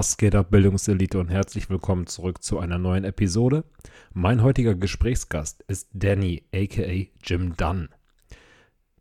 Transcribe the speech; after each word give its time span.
Was 0.00 0.16
geht 0.16 0.34
ab, 0.34 0.50
Bildungselite 0.50 1.18
und 1.18 1.28
herzlich 1.28 1.68
willkommen 1.68 2.06
zurück 2.06 2.42
zu 2.42 2.58
einer 2.58 2.78
neuen 2.78 3.04
Episode. 3.04 3.64
Mein 4.14 4.42
heutiger 4.42 4.74
Gesprächsgast 4.74 5.62
ist 5.68 5.90
Danny, 5.92 6.42
aka 6.54 7.10
Jim 7.22 7.54
Dunn. 7.58 7.90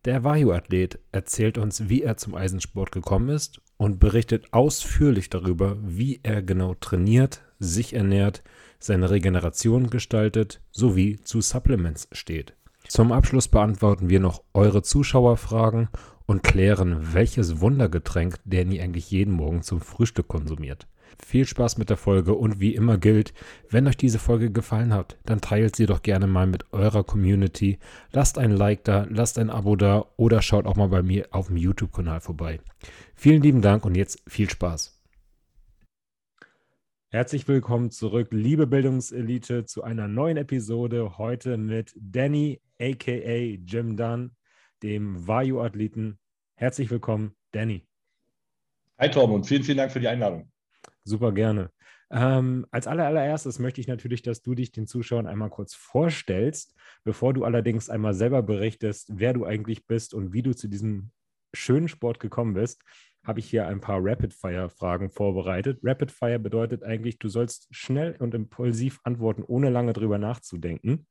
Der 0.04 0.26
Vayu-Athlet 0.26 1.00
erzählt 1.14 1.58
uns, 1.58 1.88
wie 1.88 2.04
er 2.04 2.18
zum 2.18 2.36
Eisensport 2.36 2.92
gekommen 2.92 3.30
ist 3.30 3.62
und 3.78 4.02
berichtet 4.02 4.52
ausführlich 4.52 5.30
darüber, 5.30 5.78
wie 5.82 6.20
er 6.22 6.42
genau 6.42 6.74
trainiert, 6.74 7.44
sich 7.60 7.94
ernährt, 7.94 8.44
seine 8.78 9.10
Regeneration 9.10 9.90
gestaltet 9.90 10.60
sowie 10.70 11.22
zu 11.22 11.40
Supplements 11.40 12.10
steht. 12.12 12.58
Zum 12.90 13.14
Abschluss 13.14 13.48
beantworten 13.48 14.10
wir 14.10 14.20
noch 14.20 14.44
eure 14.54 14.82
Zuschauerfragen 14.82 15.88
und 16.30 16.44
klären, 16.44 17.16
welches 17.16 17.60
Wundergetränk 17.60 18.36
Danny 18.46 18.80
eigentlich 18.80 19.10
jeden 19.10 19.34
Morgen 19.34 19.64
zum 19.64 19.82
Frühstück 19.82 20.28
konsumiert. 20.28 20.88
Viel 21.18 21.48
Spaß 21.48 21.80
mit 21.80 21.90
der 21.90 21.98
Folge 21.98 22.36
und 22.36 22.60
wie 22.60 22.76
immer 22.76 23.00
gilt, 23.00 23.34
wenn 23.72 23.88
euch 23.88 23.98
diese 23.98 24.20
Folge 24.20 24.52
gefallen 24.52 24.94
hat, 24.94 25.18
dann 25.26 25.42
teilt 25.42 25.76
sie 25.76 25.88
doch 25.88 26.04
gerne 26.04 26.28
mal 26.28 26.46
mit 26.46 26.72
eurer 26.72 27.04
Community. 27.04 27.80
Lasst 28.12 28.38
ein 28.38 28.52
Like 28.52 28.84
da, 28.84 29.08
lasst 29.10 29.40
ein 29.40 29.50
Abo 29.50 29.76
da 29.76 30.06
oder 30.18 30.44
schaut 30.44 30.68
auch 30.68 30.76
mal 30.76 30.90
bei 30.90 31.02
mir 31.02 31.28
auf 31.32 31.48
dem 31.48 31.58
YouTube-Kanal 31.58 32.22
vorbei. 32.22 32.60
Vielen 33.16 33.42
lieben 33.42 33.64
Dank 33.64 33.84
und 33.84 33.98
jetzt 33.98 34.22
viel 34.28 34.52
Spaß. 34.52 35.02
Herzlich 37.08 37.48
willkommen 37.48 37.90
zurück, 37.90 38.28
liebe 38.30 38.68
Bildungselite, 38.68 39.66
zu 39.66 39.82
einer 39.82 40.08
neuen 40.08 40.38
Episode. 40.38 41.18
Heute 41.18 41.58
mit 41.58 41.96
Danny, 42.00 42.62
aka 42.80 43.58
Jim 43.66 43.98
Dunn 43.98 44.30
dem 44.84 45.28
Vayu-Athleten. 45.28 46.20
Herzlich 46.56 46.90
willkommen, 46.90 47.36
Danny. 47.52 47.86
Hi 48.98 49.10
Tom 49.10 49.32
und 49.32 49.46
vielen, 49.46 49.64
vielen 49.64 49.78
Dank 49.78 49.92
für 49.92 50.00
die 50.00 50.08
Einladung. 50.08 50.52
Super 51.04 51.32
gerne. 51.32 51.72
Ähm, 52.12 52.66
als 52.72 52.88
allererstes 52.88 53.60
möchte 53.60 53.80
ich 53.82 53.88
natürlich, 53.88 54.22
dass 54.24 54.42
du 54.42 54.56
dich 54.56 54.72
den 54.72 54.88
Zuschauern 54.88 55.28
einmal 55.28 55.50
kurz 55.50 55.76
vorstellst, 55.76 56.76
bevor 57.04 57.34
du 57.34 57.44
allerdings 57.44 57.90
einmal 57.90 58.14
selber 58.14 58.42
berichtest, 58.42 59.12
wer 59.14 59.34
du 59.34 59.46
eigentlich 59.46 59.86
bist 59.86 60.14
und 60.14 60.34
wie 60.34 60.42
du 60.42 60.56
zu 60.56 60.68
diesem 60.68 61.12
schönen 61.54 61.88
Sport 61.88 62.20
gekommen 62.20 62.56
bist, 62.56 62.82
habe 63.24 63.40
ich 63.40 63.50
hier 63.50 63.68
ein 63.68 63.82
paar 63.82 64.00
Rapid-Fire-Fragen 64.02 65.10
vorbereitet. 65.10 65.80
Rapid-Fire 65.84 66.40
bedeutet 66.40 66.84
eigentlich, 66.84 67.20
du 67.20 67.28
sollst 67.28 67.68
schnell 67.72 68.16
und 68.20 68.34
impulsiv 68.34 69.00
antworten, 69.04 69.44
ohne 69.44 69.70
lange 69.70 69.94
drüber 69.94 70.18
nachzudenken. 70.18 71.08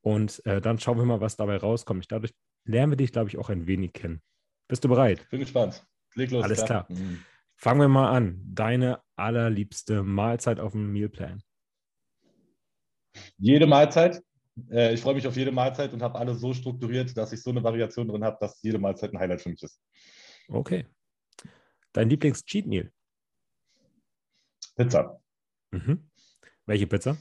Und 0.00 0.44
äh, 0.46 0.60
dann 0.60 0.78
schauen 0.78 0.98
wir 0.98 1.04
mal, 1.04 1.20
was 1.20 1.36
dabei 1.36 1.56
rauskommt. 1.56 2.04
Ich, 2.04 2.08
dadurch 2.08 2.32
lernen 2.68 2.92
wir 2.92 2.96
dich, 2.96 3.12
glaube 3.12 3.28
ich, 3.28 3.38
auch 3.38 3.48
ein 3.48 3.66
wenig 3.66 3.92
kennen. 3.92 4.22
Bist 4.68 4.84
du 4.84 4.88
bereit? 4.88 5.28
Bin 5.30 5.40
gespannt. 5.40 5.84
Leg 6.14 6.30
los. 6.30 6.44
Alles 6.44 6.64
klar. 6.64 6.86
Mhm. 6.88 7.24
Fangen 7.56 7.80
wir 7.80 7.88
mal 7.88 8.10
an. 8.10 8.40
Deine 8.44 9.02
allerliebste 9.16 10.02
Mahlzeit 10.02 10.60
auf 10.60 10.72
dem 10.72 10.92
Mealplan? 10.92 11.42
Jede 13.38 13.66
Mahlzeit. 13.66 14.22
Äh, 14.70 14.94
ich 14.94 15.00
freue 15.00 15.14
mich 15.14 15.26
auf 15.26 15.36
jede 15.36 15.50
Mahlzeit 15.50 15.92
und 15.92 16.02
habe 16.02 16.18
alles 16.18 16.40
so 16.40 16.52
strukturiert, 16.52 17.16
dass 17.16 17.32
ich 17.32 17.42
so 17.42 17.50
eine 17.50 17.62
Variation 17.62 18.06
drin 18.06 18.24
habe, 18.24 18.36
dass 18.40 18.62
jede 18.62 18.78
Mahlzeit 18.78 19.12
ein 19.12 19.18
Highlight 19.18 19.40
für 19.40 19.48
mich 19.48 19.62
ist. 19.62 19.80
Okay. 20.48 20.86
Dein 21.92 22.10
Lieblings-Cheat 22.10 22.66
Meal? 22.66 22.92
Pizza. 24.76 25.20
Mhm. 25.70 26.08
Welche 26.66 26.86
Pizza? 26.86 27.16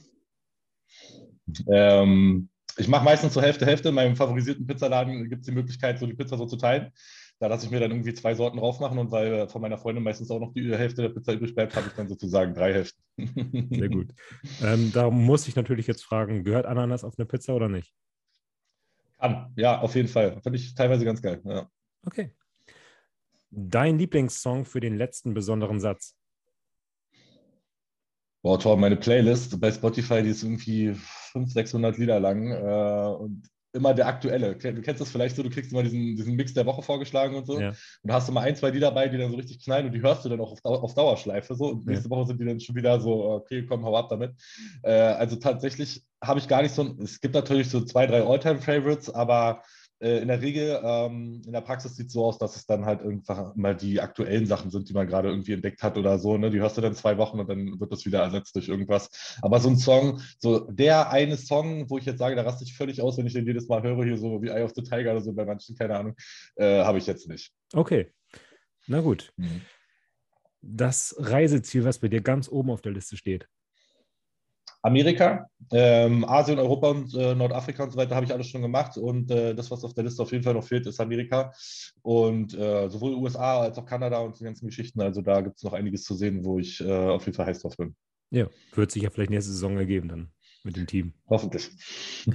Ähm, 1.68 2.50
ich 2.78 2.88
mache 2.88 3.04
meistens 3.04 3.34
so 3.34 3.42
Hälfte, 3.42 3.66
Hälfte. 3.66 3.90
In 3.90 3.96
meinem 3.96 4.16
favorisierten 4.16 4.68
Pizzaladen 4.68 5.30
gibt 5.30 5.42
es 5.42 5.48
die 5.48 5.54
Möglichkeit, 5.54 6.00
so 6.00 6.06
die 6.06 6.14
Pizza 6.14 6.38
so 6.38 6.46
zu 6.46 6.58
teilen. 6.58 6.92
Da 7.40 7.48
lasse 7.48 7.66
ich 7.66 7.72
mir 7.72 7.80
dann 7.80 7.92
irgendwie 7.92 8.14
zwei 8.14 8.34
Sorten 8.34 8.58
drauf 8.58 8.80
machen 8.80 8.98
und 8.98 9.12
weil 9.12 9.48
von 9.48 9.62
meiner 9.62 9.78
Freundin 9.78 10.04
meistens 10.04 10.32
auch 10.32 10.40
noch 10.40 10.54
die 10.54 10.76
Hälfte 10.76 11.04
der 11.04 11.10
Pizza 11.10 11.34
übrig 11.34 11.54
bleibt, 11.54 11.76
habe 11.76 11.88
ich 11.88 11.94
dann 11.94 12.10
sozusagen 12.10 12.54
drei 12.54 12.74
Hälften. 12.74 13.02
Sehr 13.72 13.90
gut. 13.90 14.14
Ähm, 14.62 14.92
da 14.92 15.10
muss 15.12 15.48
ich 15.48 15.56
natürlich 15.56 15.86
jetzt 15.86 16.04
fragen, 16.04 16.44
gehört 16.44 16.66
Ananas 16.66 17.04
auf 17.04 17.14
eine 17.18 17.28
Pizza 17.28 17.54
oder 17.54 17.70
nicht? 17.70 17.94
Kann, 19.20 19.54
ja, 19.56 19.80
auf 19.80 19.96
jeden 19.96 20.08
Fall. 20.08 20.42
Finde 20.42 20.58
ich 20.58 20.74
teilweise 20.74 21.06
ganz 21.06 21.22
geil. 21.22 21.42
Ja. 21.44 21.70
Okay. 22.06 22.32
Dein 23.50 23.98
Lieblingssong 23.98 24.66
für 24.66 24.80
den 24.80 24.98
letzten 24.98 25.34
besonderen 25.34 25.80
Satz? 25.80 26.17
Boah, 28.42 28.60
toll, 28.60 28.78
meine 28.78 28.96
Playlist 28.96 29.60
bei 29.60 29.72
Spotify, 29.72 30.22
die 30.22 30.30
ist 30.30 30.44
irgendwie 30.44 30.94
500, 30.94 31.52
600 31.52 31.98
Lieder 31.98 32.20
lang 32.20 32.52
äh, 32.52 33.16
und 33.18 33.50
immer 33.74 33.94
der 33.94 34.08
aktuelle. 34.08 34.56
Du 34.56 34.82
kennst 34.82 35.02
das 35.02 35.10
vielleicht 35.10 35.36
so, 35.36 35.44
du 35.44 35.50
kriegst 35.50 35.72
immer 35.72 35.84
diesen, 35.84 36.16
diesen 36.16 36.36
Mix 36.36 36.54
der 36.54 36.66
Woche 36.66 36.82
vorgeschlagen 36.82 37.36
und 37.36 37.46
so. 37.46 37.60
Ja. 37.60 37.74
Und 38.02 38.12
hast 38.12 38.28
immer 38.28 38.42
ein, 38.42 38.56
zwei 38.56 38.70
Lieder 38.70 38.88
dabei, 38.88 39.08
die 39.08 39.18
dann 39.18 39.32
so 39.32 39.38
richtig 39.38 39.64
knallen 39.64 39.86
und 39.86 39.92
die 39.94 40.02
hörst 40.02 40.26
du 40.26 40.30
dann 40.30 40.42
auch 40.42 40.52
auf, 40.52 40.84
auf 40.84 40.94
Dauerschleife. 40.94 41.56
So. 41.56 41.70
Und 41.70 41.86
nächste 41.86 42.10
ja. 42.10 42.16
Woche 42.16 42.28
sind 42.28 42.42
die 42.42 42.46
dann 42.46 42.60
schon 42.60 42.76
wieder 42.76 43.00
so, 43.00 43.30
okay, 43.32 43.66
komm, 43.66 43.86
hau 43.86 43.96
ab 43.96 44.10
damit. 44.10 44.34
Äh, 44.84 44.92
also 44.92 45.36
tatsächlich 45.36 46.04
habe 46.24 46.40
ich 46.40 46.48
gar 46.48 46.62
nicht 46.62 46.74
so, 46.74 46.96
es 47.02 47.22
gibt 47.22 47.36
natürlich 47.36 47.70
so 47.70 47.82
zwei, 47.82 48.08
drei 48.08 48.24
Alltime-Favorites, 48.24 49.10
aber 49.10 49.62
äh, 49.62 49.77
in 50.00 50.28
der 50.28 50.42
Regel, 50.42 50.80
ähm, 50.84 51.42
in 51.46 51.52
der 51.52 51.62
Praxis 51.62 51.96
sieht 51.96 52.08
es 52.08 52.14
so 52.14 52.26
aus, 52.26 52.38
dass 52.38 52.56
es 52.56 52.68
dann 52.68 52.86
halt 52.86 53.02
einfach 53.02 53.56
mal 53.56 53.76
die 53.76 54.00
aktuellen 54.00 54.46
Sachen 54.46 54.70
sind, 54.70 54.90
die 54.90 54.94
man 54.94 55.08
gerade 55.08 55.30
irgendwie 55.30 55.54
entdeckt 55.54 55.82
hat 55.82 55.98
oder 55.98 56.20
so. 56.20 56.38
Ne? 56.38 56.52
Die 56.52 56.60
hörst 56.60 56.78
du 56.78 56.82
dann 56.82 56.94
zwei 56.94 57.18
Wochen 57.18 57.40
und 57.40 57.50
dann 57.50 57.80
wird 57.80 57.92
das 57.92 58.06
wieder 58.06 58.22
ersetzt 58.22 58.56
durch 58.56 58.68
irgendwas. 58.68 59.38
Aber 59.42 59.60
so 59.60 59.70
ein 59.70 59.78
Song, 59.78 60.22
so 60.38 60.70
der 60.70 61.10
eine 61.10 61.36
Song, 61.36 61.90
wo 61.90 61.98
ich 61.98 62.06
jetzt 62.06 62.20
sage, 62.20 62.36
da 62.36 62.44
raste 62.44 62.64
ich 62.64 62.76
völlig 62.76 63.02
aus, 63.02 63.18
wenn 63.18 63.26
ich 63.26 63.34
den 63.34 63.48
jedes 63.48 63.68
Mal 63.68 63.82
höre, 63.82 64.04
hier 64.04 64.18
so 64.18 64.42
wie 64.42 64.50
Eye 64.50 64.64
of 64.64 64.74
the 64.76 64.84
Tiger 64.84 65.12
oder 65.12 65.22
so, 65.22 65.34
bei 65.34 65.46
manchen, 65.46 65.76
keine 65.76 65.98
Ahnung, 65.98 66.16
äh, 66.58 66.84
habe 66.84 67.00
ich 67.00 67.08
jetzt 67.08 67.28
nicht. 67.28 67.52
Okay. 67.74 68.12
Na 68.86 69.02
gut. 69.02 69.34
Mhm. 69.38 69.62
Das 70.62 71.16
Reiseziel, 71.18 71.86
was 71.86 72.00
bei 72.00 72.08
dir 72.08 72.22
ganz 72.22 72.50
oben 72.50 72.70
auf 72.70 72.82
der 72.82 72.92
Liste 72.92 73.18
steht. 73.18 73.48
Amerika, 74.82 75.50
ähm, 75.72 76.24
Asien, 76.26 76.60
Europa 76.60 76.90
und 76.90 77.14
äh, 77.16 77.36
Nordafrika 77.36 77.84
und 77.84 77.92
so 77.92 77.98
weiter 77.98 78.16
habe 78.16 78.26
ich 78.26 78.34
alles 78.34 78.48
schon 78.48 78.62
gemacht. 78.62 78.98
Und 78.98 79.32
äh, 79.32 79.54
das, 79.54 79.70
was 79.72 79.84
auf 79.84 79.94
der 79.94 80.04
Liste 80.04 80.22
auf 80.22 80.32
jeden 80.32 80.44
Fall 80.44 80.54
noch 80.54 80.64
fehlt, 80.64 80.86
ist 80.88 81.00
Amerika. 81.00 81.52
Und 82.02 82.54
äh, 82.54 82.90
sowohl 82.90 83.16
USA 83.16 83.62
als 83.62 83.78
auch 83.78 83.86
Kanada 83.86 84.20
und 84.20 84.40
die 84.40 84.44
ganzen 84.44 84.68
Geschichten. 84.68 85.02
Also 85.02 85.22
da 85.22 85.42
gibt 85.42 85.58
es 85.58 85.64
noch 85.64 85.74
einiges 85.74 86.04
zu 86.04 86.16
sehen, 86.16 86.46
wo 86.46 86.60
ich 86.60 86.80
äh, 86.82 86.92
auf 86.92 87.26
jeden 87.26 87.36
Fall 87.36 87.48
heiß 87.48 87.62
drauf 87.62 87.76
bin. 87.76 87.96
Ja, 88.30 88.48
wird 88.74 88.92
sich 88.92 89.04
ja 89.04 89.10
vielleicht 89.10 89.32
nächste 89.32 89.52
Saison 89.52 89.78
ergeben 89.78 90.10
dann 90.10 90.32
mit 90.64 90.76
dem 90.76 90.88
Team. 90.88 91.14
Hoffentlich. 91.28 91.70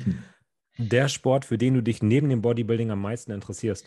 Der 0.79 1.09
Sport, 1.09 1.45
für 1.45 1.59
den 1.59 1.75
du 1.75 1.83
dich 1.83 2.03
neben 2.03 2.31
dem 2.31 2.41
Bodybuilding 2.41 2.91
am 2.91 3.03
meisten 3.03 3.31
interessierst? 3.31 3.87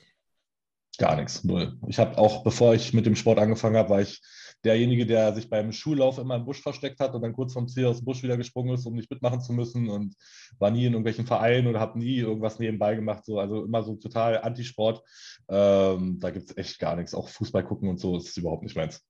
Gar 0.98 1.18
nichts, 1.18 1.44
null. 1.44 1.78
Ich 1.88 2.00
habe 2.00 2.18
auch, 2.18 2.44
bevor 2.44 2.74
ich 2.74 2.94
mit 2.94 3.06
dem 3.06 3.16
Sport 3.16 3.40
angefangen 3.40 3.76
habe, 3.76 3.90
war 3.90 4.02
ich 4.02 4.22
derjenige, 4.66 5.06
der 5.06 5.34
sich 5.34 5.50
beim 5.50 5.72
Schullauf 5.72 6.18
immer 6.18 6.36
im 6.36 6.46
Busch 6.46 6.62
versteckt 6.62 7.00
hat 7.00 7.14
und 7.14 7.22
dann 7.22 7.34
kurz 7.34 7.54
vom 7.54 7.68
Ziel 7.68 7.86
aus 7.86 8.00
dem 8.00 8.06
Busch 8.06 8.24
wieder 8.24 8.36
gesprungen 8.36 8.74
ist, 8.74 8.86
um 8.86 8.96
nicht 8.96 9.10
mitmachen 9.10 9.40
zu 9.40 9.54
müssen 9.54 9.90
und 9.90 10.16
war 10.60 10.72
nie 10.72 10.86
in 10.86 10.94
irgendwelchen 10.94 11.28
Vereinen 11.28 11.68
oder 11.68 11.80
habe 11.80 12.00
nie 12.00 12.18
irgendwas 12.18 12.60
nebenbei 12.60 12.96
gemacht. 12.96 13.24
So, 13.26 13.40
also 13.40 13.64
immer 13.64 13.84
so 13.84 13.96
total 13.96 14.42
Antisport. 14.42 15.04
Ähm, 15.48 16.20
da 16.20 16.32
gibt 16.32 16.50
es 16.50 16.58
echt 16.58 16.80
gar 16.80 16.96
nichts. 16.96 17.14
Auch 17.14 17.30
Fußball 17.30 17.64
gucken 17.64 17.88
und 17.88 18.00
so 18.00 18.18
ist 18.18 18.36
überhaupt 18.38 18.64
nicht 18.64 18.76
meins. 18.76 19.06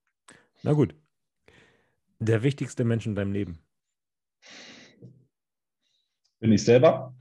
Na 0.63 0.74
gut. 0.74 0.96
Der 2.19 2.44
wichtigste 2.44 2.84
Mensch 2.84 3.06
in 3.06 3.16
deinem 3.16 3.31
Leben? 3.31 3.60
Bin 6.40 6.51
ich 6.51 6.63
selber. 6.63 7.16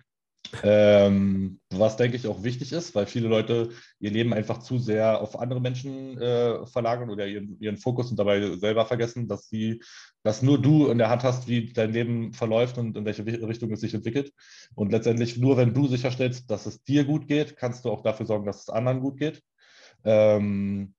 Ähm, 0.63 1.61
was 1.71 1.97
denke 1.97 2.17
ich 2.17 2.27
auch 2.27 2.43
wichtig 2.45 2.73
ist, 2.73 2.95
weil 2.95 3.07
viele 3.07 3.29
Leute 3.29 3.71
ihr 3.99 4.11
Leben 4.11 4.33
einfach 4.33 4.59
zu 4.59 4.79
sehr 4.79 5.21
auf 5.21 5.39
andere 5.39 5.61
Menschen 5.61 6.19
äh, 6.19 6.67
verlagern 6.67 7.11
oder 7.11 7.27
ihren, 7.27 7.59
ihren, 7.61 7.77
Fokus 7.77 8.11
und 8.11 8.19
dabei 8.19 8.57
selber 8.57 8.87
vergessen, 8.87 9.27
dass 9.27 9.49
sie, 9.49 9.83
dass 10.23 10.43
nur 10.43 10.61
du 10.61 10.89
in 10.89 10.99
der 10.99 11.11
Hand 11.11 11.25
hast, 11.25 11.49
wie 11.49 11.73
dein 11.73 11.93
Leben 11.93 12.33
verläuft 12.33 12.79
und 12.79 12.97
in 12.97 13.05
welche 13.05 13.27
Richtung 13.27 13.73
es 13.73 13.81
sich 13.81 13.95
entwickelt. 13.95 14.33
Und 14.75 14.93
letztendlich 14.93 15.39
nur 15.39 15.57
wenn 15.57 15.75
du 15.75 15.89
sicherstellst, 15.89 16.51
dass 16.51 16.67
es 16.67 16.85
dir 16.85 17.05
gut 17.05 17.27
geht, 17.27 17.57
kannst 17.57 17.85
du 17.85 17.91
auch 17.91 18.03
dafür 18.03 18.27
sorgen, 18.27 18.47
dass 18.47 18.63
es 18.63 18.69
anderen 18.69 19.01
gut 19.01 19.19
geht. 19.19 19.43
Ähm, 20.05 20.95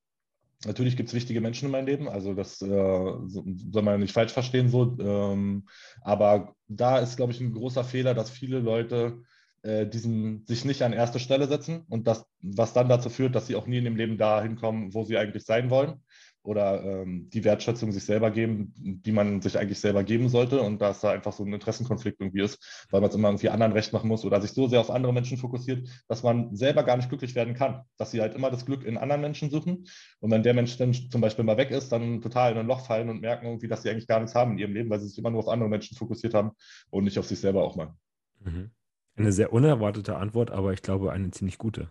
Natürlich 0.66 0.98
gibt 0.98 1.10
es 1.10 1.16
wichtige 1.16 1.42
Menschen 1.42 1.66
in 1.66 1.72
meinem 1.72 1.86
Leben, 1.86 2.10
also 2.10 2.34
das 2.34 2.60
äh, 2.62 2.68
soll 2.68 3.82
man 3.84 4.00
nicht 4.00 4.14
falsch 4.14 4.32
verstehen 4.32 4.70
so. 4.70 4.98
Ähm, 5.00 5.68
aber 6.02 6.56
da 6.68 6.98
ist, 6.98 7.18
glaube 7.18 7.34
ich, 7.34 7.42
ein 7.42 7.54
großer 7.54 7.84
Fehler, 7.84 8.16
dass 8.16 8.32
viele 8.32 8.60
Leute 8.60 9.22
äh, 9.66 9.88
diesen 9.88 10.46
sich 10.46 10.64
nicht 10.64 10.84
an 10.84 10.94
erste 10.94 11.20
Stelle 11.20 11.48
setzen 11.48 11.86
und 11.90 12.08
das, 12.08 12.26
was 12.42 12.74
dann 12.74 12.88
dazu 12.88 13.10
führt, 13.10 13.36
dass 13.36 13.48
sie 13.48 13.56
auch 13.56 13.66
nie 13.68 13.80
in 13.80 13.86
dem 13.86 13.96
Leben 13.96 14.18
dahin 14.18 14.56
kommen, 14.56 14.94
wo 14.94 15.04
sie 15.04 15.18
eigentlich 15.18 15.44
sein 15.44 15.70
wollen 15.70 16.02
oder 16.44 16.84
ähm, 16.84 17.28
die 17.34 17.44
Wertschätzung 17.44 17.92
sich 17.92 18.06
selber 18.06 18.30
geben, 18.30 18.72
die 18.78 19.12
man 19.12 19.42
sich 19.42 19.58
eigentlich 19.58 19.80
selber 19.80 20.04
geben 20.04 20.30
sollte 20.30 20.62
und 20.62 20.80
dass 20.80 21.02
da 21.02 21.10
einfach 21.10 21.34
so 21.34 21.44
ein 21.44 21.52
Interessenkonflikt 21.52 22.22
irgendwie 22.22 22.42
ist, 22.42 22.88
weil 22.92 23.02
man 23.02 23.10
es 23.10 23.16
immer 23.16 23.30
irgendwie 23.30 23.50
anderen 23.50 23.74
recht 23.74 23.92
machen 23.92 24.08
muss 24.08 24.24
oder 24.24 24.40
sich 24.40 24.52
so 24.52 24.68
sehr 24.68 24.80
auf 24.80 24.92
andere 24.92 25.14
Menschen 25.14 25.38
fokussiert, 25.38 25.90
dass 26.08 26.22
man 26.22 26.56
selber 26.56 26.84
gar 26.84 26.98
nicht 26.98 27.10
glücklich 27.10 27.34
werden 27.34 27.56
kann, 27.56 27.82
dass 27.98 28.12
sie 28.12 28.22
halt 28.22 28.36
immer 28.36 28.52
das 28.52 28.68
Glück 28.68 28.84
in 28.84 28.98
anderen 28.98 29.22
Menschen 29.22 29.50
suchen 29.50 29.88
und 30.20 30.30
wenn 30.30 30.44
der 30.44 30.54
Mensch 30.54 30.78
dann 30.78 30.94
zum 30.94 31.22
Beispiel 31.22 31.44
mal 31.44 31.58
weg 31.58 31.72
ist, 31.72 31.92
dann 31.92 32.22
total 32.22 32.52
in 32.52 32.60
ein 32.60 32.68
Loch 32.68 32.86
fallen 32.86 33.10
und 33.10 33.22
merken 33.22 33.48
irgendwie, 33.48 33.68
dass 33.68 33.82
sie 33.82 33.90
eigentlich 33.90 34.08
gar 34.08 34.20
nichts 34.20 34.36
haben 34.36 34.52
in 34.52 34.60
ihrem 34.60 34.74
Leben, 34.74 34.90
weil 34.92 35.00
sie 35.00 35.08
sich 35.08 35.18
immer 35.18 35.32
nur 35.32 35.40
auf 35.40 35.48
andere 35.48 35.70
Menschen 35.70 35.98
fokussiert 35.98 36.36
haben 36.36 36.52
und 36.92 37.06
nicht 37.06 37.18
auf 37.18 37.26
sich 37.26 37.40
selber 37.40 37.64
auch 37.64 37.76
mal. 37.76 37.96
Mhm. 38.42 38.70
Eine 39.16 39.32
sehr 39.32 39.54
unerwartete 39.54 40.18
Antwort, 40.18 40.52
aber 40.52 40.74
ich 40.74 40.82
glaube 40.82 41.12
eine 41.12 41.32
ziemlich 41.32 41.58
gute. 41.58 41.90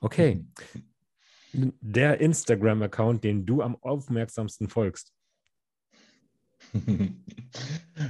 Okay. 0.00 0.44
Der 1.52 2.20
Instagram-Account, 2.20 3.24
den 3.24 3.46
du 3.46 3.62
am 3.62 3.76
aufmerksamsten 3.80 4.68
folgst? 4.68 5.12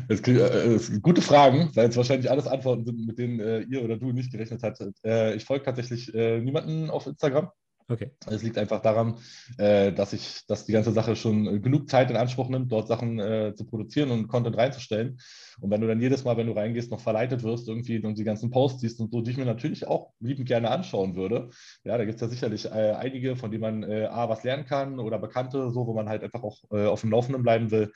Das, 0.08 0.20
das 0.22 0.90
äh, 0.90 0.98
gute 1.00 1.22
Fragen, 1.22 1.70
weil 1.74 1.88
es 1.88 1.96
wahrscheinlich 1.96 2.28
alles 2.28 2.46
Antworten 2.48 2.84
sind, 2.84 3.06
mit 3.06 3.18
denen 3.18 3.38
äh, 3.38 3.60
ihr 3.60 3.82
oder 3.84 3.96
du 3.96 4.12
nicht 4.12 4.32
gerechnet 4.32 4.62
hattet. 4.64 4.96
Äh, 5.04 5.36
ich 5.36 5.44
folge 5.44 5.64
tatsächlich 5.64 6.12
äh, 6.12 6.40
niemanden 6.40 6.90
auf 6.90 7.06
Instagram. 7.06 7.50
Okay. 7.88 8.10
Es 8.26 8.42
liegt 8.42 8.58
einfach 8.58 8.82
daran, 8.82 9.18
äh, 9.58 9.92
dass 9.92 10.12
ich, 10.12 10.44
dass 10.48 10.64
die 10.64 10.72
ganze 10.72 10.90
Sache 10.90 11.14
schon 11.14 11.62
genug 11.62 11.88
Zeit 11.88 12.10
in 12.10 12.16
Anspruch 12.16 12.48
nimmt, 12.48 12.72
dort 12.72 12.88
Sachen 12.88 13.20
äh, 13.20 13.54
zu 13.54 13.64
produzieren 13.64 14.10
und 14.10 14.26
Content 14.26 14.56
reinzustellen. 14.56 15.20
Und 15.60 15.70
wenn 15.70 15.80
du 15.80 15.86
dann 15.86 16.00
jedes 16.00 16.24
Mal, 16.24 16.36
wenn 16.36 16.48
du 16.48 16.52
reingehst, 16.52 16.90
noch 16.90 17.00
verleitet 17.00 17.44
wirst, 17.44 17.68
irgendwie 17.68 18.04
und 18.04 18.18
die 18.18 18.24
ganzen 18.24 18.50
Posts 18.50 18.80
siehst 18.80 19.00
und 19.00 19.12
so, 19.12 19.20
die 19.20 19.30
ich 19.30 19.36
mir 19.36 19.44
natürlich 19.44 19.86
auch 19.86 20.12
liebend 20.18 20.48
gerne 20.48 20.70
anschauen 20.72 21.14
würde. 21.14 21.50
Ja, 21.84 21.96
da 21.96 22.04
gibt 22.04 22.16
es 22.16 22.20
ja 22.22 22.28
sicherlich 22.28 22.64
äh, 22.66 22.92
einige, 22.98 23.36
von 23.36 23.52
denen 23.52 23.62
man 23.62 23.82
äh, 23.84 24.06
A, 24.06 24.28
was 24.28 24.42
lernen 24.42 24.66
kann 24.66 24.98
oder 24.98 25.20
Bekannte, 25.20 25.70
so, 25.70 25.86
wo 25.86 25.94
man 25.94 26.08
halt 26.08 26.24
einfach 26.24 26.42
auch 26.42 26.58
äh, 26.72 26.86
auf 26.86 27.02
dem 27.02 27.10
Laufenden 27.10 27.44
bleiben 27.44 27.70
will 27.70 27.92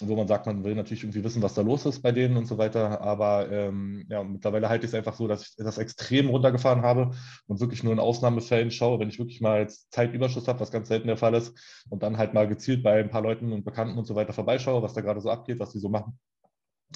wo 0.00 0.16
man 0.16 0.26
sagt, 0.26 0.46
man 0.46 0.64
will 0.64 0.74
natürlich 0.74 1.04
irgendwie 1.04 1.22
wissen, 1.22 1.42
was 1.42 1.54
da 1.54 1.62
los 1.62 1.86
ist 1.86 2.02
bei 2.02 2.10
denen 2.10 2.36
und 2.36 2.46
so 2.46 2.58
weiter. 2.58 3.00
Aber 3.00 3.50
ähm, 3.50 4.04
ja, 4.08 4.24
mittlerweile 4.24 4.68
halte 4.68 4.86
ich 4.86 4.90
es 4.90 4.94
einfach 4.94 5.14
so, 5.14 5.28
dass 5.28 5.42
ich 5.42 5.54
das 5.56 5.78
extrem 5.78 6.28
runtergefahren 6.28 6.82
habe 6.82 7.12
und 7.46 7.60
wirklich 7.60 7.84
nur 7.84 7.92
in 7.92 8.00
Ausnahmefällen 8.00 8.70
schaue, 8.72 8.98
wenn 8.98 9.08
ich 9.08 9.18
wirklich 9.18 9.40
mal 9.40 9.68
Zeitüberschuss 9.68 10.48
habe, 10.48 10.60
was 10.60 10.72
ganz 10.72 10.88
selten 10.88 11.06
der 11.06 11.16
Fall 11.16 11.34
ist, 11.34 11.56
und 11.90 12.02
dann 12.02 12.18
halt 12.18 12.34
mal 12.34 12.48
gezielt 12.48 12.82
bei 12.82 13.00
ein 13.00 13.10
paar 13.10 13.22
Leuten 13.22 13.52
und 13.52 13.64
Bekannten 13.64 13.96
und 13.96 14.06
so 14.06 14.14
weiter 14.16 14.32
vorbeischaue, 14.32 14.82
was 14.82 14.94
da 14.94 15.00
gerade 15.00 15.20
so 15.20 15.30
abgeht, 15.30 15.60
was 15.60 15.72
die 15.72 15.78
so 15.78 15.88
machen. 15.88 16.18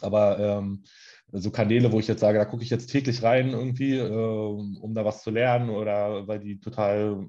Aber 0.03 0.39
ähm, 0.39 0.85
so 1.33 1.50
Kanäle, 1.50 1.93
wo 1.93 2.00
ich 2.00 2.09
jetzt 2.09 2.21
sage, 2.21 2.39
da 2.39 2.45
gucke 2.45 2.62
ich 2.62 2.71
jetzt 2.71 2.89
täglich 2.89 3.23
rein 3.23 3.50
irgendwie, 3.50 3.97
äh, 3.97 4.11
um 4.11 4.95
da 4.95 5.05
was 5.05 5.23
zu 5.23 5.31
lernen 5.31 5.71
oder 5.71 6.27
weil 6.27 6.41
die 6.41 6.59
total 6.59 7.29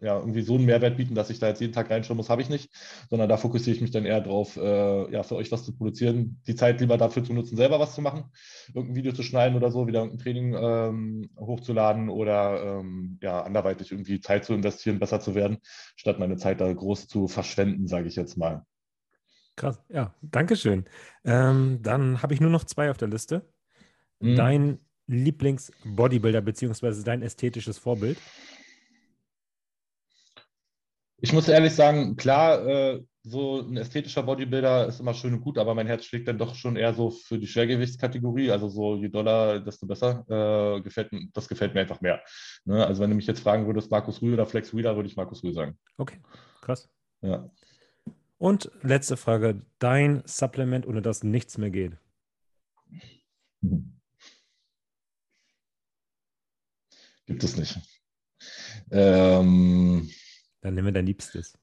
ja, 0.00 0.18
irgendwie 0.18 0.42
so 0.42 0.54
einen 0.54 0.64
Mehrwert 0.64 0.96
bieten, 0.96 1.14
dass 1.14 1.30
ich 1.30 1.38
da 1.38 1.48
jetzt 1.48 1.60
jeden 1.60 1.72
Tag 1.72 1.90
reinschauen 1.90 2.16
muss, 2.16 2.30
habe 2.30 2.42
ich 2.42 2.48
nicht, 2.48 2.70
sondern 3.08 3.28
da 3.28 3.36
fokussiere 3.36 3.76
ich 3.76 3.82
mich 3.82 3.90
dann 3.90 4.04
eher 4.04 4.20
drauf, 4.20 4.56
äh, 4.56 5.12
ja, 5.12 5.22
für 5.22 5.36
euch 5.36 5.52
was 5.52 5.64
zu 5.64 5.76
produzieren, 5.76 6.40
die 6.46 6.54
Zeit 6.54 6.80
lieber 6.80 6.96
dafür 6.96 7.24
zu 7.24 7.32
nutzen, 7.32 7.56
selber 7.56 7.80
was 7.80 7.94
zu 7.94 8.02
machen, 8.02 8.24
irgendein 8.68 8.96
Video 8.96 9.12
zu 9.12 9.22
schneiden 9.22 9.56
oder 9.56 9.70
so, 9.70 9.86
wieder 9.86 10.00
irgendein 10.00 10.22
Training 10.22 10.54
ähm, 10.54 11.30
hochzuladen 11.38 12.08
oder 12.08 12.80
ähm, 12.80 13.18
ja, 13.22 13.42
anderweitig 13.42 13.92
irgendwie 13.92 14.20
Zeit 14.20 14.44
zu 14.44 14.54
investieren, 14.54 14.98
besser 14.98 15.20
zu 15.20 15.34
werden, 15.34 15.58
statt 15.96 16.18
meine 16.18 16.36
Zeit 16.36 16.60
da 16.60 16.72
groß 16.72 17.08
zu 17.08 17.28
verschwenden, 17.28 17.86
sage 17.86 18.08
ich 18.08 18.16
jetzt 18.16 18.36
mal. 18.36 18.64
Krass, 19.56 19.82
ja, 19.88 20.14
danke 20.22 20.56
schön. 20.56 20.84
Ähm, 21.24 21.80
dann 21.82 22.22
habe 22.22 22.32
ich 22.32 22.40
nur 22.40 22.50
noch 22.50 22.64
zwei 22.64 22.90
auf 22.90 22.96
der 22.96 23.08
Liste. 23.08 23.46
Mhm. 24.20 24.36
Dein 24.36 24.78
Lieblings-Bodybuilder 25.10 26.40
beziehungsweise 26.40 27.04
dein 27.04 27.22
ästhetisches 27.22 27.78
Vorbild? 27.78 28.16
Ich 31.20 31.32
muss 31.32 31.48
ehrlich 31.48 31.74
sagen, 31.74 32.16
klar, 32.16 32.66
äh, 32.66 33.02
so 33.22 33.60
ein 33.60 33.76
ästhetischer 33.76 34.22
Bodybuilder 34.22 34.86
ist 34.86 35.00
immer 35.00 35.12
schön 35.12 35.34
und 35.34 35.42
gut, 35.42 35.58
aber 35.58 35.74
mein 35.74 35.86
Herz 35.86 36.04
schlägt 36.04 36.26
dann 36.26 36.38
doch 36.38 36.54
schon 36.54 36.76
eher 36.76 36.94
so 36.94 37.10
für 37.10 37.38
die 37.38 37.46
Schwergewichtskategorie. 37.46 38.50
Also 38.50 38.68
so 38.68 38.96
je 38.96 39.08
doller, 39.08 39.60
desto 39.60 39.86
besser. 39.86 40.24
Äh, 40.28 40.80
gefällt, 40.80 41.10
das 41.34 41.48
gefällt 41.48 41.74
mir 41.74 41.80
einfach 41.80 42.00
mehr. 42.00 42.22
Ne? 42.64 42.86
Also 42.86 43.02
wenn 43.02 43.10
du 43.10 43.16
mich 43.16 43.26
jetzt 43.26 43.40
fragen 43.40 43.66
würdest, 43.66 43.90
Markus 43.90 44.22
Rühl 44.22 44.34
oder 44.34 44.46
Flex 44.46 44.74
Wheeler, 44.74 44.96
würde 44.96 45.08
ich 45.08 45.16
Markus 45.16 45.44
Rühl 45.44 45.52
sagen. 45.52 45.78
Okay, 45.98 46.18
krass. 46.62 46.88
Ja. 47.20 47.50
Und 48.38 48.70
letzte 48.80 49.18
Frage: 49.18 49.60
Dein 49.78 50.22
Supplement, 50.24 50.86
ohne 50.86 51.02
das 51.02 51.22
nichts 51.22 51.58
mehr 51.58 51.70
geht? 51.70 51.98
Gibt 57.26 57.44
es 57.44 57.56
nicht. 57.58 57.78
Ähm, 58.90 60.08
dann 60.60 60.74
nehmen 60.74 60.86
wir 60.86 60.92
dein 60.92 61.06
Liebstes. 61.06 61.58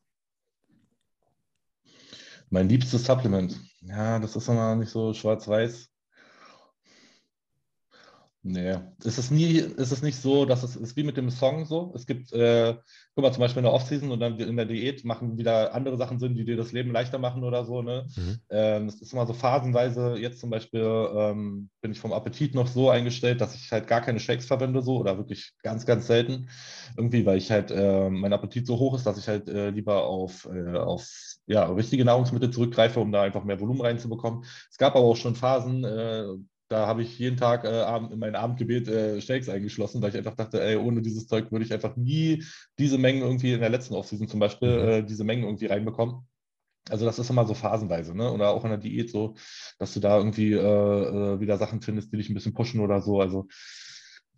Mein 2.50 2.70
liebstes 2.70 3.04
Supplement. 3.06 3.60
Ja, 3.82 4.20
das 4.20 4.36
ist 4.36 4.48
immer 4.48 4.76
nicht 4.76 4.90
so 4.90 5.14
schwarz-weiß. 5.14 5.90
Nee, 8.50 8.78
es 9.04 9.18
ist 9.18 9.30
nie, 9.30 9.58
es 9.58 9.92
ist 9.92 10.04
nicht 10.04 10.22
so, 10.22 10.46
dass 10.46 10.64
es 10.64 10.78
ist 10.78 10.96
wie 10.96 11.04
mit 11.04 11.18
dem 11.18 11.30
Song 11.30 11.66
so. 11.66 11.92
Es 11.94 12.06
gibt, 12.06 12.32
äh, 12.32 12.76
guck 13.14 13.22
mal, 13.22 13.34
zum 13.34 13.42
Beispiel 13.42 13.60
in 13.60 13.66
der 13.66 13.74
Offseason 13.74 14.10
und 14.10 14.22
dann 14.22 14.40
in 14.40 14.56
der 14.56 14.66
Diät 14.66 15.04
machen 15.04 15.38
wieder 15.38 15.74
andere 15.74 15.98
Sachen 15.98 16.18
Sinn, 16.18 16.34
die 16.34 16.46
dir 16.46 16.56
das 16.56 16.72
Leben 16.72 16.94
leichter 16.94 17.20
machen 17.20 17.44
oder 17.44 17.66
so. 17.66 17.82
Ne? 17.82 18.08
Mhm. 18.16 18.40
Ähm, 18.50 18.88
es 18.88 19.02
ist 19.02 19.12
immer 19.12 19.28
so 19.28 19.34
phasenweise. 19.34 20.16
Jetzt 20.18 20.40
zum 20.40 20.50
Beispiel 20.50 20.80
ähm, 20.82 21.70
bin 21.82 21.92
ich 21.92 22.00
vom 22.00 22.14
Appetit 22.14 22.56
noch 22.56 22.68
so 22.68 22.90
eingestellt, 22.90 23.42
dass 23.42 23.54
ich 23.54 23.70
halt 23.70 23.86
gar 23.86 24.00
keine 24.00 24.22
Shakes 24.22 24.46
verwende, 24.46 24.82
so 24.82 24.98
oder 24.98 25.18
wirklich 25.18 25.52
ganz, 25.62 25.86
ganz 25.86 26.08
selten. 26.08 26.48
Irgendwie, 26.96 27.26
weil 27.26 27.40
ich 27.40 27.52
halt, 27.52 27.70
äh, 27.72 28.10
mein 28.10 28.32
Appetit 28.32 28.66
so 28.66 28.80
hoch 28.80 28.96
ist, 28.96 29.06
dass 29.06 29.18
ich 29.18 29.28
halt 29.28 29.50
äh, 29.50 29.72
lieber 29.72 30.06
auf, 30.06 30.48
äh, 30.50 30.78
auf 30.78 31.06
ja, 31.48 31.66
richtige 31.66 32.06
Nahrungsmittel 32.06 32.52
zurückgreife, 32.52 33.02
um 33.02 33.12
da 33.12 33.24
einfach 33.24 33.44
mehr 33.44 33.60
Volumen 33.60 33.82
reinzubekommen. 33.82 34.46
Es 34.72 34.78
gab 34.78 34.96
aber 34.96 35.06
auch 35.06 35.18
schon 35.18 35.36
Phasen, 35.36 35.84
äh, 35.84 36.28
da 36.70 36.86
habe 36.88 37.02
ich 37.02 37.18
jeden 37.18 37.38
Tag 37.38 37.64
äh, 37.64 37.98
in 38.12 38.20
mein 38.20 38.36
Abendgebet 38.36 38.88
äh, 38.88 39.22
Shakes 39.22 39.50
eingeschlossen, 39.50 40.02
weil 40.02 40.10
ich 40.10 40.18
einfach 40.18 40.36
dachte, 40.36 40.62
ey, 40.62 40.76
ohne 40.76 41.02
dieses 41.02 41.28
Zeug 41.28 41.52
würde 41.52 41.66
ich 41.66 41.74
einfach 41.74 41.96
nie 41.96 42.44
diese 42.78 42.98
Mengen 42.98 43.22
irgendwie 43.22 43.54
in 43.54 43.62
der 43.62 43.70
letzten 43.70 43.96
Offseason 43.96 44.28
zum 44.28 44.40
Beispiel, 44.40 44.70
mhm. 44.70 44.90
äh, 44.90 45.04
diese 45.04 45.24
Mengen 45.24 45.44
irgendwie 45.44 45.68
reinbekommen. 45.68 46.28
Also 46.90 47.06
das 47.06 47.20
ist 47.20 47.30
immer 47.30 47.46
so 47.46 47.54
phasenweise, 47.54 48.16
ne? 48.16 48.32
Oder 48.32 48.50
auch 48.52 48.64
in 48.64 48.70
der 48.70 48.80
Diät 48.80 49.10
so, 49.10 49.36
dass 49.78 49.94
du 49.94 50.00
da 50.00 50.18
irgendwie 50.18 50.54
äh, 50.54 50.58
äh, 50.58 51.40
wieder 51.40 51.58
Sachen 51.58 51.82
findest, 51.82 52.14
die 52.14 52.18
dich 52.18 52.30
ein 52.30 52.34
bisschen 52.34 52.54
pushen 52.54 52.80
oder 52.80 53.02
so. 53.02 53.20
Also 53.20 53.48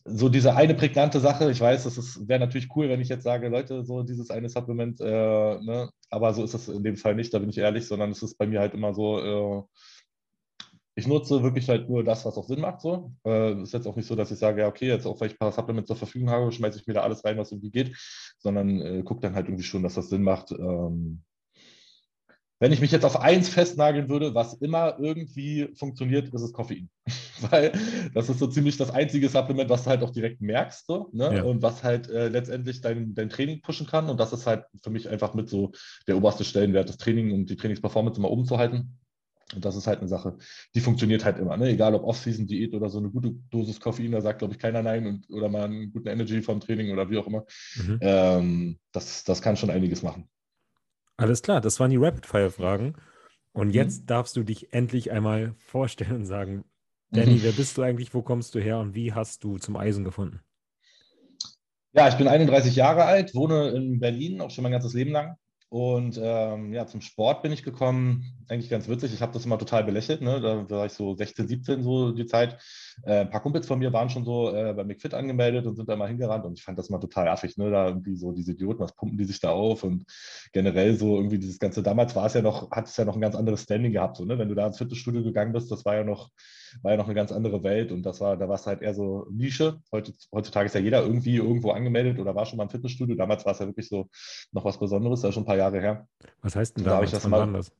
so 0.05 0.29
diese 0.29 0.55
eine 0.55 0.73
prägnante 0.73 1.19
Sache, 1.19 1.51
ich 1.51 1.59
weiß, 1.59 1.83
das 1.83 2.27
wäre 2.27 2.39
natürlich 2.39 2.69
cool, 2.75 2.89
wenn 2.89 3.01
ich 3.01 3.09
jetzt 3.09 3.23
sage, 3.23 3.49
Leute, 3.49 3.83
so 3.83 4.01
dieses 4.01 4.31
eine 4.31 4.50
Supplement, 4.50 5.00
äh, 5.01 5.05
ne? 5.05 5.89
aber 6.09 6.33
so 6.33 6.43
ist 6.43 6.55
es 6.55 6.69
in 6.69 6.83
dem 6.83 6.95
Fall 6.95 7.15
nicht, 7.15 7.33
da 7.33 7.39
bin 7.39 7.50
ich 7.50 7.57
ehrlich, 7.57 7.86
sondern 7.86 8.09
es 8.12 8.24
ist 8.24 8.38
bei 8.38 8.48
mir 8.48 8.59
halt 8.59 8.74
immer 8.74 8.93
so, 8.93 9.67
ich 11.00 11.08
nutze 11.08 11.41
wirklich 11.41 11.68
halt 11.70 11.89
nur 11.89 12.03
das, 12.03 12.25
was 12.25 12.38
auch 12.38 12.46
Sinn 12.46 12.62
macht. 12.62 12.82
So. 12.82 13.13
Äh, 13.25 13.62
ist 13.63 13.74
jetzt 13.74 13.88
auch 13.88 13.96
nicht 13.96 14.06
so, 14.06 14.15
dass 14.15 14.32
ich 14.32 14.38
sage, 14.38 14.62
ja, 14.62 14.68
okay, 14.68 14.88
jetzt 14.88 15.06
auch 15.06 15.20
weil 15.20 15.27
ich 15.27 15.36
ein 15.36 15.39
paar 15.39 15.51
Supplements 15.51 15.88
zur 15.88 15.96
Verfügung 15.96 16.29
habe, 16.29 16.51
schmeiße 16.51 16.79
ich 16.79 16.88
mir 16.88 16.94
da 16.94 17.01
alles 17.01 17.24
rein, 17.25 17.38
was 17.38 17.51
irgendwie 17.51 17.72
geht, 17.72 17.96
sondern 18.38 18.82
äh, 18.82 19.03
gucke 19.03 19.22
dann 19.22 19.34
halt 19.34 19.48
irgendwie 19.48 19.63
schon, 19.63 19.82
dass 19.82 19.96
das 19.96 20.10
Sinn 20.10 20.24
macht. 20.24 20.51
Ähm, 20.51 21.24
wenn 22.62 22.74
ich 22.74 22.82
mich 22.82 22.91
jetzt 22.91 23.06
auf 23.06 23.22
eins 23.22 23.48
festnageln 23.48 24.10
würde, 24.10 24.36
was 24.36 24.56
immer 24.56 25.00
irgendwie 25.00 25.70
funktioniert, 25.75 26.34
ist 26.34 26.41
es 26.41 26.51
Koffein. 26.51 26.89
Weil 27.50 27.72
das 28.13 28.27
ist 28.27 28.39
so 28.39 28.48
ziemlich 28.48 28.75
das 28.75 28.91
einzige 28.91 29.29
Supplement, 29.29 29.70
was 29.70 29.86
du 29.86 29.91
halt 29.91 30.03
auch 30.03 30.12
direkt 30.12 30.41
merkst 30.41 30.86
so, 30.86 31.10
ne? 31.13 31.38
ja. 31.38 31.44
und 31.44 31.62
was 31.62 31.86
halt 31.86 32.10
äh, 32.10 32.27
letztendlich 32.27 32.82
dein, 32.82 33.15
dein 33.15 33.29
Training 33.29 33.62
pushen 33.62 33.88
kann. 33.88 34.10
Und 34.10 34.20
das 34.20 34.34
ist 34.34 34.46
halt 34.46 34.65
für 34.84 34.89
mich 34.89 35.08
einfach 35.08 35.34
mit 35.34 35.48
so 35.48 35.72
der 36.08 36.18
oberste 36.18 36.44
Stellenwert, 36.44 36.89
das 36.89 36.98
Training 36.98 37.32
und 37.32 37.50
die 37.50 37.56
Trainingsperformance 37.56 38.20
immer 38.20 38.29
oben 38.29 38.44
zu 38.44 38.58
halten. 38.58 39.00
Und 39.56 39.65
das 39.65 39.75
ist 39.75 39.88
halt 39.88 40.00
eine 40.00 40.08
Sache, 40.08 40.38
die 40.75 40.79
funktioniert 40.79 41.25
halt 41.25 41.39
immer. 41.39 41.58
Ne? 41.58 41.70
Egal 41.70 41.96
ob 41.96 42.03
Off-Season-Diät 42.03 42.74
oder 42.74 42.89
so 42.89 43.00
eine 43.00 43.10
gute 43.10 43.32
Dosis 43.50 43.79
Koffein, 43.79 44.12
da 44.12 44.22
sagt, 44.22 44.39
glaube 44.39 44.53
ich, 44.53 44.60
keiner 44.60 44.84
nein 44.84 45.08
und, 45.08 45.29
oder 45.29 45.50
mal 45.50 45.63
einen 45.63 45.91
guten 45.91 46.08
Energy 46.08 46.41
vom 46.41 46.60
Training 46.60 46.91
oder 46.91 47.10
wie 47.10 47.18
auch 47.18 47.27
immer. 47.27 47.46
Mhm. 47.75 48.00
Ähm, 48.01 48.79
das, 48.91 49.24
das 49.24 49.41
kann 49.41 49.58
schon 49.58 49.72
einiges 49.72 50.03
machen. 50.03 50.29
Alles 51.18 51.41
klar, 51.41 51.62
das 51.62 51.79
waren 51.79 51.91
die 51.91 51.98
Rapid-Fire-Fragen. 51.98 52.96
Und 53.51 53.70
mhm. 53.70 53.74
jetzt 53.74 54.03
mhm. 54.03 54.06
darfst 54.08 54.36
du 54.36 54.44
dich 54.44 54.72
endlich 54.72 55.12
einmal 55.12 55.53
vorstellen 55.58 56.18
und 56.18 56.25
sagen, 56.25 56.63
Danny, 57.12 57.36
mhm. 57.36 57.44
wer 57.44 57.51
bist 57.51 57.77
du 57.77 57.82
eigentlich, 57.82 58.13
wo 58.13 58.22
kommst 58.22 58.53
du 58.53 58.60
her 58.60 58.77
und 58.77 58.94
wie 58.94 59.13
hast 59.13 59.44
du 59.44 59.58
zum 59.58 59.75
Eisen 59.75 60.03
gefunden? 60.03 60.41
Ja, 61.94 62.08
ich 62.08 62.15
bin 62.15 62.27
31 62.27 62.75
Jahre 62.75 63.06
alt, 63.06 63.34
wohne 63.34 63.70
in 63.70 64.00
Berlin, 64.00 64.41
auch 64.41 64.51
schon 64.51 64.62
mein 64.62 64.72
ganzes 64.72 64.94
Leben 64.94 65.12
lang. 65.12 65.38
Und 65.69 66.19
ähm, 66.21 66.73
ja, 66.73 66.88
zum 66.88 67.01
Sport 67.01 67.43
bin 67.43 67.51
ich 67.51 67.61
gekommen, 67.61 68.25
eigentlich 68.47 68.71
ganz 68.71 68.88
witzig. 68.88 69.13
Ich 69.13 69.21
habe 69.21 69.33
das 69.33 69.45
immer 69.45 69.59
total 69.59 69.83
belächelt. 69.83 70.21
Ne? 70.21 70.41
Da 70.41 70.67
war 70.69 70.88
ich 70.88 70.93
so 70.93 71.13
16, 71.13 71.47
17, 71.47 71.83
so 71.83 72.11
die 72.11 72.25
Zeit. 72.25 72.57
Äh, 73.03 73.22
ein 73.22 73.29
paar 73.29 73.41
Kumpels 73.41 73.68
von 73.68 73.79
mir 73.79 73.94
waren 73.94 74.10
schon 74.10 74.25
so 74.25 74.53
äh, 74.53 74.74
bei 74.74 74.84
McFit 74.84 75.13
angemeldet 75.13 75.65
und 75.65 75.75
sind 75.75 75.88
da 75.89 75.96
mal 75.96 76.08
hingerannt 76.08 76.46
und 76.46 76.58
ich 76.58 76.63
fand 76.63 76.77
das 76.77 76.89
mal 76.89 77.00
total 77.00 77.27
affig, 77.27 77.58
ne? 77.58 77.72
Da 77.72 77.88
irgendwie 77.88 78.15
so 78.15 78.32
diese 78.32 78.51
Idioten, 78.51 78.79
was 78.79 78.96
pumpen 78.96 79.18
die 79.18 79.25
sich 79.25 79.39
da 79.39 79.51
auf 79.51 79.84
und 79.84 80.06
generell 80.53 80.96
so 80.96 81.15
irgendwie 81.15 81.39
dieses 81.39 81.60
ganze, 81.60 81.84
damals 81.84 82.15
war 82.15 82.25
es 82.25 82.34
ja 82.34 82.41
noch, 82.41 82.72
hat 82.72 82.88
es 82.88 82.98
ja 82.98 83.06
noch 83.06 83.15
ein 83.15 83.22
ganz 83.22 83.36
anderes 83.36 83.63
Standing 83.63 83.94
gehabt, 83.94 84.18
so, 84.18 84.25
ne? 84.25 84.38
Wenn 84.38 84.50
du 84.50 84.56
da 84.56 84.68
ins 84.68 84.77
Fitnessstudio 84.77 85.24
gegangen 85.24 85.53
bist, 85.53 85.72
das 85.72 85.86
war 85.86 85.96
ja 85.96 86.03
noch, 86.03 86.29
war 86.82 86.91
ja 86.91 86.98
noch 86.98 87.06
eine 87.06 87.15
ganz 87.15 87.32
andere 87.32 87.63
Welt 87.63 87.91
und 87.91 88.03
das 88.03 88.22
war, 88.22 88.38
da 88.38 88.48
war 88.48 88.56
es 88.56 88.68
halt 88.68 88.82
eher 88.82 88.94
so 88.94 89.27
Nische. 89.32 89.79
heutzutage 89.91 90.68
ist 90.68 90.75
ja 90.75 90.82
jeder 90.82 91.01
irgendwie 91.01 91.38
irgendwo 91.38 91.72
angemeldet 91.72 92.20
oder 92.20 92.36
war 92.36 92.46
schon 92.46 92.58
mal 92.58 92.63
im 92.63 92.70
Fitnessstudio. 92.70 93.15
Damals 93.15 93.46
war 93.46 93.53
es 93.53 93.60
ja 93.60 93.65
wirklich 93.65 93.88
so 93.88 94.10
noch 94.51 94.65
was 94.65 94.79
Besonderes, 94.79 95.22
das 95.22 95.29
ist 95.29 95.34
schon 95.36 95.44
ein 95.44 95.48
paar 95.48 95.58
Jahre 95.58 95.79
her. 95.79 96.08
Was 96.41 96.56
heißt 96.56 96.77
denn 96.77 96.86
da? 96.86 96.96
Habe 96.96 97.06
ich 97.06 97.12
das 97.12 97.27
mal, 97.27 97.51
das? 97.51 97.72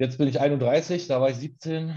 Jetzt 0.00 0.16
bin 0.16 0.28
ich 0.28 0.40
31, 0.40 1.08
da 1.08 1.20
war 1.20 1.28
ich 1.28 1.36
17, 1.36 1.94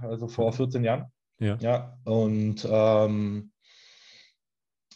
also 0.00 0.26
vor 0.26 0.54
14 0.54 0.80
mhm. 0.80 0.84
Jahren. 0.86 1.04
Ja. 1.38 1.58
Ja, 1.60 1.98
und 2.04 2.66
ähm, 2.66 3.52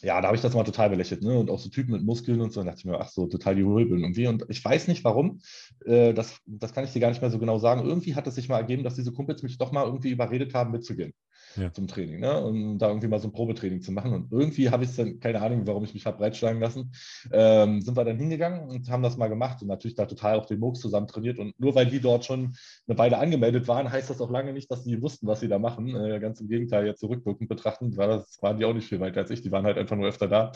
ja, 0.01 0.19
da 0.19 0.27
habe 0.27 0.35
ich 0.35 0.41
das 0.41 0.55
mal 0.55 0.63
total 0.63 0.89
belächelt, 0.89 1.21
ne? 1.21 1.37
Und 1.37 1.51
auch 1.51 1.59
so 1.59 1.69
Typen 1.69 1.91
mit 1.91 2.03
Muskeln 2.03 2.41
und 2.41 2.51
so, 2.51 2.59
und 2.59 2.65
dachte 2.65 2.79
ich 2.79 2.85
mir, 2.85 2.99
ach 2.99 3.09
so, 3.09 3.27
total 3.27 3.53
die 3.53 3.61
Röbeln 3.61 4.01
irgendwie. 4.01 4.25
Und 4.25 4.45
ich 4.49 4.65
weiß 4.65 4.87
nicht 4.87 5.03
warum, 5.03 5.41
äh, 5.85 6.15
das, 6.15 6.39
das 6.47 6.73
kann 6.73 6.83
ich 6.83 6.93
dir 6.93 6.99
gar 6.99 7.09
nicht 7.09 7.21
mehr 7.21 7.29
so 7.29 7.37
genau 7.37 7.59
sagen. 7.59 7.85
Irgendwie 7.85 8.15
hat 8.15 8.25
es 8.25 8.33
sich 8.33 8.49
mal 8.49 8.57
ergeben, 8.57 8.83
dass 8.83 8.95
diese 8.95 9.13
Kumpels 9.13 9.43
mich 9.43 9.59
doch 9.59 9.71
mal 9.71 9.85
irgendwie 9.85 10.09
überredet 10.09 10.55
haben, 10.55 10.71
mitzugehen 10.71 11.13
ja. 11.57 11.73
zum 11.73 11.87
Training, 11.87 12.19
ne? 12.19 12.41
Und 12.41 12.79
da 12.79 12.87
irgendwie 12.87 13.07
mal 13.07 13.19
so 13.19 13.27
ein 13.27 13.33
Probetraining 13.33 13.81
zu 13.81 13.91
machen. 13.91 14.13
Und 14.13 14.31
irgendwie 14.31 14.69
habe 14.69 14.83
ich 14.83 14.91
es 14.91 14.95
dann, 14.95 15.19
keine 15.19 15.41
Ahnung, 15.41 15.65
warum 15.65 15.83
ich 15.83 15.93
mich 15.93 16.05
habe 16.05 16.17
breitschlagen 16.17 16.61
lassen, 16.61 16.91
ähm, 17.31 17.81
sind 17.81 17.97
wir 17.97 18.05
dann 18.05 18.17
hingegangen 18.17 18.69
und 18.69 18.89
haben 18.89 19.03
das 19.03 19.17
mal 19.17 19.27
gemacht 19.27 19.61
und 19.61 19.67
natürlich 19.67 19.95
da 19.95 20.05
total 20.05 20.37
auch 20.39 20.45
den 20.45 20.59
Murks 20.59 20.79
zusammen 20.79 21.07
trainiert. 21.07 21.39
Und 21.39 21.59
nur 21.59 21.75
weil 21.75 21.87
die 21.87 21.99
dort 21.99 22.25
schon 22.25 22.55
eine 22.87 22.97
Weile 22.97 23.17
angemeldet 23.17 23.67
waren, 23.67 23.91
heißt 23.91 24.09
das 24.09 24.21
auch 24.21 24.31
lange 24.31 24.53
nicht, 24.53 24.71
dass 24.71 24.83
die 24.83 25.01
wussten, 25.01 25.27
was 25.27 25.39
sie 25.39 25.47
da 25.47 25.59
machen. 25.59 25.95
Äh, 25.95 26.19
ganz 26.19 26.39
im 26.39 26.47
Gegenteil, 26.47 26.85
jetzt 26.85 26.99
zurückwirkend 26.99 27.49
betrachten, 27.49 27.95
war 27.97 28.07
das, 28.07 28.41
waren 28.41 28.57
die 28.57 28.65
auch 28.65 28.73
nicht 28.73 28.87
viel 28.87 28.99
weiter 28.99 29.21
als 29.21 29.31
ich. 29.31 29.41
Die 29.41 29.51
waren 29.51 29.65
halt 29.65 29.77
einfach 29.77 29.95
nur 29.95 30.07
öfter 30.07 30.27
da 30.27 30.51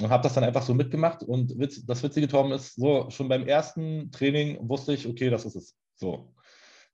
und 0.00 0.10
habe 0.10 0.22
das 0.22 0.34
dann 0.34 0.44
einfach 0.44 0.62
so 0.62 0.74
mitgemacht. 0.74 1.22
Und 1.22 1.54
das 1.86 2.02
Witzige, 2.02 2.28
Tom, 2.28 2.52
ist 2.52 2.74
so, 2.74 3.08
schon 3.10 3.28
beim 3.28 3.46
ersten 3.46 4.10
Training 4.10 4.58
wusste 4.68 4.92
ich, 4.92 5.06
okay, 5.06 5.30
das 5.30 5.44
ist 5.46 5.56
es. 5.56 5.74
So 5.94 6.34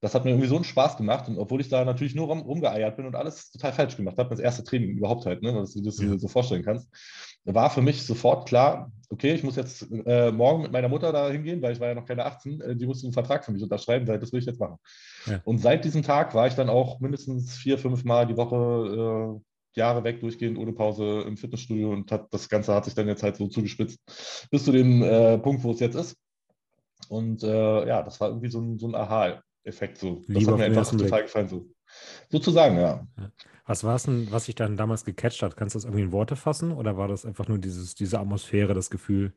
das 0.03 0.17
hat 0.17 0.25
mir 0.25 0.33
irgendwie 0.33 0.49
so 0.49 0.57
einen 0.57 0.65
Spaß 0.65 0.97
gemacht. 0.97 1.29
Und 1.29 1.39
obwohl 1.39 1.61
ich 1.61 1.69
da 1.69 1.85
natürlich 1.85 2.17
nur 2.17 2.27
rum, 2.27 2.41
rumgeeiert 2.41 2.97
bin 2.97 3.07
und 3.07 3.15
alles 3.15 3.53
total 3.53 3.73
falsch 3.73 3.97
gemacht 3.97 4.19
habe, 4.19 4.31
das 4.31 4.41
erste 4.41 4.65
Training 4.65 4.97
überhaupt 4.97 5.25
halt, 5.27 5.43
ne, 5.43 5.53
dass 5.53 5.75
du 5.75 5.81
das 5.81 5.97
dir 5.97 6.19
so 6.19 6.27
vorstellen 6.27 6.65
kannst, 6.65 6.89
war 7.45 7.71
für 7.71 7.83
mich 7.83 8.05
sofort 8.05 8.49
klar, 8.49 8.91
okay, 9.11 9.33
ich 9.33 9.45
muss 9.45 9.55
jetzt 9.55 9.87
äh, 9.93 10.33
morgen 10.33 10.63
mit 10.63 10.73
meiner 10.73 10.89
Mutter 10.89 11.13
da 11.13 11.31
hingehen, 11.31 11.63
weil 11.63 11.73
ich 11.73 11.81
war 11.81 11.87
ja 11.87 11.95
noch 11.95 12.05
keine 12.05 12.25
18, 12.25 12.61
äh, 12.61 12.77
die 12.77 12.87
musste 12.87 13.07
einen 13.07 13.13
Vertrag 13.13 13.45
für 13.45 13.53
mich 13.53 13.63
unterschreiben, 13.63 14.05
das 14.05 14.33
will 14.33 14.41
ich 14.41 14.47
jetzt 14.47 14.59
machen. 14.59 14.79
Ja. 15.27 15.41
Und 15.45 15.59
seit 15.59 15.85
diesem 15.85 16.03
Tag 16.03 16.35
war 16.35 16.49
ich 16.49 16.55
dann 16.55 16.69
auch 16.69 16.99
mindestens 16.99 17.55
vier, 17.55 17.79
fünf 17.79 18.03
Mal 18.03 18.27
die 18.27 18.37
Woche 18.37 19.39
äh, 19.39 19.79
Jahre 19.79 20.03
weg, 20.03 20.21
durchgehend 20.21 20.59
ohne 20.59 20.73
Pause 20.73 21.23
im 21.27 21.37
Fitnessstudio 21.37 21.93
und 21.93 22.11
hat, 22.11 22.27
das 22.35 22.49
Ganze 22.49 22.75
hat 22.75 22.87
sich 22.87 22.95
dann 22.95 23.07
jetzt 23.07 23.23
halt 23.23 23.37
so 23.37 23.47
zugespitzt 23.47 24.01
bis 24.51 24.65
zu 24.65 24.73
dem 24.73 25.03
äh, 25.03 25.39
Punkt, 25.39 25.63
wo 25.63 25.71
es 25.71 25.81
jetzt 25.81 25.95
ist. 25.95 26.17
Und 27.09 27.45
äh, 27.45 27.87
ja, 27.87 28.03
das 28.03 28.21
war 28.21 28.29
irgendwie 28.29 28.51
so 28.51 28.61
ein, 28.61 28.79
so 28.79 28.89
ein 28.89 28.95
Aha. 28.95 29.41
Effekt 29.65 29.99
so. 29.99 30.23
Das 30.27 30.39
Lieber 30.39 30.53
hat 30.53 30.59
mir 30.59 30.65
einfach 30.65 30.91
total 30.91 31.09
Blick. 31.09 31.23
gefallen. 31.25 31.49
So. 31.49 31.67
Sozusagen, 32.29 32.79
ja. 32.79 33.07
Was 33.67 33.85
war 33.85 33.95
es 33.95 34.05
denn, 34.05 34.31
was 34.31 34.47
sich 34.47 34.55
dann 34.55 34.77
damals 34.77 35.05
gecatcht 35.05 35.43
hat? 35.43 35.57
Kannst 35.57 35.75
du 35.75 35.79
das 35.79 35.85
irgendwie 35.85 36.03
in 36.03 36.13
Worte 36.13 36.37
fassen 36.37 36.73
oder 36.73 36.97
war 36.97 37.09
das 37.09 37.25
einfach 37.25 37.49
nur 37.49 37.59
dieses, 37.59 37.95
diese 37.95 38.19
Atmosphäre, 38.19 38.75
das 38.75 38.91
Gefühl? 38.91 39.33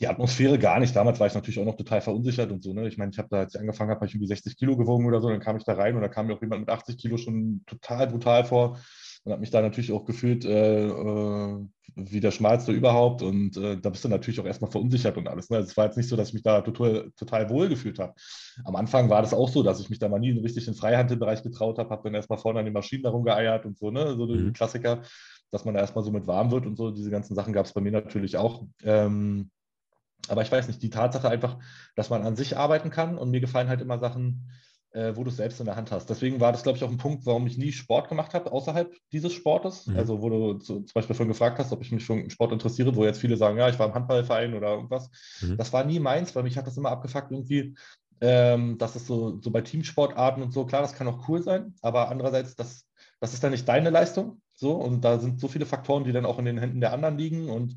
Die 0.00 0.08
Atmosphäre 0.08 0.58
gar 0.58 0.80
nicht. 0.80 0.96
Damals 0.96 1.20
war 1.20 1.26
ich 1.26 1.34
natürlich 1.34 1.60
auch 1.60 1.64
noch 1.64 1.76
total 1.76 2.00
verunsichert 2.00 2.50
und 2.50 2.62
so. 2.62 2.72
Ne? 2.72 2.88
Ich 2.88 2.96
meine, 2.96 3.12
ich 3.12 3.18
habe 3.18 3.28
da, 3.30 3.40
als 3.40 3.54
ich 3.54 3.60
angefangen 3.60 3.90
habe, 3.90 4.00
habe 4.00 4.06
ich 4.06 4.14
irgendwie 4.14 4.28
60 4.28 4.56
Kilo 4.56 4.76
gewogen 4.76 5.06
oder 5.06 5.20
so. 5.20 5.28
Dann 5.28 5.40
kam 5.40 5.56
ich 5.58 5.64
da 5.64 5.74
rein 5.74 5.94
und 5.94 6.00
da 6.00 6.08
kam 6.08 6.26
mir 6.26 6.34
auch 6.34 6.40
jemand 6.40 6.60
mit 6.62 6.70
80 6.70 6.96
Kilo 6.96 7.18
schon 7.18 7.62
total 7.66 8.06
brutal 8.06 8.44
vor 8.44 8.78
und 9.24 9.32
habe 9.32 9.40
mich 9.40 9.50
da 9.50 9.60
natürlich 9.60 9.92
auch 9.92 10.04
gefühlt 10.04 10.44
äh, 10.44 10.86
äh, 10.88 11.66
wie 11.94 12.20
der 12.20 12.30
Schmalste 12.30 12.72
überhaupt. 12.72 13.22
Und 13.22 13.56
äh, 13.56 13.78
da 13.78 13.90
bist 13.90 14.04
du 14.04 14.08
natürlich 14.08 14.40
auch 14.40 14.46
erstmal 14.46 14.70
verunsichert 14.70 15.16
und 15.18 15.28
alles. 15.28 15.50
Ne? 15.50 15.58
Also 15.58 15.68
es 15.68 15.76
war 15.76 15.86
jetzt 15.86 15.96
nicht 15.96 16.08
so, 16.08 16.16
dass 16.16 16.28
ich 16.28 16.34
mich 16.34 16.42
da 16.42 16.62
total, 16.62 17.10
total 17.16 17.50
wohl 17.50 17.68
gefühlt 17.68 17.98
habe. 17.98 18.14
Am 18.64 18.76
Anfang 18.76 19.10
war 19.10 19.20
das 19.20 19.34
auch 19.34 19.48
so, 19.48 19.62
dass 19.62 19.80
ich 19.80 19.90
mich 19.90 19.98
da 19.98 20.08
mal 20.08 20.20
nie 20.20 20.32
richtig 20.38 20.66
in 20.66 20.72
den 20.72 20.78
Freihandelbereich 20.78 21.42
getraut 21.42 21.78
habe, 21.78 21.90
habe 21.90 22.02
dann 22.04 22.14
erstmal 22.14 22.38
vorne 22.38 22.60
an 22.60 22.64
den 22.64 22.74
Maschinen 22.74 23.02
darum 23.02 23.24
geeiert 23.24 23.66
und 23.66 23.78
so, 23.78 23.90
ne? 23.90 24.16
So 24.16 24.26
mhm. 24.26 24.52
Klassiker, 24.54 25.02
dass 25.50 25.64
man 25.64 25.74
da 25.74 25.80
erstmal 25.80 26.04
so 26.04 26.12
mit 26.12 26.26
warm 26.26 26.50
wird 26.50 26.66
und 26.66 26.76
so. 26.76 26.90
Diese 26.90 27.10
ganzen 27.10 27.34
Sachen 27.34 27.52
gab 27.52 27.66
es 27.66 27.74
bei 27.74 27.80
mir 27.80 27.92
natürlich 27.92 28.36
auch. 28.36 28.64
Ähm, 28.82 29.50
aber 30.28 30.42
ich 30.42 30.52
weiß 30.52 30.68
nicht, 30.68 30.82
die 30.82 30.90
Tatsache 30.90 31.28
einfach, 31.28 31.58
dass 31.96 32.10
man 32.10 32.22
an 32.22 32.36
sich 32.36 32.56
arbeiten 32.56 32.90
kann 32.90 33.18
und 33.18 33.30
mir 33.30 33.40
gefallen 33.40 33.68
halt 33.68 33.80
immer 33.80 33.98
Sachen, 33.98 34.50
äh, 34.92 35.14
wo 35.14 35.22
du 35.22 35.30
es 35.30 35.36
selbst 35.36 35.60
in 35.60 35.66
der 35.66 35.76
Hand 35.76 35.92
hast. 35.92 36.10
Deswegen 36.10 36.40
war 36.40 36.52
das, 36.52 36.62
glaube 36.62 36.76
ich, 36.76 36.84
auch 36.84 36.90
ein 36.90 36.98
Punkt, 36.98 37.26
warum 37.26 37.46
ich 37.46 37.58
nie 37.58 37.72
Sport 37.72 38.08
gemacht 38.08 38.34
habe 38.34 38.50
außerhalb 38.50 38.92
dieses 39.12 39.32
Sportes. 39.32 39.86
Mhm. 39.86 39.96
Also, 39.96 40.22
wo 40.22 40.28
du 40.28 40.54
zu, 40.54 40.80
zum 40.80 40.92
Beispiel 40.94 41.16
schon 41.16 41.28
gefragt 41.28 41.58
hast, 41.58 41.72
ob 41.72 41.82
ich 41.82 41.92
mich 41.92 42.04
für 42.04 42.14
einen 42.14 42.30
Sport 42.30 42.52
interessiere, 42.52 42.94
wo 42.96 43.04
jetzt 43.04 43.20
viele 43.20 43.36
sagen, 43.36 43.58
ja, 43.58 43.68
ich 43.68 43.78
war 43.78 43.86
im 43.86 43.94
Handballverein 43.94 44.54
oder 44.54 44.74
irgendwas. 44.74 45.10
Mhm. 45.40 45.56
Das 45.56 45.72
war 45.72 45.84
nie 45.84 46.00
meins, 46.00 46.34
weil 46.34 46.42
mich 46.42 46.56
hat 46.56 46.66
das 46.66 46.76
immer 46.76 46.90
abgefuckt 46.90 47.30
irgendwie. 47.30 47.74
Ähm, 48.22 48.76
dass 48.76 48.96
es 48.96 49.06
so, 49.06 49.40
so 49.40 49.50
bei 49.50 49.62
Teamsportarten 49.62 50.42
und 50.42 50.52
so, 50.52 50.66
klar, 50.66 50.82
das 50.82 50.92
kann 50.92 51.08
auch 51.08 51.26
cool 51.26 51.42
sein, 51.42 51.74
aber 51.80 52.10
andererseits, 52.10 52.54
das, 52.54 52.84
das 53.18 53.32
ist 53.32 53.42
dann 53.42 53.50
nicht 53.50 53.66
deine 53.66 53.88
Leistung. 53.88 54.42
So, 54.52 54.72
und 54.72 55.00
da 55.02 55.18
sind 55.18 55.40
so 55.40 55.48
viele 55.48 55.64
Faktoren, 55.64 56.04
die 56.04 56.12
dann 56.12 56.26
auch 56.26 56.38
in 56.38 56.44
den 56.44 56.58
Händen 56.58 56.82
der 56.82 56.92
anderen 56.92 57.16
liegen. 57.16 57.48
Und 57.48 57.76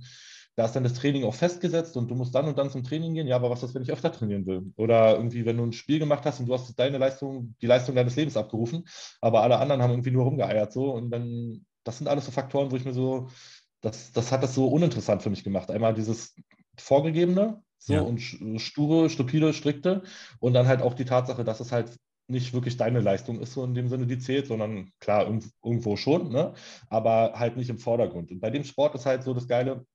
da 0.55 0.65
ist 0.65 0.73
dann 0.73 0.83
das 0.83 0.93
Training 0.93 1.23
auch 1.23 1.33
festgesetzt 1.33 1.97
und 1.97 2.09
du 2.11 2.15
musst 2.15 2.35
dann 2.35 2.47
und 2.47 2.57
dann 2.57 2.69
zum 2.69 2.83
Training 2.83 3.13
gehen. 3.13 3.27
Ja, 3.27 3.37
aber 3.37 3.49
was 3.49 3.63
ist, 3.63 3.73
wenn 3.73 3.81
ich 3.81 3.91
öfter 3.91 4.11
trainieren 4.11 4.45
will? 4.45 4.71
Oder 4.75 5.15
irgendwie, 5.15 5.45
wenn 5.45 5.57
du 5.57 5.63
ein 5.63 5.73
Spiel 5.73 5.99
gemacht 5.99 6.25
hast 6.25 6.39
und 6.39 6.47
du 6.47 6.53
hast 6.53 6.77
deine 6.77 6.99
Leistung, 6.99 7.55
die 7.61 7.65
Leistung 7.65 7.95
deines 7.95 8.15
Lebens 8.15 8.37
abgerufen, 8.37 8.85
aber 9.19 9.41
alle 9.41 9.57
anderen 9.57 9.81
haben 9.81 9.91
irgendwie 9.91 10.11
nur 10.11 10.25
rumgeeiert 10.25 10.71
so 10.71 10.93
und 10.93 11.09
dann, 11.09 11.65
das 11.83 11.97
sind 11.97 12.07
alles 12.07 12.25
so 12.25 12.31
Faktoren, 12.31 12.71
wo 12.71 12.75
ich 12.75 12.85
mir 12.85 12.93
so, 12.93 13.29
das, 13.81 14.11
das 14.11 14.31
hat 14.31 14.43
das 14.43 14.53
so 14.53 14.67
uninteressant 14.67 15.23
für 15.23 15.29
mich 15.29 15.43
gemacht. 15.43 15.71
Einmal 15.71 15.93
dieses 15.93 16.35
Vorgegebene, 16.77 17.61
so 17.79 17.93
ja. 17.93 18.01
und 18.01 18.19
sture, 18.19 19.09
stupide, 19.09 19.53
strikte 19.53 20.03
und 20.39 20.53
dann 20.53 20.67
halt 20.67 20.81
auch 20.81 20.93
die 20.93 21.05
Tatsache, 21.05 21.43
dass 21.43 21.59
es 21.59 21.71
halt 21.71 21.97
nicht 22.27 22.53
wirklich 22.53 22.77
deine 22.77 23.01
Leistung 23.01 23.39
ist, 23.41 23.53
so 23.53 23.63
in 23.65 23.73
dem 23.73 23.89
Sinne, 23.89 24.07
die 24.07 24.17
zählt, 24.17 24.47
sondern 24.47 24.91
klar, 24.99 25.27
irgendwo 25.63 25.97
schon, 25.97 26.31
ne? 26.31 26.53
aber 26.89 27.33
halt 27.35 27.57
nicht 27.57 27.69
im 27.69 27.79
Vordergrund. 27.79 28.31
Und 28.31 28.39
bei 28.39 28.49
dem 28.49 28.63
Sport 28.63 28.95
ist 28.95 29.05
halt 29.05 29.23
so 29.23 29.33
das 29.33 29.47
Geile, 29.47 29.85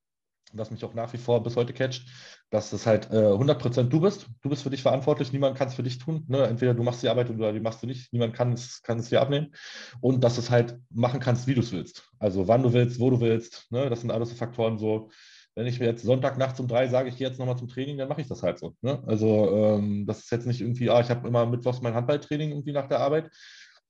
was 0.52 0.71
mich 0.71 0.85
auch 0.85 0.95
nach 0.95 1.12
wie 1.12 1.19
vor 1.19 1.43
bis 1.43 1.57
heute 1.57 1.73
catcht, 1.73 2.07
dass 2.50 2.73
es 2.73 2.87
halt 2.87 3.11
äh, 3.11 3.33
100% 3.33 3.85
du 3.85 4.00
bist. 4.00 4.26
Du 4.43 4.49
bist 4.49 4.62
für 4.62 4.71
dich 4.71 4.83
verantwortlich, 4.83 5.33
niemand 5.33 5.57
kann 5.57 5.69
es 5.69 5.75
für 5.75 5.83
dich 5.83 5.99
tun. 5.99 6.25
Ne? 6.28 6.47
Entweder 6.47 6.75
du 6.75 6.83
machst 6.83 7.02
die 7.02 7.09
Arbeit 7.09 7.31
oder 7.31 7.52
die 7.52 7.61
machst 7.61 7.83
du 7.83 7.87
nicht. 7.87 8.12
Niemand 8.12 8.35
kann 8.35 8.52
es, 8.52 8.83
kann 8.83 8.99
es 8.99 9.11
dir 9.11 9.21
abnehmen. 9.21 9.52
Und 10.00 10.25
dass 10.25 10.37
du 10.37 10.40
es 10.40 10.50
halt 10.50 10.78
machen 10.90 11.21
kannst, 11.21 11.47
wie 11.47 11.55
du 11.55 11.61
es 11.61 11.73
willst. 11.73 12.11
Also 12.19 12.49
wann 12.49 12.62
du 12.62 12.73
willst, 12.73 13.00
wo 13.00 13.11
du 13.11 13.21
willst. 13.21 13.71
Ne? 13.71 13.90
Das 13.90 14.00
sind 14.00 14.11
alles 14.11 14.31
so 14.31 14.37
Faktoren 14.37 14.78
so. 14.78 15.11
Wenn 15.55 15.67
ich 15.67 15.81
mir 15.81 15.87
jetzt 15.87 16.05
Sonntagnachts 16.05 16.61
um 16.61 16.69
drei 16.69 16.87
sage, 16.87 17.09
ich 17.09 17.17
gehe 17.17 17.26
jetzt 17.26 17.38
nochmal 17.38 17.59
zum 17.59 17.67
Training, 17.67 17.99
dann 17.99 18.09
mache 18.09 18.21
ich 18.21 18.28
das 18.28 18.45
halt 18.45 18.61
so. 18.61 18.76
Ne? 18.81 19.02
Also 19.07 19.50
ähm, 19.57 20.07
das 20.07 20.21
ist 20.21 20.31
jetzt 20.31 20.47
nicht 20.47 20.61
irgendwie, 20.61 20.88
ah, 20.88 21.00
ich 21.00 21.11
habe 21.11 21.26
immer 21.26 21.47
mittwochs 21.47 21.83
mein 21.83 21.95
Handballtraining 21.95 22.50
irgendwie 22.50 22.73
nach 22.73 22.87
der 22.87 23.00
Arbeit, 23.00 23.28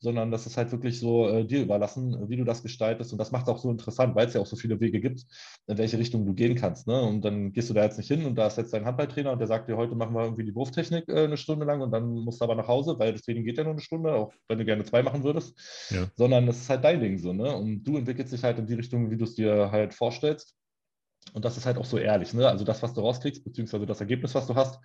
sondern 0.01 0.31
das 0.31 0.47
ist 0.47 0.57
halt 0.57 0.71
wirklich 0.71 1.01
so 1.01 1.29
äh, 1.29 1.45
dir 1.45 1.63
überlassen, 1.63 2.29
wie 2.29 2.37
du 2.37 2.45
das 2.45 2.63
gestaltest. 2.63 3.13
Und 3.13 3.19
das 3.19 3.33
macht 3.33 3.45
es 3.45 3.49
auch 3.49 3.59
so 3.59 3.71
interessant, 3.71 4.15
weil 4.15 4.29
es 4.29 4.35
ja 4.35 4.41
auch 4.41 4.47
so 4.47 4.57
viele 4.57 4.81
Wege 4.81 5.01
gibt, 5.01 5.25
in 5.67 5.79
welche 5.79 5.99
Richtung 5.99 6.25
du 6.25 6.35
gehen 6.35 6.55
kannst. 6.55 6.87
Ne? 6.87 7.01
Und 7.01 7.25
dann 7.25 7.53
gehst 7.53 7.69
du 7.71 7.75
da 7.75 7.83
jetzt 7.83 7.99
nicht 7.99 8.09
hin 8.09 8.25
und 8.25 8.37
da 8.37 8.47
ist 8.47 8.59
jetzt 8.59 8.73
dein 8.73 8.85
Handballtrainer 8.85 9.33
und 9.33 9.39
der 9.39 9.49
sagt 9.49 9.69
dir, 9.69 9.77
heute 9.77 9.95
machen 9.95 10.15
wir 10.15 10.23
irgendwie 10.23 10.45
die 10.45 10.55
Wurftechnik 10.55 11.09
äh, 11.09 11.25
eine 11.25 11.37
Stunde 11.37 11.67
lang 11.67 11.81
und 11.81 11.91
dann 11.91 12.09
musst 12.09 12.41
du 12.41 12.45
aber 12.45 12.55
nach 12.55 12.69
Hause, 12.69 12.99
weil 12.99 13.13
das 13.13 13.23
Training 13.23 13.45
geht 13.45 13.59
ja 13.59 13.65
nur 13.65 13.73
eine 13.73 13.83
Stunde, 13.83 14.13
auch 14.13 14.33
wenn 14.49 14.59
du 14.59 14.65
gerne 14.65 14.85
zwei 14.85 15.03
machen 15.03 15.25
würdest. 15.25 15.89
Ja. 15.91 16.07
Sondern 16.17 16.47
das 16.47 16.59
ist 16.59 16.71
halt 16.71 16.85
dein 16.85 17.01
Ding 17.01 17.19
so. 17.19 17.33
Ne? 17.33 17.55
Und 17.55 17.83
du 17.85 17.97
entwickelst 17.97 18.33
dich 18.33 18.45
halt 18.45 18.59
in 18.59 18.67
die 18.67 18.75
Richtung, 18.75 19.11
wie 19.11 19.17
du 19.17 19.25
es 19.25 19.35
dir 19.35 19.71
halt 19.73 19.95
vorstellst. 19.95 20.55
Und 21.33 21.45
das 21.45 21.57
ist 21.57 21.67
halt 21.67 21.79
auch 21.79 21.85
so 21.85 21.99
ehrlich. 21.99 22.33
Ne? 22.33 22.49
Also 22.49 22.65
das, 22.65 22.83
was 22.83 22.95
du 22.95 23.01
rauskriegst, 23.01 23.45
beziehungsweise 23.45 23.87
das 23.87 24.01
Ergebnis, 24.01 24.35
was 24.35 24.47
du 24.47 24.55
hast, 24.55 24.79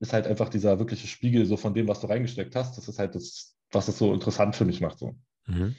ist 0.00 0.12
halt 0.12 0.26
einfach 0.26 0.48
dieser 0.48 0.78
wirkliche 0.78 1.06
Spiegel 1.06 1.46
so 1.46 1.56
von 1.56 1.74
dem, 1.74 1.86
was 1.88 2.00
du 2.00 2.08
reingesteckt 2.08 2.56
hast. 2.56 2.76
Das 2.76 2.88
ist 2.88 2.98
halt 2.98 3.14
das, 3.14 3.53
was 3.74 3.88
es 3.88 3.98
so 3.98 4.12
interessant 4.12 4.56
für 4.56 4.64
mich 4.64 4.80
macht. 4.80 4.98
So. 4.98 5.14
Mhm. 5.46 5.74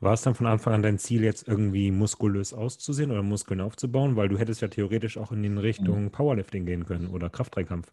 War 0.00 0.12
es 0.12 0.22
dann 0.22 0.34
von 0.34 0.46
Anfang 0.46 0.74
an 0.74 0.82
dein 0.82 0.98
Ziel, 0.98 1.24
jetzt 1.24 1.48
irgendwie 1.48 1.90
muskulös 1.90 2.52
auszusehen 2.52 3.10
oder 3.10 3.22
Muskeln 3.22 3.60
aufzubauen? 3.60 4.16
Weil 4.16 4.28
du 4.28 4.38
hättest 4.38 4.60
ja 4.60 4.68
theoretisch 4.68 5.16
auch 5.16 5.32
in 5.32 5.42
den 5.42 5.58
Richtung 5.58 6.04
mhm. 6.04 6.10
Powerlifting 6.10 6.66
gehen 6.66 6.84
können 6.86 7.08
oder 7.08 7.30
Kraftdreikampf. 7.30 7.92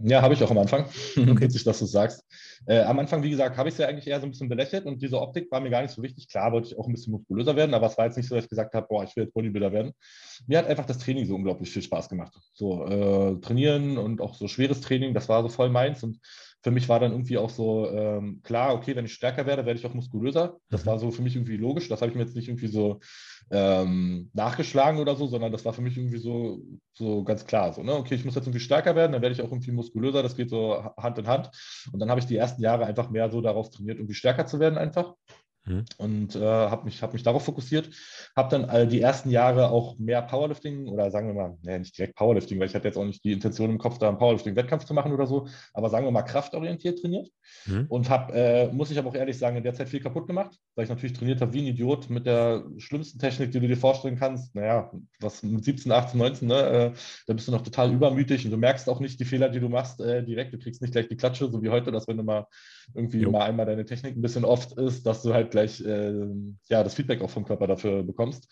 Ja, 0.00 0.22
habe 0.22 0.32
ich 0.32 0.42
auch 0.42 0.50
am 0.50 0.58
Anfang. 0.58 0.86
Okay. 1.16 1.42
Witzig, 1.42 1.64
dass 1.64 1.78
du 1.80 1.84
es 1.84 1.92
sagst. 1.92 2.24
Äh, 2.66 2.80
am 2.80 2.98
Anfang, 2.98 3.22
wie 3.22 3.30
gesagt, 3.30 3.56
habe 3.56 3.68
ich 3.68 3.74
es 3.74 3.78
ja 3.78 3.86
eigentlich 3.86 4.06
eher 4.06 4.20
so 4.20 4.26
ein 4.26 4.30
bisschen 4.30 4.48
belächelt 4.48 4.86
und 4.86 5.02
diese 5.02 5.20
Optik 5.20 5.50
war 5.50 5.60
mir 5.60 5.70
gar 5.70 5.82
nicht 5.82 5.92
so 5.92 6.02
wichtig. 6.02 6.28
Klar 6.28 6.52
wollte 6.52 6.68
ich 6.68 6.78
auch 6.78 6.86
ein 6.86 6.92
bisschen 6.92 7.12
muskulöser 7.12 7.54
werden, 7.56 7.74
aber 7.74 7.86
es 7.86 7.98
war 7.98 8.06
jetzt 8.06 8.16
nicht 8.16 8.28
so, 8.28 8.34
dass 8.34 8.44
ich 8.44 8.50
gesagt 8.50 8.74
habe, 8.74 8.86
boah, 8.88 9.04
ich 9.04 9.14
will 9.14 9.24
jetzt 9.24 9.34
Bodybuilder 9.34 9.72
werden. 9.72 9.92
Mir 10.46 10.58
hat 10.58 10.66
einfach 10.66 10.86
das 10.86 10.98
Training 10.98 11.26
so 11.26 11.34
unglaublich 11.34 11.70
viel 11.70 11.82
Spaß 11.82 12.08
gemacht. 12.08 12.32
So 12.54 12.86
äh, 12.86 13.40
trainieren 13.40 13.98
und 13.98 14.20
auch 14.20 14.34
so 14.34 14.48
schweres 14.48 14.80
Training, 14.80 15.12
das 15.12 15.28
war 15.28 15.42
so 15.42 15.48
voll 15.48 15.68
meins 15.68 16.02
und 16.02 16.18
für 16.62 16.70
mich 16.70 16.88
war 16.88 17.00
dann 17.00 17.12
irgendwie 17.12 17.38
auch 17.38 17.50
so 17.50 17.88
ähm, 17.90 18.40
klar, 18.42 18.74
okay, 18.74 18.94
wenn 18.94 19.04
ich 19.04 19.14
stärker 19.14 19.46
werde, 19.46 19.66
werde 19.66 19.78
ich 19.78 19.86
auch 19.86 19.94
muskulöser. 19.94 20.58
Das 20.70 20.86
war 20.86 20.98
so 20.98 21.10
für 21.10 21.22
mich 21.22 21.34
irgendwie 21.34 21.56
logisch. 21.56 21.88
Das 21.88 22.00
habe 22.00 22.10
ich 22.10 22.16
mir 22.16 22.22
jetzt 22.22 22.36
nicht 22.36 22.48
irgendwie 22.48 22.68
so 22.68 23.00
ähm, 23.50 24.30
nachgeschlagen 24.32 25.00
oder 25.00 25.16
so, 25.16 25.26
sondern 25.26 25.50
das 25.50 25.64
war 25.64 25.72
für 25.72 25.82
mich 25.82 25.96
irgendwie 25.96 26.18
so, 26.18 26.62
so 26.92 27.24
ganz 27.24 27.46
klar. 27.46 27.72
So, 27.72 27.82
ne? 27.82 27.94
Okay, 27.94 28.14
ich 28.14 28.24
muss 28.24 28.36
jetzt 28.36 28.46
irgendwie 28.46 28.60
stärker 28.60 28.94
werden, 28.94 29.12
dann 29.12 29.22
werde 29.22 29.34
ich 29.34 29.42
auch 29.42 29.50
irgendwie 29.50 29.72
muskulöser. 29.72 30.22
Das 30.22 30.36
geht 30.36 30.50
so 30.50 30.84
Hand 30.96 31.18
in 31.18 31.26
Hand. 31.26 31.50
Und 31.92 31.98
dann 31.98 32.10
habe 32.10 32.20
ich 32.20 32.26
die 32.26 32.36
ersten 32.36 32.62
Jahre 32.62 32.86
einfach 32.86 33.10
mehr 33.10 33.28
so 33.30 33.40
darauf 33.40 33.70
trainiert, 33.70 33.98
irgendwie 33.98 34.14
stärker 34.14 34.46
zu 34.46 34.60
werden 34.60 34.78
einfach. 34.78 35.14
Mhm. 35.64 35.84
Und 35.98 36.36
äh, 36.36 36.40
habe 36.40 36.84
mich, 36.84 37.02
hab 37.02 37.12
mich 37.12 37.22
darauf 37.22 37.44
fokussiert. 37.44 37.90
Habe 38.34 38.48
dann 38.50 38.68
äh, 38.68 38.86
die 38.86 39.00
ersten 39.00 39.30
Jahre 39.30 39.70
auch 39.70 39.98
mehr 39.98 40.22
Powerlifting 40.22 40.88
oder 40.88 41.10
sagen 41.10 41.28
wir 41.28 41.34
mal, 41.34 41.58
nee, 41.62 41.78
nicht 41.78 41.96
direkt 41.96 42.16
Powerlifting, 42.16 42.58
weil 42.58 42.66
ich 42.66 42.74
hatte 42.74 42.88
jetzt 42.88 42.96
auch 42.96 43.04
nicht 43.04 43.22
die 43.24 43.32
Intention 43.32 43.70
im 43.70 43.78
Kopf, 43.78 43.98
da 43.98 44.08
einen 44.08 44.18
Powerlifting-Wettkampf 44.18 44.84
zu 44.84 44.94
machen 44.94 45.12
oder 45.12 45.26
so, 45.26 45.46
aber 45.72 45.88
sagen 45.88 46.06
wir 46.06 46.10
mal 46.10 46.22
kraftorientiert 46.22 47.00
trainiert. 47.00 47.28
Mhm. 47.66 47.86
Und 47.88 48.10
habe, 48.10 48.32
äh, 48.34 48.72
muss 48.72 48.90
ich 48.90 48.98
aber 48.98 49.10
auch 49.10 49.14
ehrlich 49.14 49.38
sagen, 49.38 49.56
in 49.56 49.62
der 49.62 49.74
Zeit 49.74 49.88
viel 49.88 50.00
kaputt 50.00 50.26
gemacht, 50.26 50.56
weil 50.74 50.84
ich 50.84 50.90
natürlich 50.90 51.16
trainiert 51.16 51.40
habe 51.40 51.52
wie 51.52 51.62
ein 51.62 51.66
Idiot 51.66 52.10
mit 52.10 52.26
der 52.26 52.64
schlimmsten 52.78 53.18
Technik, 53.18 53.52
die 53.52 53.60
du 53.60 53.68
dir 53.68 53.76
vorstellen 53.76 54.18
kannst. 54.18 54.54
Naja, 54.54 54.90
was 55.20 55.42
mit 55.42 55.64
17, 55.64 55.92
18, 55.92 56.18
19, 56.18 56.48
ne, 56.48 56.54
äh, 56.54 56.92
da 57.26 57.34
bist 57.34 57.46
du 57.46 57.52
noch 57.52 57.62
total 57.62 57.92
übermütig 57.92 58.44
und 58.44 58.50
du 58.50 58.56
merkst 58.56 58.88
auch 58.88 59.00
nicht 59.00 59.20
die 59.20 59.24
Fehler, 59.24 59.48
die 59.48 59.60
du 59.60 59.68
machst, 59.68 60.00
äh, 60.00 60.24
direkt. 60.24 60.52
Du 60.52 60.58
kriegst 60.58 60.82
nicht 60.82 60.92
gleich 60.92 61.08
die 61.08 61.16
Klatsche, 61.16 61.48
so 61.50 61.62
wie 61.62 61.70
heute, 61.70 61.92
dass 61.92 62.08
wenn 62.08 62.16
du 62.16 62.24
mal 62.24 62.46
irgendwie 62.94 63.20
jo. 63.20 63.30
mal 63.30 63.42
einmal 63.42 63.66
deine 63.66 63.84
Technik 63.84 64.16
ein 64.16 64.22
bisschen 64.22 64.44
oft 64.44 64.72
ist, 64.72 65.06
dass 65.06 65.22
du 65.22 65.34
halt 65.34 65.50
gleich 65.50 65.80
äh, 65.84 66.26
ja, 66.68 66.82
das 66.82 66.94
Feedback 66.94 67.22
auch 67.22 67.30
vom 67.30 67.44
Körper 67.44 67.66
dafür 67.66 68.02
bekommst. 68.02 68.48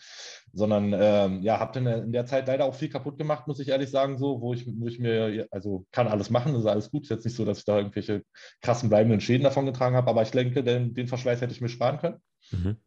Sondern 0.53 0.93
ähm, 0.97 1.41
ja, 1.43 1.59
habe 1.59 1.79
dann 1.79 2.03
in 2.05 2.11
der 2.11 2.25
Zeit 2.25 2.47
leider 2.47 2.65
auch 2.65 2.75
viel 2.75 2.89
kaputt 2.89 3.17
gemacht, 3.17 3.47
muss 3.47 3.59
ich 3.59 3.69
ehrlich 3.69 3.89
sagen, 3.89 4.17
so, 4.17 4.41
wo 4.41 4.53
ich, 4.53 4.67
wo 4.67 4.87
ich 4.87 4.99
mir, 4.99 5.47
also 5.51 5.85
kann 5.91 6.07
alles 6.07 6.29
machen, 6.29 6.55
ist 6.55 6.65
alles 6.65 6.91
gut. 6.91 7.03
Ist 7.03 7.09
jetzt 7.09 7.25
nicht 7.25 7.35
so, 7.35 7.45
dass 7.45 7.59
ich 7.59 7.65
da 7.65 7.77
irgendwelche 7.77 8.23
krassen 8.61 8.89
bleibenden 8.89 9.21
Schäden 9.21 9.43
davon 9.43 9.65
getragen 9.65 9.95
habe, 9.95 10.09
aber 10.09 10.23
ich 10.23 10.31
denke, 10.31 10.63
den, 10.63 10.93
den 10.93 11.07
Verschleiß 11.07 11.39
hätte 11.41 11.53
ich 11.53 11.61
mir 11.61 11.69
sparen 11.69 11.99
können. 11.99 12.17
Mhm. 12.51 12.77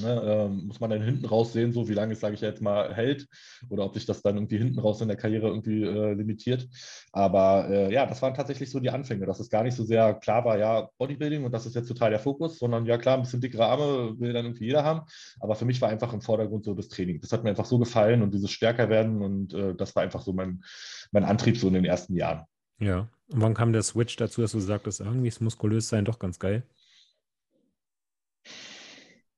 Ne, 0.00 0.22
ähm, 0.24 0.68
muss 0.68 0.80
man 0.80 0.88
dann 0.88 1.02
hinten 1.02 1.26
raus 1.26 1.52
sehen, 1.52 1.74
so 1.74 1.86
wie 1.86 1.92
lange 1.92 2.14
es, 2.14 2.20
sage 2.20 2.34
ich 2.34 2.40
jetzt 2.40 2.62
mal, 2.62 2.94
hält 2.94 3.28
oder 3.68 3.84
ob 3.84 3.92
sich 3.92 4.06
das 4.06 4.22
dann 4.22 4.36
irgendwie 4.36 4.56
hinten 4.56 4.78
raus 4.78 5.02
in 5.02 5.08
der 5.08 5.18
Karriere 5.18 5.48
irgendwie 5.48 5.82
äh, 5.82 6.14
limitiert. 6.14 6.66
Aber 7.12 7.68
äh, 7.68 7.92
ja, 7.92 8.06
das 8.06 8.22
waren 8.22 8.32
tatsächlich 8.32 8.70
so 8.70 8.80
die 8.80 8.88
Anfänge, 8.88 9.26
dass 9.26 9.38
es 9.38 9.50
gar 9.50 9.62
nicht 9.62 9.76
so 9.76 9.84
sehr 9.84 10.14
klar 10.14 10.46
war, 10.46 10.56
ja, 10.56 10.88
Bodybuilding 10.96 11.44
und 11.44 11.52
das 11.52 11.66
ist 11.66 11.74
jetzt 11.74 11.88
total 11.88 12.08
der 12.08 12.20
Fokus, 12.20 12.58
sondern 12.58 12.86
ja, 12.86 12.96
klar, 12.96 13.16
ein 13.16 13.22
bisschen 13.22 13.42
dickere 13.42 13.66
Arme 13.66 14.18
will 14.18 14.32
dann 14.32 14.46
irgendwie 14.46 14.64
jeder 14.64 14.82
haben. 14.82 15.02
Aber 15.40 15.56
für 15.56 15.66
mich 15.66 15.78
war 15.82 15.90
einfach 15.90 16.14
im 16.14 16.22
Vordergrund 16.22 16.64
so 16.64 16.72
das 16.72 16.88
Training. 16.88 17.20
Das 17.20 17.30
hat 17.30 17.44
mir 17.44 17.50
einfach 17.50 17.66
so 17.66 17.78
gefallen 17.78 18.22
und 18.22 18.32
dieses 18.32 18.50
stärker 18.50 18.88
werden 18.88 19.20
und 19.20 19.52
äh, 19.52 19.74
das 19.74 19.94
war 19.94 20.02
einfach 20.02 20.22
so 20.22 20.32
mein, 20.32 20.64
mein 21.10 21.24
Antrieb 21.24 21.58
so 21.58 21.68
in 21.68 21.74
den 21.74 21.84
ersten 21.84 22.16
Jahren. 22.16 22.46
Ja, 22.78 23.10
und 23.28 23.42
wann 23.42 23.52
kam 23.52 23.74
der 23.74 23.82
Switch 23.82 24.16
dazu, 24.16 24.40
dass 24.40 24.52
du 24.52 24.60
sagtest, 24.60 25.00
irgendwie 25.00 25.28
ist 25.28 25.42
muskulös 25.42 25.90
sein 25.90 26.06
doch 26.06 26.18
ganz 26.18 26.38
geil? 26.38 26.62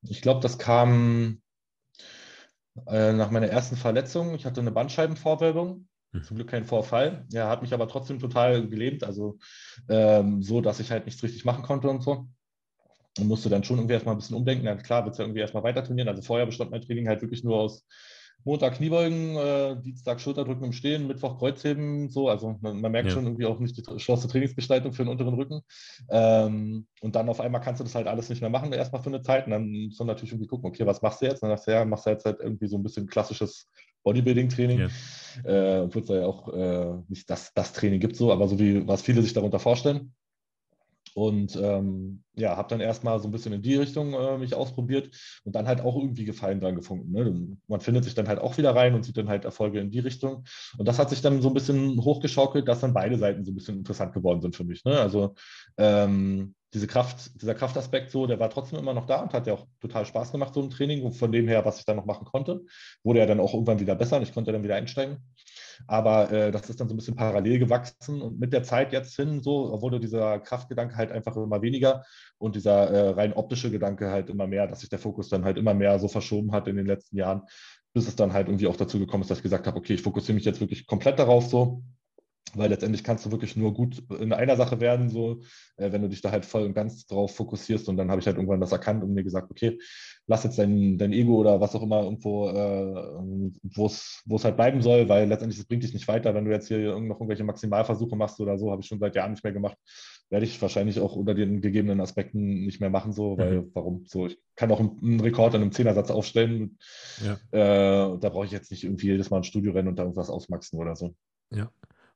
Ich 0.08 0.22
glaube, 0.22 0.40
das 0.40 0.58
kam 0.58 1.40
äh, 2.86 3.12
nach 3.12 3.30
meiner 3.30 3.48
ersten 3.48 3.76
Verletzung. 3.76 4.34
Ich 4.34 4.44
hatte 4.44 4.60
eine 4.60 4.72
Bandscheibenvorwölbung. 4.72 5.88
Hm. 6.12 6.22
Zum 6.22 6.36
Glück 6.36 6.50
kein 6.50 6.64
Vorfall. 6.64 7.26
Er 7.32 7.44
ja, 7.44 7.48
hat 7.48 7.62
mich 7.62 7.72
aber 7.72 7.88
trotzdem 7.88 8.18
total 8.18 8.68
gelähmt, 8.68 9.04
also 9.04 9.38
ähm, 9.88 10.42
so, 10.42 10.60
dass 10.60 10.80
ich 10.80 10.90
halt 10.90 11.06
nichts 11.06 11.22
richtig 11.22 11.44
machen 11.44 11.62
konnte 11.62 11.88
und 11.88 12.02
so. 12.02 12.28
Und 13.18 13.28
musste 13.28 13.48
dann 13.48 13.62
schon 13.62 13.78
irgendwie 13.78 13.94
erstmal 13.94 14.14
ein 14.14 14.18
bisschen 14.18 14.36
umdenken. 14.36 14.66
Ja, 14.66 14.74
klar, 14.74 15.04
wird 15.04 15.12
es 15.12 15.18
ja 15.18 15.24
irgendwie 15.24 15.40
erstmal 15.40 15.62
weiter 15.62 15.84
trainieren. 15.84 16.08
Also 16.08 16.22
vorher 16.22 16.46
bestand 16.46 16.72
mein 16.72 16.82
Training 16.82 17.08
halt 17.08 17.22
wirklich 17.22 17.44
nur 17.44 17.56
aus 17.56 17.86
Montag 18.44 18.74
Kniebeugen, 18.74 19.36
äh, 19.36 19.76
Dienstag 19.82 20.20
Schulterdrücken 20.20 20.64
im 20.64 20.72
Stehen, 20.72 21.06
Mittwoch 21.06 21.38
Kreuzheben, 21.38 22.10
so. 22.10 22.28
Also 22.28 22.58
man, 22.60 22.80
man 22.80 22.92
merkt 22.92 23.08
ja. 23.08 23.14
schon 23.14 23.24
irgendwie 23.24 23.46
auch 23.46 23.58
nicht 23.58 23.76
die 23.76 23.98
schlossene 23.98 24.30
Trainingsgestaltung 24.30 24.92
für 24.92 25.04
den 25.04 25.10
unteren 25.10 25.34
Rücken. 25.34 25.62
Ähm, 26.10 26.86
und 27.00 27.16
dann 27.16 27.28
auf 27.28 27.40
einmal 27.40 27.62
kannst 27.62 27.80
du 27.80 27.84
das 27.84 27.94
halt 27.94 28.06
alles 28.06 28.28
nicht 28.28 28.42
mehr 28.42 28.50
machen, 28.50 28.72
erstmal 28.72 29.02
für 29.02 29.08
eine 29.08 29.22
Zeit. 29.22 29.46
Und 29.46 29.52
dann 29.52 29.70
musst 29.70 29.98
du 29.98 30.04
natürlich 30.04 30.32
irgendwie 30.32 30.48
gucken, 30.48 30.68
okay, 30.68 30.86
was 30.86 31.00
machst 31.00 31.22
du 31.22 31.26
jetzt? 31.26 31.42
Und 31.42 31.48
dann 31.48 31.56
sagst 31.56 31.68
du, 31.68 31.72
ja, 31.72 31.84
machst 31.84 32.06
du 32.06 32.10
jetzt 32.10 32.26
halt 32.26 32.40
irgendwie 32.40 32.66
so 32.66 32.76
ein 32.76 32.82
bisschen 32.82 33.06
klassisches 33.06 33.68
Bodybuilding-Training. 34.02 34.80
Ja. 34.80 34.88
Äh, 35.50 35.80
Obwohl 35.80 36.02
es 36.02 36.08
ja 36.08 36.26
auch 36.26 36.52
äh, 36.52 37.02
nicht 37.08 37.28
das, 37.30 37.52
das 37.54 37.72
Training 37.72 38.00
gibt, 38.00 38.16
so, 38.16 38.30
aber 38.30 38.46
so 38.46 38.58
wie 38.58 38.86
was 38.86 39.02
viele 39.02 39.22
sich 39.22 39.32
darunter 39.32 39.58
vorstellen. 39.58 40.12
Und 41.14 41.56
ähm, 41.56 42.24
ja, 42.34 42.56
habe 42.56 42.68
dann 42.68 42.80
erstmal 42.80 43.20
so 43.20 43.28
ein 43.28 43.30
bisschen 43.30 43.52
in 43.52 43.62
die 43.62 43.76
Richtung 43.76 44.14
äh, 44.14 44.36
mich 44.36 44.54
ausprobiert 44.54 45.10
und 45.44 45.54
dann 45.54 45.68
halt 45.68 45.80
auch 45.80 45.96
irgendwie 45.96 46.24
Gefallen 46.24 46.60
dran 46.60 46.74
gefunden. 46.74 47.12
Ne? 47.12 47.56
Man 47.68 47.80
findet 47.80 48.04
sich 48.04 48.14
dann 48.14 48.26
halt 48.26 48.40
auch 48.40 48.58
wieder 48.58 48.74
rein 48.74 48.94
und 48.94 49.04
sieht 49.04 49.16
dann 49.16 49.28
halt 49.28 49.44
Erfolge 49.44 49.78
in 49.78 49.90
die 49.90 50.00
Richtung. 50.00 50.44
Und 50.76 50.88
das 50.88 50.98
hat 50.98 51.10
sich 51.10 51.22
dann 51.22 51.40
so 51.40 51.48
ein 51.48 51.54
bisschen 51.54 52.02
hochgeschaukelt, 52.02 52.66
dass 52.66 52.80
dann 52.80 52.94
beide 52.94 53.16
Seiten 53.16 53.44
so 53.44 53.52
ein 53.52 53.54
bisschen 53.54 53.78
interessant 53.78 54.12
geworden 54.12 54.40
sind 54.40 54.56
für 54.56 54.64
mich. 54.64 54.84
Ne? 54.84 54.98
Also 54.98 55.34
ähm, 55.78 56.54
diese 56.74 56.88
Kraft, 56.88 57.40
dieser 57.40 57.54
Kraftaspekt 57.54 58.10
so, 58.10 58.26
der 58.26 58.40
war 58.40 58.50
trotzdem 58.50 58.80
immer 58.80 58.94
noch 58.94 59.06
da 59.06 59.20
und 59.22 59.32
hat 59.32 59.46
ja 59.46 59.54
auch 59.54 59.66
total 59.80 60.04
Spaß 60.04 60.32
gemacht, 60.32 60.52
so 60.52 60.60
im 60.60 60.70
Training. 60.70 61.02
Und 61.04 61.12
von 61.12 61.30
dem 61.30 61.46
her, 61.46 61.64
was 61.64 61.78
ich 61.78 61.84
dann 61.84 61.96
noch 61.96 62.06
machen 62.06 62.24
konnte, 62.24 62.62
wurde 63.04 63.20
ja 63.20 63.26
dann 63.26 63.38
auch 63.38 63.54
irgendwann 63.54 63.78
wieder 63.78 63.94
besser 63.94 64.16
und 64.16 64.24
ich 64.24 64.34
konnte 64.34 64.50
dann 64.50 64.64
wieder 64.64 64.74
einsteigen. 64.74 65.18
Aber 65.86 66.30
äh, 66.30 66.50
das 66.50 66.68
ist 66.70 66.80
dann 66.80 66.88
so 66.88 66.94
ein 66.94 66.96
bisschen 66.96 67.16
parallel 67.16 67.58
gewachsen 67.58 68.22
und 68.22 68.38
mit 68.38 68.52
der 68.52 68.62
Zeit 68.62 68.92
jetzt 68.92 69.16
hin, 69.16 69.42
so 69.42 69.80
wurde 69.80 70.00
dieser 70.00 70.38
Kraftgedanke 70.40 70.96
halt 70.96 71.12
einfach 71.12 71.36
immer 71.36 71.62
weniger 71.62 72.04
und 72.38 72.56
dieser 72.56 72.90
äh, 72.90 73.08
rein 73.10 73.32
optische 73.32 73.70
Gedanke 73.70 74.10
halt 74.10 74.30
immer 74.30 74.46
mehr, 74.46 74.66
dass 74.66 74.80
sich 74.80 74.88
der 74.88 74.98
Fokus 74.98 75.28
dann 75.28 75.44
halt 75.44 75.58
immer 75.58 75.74
mehr 75.74 75.98
so 75.98 76.08
verschoben 76.08 76.52
hat 76.52 76.68
in 76.68 76.76
den 76.76 76.86
letzten 76.86 77.16
Jahren, 77.16 77.42
bis 77.92 78.08
es 78.08 78.16
dann 78.16 78.32
halt 78.32 78.48
irgendwie 78.48 78.66
auch 78.66 78.76
dazu 78.76 78.98
gekommen 78.98 79.22
ist, 79.22 79.30
dass 79.30 79.38
ich 79.38 79.42
gesagt 79.42 79.66
habe, 79.66 79.76
okay, 79.76 79.94
ich 79.94 80.02
fokussiere 80.02 80.34
mich 80.34 80.44
jetzt 80.44 80.60
wirklich 80.60 80.86
komplett 80.86 81.18
darauf 81.18 81.46
so 81.46 81.82
weil 82.54 82.70
letztendlich 82.70 83.02
kannst 83.02 83.24
du 83.26 83.32
wirklich 83.32 83.56
nur 83.56 83.74
gut 83.74 84.02
in 84.20 84.32
einer 84.32 84.56
Sache 84.56 84.80
werden, 84.80 85.08
so, 85.08 85.40
äh, 85.76 85.90
wenn 85.92 86.02
du 86.02 86.08
dich 86.08 86.20
da 86.20 86.30
halt 86.30 86.44
voll 86.44 86.62
und 86.62 86.74
ganz 86.74 87.06
drauf 87.06 87.34
fokussierst. 87.34 87.88
Und 87.88 87.96
dann 87.96 88.10
habe 88.10 88.20
ich 88.20 88.26
halt 88.26 88.36
irgendwann 88.36 88.60
das 88.60 88.72
erkannt 88.72 89.02
und 89.02 89.12
mir 89.12 89.24
gesagt, 89.24 89.50
okay, 89.50 89.78
lass 90.26 90.44
jetzt 90.44 90.58
dein, 90.58 90.98
dein 90.98 91.12
Ego 91.12 91.36
oder 91.36 91.60
was 91.60 91.74
auch 91.74 91.82
immer 91.82 92.02
irgendwo, 92.02 92.48
äh, 92.48 93.50
wo 93.62 93.86
es 93.86 94.44
halt 94.44 94.56
bleiben 94.56 94.82
soll, 94.82 95.08
weil 95.08 95.28
letztendlich 95.28 95.58
das 95.58 95.66
bringt 95.66 95.82
dich 95.82 95.94
nicht 95.94 96.08
weiter, 96.08 96.34
wenn 96.34 96.44
du 96.44 96.50
jetzt 96.50 96.68
hier 96.68 96.78
noch 97.00 97.16
irgendwelche 97.16 97.44
Maximalversuche 97.44 98.16
machst 98.16 98.40
oder 98.40 98.58
so, 98.58 98.70
habe 98.70 98.82
ich 98.82 98.88
schon 98.88 99.00
seit 99.00 99.16
Jahren 99.16 99.32
nicht 99.32 99.44
mehr 99.44 99.52
gemacht. 99.52 99.76
Werde 100.30 100.46
ich 100.46 100.60
wahrscheinlich 100.62 101.00
auch 101.00 101.16
unter 101.16 101.34
den 101.34 101.60
gegebenen 101.60 102.00
Aspekten 102.00 102.64
nicht 102.64 102.80
mehr 102.80 102.90
machen, 102.90 103.12
so, 103.12 103.36
weil 103.36 103.62
mhm. 103.62 103.70
warum? 103.74 104.04
So, 104.06 104.26
ich 104.26 104.38
kann 104.56 104.70
auch 104.70 104.80
einen 104.80 105.20
Rekord 105.20 105.54
an 105.54 105.60
einem 105.60 105.72
Zehnersatz 105.72 106.10
aufstellen. 106.10 106.78
Ja. 107.22 107.34
Äh, 107.50 108.18
da 108.18 108.28
brauche 108.30 108.46
ich 108.46 108.52
jetzt 108.52 108.70
nicht 108.70 108.84
irgendwie 108.84 109.08
jedes 109.08 109.30
Mal 109.30 109.38
ein 109.38 109.44
Studio 109.44 109.72
rennen 109.72 109.88
und 109.88 109.98
da 109.98 110.02
irgendwas 110.04 110.30
ausmaxen 110.30 110.78
oder 110.78 110.96
so. 110.96 111.14
Ja. 111.50 111.70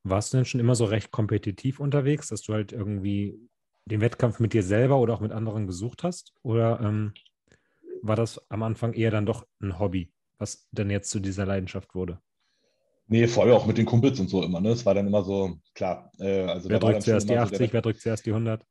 Warst 0.08 0.32
du 0.32 0.38
denn 0.38 0.44
schon 0.44 0.60
immer 0.60 0.74
so 0.74 0.84
recht 0.84 1.10
kompetitiv 1.10 1.80
unterwegs, 1.80 2.28
dass 2.28 2.42
du 2.42 2.54
halt 2.54 2.72
irgendwie 2.72 3.38
den 3.84 4.00
Wettkampf 4.00 4.40
mit 4.40 4.52
dir 4.52 4.62
selber 4.62 4.98
oder 4.98 5.14
auch 5.14 5.20
mit 5.20 5.32
anderen 5.32 5.66
gesucht 5.66 6.02
hast? 6.02 6.34
Oder 6.42 6.80
ähm, 6.80 7.12
war 8.02 8.16
das 8.16 8.40
am 8.50 8.62
Anfang 8.62 8.92
eher 8.92 9.10
dann 9.10 9.26
doch 9.26 9.46
ein 9.60 9.78
Hobby, 9.78 10.12
was 10.38 10.68
dann 10.72 10.90
jetzt 10.90 11.10
zu 11.10 11.20
dieser 11.20 11.46
Leidenschaft 11.46 11.94
wurde? 11.94 12.20
Nee, 13.06 13.26
vorher 13.26 13.54
auch 13.54 13.66
mit 13.66 13.78
den 13.78 13.86
Kumpels 13.86 14.20
und 14.20 14.28
so 14.28 14.42
immer. 14.42 14.60
Ne? 14.60 14.70
Es 14.70 14.84
war 14.84 14.94
dann 14.94 15.06
immer 15.06 15.22
so, 15.22 15.58
klar. 15.74 16.12
Äh, 16.18 16.42
also 16.42 16.68
wer 16.68 16.78
drückt 16.78 17.02
zuerst 17.02 17.28
die 17.28 17.38
80, 17.38 17.68
so 17.68 17.72
wer 17.72 17.82
drückt 17.82 18.00
zuerst 18.02 18.26
die 18.26 18.30
100? 18.30 18.62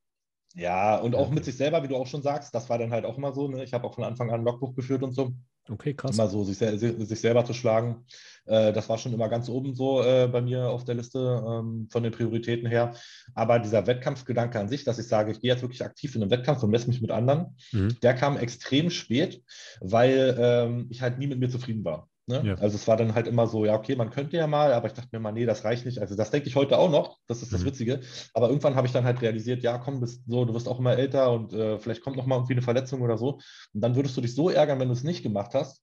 Ja, 0.53 0.97
und 0.97 1.15
auch 1.15 1.29
mit 1.29 1.43
sich 1.43 1.57
selber, 1.57 1.83
wie 1.83 1.87
du 1.87 1.95
auch 1.95 2.07
schon 2.07 2.21
sagst, 2.21 2.53
das 2.53 2.69
war 2.69 2.77
dann 2.77 2.91
halt 2.91 3.05
auch 3.05 3.17
immer 3.17 3.33
so. 3.33 3.47
Ne? 3.47 3.63
Ich 3.63 3.73
habe 3.73 3.85
auch 3.85 3.95
von 3.95 4.03
Anfang 4.03 4.29
an 4.29 4.41
ein 4.41 4.45
Logbuch 4.45 4.75
geführt 4.75 5.03
und 5.03 5.11
so. 5.11 5.33
Okay, 5.69 5.93
krass. 5.93 6.15
Immer 6.15 6.27
so, 6.27 6.43
sich, 6.43 6.57
sich 6.57 7.19
selber 7.19 7.45
zu 7.45 7.53
schlagen. 7.53 8.05
Äh, 8.45 8.73
das 8.73 8.89
war 8.89 8.97
schon 8.97 9.13
immer 9.13 9.29
ganz 9.29 9.49
oben 9.49 9.75
so 9.75 10.01
äh, 10.01 10.27
bei 10.31 10.41
mir 10.41 10.69
auf 10.69 10.85
der 10.85 10.95
Liste 10.95 11.19
ähm, 11.19 11.87
von 11.91 12.03
den 12.03 12.11
Prioritäten 12.11 12.67
her. 12.67 12.93
Aber 13.33 13.59
dieser 13.59 13.85
Wettkampfgedanke 13.85 14.59
an 14.59 14.69
sich, 14.69 14.83
dass 14.83 14.99
ich 14.99 15.07
sage, 15.07 15.31
ich 15.31 15.41
gehe 15.41 15.51
jetzt 15.51 15.61
wirklich 15.61 15.83
aktiv 15.83 16.15
in 16.15 16.21
den 16.21 16.29
Wettkampf 16.29 16.63
und 16.63 16.71
messe 16.71 16.87
mich 16.87 17.01
mit 17.01 17.11
anderen, 17.11 17.57
mhm. 17.71 17.99
der 18.01 18.13
kam 18.13 18.37
extrem 18.37 18.89
spät, 18.89 19.43
weil 19.81 20.35
ähm, 20.39 20.87
ich 20.89 21.01
halt 21.01 21.19
nie 21.19 21.27
mit 21.27 21.39
mir 21.39 21.49
zufrieden 21.49 21.83
war. 21.83 22.09
Ne? 22.29 22.43
Ja. 22.45 22.55
Also 22.55 22.75
es 22.75 22.87
war 22.89 22.97
dann 22.97 23.15
halt 23.15 23.25
immer 23.25 23.47
so, 23.47 23.63
ja, 23.65 23.73
okay, 23.73 23.95
man 23.95 24.09
könnte 24.09 24.35
ja 24.35 24.47
mal, 24.47 24.73
aber 24.73 24.87
ich 24.87 24.93
dachte 24.93 25.07
mir 25.13 25.19
mal, 25.19 25.31
nee, 25.31 25.45
das 25.45 25.63
reicht 25.63 25.85
nicht. 25.85 25.99
Also 25.99 26.15
das 26.15 26.29
denke 26.29 26.49
ich 26.49 26.57
heute 26.57 26.77
auch 26.77 26.91
noch, 26.91 27.17
das 27.25 27.41
ist 27.41 27.53
das 27.53 27.61
mhm. 27.61 27.67
Witzige. 27.67 28.01
Aber 28.33 28.49
irgendwann 28.49 28.75
habe 28.75 28.85
ich 28.85 28.91
dann 28.91 29.05
halt 29.05 29.21
realisiert, 29.21 29.63
ja, 29.63 29.77
komm, 29.77 30.01
bist 30.01 30.23
so, 30.27 30.43
du 30.43 30.53
wirst 30.53 30.67
auch 30.67 30.79
immer 30.79 30.97
älter 30.97 31.31
und 31.31 31.53
äh, 31.53 31.79
vielleicht 31.79 32.01
kommt 32.01 32.17
noch 32.17 32.25
mal 32.25 32.35
irgendwie 32.35 32.53
eine 32.53 32.61
Verletzung 32.61 33.01
oder 33.01 33.17
so. 33.17 33.39
Und 33.73 33.81
dann 33.81 33.95
würdest 33.95 34.17
du 34.17 34.21
dich 34.21 34.35
so 34.35 34.49
ärgern, 34.49 34.79
wenn 34.79 34.89
du 34.89 34.93
es 34.93 35.05
nicht 35.05 35.23
gemacht 35.23 35.53
hast, 35.53 35.81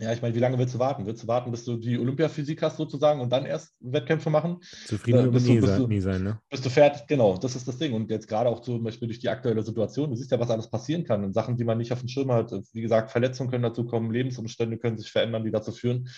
ja, 0.00 0.12
ich 0.12 0.22
meine, 0.22 0.32
wie 0.32 0.38
lange 0.38 0.56
willst 0.58 0.74
du 0.74 0.78
warten? 0.78 1.06
Willst 1.06 1.24
du 1.24 1.26
warten, 1.26 1.50
bis 1.50 1.64
du 1.64 1.76
die 1.76 1.98
Olympiaphysik 1.98 2.62
hast 2.62 2.76
sozusagen 2.76 3.20
und 3.20 3.32
dann 3.32 3.44
erst 3.44 3.74
Wettkämpfe 3.80 4.30
machen? 4.30 4.58
Zufrieden 4.86 5.26
äh, 5.26 5.30
bist 5.30 5.48
du, 5.48 5.52
nie, 5.52 5.60
bist 5.60 5.78
du, 5.78 5.86
nie 5.88 6.00
sein, 6.00 6.22
ne? 6.22 6.40
Bist 6.48 6.64
du 6.64 6.70
fertig? 6.70 7.02
Genau, 7.08 7.36
das 7.36 7.56
ist 7.56 7.66
das 7.66 7.78
Ding. 7.78 7.92
Und 7.94 8.08
jetzt 8.08 8.28
gerade 8.28 8.48
auch 8.48 8.60
zum 8.60 8.84
Beispiel 8.84 9.08
durch 9.08 9.18
die 9.18 9.28
aktuelle 9.28 9.60
Situation, 9.62 10.10
du 10.10 10.16
siehst 10.16 10.30
ja, 10.30 10.38
was 10.38 10.50
alles 10.50 10.70
passieren 10.70 11.02
kann 11.02 11.24
und 11.24 11.32
Sachen, 11.32 11.56
die 11.56 11.64
man 11.64 11.78
nicht 11.78 11.92
auf 11.92 11.98
dem 11.98 12.08
Schirm 12.08 12.30
hat. 12.30 12.52
Wie 12.72 12.80
gesagt, 12.80 13.10
Verletzungen 13.10 13.50
können 13.50 13.64
dazu 13.64 13.86
kommen, 13.86 14.12
Lebensumstände 14.12 14.78
können 14.78 14.98
sich 14.98 15.10
verändern, 15.10 15.42
die 15.42 15.50
dazu 15.50 15.72
führen, 15.72 16.08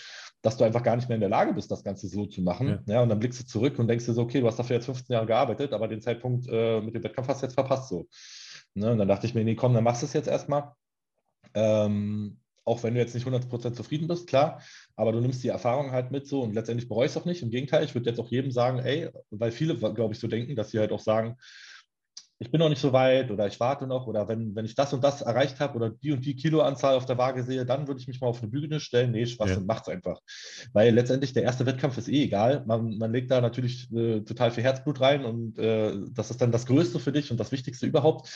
dass 0.43 0.57
du 0.57 0.63
einfach 0.63 0.83
gar 0.83 0.95
nicht 0.95 1.09
mehr 1.09 1.15
in 1.15 1.21
der 1.21 1.29
Lage 1.29 1.53
bist, 1.53 1.71
das 1.71 1.83
Ganze 1.83 2.07
so 2.07 2.27
zu 2.27 2.43
machen. 2.43 2.83
Ja. 2.85 2.93
ja 2.93 3.01
und 3.01 3.09
dann 3.09 3.17
blickst 3.17 3.41
du 3.41 3.45
zurück 3.47 3.79
und 3.79 3.87
denkst 3.87 4.05
dir 4.05 4.13
so, 4.13 4.21
okay, 4.21 4.41
du 4.41 4.47
hast 4.47 4.59
dafür 4.59 4.75
jetzt 4.75 4.85
15 4.85 5.11
Jahre 5.11 5.25
gearbeitet, 5.25 5.73
aber 5.73 5.87
den 5.87 6.01
Zeitpunkt 6.01 6.47
äh, 6.47 6.81
mit 6.81 6.93
dem 6.93 7.03
Wettkampf 7.03 7.29
hast 7.29 7.41
du 7.41 7.47
jetzt 7.47 7.55
verpasst 7.55 7.89
so. 7.89 8.07
Ne? 8.75 8.91
Und 8.91 8.99
dann 8.99 9.07
dachte 9.07 9.25
ich 9.25 9.33
mir, 9.33 9.43
nee, 9.43 9.55
komm, 9.55 9.73
dann 9.73 9.83
machst 9.83 10.03
du 10.03 10.05
es 10.05 10.13
jetzt 10.13 10.27
erstmal. 10.27 10.73
Ähm, 11.55 12.37
auch 12.71 12.83
wenn 12.83 12.93
du 12.93 12.99
jetzt 12.99 13.13
nicht 13.13 13.27
100% 13.27 13.73
zufrieden 13.73 14.07
bist, 14.07 14.27
klar, 14.27 14.61
aber 14.95 15.11
du 15.11 15.19
nimmst 15.19 15.43
die 15.43 15.49
Erfahrung 15.49 15.91
halt 15.91 16.11
mit 16.11 16.25
so 16.25 16.41
und 16.41 16.55
letztendlich 16.55 16.87
bereust 16.87 17.17
auch 17.17 17.25
nicht. 17.25 17.41
Im 17.41 17.51
Gegenteil, 17.51 17.83
ich 17.83 17.93
würde 17.93 18.09
jetzt 18.09 18.19
auch 18.19 18.29
jedem 18.29 18.51
sagen, 18.51 18.79
ey, 18.79 19.09
weil 19.29 19.51
viele, 19.51 19.75
glaube 19.75 20.13
ich, 20.13 20.19
so 20.19 20.27
denken, 20.27 20.55
dass 20.55 20.71
sie 20.71 20.79
halt 20.79 20.91
auch 20.91 21.01
sagen, 21.01 21.37
ich 22.41 22.49
bin 22.49 22.59
noch 22.59 22.69
nicht 22.69 22.81
so 22.81 22.91
weit 22.91 23.29
oder 23.29 23.45
ich 23.45 23.59
warte 23.59 23.85
noch 23.85 24.07
oder 24.07 24.27
wenn, 24.27 24.55
wenn 24.55 24.65
ich 24.65 24.73
das 24.73 24.91
und 24.93 25.03
das 25.03 25.21
erreicht 25.21 25.59
habe 25.59 25.75
oder 25.75 25.91
die 25.91 26.11
und 26.11 26.25
die 26.25 26.35
Kiloanzahl 26.35 26.95
auf 26.95 27.05
der 27.05 27.19
Waage 27.19 27.43
sehe, 27.43 27.67
dann 27.67 27.87
würde 27.87 28.01
ich 28.01 28.07
mich 28.07 28.19
mal 28.19 28.27
auf 28.27 28.41
eine 28.41 28.49
Bühne 28.49 28.79
stellen. 28.79 29.11
Nee, 29.11 29.27
Spaß, 29.27 29.51
ja. 29.51 29.59
macht's 29.59 29.89
einfach. 29.89 30.19
Weil 30.73 30.91
letztendlich 30.91 31.33
der 31.33 31.43
erste 31.43 31.67
Wettkampf 31.67 31.99
ist 31.99 32.09
eh 32.09 32.23
egal. 32.23 32.63
Man, 32.65 32.97
man 32.97 33.11
legt 33.11 33.29
da 33.29 33.41
natürlich 33.41 33.93
äh, 33.93 34.21
total 34.21 34.49
viel 34.49 34.63
Herzblut 34.63 34.99
rein 35.01 35.23
und 35.23 35.59
äh, 35.59 35.93
das 36.13 36.31
ist 36.31 36.41
dann 36.41 36.51
das 36.51 36.65
Größte 36.65 36.99
für 36.99 37.11
dich 37.11 37.29
und 37.29 37.39
das 37.39 37.51
Wichtigste 37.51 37.85
überhaupt. 37.85 38.27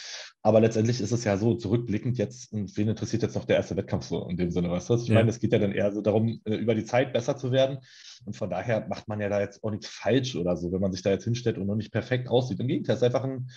Aber 0.43 0.59
letztendlich 0.59 1.01
ist 1.01 1.11
es 1.11 1.23
ja 1.23 1.35
so 1.37 1.55
zurückblickend 1.55 2.19
jetzt, 2.19 2.53
und 2.53 2.77
wen 2.77 2.87
interessiert 2.87 3.23
jetzt 3.23 3.33
noch 3.33 3.45
der 3.45 3.55
erste 3.55 3.75
Wettkampf 3.75 4.05
so 4.05 4.29
in 4.29 4.37
dem 4.37 4.51
Sinne, 4.51 4.69
weißt 4.69 4.91
du? 4.91 4.95
Ich 4.97 5.07
ja. 5.07 5.15
meine, 5.15 5.31
es 5.31 5.39
geht 5.39 5.51
ja 5.51 5.57
dann 5.57 5.71
eher 5.71 5.91
so 5.91 6.01
darum, 6.01 6.41
äh, 6.45 6.53
über 6.53 6.75
die 6.75 6.85
Zeit 6.85 7.11
besser 7.11 7.37
zu 7.37 7.51
werden. 7.51 7.79
Und 8.23 8.35
von 8.35 8.51
daher 8.51 8.85
macht 8.87 9.07
man 9.07 9.19
ja 9.19 9.29
da 9.29 9.41
jetzt 9.41 9.63
auch 9.63 9.71
nichts 9.71 9.87
falsch 9.87 10.35
oder 10.35 10.55
so, 10.57 10.71
wenn 10.71 10.81
man 10.81 10.91
sich 10.91 11.01
da 11.01 11.09
jetzt 11.09 11.23
hinstellt 11.23 11.57
und 11.57 11.65
noch 11.65 11.75
nicht 11.75 11.91
perfekt 11.91 12.29
aussieht. 12.29 12.59
Im 12.59 12.67
Gegenteil, 12.67 12.93
es 12.93 13.01
ist 13.01 13.05
einfach 13.07 13.23
ein 13.23 13.49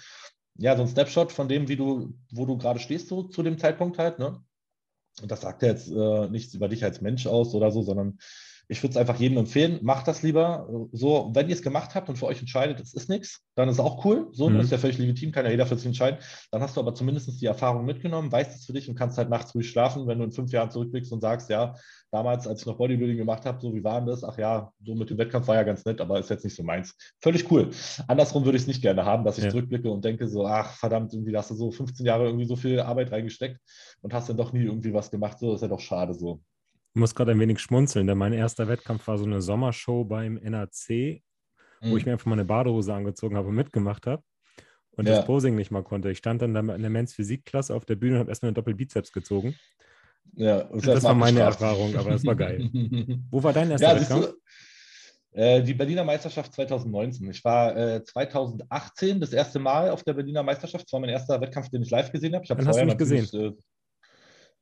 ja, 0.58 0.76
so 0.76 0.82
ein 0.82 0.88
Snapshot 0.88 1.32
von 1.32 1.48
dem, 1.48 1.68
wie 1.68 1.76
du, 1.76 2.14
wo 2.32 2.44
du 2.44 2.58
gerade 2.58 2.80
stehst, 2.80 3.08
so 3.08 3.22
zu 3.22 3.42
dem 3.42 3.58
Zeitpunkt 3.58 3.98
halt, 3.98 4.18
ne? 4.18 4.42
Und 5.22 5.30
das 5.30 5.40
sagt 5.40 5.62
ja 5.62 5.68
jetzt 5.68 5.88
äh, 5.88 6.28
nichts 6.28 6.54
über 6.54 6.68
dich 6.68 6.84
als 6.84 7.00
Mensch 7.00 7.26
aus 7.26 7.54
oder 7.54 7.70
so, 7.70 7.82
sondern 7.82 8.18
ich 8.70 8.82
würde 8.82 8.90
es 8.90 8.96
einfach 8.98 9.18
jedem 9.18 9.38
empfehlen, 9.38 9.78
macht 9.82 10.06
das 10.06 10.22
lieber. 10.22 10.68
So, 10.92 11.30
wenn 11.34 11.48
ihr 11.48 11.54
es 11.54 11.62
gemacht 11.62 11.94
habt 11.94 12.10
und 12.10 12.16
für 12.16 12.26
euch 12.26 12.40
entscheidet, 12.40 12.80
es 12.80 12.92
ist 12.92 13.08
nichts, 13.08 13.42
dann 13.54 13.68
ist 13.68 13.76
es 13.76 13.80
auch 13.80 14.04
cool. 14.04 14.28
So, 14.32 14.50
mhm. 14.50 14.60
ist 14.60 14.70
ja 14.70 14.76
völlig 14.76 14.98
legitim, 14.98 15.32
kann 15.32 15.46
ja 15.46 15.50
jeder 15.50 15.64
für 15.64 15.76
sich 15.76 15.86
entscheiden. 15.86 16.20
Dann 16.50 16.60
hast 16.60 16.76
du 16.76 16.80
aber 16.80 16.94
zumindest 16.94 17.40
die 17.40 17.46
Erfahrung 17.46 17.86
mitgenommen, 17.86 18.30
weißt 18.30 18.54
es 18.54 18.66
für 18.66 18.74
dich 18.74 18.88
und 18.88 18.94
kannst 18.94 19.16
halt 19.16 19.30
nachts 19.30 19.54
ruhig 19.54 19.70
schlafen, 19.70 20.06
wenn 20.06 20.18
du 20.18 20.24
in 20.24 20.32
fünf 20.32 20.52
Jahren 20.52 20.70
zurückblickst 20.70 21.12
und 21.12 21.22
sagst, 21.22 21.48
ja, 21.48 21.74
damals, 22.10 22.46
als 22.46 22.60
ich 22.60 22.66
noch 22.66 22.76
Bodybuilding 22.76 23.16
gemacht 23.16 23.46
habe, 23.46 23.58
so 23.60 23.74
wie 23.74 23.82
war 23.82 24.04
das? 24.04 24.22
Ach 24.22 24.36
ja, 24.36 24.70
so 24.84 24.94
mit 24.94 25.08
dem 25.08 25.16
Wettkampf 25.16 25.48
war 25.48 25.54
ja 25.54 25.62
ganz 25.62 25.86
nett, 25.86 26.00
aber 26.02 26.18
ist 26.18 26.28
jetzt 26.28 26.44
nicht 26.44 26.56
so 26.56 26.62
meins. 26.62 26.94
Völlig 27.22 27.50
cool. 27.50 27.70
Andersrum 28.06 28.44
würde 28.44 28.56
ich 28.56 28.62
es 28.62 28.68
nicht 28.68 28.82
gerne 28.82 29.04
haben, 29.04 29.24
dass 29.24 29.38
ich 29.38 29.44
ja. 29.44 29.50
zurückblicke 29.50 29.90
und 29.90 30.04
denke 30.04 30.28
so, 30.28 30.46
ach 30.46 30.72
verdammt, 30.74 31.14
irgendwie 31.14 31.34
hast 31.34 31.50
du 31.50 31.54
so 31.54 31.70
15 31.70 32.04
Jahre 32.04 32.26
irgendwie 32.26 32.46
so 32.46 32.56
viel 32.56 32.80
Arbeit 32.80 33.12
reingesteckt 33.12 33.58
und 34.02 34.12
hast 34.12 34.28
dann 34.28 34.36
doch 34.36 34.52
nie 34.52 34.64
irgendwie 34.64 34.92
was 34.92 35.10
gemacht. 35.10 35.38
So 35.38 35.54
ist 35.54 35.62
ja 35.62 35.68
doch 35.68 35.80
schade 35.80 36.12
so. 36.12 36.42
Ich 36.94 37.00
muss 37.00 37.14
gerade 37.14 37.32
ein 37.32 37.40
wenig 37.40 37.60
schmunzeln, 37.60 38.06
denn 38.06 38.18
mein 38.18 38.32
erster 38.32 38.68
Wettkampf 38.68 39.06
war 39.06 39.18
so 39.18 39.24
eine 39.24 39.40
Sommershow 39.40 40.04
beim 40.04 40.34
NAC, 40.34 40.88
mhm. 40.88 41.20
wo 41.82 41.96
ich 41.96 42.06
mir 42.06 42.12
einfach 42.12 42.26
mal 42.26 42.34
eine 42.34 42.44
Badehose 42.44 42.94
angezogen 42.94 43.36
habe 43.36 43.48
und 43.48 43.54
mitgemacht 43.54 44.06
habe 44.06 44.22
und 44.98 45.06
ja. 45.06 45.16
das 45.16 45.24
Posing 45.24 45.54
nicht 45.54 45.70
mal 45.70 45.84
konnte. 45.84 46.10
Ich 46.10 46.18
stand 46.18 46.42
dann 46.42 46.54
in 46.54 46.82
der 46.82 46.90
Men's 46.90 47.14
Physikklasse 47.14 47.74
auf 47.74 47.84
der 47.84 47.96
Bühne 47.96 48.14
und 48.14 48.20
habe 48.20 48.30
erstmal 48.30 48.48
einen 48.48 48.56
Doppelbizeps 48.56 49.12
gezogen. 49.12 49.54
Ja, 50.34 50.64
das, 50.64 50.82
das 50.82 51.04
war 51.04 51.14
meine 51.14 51.40
Erfahrung, 51.40 51.96
aber 51.96 52.10
das 52.10 52.24
war 52.24 52.34
geil. 52.34 52.68
Wo 53.30 53.42
war 53.42 53.52
dein 53.52 53.70
erster 53.70 53.94
ja, 53.94 54.00
Wettkampf? 54.00 54.34
Äh, 55.32 55.62
die 55.62 55.74
Berliner 55.74 56.04
Meisterschaft 56.04 56.52
2019. 56.52 57.30
Ich 57.30 57.44
war 57.44 57.76
äh, 57.76 58.02
2018 58.02 59.20
das 59.20 59.32
erste 59.32 59.58
Mal 59.58 59.90
auf 59.90 60.02
der 60.02 60.14
Berliner 60.14 60.42
Meisterschaft. 60.42 60.84
Das 60.86 60.92
war 60.92 61.00
mein 61.00 61.10
erster 61.10 61.40
Wettkampf, 61.40 61.68
den 61.68 61.82
ich 61.82 61.90
live 61.90 62.10
gesehen 62.10 62.34
habe. 62.34 62.44
Ich 62.44 62.50
habe 62.50 62.64
hast 62.66 62.80
du 62.80 62.84
mich 62.84 62.96
gesehen. 62.96 63.28
Äh, 63.32 63.52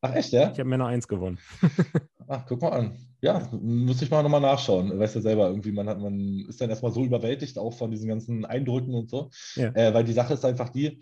Ach 0.06 0.14
echt, 0.14 0.32
ja? 0.32 0.50
Ich 0.52 0.58
habe 0.58 0.68
Männer 0.68 0.86
1 0.86 1.08
gewonnen. 1.08 1.38
Ach, 2.28 2.44
guck 2.46 2.62
mal 2.62 2.70
an. 2.70 2.96
Ja, 3.20 3.48
müsste 3.52 4.04
ich 4.04 4.10
mal 4.10 4.22
nochmal 4.22 4.40
nachschauen. 4.40 4.98
Weißt 4.98 5.16
du 5.16 5.20
selber, 5.20 5.48
irgendwie, 5.48 5.72
man, 5.72 5.88
hat, 5.88 6.00
man 6.00 6.46
ist 6.48 6.60
dann 6.60 6.70
erstmal 6.70 6.92
so 6.92 7.04
überwältigt 7.04 7.58
auch 7.58 7.72
von 7.72 7.90
diesen 7.90 8.08
ganzen 8.08 8.44
Eindrücken 8.44 8.94
und 8.94 9.10
so. 9.10 9.30
Ja. 9.54 9.70
Äh, 9.74 9.94
weil 9.94 10.04
die 10.04 10.12
Sache 10.12 10.34
ist 10.34 10.44
einfach 10.44 10.68
die, 10.68 11.00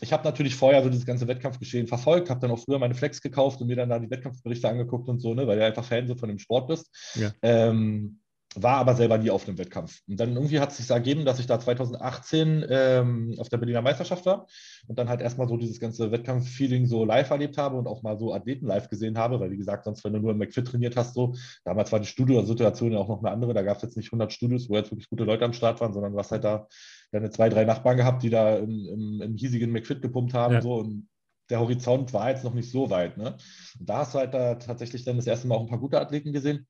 ich 0.00 0.12
habe 0.12 0.24
natürlich 0.24 0.54
vorher 0.54 0.82
so 0.82 0.90
dieses 0.90 1.06
ganze 1.06 1.26
Wettkampfgeschehen 1.26 1.86
verfolgt, 1.86 2.28
habe 2.28 2.40
dann 2.40 2.50
auch 2.50 2.58
früher 2.58 2.78
meine 2.78 2.94
Flex 2.94 3.22
gekauft 3.22 3.60
und 3.60 3.68
mir 3.68 3.76
dann 3.76 3.88
da 3.88 3.98
die 3.98 4.10
Wettkampfberichte 4.10 4.68
angeguckt 4.68 5.08
und 5.08 5.20
so, 5.20 5.32
ne, 5.34 5.46
weil 5.46 5.58
du 5.58 5.64
einfach 5.64 5.84
Fan 5.84 6.06
so 6.06 6.14
von 6.14 6.28
dem 6.28 6.38
Sport 6.38 6.68
bist. 6.68 7.14
Ja. 7.14 7.32
Ähm, 7.42 8.20
war 8.62 8.78
aber 8.78 8.94
selber 8.94 9.18
nie 9.18 9.30
auf 9.30 9.46
einem 9.46 9.58
Wettkampf. 9.58 10.00
Und 10.08 10.18
dann 10.18 10.34
irgendwie 10.34 10.60
hat 10.60 10.70
es 10.70 10.78
sich 10.78 10.90
ergeben, 10.90 11.24
dass 11.24 11.38
ich 11.38 11.46
da 11.46 11.60
2018 11.60 12.64
ähm, 12.68 13.34
auf 13.38 13.48
der 13.48 13.58
Berliner 13.58 13.82
Meisterschaft 13.82 14.24
war 14.26 14.46
und 14.88 14.98
dann 14.98 15.08
halt 15.08 15.20
erstmal 15.20 15.48
so 15.48 15.56
dieses 15.56 15.78
ganze 15.78 16.10
Wettkampf-Feeling 16.10 16.86
so 16.86 17.04
live 17.04 17.30
erlebt 17.30 17.58
habe 17.58 17.76
und 17.76 17.86
auch 17.86 18.02
mal 18.02 18.18
so 18.18 18.32
Athleten 18.32 18.66
live 18.66 18.88
gesehen 18.88 19.18
habe, 19.18 19.40
weil 19.40 19.50
wie 19.50 19.56
gesagt, 19.56 19.84
sonst, 19.84 20.04
wenn 20.04 20.12
du 20.12 20.20
nur 20.20 20.32
im 20.32 20.38
McFit 20.38 20.66
trainiert 20.66 20.96
hast, 20.96 21.14
so, 21.14 21.34
damals 21.64 21.92
war 21.92 22.00
die 22.00 22.06
Studio-Situation 22.06 22.92
ja 22.92 22.98
auch 22.98 23.08
noch 23.08 23.22
eine 23.22 23.30
andere, 23.30 23.52
da 23.52 23.62
gab 23.62 23.76
es 23.76 23.82
jetzt 23.82 23.96
nicht 23.96 24.08
100 24.08 24.32
Studios, 24.32 24.68
wo 24.68 24.76
jetzt 24.76 24.90
wirklich 24.90 25.10
gute 25.10 25.24
Leute 25.24 25.44
am 25.44 25.52
Start 25.52 25.80
waren, 25.80 25.92
sondern 25.92 26.12
du 26.12 26.18
hast 26.18 26.30
halt 26.30 26.44
da 26.44 26.66
deine 27.12 27.30
zwei, 27.30 27.48
drei 27.48 27.64
Nachbarn 27.64 27.96
gehabt, 27.96 28.22
die 28.22 28.30
da 28.30 28.56
im, 28.56 28.86
im, 28.88 29.22
im 29.22 29.36
hiesigen 29.36 29.70
McFit 29.70 30.02
gepumpt 30.02 30.34
haben, 30.34 30.54
ja. 30.54 30.62
so 30.62 30.76
und 30.76 31.08
der 31.50 31.60
Horizont 31.60 32.12
war 32.12 32.30
jetzt 32.30 32.44
noch 32.44 32.54
nicht 32.54 32.70
so 32.70 32.90
weit. 32.90 33.16
Ne? 33.16 33.36
Und 33.78 33.88
da 33.88 33.98
hast 33.98 34.14
du 34.14 34.18
halt 34.18 34.34
da 34.34 34.56
tatsächlich 34.56 35.04
dann 35.04 35.16
das 35.16 35.26
erste 35.26 35.46
Mal 35.46 35.56
auch 35.56 35.62
ein 35.62 35.68
paar 35.68 35.78
gute 35.78 36.00
Athleten 36.00 36.32
gesehen. 36.32 36.66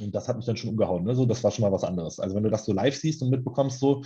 Und 0.00 0.14
das 0.14 0.28
hat 0.28 0.36
mich 0.36 0.46
dann 0.46 0.56
schon 0.56 0.70
umgehauen. 0.70 1.04
Ne? 1.04 1.14
So, 1.14 1.26
das 1.26 1.42
war 1.44 1.50
schon 1.50 1.62
mal 1.62 1.72
was 1.72 1.84
anderes. 1.84 2.18
Also 2.20 2.34
wenn 2.34 2.42
du 2.42 2.50
das 2.50 2.64
so 2.64 2.72
live 2.72 2.96
siehst 2.96 3.22
und 3.22 3.30
mitbekommst 3.30 3.78
so 3.78 4.02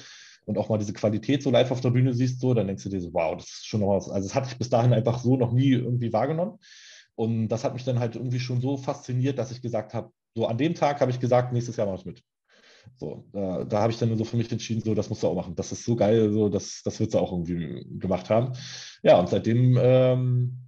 und 0.46 0.58
auch 0.58 0.68
mal 0.68 0.78
diese 0.78 0.92
Qualität 0.92 1.42
so 1.42 1.50
live 1.50 1.70
auf 1.70 1.80
der 1.80 1.90
Bühne 1.90 2.14
siehst, 2.14 2.40
so, 2.40 2.54
dann 2.54 2.66
denkst 2.66 2.84
du 2.84 2.88
dir 2.88 3.00
so, 3.00 3.12
wow, 3.12 3.36
das 3.36 3.46
ist 3.46 3.66
schon 3.66 3.80
noch 3.80 3.96
was. 3.96 4.08
Also 4.08 4.28
das 4.28 4.34
hatte 4.34 4.48
ich 4.50 4.58
bis 4.58 4.68
dahin 4.68 4.92
einfach 4.92 5.18
so 5.18 5.36
noch 5.36 5.52
nie 5.52 5.70
irgendwie 5.70 6.12
wahrgenommen. 6.12 6.58
Und 7.14 7.48
das 7.48 7.64
hat 7.64 7.74
mich 7.74 7.84
dann 7.84 7.98
halt 7.98 8.16
irgendwie 8.16 8.40
schon 8.40 8.60
so 8.60 8.76
fasziniert, 8.76 9.38
dass 9.38 9.50
ich 9.50 9.60
gesagt 9.60 9.92
habe, 9.94 10.12
so 10.34 10.46
an 10.46 10.58
dem 10.58 10.74
Tag 10.74 11.00
habe 11.00 11.10
ich 11.10 11.20
gesagt, 11.20 11.52
nächstes 11.52 11.76
Jahr 11.76 11.86
mache 11.86 11.98
ich 11.98 12.04
mit. 12.06 12.22
So, 12.96 13.24
da, 13.32 13.64
da 13.64 13.80
habe 13.80 13.92
ich 13.92 13.98
dann 13.98 14.16
so 14.16 14.24
für 14.24 14.36
mich 14.36 14.50
entschieden, 14.50 14.82
so, 14.82 14.94
das 14.94 15.08
musst 15.08 15.22
du 15.22 15.26
auch 15.26 15.34
machen. 15.34 15.54
Das 15.54 15.72
ist 15.72 15.84
so 15.84 15.96
geil, 15.96 16.32
so, 16.32 16.48
das, 16.48 16.82
das 16.84 17.00
wird 17.00 17.10
sie 17.10 17.20
auch 17.20 17.32
irgendwie 17.32 17.84
gemacht 17.98 18.30
haben. 18.30 18.52
Ja, 19.02 19.18
und 19.18 19.28
seitdem 19.28 19.76
ähm, 19.80 20.58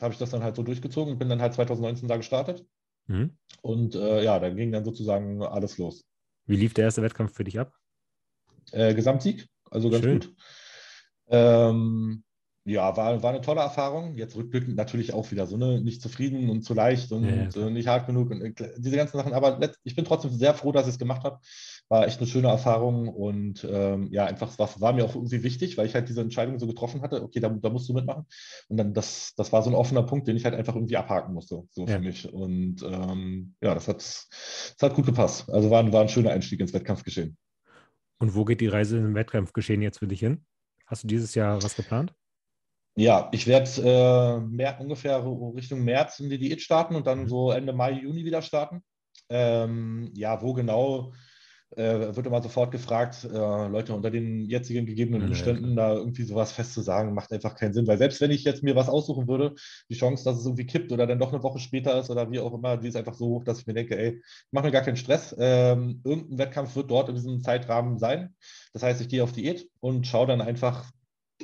habe 0.00 0.12
ich 0.12 0.18
das 0.18 0.30
dann 0.30 0.42
halt 0.42 0.56
so 0.56 0.62
durchgezogen 0.62 1.12
und 1.12 1.18
bin 1.18 1.28
dann 1.28 1.40
halt 1.40 1.54
2019 1.54 2.08
da 2.08 2.16
gestartet. 2.16 2.64
Mhm. 3.10 3.36
Und 3.62 3.96
äh, 3.96 4.22
ja, 4.22 4.38
da 4.38 4.50
ging 4.50 4.70
dann 4.70 4.84
sozusagen 4.84 5.42
alles 5.42 5.78
los. 5.78 6.04
Wie 6.46 6.56
lief 6.56 6.74
der 6.74 6.84
erste 6.84 7.02
Wettkampf 7.02 7.34
für 7.34 7.44
dich 7.44 7.58
ab? 7.58 7.74
Äh, 8.70 8.94
Gesamtsieg, 8.94 9.48
also 9.68 9.90
ganz 9.90 10.04
Schön. 10.04 10.20
gut. 10.20 10.34
Ähm, 11.26 12.22
ja, 12.64 12.94
war, 12.96 13.22
war 13.22 13.30
eine 13.30 13.40
tolle 13.40 13.60
Erfahrung. 13.60 14.16
Jetzt 14.16 14.36
rückblickend 14.36 14.76
natürlich 14.76 15.14
auch 15.14 15.30
wieder 15.30 15.46
so, 15.46 15.56
ne, 15.56 15.80
nicht 15.80 16.02
zufrieden 16.02 16.50
und 16.50 16.62
zu 16.62 16.74
leicht 16.74 17.10
und 17.10 17.24
ja, 17.24 17.48
ja. 17.48 17.66
Äh, 17.66 17.70
nicht 17.70 17.88
hart 17.88 18.06
genug 18.06 18.30
und 18.30 18.60
äh, 18.60 18.74
diese 18.76 18.96
ganzen 18.96 19.16
Sachen. 19.16 19.32
Aber 19.32 19.58
ich 19.82 19.96
bin 19.96 20.04
trotzdem 20.04 20.30
sehr 20.30 20.52
froh, 20.52 20.70
dass 20.70 20.86
ich 20.86 20.92
es 20.92 20.98
gemacht 20.98 21.24
habe. 21.24 21.38
War 21.88 22.06
echt 22.06 22.18
eine 22.18 22.26
schöne 22.26 22.48
Erfahrung 22.48 23.08
und 23.08 23.66
ähm, 23.68 24.08
ja, 24.12 24.26
einfach, 24.26 24.58
war, 24.58 24.68
war 24.78 24.92
mir 24.92 25.04
auch 25.04 25.14
irgendwie 25.14 25.42
wichtig, 25.42 25.78
weil 25.78 25.86
ich 25.86 25.94
halt 25.94 26.08
diese 26.08 26.20
Entscheidung 26.20 26.58
so 26.58 26.66
getroffen 26.66 27.00
hatte, 27.00 27.22
okay, 27.22 27.40
da, 27.40 27.48
da 27.48 27.70
musst 27.70 27.88
du 27.88 27.94
mitmachen. 27.94 28.26
Und 28.68 28.76
dann, 28.76 28.92
das, 28.92 29.32
das 29.36 29.52
war 29.52 29.62
so 29.62 29.70
ein 29.70 29.74
offener 29.74 30.02
Punkt, 30.02 30.28
den 30.28 30.36
ich 30.36 30.44
halt 30.44 30.54
einfach 30.54 30.74
irgendwie 30.74 30.98
abhaken 30.98 31.32
musste, 31.32 31.64
so 31.70 31.86
ja. 31.86 31.94
für 31.94 32.00
mich. 32.00 32.30
Und 32.30 32.82
ähm, 32.82 33.54
ja, 33.62 33.74
das 33.74 33.88
hat, 33.88 33.96
das 33.96 34.76
hat 34.80 34.94
gut 34.94 35.06
gepasst. 35.06 35.48
Also 35.50 35.70
war, 35.70 35.90
war 35.92 36.02
ein 36.02 36.08
schöner 36.08 36.30
Einstieg 36.30 36.60
ins 36.60 36.74
Wettkampfgeschehen. 36.74 37.38
Und 38.18 38.34
wo 38.34 38.44
geht 38.44 38.60
die 38.60 38.68
Reise 38.68 38.98
im 38.98 39.14
Wettkampfgeschehen 39.14 39.80
jetzt 39.80 39.98
für 39.98 40.06
dich 40.06 40.20
hin? 40.20 40.44
Hast 40.86 41.04
du 41.04 41.08
dieses 41.08 41.34
Jahr 41.34 41.62
was 41.62 41.74
geplant? 41.74 42.12
Ja, 42.96 43.28
ich 43.32 43.46
werde 43.46 43.70
äh, 43.80 44.82
ungefähr 44.82 45.24
Richtung 45.54 45.84
März 45.84 46.20
in 46.20 46.30
die 46.30 46.38
Diät 46.38 46.60
starten 46.60 46.94
und 46.96 47.06
dann 47.06 47.22
mhm. 47.22 47.28
so 47.28 47.50
Ende 47.50 47.72
Mai, 47.72 47.92
Juni 47.92 48.24
wieder 48.24 48.42
starten. 48.42 48.82
Ähm, 49.28 50.10
ja, 50.14 50.42
wo 50.42 50.54
genau, 50.54 51.12
äh, 51.76 52.16
wird 52.16 52.26
immer 52.26 52.42
sofort 52.42 52.72
gefragt, 52.72 53.24
äh, 53.24 53.68
Leute, 53.68 53.94
unter 53.94 54.10
den 54.10 54.44
jetzigen 54.44 54.86
gegebenen 54.86 55.28
Umständen 55.28 55.76
da 55.76 55.94
irgendwie 55.94 56.24
sowas 56.24 56.52
festzusagen, 56.52 57.14
macht 57.14 57.32
einfach 57.32 57.54
keinen 57.54 57.72
Sinn. 57.72 57.86
Weil 57.86 57.98
selbst 57.98 58.20
wenn 58.20 58.32
ich 58.32 58.44
jetzt 58.44 58.62
mir 58.62 58.74
was 58.74 58.88
aussuchen 58.88 59.28
würde, 59.28 59.54
die 59.88 59.94
Chance, 59.94 60.24
dass 60.24 60.38
es 60.38 60.44
irgendwie 60.44 60.66
kippt 60.66 60.90
oder 60.90 61.06
dann 61.06 61.18
doch 61.18 61.32
eine 61.32 61.42
Woche 61.42 61.60
später 61.60 61.98
ist 61.98 62.10
oder 62.10 62.30
wie 62.30 62.40
auch 62.40 62.52
immer, 62.52 62.76
die 62.76 62.88
ist 62.88 62.96
einfach 62.96 63.14
so 63.14 63.26
hoch, 63.26 63.44
dass 63.44 63.60
ich 63.60 63.66
mir 63.66 63.74
denke, 63.74 63.96
ey, 63.96 64.20
mach 64.50 64.64
mir 64.64 64.72
gar 64.72 64.82
keinen 64.82 64.96
Stress. 64.96 65.34
Ähm, 65.38 66.00
irgendein 66.04 66.38
Wettkampf 66.38 66.74
wird 66.74 66.90
dort 66.90 67.08
in 67.08 67.14
diesem 67.14 67.40
Zeitrahmen 67.40 67.98
sein. 67.98 68.34
Das 68.72 68.82
heißt, 68.82 69.00
ich 69.00 69.08
gehe 69.08 69.22
auf 69.22 69.32
Diät 69.32 69.68
und 69.80 70.06
schaue 70.06 70.26
dann 70.26 70.40
einfach, 70.40 70.90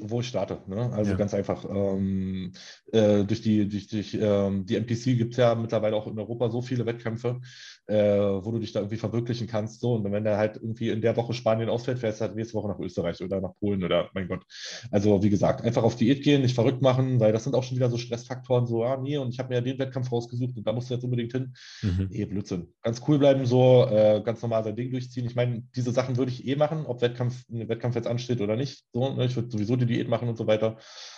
wo 0.02 0.20
ich 0.20 0.28
starte. 0.28 0.62
Ne? 0.66 0.90
Also 0.92 1.12
ja. 1.12 1.16
ganz 1.16 1.34
einfach. 1.34 1.64
Ähm, 1.68 2.52
äh, 2.92 3.24
durch 3.24 3.42
die, 3.42 3.68
durch, 3.68 3.88
durch 3.88 4.16
ähm, 4.20 4.66
die 4.66 4.76
MPC 4.76 5.16
gibt 5.16 5.32
es 5.32 5.38
ja 5.38 5.54
mittlerweile 5.54 5.96
auch 5.96 6.06
in 6.06 6.18
Europa 6.18 6.50
so 6.50 6.62
viele 6.62 6.86
Wettkämpfe, 6.86 7.40
äh, 7.86 7.96
wo 7.96 8.50
du 8.50 8.58
dich 8.58 8.72
da 8.72 8.80
irgendwie 8.80 8.96
verwirklichen 8.96 9.46
kannst. 9.46 9.80
So. 9.80 9.94
Und 9.94 10.10
wenn 10.10 10.24
der 10.24 10.38
halt 10.38 10.56
irgendwie 10.56 10.90
in 10.90 11.00
der 11.00 11.16
Woche 11.16 11.34
Spanien 11.34 11.68
ausfällt, 11.68 11.98
fährst 11.98 12.20
du 12.20 12.24
halt 12.24 12.36
nächste 12.36 12.54
Woche 12.54 12.68
nach 12.68 12.78
Österreich 12.78 13.22
oder 13.22 13.40
nach 13.40 13.54
Polen 13.60 13.84
oder 13.84 14.10
mein 14.14 14.28
Gott. 14.28 14.42
Also 14.90 15.22
wie 15.22 15.30
gesagt, 15.30 15.62
einfach 15.62 15.82
auf 15.82 15.96
Diät 15.96 16.22
gehen, 16.22 16.42
nicht 16.42 16.54
verrückt 16.54 16.82
machen, 16.82 17.20
weil 17.20 17.32
das 17.32 17.44
sind 17.44 17.54
auch 17.54 17.62
schon 17.62 17.76
wieder 17.76 17.90
so 17.90 17.98
Stressfaktoren, 17.98 18.66
so, 18.66 18.84
ah, 18.84 18.96
nee, 18.96 19.18
und 19.18 19.30
ich 19.30 19.38
habe 19.38 19.50
mir 19.50 19.56
ja 19.56 19.60
den 19.60 19.78
Wettkampf 19.78 20.10
rausgesucht 20.10 20.56
und 20.56 20.66
da 20.66 20.72
musst 20.72 20.90
du 20.90 20.94
jetzt 20.94 21.04
unbedingt 21.04 21.32
hin. 21.32 21.54
Mhm. 21.82 22.08
Nee, 22.10 22.24
Blödsinn. 22.24 22.68
Ganz 22.82 23.00
cool 23.06 23.18
bleiben, 23.18 23.46
so 23.46 23.86
äh, 23.88 24.20
ganz 24.24 24.42
normal 24.42 24.64
sein 24.64 24.76
Ding 24.76 24.90
durchziehen. 24.90 25.26
Ich 25.26 25.36
meine, 25.36 25.62
diese 25.74 25.92
Sachen 25.92 26.16
würde 26.16 26.32
ich 26.32 26.46
eh 26.46 26.56
machen, 26.56 26.86
ob 26.86 27.02
Wettkampf, 27.02 27.44
ein 27.50 27.68
Wettkampf 27.68 27.94
jetzt 27.94 28.08
ansteht 28.08 28.40
oder 28.40 28.56
nicht. 28.56 28.84
So, 28.92 29.14
ne? 29.14 29.26
Ich 29.26 29.36
würde 29.36 29.50
sowieso 29.50 29.76
die 29.76 29.86
Diät 29.86 30.08
machen 30.08 30.28
und 30.28 30.36
so 30.36 30.46
weiter. 30.46 30.76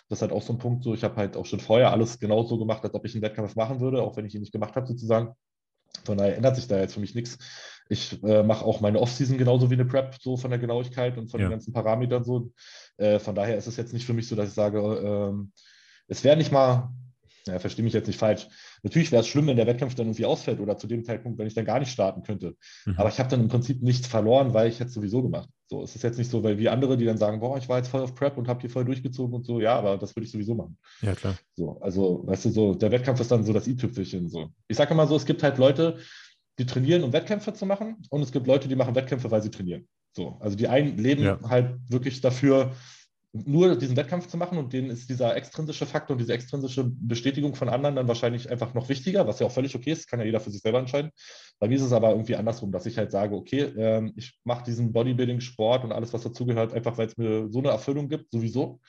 Das 0.08 0.18
ist 0.18 0.22
halt 0.22 0.32
auch 0.32 0.42
so 0.42 0.52
ein 0.52 0.58
Punkt. 0.58 0.84
So, 0.84 0.94
ich 0.94 1.04
habe 1.04 1.16
halt 1.16 1.36
auch 1.36 1.46
schon 1.46 1.60
vorher 1.60 1.92
alles 1.92 2.18
genauso 2.18 2.58
gemacht, 2.58 2.84
als 2.84 2.94
ob 2.94 3.04
ich 3.04 3.14
einen 3.14 3.22
Wettkampf 3.22 3.56
machen 3.56 3.80
würde, 3.80 4.02
auch 4.02 4.16
wenn 4.16 4.26
ich 4.26 4.34
ihn 4.34 4.40
nicht 4.40 4.52
gemacht 4.52 4.74
habe, 4.76 4.86
sozusagen. 4.86 5.34
Von 6.08 6.16
daher 6.16 6.36
ändert 6.36 6.56
sich 6.56 6.66
da 6.66 6.78
jetzt 6.78 6.94
für 6.94 7.00
mich 7.00 7.14
nichts. 7.14 7.36
Ich 7.90 8.22
äh, 8.22 8.42
mache 8.42 8.64
auch 8.64 8.80
meine 8.80 8.98
Offseason 8.98 9.36
genauso 9.36 9.68
wie 9.68 9.74
eine 9.74 9.84
Prep, 9.84 10.16
so 10.20 10.38
von 10.38 10.50
der 10.50 10.58
Genauigkeit 10.58 11.18
und 11.18 11.30
von 11.30 11.38
ja. 11.38 11.46
den 11.46 11.50
ganzen 11.50 11.74
Parametern 11.74 12.24
so. 12.24 12.50
Äh, 12.96 13.18
von 13.18 13.34
daher 13.34 13.58
ist 13.58 13.66
es 13.66 13.76
jetzt 13.76 13.92
nicht 13.92 14.06
für 14.06 14.14
mich 14.14 14.26
so, 14.26 14.34
dass 14.34 14.48
ich 14.48 14.54
sage, 14.54 14.78
äh, 14.80 15.60
es 16.06 16.24
wäre 16.24 16.38
nicht 16.38 16.50
mal 16.50 16.90
ja, 17.48 17.58
verstehe 17.58 17.84
mich 17.84 17.94
jetzt 17.94 18.06
nicht 18.06 18.18
falsch. 18.18 18.48
Natürlich 18.82 19.10
wäre 19.10 19.22
es 19.22 19.28
schlimm, 19.28 19.46
wenn 19.46 19.56
der 19.56 19.66
Wettkampf 19.66 19.94
dann 19.94 20.06
irgendwie 20.06 20.26
ausfällt 20.26 20.60
oder 20.60 20.76
zu 20.76 20.86
dem 20.86 21.04
Zeitpunkt, 21.04 21.38
wenn 21.38 21.46
ich 21.46 21.54
dann 21.54 21.64
gar 21.64 21.78
nicht 21.78 21.90
starten 21.90 22.22
könnte. 22.22 22.56
Mhm. 22.86 22.94
Aber 22.96 23.08
ich 23.08 23.18
habe 23.18 23.28
dann 23.28 23.40
im 23.40 23.48
Prinzip 23.48 23.82
nichts 23.82 24.06
verloren, 24.06 24.54
weil 24.54 24.68
ich 24.68 24.76
hätte 24.76 24.88
es 24.88 24.94
sowieso 24.94 25.22
gemacht. 25.22 25.48
So, 25.66 25.82
es 25.82 25.94
ist 25.94 26.02
jetzt 26.02 26.18
nicht 26.18 26.30
so, 26.30 26.42
weil 26.42 26.58
wie 26.58 26.68
andere, 26.68 26.96
die 26.96 27.04
dann 27.04 27.18
sagen, 27.18 27.40
boah, 27.40 27.58
ich 27.58 27.68
war 27.68 27.78
jetzt 27.78 27.88
voll 27.88 28.02
auf 28.02 28.14
Prep 28.14 28.38
und 28.38 28.48
habe 28.48 28.60
hier 28.60 28.70
voll 28.70 28.84
durchgezogen 28.84 29.34
und 29.34 29.44
so. 29.44 29.60
Ja, 29.60 29.78
aber 29.78 29.98
das 29.98 30.16
würde 30.16 30.24
ich 30.24 30.32
sowieso 30.32 30.54
machen. 30.54 30.78
Ja, 31.02 31.14
klar. 31.14 31.36
So, 31.54 31.78
also, 31.80 32.22
weißt 32.26 32.46
du, 32.46 32.50
so, 32.50 32.74
der 32.74 32.90
Wettkampf 32.90 33.20
ist 33.20 33.30
dann 33.30 33.44
so 33.44 33.52
das 33.52 33.66
i-Tüpfelchen. 33.66 34.28
So. 34.28 34.50
Ich 34.68 34.76
sage 34.76 34.94
immer 34.94 35.06
so, 35.06 35.16
es 35.16 35.26
gibt 35.26 35.42
halt 35.42 35.58
Leute, 35.58 35.98
die 36.58 36.66
trainieren, 36.66 37.04
um 37.04 37.12
Wettkämpfe 37.12 37.52
zu 37.52 37.66
machen 37.66 38.02
und 38.10 38.22
es 38.22 38.32
gibt 38.32 38.46
Leute, 38.46 38.68
die 38.68 38.76
machen 38.76 38.94
Wettkämpfe, 38.94 39.30
weil 39.30 39.42
sie 39.42 39.50
trainieren. 39.50 39.86
So, 40.12 40.36
also 40.40 40.56
die 40.56 40.68
einen 40.68 40.98
leben 40.98 41.22
ja. 41.22 41.38
halt 41.48 41.78
wirklich 41.88 42.20
dafür, 42.20 42.72
nur 43.46 43.76
diesen 43.76 43.96
Wettkampf 43.96 44.26
zu 44.28 44.36
machen 44.36 44.58
und 44.58 44.72
denen 44.72 44.90
ist 44.90 45.08
dieser 45.08 45.36
extrinsische 45.36 45.86
Faktor 45.86 46.14
und 46.14 46.18
diese 46.18 46.32
extrinsische 46.32 46.84
Bestätigung 46.84 47.54
von 47.54 47.68
anderen 47.68 47.96
dann 47.96 48.08
wahrscheinlich 48.08 48.50
einfach 48.50 48.74
noch 48.74 48.88
wichtiger, 48.88 49.26
was 49.26 49.38
ja 49.38 49.46
auch 49.46 49.52
völlig 49.52 49.74
okay 49.74 49.92
ist, 49.92 50.08
kann 50.08 50.20
ja 50.20 50.26
jeder 50.26 50.40
für 50.40 50.50
sich 50.50 50.62
selber 50.62 50.78
entscheiden. 50.78 51.10
Bei 51.58 51.68
mir 51.68 51.76
ist 51.76 51.82
es 51.82 51.92
aber 51.92 52.10
irgendwie 52.10 52.36
andersrum, 52.36 52.72
dass 52.72 52.86
ich 52.86 52.98
halt 52.98 53.10
sage, 53.10 53.34
okay, 53.34 53.72
ähm, 53.76 54.12
ich 54.16 54.38
mache 54.44 54.64
diesen 54.64 54.92
Bodybuilding-Sport 54.92 55.84
und 55.84 55.92
alles, 55.92 56.12
was 56.12 56.22
dazugehört, 56.22 56.72
einfach 56.72 56.98
weil 56.98 57.06
es 57.06 57.16
mir 57.16 57.48
so 57.50 57.58
eine 57.58 57.68
Erfüllung 57.68 58.08
gibt, 58.08 58.30
sowieso. 58.30 58.80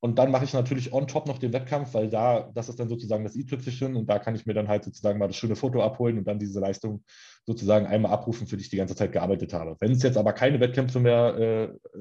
Und 0.00 0.18
dann 0.18 0.30
mache 0.30 0.44
ich 0.44 0.52
natürlich 0.52 0.92
on 0.92 1.08
top 1.08 1.26
noch 1.26 1.38
den 1.38 1.52
Wettkampf, 1.52 1.92
weil 1.94 2.08
da, 2.08 2.50
das 2.54 2.68
ist 2.68 2.78
dann 2.78 2.88
sozusagen 2.88 3.24
das 3.24 3.34
i-Tüpfelchen 3.34 3.96
und 3.96 4.08
da 4.08 4.20
kann 4.20 4.36
ich 4.36 4.46
mir 4.46 4.54
dann 4.54 4.68
halt 4.68 4.84
sozusagen 4.84 5.18
mal 5.18 5.26
das 5.26 5.36
schöne 5.36 5.56
Foto 5.56 5.82
abholen 5.82 6.18
und 6.18 6.24
dann 6.28 6.38
diese 6.38 6.60
Leistung 6.60 7.02
sozusagen 7.44 7.86
einmal 7.86 8.12
abrufen, 8.12 8.46
für 8.46 8.56
die 8.56 8.62
ich 8.62 8.70
die 8.70 8.76
ganze 8.76 8.94
Zeit 8.94 9.10
gearbeitet 9.10 9.52
habe. 9.52 9.76
Wenn 9.80 9.92
es 9.92 10.02
jetzt 10.04 10.16
aber 10.16 10.32
keine 10.34 10.60
Wettkämpfe 10.60 11.00
mehr 11.00 11.36
äh, 11.36 11.98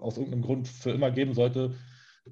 aus 0.00 0.16
irgendeinem 0.16 0.42
Grund 0.42 0.68
für 0.68 0.90
immer 0.90 1.10
geben 1.10 1.34
sollte, 1.34 1.74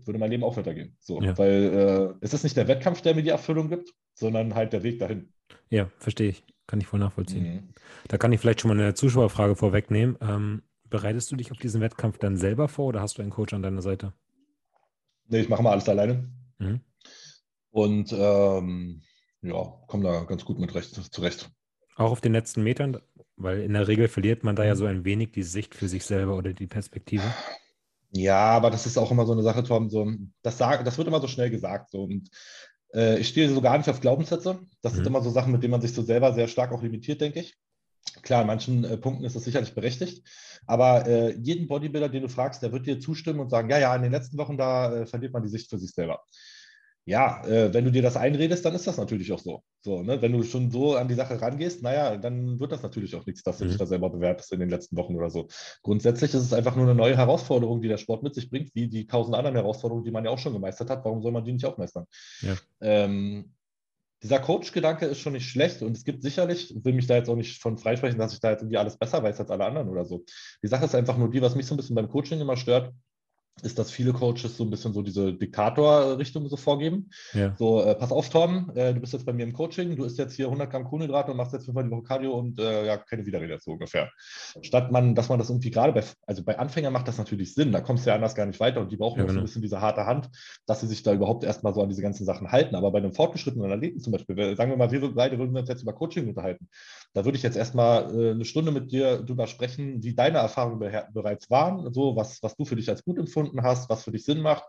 würde 0.04 0.18
mein 0.18 0.30
Leben 0.30 0.44
auch 0.44 0.56
weitergehen. 0.56 0.96
So, 1.00 1.20
ja. 1.20 1.36
Weil 1.36 2.14
äh, 2.20 2.24
es 2.24 2.34
ist 2.34 2.44
nicht 2.44 2.56
der 2.56 2.68
Wettkampf, 2.68 3.02
der 3.02 3.14
mir 3.14 3.22
die 3.22 3.30
Erfüllung 3.30 3.68
gibt, 3.68 3.92
sondern 4.14 4.54
halt 4.54 4.72
der 4.72 4.82
Weg 4.82 4.98
dahin. 4.98 5.32
Ja, 5.68 5.90
verstehe 5.98 6.30
ich. 6.30 6.44
Kann 6.66 6.80
ich 6.80 6.86
voll 6.86 7.00
nachvollziehen. 7.00 7.44
Mhm. 7.44 7.74
Da 8.06 8.16
kann 8.16 8.32
ich 8.32 8.40
vielleicht 8.40 8.60
schon 8.60 8.68
mal 8.68 8.80
eine 8.80 8.94
Zuschauerfrage 8.94 9.56
vorwegnehmen. 9.56 10.16
Ähm, 10.20 10.62
bereitest 10.88 11.32
du 11.32 11.36
dich 11.36 11.50
auf 11.50 11.58
diesen 11.58 11.80
Wettkampf 11.80 12.18
dann 12.18 12.36
selber 12.36 12.68
vor 12.68 12.86
oder 12.86 13.00
hast 13.00 13.18
du 13.18 13.22
einen 13.22 13.32
Coach 13.32 13.52
an 13.54 13.62
deiner 13.62 13.82
Seite? 13.82 14.12
Nee, 15.26 15.40
ich 15.40 15.48
mache 15.48 15.62
mal 15.62 15.72
alles 15.72 15.88
alleine. 15.88 16.30
Mhm. 16.58 16.80
Und 17.70 18.12
ähm, 18.16 19.02
ja, 19.42 19.64
komme 19.86 20.04
da 20.04 20.24
ganz 20.24 20.44
gut 20.44 20.58
mit 20.58 20.74
recht, 20.74 20.94
zurecht. 20.94 21.50
Auch 21.96 22.12
auf 22.12 22.20
den 22.20 22.32
letzten 22.32 22.62
Metern? 22.62 23.00
Weil 23.40 23.62
in 23.62 23.72
der 23.72 23.88
Regel 23.88 24.08
verliert 24.08 24.44
man 24.44 24.54
da 24.54 24.64
ja 24.64 24.76
so 24.76 24.84
ein 24.84 25.04
wenig 25.04 25.32
die 25.32 25.42
Sicht 25.42 25.74
für 25.74 25.88
sich 25.88 26.04
selber 26.04 26.36
oder 26.36 26.52
die 26.52 26.66
Perspektive. 26.66 27.24
Ja, 28.12 28.38
aber 28.38 28.70
das 28.70 28.86
ist 28.86 28.98
auch 28.98 29.10
immer 29.10 29.24
so 29.24 29.32
eine 29.32 29.42
Sache, 29.42 29.62
Tom. 29.62 29.88
So, 29.88 30.12
das, 30.42 30.58
sag, 30.58 30.84
das 30.84 30.98
wird 30.98 31.08
immer 31.08 31.20
so 31.20 31.28
schnell 31.28 31.48
gesagt. 31.48 31.90
So, 31.90 32.02
und 32.02 32.28
äh, 32.92 33.18
ich 33.18 33.28
stehe 33.28 33.48
so 33.48 33.60
gar 33.62 33.78
nicht 33.78 33.88
auf 33.88 34.00
Glaubenssätze. 34.00 34.60
Das 34.82 34.92
mhm. 34.92 34.96
sind 34.96 35.06
immer 35.06 35.22
so 35.22 35.30
Sachen, 35.30 35.52
mit 35.52 35.62
denen 35.62 35.70
man 35.70 35.80
sich 35.80 35.94
so 35.94 36.02
selber 36.02 36.34
sehr 36.34 36.48
stark 36.48 36.72
auch 36.72 36.82
limitiert, 36.82 37.20
denke 37.20 37.40
ich. 37.40 37.56
Klar, 38.22 38.42
in 38.42 38.46
manchen 38.46 38.84
äh, 38.84 38.98
Punkten 38.98 39.24
ist 39.24 39.36
das 39.36 39.44
sicherlich 39.44 39.74
berechtigt, 39.74 40.26
aber 40.66 41.06
äh, 41.06 41.36
jeden 41.36 41.68
Bodybuilder, 41.68 42.08
den 42.08 42.22
du 42.22 42.28
fragst, 42.28 42.62
der 42.62 42.72
wird 42.72 42.86
dir 42.86 42.98
zustimmen 42.98 43.40
und 43.40 43.50
sagen, 43.50 43.70
ja, 43.70 43.78
ja, 43.78 43.94
in 43.94 44.02
den 44.02 44.12
letzten 44.12 44.36
Wochen, 44.38 44.56
da 44.58 44.92
äh, 44.92 45.06
verliert 45.06 45.32
man 45.32 45.42
die 45.42 45.48
Sicht 45.48 45.70
für 45.70 45.78
sich 45.78 45.92
selber 45.92 46.22
ja, 47.06 47.44
äh, 47.46 47.72
wenn 47.72 47.84
du 47.84 47.90
dir 47.90 48.02
das 48.02 48.16
einredest, 48.16 48.64
dann 48.64 48.74
ist 48.74 48.86
das 48.86 48.98
natürlich 48.98 49.32
auch 49.32 49.38
so. 49.38 49.62
so 49.80 50.02
ne? 50.02 50.20
Wenn 50.20 50.32
du 50.32 50.42
schon 50.42 50.70
so 50.70 50.96
an 50.96 51.08
die 51.08 51.14
Sache 51.14 51.40
rangehst, 51.40 51.82
naja, 51.82 52.16
dann 52.16 52.60
wird 52.60 52.72
das 52.72 52.82
natürlich 52.82 53.16
auch 53.16 53.26
nichts, 53.26 53.42
dass 53.42 53.58
du 53.58 53.64
mhm. 53.64 53.68
dich 53.68 53.78
da 53.78 53.86
selber 53.86 54.10
bewertest 54.10 54.52
in 54.52 54.60
den 54.60 54.70
letzten 54.70 54.96
Wochen 54.96 55.16
oder 55.16 55.30
so. 55.30 55.48
Grundsätzlich 55.82 56.34
ist 56.34 56.42
es 56.42 56.52
einfach 56.52 56.76
nur 56.76 56.84
eine 56.84 56.94
neue 56.94 57.16
Herausforderung, 57.16 57.80
die 57.80 57.88
der 57.88 57.96
Sport 57.96 58.22
mit 58.22 58.34
sich 58.34 58.50
bringt, 58.50 58.74
wie 58.74 58.88
die 58.88 59.06
tausend 59.06 59.34
anderen 59.34 59.56
Herausforderungen, 59.56 60.04
die 60.04 60.10
man 60.10 60.24
ja 60.24 60.30
auch 60.30 60.38
schon 60.38 60.52
gemeistert 60.52 60.90
hat. 60.90 61.04
Warum 61.04 61.22
soll 61.22 61.32
man 61.32 61.44
die 61.44 61.52
nicht 61.52 61.64
auch 61.64 61.78
meistern? 61.78 62.06
Ja. 62.42 62.56
Ähm, 62.80 63.54
dieser 64.22 64.38
Coach-Gedanke 64.38 65.06
ist 65.06 65.20
schon 65.20 65.32
nicht 65.32 65.48
schlecht 65.48 65.80
und 65.82 65.96
es 65.96 66.04
gibt 66.04 66.22
sicherlich, 66.22 66.74
will 66.84 66.92
mich 66.92 67.06
da 67.06 67.16
jetzt 67.16 67.30
auch 67.30 67.36
nicht 67.36 67.62
von 67.62 67.78
freisprechen, 67.78 68.18
dass 68.18 68.34
ich 68.34 68.40
da 68.40 68.50
jetzt 68.50 68.60
irgendwie 68.60 68.76
alles 68.76 68.98
besser 68.98 69.22
weiß 69.22 69.40
als 69.40 69.50
alle 69.50 69.64
anderen 69.64 69.88
oder 69.88 70.04
so. 70.04 70.24
Die 70.62 70.68
Sache 70.68 70.84
ist 70.84 70.94
einfach 70.94 71.16
nur 71.16 71.30
die, 71.30 71.40
was 71.40 71.54
mich 71.54 71.66
so 71.66 71.74
ein 71.74 71.78
bisschen 71.78 71.96
beim 71.96 72.08
Coaching 72.08 72.38
immer 72.38 72.56
stört, 72.56 72.92
ist, 73.62 73.78
dass 73.78 73.90
viele 73.90 74.12
Coaches 74.12 74.56
so 74.56 74.64
ein 74.64 74.70
bisschen 74.70 74.92
so 74.92 75.02
diese 75.02 75.32
Diktator-Richtung 75.32 76.48
so 76.48 76.56
vorgeben. 76.56 77.10
Ja. 77.32 77.54
So, 77.58 77.82
äh, 77.82 77.94
pass 77.94 78.12
auf, 78.12 78.28
Tom, 78.28 78.70
äh, 78.74 78.94
du 78.94 79.00
bist 79.00 79.12
jetzt 79.12 79.26
bei 79.26 79.32
mir 79.32 79.44
im 79.44 79.52
Coaching, 79.52 79.96
du 79.96 80.04
isst 80.04 80.18
jetzt 80.18 80.34
hier 80.34 80.46
100 80.46 80.70
Gramm 80.70 80.84
Kohlenhydrate 80.84 81.30
und 81.30 81.36
machst 81.36 81.52
jetzt 81.52 81.64
fünfmal 81.64 81.84
die 81.84 81.90
Woche 81.90 82.02
Cardio 82.02 82.38
und 82.38 82.58
äh, 82.58 82.86
ja, 82.86 82.96
keine 82.96 83.26
Widerrede 83.26 83.58
so 83.60 83.72
ungefähr. 83.72 84.10
Statt 84.62 84.92
man, 84.92 85.14
dass 85.14 85.28
man 85.28 85.38
das 85.38 85.50
irgendwie 85.50 85.70
gerade 85.70 85.92
bei, 85.92 86.02
also 86.26 86.42
bei 86.42 86.58
Anfängern 86.58 86.92
macht 86.92 87.08
das 87.08 87.18
natürlich 87.18 87.54
Sinn, 87.54 87.72
da 87.72 87.80
kommst 87.80 88.06
du 88.06 88.10
ja 88.10 88.16
anders 88.16 88.34
gar 88.34 88.46
nicht 88.46 88.60
weiter 88.60 88.80
und 88.80 88.90
die 88.92 88.96
brauchen 88.96 89.18
ja, 89.18 89.24
genau. 89.24 89.34
so 89.34 89.40
ein 89.40 89.44
bisschen 89.44 89.62
diese 89.62 89.80
harte 89.80 90.06
Hand, 90.06 90.30
dass 90.66 90.80
sie 90.80 90.86
sich 90.86 91.02
da 91.02 91.12
überhaupt 91.12 91.44
erstmal 91.44 91.74
so 91.74 91.82
an 91.82 91.88
diese 91.88 92.02
ganzen 92.02 92.24
Sachen 92.24 92.50
halten. 92.50 92.74
Aber 92.74 92.90
bei 92.90 92.98
einem 92.98 93.12
fortgeschrittenen 93.12 93.70
Athleten 93.70 94.00
zum 94.00 94.12
Beispiel, 94.12 94.56
sagen 94.56 94.70
wir 94.70 94.76
mal, 94.76 94.90
wir 94.90 95.14
beide 95.14 95.38
würden 95.38 95.56
uns 95.56 95.68
jetzt 95.68 95.82
über 95.82 95.92
Coaching 95.92 96.28
unterhalten. 96.28 96.68
Da 97.12 97.24
würde 97.24 97.36
ich 97.36 97.42
jetzt 97.42 97.56
erstmal 97.56 98.14
äh, 98.14 98.30
eine 98.30 98.44
Stunde 98.44 98.70
mit 98.70 98.92
dir 98.92 99.18
drüber 99.18 99.46
sprechen, 99.46 100.02
wie 100.02 100.14
deine 100.14 100.38
Erfahrungen 100.38 100.78
be 100.78 100.90
bereits 101.12 101.50
waren, 101.50 101.92
so 101.92 102.16
was, 102.16 102.42
was 102.42 102.56
du 102.56 102.64
für 102.64 102.76
dich 102.76 102.88
als 102.88 103.04
gut 103.04 103.18
empfunden 103.18 103.39
hast, 103.62 103.88
was 103.90 104.04
für 104.04 104.12
dich 104.12 104.24
Sinn 104.24 104.40
macht 104.40 104.64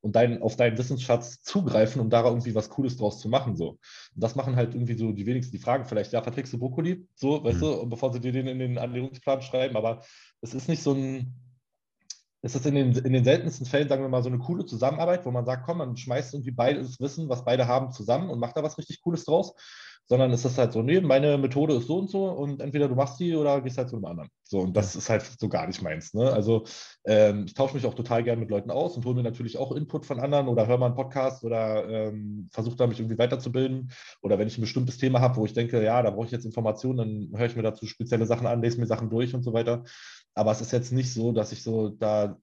und 0.00 0.14
dein, 0.14 0.42
auf 0.42 0.56
deinen 0.56 0.78
Wissensschatz 0.78 1.42
zugreifen, 1.42 2.00
um 2.00 2.10
da 2.10 2.24
irgendwie 2.24 2.54
was 2.54 2.70
Cooles 2.70 2.96
draus 2.96 3.20
zu 3.20 3.28
machen. 3.28 3.56
So. 3.56 3.70
Und 3.70 3.80
das 4.14 4.36
machen 4.36 4.56
halt 4.56 4.74
irgendwie 4.74 4.96
so 4.96 5.12
die 5.12 5.26
wenigsten, 5.26 5.52
die 5.52 5.62
fragen 5.62 5.84
vielleicht, 5.84 6.12
ja, 6.12 6.22
verträgst 6.22 6.52
du 6.52 6.58
Brokkoli? 6.58 7.06
So, 7.14 7.42
weißt 7.42 7.58
mhm. 7.58 7.60
du, 7.60 7.88
bevor 7.88 8.12
sie 8.12 8.20
dir 8.20 8.32
den 8.32 8.46
in 8.46 8.58
den 8.58 8.76
Ernährungsplan 8.76 9.42
schreiben, 9.42 9.76
aber 9.76 10.02
es 10.40 10.54
ist 10.54 10.68
nicht 10.68 10.82
so 10.82 10.92
ein, 10.92 11.34
es 12.42 12.54
ist 12.54 12.66
in 12.66 12.74
den, 12.74 12.92
in 12.92 13.12
den 13.12 13.24
seltensten 13.24 13.66
Fällen, 13.66 13.88
sagen 13.88 14.02
wir 14.02 14.08
mal, 14.08 14.22
so 14.22 14.28
eine 14.28 14.38
coole 14.38 14.66
Zusammenarbeit, 14.66 15.26
wo 15.26 15.30
man 15.30 15.46
sagt, 15.46 15.64
komm, 15.66 15.78
man 15.78 15.96
schmeißt 15.96 16.34
irgendwie 16.34 16.52
beides 16.52 17.00
Wissen, 17.00 17.28
was 17.28 17.44
beide 17.44 17.66
haben, 17.66 17.90
zusammen 17.90 18.30
und 18.30 18.38
macht 18.38 18.56
da 18.56 18.62
was 18.62 18.78
richtig 18.78 19.00
Cooles 19.02 19.24
draus 19.24 19.54
sondern 20.06 20.30
es 20.32 20.44
ist 20.44 20.56
halt 20.56 20.72
so, 20.72 20.82
nee, 20.82 21.00
meine 21.00 21.36
Methode 21.36 21.74
ist 21.74 21.88
so 21.88 21.98
und 21.98 22.10
so 22.10 22.26
und 22.26 22.60
entweder 22.60 22.88
du 22.88 22.94
machst 22.94 23.18
die 23.18 23.34
oder 23.34 23.60
gehst 23.60 23.76
halt 23.76 23.88
zu 23.88 23.96
einem 23.96 24.04
anderen. 24.04 24.30
So, 24.44 24.60
und 24.60 24.76
das 24.76 24.94
ist 24.94 25.10
halt 25.10 25.22
so 25.22 25.48
gar 25.48 25.66
nicht 25.66 25.82
meins. 25.82 26.14
Ne? 26.14 26.32
Also 26.32 26.64
ähm, 27.04 27.44
ich 27.46 27.54
tausche 27.54 27.74
mich 27.74 27.84
auch 27.86 27.94
total 27.94 28.22
gern 28.22 28.38
mit 28.38 28.50
Leuten 28.50 28.70
aus 28.70 28.96
und 28.96 29.04
hole 29.04 29.16
mir 29.16 29.24
natürlich 29.24 29.58
auch 29.58 29.72
Input 29.72 30.06
von 30.06 30.20
anderen 30.20 30.46
oder 30.46 30.68
höre 30.68 30.78
mal 30.78 30.86
einen 30.86 30.94
Podcast 30.94 31.42
oder 31.42 31.88
ähm, 31.88 32.48
versuche 32.52 32.76
da 32.76 32.86
mich 32.86 33.00
irgendwie 33.00 33.18
weiterzubilden. 33.18 33.90
Oder 34.22 34.38
wenn 34.38 34.46
ich 34.46 34.56
ein 34.56 34.60
bestimmtes 34.60 34.98
Thema 34.98 35.20
habe, 35.20 35.36
wo 35.36 35.44
ich 35.44 35.52
denke, 35.52 35.82
ja, 35.82 36.00
da 36.02 36.10
brauche 36.10 36.26
ich 36.26 36.32
jetzt 36.32 36.46
Informationen, 36.46 37.30
dann 37.30 37.38
höre 37.38 37.46
ich 37.46 37.56
mir 37.56 37.62
dazu 37.62 37.86
spezielle 37.86 38.26
Sachen 38.26 38.46
an, 38.46 38.62
lese 38.62 38.78
mir 38.78 38.86
Sachen 38.86 39.10
durch 39.10 39.34
und 39.34 39.42
so 39.42 39.52
weiter. 39.52 39.82
Aber 40.34 40.52
es 40.52 40.60
ist 40.60 40.72
jetzt 40.72 40.92
nicht 40.92 41.12
so, 41.12 41.32
dass 41.32 41.50
ich 41.50 41.62
so 41.62 41.88
da 41.88 42.38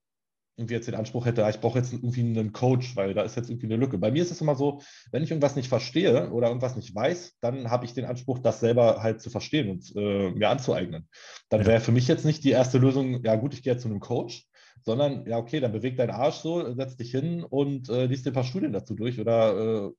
irgendwie 0.55 0.75
jetzt 0.75 0.87
den 0.87 0.95
Anspruch 0.95 1.25
hätte, 1.25 1.45
ah, 1.45 1.49
ich 1.49 1.59
brauche 1.59 1.79
jetzt 1.79 1.93
irgendwie 1.93 2.21
einen 2.21 2.53
Coach, 2.53 2.95
weil 2.95 3.13
da 3.13 3.23
ist 3.23 3.35
jetzt 3.35 3.49
irgendwie 3.49 3.67
eine 3.67 3.77
Lücke. 3.77 3.97
Bei 3.97 4.11
mir 4.11 4.21
ist 4.21 4.31
es 4.31 4.41
immer 4.41 4.55
so, 4.55 4.81
wenn 5.11 5.23
ich 5.23 5.31
irgendwas 5.31 5.55
nicht 5.55 5.67
verstehe 5.67 6.31
oder 6.31 6.47
irgendwas 6.47 6.75
nicht 6.75 6.93
weiß, 6.93 7.37
dann 7.41 7.71
habe 7.71 7.85
ich 7.85 7.93
den 7.93 8.05
Anspruch, 8.05 8.39
das 8.39 8.59
selber 8.59 9.01
halt 9.01 9.21
zu 9.21 9.29
verstehen 9.29 9.69
und 9.69 9.95
äh, 9.95 10.31
mir 10.31 10.49
anzueignen. 10.49 11.07
Dann 11.49 11.65
wäre 11.65 11.79
für 11.79 11.91
mich 11.91 12.07
jetzt 12.07 12.25
nicht 12.25 12.43
die 12.43 12.51
erste 12.51 12.77
Lösung, 12.77 13.23
ja 13.23 13.35
gut, 13.35 13.53
ich 13.53 13.63
gehe 13.63 13.73
jetzt 13.73 13.81
zu 13.81 13.89
einem 13.89 13.99
Coach, 13.99 14.47
sondern 14.85 15.25
ja, 15.27 15.37
okay, 15.37 15.59
dann 15.59 15.71
beweg 15.71 15.97
deinen 15.97 16.11
Arsch 16.11 16.37
so, 16.37 16.73
setz 16.73 16.97
dich 16.97 17.11
hin 17.11 17.43
und 17.43 17.89
äh, 17.89 18.05
liest 18.05 18.25
dir 18.25 18.31
ein 18.31 18.35
paar 18.35 18.43
Studien 18.43 18.73
dazu 18.73 18.95
durch 18.95 19.19
oder 19.19 19.87
äh, 19.87 19.91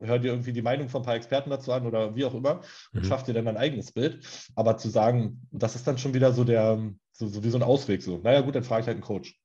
hör 0.00 0.18
dir 0.18 0.28
irgendwie 0.28 0.52
die 0.52 0.62
Meinung 0.62 0.88
von 0.88 1.02
ein 1.02 1.04
paar 1.04 1.16
Experten 1.16 1.50
dazu 1.50 1.72
an 1.72 1.86
oder 1.86 2.14
wie 2.14 2.24
auch 2.24 2.34
immer 2.34 2.60
und 2.92 3.02
mhm. 3.02 3.04
schaff 3.04 3.24
dir 3.24 3.34
dann 3.34 3.46
dein 3.46 3.56
eigenes 3.56 3.92
Bild. 3.92 4.24
Aber 4.54 4.76
zu 4.76 4.88
sagen, 4.88 5.46
das 5.50 5.74
ist 5.74 5.86
dann 5.86 5.98
schon 5.98 6.14
wieder 6.14 6.32
so 6.32 6.44
der, 6.44 6.92
so, 7.12 7.26
so 7.26 7.42
wie 7.44 7.50
so 7.50 7.58
ein 7.58 7.64
Ausweg, 7.64 8.02
so, 8.02 8.18
naja 8.18 8.40
gut, 8.40 8.54
dann 8.54 8.64
frage 8.64 8.82
ich 8.82 8.86
halt 8.86 8.96
einen 8.96 9.04
Coach. 9.04 9.38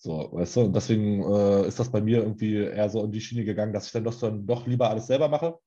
So, 0.00 0.28
weißt 0.32 0.56
du, 0.56 0.60
und 0.62 0.76
deswegen 0.76 1.22
äh, 1.24 1.66
ist 1.66 1.80
das 1.80 1.90
bei 1.90 2.00
mir 2.00 2.18
irgendwie 2.18 2.54
eher 2.54 2.88
so 2.88 3.02
in 3.04 3.10
die 3.10 3.20
Schiene 3.20 3.44
gegangen, 3.44 3.72
dass 3.72 3.86
ich 3.86 3.92
dann 3.92 4.04
doch, 4.04 4.18
dann 4.20 4.46
doch 4.46 4.64
lieber 4.66 4.88
alles 4.90 5.08
selber 5.08 5.28
mache, 5.28 5.58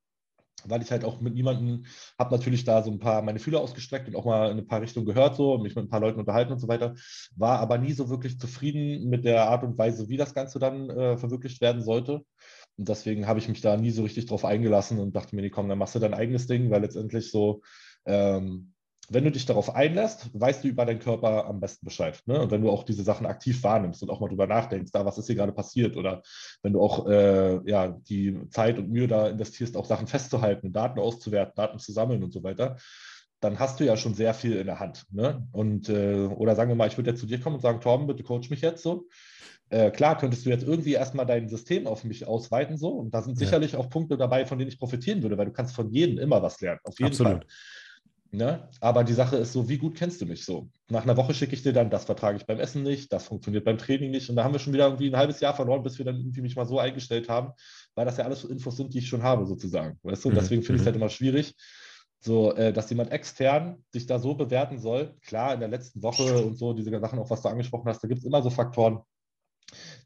weil 0.63 0.81
ich 0.81 0.91
halt 0.91 1.03
auch 1.03 1.19
mit 1.19 1.33
niemandem 1.33 1.85
habe 2.17 2.35
natürlich 2.35 2.63
da 2.63 2.81
so 2.81 2.91
ein 2.91 2.99
paar 2.99 3.21
meine 3.23 3.39
Fühler 3.39 3.59
ausgestreckt 3.59 4.07
und 4.07 4.15
auch 4.15 4.23
mal 4.25 4.51
in 4.51 4.57
ein 4.59 4.67
paar 4.67 4.81
Richtungen 4.81 5.05
gehört 5.05 5.35
so 5.35 5.57
mich 5.57 5.75
mit 5.75 5.85
ein 5.85 5.89
paar 5.89 5.99
Leuten 5.99 6.19
unterhalten 6.19 6.53
und 6.53 6.59
so 6.59 6.69
weiter, 6.69 6.95
war 7.35 7.59
aber 7.59 7.77
nie 7.77 7.91
so 7.91 8.09
wirklich 8.09 8.39
zufrieden 8.39 9.09
mit 9.09 9.25
der 9.25 9.49
Art 9.49 9.63
und 9.63 9.77
Weise, 9.77 10.07
wie 10.07 10.17
das 10.17 10.33
Ganze 10.33 10.59
dann 10.59 10.89
äh, 10.89 11.17
verwirklicht 11.17 11.59
werden 11.59 11.81
sollte. 11.81 12.23
Und 12.77 12.87
deswegen 12.87 13.27
habe 13.27 13.39
ich 13.39 13.49
mich 13.49 13.59
da 13.61 13.75
nie 13.75 13.91
so 13.91 14.03
richtig 14.03 14.27
drauf 14.27 14.45
eingelassen 14.45 14.99
und 14.99 15.13
dachte 15.13 15.35
mir, 15.35 15.41
nee, 15.41 15.49
komm, 15.49 15.67
dann 15.67 15.77
machst 15.77 15.95
du 15.95 15.99
dein 15.99 16.13
eigenes 16.13 16.47
Ding, 16.47 16.71
weil 16.71 16.81
letztendlich 16.81 17.31
so 17.31 17.61
ähm, 18.05 18.73
wenn 19.13 19.25
du 19.25 19.31
dich 19.31 19.45
darauf 19.45 19.75
einlässt, 19.75 20.29
weißt 20.33 20.63
du 20.63 20.69
über 20.69 20.85
deinen 20.85 20.99
Körper 20.99 21.45
am 21.45 21.59
besten 21.59 21.85
Bescheid. 21.85 22.21
Ne? 22.27 22.41
Und 22.41 22.51
wenn 22.51 22.61
du 22.61 22.69
auch 22.69 22.83
diese 22.83 23.03
Sachen 23.03 23.25
aktiv 23.25 23.61
wahrnimmst 23.61 24.01
und 24.01 24.09
auch 24.09 24.21
mal 24.21 24.29
drüber 24.29 24.47
nachdenkst, 24.47 24.91
da 24.91 25.05
was 25.05 25.17
ist 25.17 25.27
hier 25.27 25.35
gerade 25.35 25.51
passiert 25.51 25.97
oder 25.97 26.21
wenn 26.63 26.73
du 26.73 26.81
auch 26.81 27.07
äh, 27.07 27.59
ja, 27.69 27.89
die 27.89 28.39
Zeit 28.49 28.77
und 28.77 28.89
Mühe 28.89 29.07
da 29.07 29.27
investierst, 29.27 29.75
auch 29.75 29.85
Sachen 29.85 30.07
festzuhalten, 30.07 30.71
Daten 30.71 30.99
auszuwerten, 30.99 31.53
Daten 31.55 31.79
zu 31.79 31.91
sammeln 31.91 32.23
und 32.23 32.31
so 32.31 32.41
weiter, 32.43 32.77
dann 33.41 33.59
hast 33.59 33.79
du 33.79 33.83
ja 33.83 33.97
schon 33.97 34.13
sehr 34.13 34.33
viel 34.33 34.55
in 34.55 34.67
der 34.67 34.79
Hand. 34.79 35.03
Ne? 35.11 35.45
Und, 35.51 35.89
äh, 35.89 36.27
oder 36.27 36.55
sagen 36.55 36.69
wir 36.69 36.75
mal, 36.75 36.87
ich 36.87 36.97
würde 36.97 37.09
jetzt 37.09 37.19
zu 37.19 37.25
dir 37.25 37.39
kommen 37.39 37.55
und 37.55 37.61
sagen, 37.61 37.81
Torben, 37.81 38.07
bitte 38.07 38.23
coach 38.23 38.49
mich 38.49 38.61
jetzt 38.61 38.81
so. 38.81 39.07
Äh, 39.69 39.91
klar, 39.91 40.17
könntest 40.17 40.45
du 40.45 40.49
jetzt 40.49 40.63
irgendwie 40.63 40.93
erstmal 40.93 41.25
dein 41.25 41.49
System 41.49 41.87
auf 41.87 42.03
mich 42.03 42.27
ausweiten 42.27 42.77
so. 42.77 42.89
Und 42.89 43.13
da 43.13 43.21
sind 43.21 43.39
ja. 43.39 43.45
sicherlich 43.45 43.75
auch 43.75 43.89
Punkte 43.89 44.17
dabei, 44.17 44.45
von 44.45 44.57
denen 44.57 44.69
ich 44.69 44.79
profitieren 44.79 45.21
würde, 45.23 45.37
weil 45.37 45.47
du 45.47 45.53
kannst 45.53 45.75
von 45.75 45.89
jedem 45.89 46.17
immer 46.17 46.41
was 46.41 46.61
lernen. 46.61 46.79
Auf 46.83 46.99
jeden 46.99 47.11
Absolut. 47.11 47.31
Fall. 47.31 47.45
Ne? 48.33 48.69
Aber 48.79 49.03
die 49.03 49.13
Sache 49.13 49.35
ist 49.35 49.51
so, 49.51 49.67
wie 49.67 49.77
gut 49.77 49.95
kennst 49.95 50.21
du 50.21 50.25
mich 50.25 50.45
so? 50.45 50.69
Nach 50.89 51.03
einer 51.03 51.17
Woche 51.17 51.33
schicke 51.33 51.53
ich 51.53 51.63
dir 51.63 51.73
dann, 51.73 51.89
das 51.89 52.05
vertrage 52.05 52.37
ich 52.37 52.45
beim 52.45 52.61
Essen 52.61 52.81
nicht, 52.81 53.11
das 53.11 53.25
funktioniert 53.25 53.65
beim 53.65 53.77
Training 53.77 54.09
nicht. 54.11 54.29
Und 54.29 54.37
da 54.37 54.45
haben 54.45 54.53
wir 54.53 54.59
schon 54.59 54.71
wieder 54.71 54.85
irgendwie 54.85 55.09
ein 55.09 55.17
halbes 55.17 55.41
Jahr 55.41 55.53
verloren, 55.53 55.83
bis 55.83 55.97
wir 55.97 56.05
dann 56.05 56.15
irgendwie 56.15 56.39
mich 56.39 56.55
mal 56.55 56.65
so 56.65 56.79
eingestellt 56.79 57.27
haben, 57.27 57.51
weil 57.93 58.05
das 58.05 58.15
ja 58.15 58.23
alles 58.23 58.39
so 58.41 58.47
Infos 58.47 58.77
sind, 58.77 58.93
die 58.93 58.99
ich 58.99 59.09
schon 59.09 59.21
habe, 59.21 59.45
sozusagen. 59.45 59.99
Weißt 60.03 60.23
du? 60.23 60.29
Und 60.29 60.35
mhm. 60.35 60.39
deswegen 60.39 60.63
finde 60.63 60.77
ich 60.77 60.81
es 60.83 60.85
halt 60.85 60.95
mhm. 60.95 61.01
immer 61.01 61.09
schwierig, 61.09 61.55
so, 62.19 62.53
äh, 62.53 62.71
dass 62.71 62.89
jemand 62.89 63.11
extern 63.11 63.83
sich 63.91 64.05
da 64.05 64.17
so 64.17 64.33
bewerten 64.33 64.79
soll. 64.79 65.13
Klar, 65.25 65.53
in 65.53 65.59
der 65.59 65.69
letzten 65.69 66.01
Woche 66.01 66.45
und 66.45 66.57
so, 66.57 66.71
diese 66.71 66.97
Sachen, 67.01 67.19
auch 67.19 67.29
was 67.29 67.41
du 67.41 67.49
angesprochen 67.49 67.89
hast, 67.89 68.01
da 68.01 68.07
gibt 68.07 68.19
es 68.19 68.25
immer 68.25 68.41
so 68.41 68.49
Faktoren, 68.49 69.01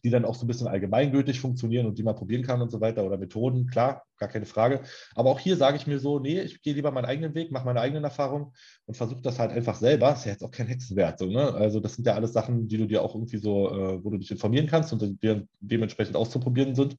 die 0.06 0.12
dann 0.12 0.24
auch 0.24 0.36
so 0.36 0.46
ein 0.46 0.48
bisschen 0.48 0.68
allgemeingültig 0.68 1.40
funktionieren 1.40 1.88
und 1.88 1.98
die 1.98 2.04
man 2.04 2.16
probieren 2.16 2.44
kann 2.44 2.62
und 2.62 2.70
so 2.70 2.80
weiter 2.80 3.04
oder 3.04 3.18
Methoden, 3.18 3.66
klar, 3.66 4.04
gar 4.20 4.30
keine 4.30 4.46
Frage. 4.46 4.82
Aber 5.16 5.32
auch 5.32 5.40
hier 5.40 5.58
sage 5.58 5.78
ich 5.78 5.88
mir 5.88 5.98
so, 5.98 6.20
nee, 6.20 6.42
ich 6.42 6.62
gehe 6.62 6.76
lieber 6.76 6.92
meinen 6.92 7.06
eigenen 7.06 7.34
Weg, 7.34 7.52
mache 7.52 7.66
meine 7.66 7.82
eigenen 7.82 8.04
Erfahrungen 8.04 8.54
und 8.86 8.96
versuche 8.96 9.24
das 9.24 9.40
halt 9.40 9.50
einfach 9.50 9.74
selber. 9.76 10.14
Ist 10.14 10.26
ja 10.26 10.32
jetzt 10.32 10.44
auch 10.44 10.52
kein 10.52 10.68
Hexenwert. 10.68 11.18
So, 11.18 11.26
ne? 11.26 11.56
Also 11.56 11.80
das 11.80 11.96
sind 11.96 12.06
ja 12.06 12.14
alles 12.14 12.34
Sachen, 12.34 12.68
die 12.68 12.78
du 12.78 12.86
dir 12.86 13.02
auch 13.02 13.16
irgendwie 13.16 13.38
so, 13.38 13.72
äh, 13.72 14.04
wo 14.04 14.12
du 14.12 14.20
dich 14.20 14.30
informieren 14.30 14.68
kannst 14.68 14.94
und 14.94 15.02
die 15.02 15.42
dementsprechend 15.60 16.16
auszuprobieren 16.16 16.76
sind. 16.76 16.98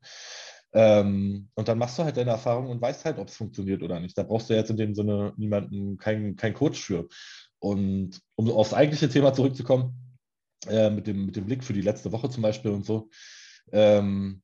Ähm, 0.72 1.48
und 1.54 1.68
dann 1.68 1.78
machst 1.78 2.00
du 2.00 2.02
halt 2.02 2.16
deine 2.16 2.32
Erfahrungen 2.32 2.70
und 2.70 2.82
weißt 2.82 3.04
halt, 3.04 3.18
ob 3.18 3.28
es 3.28 3.36
funktioniert 3.36 3.84
oder 3.84 4.00
nicht. 4.00 4.18
Da 4.18 4.24
brauchst 4.24 4.50
du 4.50 4.54
jetzt 4.54 4.70
in 4.70 4.76
dem 4.76 4.96
Sinne 4.96 5.32
niemanden, 5.36 5.96
keinen 5.96 6.34
kein 6.34 6.54
Coach 6.54 6.80
für. 6.80 7.06
Und 7.60 8.20
um 8.34 8.50
aufs 8.50 8.74
eigentliche 8.74 9.08
Thema 9.08 9.32
zurückzukommen, 9.32 10.05
äh, 10.68 10.90
mit, 10.90 11.06
dem, 11.06 11.26
mit 11.26 11.36
dem 11.36 11.46
Blick 11.46 11.64
für 11.64 11.72
die 11.72 11.82
letzte 11.82 12.12
Woche 12.12 12.30
zum 12.30 12.42
Beispiel 12.42 12.70
und 12.70 12.84
so. 12.84 13.08
Ähm, 13.72 14.42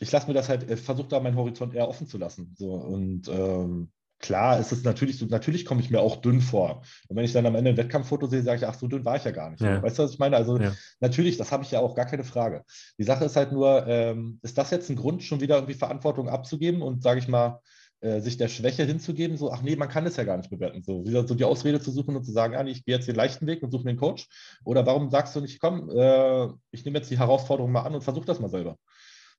ich 0.00 0.10
lasse 0.10 0.26
mir 0.26 0.34
das 0.34 0.48
halt, 0.48 0.68
äh, 0.68 0.76
versuche 0.76 1.08
da 1.08 1.20
meinen 1.20 1.36
Horizont 1.36 1.74
eher 1.74 1.88
offen 1.88 2.06
zu 2.06 2.18
lassen. 2.18 2.54
So, 2.58 2.72
und 2.72 3.28
ähm, 3.28 3.90
klar 4.18 4.58
ist 4.58 4.72
es 4.72 4.84
natürlich 4.84 5.18
so, 5.18 5.26
natürlich 5.26 5.64
komme 5.64 5.80
ich 5.80 5.90
mir 5.90 6.00
auch 6.00 6.16
dünn 6.16 6.40
vor. 6.40 6.82
Und 7.08 7.16
wenn 7.16 7.24
ich 7.24 7.32
dann 7.32 7.46
am 7.46 7.54
Ende 7.54 7.70
ein 7.70 7.76
Wettkampffoto 7.76 8.26
sehe, 8.26 8.42
sage 8.42 8.58
ich, 8.58 8.66
ach, 8.66 8.74
so 8.74 8.88
dünn 8.88 9.04
war 9.04 9.16
ich 9.16 9.24
ja 9.24 9.30
gar 9.30 9.50
nicht. 9.50 9.60
Ja. 9.60 9.82
Weißt 9.82 9.98
du, 9.98 10.02
was 10.02 10.12
ich 10.12 10.18
meine? 10.18 10.36
Also 10.36 10.58
ja. 10.58 10.72
natürlich, 11.00 11.36
das 11.36 11.52
habe 11.52 11.62
ich 11.62 11.70
ja 11.70 11.80
auch 11.80 11.94
gar 11.94 12.06
keine 12.06 12.24
Frage. 12.24 12.64
Die 12.98 13.04
Sache 13.04 13.24
ist 13.24 13.36
halt 13.36 13.52
nur, 13.52 13.86
ähm, 13.86 14.38
ist 14.42 14.56
das 14.56 14.70
jetzt 14.70 14.88
ein 14.88 14.96
Grund, 14.96 15.22
schon 15.22 15.40
wieder 15.40 15.56
irgendwie 15.56 15.74
Verantwortung 15.74 16.28
abzugeben 16.28 16.82
und, 16.82 17.02
sage 17.02 17.20
ich 17.20 17.28
mal, 17.28 17.60
äh, 18.04 18.20
sich 18.20 18.36
der 18.36 18.48
Schwäche 18.48 18.84
hinzugeben, 18.84 19.38
so, 19.38 19.50
ach 19.50 19.62
nee, 19.62 19.76
man 19.76 19.88
kann 19.88 20.04
es 20.04 20.16
ja 20.16 20.24
gar 20.24 20.36
nicht 20.36 20.50
bewerten. 20.50 20.82
So, 20.82 21.06
wieder 21.06 21.26
so 21.26 21.34
die 21.34 21.44
Ausrede 21.44 21.80
zu 21.80 21.90
suchen 21.90 22.14
und 22.14 22.24
zu 22.24 22.32
sagen, 22.32 22.54
ah, 22.54 22.64
ich 22.66 22.84
gehe 22.84 22.94
jetzt 22.94 23.08
den 23.08 23.16
leichten 23.16 23.46
Weg 23.46 23.62
und 23.62 23.70
suche 23.70 23.84
mir 23.84 23.90
einen 23.90 23.98
Coach. 23.98 24.28
Oder 24.64 24.84
warum 24.84 25.10
sagst 25.10 25.34
du 25.34 25.40
nicht, 25.40 25.58
komm, 25.58 25.88
äh, 25.88 26.48
ich 26.70 26.84
nehme 26.84 26.98
jetzt 26.98 27.10
die 27.10 27.18
Herausforderung 27.18 27.72
mal 27.72 27.82
an 27.82 27.94
und 27.94 28.04
versuche 28.04 28.26
das 28.26 28.40
mal 28.40 28.50
selber. 28.50 28.76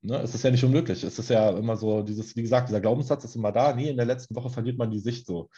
Ne? 0.01 0.17
Es 0.17 0.33
ist 0.33 0.43
ja 0.43 0.49
nicht 0.49 0.63
unmöglich. 0.63 1.03
Es 1.03 1.19
ist 1.19 1.29
ja 1.29 1.51
immer 1.51 1.77
so, 1.77 2.01
dieses, 2.01 2.35
wie 2.35 2.41
gesagt, 2.41 2.69
dieser 2.69 2.81
Glaubenssatz 2.81 3.23
ist 3.23 3.35
immer 3.35 3.51
da. 3.51 3.75
Nee, 3.75 3.89
in 3.89 3.97
der 3.97 4.07
letzten 4.07 4.35
Woche 4.35 4.49
verliert 4.49 4.79
man 4.79 4.89
die 4.89 4.99
Sicht 4.99 5.27
so 5.27 5.49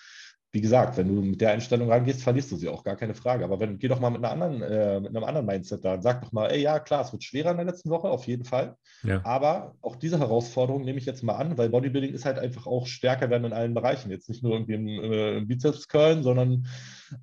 wie 0.57 0.61
gesagt, 0.61 0.97
wenn 0.97 1.07
du 1.07 1.21
mit 1.21 1.39
der 1.39 1.51
Einstellung 1.51 1.91
rangehst, 1.91 2.23
verlierst 2.23 2.51
du 2.51 2.55
sie 2.55 2.67
auch, 2.67 2.83
gar 2.83 2.95
keine 2.95 3.13
Frage. 3.13 3.43
Aber 3.43 3.59
wenn, 3.59 3.77
geh 3.77 3.87
doch 3.87 3.99
mal 3.99 4.09
mit, 4.09 4.25
einer 4.25 4.31
anderen, 4.31 4.63
äh, 4.63 4.99
mit 4.99 5.15
einem 5.15 5.23
anderen 5.23 5.45
Mindset 5.45 5.85
da 5.85 5.93
und 5.93 6.01
sag 6.01 6.23
doch 6.23 6.31
mal, 6.31 6.47
ey, 6.47 6.63
ja, 6.63 6.79
klar, 6.79 7.01
es 7.01 7.11
wird 7.11 7.23
schwerer 7.23 7.51
in 7.51 7.57
der 7.57 7.67
letzten 7.67 7.91
Woche, 7.91 8.09
auf 8.09 8.25
jeden 8.25 8.43
Fall. 8.43 8.75
Ja. 9.03 9.23
Aber 9.23 9.75
auch 9.83 9.97
diese 9.97 10.17
Herausforderung 10.17 10.83
nehme 10.83 10.97
ich 10.97 11.05
jetzt 11.05 11.21
mal 11.21 11.35
an, 11.35 11.59
weil 11.59 11.69
Bodybuilding 11.69 12.11
ist 12.11 12.25
halt 12.25 12.39
einfach 12.39 12.65
auch 12.65 12.87
stärker 12.87 13.29
werden 13.29 13.45
in 13.45 13.53
allen 13.53 13.75
Bereichen. 13.75 14.09
Jetzt 14.09 14.29
nicht 14.29 14.41
nur 14.41 14.53
irgendwie 14.53 14.73
im, 14.73 14.87
äh, 14.87 15.37
im 15.37 15.47
Bizeps-Curlen, 15.47 16.23
sondern 16.23 16.65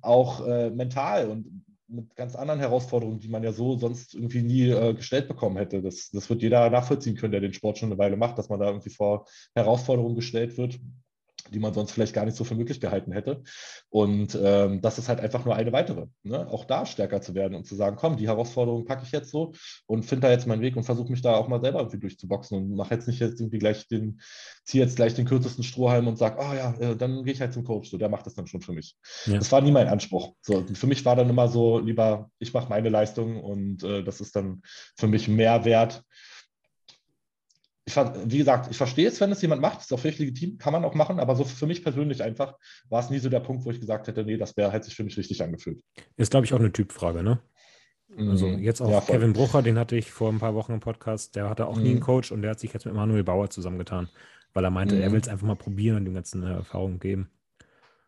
auch 0.01 0.47
äh, 0.47 0.69
mental 0.69 1.29
und 1.29 1.65
mit 1.89 2.15
ganz 2.15 2.35
anderen 2.35 2.61
Herausforderungen, 2.61 3.19
die 3.19 3.27
man 3.27 3.43
ja 3.43 3.51
so 3.51 3.77
sonst 3.77 4.15
irgendwie 4.15 4.43
nie 4.43 4.69
äh, 4.69 4.93
gestellt 4.93 5.27
bekommen 5.27 5.57
hätte. 5.57 5.81
Das, 5.81 6.09
das 6.09 6.29
wird 6.29 6.41
jeder 6.41 6.69
nachvollziehen 6.69 7.17
können, 7.17 7.33
der 7.33 7.41
den 7.41 7.53
Sport 7.53 7.79
schon 7.79 7.89
eine 7.89 7.99
Weile 7.99 8.15
macht, 8.15 8.37
dass 8.37 8.47
man 8.47 8.61
da 8.61 8.67
irgendwie 8.67 8.91
vor 8.91 9.27
Herausforderungen 9.53 10.15
gestellt 10.15 10.57
wird, 10.57 10.79
die 11.51 11.59
man 11.59 11.73
sonst 11.73 11.91
vielleicht 11.91 12.13
gar 12.13 12.25
nicht 12.25 12.37
so 12.37 12.43
für 12.43 12.55
möglich 12.55 12.79
gehalten 12.79 13.11
hätte. 13.11 13.43
Und 13.89 14.37
ähm, 14.41 14.81
das 14.81 14.97
ist 14.97 15.09
halt 15.09 15.19
einfach 15.19 15.45
nur 15.45 15.55
eine 15.55 15.71
weitere. 15.71 16.07
Ne? 16.23 16.47
Auch 16.47 16.65
da 16.65 16.85
stärker 16.85 17.21
zu 17.21 17.35
werden 17.35 17.55
und 17.55 17.65
zu 17.65 17.75
sagen, 17.75 17.95
komm, 17.95 18.17
die 18.17 18.27
Herausforderung 18.27 18.85
packe 18.85 19.03
ich 19.03 19.11
jetzt 19.11 19.31
so 19.31 19.53
und 19.85 20.03
finde 20.03 20.27
da 20.27 20.31
jetzt 20.31 20.47
meinen 20.47 20.61
Weg 20.61 20.75
und 20.75 20.83
versuche 20.83 21.11
mich 21.11 21.21
da 21.21 21.35
auch 21.35 21.47
mal 21.47 21.61
selber 21.61 21.79
irgendwie 21.79 21.99
durchzuboxen 21.99 22.57
und 22.57 22.75
mache 22.75 22.93
jetzt 22.93 23.07
nicht 23.07 23.19
jetzt 23.19 23.39
irgendwie 23.39 23.59
gleich 23.59 23.87
den, 23.87 24.21
ziehe 24.63 24.83
jetzt 24.83 24.95
gleich 24.95 25.13
den 25.13 25.25
kürzesten 25.25 25.63
Strohhalm 25.63 26.07
und 26.07 26.17
sage, 26.17 26.37
oh 26.39 26.53
ja, 26.53 26.73
äh, 26.79 26.95
dann 26.95 27.23
gehe 27.23 27.33
ich 27.33 27.41
halt 27.41 27.53
zum 27.53 27.63
Coach. 27.63 27.89
So, 27.89 27.97
der 27.97 28.09
macht 28.09 28.25
das 28.25 28.35
dann 28.35 28.47
schon 28.47 28.61
für 28.61 28.73
mich. 28.73 28.95
Ja. 29.25 29.37
Das 29.37 29.51
war 29.51 29.61
nie 29.61 29.71
mein 29.71 29.87
Anspruch. 29.87 30.33
So, 30.41 30.65
für 30.73 30.87
mich 30.87 31.05
war 31.05 31.15
dann 31.15 31.29
immer 31.29 31.47
so, 31.47 31.79
lieber, 31.79 32.29
ich 32.39 32.53
mache 32.53 32.69
meine 32.69 32.89
Leistung 32.89 33.41
und 33.41 33.83
äh, 33.83 34.03
das 34.03 34.21
ist 34.21 34.35
dann 34.35 34.61
für 34.97 35.07
mich 35.07 35.27
mehr 35.27 35.65
wert, 35.65 36.03
ich, 37.85 37.95
wie 37.95 38.39
gesagt, 38.39 38.71
ich 38.71 38.77
verstehe 38.77 39.07
es, 39.07 39.21
wenn 39.21 39.31
es 39.31 39.41
jemand 39.41 39.61
macht, 39.61 39.81
ist 39.81 39.93
auch 39.93 39.99
völlig 39.99 40.17
legitim, 40.17 40.57
kann 40.57 40.73
man 40.73 40.83
auch 40.83 40.95
machen, 40.95 41.19
aber 41.19 41.35
so 41.35 41.43
für 41.43 41.67
mich 41.67 41.83
persönlich 41.83 42.23
einfach 42.23 42.55
war 42.89 42.99
es 42.99 43.11
nie 43.11 43.19
so 43.19 43.29
der 43.29 43.41
Punkt, 43.41 43.63
wo 43.63 43.71
ich 43.71 43.79
gesagt 43.79 44.07
hätte, 44.07 44.25
nee, 44.25 44.37
das 44.37 44.57
wäre, 44.57 44.71
hätte 44.71 44.85
sich 44.85 44.95
für 44.95 45.03
mich 45.03 45.17
richtig 45.17 45.43
angefühlt. 45.43 45.81
Ist, 46.17 46.31
glaube 46.31 46.45
ich, 46.45 46.53
auch 46.53 46.59
eine 46.59 46.71
Typfrage, 46.71 47.21
ne? 47.21 47.39
Also 48.17 48.47
mhm. 48.47 48.59
jetzt 48.59 48.81
auch 48.81 48.89
ja, 48.89 49.01
Kevin 49.01 49.33
Brucher, 49.33 49.61
den 49.61 49.77
hatte 49.77 49.95
ich 49.95 50.11
vor 50.11 50.31
ein 50.31 50.39
paar 50.39 50.55
Wochen 50.55 50.73
im 50.73 50.79
Podcast, 50.79 51.35
der 51.35 51.49
hatte 51.49 51.67
auch 51.67 51.75
mhm. 51.75 51.83
nie 51.83 51.89
einen 51.89 51.99
mhm. 51.99 52.03
Coach 52.03 52.31
und 52.31 52.41
der 52.41 52.51
hat 52.51 52.59
sich 52.59 52.73
jetzt 52.73 52.85
mit 52.85 52.95
Manuel 52.95 53.23
Bauer 53.23 53.49
zusammengetan, 53.49 54.09
weil 54.53 54.63
er 54.63 54.71
meinte, 54.71 54.95
mhm. 54.95 55.01
er 55.01 55.11
will 55.11 55.19
es 55.19 55.27
einfach 55.27 55.45
mal 55.45 55.55
probieren 55.55 55.97
und 55.97 56.05
dem 56.05 56.13
ganzen 56.13 56.43
Erfahrungen 56.43 56.99
geben. 56.99 57.29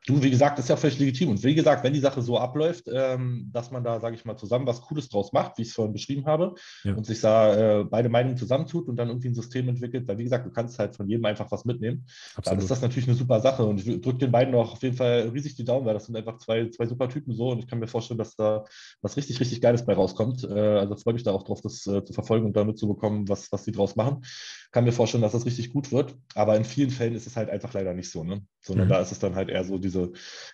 Du, 0.07 0.23
wie 0.23 0.29
gesagt, 0.29 0.57
ist 0.57 0.69
ja 0.69 0.77
völlig 0.77 0.99
legitim. 0.99 1.31
Und 1.31 1.43
wie 1.43 1.53
gesagt, 1.53 1.83
wenn 1.83 1.91
die 1.91 1.99
Sache 1.99 2.21
so 2.21 2.39
abläuft, 2.39 2.85
ähm, 2.89 3.49
dass 3.51 3.71
man 3.71 3.83
da, 3.83 3.99
sage 3.99 4.15
ich 4.15 4.23
mal, 4.23 4.37
zusammen 4.37 4.65
was 4.65 4.79
Cooles 4.79 5.09
draus 5.09 5.33
macht, 5.33 5.57
wie 5.57 5.63
ich 5.63 5.67
es 5.67 5.73
vorhin 5.73 5.91
beschrieben 5.91 6.25
habe, 6.25 6.55
ja. 6.85 6.93
und 6.93 7.05
sich 7.05 7.19
da 7.19 7.81
äh, 7.81 7.83
beide 7.83 8.07
Meinungen 8.07 8.37
zusammentut 8.37 8.87
und 8.87 8.95
dann 8.95 9.09
irgendwie 9.09 9.27
ein 9.27 9.35
System 9.35 9.67
entwickelt, 9.67 10.07
weil, 10.07 10.17
wie 10.17 10.23
gesagt, 10.23 10.45
du 10.45 10.49
kannst 10.49 10.79
halt 10.79 10.95
von 10.95 11.09
jedem 11.09 11.25
einfach 11.25 11.51
was 11.51 11.65
mitnehmen. 11.65 12.05
Absolut. 12.35 12.45
Dann 12.47 12.63
ist 12.63 12.71
das 12.71 12.81
natürlich 12.81 13.09
eine 13.09 13.17
super 13.17 13.41
Sache. 13.41 13.65
Und 13.65 13.85
ich 13.85 13.99
drücke 13.99 14.19
den 14.19 14.31
beiden 14.31 14.55
auch 14.55 14.71
auf 14.71 14.81
jeden 14.81 14.95
Fall 14.95 15.29
riesig 15.33 15.55
die 15.55 15.65
Daumen, 15.65 15.85
weil 15.85 15.93
das 15.93 16.05
sind 16.05 16.15
einfach 16.15 16.37
zwei, 16.37 16.69
zwei 16.69 16.85
super 16.85 17.09
Typen 17.09 17.35
so. 17.35 17.49
Und 17.49 17.59
ich 17.59 17.67
kann 17.67 17.79
mir 17.79 17.87
vorstellen, 17.87 18.17
dass 18.17 18.37
da 18.37 18.63
was 19.01 19.17
richtig, 19.17 19.41
richtig 19.41 19.59
Geiles 19.59 19.85
bei 19.85 19.93
rauskommt. 19.93 20.45
Äh, 20.45 20.53
also 20.53 20.95
freue 20.95 21.15
mich 21.15 21.23
da 21.23 21.31
auch 21.31 21.43
drauf, 21.43 21.59
das 21.59 21.85
äh, 21.85 22.05
zu 22.05 22.13
verfolgen 22.13 22.45
und 22.45 22.55
da 22.55 22.63
mitzubekommen, 22.63 23.27
was, 23.27 23.51
was 23.51 23.65
sie 23.65 23.73
draus 23.73 23.97
machen. 23.97 24.23
Kann 24.71 24.85
mir 24.85 24.93
vorstellen, 24.93 25.21
dass 25.21 25.33
das 25.33 25.45
richtig 25.45 25.73
gut 25.73 25.91
wird. 25.91 26.15
Aber 26.33 26.55
in 26.55 26.63
vielen 26.63 26.91
Fällen 26.91 27.13
ist 27.13 27.27
es 27.27 27.35
halt 27.35 27.49
einfach 27.49 27.73
leider 27.73 27.93
nicht 27.93 28.09
so. 28.09 28.23
Ne? 28.23 28.41
Sondern 28.61 28.87
mhm. 28.87 28.91
da 28.91 29.01
ist 29.01 29.11
es 29.11 29.19
dann 29.19 29.35
halt 29.35 29.49
eher 29.49 29.65
so 29.65 29.77
diese, 29.77 29.96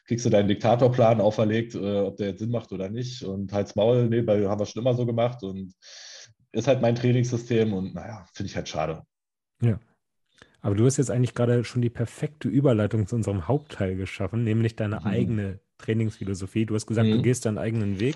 kriegst 0.06 0.25
du 0.25 0.29
deinen 0.29 0.47
Diktatorplan 0.47 1.21
auferlegt, 1.21 1.75
äh, 1.75 1.99
ob 1.99 2.17
der 2.17 2.29
jetzt 2.29 2.39
Sinn 2.39 2.51
macht 2.51 2.71
oder 2.71 2.89
nicht. 2.89 3.23
Und 3.23 3.51
halt's 3.53 3.75
Maul, 3.75 4.08
nee, 4.10 4.25
weil 4.25 4.47
haben 4.49 4.60
wir 4.60 4.65
schon 4.65 4.82
immer 4.82 4.93
so 4.93 5.06
gemacht. 5.06 5.43
Und 5.43 5.73
ist 6.51 6.67
halt 6.67 6.82
mein 6.82 6.95
Trainingssystem 6.95 7.73
und 7.73 7.95
naja, 7.95 8.25
finde 8.34 8.49
ich 8.49 8.56
halt 8.56 8.69
schade. 8.69 9.03
Ja. 9.62 9.79
Aber 10.62 10.75
du 10.75 10.86
hast 10.86 10.97
jetzt 10.97 11.12
eigentlich 11.12 11.34
gerade 11.36 11.65
schon 11.65 11.82
die 11.82 11.89
perfekte 11.89 12.47
Überleitung 12.47 13.06
zu 13.06 13.15
unserem 13.15 13.47
Hauptteil 13.47 13.97
geschaffen, 13.97 14.43
nämlich 14.43 14.75
deine 14.75 15.01
mhm. 15.01 15.06
eigene 15.06 15.60
Trainingsphilosophie. 15.77 16.65
Du 16.65 16.75
hast 16.75 16.86
gesagt, 16.86 17.10
mhm. 17.10 17.13
du 17.13 17.21
gehst 17.21 17.45
deinen 17.45 17.58
eigenen 17.58 17.99
Weg. 17.99 18.15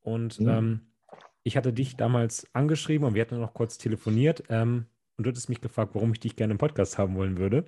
Und 0.00 0.40
mhm. 0.40 0.48
ähm, 0.48 0.80
ich 1.42 1.56
hatte 1.56 1.72
dich 1.72 1.96
damals 1.96 2.46
angeschrieben 2.54 3.06
und 3.06 3.14
wir 3.14 3.22
hatten 3.22 3.38
noch 3.38 3.52
kurz 3.52 3.76
telefoniert. 3.76 4.44
Ähm, 4.48 4.86
und 5.16 5.24
du 5.24 5.30
hattest 5.30 5.48
mich 5.48 5.60
gefragt, 5.60 5.94
warum 5.94 6.12
ich 6.12 6.20
dich 6.20 6.36
gerne 6.36 6.52
im 6.52 6.58
Podcast 6.58 6.98
haben 6.98 7.14
wollen 7.16 7.36
würde. 7.36 7.64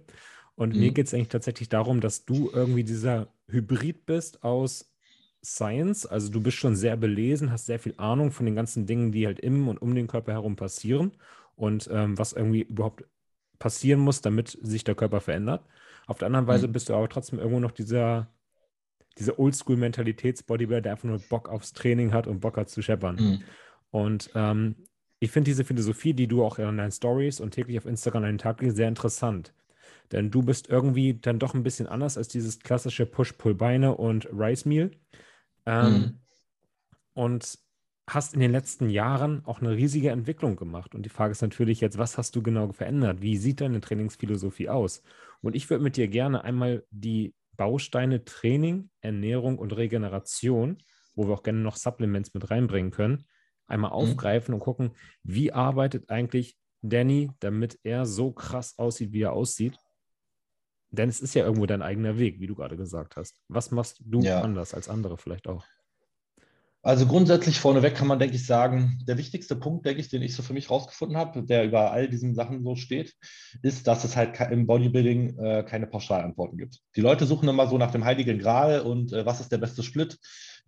Und 0.58 0.74
mhm. 0.74 0.80
mir 0.80 0.90
geht 0.90 1.06
es 1.06 1.14
eigentlich 1.14 1.28
tatsächlich 1.28 1.68
darum, 1.68 2.00
dass 2.00 2.24
du 2.24 2.50
irgendwie 2.52 2.82
dieser 2.82 3.28
Hybrid 3.46 4.06
bist 4.06 4.42
aus 4.42 4.92
Science. 5.44 6.04
Also 6.04 6.32
du 6.32 6.40
bist 6.40 6.56
schon 6.56 6.74
sehr 6.74 6.96
belesen, 6.96 7.52
hast 7.52 7.66
sehr 7.66 7.78
viel 7.78 7.94
Ahnung 7.96 8.32
von 8.32 8.44
den 8.44 8.56
ganzen 8.56 8.84
Dingen, 8.84 9.12
die 9.12 9.24
halt 9.24 9.38
im 9.38 9.68
und 9.68 9.80
um 9.80 9.94
den 9.94 10.08
Körper 10.08 10.32
herum 10.32 10.56
passieren 10.56 11.12
und 11.54 11.88
ähm, 11.92 12.18
was 12.18 12.32
irgendwie 12.32 12.62
überhaupt 12.62 13.04
passieren 13.60 14.00
muss, 14.00 14.20
damit 14.20 14.58
sich 14.60 14.82
der 14.82 14.96
Körper 14.96 15.20
verändert. 15.20 15.64
Auf 16.08 16.18
der 16.18 16.26
anderen 16.26 16.48
Weise 16.48 16.66
mhm. 16.66 16.72
bist 16.72 16.88
du 16.88 16.94
aber 16.94 17.08
trotzdem 17.08 17.38
irgendwo 17.38 17.60
noch 17.60 17.70
dieser, 17.70 18.28
dieser 19.16 19.38
Oldschool-Mentalitäts-Bodybuilder, 19.38 20.80
der 20.80 20.92
einfach 20.92 21.08
nur 21.08 21.20
Bock 21.20 21.48
aufs 21.48 21.72
Training 21.72 22.12
hat 22.12 22.26
und 22.26 22.40
Bock 22.40 22.56
hat 22.56 22.68
zu 22.68 22.82
scheppern. 22.82 23.14
Mhm. 23.14 23.42
Und 23.92 24.30
ähm, 24.34 24.74
ich 25.20 25.30
finde 25.30 25.50
diese 25.50 25.64
Philosophie, 25.64 26.14
die 26.14 26.26
du 26.26 26.42
auch 26.42 26.58
in 26.58 26.78
deinen 26.78 26.90
Stories 26.90 27.38
und 27.38 27.52
täglich 27.52 27.78
auf 27.78 27.86
Instagram 27.86 28.24
an 28.24 28.30
den 28.30 28.38
Tag 28.38 28.60
legst, 28.60 28.76
sehr 28.76 28.88
interessant. 28.88 29.52
Denn 30.12 30.30
du 30.30 30.42
bist 30.42 30.68
irgendwie 30.68 31.14
dann 31.14 31.38
doch 31.38 31.54
ein 31.54 31.62
bisschen 31.62 31.86
anders 31.86 32.16
als 32.16 32.28
dieses 32.28 32.60
klassische 32.60 33.06
Push-Pull-Beine 33.06 33.94
und 33.94 34.28
Rice-Meal. 34.32 34.90
Ähm, 35.66 35.92
mhm. 35.92 36.20
Und 37.14 37.58
hast 38.08 38.32
in 38.32 38.40
den 38.40 38.52
letzten 38.52 38.88
Jahren 38.88 39.44
auch 39.44 39.60
eine 39.60 39.76
riesige 39.76 40.10
Entwicklung 40.10 40.56
gemacht. 40.56 40.94
Und 40.94 41.04
die 41.04 41.10
Frage 41.10 41.32
ist 41.32 41.42
natürlich 41.42 41.80
jetzt, 41.80 41.98
was 41.98 42.16
hast 42.16 42.34
du 42.36 42.42
genau 42.42 42.72
verändert? 42.72 43.20
Wie 43.20 43.36
sieht 43.36 43.60
deine 43.60 43.80
Trainingsphilosophie 43.80 44.70
aus? 44.70 45.02
Und 45.42 45.54
ich 45.54 45.68
würde 45.68 45.84
mit 45.84 45.96
dir 45.96 46.08
gerne 46.08 46.42
einmal 46.42 46.84
die 46.90 47.34
Bausteine 47.56 48.24
Training, 48.24 48.88
Ernährung 49.00 49.58
und 49.58 49.76
Regeneration, 49.76 50.78
wo 51.14 51.26
wir 51.26 51.34
auch 51.34 51.42
gerne 51.42 51.58
noch 51.58 51.76
Supplements 51.76 52.32
mit 52.32 52.50
reinbringen 52.50 52.92
können, 52.92 53.24
einmal 53.66 53.90
mhm. 53.90 53.96
aufgreifen 53.96 54.54
und 54.54 54.60
gucken, 54.60 54.92
wie 55.22 55.52
arbeitet 55.52 56.08
eigentlich 56.08 56.56
Danny, 56.80 57.30
damit 57.40 57.78
er 57.82 58.06
so 58.06 58.32
krass 58.32 58.78
aussieht, 58.78 59.12
wie 59.12 59.22
er 59.22 59.32
aussieht 59.32 59.76
denn 60.90 61.08
es 61.08 61.20
ist 61.20 61.34
ja 61.34 61.44
irgendwo 61.44 61.66
dein 61.66 61.82
eigener 61.82 62.18
Weg, 62.18 62.40
wie 62.40 62.46
du 62.46 62.54
gerade 62.54 62.76
gesagt 62.76 63.16
hast. 63.16 63.40
Was 63.48 63.70
machst 63.70 64.00
du 64.04 64.20
ja. 64.20 64.40
anders 64.40 64.74
als 64.74 64.88
andere 64.88 65.16
vielleicht 65.18 65.48
auch? 65.48 65.64
Also 66.82 67.06
grundsätzlich 67.06 67.58
vorneweg 67.58 67.96
kann 67.96 68.06
man, 68.06 68.20
denke 68.20 68.36
ich, 68.36 68.46
sagen, 68.46 69.00
der 69.06 69.18
wichtigste 69.18 69.56
Punkt, 69.56 69.84
denke 69.84 70.00
ich, 70.00 70.08
den 70.08 70.22
ich 70.22 70.34
so 70.34 70.42
für 70.42 70.52
mich 70.52 70.70
rausgefunden 70.70 71.16
habe, 71.18 71.42
der 71.42 71.64
über 71.64 71.90
all 71.90 72.08
diesen 72.08 72.34
Sachen 72.34 72.62
so 72.62 72.76
steht, 72.76 73.14
ist, 73.62 73.88
dass 73.88 74.04
es 74.04 74.16
halt 74.16 74.40
im 74.52 74.66
Bodybuilding 74.66 75.38
äh, 75.38 75.64
keine 75.68 75.88
Pauschalantworten 75.88 76.56
gibt. 76.56 76.78
Die 76.94 77.00
Leute 77.00 77.26
suchen 77.26 77.48
immer 77.48 77.66
so 77.66 77.78
nach 77.78 77.90
dem 77.90 78.04
heiligen 78.04 78.38
Gral 78.38 78.80
und 78.80 79.12
äh, 79.12 79.26
was 79.26 79.40
ist 79.40 79.50
der 79.50 79.58
beste 79.58 79.82
Split, 79.82 80.18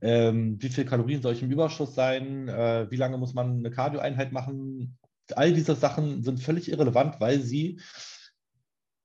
ähm, 0.02 0.60
wie 0.60 0.68
viel 0.68 0.84
Kalorien 0.84 1.22
soll 1.22 1.34
ich 1.34 1.42
im 1.42 1.50
Überschuss 1.50 1.94
sein, 1.94 2.48
äh, 2.48 2.90
wie 2.90 2.96
lange 2.96 3.16
muss 3.16 3.32
man 3.32 3.58
eine 3.58 3.70
Cardio-Einheit 3.70 4.32
machen. 4.32 4.98
All 5.36 5.52
diese 5.52 5.76
Sachen 5.76 6.24
sind 6.24 6.40
völlig 6.40 6.70
irrelevant, 6.70 7.20
weil 7.20 7.40
sie 7.40 7.80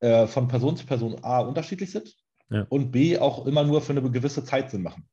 äh, 0.05 0.27
von 0.27 0.47
Person 0.47 0.77
zu 0.77 0.85
Person 0.85 1.17
A 1.23 1.39
unterschiedlich 1.39 1.91
sind 1.91 2.15
ja. 2.49 2.65
und 2.69 2.91
B 2.91 3.17
auch 3.17 3.45
immer 3.47 3.63
nur 3.63 3.81
für 3.81 3.93
eine 3.93 4.09
gewisse 4.11 4.43
Zeit 4.43 4.69
Sinn 4.69 4.83
machen. 4.83 5.07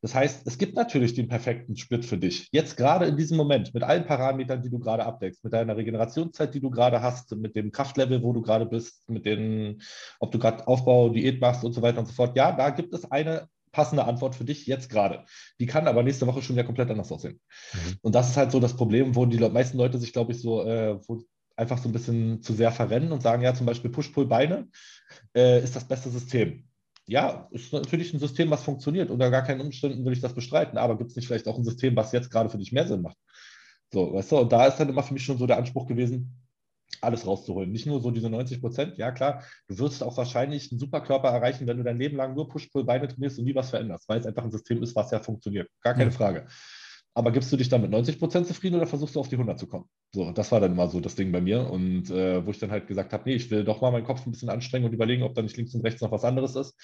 Das 0.00 0.14
heißt, 0.14 0.46
es 0.46 0.58
gibt 0.58 0.76
natürlich 0.76 1.14
den 1.14 1.26
perfekten 1.28 1.76
Split 1.76 2.04
für 2.04 2.18
dich. 2.18 2.48
Jetzt 2.52 2.76
gerade 2.76 3.06
in 3.06 3.16
diesem 3.16 3.36
Moment, 3.36 3.74
mit 3.74 3.82
allen 3.82 4.06
Parametern, 4.06 4.62
die 4.62 4.70
du 4.70 4.78
gerade 4.78 5.04
abdeckst, 5.04 5.42
mit 5.42 5.52
deiner 5.52 5.76
Regenerationszeit, 5.76 6.54
die 6.54 6.60
du 6.60 6.70
gerade 6.70 7.02
hast, 7.02 7.34
mit 7.34 7.56
dem 7.56 7.72
Kraftlevel, 7.72 8.22
wo 8.22 8.32
du 8.32 8.40
gerade 8.40 8.66
bist, 8.66 9.08
mit 9.08 9.26
den, 9.26 9.82
ob 10.20 10.30
du 10.30 10.38
gerade 10.38 10.68
Aufbau, 10.68 11.08
Diät 11.08 11.40
machst 11.40 11.64
und 11.64 11.72
so 11.72 11.82
weiter 11.82 11.98
und 11.98 12.06
so 12.06 12.12
fort. 12.12 12.36
Ja, 12.36 12.52
da 12.52 12.70
gibt 12.70 12.94
es 12.94 13.10
eine 13.10 13.48
passende 13.72 14.04
Antwort 14.04 14.36
für 14.36 14.44
dich 14.44 14.66
jetzt 14.66 14.88
gerade. 14.88 15.24
Die 15.58 15.66
kann 15.66 15.88
aber 15.88 16.04
nächste 16.04 16.26
Woche 16.28 16.42
schon 16.42 16.54
wieder 16.54 16.64
komplett 16.64 16.90
anders 16.90 17.10
aussehen. 17.10 17.40
Mhm. 17.72 17.96
Und 18.02 18.14
das 18.14 18.30
ist 18.30 18.36
halt 18.36 18.52
so 18.52 18.60
das 18.60 18.76
Problem, 18.76 19.16
wo 19.16 19.26
die 19.26 19.38
meisten 19.38 19.78
Leute 19.78 19.98
sich, 19.98 20.12
glaube 20.12 20.32
ich, 20.32 20.40
so 20.40 20.64
äh, 20.64 20.98
einfach 21.58 21.78
so 21.78 21.88
ein 21.88 21.92
bisschen 21.92 22.42
zu 22.42 22.54
sehr 22.54 22.72
verrennen 22.72 23.12
und 23.12 23.22
sagen, 23.22 23.42
ja, 23.42 23.54
zum 23.54 23.66
Beispiel 23.66 23.90
Push-Pull-Beine 23.90 24.68
äh, 25.36 25.62
ist 25.62 25.76
das 25.76 25.84
beste 25.84 26.10
System 26.10 26.68
ja, 27.08 27.48
ist 27.50 27.72
natürlich 27.72 28.12
ein 28.12 28.20
System, 28.20 28.50
was 28.50 28.62
funktioniert. 28.62 29.10
Unter 29.10 29.30
gar 29.30 29.42
keinen 29.42 29.62
Umständen 29.62 30.04
will 30.04 30.12
ich 30.12 30.20
das 30.20 30.34
bestreiten. 30.34 30.76
Aber 30.76 30.98
gibt 30.98 31.10
es 31.10 31.16
nicht 31.16 31.26
vielleicht 31.26 31.48
auch 31.48 31.56
ein 31.56 31.64
System, 31.64 31.96
was 31.96 32.12
jetzt 32.12 32.30
gerade 32.30 32.50
für 32.50 32.58
dich 32.58 32.70
mehr 32.70 32.86
Sinn 32.86 33.00
macht? 33.00 33.16
So, 33.90 34.12
weißt 34.12 34.30
du, 34.30 34.38
und 34.38 34.52
da 34.52 34.66
ist 34.66 34.76
dann 34.76 34.90
immer 34.90 35.02
für 35.02 35.14
mich 35.14 35.24
schon 35.24 35.38
so 35.38 35.46
der 35.46 35.56
Anspruch 35.56 35.86
gewesen, 35.86 36.36
alles 37.00 37.26
rauszuholen. 37.26 37.72
Nicht 37.72 37.86
nur 37.86 38.02
so 38.02 38.10
diese 38.10 38.28
90 38.28 38.60
Prozent, 38.60 38.98
ja 38.98 39.10
klar, 39.10 39.42
du 39.68 39.78
wirst 39.78 40.02
auch 40.02 40.18
wahrscheinlich 40.18 40.70
einen 40.70 40.78
Superkörper 40.78 41.28
erreichen, 41.28 41.66
wenn 41.66 41.78
du 41.78 41.82
dein 41.82 41.98
Leben 41.98 42.16
lang 42.16 42.34
nur 42.34 42.50
Push-Pull-Beine 42.50 43.08
trainierst 43.08 43.38
und 43.38 43.46
nie 43.46 43.54
was 43.54 43.70
veränderst, 43.70 44.06
weil 44.08 44.20
es 44.20 44.26
einfach 44.26 44.44
ein 44.44 44.50
System 44.50 44.82
ist, 44.82 44.94
was 44.94 45.10
ja 45.10 45.20
funktioniert. 45.20 45.70
Gar 45.80 45.94
keine 45.94 46.10
mhm. 46.10 46.14
Frage. 46.14 46.46
Aber 47.14 47.32
gibst 47.32 47.52
du 47.52 47.56
dich 47.56 47.68
dann 47.68 47.82
mit 47.82 47.90
90 47.90 48.18
Prozent 48.18 48.46
zufrieden 48.46 48.76
oder 48.76 48.86
versuchst 48.86 49.16
du 49.16 49.20
auf 49.20 49.28
die 49.28 49.36
100 49.36 49.58
zu 49.58 49.66
kommen? 49.66 49.86
So, 50.14 50.30
das 50.30 50.52
war 50.52 50.60
dann 50.60 50.72
immer 50.72 50.88
so 50.88 51.00
das 51.00 51.16
Ding 51.16 51.32
bei 51.32 51.40
mir. 51.40 51.68
Und 51.68 52.10
äh, 52.10 52.46
wo 52.46 52.50
ich 52.50 52.58
dann 52.58 52.70
halt 52.70 52.86
gesagt 52.86 53.12
habe, 53.12 53.24
nee, 53.26 53.34
ich 53.34 53.50
will 53.50 53.64
doch 53.64 53.80
mal 53.80 53.90
meinen 53.90 54.04
Kopf 54.04 54.24
ein 54.24 54.30
bisschen 54.30 54.50
anstrengen 54.50 54.86
und 54.86 54.92
überlegen, 54.92 55.24
ob 55.24 55.34
da 55.34 55.42
nicht 55.42 55.56
links 55.56 55.74
und 55.74 55.84
rechts 55.84 56.00
noch 56.00 56.12
was 56.12 56.24
anderes 56.24 56.54
ist. 56.54 56.74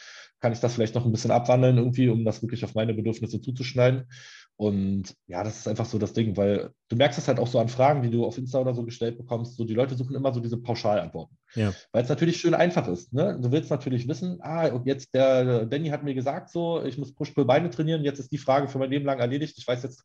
Kann 0.41 0.53
ich 0.53 0.61
das 0.61 0.75
vielleicht 0.75 0.95
noch 0.95 1.07
ein 1.07 1.13
bisschen 1.13 1.31
abwandeln 1.31 1.79
irgendwie, 1.79 2.09
um 2.09 2.25
das 2.25 2.43
wirklich 2.43 2.65
auf 2.65 2.75
meine 2.75 2.95
Bedürfnisse 2.95 3.41
zuzuschneiden? 3.41 4.09
Und 4.57 5.15
ja, 5.27 5.43
das 5.43 5.59
ist 5.59 5.69
einfach 5.69 5.85
so 5.85 5.99
das 5.99 6.13
Ding, 6.13 6.37
weil 6.37 6.71
du 6.89 6.97
merkst 6.97 7.19
es 7.19 7.27
halt 7.27 7.41
auch 7.41 7.49
so 7.49 7.59
an 7.59 7.69
Fragen, 7.69 8.03
die 8.03 8.11
du 8.11 8.25
auf 8.25 8.39
Insta 8.39 8.61
oder 8.61 8.73
so 8.73 8.85
gestellt 8.85 9.19
bekommst. 9.19 9.57
So, 9.57 9.65
die 9.65 9.75
Leute 9.75 9.97
suchen 9.97 10.15
immer 10.15 10.33
so 10.33 10.39
diese 10.39 10.59
Pauschalantworten. 10.59 11.37
Ja. 11.55 11.73
Weil 11.91 12.05
es 12.05 12.09
natürlich 12.09 12.37
schön 12.37 12.55
einfach 12.55 12.87
ist. 12.87 13.13
Ne? 13.13 13.39
Du 13.41 13.51
willst 13.51 13.71
natürlich 13.71 14.07
wissen, 14.07 14.39
ah, 14.43 14.69
und 14.69 14.87
jetzt 14.87 15.13
der 15.13 15.67
Danny 15.67 15.89
hat 15.89 16.05
mir 16.05 16.15
gesagt, 16.15 16.51
so, 16.51 16.83
ich 16.85 16.99
muss 16.99 17.15
Push-Pull-Beine 17.15 17.71
trainieren. 17.71 18.05
Jetzt 18.05 18.21
ist 18.21 18.31
die 18.31 18.39
Frage 18.39 18.69
für 18.69 18.79
mein 18.79 18.91
Leben 18.91 19.05
lang 19.05 19.19
erledigt. 19.19 19.59
Ich 19.59 19.67
weiß 19.67 19.83
jetzt, 19.83 20.05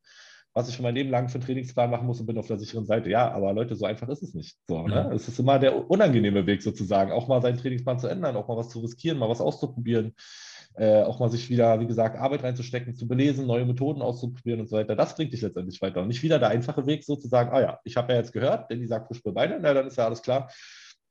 was 0.53 0.67
ich 0.67 0.75
für 0.75 0.83
mein 0.83 0.95
Leben 0.95 1.11
lang 1.11 1.29
für 1.29 1.35
einen 1.35 1.45
Trainingsplan 1.45 1.91
machen 1.91 2.07
muss 2.07 2.19
und 2.19 2.25
bin 2.25 2.37
auf 2.37 2.47
der 2.47 2.57
sicheren 2.57 2.85
Seite. 2.85 3.09
Ja, 3.09 3.31
aber 3.31 3.53
Leute, 3.53 3.75
so 3.75 3.85
einfach 3.85 4.09
ist 4.09 4.23
es 4.23 4.33
nicht. 4.33 4.57
So, 4.67 4.87
ne? 4.87 5.05
Mhm. 5.05 5.15
Es 5.15 5.27
ist 5.27 5.39
immer 5.39 5.59
der 5.59 5.89
unangenehme 5.89 6.47
Weg 6.47 6.63
sozusagen, 6.63 7.11
auch 7.11 7.27
mal 7.27 7.41
seinen 7.41 7.59
Trainingsplan 7.59 7.99
zu 7.99 8.07
ändern, 8.07 8.35
auch 8.35 8.47
mal 8.47 8.57
was 8.57 8.69
zu 8.69 8.79
riskieren, 8.79 9.19
mal 9.19 9.29
was 9.29 9.41
auszuprobieren, 9.41 10.15
äh, 10.79 11.03
auch 11.03 11.19
mal 11.19 11.29
sich 11.29 11.49
wieder, 11.49 11.79
wie 11.81 11.87
gesagt, 11.87 12.17
Arbeit 12.17 12.43
reinzustecken, 12.43 12.95
zu 12.95 13.05
belesen, 13.05 13.45
neue 13.45 13.65
Methoden 13.65 14.01
auszuprobieren 14.01 14.61
und 14.61 14.69
so 14.69 14.77
weiter. 14.77 14.95
Das 14.95 15.13
bringt 15.13 15.33
dich 15.33 15.41
letztendlich 15.41 15.81
weiter. 15.81 16.01
Und 16.01 16.07
nicht 16.07 16.23
wieder 16.23 16.39
der 16.39 16.49
einfache 16.49 16.85
Weg 16.85 17.03
sozusagen, 17.03 17.51
ah 17.51 17.59
ja, 17.59 17.79
ich 17.83 17.97
habe 17.97 18.13
ja 18.13 18.19
jetzt 18.19 18.31
gehört, 18.31 18.71
denn 18.71 18.79
die 18.79 18.87
sagt 18.87 19.09
Push 19.09 19.21
Beine, 19.21 19.59
na 19.61 19.73
dann 19.73 19.87
ist 19.87 19.97
ja 19.97 20.05
alles 20.05 20.21
klar. 20.21 20.49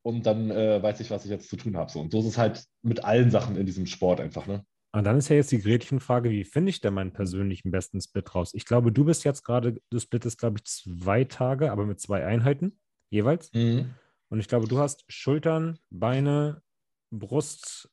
Und 0.03 0.25
dann 0.25 0.51
äh, 0.51 0.83
weiß 0.83 1.01
ich, 1.01 1.11
was 1.11 1.25
ich 1.25 1.31
jetzt 1.31 1.51
zu 1.51 1.57
tun 1.57 1.77
habe. 1.77 1.91
So. 1.91 2.01
Und 2.01 2.13
so 2.13 2.21
ist 2.21 2.27
es 2.27 2.39
halt 2.39 2.65
mit 2.83 3.05
allen 3.05 3.31
Sachen 3.31 3.57
in 3.57 3.67
diesem 3.67 3.85
Sport 3.85 4.21
einfach. 4.21 4.47
Ne? 4.47 4.65
Und 4.93 5.05
dann 5.05 5.19
ist 5.19 5.29
ja 5.29 5.37
jetzt 5.37 5.53
die 5.53 5.61
Gretchenfrage, 5.61 6.31
wie 6.31 6.45
finde 6.45 6.71
ich 6.71 6.81
denn 6.81 6.95
meinen 6.95 7.13
persönlichen 7.13 7.71
besten 7.71 8.01
Split 8.01 8.35
raus? 8.35 8.53
Ich 8.55 8.65
glaube, 8.65 8.91
du 8.91 9.05
bist 9.05 9.25
jetzt 9.25 9.45
gerade, 9.45 9.77
du 9.91 9.99
splittest, 9.99 10.39
glaube 10.39 10.59
ich, 10.59 10.65
zwei 10.65 11.25
Tage, 11.25 11.71
aber 11.71 11.85
mit 11.85 12.01
zwei 12.01 12.25
Einheiten 12.25 12.79
jeweils. 13.11 13.53
Mhm. 13.53 13.91
Und 14.31 14.41
ich 14.41 14.49
glaube, 14.49 14.67
du 14.67 14.79
hast 14.79 15.05
Schultern, 15.09 15.79
Beine, 15.91 16.63
Brust, 17.11 17.91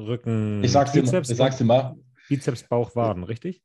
Rücken, 0.00 0.62
ich 0.64 0.72
sag's 0.72 0.92
Bizeps, 0.92 1.28
dir, 1.28 1.32
ich 1.32 1.38
sag's 1.38 1.58
dir 1.58 1.64
mal. 1.64 1.96
Bizeps, 2.28 2.64
Bauch, 2.64 2.94
Waden, 2.94 3.24
richtig? 3.24 3.62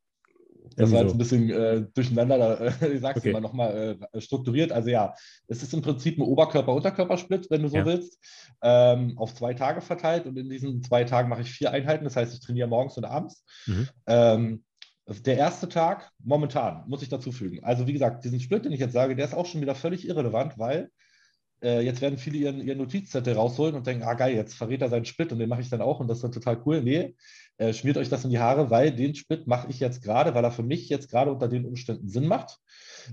Das 0.76 0.92
war 0.92 1.02
jetzt 1.02 1.12
ein 1.12 1.18
bisschen 1.18 1.50
äh, 1.50 1.86
durcheinander, 1.94 2.72
ich 2.92 3.00
sag's 3.00 3.20
okay. 3.20 3.32
mal 3.32 3.40
nochmal 3.40 3.98
äh, 4.12 4.20
strukturiert. 4.20 4.72
Also 4.72 4.90
ja, 4.90 5.14
es 5.48 5.62
ist 5.62 5.72
im 5.72 5.80
Prinzip 5.80 6.18
ein 6.18 6.22
Oberkörper-Unterkörpersplit, 6.22 7.50
wenn 7.50 7.62
du 7.62 7.68
so 7.68 7.78
ja. 7.78 7.86
willst, 7.86 8.18
ähm, 8.62 9.16
auf 9.16 9.34
zwei 9.34 9.54
Tage 9.54 9.80
verteilt 9.80 10.26
und 10.26 10.36
in 10.36 10.50
diesen 10.50 10.82
zwei 10.82 11.04
Tagen 11.04 11.28
mache 11.28 11.42
ich 11.42 11.50
vier 11.50 11.70
Einheiten, 11.70 12.04
das 12.04 12.16
heißt, 12.16 12.34
ich 12.34 12.40
trainiere 12.40 12.68
morgens 12.68 12.96
und 12.96 13.04
abends. 13.04 13.44
Mhm. 13.66 13.88
Ähm, 14.06 14.64
der 15.06 15.38
erste 15.38 15.68
Tag, 15.68 16.10
momentan, 16.22 16.82
muss 16.88 17.02
ich 17.02 17.08
dazu 17.08 17.30
fügen. 17.30 17.62
Also 17.62 17.86
wie 17.86 17.92
gesagt, 17.92 18.24
diesen 18.24 18.40
Split, 18.40 18.64
den 18.64 18.72
ich 18.72 18.80
jetzt 18.80 18.92
sage, 18.92 19.14
der 19.14 19.24
ist 19.24 19.34
auch 19.34 19.46
schon 19.46 19.60
wieder 19.60 19.76
völlig 19.76 20.06
irrelevant, 20.06 20.58
weil 20.58 20.90
äh, 21.62 21.80
jetzt 21.80 22.00
werden 22.00 22.18
viele 22.18 22.38
ihren, 22.38 22.60
ihren 22.60 22.78
Notizzettel 22.78 23.34
rausholen 23.34 23.74
und 23.74 23.86
denken, 23.86 24.04
ah 24.04 24.14
geil, 24.14 24.34
jetzt 24.34 24.54
verrät 24.54 24.82
er 24.82 24.88
seinen 24.88 25.04
Split 25.04 25.32
und 25.32 25.38
den 25.38 25.48
mache 25.48 25.60
ich 25.60 25.70
dann 25.70 25.80
auch 25.80 26.00
und 26.00 26.08
das 26.08 26.18
ist 26.18 26.24
dann 26.24 26.32
total 26.32 26.60
cool. 26.66 26.82
Nee, 26.82 27.14
äh, 27.58 27.72
schmiert 27.72 27.96
euch 27.96 28.08
das 28.08 28.24
in 28.24 28.30
die 28.30 28.38
Haare, 28.38 28.70
weil 28.70 28.92
den 28.92 29.14
Split 29.14 29.46
mache 29.46 29.68
ich 29.70 29.80
jetzt 29.80 30.02
gerade, 30.02 30.34
weil 30.34 30.44
er 30.44 30.50
für 30.50 30.62
mich 30.62 30.88
jetzt 30.88 31.10
gerade 31.10 31.32
unter 31.32 31.48
den 31.48 31.64
Umständen 31.64 32.08
Sinn 32.08 32.26
macht, 32.26 32.58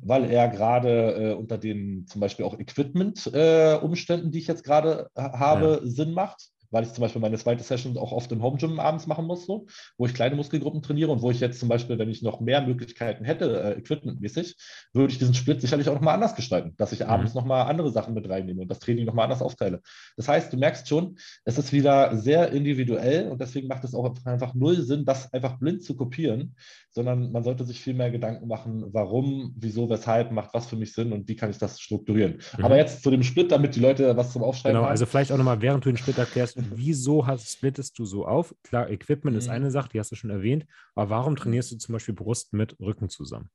weil 0.02 0.30
er 0.30 0.50
gerade 0.50 1.32
äh, 1.32 1.34
unter 1.34 1.58
den 1.58 2.06
zum 2.08 2.20
Beispiel 2.22 2.46
auch 2.46 2.60
Equipment-Umständen, 2.60 4.28
äh, 4.28 4.32
die 4.32 4.39
ich 4.39 4.48
jetzt 4.48 4.64
gerade 4.64 5.10
habe, 5.16 5.82
ja. 5.84 5.89
Sinn 5.89 6.14
macht 6.14 6.50
weil 6.74 6.84
ich 6.84 6.92
zum 6.92 7.04
Beispiel 7.04 7.22
meine 7.22 7.38
zweite 7.38 7.64
Session 7.64 7.98
auch 7.98 8.12
oft 8.12 8.32
im 8.32 8.42
Home 8.42 8.58
Gym 8.58 8.80
abends 8.80 9.08
machen 9.08 9.26
muss, 9.26 9.46
so, 9.46 9.68
wo 9.98 10.06
ich 10.06 10.14
kleine 10.14 10.36
Muskelgruppen 10.36 10.82
trainiere 10.82 11.12
und 11.12 11.22
wo 11.22 11.32
ich 11.32 11.40
jetzt 11.40 11.60
zum 11.60 11.70
Beispiel, 11.70 12.00
wenn 12.00 12.10
ich 12.10 12.22
noch 12.24 12.42
mehr 12.42 12.62
Möglichkeiten 12.62 13.24
hätte, 13.24 13.62
äh, 13.62 13.80
equipmentmäßig, 13.80 14.56
würde 14.92 15.14
ich 15.14 15.20
diesen 15.20 15.36
Split 15.36 15.62
sicherlich 15.62 15.88
auch 15.88 15.94
nochmal 15.94 16.16
anders 16.16 16.36
gestalten, 16.36 16.74
dass 16.78 16.92
ich 16.92 17.02
mhm. 17.02 17.06
abends 17.06 17.34
nochmal 17.36 17.68
andere 17.68 17.92
Sachen 17.92 18.14
mit 18.14 18.28
reinnehme 18.28 18.64
und 18.64 18.68
das 18.70 18.80
Training 18.80 19.06
nochmal 19.06 19.26
anders 19.26 19.42
aufteile. 19.42 19.82
Das 20.18 20.28
heißt, 20.28 20.52
du 20.52 20.58
merkst 20.58 20.88
schon, 20.88 21.18
es 21.46 21.58
ist 21.58 21.72
wieder 21.72 22.18
sehr 22.18 22.52
individuell 22.52 23.30
und 23.30 23.40
deswegen 23.40 23.68
macht 23.68 23.84
es 23.84 23.94
auch 23.94 24.16
einfach 24.26 24.56
null 24.56 24.82
Sinn, 24.82 25.06
das 25.06 25.32
einfach 25.32 25.60
blind 25.60 25.84
zu 25.84 25.96
kopieren, 25.96 26.56
sondern 26.90 27.32
man 27.32 27.44
sollte 27.44 27.64
sich 27.64 27.82
viel 27.82 27.94
mehr 27.94 28.12
Gedanken 28.12 28.48
machen, 28.48 28.86
warum, 28.92 29.54
wieso, 29.58 29.90
weshalb, 29.90 30.32
macht 30.32 30.54
was 30.54 30.68
für 30.68 30.76
mich 30.76 30.94
Sinn 30.94 31.12
und 31.12 31.28
wie 31.28 31.36
kann 31.36 31.50
ich 31.50 31.58
das 31.58 31.80
strukturieren. 31.80 32.40
Mhm. 32.58 32.66
Aber 32.66 32.78
jetzt 32.78 33.04
zu 33.04 33.12
dem 33.12 33.24
Split, 33.24 33.52
damit 33.52 33.76
die 33.76 33.80
Leute 33.80 34.16
was 34.18 34.32
zum 34.32 34.44
Aufschreiben 34.44 34.74
genau, 34.74 34.80
haben. 34.80 34.86
Genau, 34.86 34.92
also 34.92 35.06
vielleicht 35.06 35.32
auch 35.32 35.38
nochmal, 35.38 35.62
während 35.62 35.86
du 35.86 35.90
den 35.90 35.98
Split 35.98 36.18
erklärst, 36.18 36.58
wieso 36.72 37.28
hast, 37.28 37.51
splittest 37.51 37.97
du 37.99 38.05
so 38.05 38.26
auf? 38.26 38.55
Klar, 38.64 38.89
Equipment 38.89 39.36
mhm. 39.36 39.39
ist 39.39 39.49
eine 39.49 39.72
Sache, 39.72 39.89
die 39.89 39.99
hast 39.99 40.11
du 40.11 40.16
schon 40.16 40.30
erwähnt, 40.30 40.66
aber 40.95 41.09
warum 41.09 41.36
trainierst 41.36 41.72
du 41.72 41.78
zum 41.78 41.93
Beispiel 41.93 42.16
Brust 42.16 42.53
mit 42.53 42.80
Rücken 42.80 43.09
zusammen? 43.09 43.49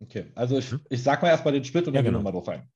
Okay, 0.00 0.26
also 0.34 0.58
ich, 0.58 0.72
mhm. 0.72 0.80
ich 0.88 1.02
sag 1.02 1.22
mal 1.22 1.28
erstmal 1.28 1.52
den 1.52 1.64
Split 1.64 1.86
und 1.86 1.94
dann 1.94 2.04
ja, 2.04 2.10
genau. 2.10 2.18
gehen 2.18 2.26
wir 2.26 2.32
mal 2.32 2.38
drauf 2.38 2.48
ein. 2.48 2.68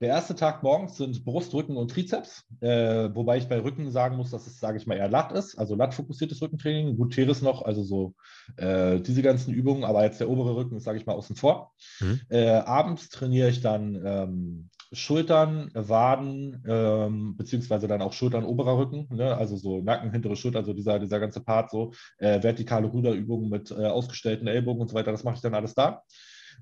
Der 0.00 0.08
erste 0.08 0.34
Tag 0.34 0.62
morgens 0.62 0.96
sind 0.96 1.26
Brust, 1.26 1.52
Rücken 1.52 1.76
und 1.76 1.90
Trizeps, 1.90 2.44
äh, 2.60 3.10
wobei 3.12 3.36
ich 3.36 3.48
bei 3.48 3.60
Rücken 3.60 3.90
sagen 3.90 4.16
muss, 4.16 4.30
dass 4.30 4.46
es, 4.46 4.58
sage 4.58 4.78
ich 4.78 4.86
mal, 4.86 4.96
eher 4.96 5.10
Lat 5.10 5.30
ist, 5.32 5.58
also 5.58 5.74
Lat-fokussiertes 5.74 6.40
Rückentraining. 6.40 6.96
Gut, 6.96 7.12
Teres 7.12 7.42
noch, 7.42 7.60
also 7.62 7.82
so 7.82 8.14
äh, 8.56 8.98
diese 9.00 9.20
ganzen 9.20 9.52
Übungen, 9.52 9.84
aber 9.84 10.02
jetzt 10.04 10.18
der 10.18 10.30
obere 10.30 10.56
Rücken 10.56 10.76
ist, 10.76 10.84
sage 10.84 10.96
ich 10.96 11.04
mal, 11.04 11.12
außen 11.12 11.36
vor. 11.36 11.74
Mhm. 12.00 12.20
Äh, 12.30 12.48
abends 12.48 13.10
trainiere 13.10 13.50
ich 13.50 13.60
dann 13.60 14.00
ähm, 14.02 14.70
Schultern, 14.92 15.70
Waden, 15.74 16.64
ähm, 16.66 17.36
beziehungsweise 17.36 17.86
dann 17.86 18.02
auch 18.02 18.12
Schultern, 18.12 18.44
oberer 18.44 18.76
Rücken, 18.76 19.06
ne? 19.14 19.36
also 19.36 19.56
so 19.56 19.80
Nacken, 19.80 20.10
hintere 20.10 20.34
Schulter, 20.34 20.58
also 20.58 20.72
dieser, 20.72 20.98
dieser 20.98 21.20
ganze 21.20 21.40
Part, 21.40 21.70
so 21.70 21.92
äh, 22.18 22.42
vertikale 22.42 22.88
Ruderübungen 22.88 23.48
mit 23.48 23.70
äh, 23.70 23.86
ausgestellten 23.86 24.48
Ellbogen 24.48 24.82
und 24.82 24.88
so 24.88 24.94
weiter, 24.94 25.12
das 25.12 25.22
mache 25.22 25.36
ich 25.36 25.40
dann 25.42 25.54
alles 25.54 25.74
da. 25.74 26.02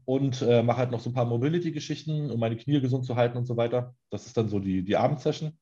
Und 0.04 0.42
äh, 0.42 0.62
mache 0.62 0.78
halt 0.78 0.90
noch 0.90 1.00
so 1.00 1.10
ein 1.10 1.14
paar 1.14 1.24
Mobility-Geschichten, 1.24 2.30
um 2.30 2.38
meine 2.38 2.56
Knie 2.56 2.80
gesund 2.80 3.04
zu 3.04 3.16
halten 3.16 3.38
und 3.38 3.46
so 3.46 3.56
weiter. 3.56 3.94
Das 4.10 4.26
ist 4.26 4.36
dann 4.36 4.48
so 4.48 4.58
die, 4.58 4.84
die 4.84 4.96
Abendsession. 4.96 5.58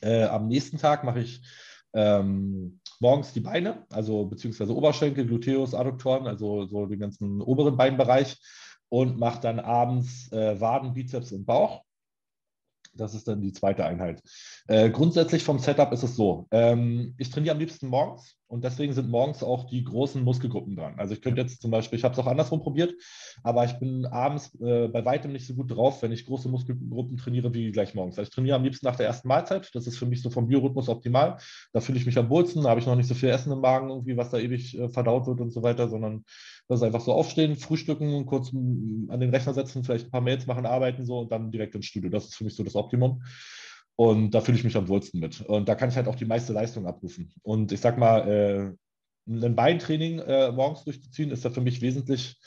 Äh, 0.00 0.24
am 0.24 0.46
nächsten 0.46 0.78
Tag 0.78 1.04
mache 1.04 1.20
ich 1.20 1.42
ähm, 1.94 2.80
morgens 3.00 3.32
die 3.32 3.40
Beine, 3.40 3.86
also 3.90 4.26
beziehungsweise 4.26 4.74
Oberschenkel, 4.76 5.26
Gluteus, 5.26 5.74
Adduktoren, 5.74 6.26
also 6.26 6.66
so 6.66 6.86
den 6.86 7.00
ganzen 7.00 7.40
oberen 7.40 7.76
Beinbereich 7.76 8.38
und 8.88 9.18
mache 9.18 9.40
dann 9.40 9.60
abends 9.60 10.30
äh, 10.32 10.60
Waden, 10.60 10.94
Bizeps 10.94 11.32
und 11.32 11.44
Bauch. 11.44 11.82
Das 12.94 13.14
ist 13.14 13.28
dann 13.28 13.40
die 13.40 13.52
zweite 13.52 13.84
Einheit. 13.84 14.22
Äh, 14.66 14.90
grundsätzlich 14.90 15.44
vom 15.44 15.58
Setup 15.58 15.92
ist 15.92 16.02
es 16.02 16.16
so: 16.16 16.46
ähm, 16.50 17.14
Ich 17.18 17.30
trainiere 17.30 17.54
am 17.54 17.60
liebsten 17.60 17.88
morgens. 17.88 18.36
Und 18.48 18.64
deswegen 18.64 18.94
sind 18.94 19.10
morgens 19.10 19.42
auch 19.42 19.64
die 19.64 19.84
großen 19.84 20.24
Muskelgruppen 20.24 20.74
dran. 20.74 20.94
Also 20.96 21.12
ich 21.12 21.20
könnte 21.20 21.42
jetzt 21.42 21.60
zum 21.60 21.70
Beispiel, 21.70 21.98
ich 21.98 22.04
habe 22.04 22.14
es 22.14 22.18
auch 22.18 22.26
andersrum 22.26 22.60
probiert, 22.60 22.94
aber 23.42 23.64
ich 23.64 23.74
bin 23.74 24.06
abends 24.06 24.54
äh, 24.60 24.88
bei 24.88 25.04
weitem 25.04 25.32
nicht 25.32 25.46
so 25.46 25.54
gut 25.54 25.70
drauf, 25.70 26.02
wenn 26.02 26.12
ich 26.12 26.24
große 26.24 26.48
Muskelgruppen 26.48 27.18
trainiere 27.18 27.52
wie 27.52 27.70
gleich 27.70 27.94
morgens. 27.94 28.18
Also 28.18 28.28
ich 28.28 28.34
trainiere 28.34 28.56
am 28.56 28.64
liebsten 28.64 28.86
nach 28.86 28.96
der 28.96 29.06
ersten 29.06 29.28
Mahlzeit. 29.28 29.70
Das 29.74 29.86
ist 29.86 29.98
für 29.98 30.06
mich 30.06 30.22
so 30.22 30.30
vom 30.30 30.48
Biorhythmus 30.48 30.88
optimal. 30.88 31.36
Da 31.72 31.80
fühle 31.80 31.98
ich 31.98 32.06
mich 32.06 32.18
am 32.18 32.30
wohlsten, 32.30 32.62
da 32.62 32.70
habe 32.70 32.80
ich 32.80 32.86
noch 32.86 32.96
nicht 32.96 33.08
so 33.08 33.14
viel 33.14 33.28
Essen 33.28 33.52
im 33.52 33.60
Magen, 33.60 33.90
irgendwie, 33.90 34.16
was 34.16 34.30
da 34.30 34.38
ewig 34.38 34.78
äh, 34.78 34.88
verdaut 34.88 35.26
wird 35.26 35.40
und 35.40 35.50
so 35.50 35.62
weiter, 35.62 35.88
sondern 35.88 36.24
das 36.68 36.80
ist 36.80 36.86
einfach 36.86 37.02
so 37.02 37.12
aufstehen, 37.12 37.56
frühstücken, 37.56 38.24
kurz 38.26 38.52
an 38.52 39.20
den 39.20 39.30
Rechner 39.30 39.54
setzen, 39.54 39.84
vielleicht 39.84 40.06
ein 40.06 40.10
paar 40.10 40.20
Mails 40.22 40.46
machen, 40.46 40.66
arbeiten 40.66 41.04
so 41.04 41.20
und 41.20 41.32
dann 41.32 41.50
direkt 41.50 41.74
ins 41.74 41.86
Studio. 41.86 42.10
Das 42.10 42.24
ist 42.24 42.34
für 42.34 42.44
mich 42.44 42.54
so 42.54 42.62
das 42.62 42.76
Optimum. 42.76 43.22
Und 44.00 44.30
da 44.30 44.40
fühle 44.40 44.56
ich 44.56 44.62
mich 44.62 44.76
am 44.76 44.86
wohlsten 44.86 45.18
mit. 45.18 45.40
Und 45.40 45.68
da 45.68 45.74
kann 45.74 45.88
ich 45.88 45.96
halt 45.96 46.06
auch 46.06 46.14
die 46.14 46.24
meiste 46.24 46.52
Leistung 46.52 46.86
abrufen. 46.86 47.32
Und 47.42 47.72
ich 47.72 47.80
sag 47.80 47.98
mal, 47.98 48.28
äh, 48.28 48.72
ein 49.28 49.56
Beintraining 49.56 50.20
äh, 50.20 50.52
morgens 50.52 50.84
durchzuziehen, 50.84 51.32
ist 51.32 51.44
da 51.44 51.50
für 51.50 51.60
mich 51.60 51.82
wesentlich 51.82 52.38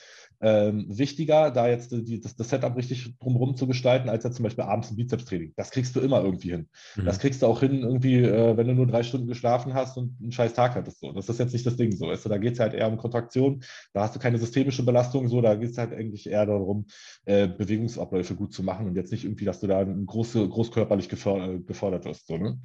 ähm, 0.42 0.86
wichtiger, 0.90 1.52
da 1.52 1.68
jetzt 1.68 1.92
die, 1.92 2.20
das, 2.20 2.36
das, 2.36 2.50
Setup 2.50 2.76
richtig 2.76 3.18
drumherum 3.20 3.56
zu 3.56 3.68
gestalten, 3.68 4.10
als 4.10 4.24
jetzt 4.24 4.38
zum 4.38 4.44
Beispiel 4.44 4.64
abends 4.64 4.90
ein 4.90 4.96
Bizeps-Training. 4.96 5.54
Das 5.56 5.70
kriegst 5.70 5.96
du 5.96 6.00
immer 6.00 6.24
irgendwie 6.24 6.52
hin. 6.52 6.68
Mhm. 6.96 7.06
Das 7.06 7.20
kriegst 7.20 7.42
du 7.42 7.46
auch 7.46 7.60
hin, 7.60 7.82
irgendwie, 7.82 8.18
äh, 8.18 8.58
wenn 8.58 8.68
du 8.68 8.74
nur 8.74 8.88
drei 8.88 9.04
Stunden 9.04 9.28
geschlafen 9.28 9.74
hast 9.76 9.98
und 9.98 10.20
einen 10.20 10.32
scheiß 10.32 10.54
Tag 10.54 10.76
hattest. 10.76 11.00
So. 11.00 11.12
Das 11.12 11.30
ist 11.30 11.40
jetzt 11.40 11.54
nicht 11.54 11.66
das 11.66 11.76
Ding 11.76 11.92
so. 11.92 12.08
Weißt 12.08 12.26
du? 12.26 12.30
Da 12.30 12.40
geht 12.40 12.54
es 12.54 12.60
halt 12.60 12.74
eher 12.74 12.88
um 12.88 12.98
Kontraktion, 12.98 13.64
da 13.94 14.02
hast 14.02 14.16
du 14.16 14.20
keine 14.20 14.40
systemische 14.40 14.84
Belastung, 14.84 15.28
so, 15.28 15.42
da 15.42 15.56
geht 15.56 15.72
es 15.72 15.78
halt 15.78 15.94
eigentlich 15.94 16.28
eher 16.28 16.46
darum, 16.46 16.88
äh, 17.26 17.48
Bewegungsabläufe 17.48 18.36
gut 18.36 18.54
zu 18.54 18.64
machen 18.64 18.88
und 18.88 18.96
jetzt 18.96 19.12
nicht 19.12 19.26
irgendwie, 19.26 19.46
dass 19.46 19.60
du 19.60 19.68
da 19.68 19.84
große, 19.84 20.48
großkörperlich 20.48 21.08
gefordert, 21.08 21.68
gefordert 21.68 22.06
wirst. 22.06 22.28
So, 22.28 22.38
ne? 22.38 22.60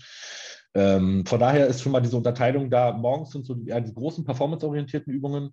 ähm, 0.74 1.24
von 1.26 1.40
daher 1.40 1.66
ist 1.66 1.82
schon 1.82 1.92
mal 1.92 2.00
diese 2.00 2.16
Unterteilung 2.16 2.70
da, 2.70 2.92
morgens 2.92 3.30
sind 3.30 3.46
so 3.46 3.56
eher 3.64 3.80
die 3.80 3.94
großen 3.94 4.24
performanceorientierten 4.24 5.12
Übungen, 5.12 5.50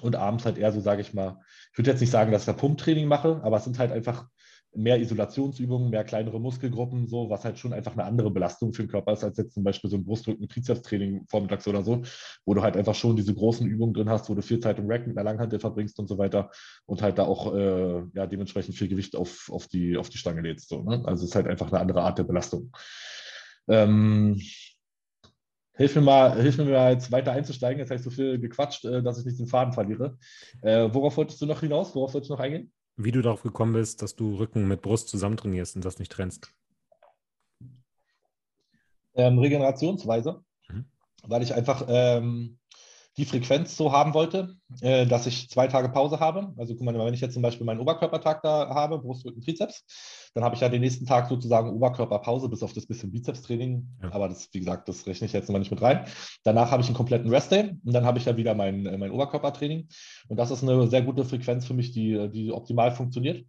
und 0.00 0.16
abends 0.16 0.44
halt 0.44 0.58
eher 0.58 0.72
so, 0.72 0.80
sage 0.80 1.02
ich 1.02 1.14
mal, 1.14 1.38
ich 1.72 1.78
würde 1.78 1.90
jetzt 1.90 2.00
nicht 2.00 2.10
sagen, 2.10 2.32
dass 2.32 2.42
ich 2.42 2.46
da 2.46 2.52
Pumptraining 2.52 3.06
mache, 3.06 3.40
aber 3.42 3.58
es 3.58 3.64
sind 3.64 3.78
halt 3.78 3.92
einfach 3.92 4.26
mehr 4.74 4.98
Isolationsübungen, 5.00 5.90
mehr 5.90 6.04
kleinere 6.04 6.40
Muskelgruppen, 6.40 7.06
so, 7.06 7.28
was 7.28 7.44
halt 7.44 7.58
schon 7.58 7.72
einfach 7.72 7.92
eine 7.92 8.04
andere 8.04 8.30
Belastung 8.30 8.72
für 8.72 8.84
den 8.84 8.90
Körper 8.90 9.12
ist, 9.12 9.22
als 9.22 9.36
jetzt 9.36 9.54
zum 9.54 9.64
Beispiel 9.64 9.90
so 9.90 9.96
ein 9.96 10.04
Brustdrücken, 10.04 10.48
Trizepstraining 10.48 11.26
vormittags 11.28 11.68
oder 11.68 11.82
so, 11.82 12.02
wo 12.46 12.54
du 12.54 12.62
halt 12.62 12.76
einfach 12.76 12.94
schon 12.94 13.16
diese 13.16 13.34
großen 13.34 13.66
Übungen 13.66 13.92
drin 13.92 14.08
hast, 14.08 14.30
wo 14.30 14.34
du 14.34 14.40
viel 14.40 14.60
Zeit 14.60 14.78
im 14.78 14.90
Rack 14.90 15.06
mit 15.06 15.16
einer 15.16 15.30
Langhantel 15.30 15.60
verbringst 15.60 15.98
und 15.98 16.08
so 16.08 16.16
weiter 16.16 16.50
und 16.86 17.02
halt 17.02 17.18
da 17.18 17.24
auch 17.24 17.54
äh, 17.54 18.02
ja, 18.14 18.26
dementsprechend 18.26 18.74
viel 18.74 18.88
Gewicht 18.88 19.14
auf, 19.14 19.50
auf, 19.50 19.66
die, 19.66 19.96
auf 19.98 20.08
die 20.08 20.18
Stange 20.18 20.40
lädst. 20.40 20.70
So, 20.70 20.82
ne? 20.82 21.02
Also 21.04 21.24
es 21.24 21.30
ist 21.30 21.36
halt 21.36 21.48
einfach 21.48 21.70
eine 21.70 21.80
andere 21.80 22.02
Art 22.02 22.18
der 22.18 22.24
Belastung. 22.24 22.72
Ähm, 23.68 24.40
Hilf 25.74 25.96
mir 25.96 26.02
mal, 26.02 26.40
hilf 26.40 26.58
mir 26.58 26.64
mal 26.66 26.92
jetzt 26.92 27.10
weiter 27.10 27.32
einzusteigen. 27.32 27.78
Jetzt 27.78 27.90
habe 27.90 27.96
ich 27.98 28.04
so 28.04 28.10
viel 28.10 28.38
gequatscht, 28.38 28.84
äh, 28.84 29.02
dass 29.02 29.18
ich 29.18 29.24
nicht 29.24 29.38
den 29.38 29.46
Faden 29.46 29.72
verliere. 29.72 30.18
Äh, 30.60 30.88
worauf 30.92 31.16
wolltest 31.16 31.40
du 31.40 31.46
noch 31.46 31.60
hinaus? 31.60 31.94
Worauf 31.94 32.12
wolltest 32.12 32.30
du 32.30 32.34
noch 32.34 32.40
eingehen? 32.40 32.72
Wie 32.96 33.12
du 33.12 33.22
darauf 33.22 33.42
gekommen 33.42 33.72
bist, 33.72 34.02
dass 34.02 34.14
du 34.14 34.36
Rücken 34.36 34.68
mit 34.68 34.82
Brust 34.82 35.08
zusammen 35.08 35.38
trainierst 35.38 35.76
und 35.76 35.84
das 35.84 35.98
nicht 35.98 36.12
trennst. 36.12 36.52
Ähm, 39.14 39.38
Regenerationsweise, 39.38 40.42
mhm. 40.68 40.84
weil 41.22 41.42
ich 41.42 41.54
einfach 41.54 41.86
ähm, 41.88 42.58
die 43.16 43.24
Frequenz 43.26 43.76
so 43.76 43.92
haben 43.92 44.14
wollte, 44.14 44.56
äh, 44.80 45.06
dass 45.06 45.26
ich 45.26 45.50
zwei 45.50 45.66
Tage 45.66 45.90
Pause 45.90 46.18
habe. 46.18 46.54
Also 46.56 46.74
guck 46.74 46.84
mal, 46.84 46.98
wenn 46.98 47.12
ich 47.12 47.20
jetzt 47.20 47.34
zum 47.34 47.42
Beispiel 47.42 47.66
meinen 47.66 47.80
Oberkörpertag 47.80 48.42
da 48.42 48.70
habe, 48.70 48.98
Brust, 48.98 49.26
Rücken, 49.26 49.42
Trizeps, 49.42 49.84
dann 50.34 50.44
habe 50.44 50.54
ich 50.54 50.62
ja 50.62 50.68
den 50.70 50.80
nächsten 50.80 51.04
Tag 51.04 51.28
sozusagen 51.28 51.70
Oberkörperpause, 51.70 52.48
bis 52.48 52.62
auf 52.62 52.72
das 52.72 52.86
bisschen 52.86 53.12
Bizepstraining. 53.12 53.86
Ja. 54.02 54.12
Aber 54.12 54.28
das, 54.28 54.48
wie 54.52 54.60
gesagt, 54.60 54.88
das 54.88 55.06
rechne 55.06 55.26
ich 55.26 55.32
jetzt 55.34 55.50
mal 55.50 55.58
nicht 55.58 55.70
mit 55.70 55.82
rein. 55.82 56.06
Danach 56.42 56.70
habe 56.70 56.82
ich 56.82 56.88
einen 56.88 56.96
kompletten 56.96 57.30
Restday 57.30 57.76
und 57.84 57.92
dann 57.92 58.06
habe 58.06 58.18
ich 58.18 58.24
ja 58.24 58.36
wieder 58.36 58.54
mein, 58.54 58.84
mein 58.84 59.10
Oberkörpertraining. 59.10 59.88
Und 60.28 60.36
das 60.36 60.50
ist 60.50 60.62
eine 60.62 60.86
sehr 60.88 61.02
gute 61.02 61.24
Frequenz 61.24 61.66
für 61.66 61.74
mich, 61.74 61.92
die, 61.92 62.30
die 62.30 62.50
optimal 62.50 62.92
funktioniert 62.92 63.44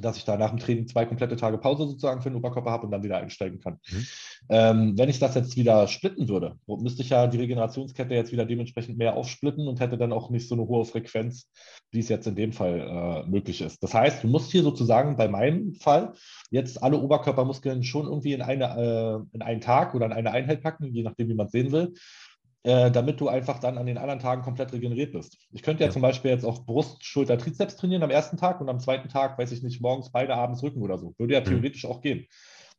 dass 0.00 0.16
ich 0.16 0.24
da 0.24 0.36
nach 0.36 0.50
dem 0.50 0.58
Training 0.58 0.86
zwei 0.86 1.04
komplette 1.04 1.36
Tage 1.36 1.58
Pause 1.58 1.86
sozusagen 1.86 2.22
für 2.22 2.30
den 2.30 2.36
Oberkörper 2.36 2.70
habe 2.70 2.86
und 2.86 2.92
dann 2.92 3.02
wieder 3.02 3.18
einsteigen 3.18 3.60
kann. 3.60 3.78
Mhm. 3.90 4.06
Ähm, 4.48 4.98
wenn 4.98 5.08
ich 5.08 5.18
das 5.18 5.34
jetzt 5.34 5.56
wieder 5.56 5.86
splitten 5.88 6.28
würde, 6.28 6.56
müsste 6.66 7.02
ich 7.02 7.10
ja 7.10 7.26
die 7.26 7.38
Regenerationskette 7.38 8.14
jetzt 8.14 8.32
wieder 8.32 8.44
dementsprechend 8.44 8.98
mehr 8.98 9.16
aufsplitten 9.16 9.68
und 9.68 9.80
hätte 9.80 9.98
dann 9.98 10.12
auch 10.12 10.30
nicht 10.30 10.48
so 10.48 10.54
eine 10.54 10.66
hohe 10.66 10.84
Frequenz, 10.84 11.50
wie 11.90 12.00
es 12.00 12.08
jetzt 12.08 12.26
in 12.26 12.36
dem 12.36 12.52
Fall 12.52 13.24
äh, 13.26 13.28
möglich 13.28 13.60
ist. 13.60 13.82
Das 13.82 13.94
heißt, 13.94 14.24
du 14.24 14.28
musst 14.28 14.50
hier 14.50 14.62
sozusagen 14.62 15.16
bei 15.16 15.28
meinem 15.28 15.74
Fall 15.74 16.14
jetzt 16.50 16.82
alle 16.82 16.98
Oberkörpermuskeln 16.98 17.82
schon 17.82 18.06
irgendwie 18.06 18.32
in, 18.32 18.42
eine, 18.42 19.26
äh, 19.32 19.36
in 19.36 19.42
einen 19.42 19.60
Tag 19.60 19.94
oder 19.94 20.06
in 20.06 20.12
eine 20.12 20.32
Einheit 20.32 20.62
packen, 20.62 20.92
je 20.92 21.02
nachdem, 21.02 21.28
wie 21.28 21.34
man 21.34 21.46
es 21.46 21.52
sehen 21.52 21.72
will 21.72 21.94
äh, 22.62 22.90
damit 22.90 23.20
du 23.20 23.28
einfach 23.28 23.58
dann 23.58 23.78
an 23.78 23.86
den 23.86 23.98
anderen 23.98 24.20
Tagen 24.20 24.42
komplett 24.42 24.72
regeneriert 24.72 25.12
bist. 25.12 25.38
Ich 25.50 25.62
könnte 25.62 25.82
ja, 25.82 25.88
ja, 25.88 25.92
zum 25.92 26.02
Beispiel 26.02 26.30
jetzt 26.30 26.44
auch 26.44 26.66
Brust, 26.66 27.04
Schulter, 27.04 27.38
Trizeps 27.38 27.76
trainieren 27.76 28.02
am 28.02 28.10
ersten 28.10 28.36
Tag 28.36 28.60
und 28.60 28.68
am 28.68 28.80
zweiten 28.80 29.08
Tag, 29.08 29.38
weiß 29.38 29.52
ich 29.52 29.62
nicht, 29.62 29.80
morgens 29.80 30.12
beide, 30.12 30.34
abends 30.34 30.62
Rücken 30.62 30.82
oder 30.82 30.98
so. 30.98 31.14
Würde 31.18 31.34
ja 31.34 31.40
mhm. 31.40 31.44
theoretisch 31.44 31.84
mhm. 31.84 31.90
auch 31.90 32.00
gehen. 32.00 32.26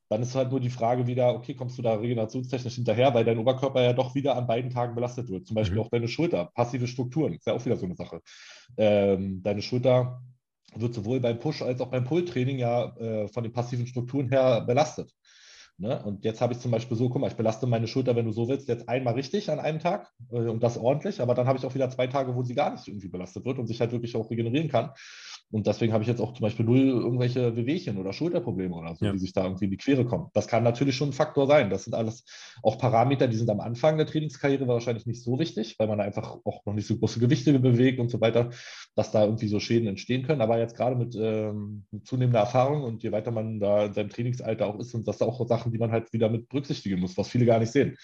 Dann 0.09 0.21
ist 0.21 0.35
halt 0.35 0.51
nur 0.51 0.59
die 0.59 0.69
Frage 0.69 1.07
wieder, 1.07 1.33
okay, 1.33 1.55
kommst 1.55 1.77
du 1.77 1.81
da 1.81 1.95
regenerationstechnisch 1.95 2.75
hinterher, 2.75 3.13
weil 3.13 3.23
dein 3.23 3.37
Oberkörper 3.37 3.81
ja 3.81 3.93
doch 3.93 4.13
wieder 4.13 4.35
an 4.35 4.45
beiden 4.45 4.69
Tagen 4.69 4.93
belastet 4.93 5.29
wird. 5.29 5.47
Zum 5.47 5.55
Beispiel 5.55 5.77
mhm. 5.77 5.83
auch 5.83 5.89
deine 5.89 6.09
Schulter, 6.09 6.51
passive 6.53 6.85
Strukturen, 6.87 7.33
ist 7.33 7.47
ja 7.47 7.53
auch 7.53 7.65
wieder 7.65 7.77
so 7.77 7.85
eine 7.85 7.95
Sache. 7.95 8.21
Ähm, 8.77 9.41
deine 9.41 9.61
Schulter 9.61 10.21
wird 10.75 10.93
sowohl 10.93 11.19
beim 11.21 11.39
Push- 11.39 11.63
als 11.63 11.81
auch 11.81 11.89
beim 11.89 12.03
Pull-Training 12.03 12.59
ja 12.59 12.95
äh, 12.97 13.27
von 13.29 13.43
den 13.43 13.53
passiven 13.53 13.87
Strukturen 13.87 14.29
her 14.29 14.61
belastet. 14.61 15.11
Ne? 15.81 15.99
Und 16.03 16.23
jetzt 16.23 16.41
habe 16.41 16.53
ich 16.53 16.59
zum 16.59 16.69
Beispiel 16.69 16.95
so, 16.95 17.09
guck 17.09 17.19
mal, 17.21 17.27
ich 17.27 17.35
belaste 17.35 17.65
meine 17.65 17.87
Schulter, 17.87 18.15
wenn 18.15 18.25
du 18.25 18.31
so 18.31 18.47
willst, 18.47 18.67
jetzt 18.67 18.87
einmal 18.87 19.15
richtig 19.15 19.49
an 19.49 19.59
einem 19.59 19.79
Tag 19.79 20.11
äh, 20.31 20.35
und 20.35 20.61
das 20.61 20.77
ordentlich, 20.77 21.19
aber 21.21 21.33
dann 21.33 21.47
habe 21.47 21.57
ich 21.57 21.65
auch 21.65 21.73
wieder 21.73 21.89
zwei 21.89 22.05
Tage, 22.05 22.35
wo 22.35 22.43
sie 22.43 22.53
gar 22.53 22.69
nicht 22.69 22.87
irgendwie 22.87 23.07
belastet 23.07 23.45
wird 23.45 23.57
und 23.57 23.65
sich 23.65 23.81
halt 23.81 23.91
wirklich 23.91 24.15
auch 24.15 24.29
regenerieren 24.29 24.69
kann. 24.69 24.91
Und 25.51 25.67
deswegen 25.67 25.91
habe 25.93 26.03
ich 26.03 26.07
jetzt 26.07 26.21
auch 26.21 26.33
zum 26.33 26.43
Beispiel 26.43 26.65
null 26.65 26.79
irgendwelche 26.79 27.55
Wehwehchen 27.55 27.97
oder 27.97 28.13
Schulterprobleme 28.13 28.73
oder 28.73 28.95
so, 28.95 29.05
ja. 29.05 29.11
die 29.11 29.19
sich 29.19 29.33
da 29.33 29.43
irgendwie 29.43 29.65
in 29.65 29.71
die 29.71 29.77
Quere 29.77 30.05
kommen. 30.05 30.29
Das 30.33 30.47
kann 30.47 30.63
natürlich 30.63 30.95
schon 30.95 31.09
ein 31.09 31.13
Faktor 31.13 31.45
sein. 31.47 31.69
Das 31.69 31.83
sind 31.83 31.93
alles 31.93 32.23
auch 32.63 32.77
Parameter, 32.77 33.27
die 33.27 33.35
sind 33.35 33.49
am 33.49 33.59
Anfang 33.59 33.97
der 33.97 34.07
Trainingskarriere 34.07 34.67
wahrscheinlich 34.67 35.05
nicht 35.05 35.21
so 35.23 35.39
wichtig, 35.39 35.75
weil 35.77 35.87
man 35.87 35.99
einfach 35.99 36.37
auch 36.45 36.65
noch 36.65 36.73
nicht 36.73 36.87
so 36.87 36.97
große 36.97 37.19
Gewichte 37.19 37.57
bewegt 37.59 37.99
und 37.99 38.09
so 38.09 38.21
weiter, 38.21 38.49
dass 38.95 39.11
da 39.11 39.25
irgendwie 39.25 39.47
so 39.47 39.59
Schäden 39.59 39.87
entstehen 39.87 40.23
können. 40.23 40.41
Aber 40.41 40.57
jetzt 40.57 40.77
gerade 40.77 40.95
mit, 40.95 41.15
ähm, 41.15 41.83
mit 41.91 42.07
zunehmender 42.07 42.39
Erfahrung 42.39 42.83
und 42.83 43.03
je 43.03 43.11
weiter 43.11 43.31
man 43.31 43.59
da 43.59 43.85
in 43.85 43.93
seinem 43.93 44.09
Trainingsalter 44.09 44.67
auch 44.67 44.79
ist, 44.79 44.91
sind 44.91 45.07
das 45.07 45.21
auch 45.21 45.45
Sachen, 45.47 45.71
die 45.71 45.77
man 45.77 45.91
halt 45.91 46.13
wieder 46.13 46.29
mit 46.29 46.47
berücksichtigen 46.49 46.99
muss, 46.99 47.17
was 47.17 47.27
viele 47.27 47.45
gar 47.45 47.59
nicht 47.59 47.71
sehen. 47.71 47.97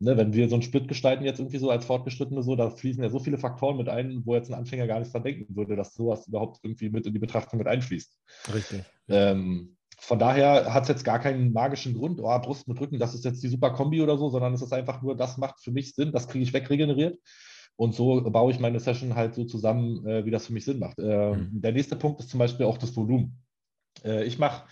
Ne, 0.00 0.16
wenn 0.16 0.32
wir 0.32 0.48
so 0.48 0.56
einen 0.56 0.62
Split 0.62 0.88
gestalten 0.88 1.24
jetzt 1.24 1.38
irgendwie 1.38 1.58
so 1.58 1.70
als 1.70 1.84
Fortgeschrittene 1.84 2.42
so, 2.42 2.56
da 2.56 2.70
fließen 2.70 3.02
ja 3.02 3.10
so 3.10 3.18
viele 3.18 3.38
Faktoren 3.38 3.76
mit 3.76 3.88
ein, 3.88 4.22
wo 4.24 4.34
jetzt 4.34 4.50
ein 4.50 4.54
Anfänger 4.54 4.86
gar 4.86 4.98
nicht 4.98 5.12
dran 5.12 5.22
denken 5.22 5.54
würde, 5.56 5.76
dass 5.76 5.94
sowas 5.94 6.26
überhaupt 6.26 6.60
irgendwie 6.62 6.87
mit 6.90 7.06
in 7.06 7.12
die 7.12 7.18
Betrachtung 7.18 7.58
mit 7.58 7.68
einfließt. 7.68 8.18
Richtig. 8.52 8.84
Ähm, 9.08 9.76
von 10.00 10.18
daher 10.18 10.72
hat 10.72 10.84
es 10.84 10.88
jetzt 10.88 11.04
gar 11.04 11.18
keinen 11.18 11.52
magischen 11.52 11.94
Grund, 11.94 12.20
oh, 12.20 12.38
Brust 12.38 12.68
mit 12.68 12.80
Rücken, 12.80 12.98
das 12.98 13.14
ist 13.14 13.24
jetzt 13.24 13.42
die 13.42 13.48
super 13.48 13.72
Kombi 13.72 14.00
oder 14.00 14.16
so, 14.16 14.30
sondern 14.30 14.54
es 14.54 14.62
ist 14.62 14.72
einfach 14.72 15.02
nur, 15.02 15.16
das 15.16 15.38
macht 15.38 15.60
für 15.60 15.72
mich 15.72 15.94
Sinn, 15.94 16.12
das 16.12 16.28
kriege 16.28 16.44
ich 16.44 16.52
wegregeneriert. 16.52 17.18
Und 17.76 17.94
so 17.94 18.20
baue 18.22 18.52
ich 18.52 18.58
meine 18.58 18.80
Session 18.80 19.14
halt 19.14 19.34
so 19.34 19.44
zusammen, 19.44 20.04
äh, 20.06 20.24
wie 20.24 20.30
das 20.30 20.46
für 20.46 20.52
mich 20.52 20.64
Sinn 20.64 20.80
macht. 20.80 20.98
Äh, 20.98 21.36
mhm. 21.36 21.60
Der 21.60 21.72
nächste 21.72 21.96
Punkt 21.96 22.20
ist 22.20 22.30
zum 22.30 22.38
Beispiel 22.38 22.66
auch 22.66 22.78
das 22.78 22.96
Volumen. 22.96 23.40
Äh, 24.04 24.24
ich 24.24 24.38
mache, 24.38 24.64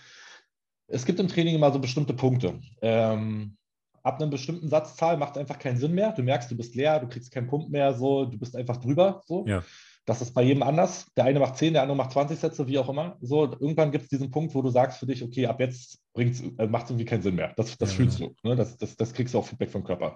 es 0.87 1.05
gibt 1.05 1.19
im 1.19 1.27
Training 1.27 1.55
immer 1.55 1.71
so 1.71 1.79
bestimmte 1.79 2.13
Punkte. 2.13 2.59
Ähm, 2.81 3.57
ab 4.03 4.21
einer 4.21 4.31
bestimmten 4.31 4.69
Satzzahl 4.69 5.17
macht 5.17 5.37
einfach 5.37 5.59
keinen 5.59 5.77
Sinn 5.77 5.93
mehr. 5.93 6.11
Du 6.13 6.23
merkst, 6.23 6.49
du 6.49 6.55
bist 6.55 6.75
leer, 6.75 6.99
du 6.99 7.07
kriegst 7.07 7.31
keinen 7.31 7.47
Pump 7.47 7.69
mehr, 7.69 7.93
so, 7.93 8.25
du 8.25 8.37
bist 8.37 8.55
einfach 8.55 8.77
drüber. 8.77 9.21
So. 9.25 9.45
Ja. 9.45 9.63
Das 10.07 10.21
ist 10.21 10.33
bei 10.33 10.41
jedem 10.41 10.63
anders. 10.63 11.05
Der 11.17 11.25
eine 11.25 11.37
macht 11.37 11.57
10, 11.57 11.73
der 11.73 11.81
andere 11.81 11.97
macht 11.97 12.13
20 12.13 12.39
Sätze, 12.39 12.65
wie 12.65 12.79
auch 12.79 12.87
immer. 12.87 13.17
So, 13.19 13.43
irgendwann 13.43 13.91
gibt 13.91 14.05
es 14.05 14.09
diesen 14.09 14.31
Punkt, 14.31 14.55
wo 14.55 14.61
du 14.61 14.69
sagst 14.69 14.99
für 14.99 15.05
dich, 15.05 15.21
okay, 15.21 15.47
ab 15.47 15.59
jetzt 15.59 15.99
äh, 16.15 16.65
macht 16.65 16.85
es 16.85 16.91
irgendwie 16.91 17.03
keinen 17.03 17.21
Sinn 17.21 17.35
mehr. 17.35 17.53
Das, 17.57 17.77
das 17.77 17.91
ja, 17.91 17.97
fühlst 17.97 18.21
du. 18.21 18.33
Ne? 18.41 18.55
Das, 18.55 18.77
das, 18.77 18.95
das 18.95 19.11
kriegst 19.11 19.33
du 19.33 19.39
auch 19.39 19.45
Feedback 19.45 19.69
vom 19.69 19.83
Körper. 19.83 20.15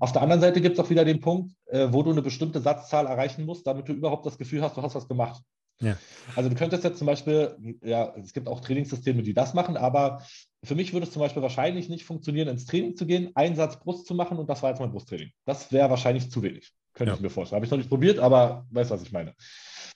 Auf 0.00 0.12
der 0.12 0.22
anderen 0.22 0.40
Seite 0.40 0.62
gibt 0.62 0.78
es 0.78 0.84
auch 0.84 0.88
wieder 0.88 1.04
den 1.04 1.20
Punkt, 1.20 1.52
äh, 1.66 1.88
wo 1.90 2.02
du 2.02 2.10
eine 2.10 2.22
bestimmte 2.22 2.60
Satzzahl 2.60 3.06
erreichen 3.06 3.44
musst, 3.44 3.66
damit 3.66 3.86
du 3.86 3.92
überhaupt 3.92 4.24
das 4.24 4.38
Gefühl 4.38 4.62
hast, 4.62 4.78
du 4.78 4.82
hast 4.82 4.94
was 4.94 5.06
gemacht. 5.06 5.42
Ja. 5.82 5.98
Also 6.34 6.48
du 6.48 6.56
könntest 6.56 6.84
jetzt 6.84 6.96
zum 6.96 7.06
Beispiel, 7.06 7.54
ja, 7.82 8.14
es 8.16 8.32
gibt 8.32 8.48
auch 8.48 8.60
Trainingssysteme, 8.60 9.22
die 9.22 9.34
das 9.34 9.52
machen, 9.52 9.76
aber 9.76 10.22
für 10.64 10.74
mich 10.74 10.94
würde 10.94 11.06
es 11.06 11.12
zum 11.12 11.20
Beispiel 11.20 11.42
wahrscheinlich 11.42 11.90
nicht 11.90 12.04
funktionieren, 12.04 12.48
ins 12.48 12.64
Training 12.64 12.96
zu 12.96 13.04
gehen, 13.04 13.30
einen 13.34 13.56
Satz 13.56 13.78
Brust 13.78 14.06
zu 14.06 14.14
machen 14.14 14.38
und 14.38 14.48
das 14.48 14.62
war 14.62 14.70
jetzt 14.70 14.80
mein 14.80 14.90
Brusttraining. 14.90 15.30
Das 15.44 15.70
wäre 15.70 15.90
wahrscheinlich 15.90 16.30
zu 16.30 16.42
wenig. 16.42 16.72
Könnte 16.98 17.12
ja. 17.12 17.14
ich 17.14 17.20
mir 17.20 17.30
vorstellen. 17.30 17.58
Habe 17.58 17.64
ich 17.64 17.70
noch 17.70 17.78
nicht 17.78 17.88
probiert, 17.88 18.18
aber 18.18 18.66
weißt, 18.70 18.90
was 18.90 19.02
ich 19.02 19.12
meine. 19.12 19.34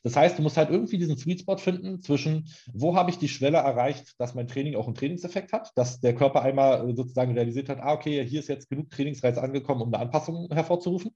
Das 0.04 0.16
heißt, 0.16 0.38
du 0.38 0.42
musst 0.42 0.56
halt 0.56 0.70
irgendwie 0.70 0.98
diesen 0.98 1.16
Sweet 1.16 1.40
Spot 1.40 1.56
finden 1.56 2.00
zwischen, 2.00 2.48
wo 2.72 2.96
habe 2.96 3.10
ich 3.10 3.18
die 3.18 3.28
Schwelle 3.28 3.58
erreicht, 3.58 4.14
dass 4.18 4.34
mein 4.34 4.48
Training 4.48 4.74
auch 4.76 4.86
einen 4.86 4.94
Trainingseffekt 4.94 5.52
hat, 5.52 5.70
dass 5.76 6.00
der 6.00 6.14
Körper 6.14 6.42
einmal 6.42 6.94
sozusagen 6.96 7.32
realisiert 7.32 7.68
hat, 7.68 7.80
ah, 7.80 7.92
okay, 7.92 8.24
hier 8.24 8.40
ist 8.40 8.48
jetzt 8.48 8.68
genug 8.68 8.90
Trainingsreiz 8.90 9.38
angekommen, 9.38 9.82
um 9.82 9.94
eine 9.94 10.02
Anpassung 10.02 10.48
hervorzurufen. 10.50 11.12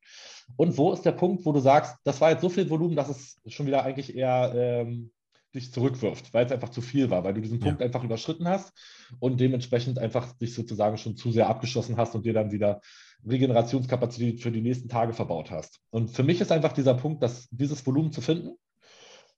Und 0.56 0.76
wo 0.76 0.92
ist 0.92 1.02
der 1.02 1.12
Punkt, 1.12 1.44
wo 1.46 1.52
du 1.52 1.60
sagst, 1.60 1.96
das 2.04 2.20
war 2.20 2.30
jetzt 2.30 2.42
so 2.42 2.48
viel 2.48 2.68
Volumen, 2.68 2.96
dass 2.96 3.08
es 3.08 3.40
schon 3.46 3.66
wieder 3.66 3.84
eigentlich 3.84 4.14
eher 4.14 4.52
ähm, 4.54 5.10
dich 5.54 5.72
zurückwirft, 5.72 6.32
weil 6.34 6.46
es 6.46 6.52
einfach 6.52 6.68
zu 6.68 6.80
viel 6.80 7.10
war, 7.10 7.24
weil 7.24 7.34
du 7.34 7.40
diesen 7.40 7.60
Punkt 7.60 7.80
ja. 7.80 7.86
einfach 7.86 8.04
überschritten 8.04 8.48
hast 8.48 8.72
und 9.18 9.40
dementsprechend 9.40 9.98
einfach 9.98 10.32
dich 10.34 10.54
sozusagen 10.54 10.98
schon 10.98 11.16
zu 11.16 11.32
sehr 11.32 11.48
abgeschossen 11.48 11.96
hast 11.96 12.14
und 12.14 12.24
dir 12.24 12.34
dann 12.34 12.52
wieder 12.52 12.80
Regenerationskapazität 13.28 14.40
für 14.40 14.50
die 14.50 14.60
nächsten 14.60 14.88
Tage 14.88 15.12
verbaut 15.12 15.50
hast. 15.50 15.80
Und 15.90 16.10
für 16.10 16.22
mich 16.22 16.40
ist 16.40 16.52
einfach 16.52 16.72
dieser 16.72 16.94
Punkt, 16.94 17.22
dass 17.22 17.48
dieses 17.50 17.86
Volumen 17.86 18.12
zu 18.12 18.20
finden, 18.20 18.56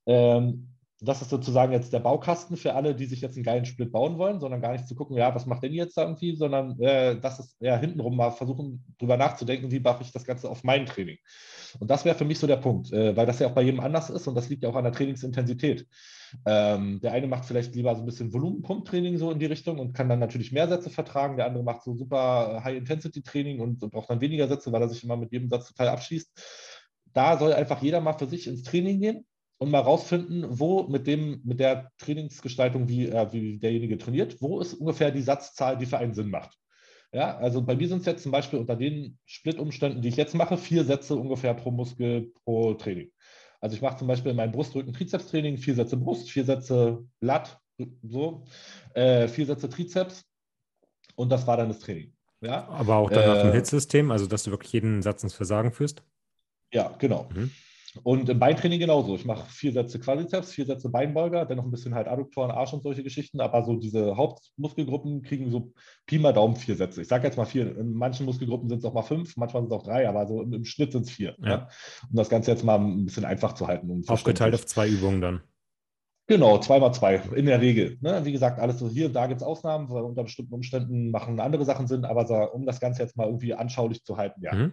ähm, 0.07 0.69
das 1.01 1.23
ist 1.23 1.31
sozusagen 1.31 1.73
jetzt 1.73 1.93
der 1.93 2.01
Baukasten 2.01 2.57
für 2.57 2.75
alle, 2.75 2.95
die 2.95 3.07
sich 3.07 3.21
jetzt 3.21 3.37
einen 3.37 3.45
geilen 3.45 3.65
Split 3.65 3.93
bauen 3.93 4.19
wollen, 4.19 4.41
sondern 4.41 4.61
gar 4.61 4.73
nicht 4.73 4.89
zu 4.89 4.97
gucken, 4.97 5.17
ja, 5.17 5.33
was 5.33 5.47
macht 5.47 5.63
denn 5.63 5.73
jetzt 5.73 5.97
da 5.97 6.03
irgendwie, 6.03 6.35
sondern 6.35 6.79
äh, 6.81 7.21
das 7.21 7.39
ist 7.39 7.57
ja 7.61 7.77
hintenrum 7.77 8.17
mal 8.17 8.33
versuchen, 8.33 8.85
drüber 8.99 9.17
nachzudenken, 9.17 9.71
wie 9.71 9.79
mache 9.79 10.03
ich 10.03 10.11
das 10.11 10.25
Ganze 10.25 10.51
auf 10.51 10.65
mein 10.65 10.87
Training. 10.87 11.19
Und 11.79 11.89
das 11.89 12.05
wäre 12.05 12.17
für 12.17 12.25
mich 12.25 12.41
so 12.41 12.49
der 12.49 12.57
Punkt, 12.57 12.93
äh, 12.93 13.17
weil 13.17 13.27
das 13.27 13.39
ja 13.39 13.47
auch 13.47 13.55
bei 13.55 13.63
jedem 13.63 13.81
anders 13.81 14.11
ist 14.11 14.27
und 14.27 14.35
das 14.35 14.49
liegt 14.49 14.65
ja 14.65 14.71
auch 14.71 14.75
an 14.75 14.85
der 14.85 14.93
Trainingsintensität. 14.93 15.87
Ähm, 16.45 17.01
der 17.01 17.13
eine 17.13 17.27
macht 17.27 17.45
vielleicht 17.45 17.75
lieber 17.75 17.95
so 17.95 18.03
ein 18.03 18.07
bisschen 18.07 18.33
Volumenpumptraining 18.33 19.19
so 19.19 19.31
in 19.31 19.39
die 19.39 19.47
Richtung 19.47 19.79
und 19.79 19.93
kann 19.93 20.09
dann 20.09 20.19
natürlich 20.19 20.53
mehr 20.53 20.69
Sätze 20.69 20.91
vertragen. 20.91 21.37
Der 21.37 21.47
andere 21.47 21.65
macht 21.65 21.83
so 21.83 21.95
super 21.95 22.63
High-Intensity-Training 22.65 23.61
und 23.61 23.79
braucht 23.91 24.11
dann 24.11 24.21
weniger 24.21 24.49
Sätze, 24.49 24.73
weil 24.73 24.83
er 24.83 24.89
sich 24.89 25.05
immer 25.05 25.17
mit 25.17 25.33
jedem 25.33 25.49
Satz 25.49 25.69
total 25.69 25.89
abschließt. 25.89 26.31
Da 27.13 27.39
soll 27.39 27.53
einfach 27.53 27.83
jeder 27.83 28.01
mal 28.01 28.13
für 28.13 28.27
sich 28.27 28.47
ins 28.47 28.63
Training 28.63 29.01
gehen 29.01 29.27
und 29.59 29.71
mal 29.71 29.81
rausfinden, 29.81 30.47
wo 30.49 30.85
mit 30.85 31.07
dem, 31.07 31.41
mit 31.45 31.61
der 31.61 31.91
Trainingsgestaltung, 31.99 32.89
wie, 32.89 33.07
äh, 33.07 33.33
wie 33.33 33.59
derjenige 33.59 33.99
trainiert, 33.99 34.41
wo 34.41 34.61
ist 34.61 34.75
ungefähr 34.75 35.11
die 35.11 35.23
Satzzahl, 35.23 35.77
die 35.77 35.87
für 35.87 35.99
einen 35.99 36.15
Sinn 36.15 36.31
macht. 36.31 36.57
Ja, 37.13 37.39
also 37.39 37.63
bei 37.63 37.75
mir 37.75 37.89
sind 37.89 38.01
es 38.01 38.07
jetzt 38.07 38.23
zum 38.23 38.33
Beispiel 38.33 38.59
unter 38.59 38.77
den 38.77 39.19
Split-Umständen, 39.25 40.03
die 40.03 40.09
ich 40.09 40.17
jetzt 40.17 40.35
mache, 40.35 40.59
vier 40.59 40.85
Sätze 40.85 41.17
ungefähr 41.17 41.55
pro 41.55 41.71
Muskel 41.71 42.33
pro 42.45 42.75
Training. 42.75 43.11
Also 43.61 43.77
ich 43.77 43.83
mache 43.83 43.99
zum 43.99 44.09
Beispiel 44.09 44.31
in 44.31 44.37
meinem 44.37 44.53
Brustrücken-Trizeps-Training 44.53 45.59
vier 45.59 45.75
Sätze 45.75 45.97
Brust, 45.97 46.31
vier 46.31 46.45
Sätze 46.45 47.05
Lat, 47.21 47.61
so, 48.03 48.45
äh, 48.95 49.29
vier 49.29 49.47
Sätze 49.47 49.69
Trizeps 49.69 50.25
und 51.17 51.31
das 51.31 51.47
war 51.47 51.57
dann 51.57 51.69
das 51.69 51.81
Training. 51.81 52.13
Ja? 52.41 52.69
Aber 52.69 52.97
auch 52.97 53.11
dann 53.11 53.27
nach 53.27 53.41
dem 53.41 53.51
äh, 53.51 53.55
Hit-System, 53.55 54.11
also 54.11 54.27
dass 54.27 54.45
du 54.45 54.51
wirklich 54.51 54.73
jeden 54.73 55.03
Satz 55.03 55.23
ins 55.23 55.35
Versagen 55.35 55.73
führst? 55.73 56.03
Ja, 56.73 56.95
genau. 56.99 57.29
Mhm. 57.35 57.51
Und 58.03 58.29
im 58.29 58.39
Beintraining 58.39 58.81
genauso. 58.81 59.15
Ich 59.15 59.25
mache 59.25 59.51
vier 59.51 59.73
Sätze 59.73 59.99
Quadrizeps, 59.99 60.53
vier 60.53 60.67
Sätze 60.67 60.89
Beinbeuger, 60.89 61.45
dann 61.45 61.57
noch 61.57 61.65
ein 61.65 61.71
bisschen 61.71 61.95
halt 61.95 62.09
Adduktoren, 62.09 62.51
Arsch 62.51 62.73
und 62.73 62.83
solche 62.83 63.03
Geschichten. 63.03 63.41
Aber 63.41 63.65
so 63.65 63.77
diese 63.77 64.17
Hauptmuskelgruppen 64.17 65.23
kriegen 65.23 65.51
so 65.51 65.73
Pi 66.07 66.19
mal 66.19 66.33
Daumen 66.33 66.57
vier 66.57 66.77
Sätze. 66.77 67.03
Ich 67.03 67.09
sage 67.09 67.27
jetzt 67.27 67.37
mal 67.37 67.45
vier. 67.45 67.77
In 67.77 67.93
manchen 67.93 68.27
Muskelgruppen 68.27 68.69
sind 68.69 68.79
es 68.79 68.85
auch 68.85 68.95
mal 68.95 69.03
fünf, 69.03 69.37
manchmal 69.37 69.63
sind 69.63 69.73
es 69.73 69.79
auch 69.79 69.85
drei, 69.85 70.09
aber 70.09 70.27
so 70.27 70.43
im, 70.43 70.53
im 70.53 70.65
Schnitt 70.65 70.93
sind 70.93 71.03
es 71.03 71.11
vier. 71.11 71.35
Ja. 71.39 71.49
Ja? 71.49 71.69
Um 72.11 72.17
das 72.17 72.29
Ganze 72.29 72.51
jetzt 72.51 72.65
mal 72.65 72.79
ein 72.79 73.05
bisschen 73.05 73.25
einfach 73.25 73.55
zu 73.55 73.67
halten. 73.67 73.91
Um 73.91 74.03
Aufgeteilt 74.09 74.55
auf 74.55 74.67
zwei 74.67 74.89
Übungen 74.89 75.21
dann. 75.21 75.41
Genau, 76.29 76.59
zwei 76.59 76.79
mal 76.79 76.93
zwei, 76.93 77.23
in 77.35 77.47
der 77.47 77.63
Regel. 77.63 77.97
Ne? 78.03 78.21
Wie 78.25 78.33
gesagt, 78.33 78.61
alles 78.61 78.79
so 78.79 78.89
hier 78.89 79.07
und 79.07 79.15
da 79.15 79.27
gibt 79.27 79.41
es 79.41 79.47
Ausnahmen, 79.47 79.89
weil 79.89 80.03
unter 80.03 80.25
bestimmten 80.25 80.53
Umständen 80.53 81.11
machen 81.11 81.41
andere 81.41 81.65
Sachen 81.65 81.87
Sinn, 81.87 82.05
aber 82.05 82.27
so, 82.27 82.35
um 82.35 82.67
das 82.67 82.81
Ganze 82.81 83.03
jetzt 83.03 83.17
mal 83.17 83.25
irgendwie 83.25 83.55
anschaulich 83.55 84.05
zu 84.05 84.19
halten, 84.19 84.43
ja. 84.43 84.55
Mhm. 84.55 84.73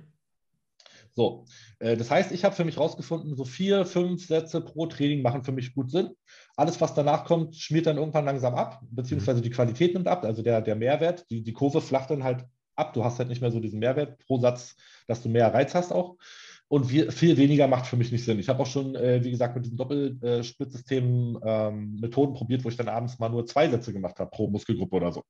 So, 1.15 1.45
äh, 1.79 1.95
das 1.95 2.11
heißt, 2.11 2.31
ich 2.33 2.43
habe 2.43 2.55
für 2.55 2.65
mich 2.65 2.77
rausgefunden, 2.77 3.35
so 3.35 3.45
vier, 3.45 3.85
fünf 3.85 4.27
Sätze 4.27 4.59
pro 4.59 4.85
Training 4.85 5.21
machen 5.21 5.43
für 5.43 5.53
mich 5.53 5.73
gut 5.73 5.89
Sinn. 5.89 6.09
Alles, 6.57 6.81
was 6.81 6.93
danach 6.93 7.23
kommt, 7.25 7.55
schmiert 7.55 7.85
dann 7.87 7.97
irgendwann 7.97 8.25
langsam 8.25 8.53
ab, 8.55 8.81
beziehungsweise 8.91 9.41
die 9.41 9.49
Qualität 9.49 9.93
nimmt 9.93 10.07
ab, 10.07 10.25
also 10.25 10.43
der, 10.43 10.61
der 10.61 10.75
Mehrwert, 10.75 11.25
die, 11.29 11.41
die 11.41 11.53
Kurve 11.53 11.81
flacht 11.81 12.09
dann 12.09 12.23
halt 12.23 12.45
ab. 12.75 12.93
Du 12.93 13.03
hast 13.03 13.17
halt 13.17 13.29
nicht 13.29 13.41
mehr 13.41 13.51
so 13.51 13.61
diesen 13.61 13.79
Mehrwert 13.79 14.19
pro 14.25 14.39
Satz, 14.39 14.75
dass 15.07 15.23
du 15.23 15.29
mehr 15.29 15.53
Reiz 15.53 15.73
hast 15.73 15.93
auch. 15.93 16.17
Und 16.67 16.89
wir, 16.89 17.11
viel 17.11 17.37
weniger 17.37 17.67
macht 17.67 17.85
für 17.85 17.95
mich 17.95 18.11
nicht 18.11 18.25
Sinn. 18.25 18.39
Ich 18.39 18.49
habe 18.49 18.61
auch 18.61 18.67
schon, 18.67 18.95
äh, 18.95 19.23
wie 19.23 19.31
gesagt, 19.31 19.55
mit 19.55 19.65
diesem 19.65 19.77
Doppelsplitsystem 19.77 21.39
ähm, 21.45 21.95
Methoden 22.01 22.33
probiert, 22.33 22.65
wo 22.65 22.69
ich 22.69 22.75
dann 22.75 22.89
abends 22.89 23.19
mal 23.19 23.29
nur 23.29 23.45
zwei 23.45 23.69
Sätze 23.69 23.93
gemacht 23.93 24.19
habe 24.19 24.31
pro 24.31 24.49
Muskelgruppe 24.49 24.95
oder 24.95 25.13
so. 25.13 25.23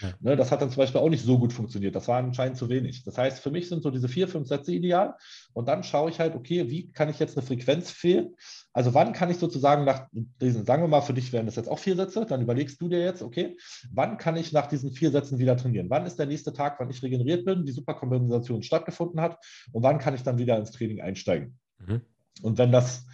Ja. 0.00 0.12
Ne, 0.20 0.36
das 0.36 0.52
hat 0.52 0.62
dann 0.62 0.70
zum 0.70 0.78
Beispiel 0.78 1.00
auch 1.00 1.08
nicht 1.08 1.24
so 1.24 1.38
gut 1.38 1.52
funktioniert. 1.52 1.94
Das 1.94 2.08
war 2.08 2.18
anscheinend 2.18 2.56
zu 2.56 2.68
wenig. 2.68 3.04
Das 3.04 3.18
heißt, 3.18 3.40
für 3.40 3.50
mich 3.50 3.68
sind 3.68 3.82
so 3.82 3.90
diese 3.90 4.08
vier, 4.08 4.28
fünf 4.28 4.48
Sätze 4.48 4.72
ideal. 4.72 5.14
Und 5.52 5.68
dann 5.68 5.82
schaue 5.82 6.10
ich 6.10 6.20
halt, 6.20 6.34
okay, 6.34 6.70
wie 6.70 6.90
kann 6.92 7.08
ich 7.08 7.18
jetzt 7.18 7.36
eine 7.36 7.46
Frequenz 7.46 7.90
fehlen? 7.90 8.34
Also 8.72 8.94
wann 8.94 9.12
kann 9.12 9.30
ich 9.30 9.38
sozusagen 9.38 9.84
nach 9.84 10.06
diesen, 10.12 10.64
sagen 10.64 10.82
wir 10.82 10.88
mal, 10.88 11.00
für 11.00 11.14
dich 11.14 11.32
wären 11.32 11.46
das 11.46 11.56
jetzt 11.56 11.68
auch 11.68 11.78
vier 11.78 11.96
Sätze, 11.96 12.26
dann 12.26 12.42
überlegst 12.42 12.80
du 12.80 12.88
dir 12.88 13.00
jetzt, 13.00 13.22
okay, 13.22 13.56
wann 13.90 14.18
kann 14.18 14.36
ich 14.36 14.52
nach 14.52 14.66
diesen 14.66 14.92
vier 14.92 15.10
Sätzen 15.10 15.38
wieder 15.38 15.56
trainieren? 15.56 15.90
Wann 15.90 16.06
ist 16.06 16.18
der 16.18 16.26
nächste 16.26 16.52
Tag, 16.52 16.78
wann 16.78 16.90
ich 16.90 17.02
regeneriert 17.02 17.44
bin, 17.44 17.64
die 17.64 17.72
Superkompensation 17.72 18.62
stattgefunden 18.62 19.20
hat 19.20 19.38
und 19.72 19.82
wann 19.82 19.98
kann 19.98 20.14
ich 20.14 20.22
dann 20.22 20.38
wieder 20.38 20.56
ins 20.58 20.70
Training 20.70 21.00
einsteigen? 21.00 21.58
Mhm. 21.78 22.02
Und 22.42 22.58
wenn 22.58 22.70
das 22.70 23.06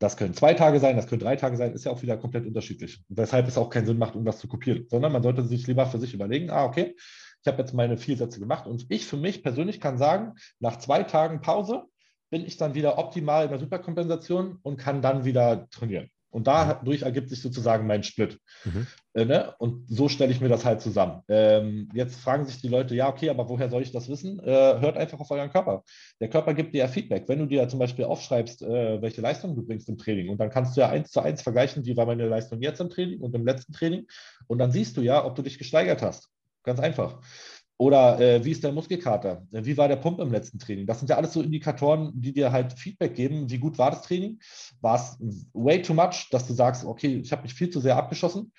das 0.00 0.16
können 0.16 0.34
zwei 0.34 0.54
Tage 0.54 0.80
sein, 0.80 0.96
das 0.96 1.06
können 1.06 1.20
drei 1.20 1.36
Tage 1.36 1.56
sein, 1.58 1.74
ist 1.74 1.84
ja 1.84 1.92
auch 1.92 2.00
wieder 2.02 2.16
komplett 2.16 2.46
unterschiedlich. 2.46 3.04
Weshalb 3.08 3.46
es 3.46 3.58
auch 3.58 3.68
keinen 3.68 3.86
Sinn 3.86 3.98
macht, 3.98 4.14
irgendwas 4.14 4.38
zu 4.38 4.48
kopieren, 4.48 4.86
sondern 4.88 5.12
man 5.12 5.22
sollte 5.22 5.44
sich 5.44 5.66
lieber 5.66 5.86
für 5.86 5.98
sich 5.98 6.14
überlegen, 6.14 6.50
ah, 6.50 6.64
okay, 6.64 6.96
ich 7.42 7.46
habe 7.46 7.58
jetzt 7.58 7.74
meine 7.74 7.98
vier 7.98 8.16
Sätze 8.16 8.40
gemacht 8.40 8.66
und 8.66 8.86
ich 8.88 9.06
für 9.06 9.18
mich 9.18 9.42
persönlich 9.42 9.78
kann 9.78 9.98
sagen, 9.98 10.34
nach 10.58 10.78
zwei 10.78 11.02
Tagen 11.02 11.42
Pause 11.42 11.84
bin 12.30 12.46
ich 12.46 12.56
dann 12.56 12.74
wieder 12.74 12.96
optimal 12.96 13.44
in 13.44 13.50
der 13.50 13.58
Superkompensation 13.58 14.58
und 14.62 14.78
kann 14.78 15.02
dann 15.02 15.24
wieder 15.24 15.68
trainieren. 15.70 16.10
Und 16.30 16.46
dadurch 16.46 17.02
ergibt 17.02 17.28
sich 17.28 17.42
sozusagen 17.42 17.86
mein 17.86 18.02
Split. 18.02 18.38
Mhm. 18.64 18.86
Äh, 19.14 19.24
ne? 19.24 19.54
Und 19.58 19.84
so 19.88 20.08
stelle 20.08 20.30
ich 20.30 20.40
mir 20.40 20.48
das 20.48 20.64
halt 20.64 20.80
zusammen. 20.80 21.22
Ähm, 21.28 21.88
jetzt 21.92 22.20
fragen 22.20 22.46
sich 22.46 22.60
die 22.60 22.68
Leute, 22.68 22.94
ja, 22.94 23.08
okay, 23.08 23.30
aber 23.30 23.48
woher 23.48 23.68
soll 23.68 23.82
ich 23.82 23.90
das 23.90 24.08
wissen? 24.08 24.38
Äh, 24.40 24.80
hört 24.80 24.96
einfach 24.96 25.18
auf 25.18 25.30
euren 25.30 25.50
Körper. 25.50 25.82
Der 26.20 26.28
Körper 26.28 26.54
gibt 26.54 26.74
dir 26.74 26.78
ja 26.78 26.88
Feedback. 26.88 27.24
Wenn 27.28 27.40
du 27.40 27.46
dir 27.46 27.68
zum 27.68 27.80
Beispiel 27.80 28.04
aufschreibst, 28.04 28.62
äh, 28.62 29.02
welche 29.02 29.20
Leistung 29.20 29.56
du 29.56 29.66
bringst 29.66 29.88
im 29.88 29.98
Training, 29.98 30.28
und 30.28 30.38
dann 30.38 30.50
kannst 30.50 30.76
du 30.76 30.80
ja 30.80 30.88
eins 30.88 31.10
zu 31.10 31.20
eins 31.20 31.42
vergleichen, 31.42 31.84
wie 31.84 31.96
war 31.96 32.06
meine 32.06 32.28
Leistung 32.28 32.62
jetzt 32.62 32.80
im 32.80 32.90
Training 32.90 33.20
und 33.20 33.34
im 33.34 33.44
letzten 33.44 33.72
Training. 33.72 34.06
Und 34.46 34.58
dann 34.58 34.70
siehst 34.70 34.96
du 34.96 35.00
ja, 35.00 35.24
ob 35.24 35.34
du 35.34 35.42
dich 35.42 35.58
gesteigert 35.58 36.02
hast. 36.02 36.28
Ganz 36.62 36.78
einfach. 36.78 37.20
Oder 37.80 38.20
äh, 38.20 38.44
wie 38.44 38.50
ist 38.50 38.62
der 38.62 38.72
Muskelkater? 38.72 39.46
Äh, 39.52 39.64
wie 39.64 39.78
war 39.78 39.88
der 39.88 39.96
Pump 39.96 40.20
im 40.20 40.30
letzten 40.30 40.58
Training? 40.58 40.86
Das 40.86 40.98
sind 40.98 41.08
ja 41.08 41.16
alles 41.16 41.32
so 41.32 41.40
Indikatoren, 41.40 42.12
die 42.14 42.34
dir 42.34 42.52
halt 42.52 42.74
Feedback 42.74 43.14
geben. 43.14 43.48
Wie 43.48 43.56
gut 43.56 43.78
war 43.78 43.90
das 43.90 44.02
Training? 44.02 44.38
War 44.82 44.96
es 44.96 45.16
way 45.54 45.80
too 45.80 45.94
much, 45.94 46.28
dass 46.30 46.46
du 46.46 46.52
sagst, 46.52 46.84
okay, 46.84 47.22
ich 47.24 47.32
habe 47.32 47.40
mich 47.40 47.54
viel 47.54 47.70
zu 47.70 47.80
sehr 47.80 47.96
abgeschossen? 47.96 48.52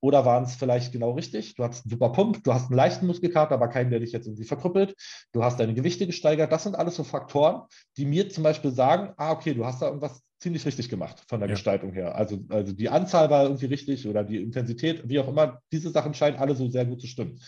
Oder 0.00 0.24
waren 0.24 0.44
es 0.44 0.54
vielleicht 0.54 0.90
genau 0.90 1.10
richtig? 1.10 1.54
Du 1.54 1.64
hast 1.64 1.84
einen 1.84 1.90
super 1.90 2.12
Pump, 2.12 2.44
du 2.44 2.54
hast 2.54 2.70
einen 2.70 2.76
leichten 2.78 3.06
Muskelkater, 3.06 3.54
aber 3.54 3.68
keinen, 3.68 3.90
der 3.90 4.00
dich 4.00 4.12
jetzt 4.12 4.26
irgendwie 4.26 4.46
verkrüppelt. 4.46 4.94
Du 5.32 5.44
hast 5.44 5.60
deine 5.60 5.74
Gewichte 5.74 6.06
gesteigert. 6.06 6.50
Das 6.50 6.62
sind 6.62 6.74
alles 6.74 6.96
so 6.96 7.04
Faktoren, 7.04 7.64
die 7.98 8.06
mir 8.06 8.30
zum 8.30 8.42
Beispiel 8.42 8.70
sagen, 8.70 9.12
ah, 9.18 9.32
okay, 9.32 9.52
du 9.52 9.66
hast 9.66 9.82
da 9.82 9.88
irgendwas 9.88 10.22
ziemlich 10.38 10.64
richtig 10.64 10.88
gemacht 10.88 11.22
von 11.28 11.40
der 11.40 11.48
ja. 11.50 11.56
Gestaltung 11.56 11.92
her. 11.92 12.14
Also, 12.16 12.38
also 12.48 12.72
die 12.72 12.88
Anzahl 12.88 13.28
war 13.28 13.42
irgendwie 13.42 13.66
richtig 13.66 14.08
oder 14.08 14.24
die 14.24 14.42
Intensität, 14.42 15.06
wie 15.10 15.20
auch 15.20 15.28
immer. 15.28 15.60
Diese 15.72 15.90
Sachen 15.90 16.14
scheinen 16.14 16.38
alle 16.38 16.54
so 16.54 16.70
sehr 16.70 16.86
gut 16.86 17.02
zu 17.02 17.06
stimmen. 17.06 17.38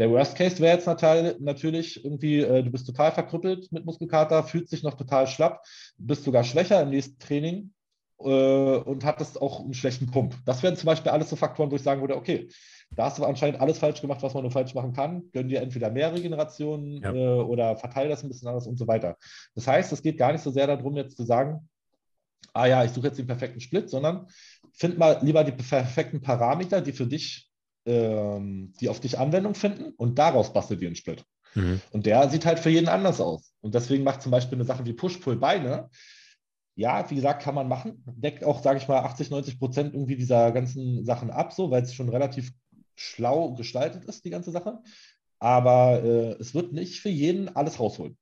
Der 0.00 0.10
Worst 0.10 0.34
Case 0.34 0.58
wäre 0.60 0.78
jetzt 0.78 0.86
natürlich 0.86 2.02
irgendwie, 2.02 2.40
äh, 2.40 2.62
du 2.62 2.70
bist 2.70 2.86
total 2.86 3.12
verkrüppelt 3.12 3.70
mit 3.70 3.84
Muskelkater, 3.84 4.42
fühlt 4.44 4.66
sich 4.70 4.82
noch 4.82 4.94
total 4.94 5.26
schlapp, 5.26 5.62
bist 5.98 6.24
sogar 6.24 6.42
schwächer 6.42 6.80
im 6.80 6.88
nächsten 6.88 7.18
Training 7.18 7.74
äh, 8.18 8.78
und 8.78 9.04
hattest 9.04 9.42
auch 9.42 9.60
einen 9.60 9.74
schlechten 9.74 10.10
Pump. 10.10 10.34
Das 10.46 10.62
wären 10.62 10.74
zum 10.74 10.86
Beispiel 10.86 11.12
alles 11.12 11.28
so 11.28 11.36
Faktoren, 11.36 11.70
wo 11.70 11.76
ich 11.76 11.82
sagen 11.82 12.00
würde, 12.00 12.16
okay, 12.16 12.48
da 12.92 13.04
hast 13.04 13.18
du 13.18 13.24
anscheinend 13.26 13.60
alles 13.60 13.76
falsch 13.76 14.00
gemacht, 14.00 14.22
was 14.22 14.32
man 14.32 14.42
nur 14.42 14.50
falsch 14.50 14.74
machen 14.74 14.94
kann. 14.94 15.30
Gönn 15.32 15.50
dir 15.50 15.60
entweder 15.60 15.90
mehr 15.90 16.14
Regenerationen 16.14 17.02
ja. 17.02 17.12
äh, 17.12 17.42
oder 17.42 17.76
verteile 17.76 18.08
das 18.08 18.22
ein 18.22 18.28
bisschen 18.28 18.48
anders 18.48 18.66
und 18.66 18.78
so 18.78 18.88
weiter. 18.88 19.18
Das 19.54 19.66
heißt, 19.66 19.92
es 19.92 20.00
geht 20.00 20.16
gar 20.16 20.32
nicht 20.32 20.42
so 20.42 20.50
sehr 20.50 20.66
darum, 20.66 20.96
jetzt 20.96 21.18
zu 21.18 21.24
sagen, 21.24 21.68
ah 22.54 22.64
ja, 22.64 22.84
ich 22.84 22.92
suche 22.92 23.08
jetzt 23.08 23.18
den 23.18 23.26
perfekten 23.26 23.60
Split, 23.60 23.90
sondern 23.90 24.28
find 24.72 24.96
mal 24.96 25.18
lieber 25.20 25.44
die 25.44 25.52
perfekten 25.52 26.22
Parameter, 26.22 26.80
die 26.80 26.92
für 26.92 27.06
dich 27.06 27.49
ähm, 27.86 28.72
die 28.80 28.88
auf 28.88 29.00
dich 29.00 29.18
Anwendung 29.18 29.54
finden 29.54 29.92
und 29.96 30.18
daraus 30.18 30.52
bastelt 30.52 30.80
ihr 30.80 30.88
einen 30.88 30.96
Split. 30.96 31.24
Mhm. 31.54 31.80
Und 31.90 32.06
der 32.06 32.28
sieht 32.28 32.46
halt 32.46 32.58
für 32.58 32.70
jeden 32.70 32.88
anders 32.88 33.20
aus. 33.20 33.52
Und 33.60 33.74
deswegen 33.74 34.04
macht 34.04 34.22
zum 34.22 34.32
Beispiel 34.32 34.56
eine 34.56 34.64
Sache 34.64 34.84
wie 34.84 34.92
Push-Pull-Beine, 34.92 35.88
ja, 36.76 37.10
wie 37.10 37.16
gesagt, 37.16 37.42
kann 37.42 37.54
man 37.54 37.68
machen, 37.68 38.02
deckt 38.06 38.44
auch, 38.44 38.62
sage 38.62 38.78
ich 38.78 38.88
mal, 38.88 39.00
80, 39.00 39.30
90 39.30 39.58
Prozent 39.58 39.94
irgendwie 39.94 40.16
dieser 40.16 40.50
ganzen 40.52 41.04
Sachen 41.04 41.30
ab, 41.30 41.52
so, 41.52 41.70
weil 41.70 41.82
es 41.82 41.92
schon 41.92 42.08
relativ 42.08 42.52
schlau 42.94 43.52
gestaltet 43.54 44.04
ist, 44.04 44.24
die 44.24 44.30
ganze 44.30 44.50
Sache. 44.50 44.78
Aber 45.38 46.02
äh, 46.02 46.32
es 46.40 46.54
wird 46.54 46.72
nicht 46.72 47.00
für 47.00 47.08
jeden 47.08 47.54
alles 47.54 47.80
rausholen. 47.80 48.16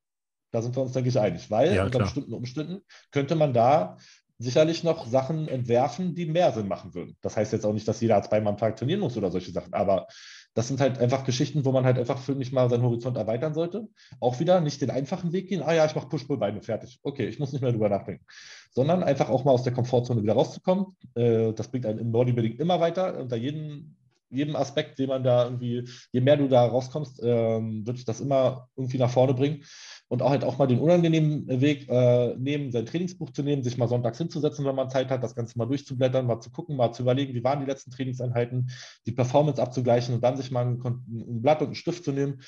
Da 0.50 0.62
sind 0.62 0.76
wir 0.76 0.82
uns, 0.82 0.92
denke 0.92 1.10
ich, 1.10 1.18
einig, 1.18 1.50
weil 1.50 1.74
ja, 1.74 1.84
unter 1.84 1.98
bestimmten 2.00 2.32
Umständen 2.32 2.80
könnte 3.10 3.34
man 3.34 3.52
da 3.52 3.98
sicherlich 4.38 4.84
noch 4.84 5.06
Sachen 5.06 5.48
entwerfen, 5.48 6.14
die 6.14 6.26
mehr 6.26 6.52
Sinn 6.52 6.68
machen 6.68 6.94
würden. 6.94 7.16
Das 7.20 7.36
heißt 7.36 7.52
jetzt 7.52 7.66
auch 7.66 7.72
nicht, 7.72 7.88
dass 7.88 8.00
jeder 8.00 8.22
zweimal 8.22 8.52
am 8.52 8.58
Tag 8.58 8.76
trainieren 8.76 9.00
muss 9.00 9.16
oder 9.16 9.30
solche 9.30 9.50
Sachen, 9.50 9.74
aber 9.74 10.06
das 10.54 10.68
sind 10.68 10.80
halt 10.80 10.98
einfach 10.98 11.24
Geschichten, 11.24 11.64
wo 11.64 11.72
man 11.72 11.84
halt 11.84 11.98
einfach 11.98 12.18
für 12.18 12.34
mich 12.34 12.52
mal 12.52 12.68
seinen 12.68 12.82
Horizont 12.82 13.16
erweitern 13.16 13.54
sollte. 13.54 13.88
Auch 14.18 14.40
wieder 14.40 14.60
nicht 14.60 14.80
den 14.80 14.90
einfachen 14.90 15.32
Weg 15.32 15.48
gehen, 15.48 15.62
ah 15.62 15.72
ja, 15.72 15.86
ich 15.86 15.94
mache 15.94 16.08
Push-Pull-Beine, 16.08 16.62
fertig. 16.62 16.98
Okay, 17.02 17.26
ich 17.26 17.38
muss 17.38 17.52
nicht 17.52 17.62
mehr 17.62 17.70
drüber 17.70 17.88
nachdenken. 17.88 18.24
Sondern 18.72 19.04
einfach 19.04 19.28
auch 19.28 19.44
mal 19.44 19.52
aus 19.52 19.62
der 19.62 19.72
Komfortzone 19.72 20.22
wieder 20.22 20.32
rauszukommen. 20.32 20.96
Äh, 21.14 21.52
das 21.52 21.68
bringt 21.68 21.86
einen 21.86 22.00
im 22.00 22.10
Bodybuilding 22.10 22.58
immer 22.58 22.80
weiter. 22.80 23.20
Unter 23.20 23.36
jedem 23.36 23.94
jedem 24.30 24.56
Aspekt, 24.56 24.98
den 24.98 25.08
man 25.08 25.22
da 25.22 25.44
irgendwie, 25.44 25.88
je 26.12 26.20
mehr 26.20 26.36
du 26.36 26.48
da 26.48 26.66
rauskommst, 26.66 27.20
ähm, 27.22 27.86
wird 27.86 27.98
dich 27.98 28.04
das 28.04 28.20
immer 28.20 28.68
irgendwie 28.76 28.98
nach 28.98 29.10
vorne 29.10 29.34
bringen. 29.34 29.64
Und 30.08 30.22
auch 30.22 30.30
halt 30.30 30.42
auch 30.42 30.56
mal 30.56 30.66
den 30.66 30.80
unangenehmen 30.80 31.60
Weg 31.60 31.86
äh, 31.90 32.34
nehmen, 32.36 32.72
sein 32.72 32.86
Trainingsbuch 32.86 33.30
zu 33.30 33.42
nehmen, 33.42 33.62
sich 33.62 33.76
mal 33.76 33.88
sonntags 33.88 34.16
hinzusetzen, 34.16 34.64
wenn 34.64 34.74
man 34.74 34.88
Zeit 34.88 35.10
hat, 35.10 35.22
das 35.22 35.34
Ganze 35.34 35.58
mal 35.58 35.66
durchzublättern, 35.66 36.26
mal 36.26 36.40
zu 36.40 36.50
gucken, 36.50 36.76
mal 36.76 36.92
zu 36.92 37.02
überlegen, 37.02 37.34
wie 37.34 37.44
waren 37.44 37.60
die 37.60 37.66
letzten 37.66 37.90
Trainingseinheiten, 37.90 38.70
die 39.04 39.12
Performance 39.12 39.60
abzugleichen 39.60 40.14
und 40.14 40.24
dann 40.24 40.38
sich 40.38 40.50
mal 40.50 40.64
ein, 40.64 40.80
ein 40.82 41.42
Blatt 41.42 41.60
und 41.60 41.66
einen 41.66 41.74
Stift 41.74 42.04
zu 42.04 42.12
nehmen 42.12 42.40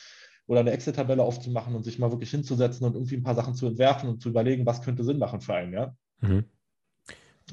oder 0.47 0.61
eine 0.61 0.73
Excel-Tabelle 0.73 1.23
aufzumachen 1.23 1.75
und 1.75 1.85
sich 1.85 1.99
mal 1.99 2.11
wirklich 2.11 2.31
hinzusetzen 2.31 2.87
und 2.87 2.95
irgendwie 2.95 3.17
ein 3.17 3.23
paar 3.23 3.35
Sachen 3.35 3.55
zu 3.55 3.67
entwerfen 3.67 4.09
und 4.09 4.23
zu 4.23 4.31
überlegen, 4.31 4.65
was 4.65 4.83
könnte 4.83 5.05
Sinn 5.05 5.19
machen 5.19 5.41
für 5.41 5.55
einen, 5.55 5.73
ja. 5.75 5.95
Mhm. 6.21 6.45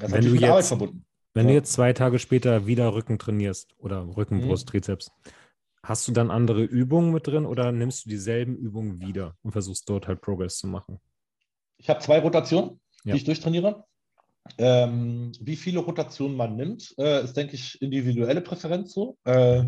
Das 0.00 0.08
ist 0.08 0.14
wenn 0.14 0.24
du 0.24 0.30
mit 0.30 0.40
jetzt, 0.40 0.50
Arbeit 0.50 0.64
verbunden. 0.64 1.04
Wenn 1.34 1.46
ja. 1.46 1.50
du 1.50 1.54
jetzt 1.54 1.72
zwei 1.72 1.92
Tage 1.92 2.18
später 2.18 2.66
wieder 2.66 2.94
Rücken 2.94 3.18
trainierst 3.18 3.76
oder 3.78 4.16
Rücken, 4.16 4.38
mhm. 4.38 4.48
Brust, 4.48 4.68
Trizeps, 4.68 5.12
hast 5.88 6.06
du 6.06 6.12
dann 6.12 6.30
andere 6.30 6.62
Übungen 6.62 7.12
mit 7.12 7.26
drin 7.26 7.46
oder 7.46 7.72
nimmst 7.72 8.04
du 8.04 8.10
dieselben 8.10 8.56
Übungen 8.56 9.00
wieder 9.00 9.34
und 9.42 9.52
versuchst 9.52 9.88
dort 9.88 10.06
halt 10.06 10.20
Progress 10.20 10.58
zu 10.58 10.66
machen? 10.66 11.00
Ich 11.78 11.88
habe 11.88 12.00
zwei 12.00 12.18
Rotationen, 12.18 12.78
ja. 13.04 13.12
die 13.14 13.18
ich 13.18 13.24
durchtrainiere. 13.24 13.84
Ähm, 14.58 15.32
wie 15.40 15.56
viele 15.56 15.80
Rotationen 15.80 16.36
man 16.36 16.56
nimmt, 16.56 16.94
äh, 16.98 17.24
ist, 17.24 17.36
denke 17.36 17.54
ich, 17.54 17.80
individuelle 17.80 18.42
Präferenz 18.42 18.92
so. 18.92 19.16
Äh, 19.24 19.64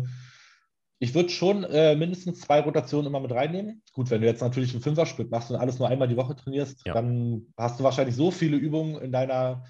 ich 0.99 1.15
würde 1.15 1.29
schon 1.29 1.63
äh, 1.63 1.95
mindestens 1.95 2.41
zwei 2.41 2.59
Rotationen 2.59 3.07
immer 3.07 3.19
mit 3.19 3.31
reinnehmen. 3.31 3.81
Gut, 3.93 4.11
wenn 4.11 4.21
du 4.21 4.27
jetzt 4.27 4.41
natürlich 4.41 4.73
einen 4.73 4.83
Fünfer-Split 4.83 5.31
machst 5.31 5.49
und 5.49 5.57
alles 5.57 5.79
nur 5.79 5.89
einmal 5.89 6.07
die 6.07 6.17
Woche 6.17 6.35
trainierst, 6.35 6.85
ja. 6.85 6.93
dann 6.93 7.47
hast 7.57 7.79
du 7.79 7.83
wahrscheinlich 7.83 8.15
so 8.15 8.29
viele 8.29 8.57
Übungen 8.57 9.01
in 9.01 9.11
deiner 9.11 9.63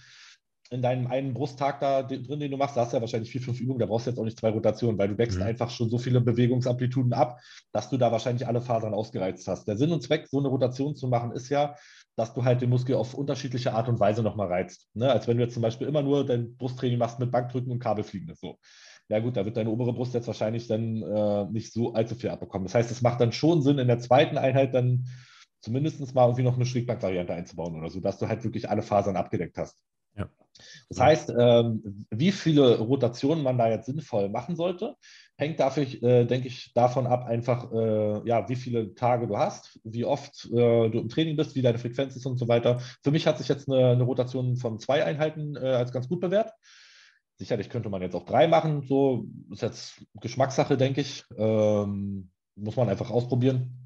in 0.72 0.82
deinem 0.82 1.08
einen 1.08 1.34
Brusttag 1.34 1.82
da 1.82 2.02
drin, 2.02 2.40
den 2.40 2.50
du 2.50 2.56
machst, 2.56 2.78
da 2.78 2.82
hast 2.82 2.94
du 2.94 2.98
ja 2.98 3.02
wahrscheinlich 3.02 3.30
vier, 3.30 3.42
fünf 3.42 3.60
Übungen, 3.60 3.80
da 3.80 3.86
brauchst 3.86 4.08
du 4.08 4.12
jetzt 4.12 4.18
auch 4.18 4.24
nicht 4.24 4.40
zwei 4.40 4.50
Rotationen, 4.50 4.98
weil 4.98 5.10
du 5.10 5.18
wächst 5.18 5.38
mhm. 5.38 5.44
einfach 5.44 5.70
schon 5.70 5.90
so 5.90 5.98
viele 5.98 6.22
Bewegungsamplituden 6.22 7.12
ab, 7.12 7.42
dass 7.74 7.90
du 7.90 7.98
da 7.98 8.12
wahrscheinlich 8.12 8.48
alle 8.48 8.62
Fasern 8.62 8.94
ausgereizt 8.94 9.48
hast. 9.50 9.68
Der 9.68 9.76
Sinn 9.76 9.92
und 9.92 10.02
Zweck, 10.02 10.28
so 10.30 10.40
eine 10.40 10.48
Rotation 10.48 10.96
zu 10.96 11.10
machen, 11.10 11.34
ist 11.34 11.50
ja, 11.50 11.76
dass 12.16 12.34
du 12.34 12.46
halt 12.46 12.62
den 12.62 12.70
Muskel 12.70 12.96
auf 12.96 13.14
unterschiedliche 13.14 13.74
Art 13.74 13.90
und 13.90 14.00
Weise 14.00 14.24
nochmal 14.24 14.48
reizt. 14.48 14.88
Ne? 14.94 15.12
Als 15.12 15.28
wenn 15.28 15.38
du 15.38 15.44
jetzt 15.44 15.54
zum 15.54 15.62
Beispiel 15.62 15.88
immer 15.88 16.04
nur 16.04 16.26
dein 16.26 16.56
Brusttraining 16.56 16.98
machst 16.98 17.20
mit 17.20 17.32
Bankdrücken 17.32 17.72
und 17.72 17.80
Kabelfliegen. 17.80 18.34
So. 18.36 18.58
Ja 19.10 19.20
gut, 19.20 19.36
da 19.36 19.44
wird 19.44 19.58
deine 19.58 19.70
obere 19.70 19.92
Brust 19.92 20.14
jetzt 20.14 20.28
wahrscheinlich 20.28 20.68
dann 20.68 21.04
äh, 21.04 21.46
nicht 21.52 21.74
so 21.74 21.94
allzu 21.94 22.16
viel 22.16 22.30
abbekommen. 22.30 22.66
Das 22.66 22.76
heißt, 22.76 22.92
es 22.92 23.02
macht 23.02 23.20
dann 23.20 23.34
schon 23.34 23.62
Sinn, 23.62 23.78
in 23.78 23.88
der 23.88 24.00
zweiten 24.00 24.38
Einheit 24.38 24.74
dann 24.74 25.06
zumindest 25.60 26.16
mal 26.16 26.26
irgendwie 26.26 26.44
noch 26.44 26.56
eine 26.56 26.66
Schrägbankvariante 26.66 27.34
einzubauen 27.34 27.76
oder 27.76 27.90
so, 27.90 28.00
dass 28.00 28.20
du 28.20 28.30
halt 28.30 28.46
wirklich 28.46 28.70
alle 28.70 28.84
Fasern 28.84 29.18
abgedeckt 29.18 29.58
hast. 29.58 29.84
Ja. 30.16 30.30
Das 30.90 31.00
heißt, 31.00 31.34
ähm, 31.38 32.06
wie 32.10 32.32
viele 32.32 32.80
Rotationen 32.80 33.44
man 33.44 33.58
da 33.58 33.70
jetzt 33.70 33.86
sinnvoll 33.86 34.30
machen 34.30 34.56
sollte, 34.56 34.96
hängt 35.38 35.60
dafür, 35.60 35.84
äh, 35.84 36.26
denke 36.26 36.48
ich, 36.48 36.72
davon 36.74 37.08
ab, 37.08 37.26
einfach, 37.26 37.72
äh, 37.72 38.28
ja, 38.28 38.48
wie 38.48 38.56
viele 38.56 38.94
Tage 38.94 39.28
du 39.28 39.38
hast, 39.38 39.80
wie 39.84 40.06
oft 40.06 40.46
äh, 40.46 40.90
du 40.90 41.00
im 41.00 41.10
Training 41.10 41.36
bist, 41.36 41.56
wie 41.56 41.62
deine 41.62 41.80
Frequenz 41.80 42.16
ist 42.16 42.26
und 42.26 42.38
so 42.38 42.48
weiter. 42.48 42.80
Für 43.04 43.12
mich 43.12 43.26
hat 43.26 43.38
sich 43.38 43.48
jetzt 43.48 43.68
eine, 43.70 43.92
eine 43.92 44.04
Rotation 44.04 44.56
von 44.58 44.80
zwei 44.80 45.04
Einheiten 45.04 45.56
äh, 45.56 45.60
als 45.60 45.92
ganz 45.92 46.08
gut 46.08 46.20
bewährt. 46.20 46.52
Sicherlich 47.38 47.70
könnte 47.70 47.90
man 47.90 48.04
jetzt 48.04 48.16
auch 48.16 48.26
drei 48.26 48.48
machen, 48.48 48.84
so 48.84 49.26
ist 49.50 49.64
jetzt 49.64 50.06
Geschmackssache, 50.20 50.78
denke 50.78 51.02
ich. 51.02 51.24
Ähm, 51.38 52.30
muss 52.56 52.76
man 52.76 52.90
einfach 52.90 53.10
ausprobieren. 53.10 53.82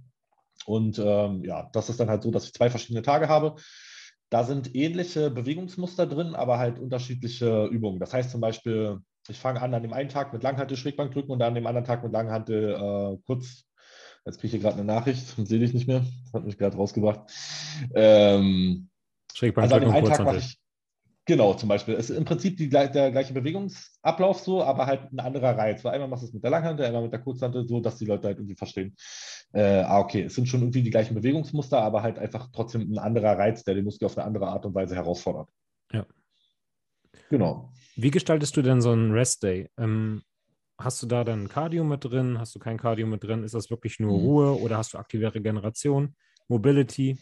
Und 0.65 0.99
ähm, 0.99 1.43
ja, 1.43 1.69
das 1.73 1.89
ist 1.89 1.99
dann 1.99 2.09
halt 2.09 2.23
so, 2.23 2.31
dass 2.31 2.45
ich 2.45 2.53
zwei 2.53 2.69
verschiedene 2.69 3.01
Tage 3.01 3.29
habe. 3.29 3.55
Da 4.29 4.43
sind 4.43 4.75
ähnliche 4.75 5.29
Bewegungsmuster 5.29 6.07
drin, 6.07 6.35
aber 6.35 6.57
halt 6.57 6.79
unterschiedliche 6.79 7.65
Übungen. 7.65 7.99
Das 7.99 8.13
heißt 8.13 8.31
zum 8.31 8.41
Beispiel, 8.41 8.99
ich 9.27 9.39
fange 9.39 9.61
an 9.61 9.73
an 9.73 9.83
dem 9.83 9.93
einen 9.93 10.09
Tag 10.09 10.33
mit 10.33 10.43
Langhantel 10.43 10.77
Schrägbankdrücken 10.77 11.31
und 11.31 11.39
dann 11.39 11.49
an 11.49 11.55
dem 11.55 11.67
anderen 11.67 11.85
Tag 11.85 12.03
mit 12.03 12.11
Langhantel 12.11 12.73
äh, 12.73 13.17
kurz. 13.25 13.65
Jetzt 14.25 14.39
kriege 14.39 14.47
ich 14.47 14.51
hier 14.53 14.61
gerade 14.61 14.77
eine 14.77 14.85
Nachricht 14.85 15.37
und 15.37 15.47
sehe 15.47 15.59
dich 15.59 15.73
nicht 15.73 15.87
mehr. 15.87 16.03
Das 16.23 16.33
hat 16.33 16.45
mich 16.45 16.57
gerade 16.57 16.77
rausgebracht. 16.77 17.31
Ähm, 17.93 18.89
Schrägbankdrücken 19.33 19.87
also 19.89 19.97
und 19.97 20.05
Kurzhantel. 20.05 20.43
Genau, 21.27 21.55
zum 21.55 21.69
Beispiel. 21.69 21.95
Es 21.95 22.11
ist 22.11 22.17
im 22.17 22.25
Prinzip 22.25 22.55
die, 22.57 22.69
der 22.69 22.89
gleiche 22.89 23.33
Bewegungsablauf 23.33 24.39
so, 24.39 24.63
aber 24.63 24.85
halt 24.85 25.11
ein 25.11 25.19
anderer 25.19 25.57
Reiz. 25.57 25.83
Weil 25.83 25.93
einmal 25.93 26.07
machst 26.07 26.21
du 26.21 26.27
es 26.27 26.33
mit 26.33 26.43
der 26.43 26.51
Langhantel, 26.51 26.85
einmal 26.85 27.01
mit 27.01 27.11
der 27.11 27.21
Kurzhantel, 27.21 27.67
so 27.67 27.79
dass 27.79 27.97
die 27.97 28.05
Leute 28.05 28.27
halt 28.27 28.37
irgendwie 28.37 28.55
verstehen. 28.55 28.95
Äh, 29.51 29.81
ah, 29.81 29.99
okay, 29.99 30.23
es 30.23 30.35
sind 30.35 30.47
schon 30.47 30.61
irgendwie 30.61 30.83
die 30.83 30.91
gleichen 30.91 31.15
Bewegungsmuster, 31.15 31.81
aber 31.81 32.03
halt 32.03 32.19
einfach 32.19 32.49
trotzdem 32.53 32.91
ein 32.91 32.99
anderer 32.99 33.39
Reiz, 33.39 33.63
der 33.63 33.73
den 33.73 33.85
Muskel 33.85 34.05
auf 34.05 34.17
eine 34.17 34.27
andere 34.27 34.47
Art 34.47 34.67
und 34.67 34.75
Weise 34.75 34.95
herausfordert. 34.95 35.49
Ja. 35.91 36.05
Genau. 37.29 37.71
Wie 37.95 38.11
gestaltest 38.11 38.55
du 38.55 38.61
denn 38.61 38.81
so 38.81 38.91
einen 38.91 39.11
Rest-Day? 39.11 39.69
Ähm, 39.79 40.21
hast 40.77 41.01
du 41.01 41.07
da 41.07 41.23
dann 41.23 41.47
Cardio 41.47 41.83
mit 41.83 42.03
drin? 42.05 42.37
Hast 42.37 42.53
du 42.53 42.59
kein 42.59 42.77
Cardio 42.77 43.07
mit 43.07 43.23
drin? 43.23 43.43
Ist 43.43 43.55
das 43.55 43.71
wirklich 43.71 43.99
nur 43.99 44.15
mhm. 44.15 44.25
Ruhe 44.25 44.61
oder 44.61 44.77
hast 44.77 44.93
du 44.93 44.99
aktive 44.99 45.33
Regeneration, 45.33 46.15
Mobility? 46.49 47.17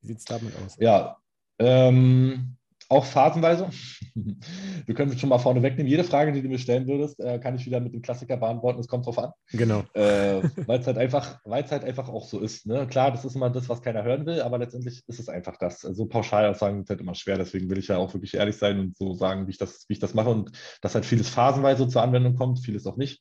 Wie 0.00 0.06
sieht 0.06 0.18
es 0.18 0.24
damit 0.24 0.54
aus? 0.56 0.76
Ja, 0.78 1.18
ähm, 1.58 2.56
auch 2.88 3.04
phasenweise. 3.04 3.68
Wir 4.86 4.94
können 4.94 5.16
schon 5.18 5.28
mal 5.28 5.38
vorne 5.38 5.62
wegnehmen. 5.62 5.90
Jede 5.90 6.04
Frage, 6.04 6.32
die 6.32 6.42
du 6.42 6.48
mir 6.48 6.58
stellen 6.58 6.86
würdest, 6.86 7.20
äh, 7.20 7.38
kann 7.38 7.54
ich 7.54 7.66
wieder 7.66 7.80
mit 7.80 7.92
dem 7.92 8.02
Klassiker 8.02 8.36
beantworten. 8.36 8.80
Es 8.80 8.88
kommt 8.88 9.06
drauf 9.06 9.18
an. 9.18 9.32
Genau. 9.58 9.82
Äh, 9.94 10.42
weil 10.66 10.80
es 10.80 10.86
halt 10.86 10.98
einfach, 10.98 11.40
halt 11.44 11.84
einfach 11.84 12.08
auch 12.08 12.26
so 12.26 12.38
ist. 12.38 12.66
Ne? 12.66 12.86
Klar, 12.86 13.10
das 13.10 13.24
ist 13.24 13.34
immer 13.34 13.50
das, 13.50 13.68
was 13.68 13.82
keiner 13.82 14.04
hören 14.04 14.24
will, 14.24 14.40
aber 14.40 14.58
letztendlich 14.58 15.02
ist 15.06 15.18
es 15.18 15.28
einfach 15.28 15.56
das. 15.58 15.80
So 15.80 15.88
also 15.88 16.06
pauschal 16.06 16.46
aussagen 16.46 16.82
ist 16.82 16.90
halt 16.90 17.00
immer 17.00 17.14
schwer. 17.14 17.38
Deswegen 17.38 17.68
will 17.68 17.78
ich 17.78 17.88
ja 17.88 17.96
auch 17.96 18.14
wirklich 18.14 18.34
ehrlich 18.34 18.56
sein 18.56 18.78
und 18.78 18.96
so 18.96 19.14
sagen, 19.14 19.46
wie 19.46 19.50
ich 19.50 19.58
das, 19.58 19.84
wie 19.88 19.94
ich 19.94 19.98
das 19.98 20.14
mache 20.14 20.30
und 20.30 20.52
dass 20.80 20.94
halt 20.94 21.06
vieles 21.06 21.28
phasenweise 21.28 21.88
zur 21.88 22.02
Anwendung 22.02 22.36
kommt, 22.36 22.60
vieles 22.60 22.86
auch 22.86 22.96
nicht. 22.96 23.20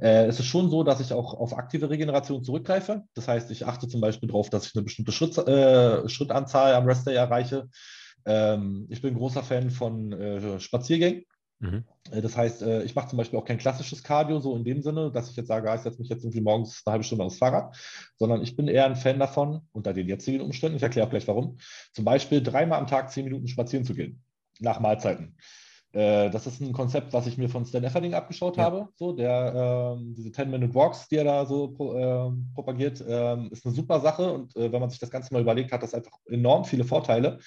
Äh, 0.00 0.26
es 0.26 0.38
ist 0.38 0.46
schon 0.46 0.70
so, 0.70 0.84
dass 0.84 1.00
ich 1.00 1.12
auch 1.12 1.34
auf 1.34 1.56
aktive 1.56 1.90
Regeneration 1.90 2.44
zurückgreife. 2.44 3.02
Das 3.14 3.28
heißt, 3.28 3.50
ich 3.50 3.66
achte 3.66 3.88
zum 3.88 4.00
Beispiel 4.00 4.28
darauf, 4.28 4.50
dass 4.50 4.66
ich 4.66 4.74
eine 4.74 4.84
bestimmte 4.84 5.12
Schritt, 5.12 5.36
äh, 5.38 6.08
Schrittanzahl 6.08 6.74
am 6.74 6.86
Rest 6.86 7.06
Day 7.06 7.14
erreiche. 7.14 7.68
Ähm, 8.26 8.86
ich 8.90 9.02
bin 9.02 9.14
großer 9.14 9.42
Fan 9.42 9.70
von 9.70 10.12
äh, 10.12 10.60
Spaziergängen. 10.60 11.24
Mhm. 11.62 11.84
Äh, 12.10 12.20
das 12.20 12.36
heißt, 12.36 12.62
äh, 12.62 12.82
ich 12.82 12.94
mache 12.94 13.08
zum 13.08 13.16
Beispiel 13.16 13.38
auch 13.38 13.44
kein 13.44 13.58
klassisches 13.58 14.02
Cardio, 14.02 14.40
so 14.40 14.56
in 14.56 14.64
dem 14.64 14.82
Sinne, 14.82 15.10
dass 15.12 15.30
ich 15.30 15.36
jetzt 15.36 15.46
sage, 15.46 15.70
ah, 15.70 15.76
ich 15.76 15.82
setze 15.82 16.00
mich 16.00 16.08
jetzt 16.08 16.24
irgendwie 16.24 16.40
morgens 16.40 16.82
eine 16.84 16.92
halbe 16.92 17.04
Stunde 17.04 17.24
aufs 17.24 17.38
Fahrrad, 17.38 17.76
sondern 18.16 18.42
ich 18.42 18.56
bin 18.56 18.68
eher 18.68 18.84
ein 18.84 18.96
Fan 18.96 19.18
davon, 19.18 19.62
unter 19.72 19.94
den 19.94 20.08
jetzigen 20.08 20.40
Umständen, 20.40 20.76
ich 20.76 20.82
erkläre 20.82 21.06
auch 21.06 21.10
gleich 21.10 21.28
warum, 21.28 21.58
zum 21.92 22.04
Beispiel 22.04 22.42
dreimal 22.42 22.80
am 22.80 22.88
Tag 22.88 23.10
zehn 23.12 23.24
Minuten 23.24 23.46
spazieren 23.46 23.84
zu 23.84 23.94
gehen, 23.94 24.22
nach 24.58 24.80
Mahlzeiten. 24.80 25.36
Äh, 25.92 26.30
das 26.30 26.46
ist 26.46 26.60
ein 26.60 26.72
Konzept, 26.72 27.12
was 27.12 27.26
ich 27.26 27.38
mir 27.38 27.48
von 27.48 27.64
Stan 27.64 27.84
Efferding 27.84 28.14
abgeschaut 28.14 28.56
ja. 28.56 28.64
habe. 28.64 28.88
So, 28.96 29.12
der, 29.12 29.94
ähm, 29.94 30.14
diese 30.16 30.30
10-Minute-Walks, 30.30 31.08
die 31.08 31.16
er 31.16 31.24
da 31.24 31.46
so 31.46 31.68
pro, 31.68 31.94
äh, 31.94 32.32
propagiert, 32.54 33.04
ähm, 33.06 33.50
ist 33.52 33.64
eine 33.66 33.74
super 33.74 34.00
Sache. 34.00 34.32
Und 34.32 34.54
wenn 34.54 34.80
man 34.80 34.88
sich 34.88 34.98
das 34.98 35.10
Ganze 35.10 35.32
mal 35.34 35.42
überlegt, 35.42 35.70
hat 35.70 35.82
das 35.82 35.92
einfach 35.92 36.18
enorm 36.26 36.64
viele 36.64 36.84
Vorteile. 36.84 37.38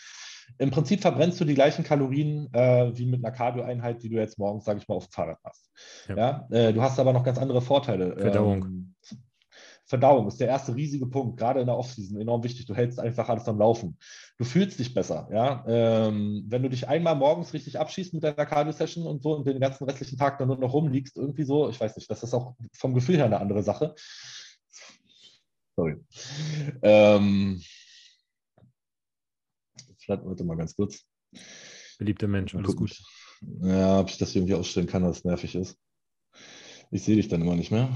Im 0.57 0.71
Prinzip 0.71 1.01
verbrennst 1.01 1.39
du 1.39 1.45
die 1.45 1.53
gleichen 1.53 1.83
Kalorien 1.83 2.49
äh, 2.53 2.91
wie 2.97 3.05
mit 3.05 3.23
einer 3.23 3.35
Cardio-Einheit, 3.35 4.03
die 4.03 4.09
du 4.09 4.17
jetzt 4.17 4.39
morgens, 4.39 4.65
sage 4.65 4.79
ich 4.79 4.87
mal, 4.87 4.95
auf 4.95 5.07
dem 5.07 5.11
Fahrrad 5.11 5.43
machst. 5.43 5.69
Ja. 6.07 6.15
ja? 6.15 6.47
Äh, 6.49 6.73
du 6.73 6.81
hast 6.81 6.99
aber 6.99 7.13
noch 7.13 7.23
ganz 7.23 7.37
andere 7.37 7.61
Vorteile. 7.61 8.15
Verdauung. 8.17 8.63
Ähm, 8.63 8.95
Verdauung 9.87 10.27
ist 10.27 10.39
der 10.39 10.47
erste 10.47 10.75
riesige 10.75 11.05
Punkt, 11.05 11.37
gerade 11.37 11.59
in 11.59 11.67
der 11.67 11.77
Offseason, 11.77 12.19
enorm 12.19 12.43
wichtig. 12.43 12.65
Du 12.65 12.73
hältst 12.73 12.99
einfach 12.99 13.29
alles 13.29 13.47
am 13.47 13.59
Laufen. 13.59 13.97
Du 14.37 14.43
fühlst 14.43 14.79
dich 14.79 14.95
besser, 14.95 15.29
ja. 15.31 15.63
Ähm, 15.67 16.43
wenn 16.47 16.63
du 16.63 16.69
dich 16.69 16.87
einmal 16.87 17.15
morgens 17.15 17.53
richtig 17.53 17.79
abschießt 17.79 18.13
mit 18.13 18.23
deiner 18.23 18.47
Cardio-Session 18.47 19.05
und 19.05 19.21
so 19.21 19.35
und 19.35 19.45
den 19.45 19.59
ganzen 19.59 19.85
restlichen 19.85 20.17
Tag 20.17 20.39
dann 20.39 20.47
nur 20.47 20.57
noch 20.57 20.73
rumliegst, 20.73 21.17
irgendwie 21.17 21.43
so, 21.43 21.69
ich 21.69 21.79
weiß 21.79 21.95
nicht, 21.95 22.09
das 22.09 22.23
ist 22.23 22.33
auch 22.33 22.55
vom 22.73 22.95
Gefühl 22.95 23.17
her 23.17 23.25
eine 23.25 23.39
andere 23.39 23.61
Sache. 23.61 23.93
Sorry. 25.75 25.97
Ähm, 26.81 27.61
warte 30.07 30.43
mal 30.43 30.57
ganz 30.57 30.75
kurz. 30.75 31.05
Beliebter 31.97 32.27
Mensch, 32.27 32.55
alles 32.55 32.75
gut. 32.75 33.01
Ja, 33.61 33.99
ob 33.99 34.09
ich 34.09 34.17
das 34.17 34.35
irgendwie 34.35 34.55
ausstellen 34.55 34.87
kann, 34.87 35.03
dass 35.03 35.19
es 35.19 35.23
nervig 35.23 35.55
ist. 35.55 35.77
Ich 36.91 37.03
sehe 37.03 37.15
dich 37.15 37.27
dann 37.27 37.41
immer 37.41 37.55
nicht 37.55 37.71
mehr. 37.71 37.89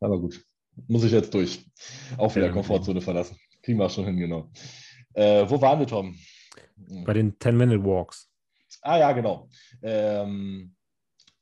Aber 0.00 0.20
gut, 0.20 0.44
muss 0.86 1.04
ich 1.04 1.12
jetzt 1.12 1.34
durch. 1.34 1.64
Auch 2.16 2.34
wieder 2.34 2.46
ja, 2.46 2.52
Komfortzone 2.52 3.00
verlassen. 3.00 3.36
Kriegen 3.62 3.78
wir 3.78 3.90
schon 3.90 4.04
hin, 4.04 4.16
genau. 4.16 4.50
Äh, 5.14 5.48
wo 5.48 5.60
waren 5.60 5.80
wir, 5.80 5.86
Tom? 5.86 6.16
Bei 7.04 7.12
den 7.12 7.36
10-Minute-Walks. 7.38 8.30
Ah 8.82 8.98
ja, 8.98 9.12
genau. 9.12 9.48
Ähm, 9.82 10.74
äh, 10.74 10.77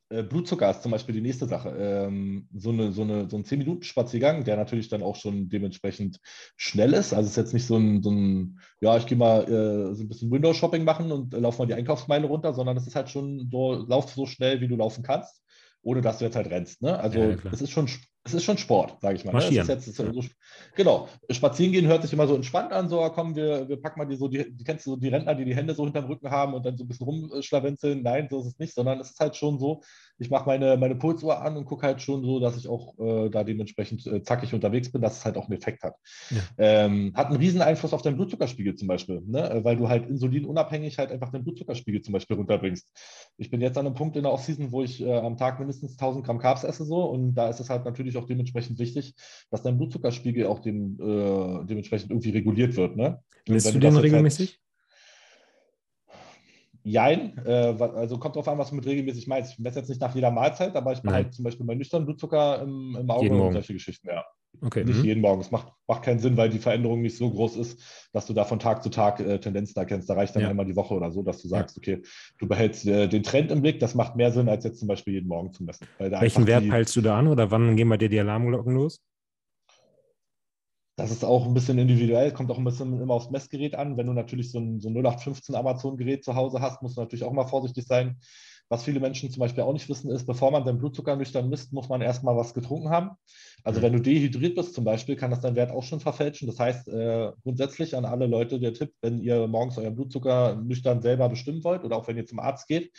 Blutzucker 0.08 0.70
ist 0.70 0.82
zum 0.82 0.92
Beispiel 0.92 1.14
die 1.14 1.20
nächste 1.20 1.46
Sache. 1.46 1.70
Ähm, 1.70 2.48
so, 2.54 2.70
eine, 2.70 2.92
so, 2.92 3.02
eine, 3.02 3.28
so 3.28 3.36
ein 3.36 3.44
10-Minuten-Spaziergang, 3.44 4.44
der 4.44 4.56
natürlich 4.56 4.88
dann 4.88 5.02
auch 5.02 5.16
schon 5.16 5.48
dementsprechend 5.48 6.20
schnell 6.56 6.92
ist. 6.92 7.12
Also 7.12 7.26
es 7.26 7.30
ist 7.30 7.36
jetzt 7.36 7.54
nicht 7.54 7.66
so 7.66 7.76
ein, 7.76 8.02
so 8.02 8.10
ein 8.10 8.60
ja, 8.80 8.96
ich 8.96 9.06
gehe 9.06 9.18
mal 9.18 9.42
äh, 9.42 9.94
so 9.94 10.04
ein 10.04 10.08
bisschen 10.08 10.30
Windows-Shopping 10.30 10.84
machen 10.84 11.10
und 11.10 11.34
äh, 11.34 11.38
laufe 11.38 11.58
mal 11.58 11.66
die 11.66 11.74
Einkaufsmeile 11.74 12.26
runter, 12.26 12.54
sondern 12.54 12.76
es 12.76 12.86
ist 12.86 12.94
halt 12.94 13.08
schon 13.08 13.48
so, 13.50 13.84
lauf 13.88 14.10
so 14.10 14.26
schnell, 14.26 14.60
wie 14.60 14.68
du 14.68 14.76
laufen 14.76 15.02
kannst, 15.02 15.42
ohne 15.82 16.02
dass 16.02 16.18
du 16.18 16.24
jetzt 16.24 16.36
halt 16.36 16.50
rennst. 16.50 16.82
Ne? 16.82 16.96
Also 16.98 17.18
ja, 17.18 17.36
es 17.50 17.60
ist 17.60 17.70
schon 17.70 17.88
es 18.26 18.34
ist 18.34 18.44
schon 18.44 18.58
Sport, 18.58 19.00
sage 19.00 19.16
ich 19.16 19.24
mal. 19.24 19.32
Ne? 19.32 19.38
Marschieren. 19.38 19.66
Jetzt, 19.66 19.94
so, 19.94 20.04
genau. 20.74 21.08
Spazieren 21.30 21.72
gehen 21.72 21.86
hört 21.86 22.02
sich 22.02 22.12
immer 22.12 22.26
so 22.26 22.34
entspannt 22.34 22.72
an, 22.72 22.88
so 22.88 22.98
kommen 23.10 23.36
wir, 23.36 23.68
wir 23.68 23.80
packen 23.80 23.98
mal 23.98 24.06
die 24.06 24.16
so, 24.16 24.28
die, 24.28 24.54
die 24.54 24.64
kennst 24.64 24.86
du 24.86 24.90
so 24.90 24.96
die 24.96 25.08
Rentner, 25.08 25.34
die 25.34 25.44
die 25.44 25.54
Hände 25.54 25.74
so 25.74 25.84
hinterm 25.84 26.06
Rücken 26.06 26.30
haben 26.30 26.54
und 26.54 26.66
dann 26.66 26.76
so 26.76 26.84
ein 26.84 26.88
bisschen 26.88 27.06
rumschlawenzeln. 27.06 28.02
Nein, 28.02 28.28
so 28.30 28.40
ist 28.40 28.46
es 28.46 28.58
nicht, 28.58 28.74
sondern 28.74 29.00
es 29.00 29.10
ist 29.10 29.20
halt 29.20 29.36
schon 29.36 29.58
so, 29.58 29.82
ich 30.18 30.30
mache 30.30 30.46
meine, 30.46 30.76
meine 30.76 30.94
Pulsuhr 30.94 31.42
an 31.42 31.56
und 31.56 31.66
gucke 31.66 31.86
halt 31.86 32.00
schon 32.00 32.24
so, 32.24 32.40
dass 32.40 32.56
ich 32.56 32.68
auch 32.68 32.98
äh, 32.98 33.28
da 33.28 33.44
dementsprechend 33.44 34.06
äh, 34.06 34.22
zackig 34.22 34.54
unterwegs 34.54 34.90
bin, 34.90 35.02
dass 35.02 35.18
es 35.18 35.24
halt 35.24 35.36
auch 35.36 35.48
einen 35.48 35.58
Effekt 35.58 35.82
hat. 35.82 35.96
Ja. 36.30 36.40
Ähm, 36.56 37.12
hat 37.14 37.26
einen 37.26 37.36
riesen 37.36 37.60
Einfluss 37.60 37.92
auf 37.92 38.02
deinen 38.02 38.16
Blutzuckerspiegel 38.16 38.76
zum 38.76 38.88
Beispiel, 38.88 39.22
ne? 39.26 39.50
Äh, 39.50 39.64
weil 39.64 39.76
du 39.76 39.88
halt 39.88 40.08
insulinunabhängig 40.08 40.98
halt 40.98 41.12
einfach 41.12 41.30
den 41.30 41.44
Blutzuckerspiegel 41.44 42.02
zum 42.02 42.12
Beispiel 42.12 42.36
runterbringst. 42.36 42.90
Ich 43.36 43.50
bin 43.50 43.60
jetzt 43.60 43.76
an 43.76 43.86
einem 43.86 43.94
Punkt 43.94 44.16
in 44.16 44.22
der 44.22 44.32
Offseason, 44.32 44.72
wo 44.72 44.82
ich 44.82 45.02
äh, 45.02 45.12
am 45.12 45.36
Tag 45.36 45.58
mindestens 45.58 45.92
1000 45.92 46.24
Gramm 46.24 46.38
Carbs 46.38 46.64
esse 46.64 46.84
so 46.84 47.04
und 47.04 47.34
da 47.34 47.50
ist 47.50 47.60
es 47.60 47.68
halt 47.68 47.84
natürlich 47.84 48.06
natürlich 48.06 48.16
auch 48.16 48.26
dementsprechend 48.26 48.78
wichtig, 48.78 49.14
dass 49.50 49.62
dein 49.62 49.76
Blutzuckerspiegel 49.76 50.46
auch 50.46 50.60
dem, 50.60 50.98
äh, 51.00 51.64
dementsprechend 51.66 52.10
irgendwie 52.10 52.30
reguliert 52.30 52.76
wird. 52.76 52.96
Ne? 52.96 53.20
Lässt 53.46 53.74
du 53.74 53.78
den 53.78 53.94
halt 53.94 54.04
regelmäßig? 54.04 54.50
Halt, 54.50 54.60
Jein, 56.88 57.36
äh, 57.44 57.50
also 57.50 58.16
kommt 58.16 58.36
drauf 58.36 58.46
an, 58.46 58.58
was 58.58 58.70
du 58.70 58.76
mit 58.76 58.86
regelmäßig 58.86 59.26
meinst. 59.26 59.54
Ich 59.54 59.58
messe 59.58 59.80
jetzt 59.80 59.88
nicht 59.88 60.00
nach 60.00 60.14
jeder 60.14 60.30
Mahlzeit, 60.30 60.76
aber 60.76 60.92
ich 60.92 61.02
behalte 61.02 61.30
zum 61.30 61.44
Beispiel 61.44 61.66
meinen 61.66 61.78
nüchternen 61.78 62.06
Blutzucker 62.06 62.62
im, 62.62 62.96
im 63.00 63.10
Auge 63.10 63.24
jeden 63.24 63.40
und 63.40 63.54
solche 63.54 63.72
Geschichten, 63.72 64.06
ja. 64.06 64.24
Okay. 64.62 64.84
Nicht 64.84 65.00
mhm. 65.00 65.04
jeden 65.04 65.20
Morgen. 65.20 65.40
Es 65.40 65.50
macht, 65.50 65.72
macht 65.88 66.04
keinen 66.04 66.20
Sinn, 66.20 66.36
weil 66.36 66.48
die 66.48 66.60
Veränderung 66.60 67.02
nicht 67.02 67.16
so 67.16 67.28
groß 67.28 67.56
ist, 67.56 68.08
dass 68.12 68.26
du 68.26 68.32
da 68.32 68.44
von 68.44 68.60
Tag 68.60 68.84
zu 68.84 68.88
Tag 68.88 69.18
äh, 69.18 69.40
Tendenzen 69.40 69.76
erkennst. 69.76 70.08
Da 70.08 70.14
reicht 70.14 70.36
dann 70.36 70.42
ja. 70.42 70.48
einmal 70.48 70.64
die 70.64 70.76
Woche 70.76 70.94
oder 70.94 71.10
so, 71.10 71.24
dass 71.24 71.42
du 71.42 71.48
sagst, 71.48 71.76
okay, 71.76 72.02
du 72.38 72.46
behältst 72.46 72.86
äh, 72.86 73.08
den 73.08 73.24
Trend 73.24 73.50
im 73.50 73.62
Blick. 73.62 73.80
Das 73.80 73.96
macht 73.96 74.14
mehr 74.14 74.30
Sinn, 74.30 74.48
als 74.48 74.62
jetzt 74.64 74.78
zum 74.78 74.86
Beispiel 74.86 75.14
jeden 75.14 75.28
Morgen 75.28 75.52
zu 75.52 75.64
messen. 75.64 75.88
Welchen 75.98 76.46
Wert 76.46 76.68
peilst 76.68 76.94
du 76.94 77.00
da 77.00 77.18
an 77.18 77.26
oder 77.26 77.50
wann 77.50 77.76
gehen 77.76 77.88
bei 77.88 77.96
dir 77.96 78.08
die 78.08 78.20
Alarmglocken 78.20 78.74
los? 78.74 79.00
Das 80.96 81.10
ist 81.10 81.24
auch 81.24 81.44
ein 81.44 81.52
bisschen 81.52 81.78
individuell, 81.78 82.32
kommt 82.32 82.50
auch 82.50 82.56
ein 82.56 82.64
bisschen 82.64 82.98
immer 83.00 83.14
aufs 83.14 83.30
Messgerät 83.30 83.74
an. 83.74 83.98
Wenn 83.98 84.06
du 84.06 84.14
natürlich 84.14 84.50
so 84.50 84.58
ein, 84.58 84.80
so 84.80 84.88
ein 84.88 84.94
0815 84.96 85.54
Amazon-Gerät 85.54 86.24
zu 86.24 86.34
Hause 86.34 86.62
hast, 86.62 86.80
musst 86.80 86.96
du 86.96 87.02
natürlich 87.02 87.24
auch 87.24 87.32
mal 87.32 87.46
vorsichtig 87.46 87.86
sein. 87.86 88.18
Was 88.68 88.84
viele 88.84 89.00
Menschen 89.00 89.30
zum 89.30 89.40
Beispiel 89.40 89.62
auch 89.62 89.72
nicht 89.72 89.88
wissen, 89.88 90.10
ist, 90.10 90.26
bevor 90.26 90.50
man 90.50 90.64
seinen 90.64 90.78
Blutzucker 90.78 91.14
nüchtern 91.14 91.48
misst, 91.48 91.72
muss 91.72 91.88
man 91.88 92.00
erstmal 92.00 92.36
was 92.36 92.54
getrunken 92.54 92.90
haben. 92.90 93.10
Also 93.62 93.80
mhm. 93.80 93.84
wenn 93.84 93.92
du 93.94 94.00
dehydriert 94.00 94.56
bist 94.56 94.74
zum 94.74 94.84
Beispiel, 94.84 95.16
kann 95.16 95.30
das 95.30 95.40
deinen 95.40 95.56
Wert 95.56 95.70
auch 95.70 95.82
schon 95.82 96.00
verfälschen. 96.00 96.48
Das 96.48 96.58
heißt, 96.58 96.88
äh, 96.88 97.32
grundsätzlich 97.42 97.96
an 97.96 98.04
alle 98.04 98.26
Leute 98.26 98.58
der 98.58 98.74
Tipp, 98.74 98.92
wenn 99.02 99.20
ihr 99.20 99.46
morgens 99.46 99.78
euren 99.78 99.94
Blutzucker 99.94 100.56
nüchtern 100.56 101.02
selber 101.02 101.28
bestimmen 101.28 101.62
wollt 101.64 101.84
oder 101.84 101.96
auch 101.96 102.08
wenn 102.08 102.16
ihr 102.16 102.26
zum 102.26 102.40
Arzt 102.40 102.68
geht 102.68 102.92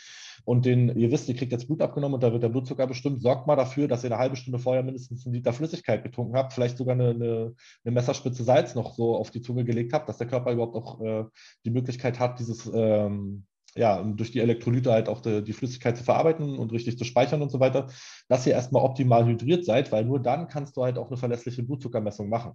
und 0.44 0.64
den, 0.64 0.96
ihr 0.96 1.10
wisst, 1.10 1.28
ihr 1.28 1.36
kriegt 1.36 1.52
jetzt 1.52 1.66
Blut 1.66 1.82
abgenommen 1.82 2.14
und 2.14 2.22
da 2.22 2.32
wird 2.32 2.42
der 2.42 2.48
Blutzucker 2.48 2.86
bestimmt, 2.86 3.22
sorgt 3.22 3.46
mal 3.46 3.56
dafür, 3.56 3.88
dass 3.88 4.04
ihr 4.04 4.10
eine 4.10 4.18
halbe 4.18 4.36
Stunde 4.36 4.58
vorher 4.58 4.82
mindestens 4.82 5.26
einen 5.26 5.34
Liter 5.34 5.52
Flüssigkeit 5.52 6.02
getrunken 6.02 6.36
habt, 6.36 6.52
vielleicht 6.52 6.78
sogar 6.78 6.94
eine, 6.94 7.10
eine, 7.10 7.54
eine 7.84 7.94
Messerspitze 7.94 8.44
Salz 8.44 8.74
noch 8.74 8.94
so 8.94 9.16
auf 9.16 9.30
die 9.30 9.42
Zunge 9.42 9.64
gelegt 9.64 9.92
habt, 9.92 10.08
dass 10.08 10.18
der 10.18 10.26
Körper 10.26 10.52
überhaupt 10.52 10.76
auch 10.76 11.00
äh, 11.00 11.24
die 11.64 11.70
Möglichkeit 11.70 12.18
hat, 12.18 12.38
dieses 12.38 12.70
ähm, 12.72 13.44
ja, 13.74 14.02
durch 14.02 14.32
die 14.32 14.40
Elektrolyte 14.40 14.92
halt 14.92 15.08
auch 15.08 15.20
die, 15.20 15.42
die, 15.42 15.52
Flüssigkeit 15.52 15.96
zu 15.96 16.04
verarbeiten 16.04 16.58
und 16.58 16.72
richtig 16.72 16.98
zu 16.98 17.04
speichern 17.04 17.42
und 17.42 17.50
so 17.50 17.60
weiter, 17.60 17.88
dass 18.28 18.46
ihr 18.46 18.52
erstmal 18.52 18.82
optimal 18.82 19.26
hydriert 19.26 19.64
seid, 19.64 19.92
weil 19.92 20.04
nur 20.04 20.20
dann 20.20 20.48
kannst 20.48 20.76
du 20.76 20.84
halt 20.84 20.98
auch 20.98 21.08
eine 21.08 21.16
verlässliche 21.16 21.62
Blutzuckermessung 21.62 22.28
machen. 22.28 22.54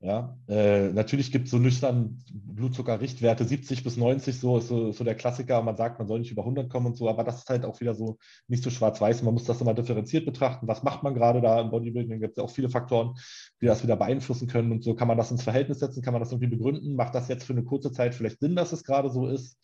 Ja, 0.00 0.38
äh, 0.46 0.90
natürlich 0.92 1.32
gibt 1.32 1.46
es 1.46 1.50
so 1.50 1.58
nüchtern 1.58 2.22
Blutzuckerrichtwerte 2.32 3.44
70 3.44 3.82
bis 3.82 3.96
90, 3.96 4.38
so 4.38 4.58
ist 4.58 4.68
so, 4.68 4.92
so, 4.92 5.02
der 5.02 5.16
Klassiker. 5.16 5.60
Man 5.60 5.76
sagt, 5.76 5.98
man 5.98 6.06
soll 6.06 6.20
nicht 6.20 6.30
über 6.30 6.42
100 6.42 6.70
kommen 6.70 6.86
und 6.86 6.96
so, 6.96 7.08
aber 7.08 7.24
das 7.24 7.38
ist 7.38 7.50
halt 7.50 7.64
auch 7.64 7.80
wieder 7.80 7.96
so 7.96 8.16
nicht 8.46 8.62
so 8.62 8.70
schwarz-weiß. 8.70 9.24
Man 9.24 9.34
muss 9.34 9.42
das 9.44 9.60
immer 9.60 9.74
differenziert 9.74 10.24
betrachten. 10.24 10.68
Was 10.68 10.84
macht 10.84 11.02
man 11.02 11.14
gerade 11.14 11.40
da 11.40 11.60
im 11.60 11.70
Bodybuilding? 11.70 12.10
Da 12.10 12.26
gibt 12.26 12.38
es 12.38 12.40
ja 12.40 12.44
auch 12.44 12.50
viele 12.50 12.68
Faktoren, 12.70 13.14
die 13.60 13.66
das 13.66 13.82
wieder 13.82 13.96
beeinflussen 13.96 14.46
können 14.46 14.70
und 14.70 14.84
so. 14.84 14.94
Kann 14.94 15.08
man 15.08 15.18
das 15.18 15.32
ins 15.32 15.42
Verhältnis 15.42 15.80
setzen? 15.80 16.00
Kann 16.00 16.12
man 16.12 16.22
das 16.22 16.30
irgendwie 16.30 16.56
begründen? 16.56 16.94
Macht 16.94 17.16
das 17.16 17.26
jetzt 17.26 17.42
für 17.42 17.54
eine 17.54 17.64
kurze 17.64 17.90
Zeit 17.90 18.14
vielleicht 18.14 18.38
Sinn, 18.38 18.54
dass 18.54 18.72
es 18.72 18.84
gerade 18.84 19.10
so 19.10 19.26
ist? 19.26 19.58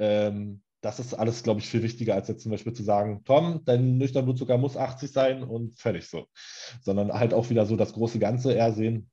Ähm, 0.00 0.62
das 0.80 0.98
ist 0.98 1.14
alles, 1.14 1.42
glaube 1.42 1.60
ich, 1.60 1.68
viel 1.68 1.82
wichtiger, 1.82 2.14
als 2.14 2.28
jetzt 2.28 2.42
zum 2.42 2.50
Beispiel 2.50 2.72
zu 2.72 2.82
sagen, 2.82 3.22
Tom, 3.24 3.60
dein 3.64 3.98
nüchterner 3.98 4.24
Blutzucker 4.24 4.56
muss 4.56 4.76
80 4.76 5.12
sein 5.12 5.42
und 5.42 5.78
fertig 5.78 6.08
so. 6.08 6.26
Sondern 6.82 7.12
halt 7.12 7.34
auch 7.34 7.50
wieder 7.50 7.66
so 7.66 7.76
das 7.76 7.92
große 7.92 8.18
Ganze 8.18 8.54
eher 8.54 8.72
sehen 8.72 9.10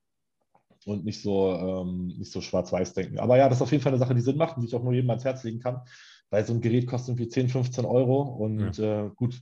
und 0.85 1.03
nicht 1.03 1.21
so, 1.21 1.53
ähm, 1.53 2.15
so 2.23 2.39
schwarz-weiß 2.39 2.93
denken. 2.93 3.19
Aber 3.19 3.38
ja, 3.38 3.49
das 3.49 3.57
ist 3.57 3.61
auf 3.61 3.71
jeden 3.71 3.83
Fall 3.83 3.91
eine 3.91 3.99
Sache, 3.99 4.15
die 4.15 4.21
Sinn 4.21 4.38
macht 4.38 4.55
und 4.55 4.61
die 4.61 4.69
ich 4.69 4.75
auch 4.75 4.83
nur 4.83 4.93
jedem 4.93 5.09
ans 5.09 5.25
Herz 5.25 5.43
legen 5.43 5.59
kann, 5.59 5.81
weil 6.29 6.45
so 6.45 6.53
ein 6.53 6.61
Gerät 6.61 6.88
kostet 6.88 7.09
irgendwie 7.09 7.27
10, 7.27 7.49
15 7.49 7.83
Euro 7.83 8.21
und 8.21 8.77
ja. 8.77 9.05
äh, 9.05 9.09
gut, 9.13 9.41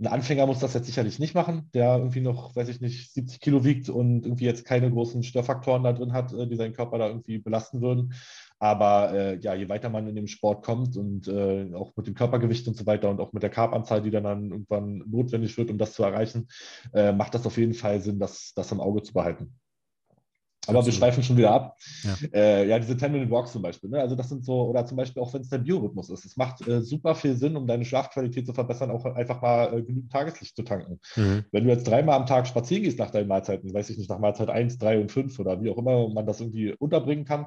ein 0.00 0.06
Anfänger 0.06 0.46
muss 0.46 0.60
das 0.60 0.74
jetzt 0.74 0.86
sicherlich 0.86 1.18
nicht 1.18 1.34
machen, 1.34 1.68
der 1.74 1.98
irgendwie 1.98 2.22
noch, 2.22 2.56
weiß 2.56 2.68
ich 2.68 2.80
nicht, 2.80 3.12
70 3.12 3.38
Kilo 3.38 3.64
wiegt 3.64 3.90
und 3.90 4.24
irgendwie 4.24 4.46
jetzt 4.46 4.64
keine 4.64 4.90
großen 4.90 5.22
Störfaktoren 5.22 5.84
da 5.84 5.92
drin 5.92 6.12
hat, 6.12 6.32
äh, 6.32 6.46
die 6.48 6.56
seinen 6.56 6.72
Körper 6.72 6.98
da 6.98 7.06
irgendwie 7.06 7.38
belasten 7.38 7.82
würden. 7.82 8.14
Aber 8.60 9.12
äh, 9.14 9.38
ja, 9.38 9.54
je 9.54 9.70
weiter 9.70 9.88
man 9.88 10.06
in 10.06 10.14
dem 10.14 10.26
Sport 10.26 10.64
kommt 10.64 10.94
und 10.96 11.26
äh, 11.28 11.74
auch 11.74 11.96
mit 11.96 12.06
dem 12.06 12.14
Körpergewicht 12.14 12.68
und 12.68 12.76
so 12.76 12.84
weiter 12.84 13.08
und 13.08 13.18
auch 13.18 13.32
mit 13.32 13.42
der 13.42 13.48
Carbanzahl, 13.48 14.02
die 14.02 14.10
dann, 14.10 14.24
dann 14.24 14.50
irgendwann 14.50 15.02
notwendig 15.06 15.56
wird, 15.56 15.70
um 15.70 15.78
das 15.78 15.94
zu 15.94 16.04
erreichen, 16.04 16.46
äh, 16.92 17.12
macht 17.12 17.34
das 17.34 17.46
auf 17.46 17.56
jeden 17.56 17.72
Fall 17.72 18.00
Sinn, 18.00 18.18
das, 18.20 18.52
das 18.54 18.70
im 18.70 18.80
Auge 18.80 19.02
zu 19.02 19.14
behalten. 19.14 19.54
Aber 20.66 20.78
Absolut. 20.78 20.86
wir 20.86 20.92
schweifen 20.92 21.22
schon 21.22 21.38
wieder 21.38 21.52
ab. 21.52 21.78
Ja, 22.02 22.16
äh, 22.34 22.68
ja 22.68 22.78
diese 22.78 22.92
10-Minute-Walks 22.92 23.52
zum 23.52 23.62
Beispiel. 23.62 23.88
Ne? 23.88 23.98
Also 23.98 24.14
das 24.14 24.28
sind 24.28 24.44
so, 24.44 24.68
oder 24.68 24.84
zum 24.84 24.98
Beispiel 24.98 25.22
auch 25.22 25.32
wenn 25.32 25.40
es 25.40 25.48
der 25.48 25.58
Biorhythmus 25.58 26.10
ist. 26.10 26.26
Es 26.26 26.36
macht 26.36 26.66
äh, 26.68 26.82
super 26.82 27.14
viel 27.14 27.34
Sinn, 27.36 27.56
um 27.56 27.66
deine 27.66 27.86
Schlafqualität 27.86 28.46
zu 28.46 28.52
verbessern, 28.52 28.90
auch 28.90 29.06
einfach 29.06 29.40
mal 29.40 29.72
äh, 29.72 29.82
genügend 29.82 30.12
Tageslicht 30.12 30.54
zu 30.54 30.62
tanken. 30.62 31.00
Mhm. 31.16 31.44
Wenn 31.50 31.64
du 31.64 31.70
jetzt 31.70 31.88
dreimal 31.88 32.16
am 32.16 32.26
Tag 32.26 32.46
spazieren 32.46 32.82
gehst 32.82 32.98
nach 32.98 33.10
deinen 33.10 33.28
Mahlzeiten, 33.28 33.72
weiß 33.72 33.88
ich 33.88 33.96
nicht, 33.96 34.10
nach 34.10 34.18
Mahlzeit 34.18 34.50
1, 34.50 34.76
3 34.76 35.00
und 35.00 35.10
5 35.10 35.38
oder 35.38 35.62
wie 35.62 35.70
auch 35.70 35.78
immer 35.78 36.10
man 36.10 36.26
das 36.26 36.40
irgendwie 36.40 36.74
unterbringen 36.74 37.24
kann, 37.24 37.46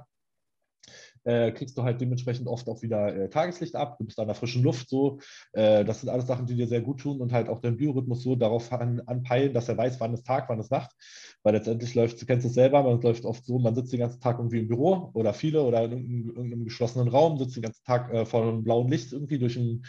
äh, 1.24 1.52
kriegst 1.52 1.78
du 1.78 1.84
halt 1.84 2.02
dementsprechend 2.02 2.48
oft 2.48 2.68
auch 2.68 2.82
wieder 2.82 3.16
äh, 3.16 3.30
Tageslicht 3.30 3.76
ab, 3.76 3.98
du 3.98 4.06
bist 4.06 4.20
an 4.20 4.28
der 4.28 4.36
frischen 4.36 4.64
Luft 4.64 4.90
so. 4.90 5.20
Äh, 5.54 5.86
das 5.86 6.02
sind 6.02 6.10
alles 6.10 6.28
Sachen, 6.28 6.46
die 6.46 6.56
dir 6.56 6.68
sehr 6.68 6.82
gut 6.82 7.02
tun 7.02 7.22
und 7.22 7.32
halt 7.32 7.50
auch 7.50 7.60
dein 7.60 7.78
Biorhythmus 7.78 8.24
so 8.24 8.36
darauf 8.36 8.72
an, 8.72 9.02
anpeilen, 9.06 9.54
dass 9.54 9.70
er 9.70 9.78
weiß, 9.78 10.00
wann 10.00 10.14
ist 10.14 10.26
Tag, 10.26 10.50
wann 10.50 10.60
ist 10.60 10.72
Nacht. 10.72 10.92
Weil 11.44 11.54
letztendlich 11.54 11.96
läuft, 11.96 12.22
du 12.22 12.26
kennst 12.26 12.46
es 12.46 12.54
selber, 12.54 12.84
man 12.84 13.02
läuft 13.02 13.26
oft 13.26 13.46
so, 13.46 13.60
man 13.60 13.76
sitzt 13.76 13.94
den 13.94 14.00
ganzen 14.00 14.22
Tag 14.22 14.38
irgendwie 14.38 14.60
im 14.60 14.68
Büro 14.68 15.12
oder 15.14 15.34
viele 15.34 15.64
oder 15.64 15.84
in 15.84 15.92
irgendeinem, 15.92 16.36
irgendeinem 16.36 16.64
geschlossenen 16.66 17.08
Raum, 17.08 17.38
sitzt 17.38 17.56
den 17.56 17.64
ganzen 17.64 17.84
Tag 17.84 18.14
äh, 18.14 18.26
vor 18.26 18.44
einem 18.44 18.64
blauen 18.64 18.90
Licht 18.90 19.12
irgendwie 19.12 19.40
durch 19.40 19.58
ein 19.58 19.84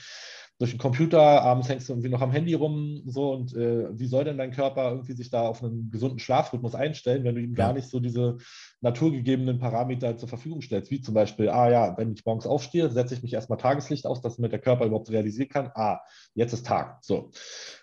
durch 0.58 0.70
den 0.70 0.78
Computer, 0.78 1.20
abends 1.42 1.68
hängst 1.68 1.88
du 1.88 1.94
irgendwie 1.94 2.08
noch 2.08 2.22
am 2.22 2.30
Handy 2.30 2.54
rum, 2.54 3.02
so 3.06 3.32
und 3.32 3.56
äh, 3.56 3.88
wie 3.98 4.06
soll 4.06 4.24
denn 4.24 4.38
dein 4.38 4.52
Körper 4.52 4.90
irgendwie 4.90 5.14
sich 5.14 5.28
da 5.28 5.42
auf 5.42 5.64
einen 5.64 5.90
gesunden 5.90 6.20
Schlafrhythmus 6.20 6.76
einstellen, 6.76 7.24
wenn 7.24 7.34
du 7.34 7.40
ihm 7.40 7.54
gar 7.54 7.72
nicht 7.72 7.88
so 7.88 7.98
diese 7.98 8.38
naturgegebenen 8.80 9.58
Parameter 9.58 10.16
zur 10.16 10.28
Verfügung 10.28 10.60
stellst, 10.60 10.92
wie 10.92 11.00
zum 11.00 11.14
Beispiel, 11.14 11.48
ah 11.48 11.70
ja, 11.70 11.96
wenn 11.96 12.12
ich 12.12 12.24
morgens 12.24 12.46
aufstehe, 12.46 12.88
setze 12.90 13.14
ich 13.14 13.22
mich 13.22 13.32
erstmal 13.32 13.58
Tageslicht 13.58 14.06
aus, 14.06 14.20
dass 14.20 14.38
mir 14.38 14.48
der 14.48 14.60
Körper 14.60 14.86
überhaupt 14.86 15.10
realisieren 15.10 15.48
kann, 15.48 15.70
ah, 15.74 16.00
jetzt 16.34 16.52
ist 16.52 16.66
Tag, 16.66 16.98
so. 17.02 17.30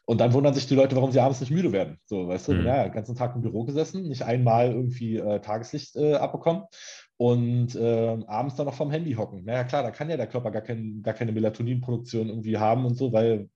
Und 0.05 0.21
dann 0.21 0.33
wundern 0.33 0.53
sich 0.53 0.67
die 0.67 0.75
Leute, 0.75 0.95
warum 0.95 1.11
sie 1.11 1.19
abends 1.19 1.41
nicht 1.41 1.51
müde 1.51 1.73
werden, 1.73 1.97
so, 2.05 2.27
weißt 2.27 2.47
du, 2.47 2.53
mhm. 2.53 2.65
ja, 2.65 2.83
den 2.83 2.93
ganzen 2.93 3.15
Tag 3.15 3.35
im 3.35 3.41
Büro 3.41 3.65
gesessen, 3.65 4.07
nicht 4.07 4.23
einmal 4.23 4.71
irgendwie 4.71 5.17
äh, 5.17 5.41
Tageslicht 5.41 5.97
äh, 5.97 6.15
abbekommen 6.15 6.63
und 7.21 7.75
äh, 7.75 8.17
abends 8.25 8.55
dann 8.55 8.65
noch 8.65 8.73
vom 8.73 8.89
Handy 8.89 9.13
hocken. 9.13 9.45
Naja, 9.45 9.63
klar, 9.63 9.83
da 9.83 9.91
kann 9.91 10.09
ja 10.09 10.17
der 10.17 10.25
Körper 10.25 10.49
gar, 10.49 10.63
kein, 10.63 11.03
gar 11.03 11.13
keine 11.13 11.31
Melatoninproduktion 11.31 12.29
irgendwie 12.29 12.57
haben 12.57 12.83
und 12.83 12.95
so, 12.95 13.13
weil 13.13 13.47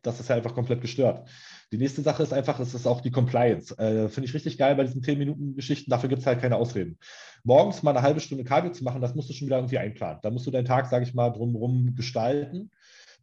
das 0.00 0.18
ist 0.18 0.30
ja 0.30 0.36
einfach 0.36 0.54
komplett 0.54 0.80
gestört. 0.80 1.28
Die 1.70 1.76
nächste 1.76 2.00
Sache 2.00 2.22
ist 2.22 2.32
einfach, 2.32 2.58
es 2.58 2.72
ist 2.72 2.86
auch 2.86 3.02
die 3.02 3.10
Compliance. 3.10 3.76
Äh, 3.76 4.08
Finde 4.08 4.28
ich 4.28 4.32
richtig 4.32 4.56
geil 4.56 4.76
bei 4.76 4.84
diesen 4.84 5.02
10-Minuten-Geschichten. 5.02 5.90
Dafür 5.90 6.08
gibt 6.08 6.22
es 6.22 6.26
halt 6.26 6.40
keine 6.40 6.56
Ausreden. 6.56 6.98
Morgens 7.44 7.82
mal 7.82 7.90
eine 7.90 8.00
halbe 8.00 8.20
Stunde 8.20 8.44
Cardio 8.44 8.72
zu 8.72 8.82
machen, 8.82 9.02
das 9.02 9.14
musst 9.14 9.28
du 9.28 9.34
schon 9.34 9.46
wieder 9.46 9.58
irgendwie 9.58 9.76
einplanen. 9.76 10.20
Da 10.22 10.30
musst 10.30 10.46
du 10.46 10.50
deinen 10.50 10.64
Tag, 10.64 10.86
sage 10.86 11.04
ich 11.04 11.12
mal, 11.12 11.28
drumherum 11.28 11.94
gestalten 11.96 12.70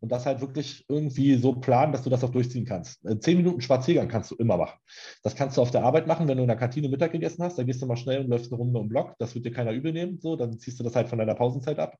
und 0.04 0.12
das 0.12 0.26
halt 0.26 0.42
wirklich 0.42 0.84
irgendwie 0.90 1.36
so 1.36 1.54
planen, 1.54 1.94
dass 1.94 2.04
du 2.04 2.10
das 2.10 2.26
auch 2.26 2.30
durchziehen 2.30 2.66
kannst. 2.66 3.06
Äh, 3.06 3.20
zehn 3.20 3.38
Minuten 3.38 3.62
Spaziergang 3.62 4.10
kannst 4.10 4.32
du 4.32 4.36
immer 4.36 4.58
machen. 4.58 4.78
Das 5.24 5.34
kannst 5.34 5.56
du 5.56 5.62
auf 5.62 5.72
der 5.72 5.86
Arbeit 5.86 6.08
machen, 6.08 6.28
wenn 6.28 6.36
du 6.36 6.44
in 6.44 6.50
der 6.50 6.58
Kantine 6.58 6.90
Mittag 6.90 7.14
gegessen 7.14 7.42
hast, 7.42 7.58
dann 7.58 7.66
gehst 7.66 7.82
du 7.82 7.86
mal 7.86 7.96
schnell 7.96 8.20
und 8.20 8.28
läufst 8.28 8.52
eine 8.52 8.58
Runde 8.58 8.78
um 8.78 8.90
Block. 8.90 9.16
Das 9.18 9.34
wird 9.34 9.46
dir 9.46 9.54
keiner 9.54 9.72
übel 9.72 9.94
nehmen. 9.94 10.20
So, 10.20 10.36
dann 10.36 10.60
ziehst 10.60 10.78
du 10.78 10.84
das 10.84 10.98
halt 10.98 11.08
von 11.08 11.20
deiner 11.20 11.36
Pausenzeit 11.36 11.80
ab. 11.80 11.98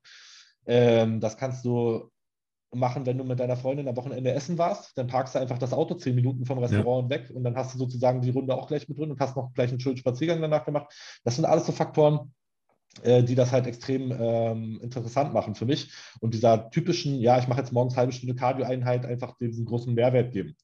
Ähm, 0.66 1.18
das 1.20 1.38
kannst 1.38 1.64
du 1.64 2.10
machen, 2.74 3.06
wenn 3.06 3.16
du 3.16 3.24
mit 3.24 3.40
deiner 3.40 3.56
Freundin 3.56 3.88
am 3.88 3.96
Wochenende 3.96 4.32
essen 4.32 4.58
warst. 4.58 4.98
Dann 4.98 5.06
parkst 5.06 5.34
du 5.34 5.38
einfach 5.38 5.56
das 5.56 5.72
Auto 5.72 5.94
zehn 5.94 6.14
Minuten 6.14 6.44
vom 6.44 6.58
Restaurant 6.58 7.10
ja. 7.10 7.18
weg 7.18 7.30
und 7.34 7.42
dann 7.42 7.56
hast 7.56 7.72
du 7.72 7.78
sozusagen 7.78 8.20
die 8.20 8.30
Runde 8.30 8.54
auch 8.54 8.66
gleich 8.66 8.86
mit 8.86 8.98
drin 8.98 9.12
und 9.12 9.20
hast 9.20 9.34
noch 9.34 9.54
gleich 9.54 9.70
einen 9.70 9.80
schönen 9.80 9.96
Spaziergang 9.96 10.42
danach 10.42 10.66
gemacht. 10.66 10.92
Das 11.24 11.36
sind 11.36 11.46
alles 11.46 11.64
so 11.64 11.72
Faktoren, 11.72 12.34
die 13.02 13.34
das 13.34 13.50
halt 13.50 13.66
extrem 13.66 14.12
ähm, 14.12 14.78
interessant 14.80 15.32
machen 15.34 15.54
für 15.54 15.66
mich 15.66 15.92
und 16.20 16.32
dieser 16.32 16.70
typischen, 16.70 17.18
ja, 17.20 17.38
ich 17.38 17.48
mache 17.48 17.60
jetzt 17.60 17.72
morgens 17.72 17.96
halbe 17.96 18.12
Stunde 18.12 18.34
Cardio-Einheit 18.34 19.04
einfach 19.04 19.36
diesen 19.38 19.64
großen 19.64 19.92
Mehrwert 19.92 20.32
geben. 20.32 20.56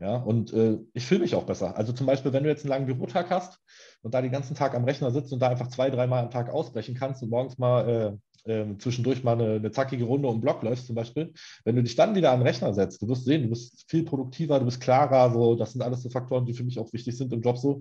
Ja, 0.00 0.16
und 0.16 0.52
äh, 0.52 0.78
ich 0.92 1.04
fühle 1.06 1.20
mich 1.20 1.34
auch 1.34 1.44
besser. 1.44 1.76
Also 1.76 1.92
zum 1.92 2.06
Beispiel, 2.06 2.32
wenn 2.32 2.44
du 2.44 2.48
jetzt 2.48 2.62
einen 2.62 2.70
langen 2.70 2.86
Bürotag 2.86 3.30
hast 3.30 3.58
und 4.02 4.14
da 4.14 4.22
den 4.22 4.30
ganzen 4.30 4.54
Tag 4.54 4.74
am 4.74 4.84
Rechner 4.84 5.10
sitzt 5.10 5.32
und 5.32 5.40
da 5.40 5.48
einfach 5.48 5.68
zwei, 5.68 5.90
dreimal 5.90 6.22
am 6.22 6.30
Tag 6.30 6.50
ausbrechen 6.50 6.94
kannst 6.94 7.22
und 7.22 7.30
morgens 7.30 7.58
mal 7.58 8.18
äh, 8.46 8.52
äh, 8.52 8.78
zwischendurch 8.78 9.24
mal 9.24 9.32
eine, 9.32 9.54
eine, 9.54 9.70
zackige 9.72 10.04
Runde 10.04 10.28
um 10.28 10.40
Block 10.40 10.62
läufst 10.62 10.86
zum 10.86 10.94
Beispiel, 10.94 11.32
wenn 11.64 11.74
du 11.74 11.82
dich 11.82 11.96
dann 11.96 12.14
wieder 12.14 12.30
den 12.36 12.42
Rechner 12.42 12.72
setzt, 12.74 13.02
du 13.02 13.08
wirst 13.08 13.24
sehen, 13.24 13.42
du 13.42 13.48
bist 13.50 13.84
viel 13.88 14.04
produktiver, 14.04 14.60
du 14.60 14.66
bist 14.66 14.80
klarer, 14.80 15.32
so, 15.32 15.56
das 15.56 15.72
sind 15.72 15.82
alles 15.82 16.02
so 16.02 16.10
Faktoren, 16.10 16.46
die 16.46 16.54
für 16.54 16.64
mich 16.64 16.78
auch 16.78 16.92
wichtig 16.92 17.16
sind 17.16 17.32
im 17.32 17.42
Job 17.42 17.58
so. 17.58 17.80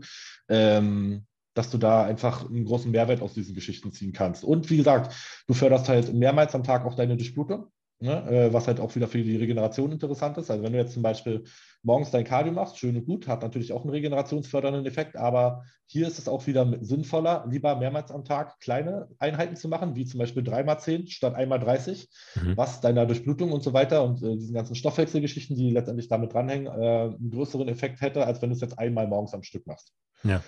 Ähm, 0.50 1.24
dass 1.58 1.70
du 1.70 1.78
da 1.78 2.04
einfach 2.04 2.48
einen 2.50 2.66
großen 2.66 2.92
Mehrwert 2.92 3.22
aus 3.22 3.34
diesen 3.34 3.56
Geschichten 3.56 3.92
ziehen 3.92 4.14
kannst. 4.14 4.44
Und 4.44 4.70
wie 4.70 4.78
gesagt, 4.78 5.16
du 5.48 5.54
förderst 5.54 5.90
halt 5.90 6.14
mehrmals 6.14 6.54
am 6.56 6.64
Tag 6.64 6.86
auch 6.86 6.96
deine 6.96 7.18
Durchblutung. 7.18 7.68
Ne? 8.00 8.30
Äh, 8.30 8.54
was 8.54 8.68
halt 8.68 8.80
auch 8.80 8.96
wieder 8.96 9.08
für 9.08 9.18
die 9.24 9.38
Regeneration 9.38 9.92
interessant 9.92 10.38
ist. 10.38 10.52
Also 10.52 10.64
wenn 10.64 10.72
du 10.72 10.78
jetzt 10.78 10.94
zum 10.94 11.02
Beispiel 11.02 11.46
morgens 11.82 12.12
dein 12.12 12.26
Cardio 12.26 12.54
machst, 12.54 12.78
schön 12.78 12.96
und 12.96 13.06
gut, 13.06 13.28
hat 13.28 13.42
natürlich 13.42 13.74
auch 13.74 13.82
einen 13.82 13.90
regenerationsfördernden 13.90 14.86
Effekt, 14.86 15.16
aber 15.16 15.64
hier 15.88 16.08
ist 16.08 16.20
es 16.20 16.28
auch 16.28 16.46
wieder 16.46 16.78
sinnvoller, 16.82 17.48
lieber 17.50 17.76
mehrmals 17.76 18.12
am 18.12 18.24
Tag 18.24 18.60
kleine 18.60 19.08
Einheiten 19.18 19.56
zu 19.56 19.68
machen, 19.68 19.96
wie 19.96 20.06
zum 20.06 20.20
Beispiel 20.20 20.44
3x10 20.44 21.10
statt 21.10 21.36
1x30, 21.36 22.08
mhm. 22.36 22.56
was 22.56 22.82
deiner 22.82 23.08
Durchblutung 23.08 23.52
und 23.52 23.64
so 23.64 23.74
weiter 23.74 24.04
und 24.04 24.22
äh, 24.22 24.36
diesen 24.36 24.54
ganzen 24.54 24.76
Stoffwechselgeschichten, 24.76 25.56
die 25.56 25.72
letztendlich 25.72 26.08
damit 26.08 26.34
dranhängen, 26.34 26.68
äh, 26.68 27.16
einen 27.16 27.32
größeren 27.32 27.68
Effekt 27.68 28.02
hätte, 28.02 28.28
als 28.28 28.44
wenn 28.44 28.50
du 28.50 28.56
es 28.56 28.62
jetzt 28.62 28.78
einmal 28.78 29.08
morgens 29.08 29.34
am 29.34 29.42
Stück 29.42 29.66
machst. 29.66 29.92
Ja. 30.24 30.44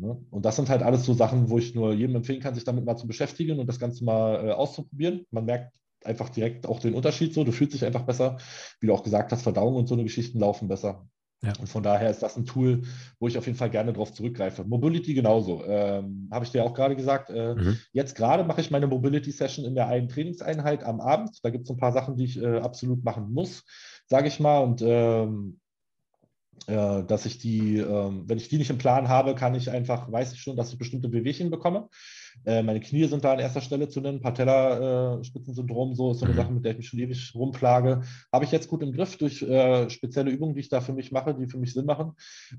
Ne? 0.00 0.24
Und 0.30 0.44
das 0.44 0.56
sind 0.56 0.68
halt 0.68 0.82
alles 0.82 1.04
so 1.04 1.14
Sachen, 1.14 1.50
wo 1.50 1.58
ich 1.58 1.74
nur 1.74 1.92
jedem 1.92 2.16
empfehlen 2.16 2.40
kann, 2.40 2.54
sich 2.54 2.64
damit 2.64 2.84
mal 2.84 2.96
zu 2.96 3.06
beschäftigen 3.06 3.58
und 3.58 3.66
das 3.66 3.78
Ganze 3.78 4.04
mal 4.04 4.48
äh, 4.48 4.52
auszuprobieren. 4.52 5.26
Man 5.30 5.44
merkt 5.44 5.76
einfach 6.04 6.30
direkt 6.30 6.66
auch 6.66 6.80
den 6.80 6.94
Unterschied 6.94 7.34
so. 7.34 7.44
Du 7.44 7.52
fühlst 7.52 7.74
dich 7.74 7.84
einfach 7.84 8.02
besser. 8.02 8.38
Wie 8.80 8.86
du 8.86 8.94
auch 8.94 9.02
gesagt 9.02 9.32
hast, 9.32 9.42
Verdauung 9.42 9.76
und 9.76 9.86
so 9.86 9.94
eine 9.94 10.04
Geschichten 10.04 10.40
laufen 10.40 10.68
besser. 10.68 11.06
Ja. 11.42 11.54
Und 11.58 11.68
von 11.68 11.82
daher 11.82 12.10
ist 12.10 12.22
das 12.22 12.36
ein 12.36 12.44
Tool, 12.44 12.82
wo 13.18 13.26
ich 13.26 13.38
auf 13.38 13.46
jeden 13.46 13.56
Fall 13.56 13.70
gerne 13.70 13.94
drauf 13.94 14.12
zurückgreife. 14.12 14.64
Mobility 14.64 15.14
genauso. 15.14 15.64
Ähm, 15.64 16.28
Habe 16.30 16.44
ich 16.44 16.50
dir 16.50 16.64
auch 16.64 16.74
gerade 16.74 16.96
gesagt. 16.96 17.30
Äh, 17.30 17.54
mhm. 17.54 17.78
Jetzt 17.92 18.14
gerade 18.14 18.44
mache 18.44 18.60
ich 18.60 18.70
meine 18.70 18.86
Mobility-Session 18.86 19.64
in 19.64 19.74
der 19.74 19.88
einen 19.88 20.08
Trainingseinheit 20.08 20.84
am 20.84 21.00
Abend. 21.00 21.38
Da 21.42 21.50
gibt 21.50 21.64
es 21.64 21.70
ein 21.70 21.78
paar 21.78 21.92
Sachen, 21.92 22.16
die 22.16 22.24
ich 22.24 22.42
äh, 22.42 22.58
absolut 22.58 23.04
machen 23.04 23.32
muss, 23.32 23.64
sage 24.06 24.28
ich 24.28 24.38
mal. 24.38 24.58
Und 24.58 24.82
ähm, 24.84 25.60
äh, 26.66 27.04
dass 27.04 27.26
ich 27.26 27.38
die, 27.38 27.78
ähm, 27.78 28.24
wenn 28.26 28.38
ich 28.38 28.48
die 28.48 28.58
nicht 28.58 28.70
im 28.70 28.78
Plan 28.78 29.08
habe, 29.08 29.34
kann 29.34 29.54
ich 29.54 29.70
einfach, 29.70 30.10
weiß 30.10 30.32
ich 30.32 30.40
schon, 30.40 30.56
dass 30.56 30.72
ich 30.72 30.78
bestimmte 30.78 31.08
Bewegungen 31.08 31.50
bekomme. 31.50 31.88
Äh, 32.44 32.62
meine 32.62 32.80
Knie 32.80 33.04
sind 33.06 33.24
da 33.24 33.32
an 33.32 33.38
erster 33.38 33.60
Stelle 33.60 33.88
zu 33.88 34.00
nennen. 34.00 34.20
Patellaspitzensyndrom, 34.20 35.94
so 35.94 36.12
ist 36.12 36.20
so 36.20 36.24
eine 36.24 36.34
mhm. 36.34 36.38
Sache, 36.38 36.52
mit 36.52 36.64
der 36.64 36.72
ich 36.72 36.78
mich 36.78 36.88
schon 36.88 37.00
ewig 37.00 37.34
rumplage. 37.34 38.02
Habe 38.32 38.44
ich 38.44 38.52
jetzt 38.52 38.68
gut 38.68 38.82
im 38.82 38.92
Griff 38.92 39.16
durch 39.16 39.42
äh, 39.42 39.90
spezielle 39.90 40.30
Übungen, 40.30 40.54
die 40.54 40.60
ich 40.60 40.68
da 40.68 40.80
für 40.80 40.92
mich 40.92 41.12
mache, 41.12 41.34
die 41.34 41.46
für 41.46 41.58
mich 41.58 41.72
Sinn 41.72 41.86
machen. 41.86 42.12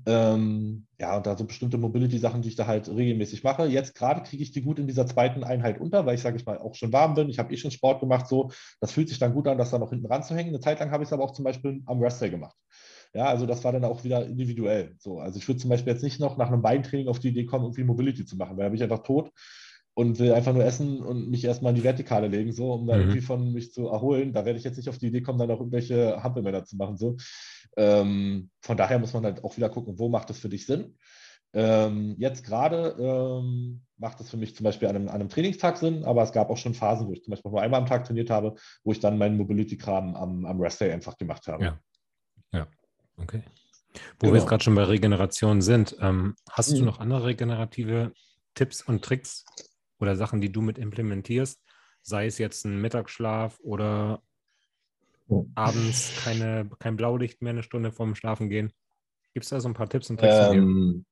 Ähm, 0.06 0.86
ja, 1.00 1.16
und 1.16 1.26
da 1.26 1.36
so 1.36 1.44
bestimmte 1.44 1.78
Mobility-Sachen, 1.78 2.42
die 2.42 2.48
ich 2.48 2.56
da 2.56 2.66
halt 2.66 2.88
regelmäßig 2.88 3.42
mache. 3.42 3.66
Jetzt 3.66 3.94
gerade 3.94 4.22
kriege 4.22 4.42
ich 4.42 4.52
die 4.52 4.62
gut 4.62 4.78
in 4.78 4.86
dieser 4.86 5.06
zweiten 5.06 5.44
Einheit 5.44 5.80
unter, 5.80 6.06
weil 6.06 6.14
ich, 6.14 6.22
sage 6.22 6.36
ich 6.36 6.46
mal, 6.46 6.58
auch 6.58 6.74
schon 6.74 6.92
warm 6.92 7.14
bin. 7.14 7.28
Ich 7.28 7.38
habe 7.38 7.52
eh 7.52 7.56
schon 7.56 7.70
Sport 7.70 8.00
gemacht, 8.00 8.28
so. 8.28 8.50
Das 8.80 8.92
fühlt 8.92 9.08
sich 9.08 9.18
dann 9.18 9.34
gut 9.34 9.48
an, 9.48 9.58
das 9.58 9.70
da 9.70 9.78
noch 9.78 9.90
hinten 9.90 10.06
ranzuhängen. 10.06 10.52
Eine 10.52 10.60
Zeit 10.60 10.80
lang 10.80 10.90
habe 10.90 11.02
ich 11.02 11.08
es 11.08 11.12
aber 11.12 11.24
auch 11.24 11.32
zum 11.32 11.44
Beispiel 11.44 11.82
am 11.86 12.00
Rest 12.00 12.20
Day 12.20 12.30
gemacht. 12.30 12.56
Ja, 13.14 13.26
also 13.26 13.44
das 13.46 13.62
war 13.64 13.72
dann 13.72 13.84
auch 13.84 14.04
wieder 14.04 14.24
individuell. 14.24 14.94
So, 14.98 15.20
also 15.20 15.38
ich 15.38 15.46
würde 15.46 15.60
zum 15.60 15.70
Beispiel 15.70 15.92
jetzt 15.92 16.02
nicht 16.02 16.18
noch 16.18 16.38
nach 16.38 16.48
einem 16.48 16.62
Beintraining 16.62 17.08
auf 17.08 17.18
die 17.18 17.28
Idee 17.28 17.44
kommen, 17.44 17.64
irgendwie 17.64 17.84
Mobility 17.84 18.24
zu 18.24 18.36
machen, 18.36 18.56
weil 18.56 18.64
da 18.64 18.68
bin 18.70 18.76
ich 18.76 18.82
einfach 18.82 19.02
tot 19.02 19.30
und 19.94 20.18
will 20.18 20.32
einfach 20.32 20.54
nur 20.54 20.64
essen 20.64 21.02
und 21.02 21.28
mich 21.28 21.44
erstmal 21.44 21.70
in 21.70 21.76
die 21.76 21.84
Vertikale 21.84 22.28
legen, 22.28 22.52
so, 22.52 22.72
um 22.72 22.86
da 22.86 22.94
mhm. 22.94 23.02
irgendwie 23.02 23.20
von 23.20 23.52
mich 23.52 23.72
zu 23.72 23.88
erholen. 23.88 24.32
Da 24.32 24.46
werde 24.46 24.58
ich 24.58 24.64
jetzt 24.64 24.78
nicht 24.78 24.88
auf 24.88 24.98
die 24.98 25.08
Idee 25.08 25.20
kommen, 25.20 25.38
dann 25.38 25.50
auch 25.50 25.58
irgendwelche 25.58 26.22
Hampelmänner 26.22 26.64
zu 26.64 26.76
machen. 26.76 26.96
So. 26.96 27.16
Ähm, 27.76 28.50
von 28.60 28.76
daher 28.76 28.98
muss 28.98 29.12
man 29.12 29.24
halt 29.24 29.44
auch 29.44 29.56
wieder 29.56 29.68
gucken, 29.68 29.98
wo 29.98 30.08
macht 30.08 30.30
es 30.30 30.38
für 30.38 30.48
dich 30.48 30.64
Sinn. 30.64 30.96
Ähm, 31.54 32.14
jetzt 32.18 32.44
gerade 32.44 32.96
ähm, 32.98 33.82
macht 33.98 34.20
es 34.20 34.30
für 34.30 34.38
mich 34.38 34.56
zum 34.56 34.64
Beispiel 34.64 34.88
an 34.88 34.96
einem, 34.96 35.08
an 35.08 35.16
einem, 35.16 35.28
Trainingstag 35.28 35.76
Sinn, 35.76 36.02
aber 36.04 36.22
es 36.22 36.32
gab 36.32 36.48
auch 36.48 36.56
schon 36.56 36.72
Phasen, 36.72 37.08
wo 37.08 37.12
ich 37.12 37.22
zum 37.22 37.32
Beispiel 37.32 37.50
nur 37.50 37.60
einmal 37.60 37.80
am 37.80 37.86
Tag 37.86 38.04
trainiert 38.04 38.30
habe, 38.30 38.54
wo 38.84 38.92
ich 38.92 39.00
dann 39.00 39.18
meinen 39.18 39.36
Mobility-Kram 39.36 40.16
am, 40.16 40.46
am 40.46 40.60
Rest 40.62 40.80
Day 40.80 40.90
einfach 40.90 41.18
gemacht 41.18 41.46
habe. 41.48 41.64
Ja. 41.64 41.80
ja. 42.52 42.66
Okay. 43.16 43.42
Wo 43.94 44.00
genau. 44.20 44.32
wir 44.32 44.40
jetzt 44.40 44.48
gerade 44.48 44.64
schon 44.64 44.74
bei 44.74 44.84
Regeneration 44.84 45.60
sind, 45.60 45.96
ähm, 46.00 46.34
hast 46.50 46.72
mhm. 46.72 46.76
du 46.78 46.84
noch 46.84 47.00
andere 47.00 47.26
regenerative 47.26 48.12
Tipps 48.54 48.82
und 48.82 49.04
Tricks 49.04 49.44
oder 49.98 50.16
Sachen, 50.16 50.40
die 50.40 50.50
du 50.50 50.62
mit 50.62 50.78
implementierst? 50.78 51.60
Sei 52.02 52.26
es 52.26 52.38
jetzt 52.38 52.64
ein 52.64 52.80
Mittagsschlaf 52.80 53.60
oder 53.60 54.22
oh. 55.28 55.46
abends 55.54 56.12
keine, 56.24 56.68
kein 56.78 56.96
Blaulicht 56.96 57.42
mehr 57.42 57.50
eine 57.50 57.62
Stunde 57.62 57.92
vorm 57.92 58.14
Schlafen 58.14 58.48
gehen. 58.48 58.72
Gibt 59.34 59.44
es 59.44 59.50
da 59.50 59.60
so 59.60 59.68
ein 59.68 59.74
paar 59.74 59.88
Tipps 59.88 60.10
und 60.10 60.18
Tricks? 60.18 60.52
Ähm, 60.52 61.04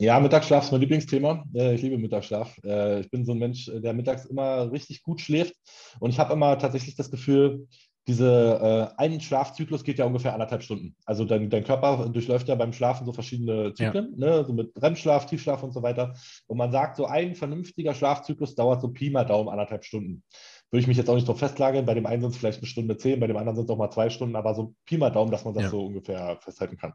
ja, 0.00 0.20
Mittagsschlaf 0.20 0.64
ist 0.64 0.70
mein 0.70 0.80
Lieblingsthema. 0.80 1.44
Ich 1.52 1.82
liebe 1.82 1.98
Mittagsschlaf. 1.98 2.56
Äh, 2.64 3.00
ich 3.00 3.10
bin 3.10 3.24
so 3.24 3.32
ein 3.32 3.38
Mensch, 3.38 3.68
der 3.74 3.92
mittags 3.94 4.26
immer 4.26 4.70
richtig 4.70 5.02
gut 5.02 5.20
schläft. 5.20 5.54
Und 5.98 6.10
ich 6.10 6.20
habe 6.20 6.34
immer 6.34 6.56
tatsächlich 6.56 6.94
das 6.94 7.10
Gefühl, 7.10 7.66
diese 8.08 8.90
äh, 8.96 9.00
ein 9.02 9.20
Schlafzyklus 9.20 9.84
geht 9.84 9.98
ja 9.98 10.06
ungefähr 10.06 10.32
anderthalb 10.32 10.62
Stunden. 10.62 10.96
Also 11.04 11.26
dein, 11.26 11.50
dein 11.50 11.62
Körper 11.62 12.08
durchläuft 12.08 12.48
ja 12.48 12.54
beim 12.54 12.72
Schlafen 12.72 13.04
so 13.04 13.12
verschiedene 13.12 13.74
Zyklen, 13.74 14.14
ja. 14.16 14.38
ne? 14.38 14.44
so 14.46 14.54
mit 14.54 14.72
REM-Schlaf, 14.80 15.26
Tiefschlaf 15.26 15.62
und 15.62 15.72
so 15.72 15.82
weiter. 15.82 16.14
Und 16.46 16.56
man 16.56 16.72
sagt, 16.72 16.96
so 16.96 17.04
ein 17.04 17.34
vernünftiger 17.34 17.92
Schlafzyklus 17.92 18.54
dauert 18.54 18.80
so 18.80 18.88
Pi 18.88 19.10
mal 19.10 19.24
Daumen 19.24 19.50
anderthalb 19.50 19.84
Stunden. 19.84 20.24
Würde 20.70 20.80
ich 20.80 20.86
mich 20.86 20.96
jetzt 20.96 21.10
auch 21.10 21.14
nicht 21.14 21.28
drauf 21.28 21.38
festlagern. 21.38 21.84
Bei 21.84 21.94
dem 21.94 22.06
einen 22.06 22.22
sind 22.22 22.30
es 22.30 22.38
vielleicht 22.38 22.58
eine 22.58 22.66
Stunde 22.66 22.96
zehn, 22.96 23.20
bei 23.20 23.26
dem 23.26 23.36
anderen 23.36 23.56
sind 23.56 23.66
es 23.66 23.70
auch 23.70 23.78
mal 23.78 23.90
zwei 23.90 24.08
Stunden, 24.08 24.36
aber 24.36 24.54
so 24.54 24.74
Pi 24.86 24.96
mal 24.96 25.10
Daumen, 25.10 25.30
dass 25.30 25.44
man 25.44 25.52
das 25.52 25.64
ja. 25.64 25.68
so 25.68 25.84
ungefähr 25.84 26.38
festhalten 26.40 26.78
kann. 26.78 26.94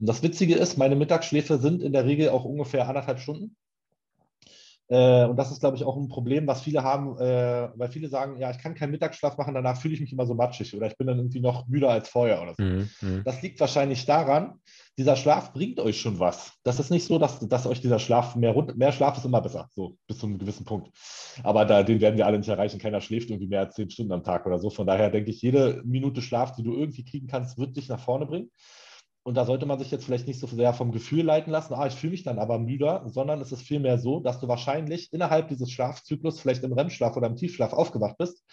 Und 0.00 0.08
das 0.08 0.22
Witzige 0.22 0.54
ist, 0.54 0.78
meine 0.78 0.96
Mittagsschläfe 0.96 1.58
sind 1.58 1.82
in 1.82 1.92
der 1.92 2.06
Regel 2.06 2.30
auch 2.30 2.44
ungefähr 2.44 2.88
anderthalb 2.88 3.20
Stunden. 3.20 3.56
Äh, 4.88 5.24
und 5.24 5.36
das 5.36 5.50
ist, 5.50 5.60
glaube 5.60 5.76
ich, 5.76 5.84
auch 5.84 5.96
ein 5.96 6.08
Problem, 6.08 6.46
was 6.46 6.62
viele 6.62 6.82
haben, 6.82 7.18
äh, 7.18 7.68
weil 7.74 7.88
viele 7.88 8.08
sagen, 8.08 8.38
ja, 8.38 8.50
ich 8.50 8.58
kann 8.58 8.74
keinen 8.74 8.92
Mittagsschlaf 8.92 9.36
machen, 9.36 9.54
danach 9.54 9.80
fühle 9.80 9.94
ich 9.94 10.00
mich 10.00 10.12
immer 10.12 10.26
so 10.26 10.34
matschig 10.34 10.76
oder 10.76 10.86
ich 10.86 10.96
bin 10.96 11.08
dann 11.08 11.18
irgendwie 11.18 11.40
noch 11.40 11.66
müder 11.66 11.90
als 11.90 12.08
vorher 12.08 12.40
oder 12.40 12.54
so. 12.56 12.62
Mhm, 12.62 12.88
mhm. 13.00 13.22
Das 13.24 13.42
liegt 13.42 13.58
wahrscheinlich 13.58 14.06
daran, 14.06 14.60
dieser 14.98 15.16
Schlaf 15.16 15.52
bringt 15.52 15.80
euch 15.80 16.00
schon 16.00 16.20
was. 16.20 16.52
Das 16.62 16.78
ist 16.78 16.90
nicht 16.90 17.06
so, 17.06 17.18
dass, 17.18 17.40
dass 17.40 17.66
euch 17.66 17.80
dieser 17.80 17.98
Schlaf, 17.98 18.36
mehr, 18.36 18.54
mehr 18.76 18.92
Schlaf 18.92 19.18
ist 19.18 19.26
immer 19.26 19.42
besser, 19.42 19.68
so 19.74 19.96
bis 20.06 20.18
zu 20.18 20.26
einem 20.26 20.38
gewissen 20.38 20.64
Punkt. 20.64 20.90
Aber 21.42 21.64
da, 21.64 21.82
den 21.82 22.00
werden 22.00 22.16
wir 22.16 22.26
alle 22.26 22.38
nicht 22.38 22.48
erreichen. 22.48 22.78
Keiner 22.78 23.00
schläft 23.00 23.28
irgendwie 23.28 23.48
mehr 23.48 23.60
als 23.60 23.74
zehn 23.74 23.90
Stunden 23.90 24.12
am 24.12 24.24
Tag 24.24 24.46
oder 24.46 24.58
so. 24.58 24.70
Von 24.70 24.86
daher 24.86 25.10
denke 25.10 25.30
ich, 25.30 25.42
jede 25.42 25.82
Minute 25.84 26.22
Schlaf, 26.22 26.52
die 26.52 26.62
du 26.62 26.74
irgendwie 26.74 27.04
kriegen 27.04 27.26
kannst, 27.26 27.58
wird 27.58 27.76
dich 27.76 27.88
nach 27.88 28.00
vorne 28.00 28.24
bringen. 28.24 28.50
Und 29.26 29.34
da 29.34 29.44
sollte 29.44 29.66
man 29.66 29.80
sich 29.80 29.90
jetzt 29.90 30.04
vielleicht 30.04 30.28
nicht 30.28 30.38
so 30.38 30.46
sehr 30.46 30.72
vom 30.72 30.92
Gefühl 30.92 31.24
leiten 31.24 31.50
lassen, 31.50 31.74
ah, 31.74 31.88
ich 31.88 31.94
fühle 31.94 32.12
mich 32.12 32.22
dann 32.22 32.38
aber 32.38 32.60
müder, 32.60 33.02
sondern 33.06 33.40
es 33.40 33.50
ist 33.50 33.62
vielmehr 33.62 33.98
so, 33.98 34.20
dass 34.20 34.38
du 34.38 34.46
wahrscheinlich 34.46 35.12
innerhalb 35.12 35.48
dieses 35.48 35.68
Schlafzyklus 35.72 36.38
vielleicht 36.38 36.62
im 36.62 36.72
REM-Schlaf 36.72 37.16
oder 37.16 37.26
im 37.26 37.34
Tiefschlaf 37.34 37.72
aufgewacht 37.72 38.18
bist. 38.18 38.44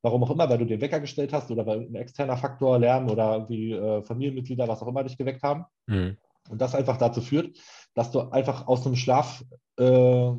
Warum 0.00 0.24
auch 0.24 0.30
immer, 0.30 0.48
weil 0.48 0.56
du 0.56 0.64
den 0.64 0.80
Wecker 0.80 1.00
gestellt 1.00 1.34
hast 1.34 1.50
oder 1.50 1.66
weil 1.66 1.80
ein 1.80 1.94
externer 1.96 2.38
Faktor, 2.38 2.78
Lärm 2.78 3.10
oder 3.10 3.34
irgendwie 3.34 3.72
äh, 3.72 4.00
Familienmitglieder, 4.04 4.66
was 4.66 4.80
auch 4.80 4.88
immer 4.88 5.04
dich 5.04 5.18
geweckt 5.18 5.42
haben. 5.42 5.66
Mhm. 5.86 6.16
Und 6.48 6.62
das 6.62 6.74
einfach 6.74 6.96
dazu 6.96 7.20
führt, 7.20 7.54
dass 7.92 8.10
du 8.10 8.20
einfach 8.20 8.68
aus 8.68 8.86
einem 8.86 8.96
Schlaf 8.96 9.44
äh, 9.78 10.30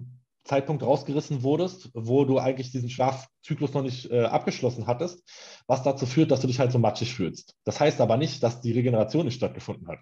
Zeitpunkt 0.47 0.81
rausgerissen 0.81 1.43
wurdest, 1.43 1.91
wo 1.93 2.25
du 2.25 2.39
eigentlich 2.39 2.71
diesen 2.71 2.89
Schlafzyklus 2.89 3.73
noch 3.73 3.83
nicht 3.83 4.09
äh, 4.09 4.23
abgeschlossen 4.23 4.87
hattest, 4.87 5.23
was 5.67 5.83
dazu 5.83 6.05
führt, 6.05 6.31
dass 6.31 6.39
du 6.39 6.47
dich 6.47 6.59
halt 6.59 6.71
so 6.71 6.79
matschig 6.79 7.13
fühlst. 7.13 7.55
Das 7.65 7.79
heißt 7.79 8.01
aber 8.01 8.17
nicht, 8.17 8.41
dass 8.41 8.61
die 8.61 8.71
Regeneration 8.71 9.25
nicht 9.25 9.35
stattgefunden 9.35 9.87
hat. 9.87 9.99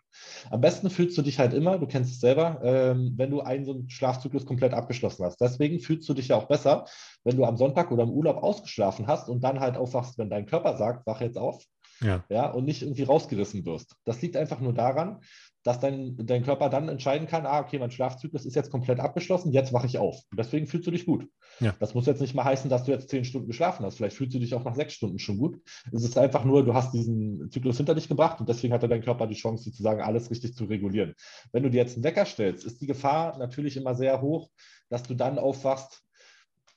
Am 0.52 0.62
besten 0.62 0.90
fühlst 0.90 1.18
du 1.18 1.24
dich 1.24 1.40
halt 1.40 1.54
immer, 1.54 1.80
du 1.80 1.88
kennst 1.88 2.14
es 2.14 2.20
selber, 2.20 2.62
ähm, 2.64 3.14
wenn 3.18 3.32
du 3.32 3.42
einen 3.42 3.66
so 3.66 3.74
einen 3.74 3.90
Schlafzyklus 3.90 4.46
komplett 4.46 4.74
abgeschlossen 4.74 5.26
hast. 5.26 5.42
Deswegen 5.42 5.80
fühlst 5.80 6.08
du 6.08 6.14
dich 6.14 6.30
ja 6.30 6.38
auch 6.38 6.48
besser, 6.48 6.86
wenn 7.24 7.36
du 7.36 7.44
am 7.44 7.58
Sonntag 7.58 7.92
oder 7.92 8.04
im 8.04 8.12
Urlaub 8.12 8.38
ausgeschlafen 8.44 9.08
hast 9.08 9.28
und 9.28 9.44
dann 9.44 9.60
halt 9.60 9.76
aufwachst, 9.76 10.18
wenn 10.18 10.30
dein 10.30 10.46
Körper 10.46 10.78
sagt, 10.78 11.06
wach 11.08 11.22
jetzt 11.22 11.38
auf. 11.38 11.64
Ja. 12.02 12.24
ja. 12.30 12.52
Und 12.52 12.66
nicht 12.66 12.82
irgendwie 12.82 13.04
rausgerissen 13.04 13.66
wirst. 13.66 13.96
Das 14.06 14.22
liegt 14.22 14.36
einfach 14.38 14.60
nur 14.60 14.74
daran, 14.74 15.22
dass 15.66 15.80
dein, 15.80 16.16
dein 16.16 16.44
Körper 16.44 16.70
dann 16.70 16.90
entscheiden 16.90 17.28
kann, 17.28 17.48
ah, 17.48 17.60
okay, 17.60 17.80
mein 17.80 17.90
Schlafzyklus 17.90 18.46
ist 18.46 18.56
jetzt 18.56 18.70
komplett 18.70 19.00
abgeschlossen, 19.00 19.52
jetzt 19.52 19.74
wache 19.74 19.88
ich 19.88 19.98
auf. 19.98 20.22
Und 20.30 20.40
deswegen 20.40 20.68
fühlst 20.68 20.86
du 20.86 20.92
dich 20.92 21.08
gut. 21.08 21.28
Ja. 21.60 21.76
Das 21.80 21.96
muss 21.96 22.06
jetzt 22.06 22.22
nicht 22.22 22.36
mal 22.36 22.44
heißen, 22.44 22.70
dass 22.70 22.84
du 22.84 22.92
jetzt 22.92 23.10
zehn 23.10 23.26
Stunden 23.26 23.48
geschlafen 23.48 23.84
hast. 23.84 23.96
Vielleicht 23.96 24.16
fühlst 24.16 24.36
du 24.36 24.40
dich 24.40 24.54
auch 24.54 24.64
nach 24.64 24.76
sechs 24.76 24.94
Stunden 24.94 25.18
schon 25.18 25.40
gut. 25.40 25.60
Es 25.92 26.04
ist 26.04 26.20
einfach 26.20 26.46
nur, 26.46 26.64
du 26.64 26.76
hast 26.76 26.94
diesen 26.94 27.50
Zyklus 27.50 27.78
hinter 27.78 27.96
dich 27.96 28.08
gebracht 28.08 28.40
und 28.40 28.48
deswegen 28.48 28.76
hatte 28.76 28.88
dein 28.88 29.02
Körper 29.02 29.26
die 29.26 29.34
Chance, 29.34 29.64
sozusagen 29.64 30.02
alles 30.02 30.30
richtig 30.30 30.54
zu 30.54 30.66
regulieren. 30.66 31.16
Wenn 31.52 31.64
du 31.64 31.72
dir 31.72 31.78
jetzt 31.78 31.96
einen 31.96 32.04
Wecker 32.04 32.26
stellst, 32.26 32.64
ist 32.64 32.80
die 32.82 32.88
Gefahr 32.88 33.36
natürlich 33.40 33.76
immer 33.76 33.96
sehr 33.96 34.22
hoch, 34.22 34.52
dass 34.90 35.02
du 35.02 35.16
dann 35.16 35.40
aufwachst, 35.40 36.04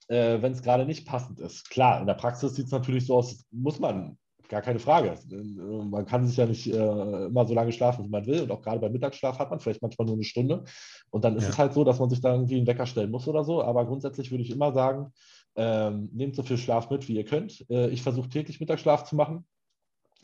äh, 0.09 0.41
wenn 0.41 0.53
es 0.53 0.62
gerade 0.62 0.86
nicht 0.86 1.07
passend 1.07 1.41
ist. 1.41 1.68
Klar, 1.68 2.01
in 2.01 2.07
der 2.07 2.14
Praxis 2.14 2.55
sieht 2.55 2.66
es 2.66 2.72
natürlich 2.72 3.05
so 3.05 3.18
aus, 3.18 3.45
muss 3.51 3.80
man 3.80 4.16
Gar 4.49 4.63
keine 4.63 4.79
Frage. 4.79 5.15
Man 5.29 6.07
kann 6.07 6.27
sich 6.27 6.39
ja 6.39 6.47
nicht 6.47 6.67
äh, 6.67 7.27
immer 7.27 7.47
so 7.47 7.55
lange 7.55 7.71
schlafen, 7.71 8.07
wie 8.07 8.09
man 8.09 8.27
will. 8.27 8.43
Und 8.43 8.51
auch 8.51 8.63
gerade 8.63 8.81
beim 8.81 8.93
Mittagsschlaf 8.93 9.39
hat 9.39 9.51
man 9.51 9.61
vielleicht 9.61 9.83
manchmal 9.83 10.07
nur 10.07 10.17
eine 10.17 10.25
Stunde. 10.25 10.65
Und 11.11 11.25
dann 11.25 11.37
ist 11.37 11.45
ja. 11.45 11.51
es 11.51 11.59
halt 11.59 11.75
so, 11.75 11.85
dass 11.85 11.99
man 11.99 12.09
sich 12.09 12.23
da 12.23 12.33
irgendwie 12.33 12.57
einen 12.57 12.67
Wecker 12.67 12.87
stellen 12.87 13.11
muss 13.11 13.29
oder 13.29 13.45
so. 13.45 13.63
Aber 13.63 13.85
grundsätzlich 13.85 14.31
würde 14.31 14.43
ich 14.43 14.51
immer 14.51 14.73
sagen, 14.73 15.13
ähm, 15.55 16.09
nehmt 16.15 16.35
so 16.35 16.43
viel 16.43 16.57
Schlaf 16.57 16.89
mit, 16.89 17.09
wie 17.09 17.17
ihr 17.17 17.25
könnt. 17.25 17.69
Äh, 17.71 17.89
ich 17.89 18.03
versuche 18.03 18.31
täglich 18.31 18.59
Mittagsschlaf 18.59 19.05
zu 19.05 19.17
machen. 19.17 19.45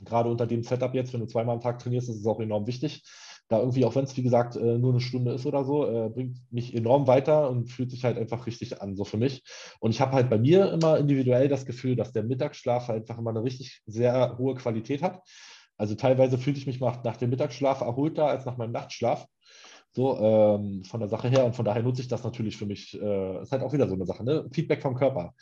Gerade 0.02 0.30
unter 0.30 0.46
dem 0.46 0.62
Setup 0.62 0.94
jetzt, 0.94 1.12
wenn 1.12 1.20
du 1.20 1.26
zweimal 1.26 1.54
am 1.54 1.60
Tag 1.60 1.78
trainierst, 1.78 2.08
ist 2.08 2.20
es 2.20 2.26
auch 2.26 2.40
enorm 2.40 2.66
wichtig 2.66 3.04
da 3.48 3.58
irgendwie, 3.58 3.84
auch 3.84 3.94
wenn 3.94 4.04
es 4.04 4.16
wie 4.16 4.22
gesagt 4.22 4.56
äh, 4.56 4.78
nur 4.78 4.92
eine 4.92 5.00
Stunde 5.00 5.32
ist 5.32 5.46
oder 5.46 5.64
so, 5.64 5.86
äh, 5.86 6.08
bringt 6.08 6.38
mich 6.50 6.74
enorm 6.74 7.06
weiter 7.06 7.50
und 7.50 7.66
fühlt 7.66 7.90
sich 7.90 8.04
halt 8.04 8.16
einfach 8.16 8.46
richtig 8.46 8.80
an, 8.80 8.96
so 8.96 9.04
für 9.04 9.18
mich. 9.18 9.42
Und 9.80 9.90
ich 9.90 10.00
habe 10.00 10.12
halt 10.12 10.30
bei 10.30 10.38
mir 10.38 10.72
immer 10.72 10.98
individuell 10.98 11.48
das 11.48 11.66
Gefühl, 11.66 11.96
dass 11.96 12.12
der 12.12 12.22
Mittagsschlaf 12.22 12.88
halt 12.88 13.02
einfach 13.02 13.18
immer 13.18 13.30
eine 13.30 13.42
richtig 13.42 13.82
sehr 13.86 14.38
hohe 14.38 14.54
Qualität 14.54 15.02
hat. 15.02 15.20
Also 15.76 15.94
teilweise 15.94 16.38
fühle 16.38 16.56
ich 16.56 16.66
mich 16.66 16.80
nach, 16.80 17.02
nach 17.04 17.16
dem 17.16 17.30
Mittagsschlaf 17.30 17.80
erholter 17.80 18.26
als 18.26 18.46
nach 18.46 18.56
meinem 18.56 18.72
Nachtschlaf. 18.72 19.26
So, 19.92 20.18
ähm, 20.18 20.82
von 20.84 20.98
der 21.00 21.08
Sache 21.08 21.28
her. 21.28 21.44
Und 21.44 21.54
von 21.54 21.64
daher 21.64 21.82
nutze 21.82 22.02
ich 22.02 22.08
das 22.08 22.24
natürlich 22.24 22.56
für 22.56 22.66
mich. 22.66 23.00
Äh, 23.00 23.42
ist 23.42 23.52
halt 23.52 23.62
auch 23.62 23.72
wieder 23.72 23.86
so 23.86 23.94
eine 23.94 24.06
Sache, 24.06 24.24
ne? 24.24 24.44
Feedback 24.52 24.82
vom 24.82 24.96
Körper. 24.96 25.34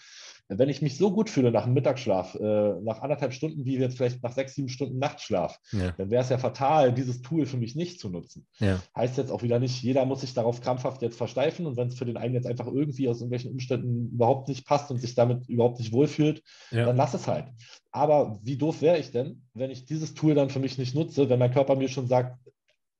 Wenn 0.59 0.69
ich 0.69 0.83
mich 0.83 0.97
so 0.97 1.13
gut 1.13 1.31
fühle 1.31 1.51
nach 1.51 1.65
einem 1.65 1.75
Mittagsschlaf, 1.75 2.35
äh, 2.35 2.75
nach 2.83 3.01
anderthalb 3.01 3.33
Stunden, 3.33 3.65
wie 3.65 3.79
jetzt 3.79 3.97
vielleicht 3.97 4.23
nach 4.23 4.33
sechs, 4.33 4.55
sieben 4.55 4.69
Stunden 4.69 4.99
Nachtschlaf, 4.99 5.59
ja. 5.73 5.93
dann 5.93 6.11
wäre 6.11 6.23
es 6.23 6.29
ja 6.29 6.39
fatal, 6.39 6.93
dieses 6.93 7.23
Tool 7.23 7.47
für 7.47 7.57
mich 7.57 7.77
nicht 7.77 8.01
zu 8.01 8.09
nutzen. 8.09 8.47
Ja. 8.59 8.81
Heißt 8.97 9.19
jetzt 9.19 9.31
auch 9.31 9.43
wieder 9.43 9.59
nicht, 9.59 9.83
jeder 9.83 10.05
muss 10.05 10.21
sich 10.21 10.35
darauf 10.35 10.61
krampfhaft 10.61 11.03
jetzt 11.03 11.17
versteifen 11.17 11.67
und 11.67 11.77
wenn 11.77 11.89
es 11.89 11.99
für 11.99 12.07
den 12.07 12.17
einen 12.17 12.35
jetzt 12.35 12.47
einfach 12.47 12.67
irgendwie 12.67 13.09
aus 13.09 13.19
irgendwelchen 13.19 13.53
Umständen 13.53 14.11
überhaupt 14.13 14.49
nicht 14.49 14.67
passt 14.67 14.91
und 14.91 14.99
sich 14.99 15.15
damit 15.15 15.49
überhaupt 15.49 15.79
nicht 15.79 15.93
wohlfühlt, 15.93 16.43
ja. 16.71 16.87
dann 16.87 16.97
lass 16.97 17.15
es 17.15 17.27
halt. 17.27 17.47
Aber 17.91 18.39
wie 18.43 18.57
doof 18.57 18.81
wäre 18.81 18.99
ich 18.99 19.11
denn, 19.11 19.43
wenn 19.55 19.71
ich 19.71 19.85
dieses 19.85 20.15
Tool 20.15 20.35
dann 20.35 20.51
für 20.51 20.61
mich 20.61 20.79
nicht 20.79 20.95
nutze, 20.95 21.29
wenn 21.29 21.39
mein 21.39 21.53
Körper 21.53 21.77
mir 21.77 21.89
schon 21.89 22.07
sagt, 22.07 22.39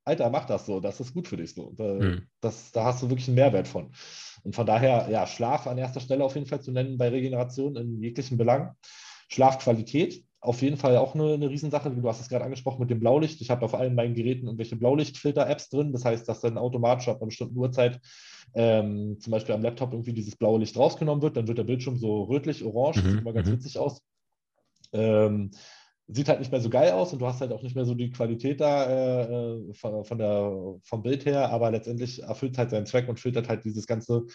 Alter, 0.05 0.29
mach 0.29 0.45
das 0.45 0.65
so, 0.65 0.79
das 0.79 0.99
ist 0.99 1.13
gut 1.13 1.27
für 1.27 1.37
dich 1.37 1.53
so. 1.53 1.71
Da, 1.75 1.93
mhm. 1.93 2.27
das, 2.41 2.71
da 2.71 2.85
hast 2.85 3.01
du 3.01 3.09
wirklich 3.09 3.27
einen 3.27 3.35
Mehrwert 3.35 3.67
von. 3.67 3.91
Und 4.43 4.55
von 4.55 4.65
daher, 4.65 5.07
ja, 5.09 5.25
Schlaf 5.25 5.67
an 5.67 5.77
erster 5.77 5.99
Stelle 5.99 6.23
auf 6.23 6.35
jeden 6.35 6.47
Fall 6.47 6.61
zu 6.61 6.71
nennen 6.71 6.97
bei 6.97 7.09
Regeneration 7.09 7.75
in 7.75 8.01
jeglichen 8.01 8.37
Belangen. 8.37 8.71
Schlafqualität, 9.29 10.23
auf 10.43 10.61
jeden 10.61 10.75
Fall 10.75 10.97
auch 10.97 11.15
eine, 11.15 11.33
eine 11.33 11.49
Riesensache. 11.49 11.89
Du 11.89 12.07
hast 12.07 12.19
es 12.19 12.27
gerade 12.27 12.43
angesprochen 12.43 12.81
mit 12.81 12.89
dem 12.89 12.99
Blaulicht. 12.99 13.39
Ich 13.39 13.49
habe 13.49 13.63
auf 13.63 13.73
allen 13.73 13.95
meinen 13.95 14.13
Geräten 14.13 14.45
irgendwelche 14.45 14.75
Blaulichtfilter-Apps 14.75 15.69
drin. 15.69 15.93
Das 15.93 16.03
heißt, 16.03 16.27
dass 16.27 16.41
dann 16.41 16.57
automatisch 16.57 17.07
ab 17.07 17.21
einer 17.21 17.27
bestimmten 17.27 17.57
Uhrzeit 17.57 18.01
ähm, 18.53 19.17
zum 19.21 19.31
Beispiel 19.31 19.55
am 19.55 19.61
Laptop 19.61 19.93
irgendwie 19.93 20.13
dieses 20.13 20.35
blaue 20.35 20.59
Licht 20.59 20.75
rausgenommen 20.77 21.21
wird. 21.21 21.37
Dann 21.37 21.47
wird 21.47 21.57
der 21.57 21.63
Bildschirm 21.63 21.97
so 21.97 22.23
rötlich-orange. 22.23 23.01
Mhm. 23.01 23.09
Sieht 23.09 23.21
immer 23.21 23.33
ganz 23.33 23.47
mhm. 23.47 23.53
witzig 23.53 23.79
aus. 23.79 24.01
Ähm, 24.91 25.51
sieht 26.07 26.27
halt 26.27 26.39
nicht 26.39 26.51
mehr 26.51 26.61
so 26.61 26.69
geil 26.69 26.91
aus 26.91 27.13
und 27.13 27.19
du 27.19 27.27
hast 27.27 27.41
halt 27.41 27.51
auch 27.53 27.63
nicht 27.63 27.75
mehr 27.75 27.85
so 27.85 27.95
die 27.95 28.11
Qualität 28.11 28.59
da 28.59 28.85
äh, 28.85 29.23
äh 29.23 29.73
von, 29.73 30.03
von, 30.03 30.17
der, 30.17 30.75
vom 30.83 31.01
Bild 31.01 31.25
her, 31.25 31.49
aber 31.49 31.71
letztendlich 31.71 32.23
erfüllt 32.23 32.57
halt 32.57 32.71
seinen 32.71 32.85
Zweck 32.85 33.07
und 33.07 33.19
filtert 33.19 33.47
halt 33.47 33.63
dieses 33.63 33.87
ganze 33.87 34.25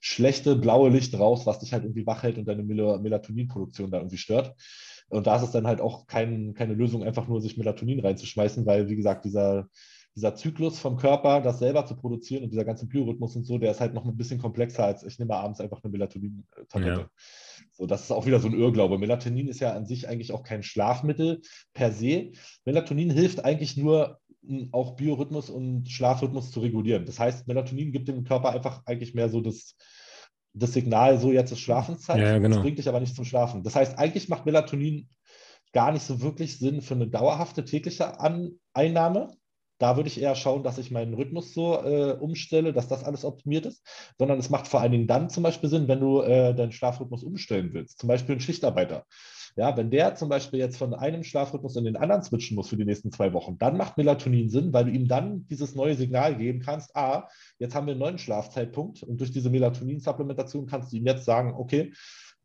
schlechte 0.00 0.56
blaue 0.56 0.88
Licht 0.90 1.18
raus, 1.18 1.46
was 1.46 1.58
dich 1.58 1.72
halt 1.72 1.84
irgendwie 1.84 2.06
wach 2.06 2.22
hält 2.22 2.38
und 2.38 2.46
deine 2.46 2.62
Mel 2.62 2.98
Melatoninproduktion 3.00 3.90
da 3.90 3.98
irgendwie 3.98 4.18
stört. 4.18 4.54
Und 5.08 5.26
da 5.26 5.36
ist 5.36 5.42
es 5.42 5.50
dann 5.52 5.66
halt 5.66 5.80
auch 5.80 6.06
kein, 6.06 6.54
keine 6.54 6.74
Lösung, 6.74 7.04
einfach 7.04 7.28
nur 7.28 7.40
sich 7.40 7.56
Melatonin 7.56 8.00
reinzuschmeißen, 8.00 8.66
weil, 8.66 8.88
wie 8.88 8.96
gesagt, 8.96 9.24
dieser, 9.24 9.68
dieser 10.16 10.34
Zyklus 10.34 10.78
vom 10.78 10.96
Körper, 10.96 11.42
das 11.42 11.58
selber 11.58 11.84
zu 11.84 11.94
produzieren 11.94 12.42
und 12.42 12.50
dieser 12.50 12.64
ganze 12.64 12.86
Biorhythmus 12.86 13.36
und 13.36 13.44
so, 13.44 13.58
der 13.58 13.70
ist 13.70 13.80
halt 13.80 13.92
noch 13.92 14.06
ein 14.06 14.16
bisschen 14.16 14.40
komplexer 14.40 14.84
als 14.84 15.04
ich 15.04 15.18
nehme 15.18 15.34
abends 15.34 15.60
einfach 15.60 15.84
eine 15.84 15.92
Melatonin-Tablette. 15.92 17.00
Ja. 17.00 17.10
So, 17.72 17.86
das 17.86 18.04
ist 18.04 18.10
auch 18.10 18.24
wieder 18.24 18.40
so 18.40 18.48
ein 18.48 18.58
Irrglaube. 18.58 18.98
Melatonin 18.98 19.48
ist 19.48 19.60
ja 19.60 19.74
an 19.74 19.84
sich 19.84 20.08
eigentlich 20.08 20.32
auch 20.32 20.42
kein 20.42 20.62
Schlafmittel 20.62 21.42
per 21.74 21.92
se. 21.92 22.32
Melatonin 22.64 23.10
hilft 23.10 23.44
eigentlich 23.44 23.76
nur, 23.76 24.18
auch 24.70 24.94
Biorhythmus 24.94 25.50
und 25.50 25.88
Schlafrhythmus 25.90 26.52
zu 26.52 26.60
regulieren. 26.60 27.04
Das 27.04 27.18
heißt, 27.18 27.48
Melatonin 27.48 27.92
gibt 27.92 28.06
dem 28.06 28.24
Körper 28.24 28.50
einfach 28.50 28.82
eigentlich 28.86 29.12
mehr 29.12 29.28
so 29.28 29.40
das, 29.40 29.74
das 30.54 30.72
Signal, 30.72 31.18
so 31.18 31.32
jetzt 31.32 31.50
ist 31.50 31.60
Schlafenszeit. 31.60 32.20
Ja, 32.20 32.38
genau. 32.38 32.54
Das 32.54 32.62
bringt 32.62 32.78
dich 32.78 32.88
aber 32.88 33.00
nicht 33.00 33.16
zum 33.16 33.24
Schlafen. 33.24 33.64
Das 33.64 33.74
heißt, 33.74 33.98
eigentlich 33.98 34.28
macht 34.28 34.46
Melatonin 34.46 35.08
gar 35.72 35.92
nicht 35.92 36.04
so 36.04 36.20
wirklich 36.20 36.58
Sinn 36.58 36.80
für 36.80 36.94
eine 36.94 37.08
dauerhafte 37.08 37.64
tägliche 37.64 38.20
An 38.20 38.52
Einnahme, 38.72 39.36
da 39.78 39.96
würde 39.96 40.08
ich 40.08 40.20
eher 40.20 40.34
schauen, 40.34 40.62
dass 40.62 40.78
ich 40.78 40.90
meinen 40.90 41.14
Rhythmus 41.14 41.52
so 41.54 41.74
äh, 41.82 42.12
umstelle, 42.18 42.72
dass 42.72 42.88
das 42.88 43.04
alles 43.04 43.24
optimiert 43.24 43.66
ist, 43.66 43.82
sondern 44.18 44.38
es 44.38 44.50
macht 44.50 44.68
vor 44.68 44.80
allen 44.80 44.92
Dingen 44.92 45.06
dann 45.06 45.28
zum 45.28 45.42
Beispiel 45.42 45.68
Sinn, 45.68 45.88
wenn 45.88 46.00
du 46.00 46.22
äh, 46.22 46.54
deinen 46.54 46.72
Schlafrhythmus 46.72 47.22
umstellen 47.22 47.70
willst. 47.72 47.98
Zum 47.98 48.08
Beispiel 48.08 48.36
ein 48.36 48.40
Schichtarbeiter. 48.40 49.04
Ja, 49.58 49.74
wenn 49.74 49.90
der 49.90 50.14
zum 50.16 50.28
Beispiel 50.28 50.58
jetzt 50.58 50.76
von 50.76 50.92
einem 50.92 51.24
Schlafrhythmus 51.24 51.76
in 51.76 51.84
den 51.84 51.96
anderen 51.96 52.22
switchen 52.22 52.56
muss 52.56 52.68
für 52.68 52.76
die 52.76 52.84
nächsten 52.84 53.10
zwei 53.10 53.32
Wochen, 53.32 53.56
dann 53.56 53.78
macht 53.78 53.96
Melatonin 53.96 54.50
Sinn, 54.50 54.74
weil 54.74 54.84
du 54.84 54.90
ihm 54.90 55.08
dann 55.08 55.46
dieses 55.48 55.74
neue 55.74 55.94
Signal 55.94 56.36
geben 56.36 56.60
kannst, 56.60 56.94
ah, 56.94 57.28
jetzt 57.58 57.74
haben 57.74 57.86
wir 57.86 57.92
einen 57.92 58.00
neuen 58.00 58.18
Schlafzeitpunkt 58.18 59.02
und 59.02 59.18
durch 59.18 59.30
diese 59.30 59.48
Melatonin-Supplementation 59.48 60.66
kannst 60.66 60.92
du 60.92 60.96
ihm 60.98 61.06
jetzt 61.06 61.24
sagen, 61.24 61.54
okay, 61.56 61.94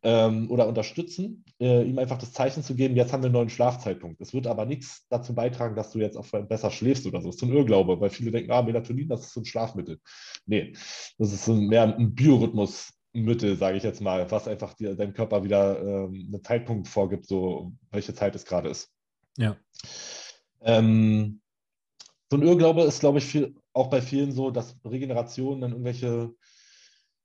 ähm, 0.03 0.49
oder 0.49 0.67
unterstützen, 0.67 1.45
äh, 1.59 1.83
ihm 1.83 1.99
einfach 1.99 2.17
das 2.17 2.33
Zeichen 2.33 2.63
zu 2.63 2.75
geben, 2.75 2.95
jetzt 2.95 3.13
haben 3.13 3.21
wir 3.21 3.27
einen 3.27 3.33
neuen 3.33 3.49
Schlafzeitpunkt. 3.49 4.19
Es 4.19 4.33
wird 4.33 4.47
aber 4.47 4.65
nichts 4.65 5.05
dazu 5.09 5.35
beitragen, 5.35 5.75
dass 5.75 5.91
du 5.91 5.99
jetzt 5.99 6.17
auch 6.17 6.27
besser 6.47 6.71
schläfst 6.71 7.05
oder 7.05 7.21
so. 7.21 7.27
Das 7.27 7.35
ist 7.35 7.41
so 7.41 7.45
ein 7.45 7.53
Irrglaube, 7.53 7.99
weil 7.99 8.09
viele 8.09 8.31
denken, 8.31 8.51
ah, 8.51 8.61
Melatonin, 8.61 9.07
das 9.07 9.21
ist 9.21 9.33
so 9.33 9.41
ein 9.41 9.45
Schlafmittel. 9.45 9.99
Nee, 10.45 10.73
das 11.17 11.31
ist 11.31 11.45
so 11.45 11.53
mehr 11.53 11.83
ein 11.83 12.15
Biorhythmusmittel, 12.15 13.57
sage 13.57 13.77
ich 13.77 13.83
jetzt 13.83 14.01
mal, 14.01 14.29
was 14.31 14.47
einfach 14.47 14.73
dir, 14.73 14.95
deinem 14.95 15.13
Körper 15.13 15.43
wieder 15.43 15.79
ähm, 15.79 16.29
einen 16.33 16.43
Zeitpunkt 16.43 16.87
vorgibt, 16.87 17.27
so 17.27 17.73
welche 17.91 18.15
Zeit 18.15 18.35
es 18.35 18.45
gerade 18.45 18.69
ist. 18.69 18.89
Ja. 19.37 19.55
Ähm, 20.61 21.41
so 22.31 22.37
ein 22.37 22.43
Irrglaube 22.43 22.83
ist, 22.83 23.01
glaube 23.01 23.19
ich, 23.19 23.25
viel, 23.25 23.55
auch 23.73 23.89
bei 23.89 24.01
vielen 24.01 24.31
so, 24.31 24.51
dass 24.51 24.77
Regeneration 24.85 25.61
dann 25.61 25.71
irgendwelche 25.71 26.33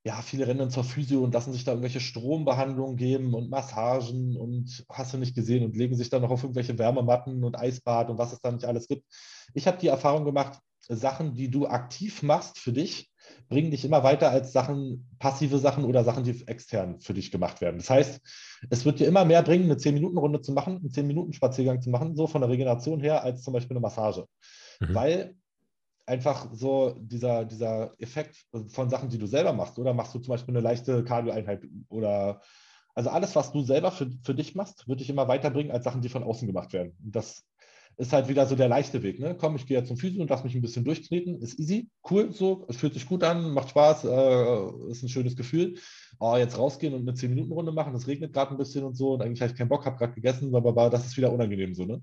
ja, 0.07 0.23
viele 0.23 0.47
rennen 0.47 0.71
zur 0.71 0.85
Physio 0.85 1.25
und 1.25 1.35
lassen 1.35 1.53
sich 1.53 1.65
da 1.65 1.73
irgendwelche 1.73 1.99
Strombehandlungen 1.99 2.97
geben 2.97 3.35
und 3.35 3.51
Massagen 3.51 4.37
und 4.37 4.87
hast 4.89 5.13
du 5.13 5.19
nicht 5.19 5.35
gesehen 5.35 5.65
und 5.65 5.77
legen 5.77 5.97
sich 5.97 6.11
dann 6.11 6.23
noch 6.23 6.31
auf 6.31 6.45
irgendwelche 6.45 6.79
Wärmematten 6.79 7.43
und 7.43 7.59
Eisbad 7.59 8.09
und 8.09 8.17
was 8.17 8.33
es 8.33 8.41
da 8.41 8.53
nicht 8.53 8.65
alles 8.65 8.87
gibt. 8.87 9.05
Ich 9.53 9.67
habe 9.67 9.79
die 9.79 9.89
Erfahrung 9.89 10.25
gemacht, 10.25 10.61
Sachen, 10.89 11.35
die 11.35 11.51
du 11.51 11.67
aktiv 11.67 12.23
machst 12.23 12.61
für 12.61 12.73
dich, 12.73 13.11
bringen 13.49 13.73
dich 13.73 13.85
immer 13.85 14.05
weiter 14.05 14.31
als 14.31 14.53
Sachen, 14.53 15.09
passive 15.19 15.59
Sachen 15.59 15.85
oder 15.85 16.05
Sachen, 16.05 16.23
die 16.23 16.47
extern 16.47 17.01
für 17.01 17.13
dich 17.13 17.33
gemacht 17.33 17.61
werden. 17.61 17.79
Das 17.79 17.91
heißt, 17.91 18.21
es 18.71 18.85
wird 18.85 19.01
dir 19.01 19.09
immer 19.09 19.25
mehr 19.25 19.43
bringen, 19.43 19.65
eine 19.65 19.75
10-Minuten-Runde 19.75 20.41
zu 20.41 20.53
machen, 20.53 20.77
einen 20.77 20.91
10-Minuten-Spaziergang 20.91 21.83
zu 21.83 21.91
machen, 21.91 22.15
so 22.15 22.29
von 22.29 22.43
der 22.43 22.51
Regeneration 22.51 23.01
her, 23.01 23.25
als 23.25 23.43
zum 23.43 23.55
Beispiel 23.55 23.75
eine 23.75 23.83
Massage. 23.83 24.29
Mhm. 24.79 24.95
Weil 24.95 25.35
einfach 26.07 26.49
so 26.53 26.95
dieser, 26.99 27.45
dieser 27.45 27.93
Effekt 27.99 28.47
von 28.69 28.89
Sachen, 28.89 29.09
die 29.09 29.19
du 29.19 29.27
selber 29.27 29.53
machst. 29.53 29.79
Oder 29.79 29.93
machst 29.93 30.15
du 30.15 30.21
zum 30.21 30.33
Beispiel 30.33 30.55
eine 30.55 30.63
leichte 30.63 31.05
Cardio-Einheit 31.05 31.63
oder 31.89 32.41
also 32.95 33.11
alles, 33.11 33.37
was 33.37 33.53
du 33.53 33.63
selber 33.63 33.93
für, 33.93 34.11
für 34.25 34.35
dich 34.35 34.55
machst, 34.55 34.89
wird 34.89 35.01
dich 35.01 35.11
immer 35.11 35.29
weiterbringen 35.29 35.71
als 35.71 35.85
Sachen, 35.85 36.01
die 36.01 36.09
von 36.09 36.23
außen 36.23 36.47
gemacht 36.47 36.73
werden. 36.73 36.97
Und 37.05 37.15
das 37.15 37.45
ist 37.99 38.13
halt 38.13 38.29
wieder 38.29 38.47
so 38.47 38.57
der 38.57 38.69
leichte 38.69 39.03
Weg. 39.03 39.19
Ne? 39.21 39.37
Komm, 39.39 39.57
ich 39.57 39.67
gehe 39.67 39.79
jetzt 39.79 39.89
zum 39.89 39.97
Physio 39.97 40.23
und 40.23 40.31
lass 40.31 40.45
mich 40.45 40.55
ein 40.55 40.63
bisschen 40.63 40.85
durchkneten. 40.85 41.41
Ist 41.41 41.59
easy, 41.59 41.89
cool, 42.11 42.33
so, 42.33 42.65
es 42.69 42.77
fühlt 42.77 42.95
sich 42.95 43.07
gut 43.07 43.23
an, 43.23 43.53
macht 43.53 43.71
Spaß, 43.71 44.05
äh, 44.05 44.91
ist 44.91 45.03
ein 45.03 45.09
schönes 45.09 45.37
Gefühl. 45.37 45.75
Oh, 46.19 46.37
jetzt 46.37 46.59
rausgehen 46.59 46.95
und 46.95 47.03
eine 47.03 47.13
10-Minuten-Runde 47.13 47.73
machen, 47.73 47.95
es 47.95 48.07
regnet 48.07 48.33
gerade 48.33 48.53
ein 48.53 48.59
bisschen 48.59 48.85
und 48.85 48.97
so 48.97 49.15
und 49.15 49.23
eigentlich 49.23 49.41
habe 49.41 49.53
ich 49.53 49.59
keinen 49.59 49.69
Bock, 49.69 49.85
habe 49.87 49.97
gerade 49.97 50.15
gegessen, 50.15 50.55
aber 50.55 50.91
das 50.91 51.07
ist 51.07 51.17
wieder 51.17 51.33
unangenehm 51.33 51.75
so. 51.75 51.85
Ne? 51.85 52.03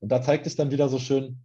Und 0.00 0.12
da 0.12 0.22
zeigt 0.22 0.46
es 0.46 0.56
dann 0.56 0.70
wieder 0.70 0.88
so 0.88 0.98
schön, 0.98 1.44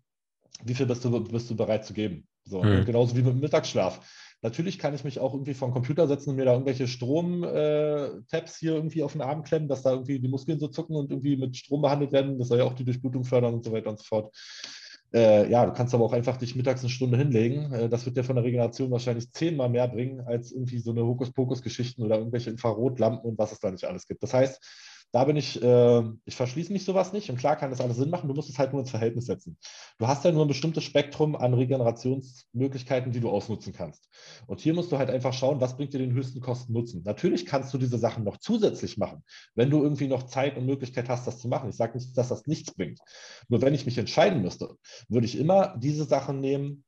wie 0.64 0.74
viel 0.74 0.86
bist 0.86 1.03
du, 1.05 1.24
bist 1.24 1.49
du 1.49 1.55
bereit 1.55 1.86
zu 1.86 1.93
geben? 1.93 2.28
So, 2.45 2.64
mhm. 2.64 2.86
Genauso 2.86 3.16
wie 3.16 3.22
mit 3.22 3.34
dem 3.34 3.39
Mittagsschlaf. 3.39 3.99
Natürlich 4.41 4.80
kann 4.80 4.95
ich 4.95 5.03
mich 5.03 5.20
auch 5.20 5.34
irgendwie 5.34 5.53
vom 5.53 5.72
Computer 5.72 6.07
setzen 6.07 6.30
und 6.30 6.36
mir 6.38 6.45
da 6.45 6.53
irgendwelche 6.53 6.88
Strom-Tabs 6.88 8.55
äh, 8.55 8.60
hier 8.60 8.74
irgendwie 8.74 9.03
auf 9.03 9.12
den 9.12 9.22
Arm 9.22 9.43
klemmen, 9.43 9.68
dass 9.68 9.82
da 9.82 9.91
irgendwie 9.91 10.20
die 10.20 10.30
Muskeln 10.30 10.60
so 10.60 10.70
zucken 10.70 10.95
und 10.95 11.12
irgendwie 11.12 11.36
mit 11.36 11.57
Strom 11.57 11.82
behandelt 11.82 12.14
werden. 12.14 12.39
Das 12.39 12.47
soll 12.47 12.60
ja 12.60 12.64
auch 12.64 12.74
die 12.74 12.86
Durchblutung 12.86 13.26
fördern 13.26 13.53
und 13.53 13.66
so 13.66 13.74
weiter 13.74 13.89
und 13.89 13.99
so 13.99 14.05
fort. 14.05 14.34
Äh, 15.14 15.49
ja, 15.49 15.66
du 15.66 15.74
kannst 15.74 15.93
aber 15.93 16.05
auch 16.05 16.14
einfach 16.14 16.38
dich 16.38 16.55
mittags 16.55 16.82
eine 16.82 16.89
Stunde 16.89 17.18
hinlegen. 17.18 17.74
Äh, 17.74 17.89
das 17.89 18.05
wird 18.05 18.16
dir 18.16 18.24
von 18.24 18.36
der 18.36 18.45
Regeneration 18.45 18.91
wahrscheinlich 18.91 19.32
zehnmal 19.34 19.70
mehr 19.70 19.88
bringen 19.88 20.22
als 20.22 20.51
irgendwie 20.51 20.80
so 20.80 20.91
eine 20.91 21.03
Hokuspokus-Geschichten 21.03 22.03
oder 22.03 22.18
irgendwelche 22.18 22.51
Infrarotlampen 22.51 23.30
und 23.30 23.38
was 23.38 23.51
es 23.51 23.60
da 23.60 23.72
nicht 23.72 23.86
alles 23.86 24.07
gibt. 24.07 24.24
Das 24.24 24.34
heißt, 24.34 24.62
da 25.12 25.24
bin 25.24 25.36
ich, 25.36 25.62
äh, 25.62 26.03
ich 26.26 26.36
verschließe 26.36 26.72
mich 26.72 26.86
sowas 26.86 27.14
nicht 27.14 27.30
und 27.30 27.38
klar 27.38 27.55
kann 27.55 27.72
das 27.72 27.82
alles 27.82 27.97
Sinn 27.97 28.10
machen, 28.10 28.28
du 28.28 28.36
musst 28.36 28.49
es 28.49 28.60
halt 28.60 28.72
nur 28.72 28.82
ins 28.82 28.91
Verhältnis 28.91 29.26
setzen. 29.26 29.57
Du 29.97 30.07
hast 30.07 30.24
ja 30.24 30.32
nur 30.32 30.45
ein 30.45 30.47
bestimmtes 30.47 30.84
Spektrum 30.84 31.36
an 31.36 31.53
Regenerationsmöglichkeiten, 31.53 33.12
die 33.12 33.20
du 33.20 33.30
ausnutzen 33.30 33.74
kannst. 33.74 34.07
Und 34.45 34.62
hier 34.62 34.74
musst 34.74 34.91
du 34.91 34.97
halt 34.97 35.10
einfach 35.10 35.34
schauen, 35.34 35.62
was 35.62 35.78
bringt 35.78 35.93
dir 35.93 35.99
den 35.99 36.14
höchsten 36.14 36.41
Kosten-Nutzen. 36.41 37.01
Natürlich 37.03 37.45
kannst 37.45 37.74
du 37.74 37.78
diese 37.78 37.97
Sachen 37.97 38.24
noch 38.24 38.38
zusätzlich 38.38 38.97
machen, 38.97 39.24
wenn 39.55 39.70
du 39.70 39.82
irgendwie 39.82 40.07
noch 40.07 40.24
Zeit 40.24 40.57
und 40.57 40.66
Möglichkeit 40.66 41.10
hast, 41.10 41.26
das 41.26 41.39
zu 41.39 41.47
machen. 41.47 41.70
Ich 41.70 41.76
sage 41.76 41.97
nicht, 41.97 42.16
dass 42.18 42.30
das 42.30 42.45
nichts 42.45 42.74
bringt. 42.74 42.99
Nur 43.47 43.62
wenn 43.62 43.74
ich 43.74 43.86
mich 43.86 43.97
entscheiden 43.97 44.41
müsste, 44.41 44.76
würde 45.07 45.26
ich 45.26 45.38
immer 45.38 45.76
diese 45.78 46.05
Sachen 46.05 46.39
nehmen, 46.39 46.84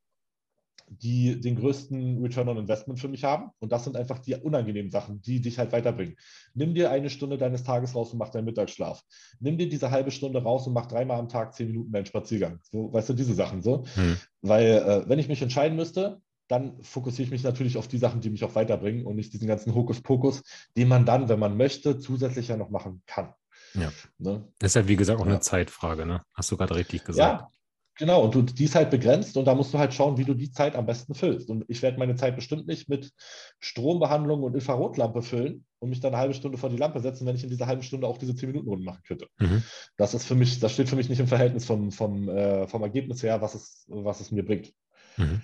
die 0.99 1.39
den 1.39 1.55
größten 1.55 2.21
Return 2.21 2.49
on 2.49 2.57
Investment 2.57 2.99
für 2.99 3.07
mich 3.07 3.23
haben. 3.23 3.51
Und 3.59 3.71
das 3.71 3.85
sind 3.85 3.95
einfach 3.95 4.19
die 4.19 4.35
unangenehmen 4.35 4.91
Sachen, 4.91 5.21
die 5.21 5.41
dich 5.41 5.57
halt 5.57 5.71
weiterbringen. 5.71 6.17
Nimm 6.53 6.73
dir 6.73 6.91
eine 6.91 7.09
Stunde 7.09 7.37
deines 7.37 7.63
Tages 7.63 7.95
raus 7.95 8.11
und 8.11 8.19
mach 8.19 8.29
deinen 8.29 8.45
Mittagsschlaf. 8.45 9.03
Nimm 9.39 9.57
dir 9.57 9.69
diese 9.69 9.91
halbe 9.91 10.11
Stunde 10.11 10.43
raus 10.43 10.67
und 10.67 10.73
mach 10.73 10.87
dreimal 10.87 11.17
am 11.17 11.29
Tag 11.29 11.53
zehn 11.53 11.67
Minuten 11.67 11.91
deinen 11.91 12.05
Spaziergang. 12.05 12.59
So, 12.69 12.91
weißt 12.91 13.09
du, 13.09 13.13
diese 13.13 13.33
Sachen 13.33 13.61
so. 13.61 13.85
Hm. 13.95 14.17
Weil, 14.41 14.65
äh, 14.65 15.09
wenn 15.09 15.19
ich 15.19 15.29
mich 15.29 15.41
entscheiden 15.41 15.77
müsste, 15.77 16.21
dann 16.49 16.83
fokussiere 16.83 17.23
ich 17.23 17.31
mich 17.31 17.43
natürlich 17.43 17.77
auf 17.77 17.87
die 17.87 17.97
Sachen, 17.97 18.19
die 18.19 18.29
mich 18.29 18.43
auch 18.43 18.55
weiterbringen 18.55 19.05
und 19.05 19.15
nicht 19.15 19.31
diesen 19.31 19.47
ganzen 19.47 19.73
Hokuspokus, 19.73 20.43
den 20.75 20.89
man 20.89 21.05
dann, 21.05 21.29
wenn 21.29 21.39
man 21.39 21.55
möchte, 21.55 21.97
zusätzlich 21.97 22.49
ja 22.49 22.57
noch 22.57 22.69
machen 22.69 23.01
kann. 23.05 23.33
Ja. 23.73 23.91
Ne? 24.17 24.45
Das 24.59 24.71
ist 24.71 24.75
ja, 24.75 24.87
wie 24.89 24.97
gesagt, 24.97 25.21
auch 25.21 25.25
ja. 25.25 25.31
eine 25.31 25.39
Zeitfrage, 25.39 26.05
ne? 26.05 26.23
Hast 26.33 26.51
du 26.51 26.57
gerade 26.57 26.75
richtig 26.75 27.05
gesagt. 27.05 27.41
Ja, 27.41 27.51
Genau, 27.97 28.23
und 28.23 28.33
du, 28.33 28.41
die 28.41 28.63
ist 28.63 28.75
halt 28.75 28.89
begrenzt 28.89 29.35
und 29.37 29.45
da 29.45 29.53
musst 29.53 29.73
du 29.73 29.77
halt 29.77 29.93
schauen, 29.93 30.17
wie 30.17 30.23
du 30.23 30.33
die 30.33 30.51
Zeit 30.51 30.75
am 30.75 30.85
besten 30.85 31.13
füllst. 31.13 31.49
Und 31.49 31.65
ich 31.67 31.81
werde 31.81 31.99
meine 31.99 32.15
Zeit 32.15 32.35
bestimmt 32.35 32.65
nicht 32.65 32.89
mit 32.89 33.11
Strombehandlung 33.59 34.43
und 34.43 34.55
Infrarotlampe 34.55 35.21
füllen 35.21 35.65
und 35.79 35.89
mich 35.89 35.99
dann 35.99 36.13
eine 36.13 36.21
halbe 36.21 36.33
Stunde 36.33 36.57
vor 36.57 36.69
die 36.69 36.77
Lampe 36.77 36.99
setzen, 37.01 37.27
wenn 37.27 37.35
ich 37.35 37.43
in 37.43 37.49
dieser 37.49 37.67
halben 37.67 37.83
Stunde 37.83 38.07
auch 38.07 38.17
diese 38.17 38.31
10-Minuten-Runde 38.31 38.85
machen 38.85 39.01
könnte. 39.05 39.27
Mhm. 39.39 39.63
Das 39.97 40.13
ist 40.13 40.25
für 40.25 40.35
mich, 40.35 40.59
das 40.59 40.71
steht 40.73 40.89
für 40.89 40.95
mich 40.95 41.09
nicht 41.09 41.19
im 41.19 41.27
Verhältnis 41.27 41.65
vom, 41.65 41.91
vom, 41.91 42.29
äh, 42.29 42.67
vom 42.67 42.81
Ergebnis 42.81 43.23
her, 43.23 43.41
was 43.41 43.55
es, 43.55 43.85
was 43.87 44.21
es 44.21 44.31
mir 44.31 44.45
bringt. 44.45 44.73
Mhm. 45.17 45.41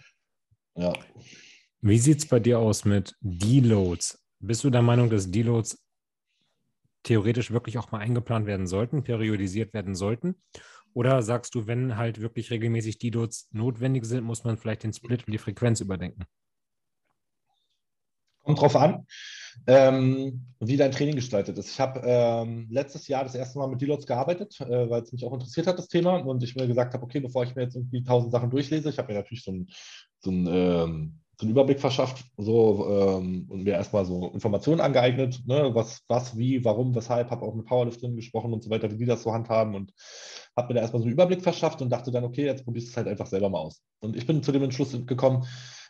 Ja. 0.75 0.93
Wie 1.81 1.97
sieht 1.97 2.19
es 2.19 2.25
bei 2.27 2.39
dir 2.39 2.59
aus 2.59 2.85
mit 2.85 3.15
Deloads? 3.21 4.23
Bist 4.39 4.63
du 4.63 4.69
der 4.69 4.81
Meinung, 4.81 5.09
dass 5.09 5.29
Deloads 5.29 5.83
theoretisch 7.03 7.51
wirklich 7.51 7.77
auch 7.77 7.91
mal 7.91 7.99
eingeplant 7.99 8.45
werden 8.45 8.67
sollten, 8.67 9.03
periodisiert 9.03 9.73
werden 9.73 9.95
sollten? 9.95 10.35
Oder 10.97 11.21
sagst 11.21 11.53
du, 11.53 11.67
wenn 11.67 11.95
halt 11.95 12.21
wirklich 12.21 12.49
regelmäßig 12.49 12.97
Deloads 12.97 13.49
notwendig 13.51 14.03
sind, 14.03 14.23
muss 14.23 14.43
man 14.43 14.57
vielleicht 14.57 14.81
den 14.81 14.93
Split 14.93 15.27
und 15.27 15.31
die 15.31 15.37
Frequenz 15.37 15.79
überdenken? 15.79 16.25
Kommt 18.43 18.59
drauf 18.59 18.75
an, 18.75 19.05
ähm, 19.67 20.47
wie 20.59 20.75
dein 20.75 20.91
Training 20.91 21.13
gestaltet 21.13 21.55
ist. 21.59 21.69
Ich 21.69 21.79
habe 21.79 22.01
ähm, 22.03 22.65
letztes 22.71 23.07
Jahr 23.07 23.23
das 23.23 23.35
erste 23.35 23.59
Mal 23.59 23.67
mit 23.67 23.79
Deloads 23.79 24.07
gearbeitet, 24.07 24.59
äh, 24.59 24.89
weil 24.89 25.03
es 25.03 25.11
mich 25.11 25.23
auch 25.23 25.33
interessiert 25.33 25.67
hat, 25.67 25.77
das 25.77 25.87
Thema. 25.87 26.15
Und 26.15 26.41
ich 26.41 26.55
mir 26.55 26.65
gesagt 26.65 26.95
habe, 26.95 27.03
okay, 27.03 27.19
bevor 27.19 27.43
ich 27.43 27.53
mir 27.53 27.61
jetzt 27.61 27.75
irgendwie 27.75 28.03
tausend 28.03 28.31
Sachen 28.31 28.49
durchlese, 28.49 28.89
ich 28.89 28.97
habe 28.97 29.13
mir 29.13 29.19
natürlich 29.19 29.43
so 29.43 29.51
ein, 29.51 29.69
so 30.17 30.31
ein 30.31 30.47
ähm, 30.47 31.19
so 31.39 31.45
einen 31.45 31.51
Überblick 31.51 31.79
verschafft 31.79 32.25
so, 32.37 32.87
ähm, 32.89 33.45
und 33.49 33.63
mir 33.63 33.73
erstmal 33.73 34.05
so 34.05 34.31
Informationen 34.33 34.81
angeeignet, 34.81 35.43
ne, 35.45 35.69
was, 35.73 36.01
was, 36.07 36.35
wie, 36.35 36.65
warum, 36.65 36.95
weshalb, 36.95 37.29
habe 37.29 37.45
auch 37.45 37.53
mit 37.53 37.67
Powerlifterinnen 37.67 38.15
gesprochen 38.15 38.53
und 38.53 38.63
so 38.63 38.71
weiter, 38.71 38.89
wie 38.89 38.97
die 38.97 39.05
das 39.05 39.21
so 39.21 39.31
handhaben 39.31 39.75
und 39.75 39.93
habe 40.55 40.69
mir 40.69 40.75
da 40.75 40.81
erstmal 40.81 41.01
so 41.01 41.05
einen 41.05 41.13
Überblick 41.13 41.43
verschafft 41.43 41.83
und 41.83 41.91
dachte 41.91 42.09
dann, 42.09 42.23
okay, 42.23 42.45
jetzt 42.45 42.65
probierst 42.65 42.87
du 42.87 42.91
es 42.91 42.97
halt 42.97 43.07
einfach 43.07 43.27
selber 43.27 43.49
mal 43.49 43.59
aus. 43.59 43.83
Und 43.99 44.15
ich 44.15 44.25
bin 44.25 44.41
zu 44.41 44.51
dem 44.51 44.63
Entschluss 44.63 44.97
gekommen, 45.05 45.45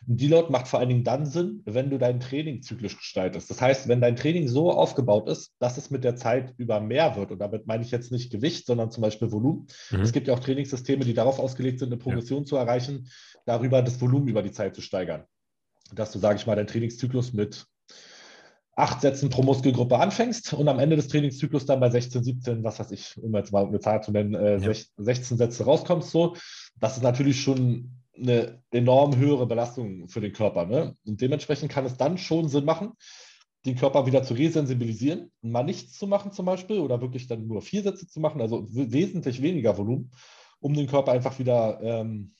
ein 0.06 0.18
Deload 0.18 0.52
macht 0.52 0.68
vor 0.68 0.80
allen 0.80 0.90
Dingen 0.90 1.04
dann 1.04 1.24
Sinn, 1.24 1.62
wenn 1.64 1.88
du 1.88 1.98
dein 1.98 2.20
Training 2.20 2.60
zyklisch 2.60 2.98
gestaltest. 2.98 3.48
Das 3.50 3.62
heißt, 3.62 3.88
wenn 3.88 4.02
dein 4.02 4.16
Training 4.16 4.48
so 4.48 4.70
aufgebaut 4.70 5.28
ist, 5.28 5.54
dass 5.60 5.78
es 5.78 5.90
mit 5.90 6.04
der 6.04 6.14
Zeit 6.14 6.52
über 6.58 6.80
mehr 6.80 7.16
wird, 7.16 7.32
und 7.32 7.38
damit 7.38 7.66
meine 7.66 7.82
ich 7.82 7.90
jetzt 7.90 8.12
nicht 8.12 8.30
Gewicht, 8.30 8.66
sondern 8.66 8.90
zum 8.90 9.00
Beispiel 9.00 9.32
Volumen. 9.32 9.66
Mhm. 9.90 10.00
Es 10.00 10.12
gibt 10.12 10.28
ja 10.28 10.34
auch 10.34 10.40
Trainingssysteme, 10.40 11.06
die 11.06 11.14
darauf 11.14 11.38
ausgelegt 11.38 11.78
sind, 11.78 11.88
eine 11.88 11.96
Progression 11.96 12.40
ja. 12.40 12.44
zu 12.44 12.56
erreichen, 12.56 13.08
darüber 13.46 13.80
das 13.80 13.98
Volumen 13.98 14.28
über 14.28 14.42
die 14.42 14.52
Zeit 14.52 14.74
zu 14.74 14.82
steigern 14.82 15.24
dass 15.94 16.12
du, 16.12 16.18
sage 16.18 16.38
ich 16.38 16.46
mal, 16.46 16.56
deinen 16.56 16.66
Trainingszyklus 16.66 17.32
mit 17.32 17.66
acht 18.78 19.00
Sätzen 19.00 19.28
pro 19.28 19.42
Muskelgruppe 19.42 19.98
anfängst 19.98 20.52
und 20.52 20.68
am 20.68 20.78
Ende 20.78 20.94
des 20.94 21.08
Trainingszyklus 21.08 21.66
dann 21.66 21.80
bei 21.80 21.90
16, 21.90 22.22
17, 22.22 22.64
was 22.64 22.78
weiß 22.78 22.92
ich, 22.92 23.20
um 23.20 23.34
jetzt 23.34 23.52
mal 23.52 23.66
eine 23.66 23.80
Zahl 23.80 24.02
zu 24.02 24.12
nennen, 24.12 24.34
äh, 24.34 24.58
ja. 24.58 24.72
16 24.96 25.36
Sätze 25.36 25.64
rauskommst. 25.64 26.10
So. 26.10 26.36
Das 26.76 26.96
ist 26.96 27.02
natürlich 27.02 27.40
schon 27.40 27.90
eine 28.16 28.62
enorm 28.70 29.16
höhere 29.16 29.46
Belastung 29.46 30.08
für 30.08 30.20
den 30.20 30.32
Körper. 30.32 30.66
Ne? 30.66 30.94
Und 31.04 31.20
dementsprechend 31.20 31.72
kann 31.72 31.86
es 31.86 31.96
dann 31.96 32.18
schon 32.18 32.48
Sinn 32.48 32.64
machen, 32.64 32.92
den 33.66 33.74
Körper 33.74 34.06
wieder 34.06 34.22
zu 34.22 34.34
resensibilisieren, 34.34 35.32
mal 35.42 35.64
nichts 35.64 35.98
zu 35.98 36.06
machen 36.06 36.30
zum 36.30 36.46
Beispiel 36.46 36.78
oder 36.78 37.00
wirklich 37.00 37.26
dann 37.26 37.48
nur 37.48 37.62
vier 37.62 37.82
Sätze 37.82 38.06
zu 38.06 38.20
machen, 38.20 38.40
also 38.40 38.64
wesentlich 38.70 39.42
weniger 39.42 39.76
Volumen, 39.76 40.12
um 40.60 40.74
den 40.74 40.86
Körper 40.86 41.12
einfach 41.12 41.38
wieder 41.40 41.80
ähm, 41.82 42.34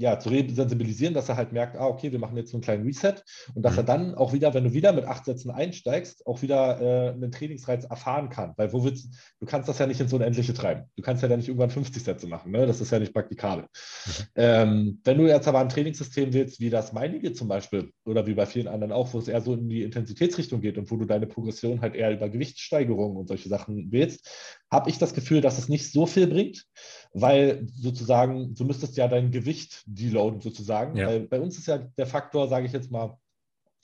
ja, 0.00 0.18
zu 0.18 0.30
sensibilisieren, 0.30 1.12
dass 1.12 1.28
er 1.28 1.36
halt 1.36 1.52
merkt, 1.52 1.76
ah, 1.76 1.86
okay, 1.86 2.10
wir 2.10 2.18
machen 2.18 2.34
jetzt 2.38 2.50
so 2.50 2.56
einen 2.56 2.62
kleinen 2.62 2.86
Reset 2.86 3.22
und 3.54 3.62
dass 3.62 3.74
mhm. 3.74 3.78
er 3.80 3.84
dann 3.84 4.14
auch 4.14 4.32
wieder, 4.32 4.54
wenn 4.54 4.64
du 4.64 4.72
wieder 4.72 4.92
mit 4.92 5.04
acht 5.04 5.26
Sätzen 5.26 5.50
einsteigst, 5.50 6.26
auch 6.26 6.40
wieder 6.40 6.80
äh, 6.80 7.10
einen 7.10 7.30
Trainingsreiz 7.30 7.84
erfahren 7.84 8.30
kann. 8.30 8.54
Weil 8.56 8.72
wo 8.72 8.82
willst 8.82 9.10
du 9.38 9.46
kannst 9.46 9.68
das 9.68 9.78
ja 9.78 9.86
nicht 9.86 10.00
ins 10.00 10.12
Unendliche 10.14 10.54
treiben. 10.54 10.84
Du 10.96 11.02
kannst 11.02 11.22
ja 11.22 11.28
dann 11.28 11.38
nicht 11.38 11.48
irgendwann 11.48 11.68
50 11.68 12.02
Sätze 12.02 12.26
machen, 12.28 12.50
ne? 12.50 12.66
Das 12.66 12.80
ist 12.80 12.90
ja 12.90 12.98
nicht 12.98 13.12
praktikabel. 13.12 13.64
Mhm. 13.64 14.12
Ähm, 14.36 15.00
wenn 15.04 15.18
du 15.18 15.26
jetzt 15.26 15.46
aber 15.46 15.58
ein 15.58 15.68
Trainingssystem 15.68 16.32
willst, 16.32 16.60
wie 16.60 16.70
das 16.70 16.94
meinige 16.94 17.34
zum 17.34 17.48
Beispiel, 17.48 17.92
oder 18.06 18.26
wie 18.26 18.34
bei 18.34 18.46
vielen 18.46 18.68
anderen 18.68 18.92
auch, 18.92 19.12
wo 19.12 19.18
es 19.18 19.28
eher 19.28 19.42
so 19.42 19.52
in 19.52 19.68
die 19.68 19.82
Intensitätsrichtung 19.82 20.62
geht 20.62 20.78
und 20.78 20.90
wo 20.90 20.96
du 20.96 21.04
deine 21.04 21.26
Progression 21.26 21.82
halt 21.82 21.94
eher 21.94 22.10
über 22.10 22.30
Gewichtssteigerungen 22.30 23.18
und 23.18 23.28
solche 23.28 23.50
Sachen 23.50 23.92
willst, 23.92 24.26
habe 24.70 24.88
ich 24.88 24.96
das 24.96 25.12
Gefühl, 25.12 25.42
dass 25.42 25.58
es 25.58 25.68
nicht 25.68 25.92
so 25.92 26.06
viel 26.06 26.26
bringt, 26.26 26.64
weil 27.12 27.66
sozusagen, 27.74 28.54
du 28.54 28.64
müsstest 28.64 28.96
ja 28.96 29.08
dein 29.08 29.30
Gewicht 29.30 29.82
deloaden 29.86 30.40
sozusagen. 30.40 30.96
Ja. 30.96 31.08
Weil 31.08 31.20
bei 31.20 31.40
uns 31.40 31.58
ist 31.58 31.66
ja 31.66 31.78
der 31.78 32.06
Faktor, 32.06 32.48
sage 32.48 32.66
ich 32.66 32.72
jetzt 32.72 32.90
mal, 32.90 33.18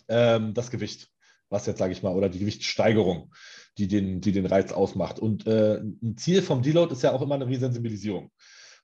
ähm, 0.08 0.54
das 0.54 0.70
Gewicht, 0.70 1.10
was 1.48 1.66
jetzt 1.66 1.78
sage 1.78 1.92
ich 1.92 2.02
mal, 2.02 2.14
oder 2.14 2.28
die 2.28 2.38
Gewichtssteigerung, 2.38 3.32
die 3.78 3.88
den, 3.88 4.20
die 4.20 4.32
den 4.32 4.46
Reiz 4.46 4.72
ausmacht. 4.72 5.18
Und 5.18 5.46
äh, 5.46 5.78
ein 5.78 6.16
Ziel 6.16 6.42
vom 6.42 6.62
Deload 6.62 6.92
ist 6.92 7.02
ja 7.02 7.12
auch 7.12 7.22
immer 7.22 7.34
eine 7.34 7.48
Resensibilisierung. 7.48 8.30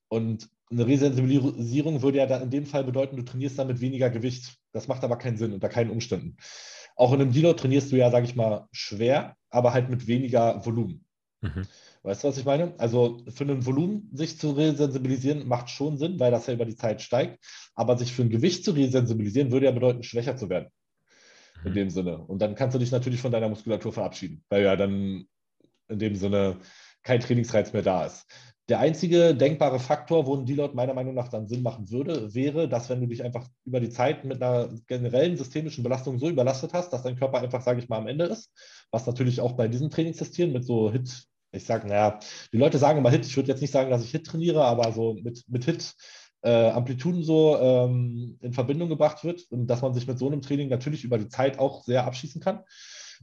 Und 0.08 0.48
eine 0.70 0.86
Resensibilisierung 0.86 2.02
würde 2.02 2.18
ja 2.18 2.26
dann 2.26 2.42
in 2.42 2.50
dem 2.50 2.66
Fall 2.66 2.84
bedeuten, 2.84 3.16
du 3.16 3.22
trainierst 3.22 3.58
dann 3.58 3.68
mit 3.68 3.80
weniger 3.80 4.10
Gewicht. 4.10 4.56
Das 4.72 4.88
macht 4.88 5.04
aber 5.04 5.16
keinen 5.16 5.36
Sinn 5.36 5.52
unter 5.52 5.68
keinen 5.68 5.90
Umständen. 5.90 6.36
Auch 6.96 7.12
in 7.12 7.20
einem 7.20 7.32
Deload 7.32 7.58
trainierst 7.58 7.92
du 7.92 7.96
ja, 7.96 8.10
sage 8.10 8.26
ich 8.26 8.36
mal, 8.36 8.66
schwer, 8.72 9.36
aber 9.50 9.72
halt 9.72 9.88
mit 9.88 10.06
weniger 10.06 10.64
Volumen. 10.64 11.04
Mhm. 11.40 11.66
Weißt 12.04 12.24
du, 12.24 12.28
was 12.28 12.38
ich 12.38 12.44
meine? 12.44 12.74
Also 12.78 13.22
für 13.28 13.44
ein 13.44 13.64
Volumen 13.64 14.10
sich 14.12 14.38
zu 14.38 14.50
resensibilisieren 14.50 15.46
macht 15.46 15.70
schon 15.70 15.98
Sinn, 15.98 16.18
weil 16.18 16.32
das 16.32 16.46
ja 16.46 16.54
über 16.54 16.64
die 16.64 16.74
Zeit 16.74 17.00
steigt. 17.00 17.38
Aber 17.74 17.96
sich 17.96 18.12
für 18.12 18.22
ein 18.22 18.30
Gewicht 18.30 18.64
zu 18.64 18.72
resensibilisieren 18.72 19.52
würde 19.52 19.66
ja 19.66 19.72
bedeuten, 19.72 20.02
schwächer 20.02 20.36
zu 20.36 20.48
werden. 20.48 20.68
In 21.64 21.70
mhm. 21.70 21.74
dem 21.74 21.90
Sinne. 21.90 22.18
Und 22.18 22.42
dann 22.42 22.56
kannst 22.56 22.74
du 22.74 22.80
dich 22.80 22.90
natürlich 22.90 23.20
von 23.20 23.30
deiner 23.30 23.48
Muskulatur 23.48 23.92
verabschieden, 23.92 24.44
weil 24.48 24.64
ja 24.64 24.74
dann 24.74 25.26
in 25.88 25.98
dem 25.98 26.16
Sinne 26.16 26.58
kein 27.04 27.20
Trainingsreiz 27.20 27.72
mehr 27.72 27.82
da 27.82 28.06
ist. 28.06 28.26
Der 28.68 28.78
einzige 28.78 29.34
denkbare 29.34 29.78
Faktor, 29.78 30.26
wo 30.26 30.36
ein 30.36 30.46
Deload 30.46 30.74
meiner 30.74 30.94
Meinung 30.94 31.14
nach 31.14 31.28
dann 31.28 31.48
Sinn 31.48 31.62
machen 31.62 31.90
würde, 31.90 32.32
wäre, 32.34 32.68
dass 32.68 32.88
wenn 32.88 33.00
du 33.00 33.06
dich 33.06 33.22
einfach 33.22 33.48
über 33.64 33.80
die 33.80 33.90
Zeit 33.90 34.24
mit 34.24 34.42
einer 34.42 34.70
generellen 34.86 35.36
systemischen 35.36 35.82
Belastung 35.82 36.18
so 36.18 36.28
überlastet 36.28 36.72
hast, 36.72 36.92
dass 36.92 37.02
dein 37.02 37.16
Körper 37.16 37.40
einfach, 37.40 37.60
sage 37.60 37.80
ich 37.80 37.88
mal, 37.88 37.98
am 37.98 38.06
Ende 38.06 38.24
ist, 38.24 38.52
was 38.90 39.06
natürlich 39.06 39.40
auch 39.40 39.52
bei 39.52 39.68
diesen 39.68 39.90
Trainingssystemen 39.90 40.52
mit 40.52 40.64
so 40.64 40.92
Hit 40.92 41.26
ich 41.52 41.64
sage, 41.64 41.86
naja, 41.86 42.18
die 42.52 42.56
Leute 42.58 42.78
sagen 42.78 42.98
immer 42.98 43.10
Hit. 43.10 43.26
Ich 43.26 43.36
würde 43.36 43.50
jetzt 43.50 43.60
nicht 43.60 43.72
sagen, 43.72 43.90
dass 43.90 44.04
ich 44.04 44.10
Hit 44.10 44.26
trainiere, 44.26 44.64
aber 44.64 44.92
so 44.92 45.14
mit, 45.14 45.44
mit 45.48 45.64
Hit 45.64 45.94
äh, 46.42 46.70
Amplituden 46.70 47.22
so 47.22 47.56
ähm, 47.58 48.38
in 48.40 48.52
Verbindung 48.52 48.88
gebracht 48.88 49.22
wird 49.22 49.44
und 49.50 49.66
dass 49.68 49.82
man 49.82 49.94
sich 49.94 50.06
mit 50.06 50.18
so 50.18 50.26
einem 50.26 50.42
Training 50.42 50.68
natürlich 50.68 51.04
über 51.04 51.18
die 51.18 51.28
Zeit 51.28 51.58
auch 51.58 51.84
sehr 51.84 52.04
abschießen 52.04 52.40
kann. 52.40 52.60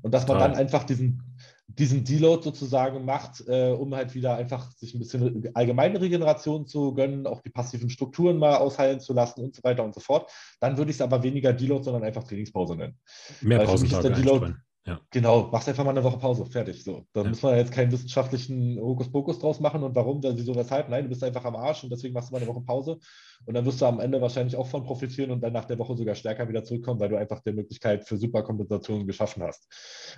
Und 0.01 0.13
dass 0.13 0.27
man 0.27 0.37
ah. 0.37 0.39
dann 0.47 0.55
einfach 0.55 0.85
diesen, 0.85 1.21
diesen 1.67 2.05
Deload 2.05 2.41
sozusagen 2.43 3.03
macht, 3.03 3.43
äh, 3.47 3.71
um 3.71 3.93
halt 3.93 4.15
wieder 4.15 4.35
einfach 4.35 4.71
sich 4.71 4.93
ein 4.93 4.99
bisschen 4.99 5.49
allgemeine 5.53 5.99
Regeneration 5.99 6.67
zu 6.67 6.93
gönnen, 6.93 7.27
auch 7.27 7.41
die 7.41 7.49
passiven 7.49 7.89
Strukturen 7.89 8.37
mal 8.37 8.55
ausheilen 8.55 9.01
zu 9.01 9.13
lassen 9.13 9.43
und 9.43 9.55
so 9.55 9.63
weiter 9.63 9.83
und 9.83 9.93
so 9.93 9.99
fort. 9.99 10.31
Dann 10.61 10.77
würde 10.77 10.91
ich 10.91 10.97
es 10.97 11.01
aber 11.01 11.21
weniger 11.23 11.51
Deload, 11.51 11.83
sondern 11.83 12.03
einfach 12.03 12.23
Trainingspause 12.23 12.77
nennen. 12.77 12.97
Mehr 13.41 13.59
Pausentage. 13.65 14.13
Deload, 14.13 14.53
ja. 14.89 15.01
Genau, 15.11 15.49
machst 15.51 15.69
einfach 15.69 15.83
mal 15.83 15.91
eine 15.91 16.03
Woche 16.03 16.17
Pause, 16.17 16.45
fertig. 16.45 16.83
So. 16.83 17.05
Da 17.13 17.21
ja. 17.21 17.29
muss 17.29 17.41
man 17.41 17.55
jetzt 17.55 17.71
keinen 17.71 17.91
wissenschaftlichen 17.91 18.79
Hokuspokus 18.79 19.39
draus 19.39 19.59
machen 19.59 19.83
und 19.83 19.95
warum, 19.95 20.21
wieso, 20.21 20.55
weshalb. 20.55 20.89
Nein, 20.89 21.03
du 21.03 21.09
bist 21.09 21.23
einfach 21.23 21.45
am 21.45 21.55
Arsch 21.55 21.83
und 21.83 21.91
deswegen 21.91 22.13
machst 22.13 22.29
du 22.29 22.33
mal 22.33 22.41
eine 22.41 22.47
Woche 22.47 22.61
Pause. 22.61 22.99
Und 23.45 23.53
dann 23.53 23.65
wirst 23.65 23.81
du 23.81 23.85
am 23.85 23.99
Ende 23.99 24.21
wahrscheinlich 24.21 24.55
auch 24.55 24.67
von 24.67 24.83
profitieren 24.83 25.31
und 25.31 25.41
dann 25.41 25.53
nach 25.53 25.65
der 25.65 25.79
Woche 25.79 25.95
sogar 25.95 26.15
stärker 26.15 26.49
wieder 26.49 26.63
zurückkommen, 26.63 26.99
weil 26.99 27.09
du 27.09 27.17
einfach 27.17 27.41
die 27.41 27.53
Möglichkeit 27.53 28.07
für 28.07 28.17
Superkompensationen 28.17 29.07
geschaffen 29.07 29.43
hast. 29.43 29.67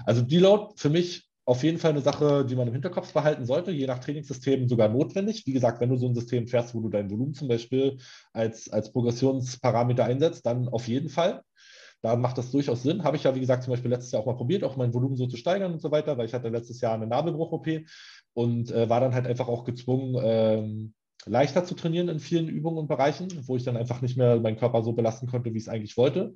Also 0.06 0.22
Deload 0.22 0.74
für 0.76 0.90
mich 0.90 1.30
auf 1.46 1.64
jeden 1.64 1.80
Fall 1.80 1.92
eine 1.92 2.02
Sache, 2.02 2.46
die 2.46 2.56
man 2.56 2.68
im 2.68 2.74
Hinterkopf 2.74 3.14
behalten 3.14 3.46
sollte, 3.46 3.72
je 3.72 3.88
nach 3.88 4.00
Trainingssystem 4.00 4.70
sogar 4.70 4.90
notwendig. 4.90 5.46
Wie 5.46 5.54
gesagt, 5.54 5.82
wenn 5.82 5.90
du 5.90 5.98
so 5.98 6.08
ein 6.08 6.16
System 6.16 6.48
fährst, 6.48 6.76
wo 6.76 6.82
du 6.82 6.90
dein 6.90 7.10
Volumen 7.10 7.34
zum 7.34 7.48
Beispiel 7.48 7.98
als, 8.32 8.70
als 8.72 8.92
Progressionsparameter 8.92 10.06
einsetzt, 10.06 10.46
dann 10.46 10.70
auf 10.70 10.88
jeden 10.88 11.10
Fall. 11.10 11.42
Da 12.02 12.16
macht 12.16 12.38
das 12.38 12.52
durchaus 12.52 12.84
Sinn. 12.84 13.04
Habe 13.04 13.18
ich 13.18 13.24
ja, 13.24 13.36
wie 13.36 13.40
gesagt, 13.40 13.64
zum 13.64 13.72
Beispiel 13.72 13.92
letztes 13.92 14.12
Jahr 14.12 14.22
auch 14.22 14.26
mal 14.26 14.36
probiert, 14.36 14.64
auch 14.64 14.76
mein 14.76 14.94
Volumen 14.94 15.16
so 15.16 15.28
zu 15.28 15.38
steigern 15.38 15.74
und 15.74 15.82
so 15.82 15.92
weiter, 15.92 16.18
weil 16.18 16.26
ich 16.26 16.34
hatte 16.34 16.50
letztes 16.50 16.82
Jahr 16.82 16.96
eine 16.96 17.08
Nabelbruch-OP 17.08 17.68
und 18.34 18.72
äh, 18.72 18.90
war 18.90 19.00
dann 19.00 19.14
halt 19.14 19.28
einfach 19.28 19.48
auch 19.48 19.64
gezwungen, 19.66 20.16
ähm, 20.24 20.94
leichter 21.26 21.64
zu 21.64 21.76
trainieren 21.76 22.10
in 22.10 22.20
vielen 22.20 22.48
Übungen 22.48 22.78
und 22.78 22.88
Bereichen, 22.88 23.28
wo 23.48 23.56
ich 23.56 23.64
dann 23.64 23.78
einfach 23.78 24.02
nicht 24.02 24.18
mehr 24.18 24.40
meinen 24.40 24.58
Körper 24.58 24.82
so 24.82 24.94
belasten 24.94 25.28
konnte, 25.28 25.54
wie 25.54 25.58
ich 25.58 25.64
es 25.64 25.70
eigentlich 25.70 25.98
wollte, 25.98 26.34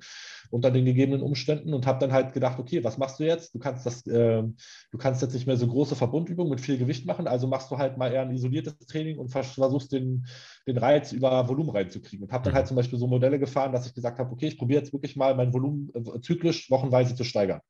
unter 0.50 0.70
den 0.70 0.84
gegebenen 0.84 1.22
Umständen 1.22 1.74
und 1.74 1.86
habe 1.86 1.98
dann 1.98 2.12
halt 2.12 2.32
gedacht, 2.32 2.58
okay, 2.58 2.84
was 2.84 2.98
machst 2.98 3.18
du 3.18 3.24
jetzt? 3.24 3.54
Du 3.54 3.58
kannst 3.58 3.84
das, 3.84 4.06
äh, 4.06 4.42
du 4.42 4.98
kannst 4.98 5.22
jetzt 5.22 5.34
nicht 5.34 5.46
mehr 5.46 5.56
so 5.56 5.66
große 5.66 5.96
Verbundübungen 5.96 6.50
mit 6.50 6.60
viel 6.60 6.78
Gewicht 6.78 7.06
machen, 7.06 7.26
also 7.26 7.46
machst 7.46 7.70
du 7.70 7.78
halt 7.78 7.98
mal 7.98 8.12
eher 8.12 8.22
ein 8.22 8.30
isoliertes 8.30 8.78
Training 8.86 9.18
und 9.18 9.28
versuchst 9.28 9.92
den, 9.92 10.26
den 10.66 10.78
Reiz 10.78 11.12
über 11.12 11.48
Volumen 11.48 11.70
reinzukriegen 11.70 12.24
und 12.24 12.32
habe 12.32 12.44
dann 12.44 12.54
halt 12.54 12.68
zum 12.68 12.76
Beispiel 12.76 12.98
so 12.98 13.06
Modelle 13.06 13.38
gefahren, 13.38 13.72
dass 13.72 13.86
ich 13.86 13.94
gesagt 13.94 14.18
habe, 14.18 14.32
okay, 14.32 14.46
ich 14.48 14.58
probiere 14.58 14.80
jetzt 14.80 14.92
wirklich 14.92 15.16
mal 15.16 15.34
mein 15.34 15.52
Volumen 15.52 15.90
äh, 15.94 16.20
zyklisch 16.20 16.70
wochenweise 16.70 17.14
zu 17.14 17.24
steigern. 17.24 17.60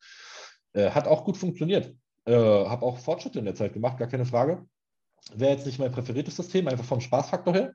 Äh, 0.75 0.91
hat 0.91 1.09
auch 1.09 1.25
gut 1.25 1.37
funktioniert. 1.37 1.95
Äh, 2.27 2.35
habe 2.35 2.85
auch 2.85 2.99
Fortschritte 2.99 3.39
in 3.39 3.45
der 3.45 3.55
Zeit 3.55 3.73
gemacht, 3.73 3.99
gar 3.99 4.09
keine 4.09 4.27
Frage. 4.27 4.67
Wäre 5.35 5.53
jetzt 5.53 5.67
nicht 5.67 5.79
mein 5.79 5.93
präferiertes 5.93 6.37
System, 6.37 6.69
einfach 6.69 6.85
vom 6.85 7.01
Spaßfaktor 7.01 7.55
her. 7.55 7.73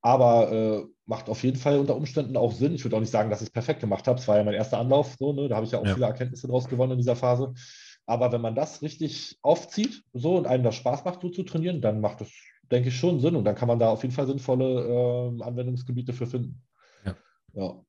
Aber 0.00 0.52
äh, 0.52 0.84
macht 1.06 1.28
auf 1.28 1.42
jeden 1.44 1.58
Fall 1.58 1.78
unter 1.78 1.94
Umständen 1.94 2.36
auch 2.36 2.52
Sinn. 2.52 2.74
Ich 2.74 2.84
würde 2.84 2.96
auch 2.96 3.00
nicht 3.00 3.12
sagen, 3.12 3.30
dass 3.30 3.40
ich 3.40 3.48
es 3.48 3.52
perfekt 3.52 3.80
gemacht 3.80 4.06
habe. 4.08 4.18
Es 4.18 4.26
war 4.26 4.36
ja 4.36 4.44
mein 4.44 4.54
erster 4.54 4.78
Anlauf. 4.78 5.14
So, 5.18 5.32
ne? 5.32 5.48
Da 5.48 5.56
habe 5.56 5.64
ich 5.64 5.72
ja 5.72 5.78
auch 5.78 5.86
ja. 5.86 5.94
viele 5.94 6.06
Erkenntnisse 6.06 6.48
draus 6.48 6.68
gewonnen 6.68 6.92
in 6.92 6.98
dieser 6.98 7.16
Phase. 7.16 7.54
Aber 8.06 8.32
wenn 8.32 8.40
man 8.40 8.56
das 8.56 8.82
richtig 8.82 9.38
aufzieht 9.42 10.02
so 10.12 10.36
und 10.36 10.46
einem 10.46 10.64
das 10.64 10.74
Spaß 10.74 11.04
macht, 11.04 11.20
so 11.22 11.28
zu 11.28 11.44
trainieren, 11.44 11.80
dann 11.80 12.00
macht 12.00 12.20
das, 12.20 12.32
denke 12.70 12.88
ich, 12.88 12.96
schon 12.96 13.20
Sinn. 13.20 13.36
Und 13.36 13.44
dann 13.44 13.54
kann 13.54 13.68
man 13.68 13.78
da 13.78 13.90
auf 13.90 14.02
jeden 14.02 14.14
Fall 14.14 14.26
sinnvolle 14.26 15.38
äh, 15.38 15.42
Anwendungsgebiete 15.42 16.12
für 16.12 16.26
finden. 16.26 16.60
Ja. 17.04 17.16
ja. 17.52 17.84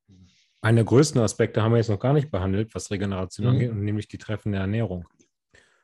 Einer 0.61 0.77
der 0.77 0.85
größten 0.85 1.19
Aspekte 1.19 1.63
haben 1.63 1.71
wir 1.71 1.77
jetzt 1.77 1.89
noch 1.89 1.99
gar 1.99 2.13
nicht 2.13 2.29
behandelt, 2.29 2.75
was 2.75 2.91
Regeneration 2.91 3.47
mhm. 3.47 3.53
angeht, 3.53 3.73
nämlich 3.73 4.07
die 4.07 4.19
treffende 4.19 4.59
Ernährung. 4.59 5.07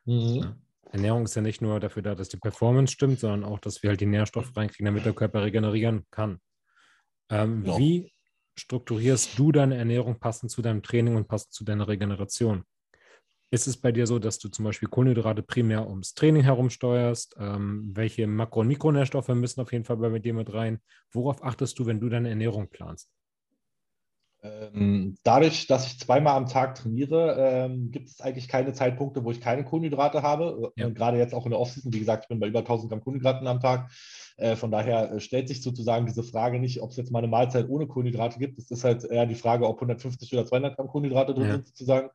Mhm. 0.05 0.35
Ja. 0.35 0.57
Ernährung 0.91 1.23
ist 1.23 1.35
ja 1.35 1.41
nicht 1.41 1.61
nur 1.61 1.79
dafür 1.79 2.01
da, 2.01 2.15
dass 2.15 2.29
die 2.29 2.37
Performance 2.37 2.93
stimmt, 2.93 3.19
sondern 3.19 3.43
auch, 3.43 3.59
dass 3.59 3.83
wir 3.83 3.91
halt 3.91 4.01
die 4.01 4.07
Nährstoffe 4.07 4.55
reinkriegen, 4.55 4.85
damit 4.85 5.05
der 5.05 5.13
Körper 5.13 5.43
regenerieren 5.43 6.05
kann. 6.09 6.39
Ähm, 7.29 7.63
ja. 7.65 7.77
Wie 7.77 8.11
strukturierst 8.57 9.37
du 9.37 9.51
deine 9.51 9.77
Ernährung 9.77 10.19
passend 10.19 10.51
zu 10.51 10.61
deinem 10.61 10.81
Training 10.81 11.15
und 11.15 11.27
passend 11.27 11.53
zu 11.53 11.63
deiner 11.63 11.87
Regeneration? 11.87 12.63
Ist 13.51 13.67
es 13.67 13.77
bei 13.77 13.91
dir 13.91 14.05
so, 14.05 14.19
dass 14.19 14.37
du 14.37 14.49
zum 14.49 14.65
Beispiel 14.65 14.89
Kohlenhydrate 14.89 15.41
primär 15.41 15.87
ums 15.87 16.13
Training 16.13 16.43
herumsteuerst? 16.43 17.35
Ähm, 17.39 17.91
welche 17.95 18.27
Makro- 18.27 18.61
und 18.61 18.67
Mikronährstoffe 18.67 19.29
müssen 19.29 19.61
auf 19.61 19.71
jeden 19.71 19.85
Fall 19.85 19.97
bei 19.97 20.19
dir 20.19 20.33
mit 20.33 20.53
rein? 20.53 20.79
Worauf 21.11 21.43
achtest 21.43 21.79
du, 21.79 21.85
wenn 21.85 21.99
du 21.99 22.09
deine 22.09 22.29
Ernährung 22.29 22.69
planst? 22.69 23.11
Ähm, 24.41 25.17
dadurch, 25.23 25.67
dass 25.67 25.87
ich 25.87 25.99
zweimal 25.99 26.37
am 26.37 26.47
Tag 26.47 26.75
trainiere, 26.75 27.35
ähm, 27.37 27.91
gibt 27.91 28.09
es 28.09 28.21
eigentlich 28.21 28.47
keine 28.47 28.71
Zeitpunkte, 28.71 29.23
wo 29.25 29.31
ich 29.31 29.41
keine 29.41 29.65
Kohlenhydrate 29.65 30.21
habe. 30.21 30.71
Ja. 30.77 30.89
Gerade 30.89 31.17
jetzt 31.17 31.33
auch 31.33 31.45
in 31.45 31.51
der 31.51 31.59
Offseason, 31.59 31.91
wie 31.91 31.99
gesagt, 31.99 32.25
ich 32.25 32.29
bin 32.29 32.39
bei 32.39 32.47
über 32.47 32.59
1000 32.59 32.89
Gramm 32.89 33.01
Kohlenhydraten 33.01 33.47
am 33.47 33.59
Tag. 33.59 33.91
Äh, 34.37 34.55
von 34.55 34.71
daher 34.71 35.11
äh, 35.11 35.19
stellt 35.19 35.49
sich 35.49 35.61
sozusagen 35.61 36.05
diese 36.05 36.23
Frage 36.23 36.59
nicht, 36.59 36.81
ob 36.81 36.91
es 36.91 36.97
jetzt 36.97 37.11
mal 37.11 37.19
eine 37.19 37.27
Mahlzeit 37.27 37.67
ohne 37.67 37.87
Kohlenhydrate 37.87 38.39
gibt. 38.39 38.57
Es 38.57 38.71
ist 38.71 38.85
halt 38.85 39.03
eher 39.03 39.25
die 39.25 39.35
Frage, 39.35 39.67
ob 39.67 39.75
150 39.75 40.31
oder 40.33 40.45
200 40.45 40.77
Gramm 40.77 40.87
Kohlenhydrate 40.87 41.33
drin 41.33 41.47
ja. 41.47 41.51
sind, 41.53 41.67
sozusagen. 41.67 42.09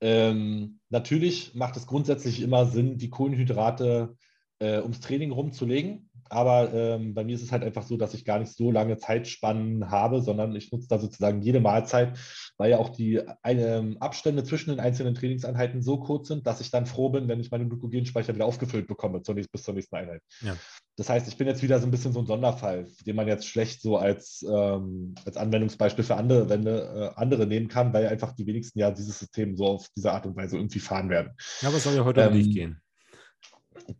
Ähm, 0.00 0.80
natürlich 0.88 1.54
macht 1.54 1.76
es 1.76 1.86
grundsätzlich 1.86 2.40
immer 2.42 2.64
Sinn, 2.64 2.96
die 2.96 3.10
Kohlenhydrate 3.10 4.16
äh, 4.58 4.80
ums 4.80 5.00
Training 5.00 5.32
rumzulegen. 5.32 6.08
Aber 6.32 6.72
ähm, 6.72 7.12
bei 7.12 7.24
mir 7.24 7.34
ist 7.34 7.42
es 7.42 7.52
halt 7.52 7.62
einfach 7.62 7.82
so, 7.82 7.98
dass 7.98 8.14
ich 8.14 8.24
gar 8.24 8.38
nicht 8.38 8.52
so 8.52 8.70
lange 8.70 8.96
Zeitspannen 8.96 9.90
habe, 9.90 10.22
sondern 10.22 10.56
ich 10.56 10.72
nutze 10.72 10.88
da 10.88 10.98
sozusagen 10.98 11.42
jede 11.42 11.60
Mahlzeit, 11.60 12.18
weil 12.56 12.70
ja 12.70 12.78
auch 12.78 12.88
die 12.88 13.20
eine, 13.42 13.96
Abstände 14.00 14.42
zwischen 14.42 14.70
den 14.70 14.80
einzelnen 14.80 15.14
Trainingseinheiten 15.14 15.82
so 15.82 15.98
kurz 15.98 16.28
sind, 16.28 16.46
dass 16.46 16.62
ich 16.62 16.70
dann 16.70 16.86
froh 16.86 17.10
bin, 17.10 17.28
wenn 17.28 17.40
ich 17.40 17.50
meinen 17.50 17.68
Glykogenspeicher 17.68 18.34
wieder 18.34 18.46
aufgefüllt 18.46 18.86
bekomme 18.86 19.22
zur 19.22 19.34
nächsten, 19.34 19.52
bis 19.52 19.62
zur 19.62 19.74
nächsten 19.74 19.94
Einheit. 19.94 20.22
Ja. 20.40 20.56
Das 20.96 21.10
heißt, 21.10 21.28
ich 21.28 21.36
bin 21.36 21.46
jetzt 21.46 21.62
wieder 21.62 21.78
so 21.78 21.86
ein 21.86 21.90
bisschen 21.90 22.12
so 22.12 22.20
ein 22.20 22.26
Sonderfall, 22.26 22.86
den 23.06 23.16
man 23.16 23.28
jetzt 23.28 23.46
schlecht 23.46 23.82
so 23.82 23.98
als, 23.98 24.42
ähm, 24.48 25.14
als 25.26 25.36
Anwendungsbeispiel 25.36 26.04
für 26.04 26.16
andere, 26.16 26.48
Wende, 26.48 27.12
äh, 27.14 27.20
andere 27.20 27.46
nehmen 27.46 27.68
kann, 27.68 27.92
weil 27.92 28.06
einfach 28.06 28.32
die 28.32 28.46
wenigsten 28.46 28.78
ja 28.78 28.90
dieses 28.90 29.18
System 29.18 29.56
so 29.56 29.66
auf 29.66 29.88
diese 29.96 30.12
Art 30.12 30.26
und 30.26 30.36
Weise 30.36 30.56
irgendwie 30.56 30.80
fahren 30.80 31.10
werden. 31.10 31.32
Ja, 31.60 31.68
aber 31.68 31.76
es 31.76 31.84
soll 31.84 31.94
ja 31.94 32.04
heute 32.04 32.22
ähm, 32.22 32.28
um 32.28 32.34
dich 32.34 32.54
gehen. 32.54 32.80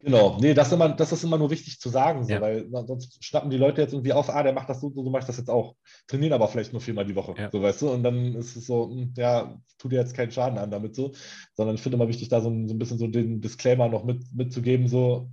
Genau, 0.00 0.38
nee, 0.40 0.54
das 0.54 0.68
ist, 0.68 0.74
immer, 0.74 0.88
das 0.90 1.12
ist 1.12 1.24
immer 1.24 1.38
nur 1.38 1.50
wichtig 1.50 1.80
zu 1.80 1.88
sagen, 1.88 2.24
so, 2.24 2.32
ja. 2.32 2.40
weil 2.40 2.68
sonst 2.86 3.22
schnappen 3.24 3.50
die 3.50 3.56
Leute 3.56 3.80
jetzt 3.80 3.92
irgendwie 3.92 4.12
auf, 4.12 4.30
ah, 4.30 4.42
der 4.42 4.52
macht 4.52 4.68
das 4.68 4.80
so, 4.80 4.92
so 4.94 5.10
mache 5.10 5.20
ich 5.20 5.26
das 5.26 5.38
jetzt 5.38 5.50
auch. 5.50 5.76
Trainieren 6.06 6.32
aber 6.32 6.48
vielleicht 6.48 6.72
nur 6.72 6.80
viermal 6.80 7.06
die 7.06 7.14
Woche, 7.14 7.34
ja. 7.36 7.50
so 7.50 7.62
weißt 7.62 7.82
du, 7.82 7.90
und 7.90 8.02
dann 8.02 8.34
ist 8.34 8.56
es 8.56 8.66
so, 8.66 8.90
hm, 8.90 9.14
ja, 9.16 9.58
tut 9.78 9.92
dir 9.92 10.00
jetzt 10.00 10.14
keinen 10.14 10.32
Schaden 10.32 10.58
an 10.58 10.70
damit 10.70 10.94
so, 10.94 11.12
sondern 11.54 11.76
ich 11.76 11.82
finde 11.82 11.96
immer 11.96 12.08
wichtig, 12.08 12.28
da 12.28 12.40
so 12.40 12.50
ein, 12.50 12.68
so 12.68 12.74
ein 12.74 12.78
bisschen 12.78 12.98
so 12.98 13.06
den 13.06 13.40
Disclaimer 13.40 13.88
noch 13.88 14.04
mit, 14.04 14.22
mitzugeben, 14.34 14.88
so 14.88 15.30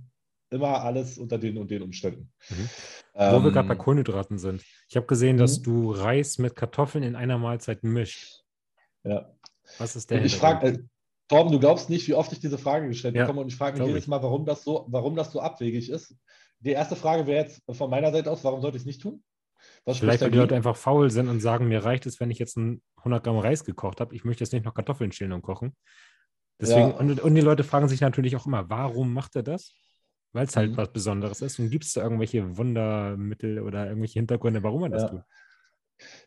immer 0.50 0.82
alles 0.82 1.18
unter 1.18 1.38
den 1.38 1.58
und 1.58 1.70
den 1.70 1.82
Umständen. 1.82 2.32
Mhm. 2.48 2.68
Ähm, 3.14 3.34
Wo 3.34 3.44
wir 3.44 3.52
gerade 3.52 3.68
bei 3.68 3.76
Kohlenhydraten 3.76 4.38
sind. 4.38 4.62
Ich 4.88 4.96
habe 4.96 5.06
gesehen, 5.06 5.36
dass 5.36 5.58
mhm. 5.60 5.62
du 5.64 5.90
Reis 5.92 6.38
mit 6.38 6.56
Kartoffeln 6.56 7.04
in 7.04 7.16
einer 7.16 7.38
Mahlzeit 7.38 7.82
mischt. 7.82 8.42
Ja. 9.04 9.32
Was 9.78 9.96
ist 9.96 10.10
der? 10.10 10.24
Ich 10.24 10.36
frage, 10.36 10.88
Torben, 11.30 11.52
du 11.52 11.60
glaubst 11.60 11.88
nicht, 11.88 12.08
wie 12.08 12.14
oft 12.14 12.32
ich 12.32 12.40
diese 12.40 12.58
Frage 12.58 12.88
gestellt 12.88 13.14
ja, 13.14 13.22
bekomme 13.22 13.42
und 13.42 13.46
ich 13.46 13.56
frage 13.56 13.78
mich 13.78 13.86
jedes 13.86 14.08
Mal, 14.08 14.20
warum 14.20 14.44
das, 14.44 14.64
so, 14.64 14.86
warum 14.88 15.14
das 15.14 15.30
so 15.30 15.38
abwegig 15.40 15.88
ist. 15.88 16.16
Die 16.58 16.72
erste 16.72 16.96
Frage 16.96 17.28
wäre 17.28 17.44
jetzt 17.44 17.62
von 17.70 17.88
meiner 17.88 18.10
Seite 18.10 18.32
aus, 18.32 18.42
warum 18.42 18.60
sollte 18.60 18.78
ich 18.78 18.82
es 18.82 18.86
nicht 18.86 19.00
tun? 19.00 19.22
Was 19.84 19.98
Vielleicht, 19.98 20.22
weil 20.22 20.32
die 20.32 20.38
Leute 20.38 20.56
einfach 20.56 20.74
faul 20.76 21.08
sind 21.08 21.28
und 21.28 21.38
sagen, 21.38 21.68
mir 21.68 21.84
reicht 21.84 22.04
es, 22.06 22.18
wenn 22.18 22.32
ich 22.32 22.40
jetzt 22.40 22.56
ein 22.56 22.82
100 22.96 23.22
Gramm 23.22 23.38
Reis 23.38 23.64
gekocht 23.64 24.00
habe. 24.00 24.12
Ich 24.16 24.24
möchte 24.24 24.42
jetzt 24.42 24.52
nicht 24.52 24.64
noch 24.64 24.74
Kartoffeln 24.74 25.12
schälen 25.12 25.32
und 25.32 25.42
kochen. 25.42 25.76
Deswegen, 26.60 26.88
ja. 26.88 26.96
und, 26.96 27.20
und, 27.20 27.34
die 27.36 27.40
Leute 27.40 27.62
fragen 27.62 27.86
sich 27.86 28.00
natürlich 28.00 28.34
auch 28.34 28.46
immer, 28.46 28.68
warum 28.68 29.14
macht 29.14 29.36
er 29.36 29.44
das? 29.44 29.72
Weil 30.32 30.46
es 30.46 30.56
halt 30.56 30.72
mhm. 30.72 30.76
was 30.78 30.92
Besonderes 30.92 31.42
ist. 31.42 31.60
Und 31.60 31.70
gibt 31.70 31.84
es 31.84 31.92
da 31.92 32.02
irgendwelche 32.02 32.56
Wundermittel 32.56 33.60
oder 33.60 33.86
irgendwelche 33.86 34.18
Hintergründe, 34.18 34.64
warum 34.64 34.82
er 34.82 34.88
das 34.88 35.02
ja. 35.02 35.08
tut? 35.10 35.22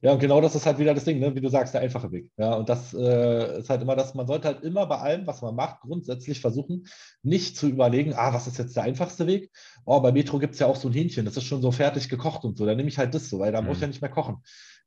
Ja, 0.01 0.11
und 0.11 0.19
genau 0.19 0.41
das 0.41 0.55
ist 0.55 0.65
halt 0.65 0.79
wieder 0.79 0.93
das 0.93 1.05
Ding, 1.05 1.19
ne? 1.19 1.33
wie 1.35 1.41
du 1.41 1.49
sagst, 1.49 1.73
der 1.73 1.81
einfache 1.81 2.11
Weg. 2.11 2.29
Ja, 2.37 2.55
und 2.55 2.69
das 2.69 2.93
äh, 2.93 3.59
ist 3.59 3.69
halt 3.69 3.81
immer 3.81 3.95
das, 3.95 4.13
man 4.15 4.27
sollte 4.27 4.47
halt 4.49 4.63
immer 4.63 4.85
bei 4.85 4.97
allem, 4.97 5.25
was 5.27 5.41
man 5.41 5.55
macht, 5.55 5.81
grundsätzlich 5.81 6.41
versuchen, 6.41 6.87
nicht 7.21 7.57
zu 7.57 7.67
überlegen, 7.67 8.13
ah, 8.13 8.33
was 8.33 8.47
ist 8.47 8.57
jetzt 8.57 8.75
der 8.75 8.83
einfachste 8.83 9.27
Weg? 9.27 9.51
Oh, 9.85 9.99
bei 10.01 10.11
Metro 10.11 10.39
gibt 10.39 10.53
es 10.53 10.59
ja 10.59 10.67
auch 10.67 10.75
so 10.75 10.89
ein 10.89 10.93
Hähnchen, 10.93 11.25
das 11.25 11.37
ist 11.37 11.45
schon 11.45 11.61
so 11.61 11.71
fertig 11.71 12.09
gekocht 12.09 12.43
und 12.43 12.57
so, 12.57 12.65
dann 12.65 12.77
nehme 12.77 12.89
ich 12.89 12.97
halt 12.97 13.13
das 13.13 13.29
so, 13.29 13.39
weil 13.39 13.51
da 13.51 13.61
mhm. 13.61 13.67
muss 13.67 13.77
ich 13.77 13.81
ja 13.81 13.87
nicht 13.87 14.01
mehr 14.01 14.11
kochen. 14.11 14.37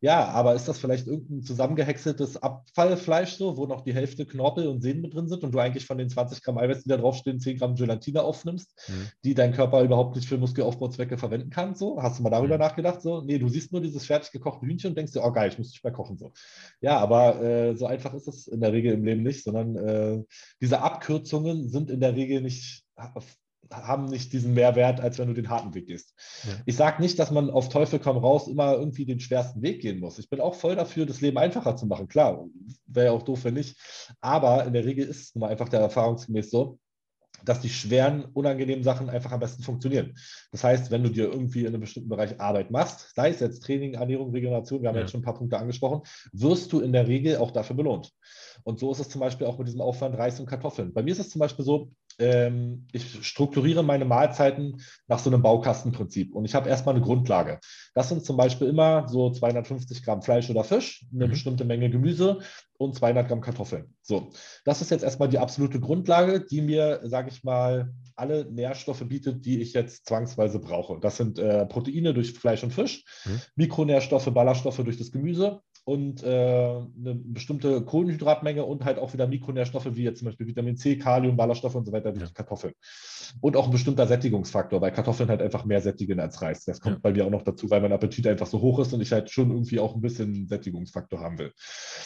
Ja, 0.01 0.29
aber 0.29 0.55
ist 0.55 0.69
das 0.69 0.79
vielleicht 0.79 1.07
irgendein 1.07 1.43
zusammengehäckseltes 1.43 2.43
Abfallfleisch 2.43 3.37
so, 3.37 3.57
wo 3.57 3.65
noch 3.65 3.81
die 3.81 3.95
Hälfte 3.95 4.27
Knorpel 4.27 4.69
und 4.69 4.83
Sehnen 4.83 5.01
mit 5.01 5.15
drin 5.15 5.27
sind 5.27 5.43
und 5.43 5.53
du 5.53 5.59
eigentlich 5.59 5.87
von 5.87 5.97
den 5.97 6.11
20 6.11 6.43
Gramm 6.43 6.59
Eiweiß, 6.59 6.83
die 6.83 6.91
da 6.91 6.99
draufstehen, 6.99 7.41
10 7.41 7.59
Gramm 7.59 7.75
Gelatine 7.77 8.23
aufnimmst, 8.23 8.75
mhm. 8.89 9.09
die 9.25 9.35
dein 9.35 9.53
Körper 9.53 9.83
überhaupt 9.83 10.15
nicht 10.15 10.29
für 10.29 10.37
Muskelaufbauzwecke 10.37 11.17
verwenden 11.17 11.49
kann? 11.49 11.75
So, 11.75 12.03
hast 12.03 12.19
du 12.19 12.23
mal 12.23 12.31
darüber 12.31 12.57
mhm. 12.57 12.61
nachgedacht? 12.61 13.01
So, 13.01 13.23
nee, 13.23 13.39
du 13.39 13.49
siehst 13.49 13.73
nur 13.73 13.81
dieses 13.81 14.05
fertig 14.05 14.33
gekochte 14.33 14.67
Hühnchen 14.67 14.91
und 14.91 14.99
denkst 14.99 15.13
dir, 15.13 15.25
oh 15.25 15.33
geil, 15.33 15.49
ich 15.49 15.59
muss 15.59 15.71
nicht 15.71 15.83
mehr 15.83 15.95
kochen. 15.95 16.19
So. 16.19 16.33
Ja, 16.83 16.99
aber 16.99 17.43
äh, 17.43 17.75
so 17.75 17.87
einfach 17.87 18.13
ist 18.13 18.29
es 18.29 18.49
in 18.49 18.61
der 18.61 18.73
Regel 18.73 18.93
im 18.93 19.05
Leben 19.05 19.23
nicht, 19.23 19.45
sondern 19.45 19.77
äh, 19.77 20.23
diese 20.61 20.83
Abkürzungen 20.83 21.71
sind 21.71 21.91
in 21.91 22.01
der 22.01 22.15
Regel 22.15 22.43
nicht 22.43 22.85
haben 23.71 24.07
nicht 24.07 24.33
diesen 24.33 24.55
Mehrwert, 24.55 25.01
als 25.01 25.19
wenn 25.19 25.29
du 25.29 25.35
den 25.35 25.49
harten 25.49 25.75
Weg 25.75 25.87
gehst. 25.87 26.15
Ja. 26.45 26.55
Ich 26.67 26.77
sage 26.77 27.03
nicht, 27.03 27.19
dass 27.19 27.31
man 27.31 27.51
auf 27.51 27.69
Teufel 27.69 27.99
komm 27.99 28.19
raus 28.19 28.49
immer 28.49 28.75
irgendwie 28.75 29.05
den 29.05 29.21
schwersten 29.21 29.63
Weg 29.63 29.83
gehen 29.83 30.01
muss. 30.01 30.19
Ich 30.19 30.29
bin 30.29 30.41
auch 30.41 30.55
voll 30.55 30.77
dafür, 30.77 31.07
das 31.07 31.21
Leben 31.21 31.39
einfacher 31.39 31.77
zu 31.77 31.87
machen. 31.87 32.09
Klar, 32.09 32.47
wäre 32.87 33.07
ja 33.07 33.13
auch 33.13 33.23
doof, 33.23 33.45
wenn 33.45 33.55
nicht. 33.55 33.77
Aber 34.21 34.65
in 34.65 34.73
der 34.73 34.85
Regel 34.85 35.07
ist 35.07 35.23
es 35.23 35.35
nun 35.35 35.41
mal 35.41 35.51
einfach 35.51 35.69
der 35.69 35.81
erfahrungsgemäß 35.81 36.51
so, 36.51 36.79
dass 37.45 37.61
die 37.61 37.69
schweren, 37.69 38.25
unangenehmen 38.33 38.83
Sachen 38.83 39.11
einfach 39.11 39.33
am 39.33 39.41
besten 39.41 39.63
funktionieren. 39.63 40.17
Das 40.53 40.65
heißt, 40.65 40.91
wenn 40.91 41.03
du 41.03 41.11
dir 41.11 41.25
irgendwie 41.25 41.61
in 41.61 41.69
einem 41.69 41.81
bestimmten 41.81 42.09
Bereich 42.09 42.41
Arbeit 42.41 42.71
machst, 42.71 43.15
sei 43.15 43.31
es 43.31 43.41
jetzt 43.41 43.63
Training, 43.63 43.95
Ernährung, 43.95 44.33
Regeneration, 44.33 44.83
wir 44.83 44.89
haben 44.89 44.97
ja. 44.97 45.03
jetzt 45.03 45.13
schon 45.13 45.21
ein 45.21 45.25
paar 45.25 45.35
Punkte 45.37 45.59
angesprochen, 45.59 46.03
wirst 46.33 46.73
du 46.73 46.81
in 46.81 46.93
der 46.93 47.07
Regel 47.07 47.37
auch 47.37 47.51
dafür 47.51 47.77
belohnt. 47.77 48.13
Und 48.65 48.79
so 48.79 48.91
ist 48.91 49.01
es 49.01 49.09
zum 49.09 49.21
Beispiel 49.21 49.47
auch 49.47 49.59
mit 49.59 49.69
diesem 49.69 49.81
Aufwand 49.81 50.17
Reis 50.17 50.41
und 50.41 50.47
Kartoffeln. 50.47 50.93
Bei 50.93 51.03
mir 51.03 51.13
ist 51.13 51.21
es 51.21 51.31
zum 51.31 51.41
Beispiel 51.41 51.65
so, 51.65 51.93
ähm, 52.19 52.87
ich 52.93 53.27
strukturiere 53.27 53.83
meine 53.83 54.05
Mahlzeiten 54.05 54.83
nach 55.07 55.19
so 55.19 55.31
einem 55.31 55.43
Baukastenprinzip 55.43 56.35
und 56.35 56.45
ich 56.45 56.55
habe 56.55 56.69
erstmal 56.69 56.95
eine 56.95 57.05
Grundlage. 57.05 57.61
Das 57.95 58.09
sind 58.09 58.25
zum 58.25 58.37
Beispiel 58.37 58.69
immer 58.69 59.09
so 59.09 59.31
250 59.31 60.03
Gramm 60.03 60.23
Fleisch 60.23 60.49
oder 60.51 60.65
Fisch, 60.65 61.05
eine 61.13 61.27
mhm. 61.27 61.31
bestimmte 61.31 61.65
Menge 61.65 61.91
Gemüse 61.91 62.41
und 62.79 62.95
200 62.95 63.29
Gramm 63.29 63.41
Kartoffeln. 63.41 63.95
So, 64.03 64.31
das 64.65 64.81
ist 64.81 64.91
jetzt 64.91 65.05
erstmal 65.05 65.29
die 65.29 65.39
absolute 65.39 65.81
Grundlage, 65.81 66.45
die 66.45 66.63
mir, 66.63 67.01
sage 67.05 67.31
ich 67.31 67.45
mal, 67.45 67.93
alle 68.15 68.51
Nährstoffe 68.51 69.07
bietet, 69.07 69.45
die 69.45 69.61
ich 69.61 69.75
jetzt 69.75 70.07
zwangsweise 70.07 70.59
brauche. 70.59 70.99
Das 71.01 71.17
sind 71.17 71.39
äh, 71.39 71.67
Proteine 71.67 72.15
durch 72.15 72.33
Fleisch 72.33 72.63
und 72.63 72.73
Fisch, 72.73 73.05
mhm. 73.25 73.41
Mikronährstoffe, 73.57 74.33
Ballaststoffe 74.33 74.83
durch 74.83 74.97
das 74.97 75.13
Gemüse 75.13 75.61
und 75.87 76.25
äh, 76.25 76.27
eine 76.27 77.15
bestimmte 77.15 77.81
Kohlenhydratmenge 77.81 78.65
und 78.65 78.85
halt 78.85 78.99
auch 78.99 79.13
wieder 79.13 79.29
Mikronährstoffe 79.29 79.95
wie 79.95 80.03
jetzt 80.03 80.19
zum 80.19 80.27
Beispiel 80.27 80.49
Vitamin 80.49 80.77
C, 80.77 80.99
Kalium, 80.99 81.37
Ballaststoffe 81.37 81.77
und 81.77 81.85
so 81.85 81.93
weiter 81.93 82.11
durch 82.11 82.27
ja. 82.27 82.35
Kartoffeln. 82.35 82.75
Und 83.41 83.57
auch 83.57 83.67
ein 83.67 83.71
bestimmter 83.71 84.09
Sättigungsfaktor, 84.09 84.81
weil 84.81 84.91
Kartoffeln 84.91 85.29
halt 85.29 85.41
einfach 85.41 85.65
mehr 85.65 85.81
sättigen 85.81 86.19
als 86.19 86.43
Reis. 86.43 86.65
Das 86.65 86.81
kommt 86.81 86.97
ja. 86.97 87.01
bei 87.03 87.13
mir 87.13 87.25
auch 87.25 87.31
noch 87.31 87.43
dazu, 87.43 87.71
weil 87.71 87.81
mein 87.81 87.93
Appetit 87.93 88.27
einfach 88.27 88.49
so 88.49 88.61
hoch 88.61 88.81
ist 88.81 88.93
und 88.95 89.01
ich 89.01 89.13
halt 89.13 89.31
schon 89.31 89.53
irgendwie 89.53 89.79
auch 89.79 89.95
ein 89.95 90.01
bisschen 90.01 90.49
Sättigungsfaktor 90.49 91.21
haben 91.21 91.39
will. 91.39 91.53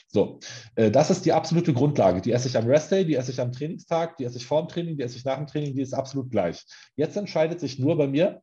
So, 0.09 0.41
äh, 0.75 0.91
das 0.91 1.11
ist 1.11 1.25
die 1.25 1.33
absolute 1.33 1.73
Grundlage. 1.73 2.21
Die 2.21 2.33
esse 2.33 2.49
ich 2.49 2.59
am 2.59 2.67
Restday, 2.67 3.07
die 3.07 3.15
esse 3.15 3.31
ich 3.31 3.41
am 3.41 3.51
Trainingstag, 3.51 4.19
die 4.19 4.25
esse 4.25 4.37
ich 4.37 4.47
vor 4.47 4.61
dem 4.61 4.69
Training, 4.69 4.99
die 4.99 5.05
esse 5.05 5.17
ich 5.17 5.25
nach 5.25 5.39
dem 5.39 5.47
Training, 5.47 5.75
die 5.75 5.81
ist 5.81 5.95
absolut 5.95 6.31
gleich. 6.31 6.67
Jetzt 6.97 7.17
entscheidet 7.17 7.61
sich 7.61 7.79
nur 7.79 7.97
bei 7.97 8.09
mir, 8.09 8.43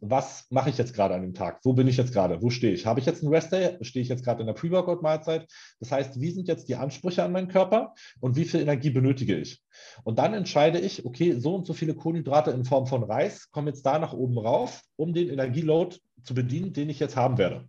was 0.00 0.46
mache 0.50 0.70
ich 0.70 0.78
jetzt 0.78 0.94
gerade 0.94 1.14
an 1.14 1.22
dem 1.22 1.34
Tag? 1.34 1.60
Wo 1.62 1.72
bin 1.72 1.86
ich 1.86 1.96
jetzt 1.96 2.12
gerade? 2.12 2.40
Wo 2.42 2.50
stehe 2.50 2.72
ich? 2.72 2.86
Habe 2.86 3.00
ich 3.00 3.06
jetzt 3.06 3.22
einen 3.22 3.32
Rest-Day? 3.32 3.78
Stehe 3.82 4.02
ich 4.02 4.08
jetzt 4.08 4.24
gerade 4.24 4.40
in 4.40 4.46
der 4.46 4.54
Pre-Workout-Mahlzeit? 4.54 5.46
Das 5.78 5.92
heißt, 5.92 6.20
wie 6.20 6.30
sind 6.30 6.48
jetzt 6.48 6.68
die 6.68 6.76
Ansprüche 6.76 7.22
an 7.22 7.32
meinen 7.32 7.48
Körper 7.48 7.94
und 8.20 8.36
wie 8.36 8.44
viel 8.44 8.60
Energie 8.60 8.90
benötige 8.90 9.36
ich? 9.36 9.62
Und 10.02 10.18
dann 10.18 10.34
entscheide 10.34 10.78
ich, 10.78 11.04
okay, 11.04 11.38
so 11.38 11.54
und 11.54 11.66
so 11.66 11.74
viele 11.74 11.94
Kohlenhydrate 11.94 12.50
in 12.50 12.64
Form 12.64 12.86
von 12.86 13.04
Reis 13.04 13.50
kommen 13.50 13.68
jetzt 13.68 13.84
da 13.84 13.98
nach 13.98 14.12
oben 14.12 14.38
rauf, 14.38 14.82
um 14.96 15.12
den 15.12 15.28
Energieload 15.28 15.96
zu 16.22 16.34
bedienen, 16.34 16.72
den 16.72 16.88
ich 16.88 16.98
jetzt 16.98 17.16
haben 17.16 17.38
werde. 17.38 17.68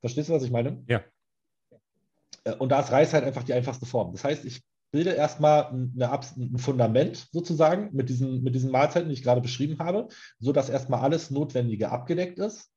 Verstehst 0.00 0.28
du, 0.28 0.32
was 0.32 0.44
ich 0.44 0.50
meine? 0.50 0.82
Ja. 0.86 1.02
Äh, 2.44 2.54
und 2.54 2.70
da 2.70 2.80
ist 2.80 2.92
Reis 2.92 3.12
halt 3.12 3.24
einfach 3.24 3.44
die 3.44 3.54
einfachste 3.54 3.86
Form. 3.86 4.12
Das 4.12 4.24
heißt, 4.24 4.44
ich 4.44 4.62
bilde 4.90 5.10
erstmal 5.10 5.66
eine, 5.66 6.10
ein 6.10 6.58
Fundament 6.58 7.28
sozusagen 7.32 7.90
mit 7.92 8.08
diesen, 8.08 8.42
mit 8.42 8.54
diesen 8.54 8.70
Mahlzeiten, 8.70 9.08
die 9.08 9.14
ich 9.14 9.22
gerade 9.22 9.40
beschrieben 9.40 9.78
habe, 9.78 10.08
sodass 10.38 10.68
erstmal 10.68 11.00
alles 11.00 11.30
Notwendige 11.30 11.90
abgedeckt 11.90 12.38
ist. 12.38 12.70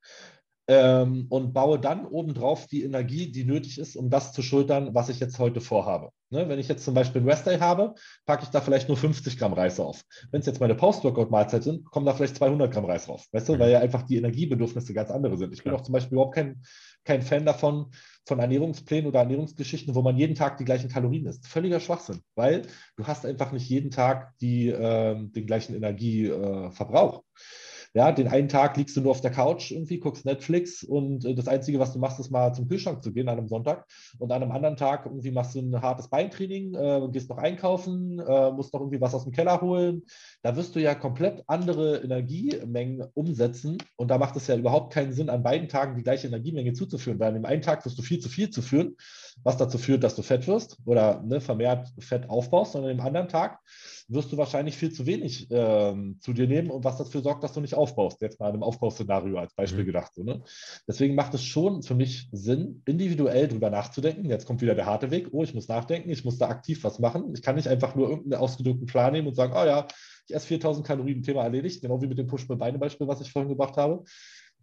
Ähm, 0.66 1.26
und 1.30 1.52
baue 1.52 1.78
dann 1.78 2.06
obendrauf 2.06 2.68
die 2.68 2.84
Energie, 2.84 3.30
die 3.30 3.44
nötig 3.44 3.78
ist, 3.78 3.98
um 3.98 4.10
das 4.10 4.32
zu 4.32 4.42
schultern, 4.42 4.96
was 4.96 5.10
ich 5.10 5.20
jetzt 5.20 5.38
heute 5.38 5.60
vorhabe. 5.60 6.12
Ne, 6.30 6.48
wenn 6.48 6.58
ich 6.58 6.70
jetzt 6.70 6.86
zum 6.86 6.94
Beispiel 6.94 7.22
ein 7.22 7.28
Rest-Day 7.28 7.60
habe, 7.60 7.96
packe 8.26 8.44
ich 8.44 8.50
da 8.50 8.62
vielleicht 8.62 8.88
nur 8.88 8.96
50 8.96 9.38
Gramm 9.38 9.52
Reis 9.52 9.78
auf. 9.82 10.06
Wenn 10.32 10.40
es 10.40 10.46
jetzt 10.46 10.62
meine 10.62 10.74
Post-Workout-Mahlzeit 10.74 11.64
sind, 11.64 11.84
kommen 11.92 12.06
da 12.06 12.14
vielleicht 12.14 12.38
200 12.38 12.72
Gramm 12.72 12.86
Reis 12.86 13.08
drauf. 13.08 13.28
Weißt 13.34 13.50
du, 13.50 13.60
weil 13.60 13.72
ja 13.72 13.82
einfach 13.82 14.04
die 14.04 14.16
Energiebedürfnisse 14.16 14.94
ganz 14.94 15.12
andere 15.12 15.38
sind. 15.38 15.54
Ich 15.54 15.66
bin 15.66 15.74
auch 15.74 15.82
zum 15.82 15.92
Beispiel 15.92 16.14
überhaupt 16.14 16.36
kein, 16.36 16.64
kein 17.04 17.22
Fan 17.22 17.46
davon, 17.46 17.92
von 18.26 18.40
Ernährungsplänen 18.40 19.08
oder 19.08 19.20
Ernährungsgeschichten, 19.20 19.96
wo 19.96 20.02
man 20.02 20.18
jeden 20.18 20.36
Tag 20.36 20.58
die 20.58 20.66
gleichen 20.66 20.90
Kalorien 20.90 21.26
isst. 21.26 21.48
Völliger 21.48 21.80
Schwachsinn, 21.80 22.22
weil 22.36 22.64
du 22.96 23.06
hast 23.06 23.26
einfach 23.26 23.52
nicht 23.52 23.68
jeden 23.70 23.92
Tag 23.92 24.38
die, 24.40 24.70
äh, 24.70 25.16
den 25.16 25.46
gleichen 25.46 25.76
Energieverbrauch. 25.76 27.20
Äh, 27.20 27.73
Ja, 27.96 28.12
den 28.12 28.28
einen 28.28 28.50
Tag 28.50 28.76
liegst 28.76 28.98
du 28.98 29.02
nur 29.02 29.12
auf 29.12 29.22
der 29.22 29.30
Couch 29.30 29.70
irgendwie, 29.70 30.00
guckst 30.00 30.26
Netflix 30.26 30.84
und 30.84 31.26
äh, 31.26 31.36
das 31.36 31.48
Einzige, 31.48 31.78
was 31.78 31.94
du 31.94 32.00
machst, 32.00 32.20
ist 32.20 32.32
mal 32.32 32.52
zum 32.52 32.68
Kühlschrank 32.68 33.04
zu 33.04 33.14
gehen 33.14 33.30
an 33.30 33.38
einem 33.38 33.48
Sonntag. 33.48 33.86
Und 34.18 34.32
an 34.32 34.42
einem 34.42 34.52
anderen 34.52 34.78
Tag 34.78 35.06
irgendwie 35.06 35.30
machst 35.30 35.54
du 35.54 35.60
ein 35.60 35.80
hartes 35.80 36.08
Beintraining, 36.08 36.74
äh, 36.74 37.08
gehst 37.12 37.30
noch 37.30 37.38
einkaufen, 37.38 38.20
äh, 38.20 38.52
musst 38.52 38.74
noch 38.74 38.82
irgendwie 38.82 39.00
was 39.00 39.14
aus 39.14 39.26
dem 39.26 39.32
Keller 39.32 39.62
holen. 39.62 40.04
Da 40.42 40.56
wirst 40.56 40.76
du 40.76 40.82
ja 40.82 40.96
komplett 40.96 41.44
andere 41.46 41.98
Energiemengen 41.98 43.06
umsetzen. 43.14 43.78
Und 43.96 44.10
da 44.10 44.18
macht 44.18 44.36
es 44.38 44.48
ja 44.48 44.58
überhaupt 44.58 44.92
keinen 44.92 45.14
Sinn, 45.14 45.30
an 45.30 45.44
beiden 45.44 45.70
Tagen 45.70 45.96
die 45.96 46.04
gleiche 46.04 46.28
Energiemenge 46.28 46.74
zuzuführen, 46.74 47.20
weil 47.20 47.28
an 47.28 47.36
dem 47.36 47.46
einen 47.46 47.62
Tag 47.62 47.86
wirst 47.86 48.00
du 48.00 48.02
viel 48.02 48.20
zu 48.20 48.30
viel 48.30 48.50
zu 48.50 48.64
führen, 48.64 48.96
was 49.44 49.58
dazu 49.58 49.78
führt, 49.78 50.04
dass 50.04 50.16
du 50.16 50.24
fett 50.24 50.48
wirst 50.48 50.78
oder 50.86 51.22
ne, 51.22 51.42
vermehrt 51.42 51.94
Fett 52.00 52.28
aufbaust, 52.28 52.72
sondern 52.72 52.92
an 52.92 52.98
dem 52.98 53.06
anderen 53.06 53.28
Tag 53.28 53.60
wirst 54.08 54.32
du 54.32 54.38
wahrscheinlich 54.38 54.78
viel 54.78 54.92
zu 54.92 55.06
wenig 55.06 55.48
ähm, 55.50 56.18
zu 56.20 56.34
dir 56.34 56.48
nehmen 56.48 56.70
und 56.70 56.84
was 56.84 56.98
dafür 56.98 57.22
sorgt, 57.22 57.44
dass 57.44 57.54
du 57.54 57.62
nicht 57.62 57.76
aufbaust. 57.84 58.22
Jetzt 58.22 58.40
mal 58.40 58.48
in 58.48 58.54
einem 58.54 58.64
Aufbauszenario 58.64 59.38
als 59.38 59.54
Beispiel 59.54 59.84
mhm. 59.84 59.88
gedacht. 59.88 60.14
So, 60.14 60.24
ne? 60.24 60.42
Deswegen 60.88 61.16
macht 61.16 61.34
es 61.34 61.44
schon 61.44 61.84
für 61.84 61.96
mich 61.96 62.30
Sinn, 62.32 62.82
individuell 62.86 63.50
drüber 63.50 63.70
nachzudenken. 63.70 64.30
Jetzt 64.30 64.46
kommt 64.46 64.62
wieder 64.62 64.76
der 64.76 64.86
harte 64.86 65.12
Weg. 65.12 65.28
Oh, 65.32 65.44
ich 65.44 65.54
muss 65.54 65.68
nachdenken, 65.68 66.10
ich 66.10 66.24
muss 66.24 66.38
da 66.38 66.48
aktiv 66.48 66.84
was 66.84 67.00
machen. 67.00 67.34
Ich 67.36 67.42
kann 67.42 67.56
nicht 67.56 67.68
einfach 67.68 67.96
nur 67.96 68.10
irgendeinen 68.10 68.42
ausgedrückten 68.42 68.88
Plan 68.88 69.12
nehmen 69.12 69.28
und 69.28 69.36
sagen, 69.36 69.54
oh 69.54 69.66
ja, 69.66 69.86
ich 70.28 70.34
esse 70.34 70.48
4000 70.48 70.88
Kalorien, 70.88 71.22
Thema 71.22 71.44
erledigt, 71.44 71.82
genau 71.82 72.02
wie 72.02 72.08
mit 72.08 72.18
dem 72.18 72.28
Push-Beine-Beispiel, 72.28 73.08
was 73.08 73.20
ich 73.20 73.32
vorhin 73.32 73.50
gebracht 73.50 73.76
habe 73.76 74.04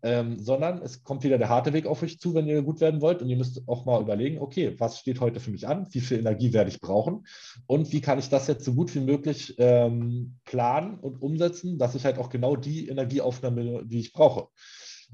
ähm, 0.02 0.38
sondern 0.38 0.82
es 0.82 1.02
kommt 1.02 1.22
wieder 1.24 1.38
der 1.38 1.48
harte 1.48 1.72
Weg 1.72 1.86
auf 1.86 2.02
euch 2.02 2.18
zu, 2.18 2.34
wenn 2.34 2.46
ihr 2.46 2.62
gut 2.62 2.80
werden 2.80 3.00
wollt. 3.00 3.22
Und 3.22 3.28
ihr 3.28 3.36
müsst 3.36 3.62
auch 3.68 3.84
mal 3.84 4.00
überlegen, 4.00 4.40
okay, 4.40 4.74
was 4.78 4.98
steht 4.98 5.20
heute 5.20 5.40
für 5.40 5.50
mich 5.50 5.68
an? 5.68 5.86
Wie 5.90 6.00
viel 6.00 6.18
Energie 6.18 6.52
werde 6.52 6.70
ich 6.70 6.80
brauchen? 6.80 7.26
Und 7.66 7.92
wie 7.92 8.00
kann 8.00 8.18
ich 8.18 8.28
das 8.28 8.46
jetzt 8.46 8.64
so 8.64 8.74
gut 8.74 8.94
wie 8.94 9.00
möglich 9.00 9.54
ähm, 9.58 10.36
planen 10.44 10.98
und 10.98 11.22
umsetzen, 11.22 11.78
dass 11.78 11.94
ich 11.94 12.04
halt 12.04 12.18
auch 12.18 12.30
genau 12.30 12.56
die 12.56 12.88
Energie 12.88 13.20
aufnehme, 13.20 13.84
die 13.84 14.00
ich 14.00 14.12
brauche? 14.12 14.48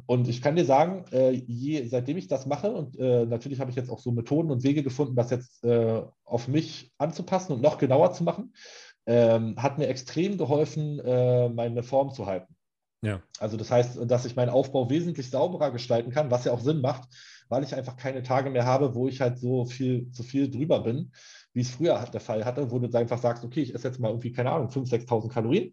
Und 0.05 0.29
ich 0.29 0.43
kann 0.43 0.57
dir 0.57 0.67
sagen, 0.67 1.05
äh, 1.11 1.31
je, 1.31 1.87
seitdem 1.87 2.19
ich 2.19 2.29
das 2.29 2.47
mache, 2.47 2.71
und 2.71 2.99
äh, 2.99 3.25
natürlich 3.25 3.61
habe 3.61 3.71
ich 3.71 3.77
jetzt 3.77 3.91
auch 3.91 3.99
so 3.99 4.13
Methoden 4.13 4.51
und 4.51 4.63
Wege 4.63 4.83
gefunden, 4.83 5.17
das 5.17 5.31
jetzt 5.31 5.65
äh, 5.65 6.03
auf 6.25 6.49
mich 6.49 6.93
anzupassen 6.99 7.53
und 7.53 7.63
noch 7.63 7.79
genauer 7.79 8.13
zu 8.13 8.23
machen, 8.23 8.53
ähm, 9.07 9.55
hat 9.57 9.79
mir 9.79 9.87
extrem 9.87 10.37
geholfen, 10.37 10.99
äh, 11.01 11.49
meine 11.49 11.83
Form 11.83 12.13
zu 12.13 12.27
halten. 12.27 12.56
Ja. 13.03 13.23
Also 13.39 13.57
das 13.57 13.71
heißt, 13.71 13.99
dass 14.07 14.25
ich 14.25 14.37
meinen 14.37 14.51
Aufbau 14.51 14.89
wesentlich 14.91 15.31
sauberer 15.31 15.71
gestalten 15.71 16.11
kann, 16.11 16.31
was 16.31 16.45
ja 16.45 16.53
auch 16.53 16.61
Sinn 16.61 16.81
macht, 16.81 17.09
weil 17.49 17.63
ich 17.63 17.75
einfach 17.75 17.97
keine 17.97 18.23
Tage 18.23 18.51
mehr 18.51 18.65
habe, 18.65 18.95
wo 18.95 19.07
ich 19.09 19.21
halt 19.21 19.39
so 19.39 19.67
viel 19.67 20.11
zu 20.11 20.23
viel 20.23 20.51
drüber 20.51 20.81
bin, 20.81 21.13
wie 21.53 21.61
es 21.61 21.71
früher 21.71 21.99
der 22.13 22.21
Fall 22.21 22.45
hatte, 22.45 22.71
wo 22.71 22.79
du 22.79 22.99
einfach 22.99 23.19
sagst, 23.19 23.45
okay, 23.45 23.63
ich 23.63 23.75
esse 23.75 23.89
jetzt 23.89 24.01
mal 24.01 24.09
irgendwie, 24.09 24.33
keine 24.33 24.51
Ahnung, 24.51 24.69
5.000, 24.69 25.07
6.000 25.07 25.33
Kalorien. 25.33 25.73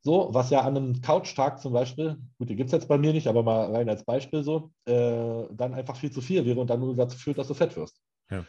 So, 0.00 0.28
was 0.32 0.50
ja 0.50 0.60
an 0.60 0.76
einem 0.76 1.00
Couch-Tag 1.00 1.60
zum 1.60 1.72
Beispiel, 1.72 2.18
gut, 2.38 2.48
die 2.48 2.56
gibt 2.56 2.68
es 2.68 2.72
jetzt 2.72 2.88
bei 2.88 2.98
mir 2.98 3.12
nicht, 3.12 3.26
aber 3.26 3.42
mal 3.42 3.74
rein 3.74 3.88
als 3.88 4.04
Beispiel 4.04 4.44
so, 4.44 4.72
äh, 4.84 5.44
dann 5.50 5.74
einfach 5.74 5.96
viel 5.96 6.12
zu 6.12 6.20
viel 6.20 6.44
wäre 6.46 6.60
und 6.60 6.70
dann 6.70 6.80
nur 6.80 6.94
dazu 6.94 7.18
führt, 7.18 7.38
dass 7.38 7.48
du 7.48 7.54
fett 7.54 7.76
wirst. 7.76 8.00
Ja. 8.30 8.44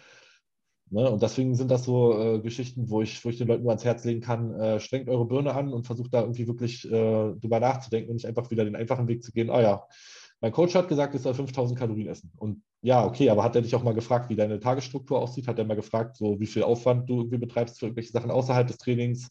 Ne? 0.92 1.10
Und 1.10 1.22
deswegen 1.22 1.56
sind 1.56 1.70
das 1.72 1.84
so 1.84 2.18
äh, 2.18 2.40
Geschichten, 2.40 2.90
wo 2.90 3.02
ich, 3.02 3.24
wo 3.24 3.30
ich 3.30 3.38
den 3.38 3.48
Leuten 3.48 3.64
nur 3.64 3.72
ans 3.72 3.86
Herz 3.86 4.04
legen 4.06 4.22
kann, 4.22 4.54
äh, 4.54 4.80
strengt 4.80 5.10
eure 5.10 5.26
Birne 5.26 5.54
an 5.54 5.74
und 5.74 5.86
versucht 5.86 6.14
da 6.14 6.22
irgendwie 6.22 6.48
wirklich 6.48 6.86
äh, 6.86 7.34
drüber 7.36 7.60
nachzudenken 7.60 8.10
und 8.10 8.16
nicht 8.16 8.26
einfach 8.26 8.50
wieder 8.52 8.66
den 8.66 8.76
einfachen 8.76 9.08
Weg 9.08 9.24
zu 9.24 9.32
gehen, 9.32 9.50
ah 9.50 9.62
ja, 9.62 9.84
mein 10.42 10.52
Coach 10.52 10.74
hat 10.76 10.88
gesagt, 10.88 11.16
ich 11.16 11.22
soll 11.22 11.34
5000 11.34 11.78
Kalorien 11.78 12.08
essen. 12.08 12.32
Und 12.38 12.64
ja, 12.82 13.06
okay, 13.06 13.30
aber 13.30 13.44
hat 13.44 13.56
er 13.56 13.62
dich 13.62 13.76
auch 13.76 13.84
mal 13.84 13.94
gefragt, 13.94 14.30
wie 14.30 14.36
deine 14.36 14.60
Tagesstruktur 14.60 15.20
aussieht? 15.20 15.48
Hat 15.48 15.60
er 15.60 15.66
mal 15.66 15.76
gefragt, 15.76 16.16
so 16.16 16.40
wie 16.40 16.46
viel 16.46 16.64
Aufwand 16.64 17.10
du 17.10 17.18
irgendwie 17.18 17.38
betreibst 17.38 17.80
für 17.80 17.88
irgendwelche 17.88 18.12
Sachen 18.12 18.32
außerhalb 18.32 18.66
des 18.66 18.78
Trainings? 18.78 19.30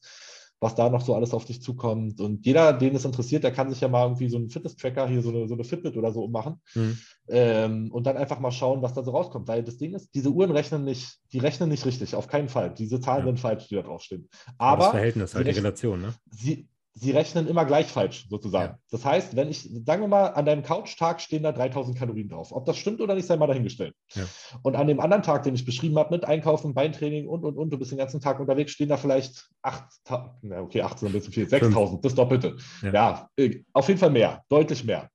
Was 0.60 0.74
da 0.74 0.88
noch 0.90 1.00
so 1.00 1.14
alles 1.14 1.32
auf 1.32 1.44
dich 1.44 1.62
zukommt. 1.62 2.20
Und 2.20 2.44
jeder, 2.44 2.72
den 2.72 2.96
es 2.96 3.04
interessiert, 3.04 3.44
der 3.44 3.52
kann 3.52 3.70
sich 3.70 3.80
ja 3.80 3.88
mal 3.88 4.04
irgendwie 4.04 4.28
so 4.28 4.36
einen 4.36 4.50
Fitness-Tracker, 4.50 5.08
hier 5.08 5.22
so 5.22 5.30
eine, 5.30 5.46
so 5.46 5.54
eine 5.54 5.64
Fitbit 5.64 5.96
oder 5.96 6.12
so 6.12 6.24
ummachen 6.24 6.60
mhm. 6.74 6.98
ähm, 7.28 7.92
und 7.92 8.06
dann 8.06 8.16
einfach 8.16 8.40
mal 8.40 8.50
schauen, 8.50 8.82
was 8.82 8.94
da 8.94 9.02
so 9.02 9.12
rauskommt. 9.12 9.46
Weil 9.46 9.62
das 9.62 9.78
Ding 9.78 9.94
ist, 9.94 10.14
diese 10.14 10.30
Uhren 10.30 10.50
rechnen 10.50 10.84
nicht, 10.84 11.18
die 11.32 11.38
rechnen 11.38 11.68
nicht 11.68 11.86
richtig, 11.86 12.14
auf 12.14 12.26
keinen 12.26 12.48
Fall. 12.48 12.74
Diese 12.74 13.00
Zahlen 13.00 13.20
ja. 13.20 13.26
sind 13.26 13.40
falsch, 13.40 13.68
die 13.68 13.76
da 13.76 13.82
draufstehen. 13.82 14.28
Aber, 14.58 14.84
das 14.84 14.90
Verhältnis, 14.90 15.34
halt 15.34 15.46
die 15.46 15.52
Relation, 15.52 16.00
ne? 16.00 16.14
Sie, 16.30 16.68
sie 16.98 17.12
rechnen 17.12 17.46
immer 17.46 17.64
gleich 17.64 17.86
falsch, 17.86 18.26
sozusagen. 18.28 18.72
Ja. 18.72 18.78
Das 18.90 19.04
heißt, 19.04 19.36
wenn 19.36 19.48
ich, 19.48 19.68
sagen 19.86 20.02
wir 20.02 20.08
mal, 20.08 20.28
an 20.28 20.44
deinem 20.44 20.62
Couch-Tag 20.62 21.20
stehen 21.20 21.42
da 21.42 21.52
3000 21.52 21.96
Kalorien 21.96 22.28
drauf. 22.28 22.52
Ob 22.52 22.66
das 22.66 22.76
stimmt 22.76 23.00
oder 23.00 23.14
nicht, 23.14 23.26
sei 23.26 23.36
mal 23.36 23.46
dahingestellt. 23.46 23.94
Ja. 24.14 24.24
Und 24.62 24.74
an 24.76 24.88
dem 24.88 25.00
anderen 25.00 25.22
Tag, 25.22 25.44
den 25.44 25.54
ich 25.54 25.64
beschrieben 25.64 25.98
habe, 25.98 26.14
mit 26.14 26.24
Einkaufen, 26.24 26.74
Beintraining 26.74 27.28
und, 27.28 27.44
und, 27.44 27.56
und, 27.56 27.70
du 27.70 27.78
bist 27.78 27.92
den 27.92 27.98
ganzen 27.98 28.20
Tag 28.20 28.40
unterwegs, 28.40 28.72
stehen 28.72 28.88
da 28.88 28.96
vielleicht 28.96 29.48
8000, 29.62 30.52
okay, 30.58 30.82
18 30.82 31.08
ein 31.08 31.12
bisschen 31.12 31.32
viel, 31.32 31.48
6000, 31.48 32.04
das 32.04 32.14
Doppelte. 32.14 32.56
Ja. 32.82 32.92
ja, 32.92 33.30
äh, 33.36 33.62
auf 33.72 33.88
jeden 33.88 34.00
Fall 34.00 34.10
mehr, 34.10 34.42
deutlich 34.48 34.84
mehr. 34.84 35.08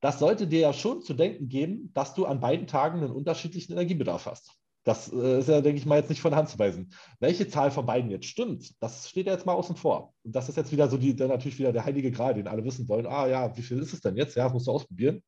Das 0.00 0.18
sollte 0.18 0.46
dir 0.46 0.60
ja 0.60 0.72
schon 0.72 1.02
zu 1.02 1.12
denken 1.12 1.48
geben, 1.48 1.90
dass 1.92 2.14
du 2.14 2.24
an 2.24 2.40
beiden 2.40 2.66
Tagen 2.66 3.00
einen 3.00 3.12
unterschiedlichen 3.12 3.72
Energiebedarf 3.72 4.26
hast. 4.26 4.52
Das 4.84 5.12
äh, 5.12 5.40
ist 5.40 5.48
ja, 5.48 5.60
denke 5.60 5.78
ich 5.78 5.86
mal, 5.86 5.98
jetzt 5.98 6.08
nicht 6.08 6.22
von 6.22 6.34
Hand 6.34 6.48
zu 6.48 6.58
weisen. 6.58 6.92
Welche 7.18 7.48
Zahl 7.48 7.70
von 7.70 7.86
beiden 7.86 8.10
jetzt 8.10 8.26
stimmt, 8.26 8.74
das 8.80 9.08
steht 9.08 9.26
ja 9.26 9.34
jetzt 9.34 9.46
mal 9.46 9.52
außen 9.52 9.76
vor. 9.76 10.14
Und 10.24 10.34
das 10.34 10.48
ist 10.48 10.56
jetzt 10.56 10.72
wieder 10.72 10.88
so 10.88 10.96
die, 10.96 11.14
dann 11.14 11.28
natürlich 11.28 11.58
wieder 11.58 11.72
der 11.72 11.84
heilige 11.84 12.10
Gral, 12.10 12.34
den 12.34 12.48
alle 12.48 12.64
wissen 12.64 12.88
wollen. 12.88 13.06
Ah 13.06 13.26
ja, 13.26 13.56
wie 13.56 13.62
viel 13.62 13.78
ist 13.78 13.92
es 13.92 14.00
denn 14.00 14.16
jetzt? 14.16 14.36
Ja, 14.36 14.44
das 14.44 14.52
musst 14.52 14.66
du 14.66 14.72
ausprobieren. 14.72 15.22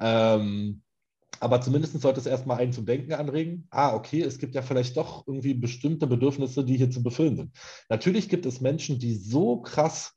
Ähm, 0.00 0.82
aber 1.40 1.60
zumindest 1.60 2.00
sollte 2.00 2.20
es 2.20 2.26
erstmal 2.26 2.58
einen 2.58 2.72
zum 2.72 2.86
Denken 2.86 3.14
anregen. 3.14 3.66
Ah, 3.70 3.96
okay, 3.96 4.22
es 4.22 4.38
gibt 4.38 4.54
ja 4.54 4.62
vielleicht 4.62 4.96
doch 4.96 5.26
irgendwie 5.26 5.54
bestimmte 5.54 6.06
Bedürfnisse, 6.06 6.64
die 6.64 6.76
hier 6.76 6.90
zu 6.90 7.02
befüllen 7.02 7.36
sind. 7.36 7.56
Natürlich 7.88 8.28
gibt 8.28 8.46
es 8.46 8.60
Menschen, 8.60 9.00
die 9.00 9.16
so 9.16 9.60
krass 9.60 10.14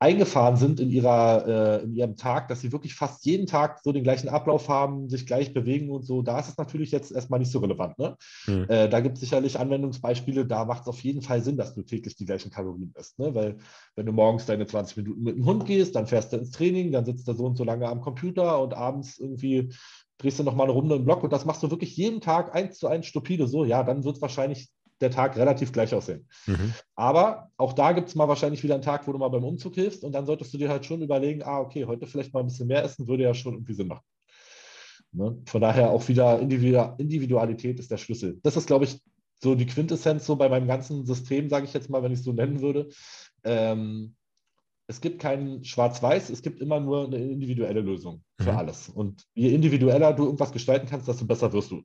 eingefahren 0.00 0.56
sind 0.56 0.80
in, 0.80 0.90
ihrer, 0.90 1.46
äh, 1.46 1.84
in 1.84 1.94
ihrem 1.94 2.16
Tag, 2.16 2.48
dass 2.48 2.62
sie 2.62 2.72
wirklich 2.72 2.94
fast 2.94 3.26
jeden 3.26 3.46
Tag 3.46 3.80
so 3.84 3.92
den 3.92 4.02
gleichen 4.02 4.30
Ablauf 4.30 4.70
haben, 4.70 5.10
sich 5.10 5.26
gleich 5.26 5.52
bewegen 5.52 5.90
und 5.90 6.06
so, 6.06 6.22
da 6.22 6.38
ist 6.38 6.48
es 6.48 6.56
natürlich 6.56 6.90
jetzt 6.90 7.12
erstmal 7.12 7.38
nicht 7.38 7.52
so 7.52 7.58
relevant. 7.58 7.98
Ne? 7.98 8.16
Mhm. 8.46 8.64
Äh, 8.68 8.88
da 8.88 9.00
gibt 9.00 9.16
es 9.16 9.20
sicherlich 9.20 9.58
Anwendungsbeispiele, 9.58 10.46
da 10.46 10.64
macht 10.64 10.82
es 10.82 10.88
auf 10.88 11.00
jeden 11.00 11.20
Fall 11.20 11.42
Sinn, 11.42 11.58
dass 11.58 11.74
du 11.74 11.82
täglich 11.82 12.16
die 12.16 12.24
gleichen 12.24 12.50
Kalorien 12.50 12.94
isst. 12.98 13.18
Ne? 13.18 13.34
Weil 13.34 13.58
wenn 13.94 14.06
du 14.06 14.12
morgens 14.12 14.46
deine 14.46 14.66
20 14.66 14.96
Minuten 14.96 15.22
mit 15.22 15.36
dem 15.36 15.44
Hund 15.44 15.66
gehst, 15.66 15.94
dann 15.94 16.06
fährst 16.06 16.32
du 16.32 16.38
ins 16.38 16.50
Training, 16.50 16.92
dann 16.92 17.04
sitzt 17.04 17.28
du 17.28 17.34
so 17.34 17.44
und 17.44 17.56
so 17.56 17.64
lange 17.64 17.86
am 17.86 18.00
Computer 18.00 18.62
und 18.62 18.72
abends 18.72 19.18
irgendwie 19.18 19.70
drehst 20.16 20.38
du 20.38 20.44
nochmal 20.44 20.64
eine 20.64 20.72
Runde 20.72 20.96
im 20.96 21.04
Block 21.04 21.22
und 21.22 21.32
das 21.32 21.44
machst 21.44 21.62
du 21.62 21.70
wirklich 21.70 21.94
jeden 21.96 22.22
Tag 22.22 22.54
eins 22.54 22.78
zu 22.78 22.88
eins 22.88 23.06
stupide 23.06 23.46
so, 23.46 23.66
ja, 23.66 23.82
dann 23.82 24.04
wird 24.04 24.16
es 24.16 24.22
wahrscheinlich 24.22 24.70
der 25.00 25.10
Tag 25.10 25.36
relativ 25.36 25.72
gleich 25.72 25.94
aussehen. 25.94 26.28
Mhm. 26.46 26.74
Aber 26.94 27.50
auch 27.56 27.72
da 27.72 27.92
gibt 27.92 28.08
es 28.08 28.14
mal 28.14 28.28
wahrscheinlich 28.28 28.62
wieder 28.62 28.74
einen 28.74 28.82
Tag, 28.82 29.06
wo 29.06 29.12
du 29.12 29.18
mal 29.18 29.28
beim 29.28 29.44
Umzug 29.44 29.74
hilfst 29.74 30.04
und 30.04 30.12
dann 30.12 30.26
solltest 30.26 30.52
du 30.52 30.58
dir 30.58 30.68
halt 30.68 30.84
schon 30.84 31.02
überlegen, 31.02 31.42
ah, 31.42 31.60
okay, 31.60 31.86
heute 31.86 32.06
vielleicht 32.06 32.34
mal 32.34 32.40
ein 32.40 32.46
bisschen 32.46 32.66
mehr 32.66 32.84
essen, 32.84 33.08
würde 33.08 33.24
ja 33.24 33.34
schon 33.34 33.54
irgendwie 33.54 33.74
Sinn 33.74 33.88
machen. 33.88 34.04
Ne? 35.12 35.38
Von 35.46 35.60
daher 35.60 35.90
auch 35.90 36.06
wieder 36.08 36.38
Individualität 36.40 37.80
ist 37.80 37.90
der 37.90 37.96
Schlüssel. 37.96 38.38
Das 38.42 38.56
ist, 38.56 38.66
glaube 38.66 38.84
ich, 38.84 39.00
so 39.42 39.54
die 39.54 39.66
Quintessenz 39.66 40.26
so 40.26 40.36
bei 40.36 40.48
meinem 40.48 40.68
ganzen 40.68 41.06
System, 41.06 41.48
sage 41.48 41.64
ich 41.64 41.72
jetzt 41.72 41.88
mal, 41.88 42.02
wenn 42.02 42.12
ich 42.12 42.18
es 42.18 42.24
so 42.24 42.32
nennen 42.32 42.60
würde. 42.60 42.90
Ähm, 43.42 44.14
es 44.86 45.00
gibt 45.00 45.20
kein 45.20 45.64
Schwarz-Weiß, 45.64 46.30
es 46.30 46.42
gibt 46.42 46.60
immer 46.60 46.80
nur 46.80 47.06
eine 47.06 47.16
individuelle 47.16 47.80
Lösung 47.80 48.22
für 48.38 48.52
mhm. 48.52 48.58
alles. 48.58 48.88
Und 48.88 49.24
je 49.34 49.54
individueller 49.54 50.12
du 50.12 50.24
irgendwas 50.24 50.52
gestalten 50.52 50.88
kannst, 50.88 51.08
desto 51.08 51.24
besser 51.24 51.52
wirst 51.52 51.70
du 51.70 51.82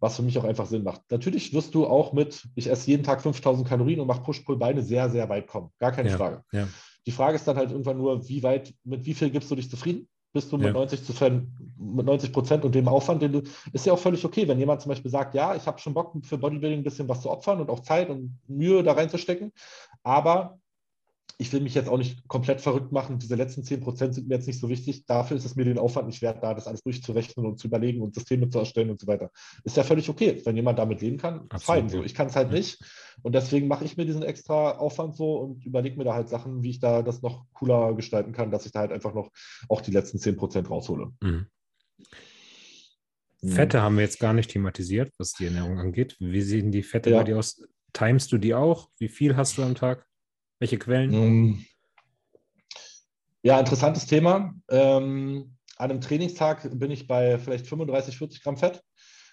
was 0.00 0.16
für 0.16 0.22
mich 0.22 0.38
auch 0.38 0.44
einfach 0.44 0.66
Sinn 0.66 0.82
macht. 0.82 1.02
Natürlich 1.10 1.52
wirst 1.52 1.74
du 1.74 1.86
auch 1.86 2.12
mit, 2.12 2.46
ich 2.54 2.70
esse 2.70 2.90
jeden 2.90 3.02
Tag 3.02 3.22
5000 3.22 3.66
Kalorien 3.66 4.00
und 4.00 4.06
mache 4.06 4.22
Push-Pull-Beine 4.22 4.82
sehr, 4.82 5.10
sehr 5.10 5.28
weit 5.28 5.46
kommen. 5.46 5.70
Gar 5.78 5.92
keine 5.92 6.10
ja, 6.10 6.16
Frage. 6.16 6.42
Ja. 6.52 6.68
Die 7.06 7.12
Frage 7.12 7.36
ist 7.36 7.46
dann 7.46 7.56
halt 7.56 7.70
irgendwann 7.70 7.98
nur, 7.98 8.28
wie 8.28 8.42
weit, 8.42 8.74
mit 8.84 9.04
wie 9.04 9.14
viel 9.14 9.30
gibst 9.30 9.50
du 9.50 9.54
dich 9.54 9.70
zufrieden? 9.70 10.08
Bist 10.32 10.52
du 10.52 10.58
mit, 10.58 10.66
ja. 10.66 10.72
90 10.72 11.04
zu, 11.04 11.14
mit 11.78 12.04
90 12.04 12.32
Prozent 12.32 12.64
und 12.64 12.74
dem 12.74 12.88
Aufwand, 12.88 13.22
den 13.22 13.32
du, 13.32 13.42
ist 13.72 13.86
ja 13.86 13.92
auch 13.92 13.98
völlig 13.98 14.24
okay, 14.24 14.46
wenn 14.46 14.58
jemand 14.58 14.82
zum 14.82 14.90
Beispiel 14.90 15.10
sagt, 15.10 15.34
ja, 15.34 15.54
ich 15.54 15.66
habe 15.66 15.78
schon 15.78 15.94
Bock 15.94 16.12
für 16.24 16.36
Bodybuilding 16.36 16.80
ein 16.80 16.84
bisschen 16.84 17.08
was 17.08 17.22
zu 17.22 17.30
opfern 17.30 17.60
und 17.60 17.70
auch 17.70 17.80
Zeit 17.80 18.10
und 18.10 18.38
Mühe 18.46 18.82
da 18.82 18.92
reinzustecken, 18.92 19.52
aber 20.02 20.58
ich 21.38 21.52
will 21.52 21.60
mich 21.60 21.74
jetzt 21.74 21.88
auch 21.88 21.98
nicht 21.98 22.26
komplett 22.28 22.62
verrückt 22.62 22.92
machen. 22.92 23.18
Diese 23.18 23.34
letzten 23.34 23.62
10 23.62 23.80
Prozent 23.80 24.14
sind 24.14 24.28
mir 24.28 24.36
jetzt 24.36 24.46
nicht 24.46 24.58
so 24.58 24.70
wichtig. 24.70 25.04
Dafür 25.04 25.36
ist 25.36 25.44
es 25.44 25.54
mir 25.54 25.64
den 25.64 25.78
Aufwand 25.78 26.06
nicht 26.06 26.22
wert, 26.22 26.42
da 26.42 26.54
das 26.54 26.66
alles 26.66 26.82
durchzurechnen 26.82 27.44
und 27.44 27.58
zu 27.58 27.66
überlegen 27.66 28.00
und 28.00 28.14
Systeme 28.14 28.48
zu 28.48 28.58
erstellen 28.58 28.90
und 28.90 29.00
so 29.00 29.06
weiter. 29.06 29.30
Ist 29.62 29.76
ja 29.76 29.82
völlig 29.82 30.08
okay. 30.08 30.40
Wenn 30.44 30.56
jemand 30.56 30.78
damit 30.78 31.02
leben 31.02 31.18
kann, 31.18 31.46
fein. 31.58 31.90
So. 31.90 32.02
Ich 32.02 32.14
kann 32.14 32.28
es 32.28 32.36
halt 32.36 32.48
ja. 32.48 32.54
nicht. 32.54 32.82
Und 33.22 33.34
deswegen 33.34 33.68
mache 33.68 33.84
ich 33.84 33.98
mir 33.98 34.06
diesen 34.06 34.22
extra 34.22 34.72
Aufwand 34.72 35.16
so 35.16 35.38
und 35.38 35.66
überlege 35.66 35.98
mir 35.98 36.04
da 36.04 36.14
halt 36.14 36.30
Sachen, 36.30 36.62
wie 36.62 36.70
ich 36.70 36.80
da 36.80 37.02
das 37.02 37.20
noch 37.20 37.44
cooler 37.52 37.94
gestalten 37.94 38.32
kann, 38.32 38.50
dass 38.50 38.64
ich 38.64 38.72
da 38.72 38.80
halt 38.80 38.92
einfach 38.92 39.12
noch 39.12 39.30
auch 39.68 39.82
die 39.82 39.92
letzten 39.92 40.18
10 40.18 40.36
Prozent 40.36 40.70
raushole. 40.70 41.12
Mhm. 41.20 41.46
mhm. 43.42 43.48
Fette 43.48 43.82
haben 43.82 43.96
wir 43.96 44.04
jetzt 44.04 44.20
gar 44.20 44.32
nicht 44.32 44.50
thematisiert, 44.50 45.12
was 45.18 45.32
die 45.32 45.46
Ernährung 45.46 45.78
angeht. 45.78 46.16
Wie 46.18 46.42
sehen 46.42 46.72
die 46.72 46.82
Fette 46.82 47.10
ja. 47.10 47.18
bei 47.18 47.24
dir 47.24 47.38
aus? 47.38 47.62
Timest 47.92 48.32
du 48.32 48.38
die 48.38 48.54
auch? 48.54 48.88
Wie 48.98 49.08
viel 49.08 49.36
hast 49.36 49.58
du 49.58 49.62
am 49.62 49.74
Tag? 49.74 50.06
Welche 50.58 50.78
Quellen? 50.78 51.12
Ähm, 51.12 51.64
ja, 53.42 53.60
interessantes 53.60 54.06
Thema. 54.06 54.54
Ähm, 54.70 55.56
an 55.76 55.90
einem 55.90 56.00
Trainingstag 56.00 56.68
bin 56.78 56.90
ich 56.90 57.06
bei 57.06 57.38
vielleicht 57.38 57.66
35, 57.66 58.16
40 58.16 58.42
Gramm 58.42 58.56
Fett. 58.56 58.82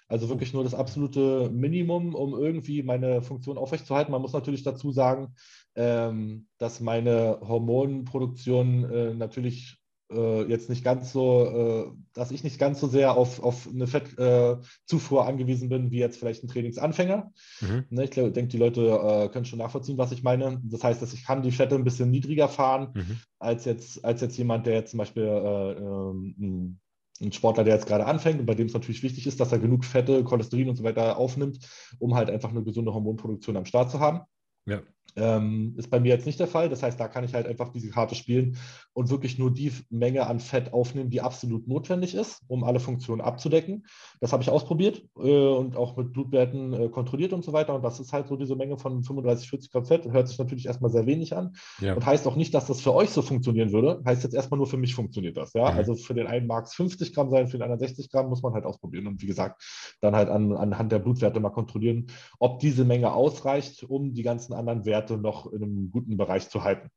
Also 0.06 0.28
wirklich 0.28 0.52
nur 0.52 0.64
das 0.64 0.74
absolute 0.74 1.50
Minimum, 1.50 2.14
um 2.14 2.34
irgendwie 2.34 2.82
meine 2.82 3.22
Funktion 3.22 3.56
aufrechtzuerhalten. 3.56 4.12
Man 4.12 4.20
muss 4.20 4.34
natürlich 4.34 4.62
dazu 4.62 4.92
sagen, 4.92 5.34
ähm, 5.76 6.46
dass 6.58 6.80
meine 6.80 7.40
Hormonproduktion 7.40 8.84
äh, 8.90 9.14
natürlich 9.14 9.78
äh, 10.10 10.42
jetzt 10.44 10.68
nicht 10.68 10.84
ganz 10.84 11.12
so, 11.12 11.44
äh, 11.44 11.98
dass 12.12 12.30
ich 12.30 12.44
nicht 12.44 12.58
ganz 12.58 12.80
so 12.80 12.86
sehr 12.86 13.16
auf, 13.16 13.42
auf 13.42 13.68
eine 13.68 13.86
Fettzufuhr 13.86 15.24
äh, 15.24 15.28
angewiesen 15.28 15.68
bin, 15.68 15.90
wie 15.90 15.98
jetzt 15.98 16.18
vielleicht 16.18 16.44
ein 16.44 16.48
Trainingsanfänger. 16.48 17.32
Mhm. 17.60 17.84
Ne, 17.90 18.04
ich 18.04 18.10
denke, 18.10 18.46
die 18.46 18.58
Leute 18.58 18.82
äh, 18.82 19.28
können 19.28 19.44
schon 19.44 19.58
nachvollziehen, 19.58 19.98
was 19.98 20.12
ich 20.12 20.22
meine. 20.22 20.60
Das 20.64 20.84
heißt, 20.84 21.00
dass 21.00 21.14
ich 21.14 21.24
kann 21.24 21.42
die 21.42 21.52
Fette 21.52 21.74
ein 21.74 21.84
bisschen 21.84 22.10
niedriger 22.10 22.48
fahren, 22.48 22.90
mhm. 22.94 23.18
als, 23.38 23.64
jetzt, 23.64 24.04
als 24.04 24.20
jetzt 24.20 24.36
jemand, 24.36 24.66
der 24.66 24.74
jetzt 24.74 24.90
zum 24.90 24.98
Beispiel 24.98 25.24
äh, 25.24 25.72
ähm, 25.72 26.78
ein 27.20 27.32
Sportler, 27.32 27.64
der 27.64 27.74
jetzt 27.74 27.86
gerade 27.86 28.06
anfängt 28.06 28.40
und 28.40 28.46
bei 28.46 28.54
dem 28.54 28.66
es 28.66 28.74
natürlich 28.74 29.02
wichtig 29.02 29.26
ist, 29.26 29.38
dass 29.38 29.52
er 29.52 29.58
genug 29.58 29.84
Fette, 29.84 30.24
Cholesterin 30.24 30.68
und 30.68 30.76
so 30.76 30.84
weiter 30.84 31.16
aufnimmt, 31.16 31.58
um 31.98 32.14
halt 32.14 32.28
einfach 32.28 32.50
eine 32.50 32.64
gesunde 32.64 32.92
Hormonproduktion 32.92 33.56
am 33.56 33.66
Start 33.66 33.90
zu 33.90 34.00
haben. 34.00 34.20
Ja. 34.66 34.82
Ähm, 35.16 35.74
ist 35.76 35.90
bei 35.90 36.00
mir 36.00 36.08
jetzt 36.08 36.26
nicht 36.26 36.40
der 36.40 36.46
Fall. 36.46 36.68
Das 36.68 36.82
heißt, 36.82 36.98
da 36.98 37.08
kann 37.08 37.24
ich 37.24 37.34
halt 37.34 37.46
einfach 37.46 37.70
diese 37.70 37.90
Karte 37.90 38.14
spielen 38.14 38.56
und 38.92 39.10
wirklich 39.10 39.38
nur 39.38 39.52
die 39.52 39.72
Menge 39.90 40.26
an 40.26 40.40
Fett 40.40 40.72
aufnehmen, 40.72 41.10
die 41.10 41.20
absolut 41.20 41.68
notwendig 41.68 42.14
ist, 42.14 42.42
um 42.48 42.64
alle 42.64 42.80
Funktionen 42.80 43.20
abzudecken. 43.20 43.86
Das 44.20 44.32
habe 44.32 44.42
ich 44.42 44.50
ausprobiert 44.50 45.04
äh, 45.18 45.46
und 45.46 45.76
auch 45.76 45.96
mit 45.96 46.12
Blutwerten 46.12 46.72
äh, 46.72 46.88
kontrolliert 46.88 47.32
und 47.32 47.44
so 47.44 47.52
weiter. 47.52 47.74
Und 47.74 47.82
das 47.82 48.00
ist 48.00 48.12
halt 48.12 48.28
so 48.28 48.36
diese 48.36 48.56
Menge 48.56 48.78
von 48.78 49.02
35, 49.02 49.48
40 49.50 49.72
Gramm 49.72 49.84
Fett. 49.84 50.04
Hört 50.10 50.28
sich 50.28 50.38
natürlich 50.38 50.66
erstmal 50.66 50.90
sehr 50.90 51.06
wenig 51.06 51.36
an 51.36 51.54
ja. 51.80 51.94
und 51.94 52.04
heißt 52.04 52.26
auch 52.26 52.36
nicht, 52.36 52.54
dass 52.54 52.66
das 52.66 52.80
für 52.80 52.94
euch 52.94 53.10
so 53.10 53.22
funktionieren 53.22 53.72
würde. 53.72 54.02
Heißt 54.04 54.24
jetzt 54.24 54.34
erstmal 54.34 54.58
nur 54.58 54.66
für 54.66 54.76
mich 54.76 54.94
funktioniert 54.94 55.36
das. 55.36 55.52
Ja? 55.54 55.70
Mhm. 55.70 55.76
Also 55.76 55.94
für 55.94 56.14
den 56.14 56.26
einen 56.26 56.46
mag 56.46 56.64
es 56.64 56.74
50 56.74 57.14
Gramm 57.14 57.30
sein, 57.30 57.46
für 57.46 57.58
den 57.58 57.62
anderen 57.62 57.80
60 57.80 58.10
Gramm 58.10 58.28
muss 58.28 58.42
man 58.42 58.52
halt 58.54 58.64
ausprobieren. 58.64 59.06
Und 59.06 59.22
wie 59.22 59.26
gesagt, 59.26 59.62
dann 60.00 60.16
halt 60.16 60.28
an, 60.28 60.52
anhand 60.52 60.92
der 60.92 60.98
Blutwerte 60.98 61.40
mal 61.40 61.50
kontrollieren, 61.50 62.06
ob 62.38 62.58
diese 62.60 62.84
Menge 62.84 63.12
ausreicht, 63.12 63.84
um 63.84 64.14
die 64.14 64.22
ganzen 64.22 64.54
anderen 64.54 64.84
Werte 64.84 65.03
Werte 65.04 65.18
noch 65.18 65.52
in 65.52 65.62
einem 65.62 65.90
guten 65.90 66.16
Bereich 66.16 66.48
zu 66.48 66.64
halten. 66.64 66.88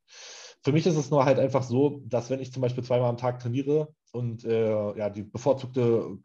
Für 0.63 0.71
mich 0.71 0.85
ist 0.87 0.97
es 0.97 1.11
nur 1.11 1.25
halt 1.25 1.39
einfach 1.39 1.63
so, 1.63 2.01
dass 2.05 2.29
wenn 2.29 2.39
ich 2.39 2.51
zum 2.51 2.61
Beispiel 2.61 2.83
zweimal 2.83 3.09
am 3.09 3.17
Tag 3.17 3.39
trainiere 3.39 3.89
und 4.11 4.43
äh, 4.43 4.97
ja, 4.97 5.09
die 5.09 5.23
bevorzugte 5.23 6.17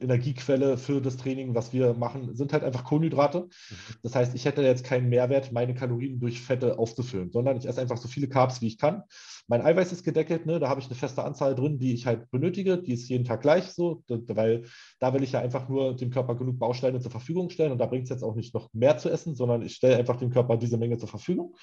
Energiequelle 0.00 0.76
für 0.76 1.00
das 1.00 1.16
Training, 1.16 1.54
was 1.54 1.72
wir 1.72 1.94
machen, 1.94 2.34
sind 2.34 2.52
halt 2.52 2.64
einfach 2.64 2.84
Kohlenhydrate. 2.84 3.40
Mhm. 3.40 3.76
Das 4.02 4.14
heißt, 4.14 4.34
ich 4.34 4.44
hätte 4.44 4.62
jetzt 4.62 4.84
keinen 4.84 5.08
Mehrwert, 5.08 5.52
meine 5.52 5.74
Kalorien 5.74 6.18
durch 6.18 6.40
Fette 6.40 6.78
aufzufüllen, 6.78 7.30
sondern 7.30 7.56
ich 7.56 7.66
esse 7.66 7.80
einfach 7.80 7.96
so 7.96 8.08
viele 8.08 8.28
Carbs, 8.28 8.60
wie 8.60 8.66
ich 8.66 8.78
kann. 8.78 9.02
Mein 9.48 9.62
Eiweiß 9.62 9.92
ist 9.92 10.04
gedeckelt, 10.04 10.46
ne? 10.46 10.58
da 10.58 10.68
habe 10.68 10.80
ich 10.80 10.86
eine 10.86 10.96
feste 10.96 11.22
Anzahl 11.22 11.54
drin, 11.54 11.78
die 11.78 11.94
ich 11.94 12.06
halt 12.06 12.30
benötige. 12.30 12.78
Die 12.78 12.92
ist 12.92 13.08
jeden 13.08 13.24
Tag 13.24 13.42
gleich 13.42 13.64
so, 13.66 14.02
weil 14.08 14.64
da 14.98 15.14
will 15.14 15.22
ich 15.22 15.32
ja 15.32 15.40
einfach 15.40 15.68
nur 15.68 15.94
dem 15.94 16.10
Körper 16.10 16.34
genug 16.34 16.58
Bausteine 16.58 17.00
zur 17.00 17.10
Verfügung 17.10 17.50
stellen 17.50 17.72
und 17.72 17.78
da 17.78 17.86
bringt 17.86 18.04
es 18.04 18.10
jetzt 18.10 18.24
auch 18.24 18.34
nicht 18.34 18.54
noch 18.54 18.72
mehr 18.72 18.98
zu 18.98 19.08
essen, 19.08 19.36
sondern 19.36 19.62
ich 19.62 19.74
stelle 19.74 19.96
einfach 19.96 20.16
dem 20.16 20.30
Körper 20.30 20.56
diese 20.56 20.78
Menge 20.78 20.98
zur 20.98 21.08
Verfügung. 21.08 21.56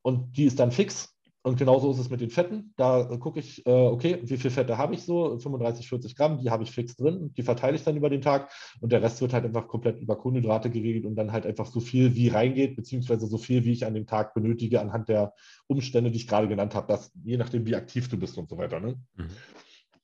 Und 0.00 0.36
die 0.36 0.44
ist 0.44 0.58
dann 0.58 0.72
fix 0.72 1.14
und 1.44 1.58
genauso 1.58 1.90
ist 1.90 1.98
es 1.98 2.08
mit 2.08 2.20
den 2.20 2.30
Fetten. 2.30 2.72
Da 2.76 3.10
äh, 3.10 3.18
gucke 3.18 3.40
ich, 3.40 3.66
äh, 3.66 3.70
okay, 3.70 4.20
wie 4.22 4.36
viel 4.36 4.50
Fette 4.50 4.78
habe 4.78 4.94
ich 4.94 5.02
so? 5.02 5.38
35, 5.38 5.88
40 5.88 6.14
Gramm, 6.14 6.38
die 6.38 6.50
habe 6.50 6.62
ich 6.62 6.70
fix 6.70 6.94
drin. 6.94 7.32
Die 7.36 7.42
verteile 7.42 7.74
ich 7.74 7.82
dann 7.82 7.96
über 7.96 8.10
den 8.10 8.20
Tag. 8.20 8.52
Und 8.80 8.92
der 8.92 9.02
Rest 9.02 9.20
wird 9.20 9.32
halt 9.32 9.44
einfach 9.44 9.66
komplett 9.66 9.98
über 10.00 10.16
Kohlenhydrate 10.16 10.70
geregelt 10.70 11.04
und 11.04 11.16
dann 11.16 11.32
halt 11.32 11.44
einfach 11.44 11.66
so 11.66 11.80
viel 11.80 12.14
wie 12.14 12.28
reingeht, 12.28 12.76
beziehungsweise 12.76 13.26
so 13.26 13.38
viel, 13.38 13.64
wie 13.64 13.72
ich 13.72 13.84
an 13.84 13.94
dem 13.94 14.06
Tag 14.06 14.34
benötige, 14.34 14.80
anhand 14.80 15.08
der 15.08 15.34
Umstände, 15.66 16.12
die 16.12 16.18
ich 16.18 16.28
gerade 16.28 16.46
genannt 16.46 16.76
habe. 16.76 16.86
Das, 16.86 17.10
je 17.24 17.36
nachdem, 17.36 17.66
wie 17.66 17.74
aktiv 17.74 18.08
du 18.08 18.16
bist 18.16 18.38
und 18.38 18.48
so 18.48 18.56
weiter. 18.56 18.78
Ne? 18.78 19.00
Mhm. 19.16 19.28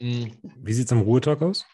Mhm. 0.00 0.32
Wie 0.56 0.72
sieht 0.72 0.86
es 0.86 0.92
am 0.92 1.02
Ruhetag 1.02 1.40
aus? 1.42 1.64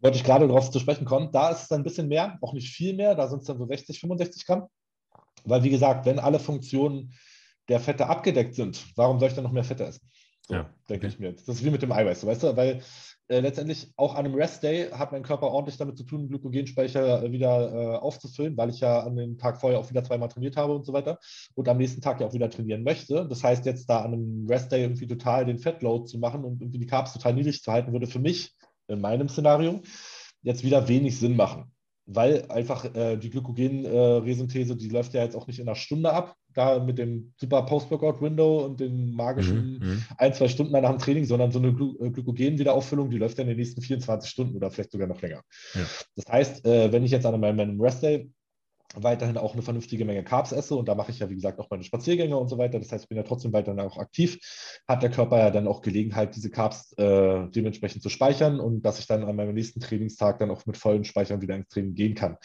Wollte 0.00 0.18
ich 0.18 0.24
gerade 0.24 0.46
darauf 0.46 0.70
zu 0.70 0.78
sprechen 0.78 1.06
kommen. 1.06 1.30
Da 1.32 1.48
ist 1.48 1.62
es 1.62 1.72
ein 1.72 1.82
bisschen 1.82 2.08
mehr, 2.08 2.36
auch 2.42 2.52
nicht 2.52 2.68
viel 2.68 2.94
mehr. 2.94 3.14
Da 3.14 3.28
sind 3.28 3.40
es 3.40 3.46
dann 3.46 3.56
so 3.56 3.64
60, 3.64 3.98
65 3.98 4.44
Gramm. 4.44 4.66
Weil, 5.44 5.62
wie 5.62 5.70
gesagt, 5.70 6.04
wenn 6.04 6.18
alle 6.18 6.38
Funktionen 6.38 7.14
der 7.68 7.80
Fette 7.80 8.06
abgedeckt 8.06 8.54
sind, 8.54 8.84
warum 8.96 9.18
soll 9.18 9.28
ich 9.28 9.34
dann 9.34 9.44
noch 9.44 9.52
mehr 9.52 9.64
Fette 9.64 9.84
essen? 9.84 10.10
So, 10.46 10.54
ja, 10.54 10.70
denke 10.88 11.06
ich 11.06 11.18
mir. 11.18 11.32
Das 11.32 11.48
ist 11.48 11.64
wie 11.64 11.70
mit 11.70 11.82
dem 11.82 11.92
Eiweiß, 11.92 12.26
weißt 12.26 12.42
du? 12.42 12.56
Weil 12.56 12.82
äh, 13.28 13.40
letztendlich 13.40 13.90
auch 13.96 14.14
an 14.14 14.26
einem 14.26 14.34
Rest-Day 14.34 14.90
hat 14.90 15.10
mein 15.10 15.22
Körper 15.22 15.46
ordentlich 15.46 15.78
damit 15.78 15.96
zu 15.96 16.04
tun, 16.04 16.28
Glykogenspeicher 16.28 17.22
äh, 17.22 17.32
wieder 17.32 17.72
äh, 17.72 17.96
aufzufüllen, 17.96 18.54
weil 18.58 18.68
ich 18.68 18.80
ja 18.80 19.00
an 19.00 19.16
dem 19.16 19.38
Tag 19.38 19.58
vorher 19.58 19.78
auch 19.78 19.88
wieder 19.88 20.04
zweimal 20.04 20.28
trainiert 20.28 20.58
habe 20.58 20.74
und 20.74 20.84
so 20.84 20.92
weiter 20.92 21.18
und 21.54 21.66
am 21.66 21.78
nächsten 21.78 22.02
Tag 22.02 22.20
ja 22.20 22.26
auch 22.26 22.34
wieder 22.34 22.50
trainieren 22.50 22.84
möchte. 22.84 23.26
Das 23.26 23.42
heißt, 23.42 23.64
jetzt 23.64 23.88
da 23.88 24.02
an 24.02 24.12
einem 24.12 24.46
Rest-Day 24.46 24.82
irgendwie 24.82 25.06
total 25.06 25.46
den 25.46 25.58
Fettload 25.58 26.04
zu 26.04 26.18
machen 26.18 26.44
und 26.44 26.60
irgendwie 26.60 26.80
die 26.80 26.86
Carbs 26.86 27.14
total 27.14 27.32
niedrig 27.32 27.62
zu 27.62 27.72
halten, 27.72 27.92
würde 27.92 28.06
für 28.06 28.18
mich 28.18 28.52
in 28.88 29.00
meinem 29.00 29.30
Szenario 29.30 29.80
jetzt 30.42 30.62
wieder 30.62 30.88
wenig 30.88 31.18
Sinn 31.18 31.36
machen 31.36 31.70
weil 32.06 32.44
einfach 32.50 32.84
äh, 32.94 33.16
die 33.16 33.30
Glykogenresynthese, 33.30 34.76
die 34.76 34.90
läuft 34.90 35.14
ja 35.14 35.22
jetzt 35.22 35.36
auch 35.36 35.46
nicht 35.46 35.58
in 35.58 35.66
einer 35.66 35.74
Stunde 35.74 36.12
ab, 36.12 36.36
da 36.54 36.78
mit 36.78 36.98
dem 36.98 37.32
super 37.36 37.62
Post-Workout-Window 37.62 38.64
und 38.64 38.80
den 38.80 39.14
magischen 39.14 39.78
mhm, 39.78 39.86
mhm. 39.86 40.04
ein, 40.18 40.34
zwei 40.34 40.48
Stunden 40.48 40.72
nach 40.72 40.90
dem 40.90 40.98
Training, 40.98 41.24
sondern 41.24 41.52
so 41.52 41.58
eine 41.58 41.72
Gly 41.72 41.96
äh, 42.00 42.10
Glykogen-Wiederauffüllung, 42.10 43.10
die 43.10 43.18
läuft 43.18 43.38
ja 43.38 43.42
in 43.42 43.48
den 43.48 43.58
nächsten 43.58 43.82
24 43.82 44.30
Stunden 44.30 44.56
oder 44.56 44.70
vielleicht 44.70 44.92
sogar 44.92 45.06
noch 45.06 45.20
länger. 45.20 45.42
Ja. 45.74 45.86
Das 46.16 46.32
heißt, 46.32 46.66
äh, 46.66 46.92
wenn 46.92 47.04
ich 47.04 47.10
jetzt 47.10 47.26
an 47.26 47.38
meinem 47.40 47.80
Rest-Day 47.80 48.30
weiterhin 48.96 49.36
auch 49.36 49.54
eine 49.54 49.62
vernünftige 49.62 50.04
Menge 50.04 50.24
Carbs 50.24 50.52
esse 50.52 50.76
und 50.76 50.88
da 50.88 50.94
mache 50.94 51.10
ich 51.10 51.18
ja, 51.18 51.28
wie 51.28 51.34
gesagt, 51.34 51.58
auch 51.58 51.70
meine 51.70 51.84
Spaziergänge 51.84 52.36
und 52.36 52.48
so 52.48 52.58
weiter. 52.58 52.78
Das 52.78 52.92
heißt, 52.92 53.04
ich 53.04 53.08
bin 53.08 53.18
ja 53.18 53.24
trotzdem 53.24 53.52
weiterhin 53.52 53.80
auch 53.80 53.98
aktiv, 53.98 54.38
hat 54.86 55.02
der 55.02 55.10
Körper 55.10 55.38
ja 55.38 55.50
dann 55.50 55.66
auch 55.66 55.82
Gelegenheit, 55.82 56.36
diese 56.36 56.50
Carbs 56.50 56.92
äh, 56.92 57.48
dementsprechend 57.48 58.02
zu 58.02 58.08
speichern 58.08 58.60
und 58.60 58.82
dass 58.82 58.98
ich 58.98 59.06
dann 59.06 59.24
an 59.24 59.36
meinem 59.36 59.54
nächsten 59.54 59.80
Trainingstag 59.80 60.38
dann 60.38 60.50
auch 60.50 60.66
mit 60.66 60.76
vollen 60.76 61.04
Speichern 61.04 61.40
wieder 61.40 61.56
ins 61.56 61.68
Training 61.68 61.94
gehen 61.94 62.14
kann. 62.14 62.36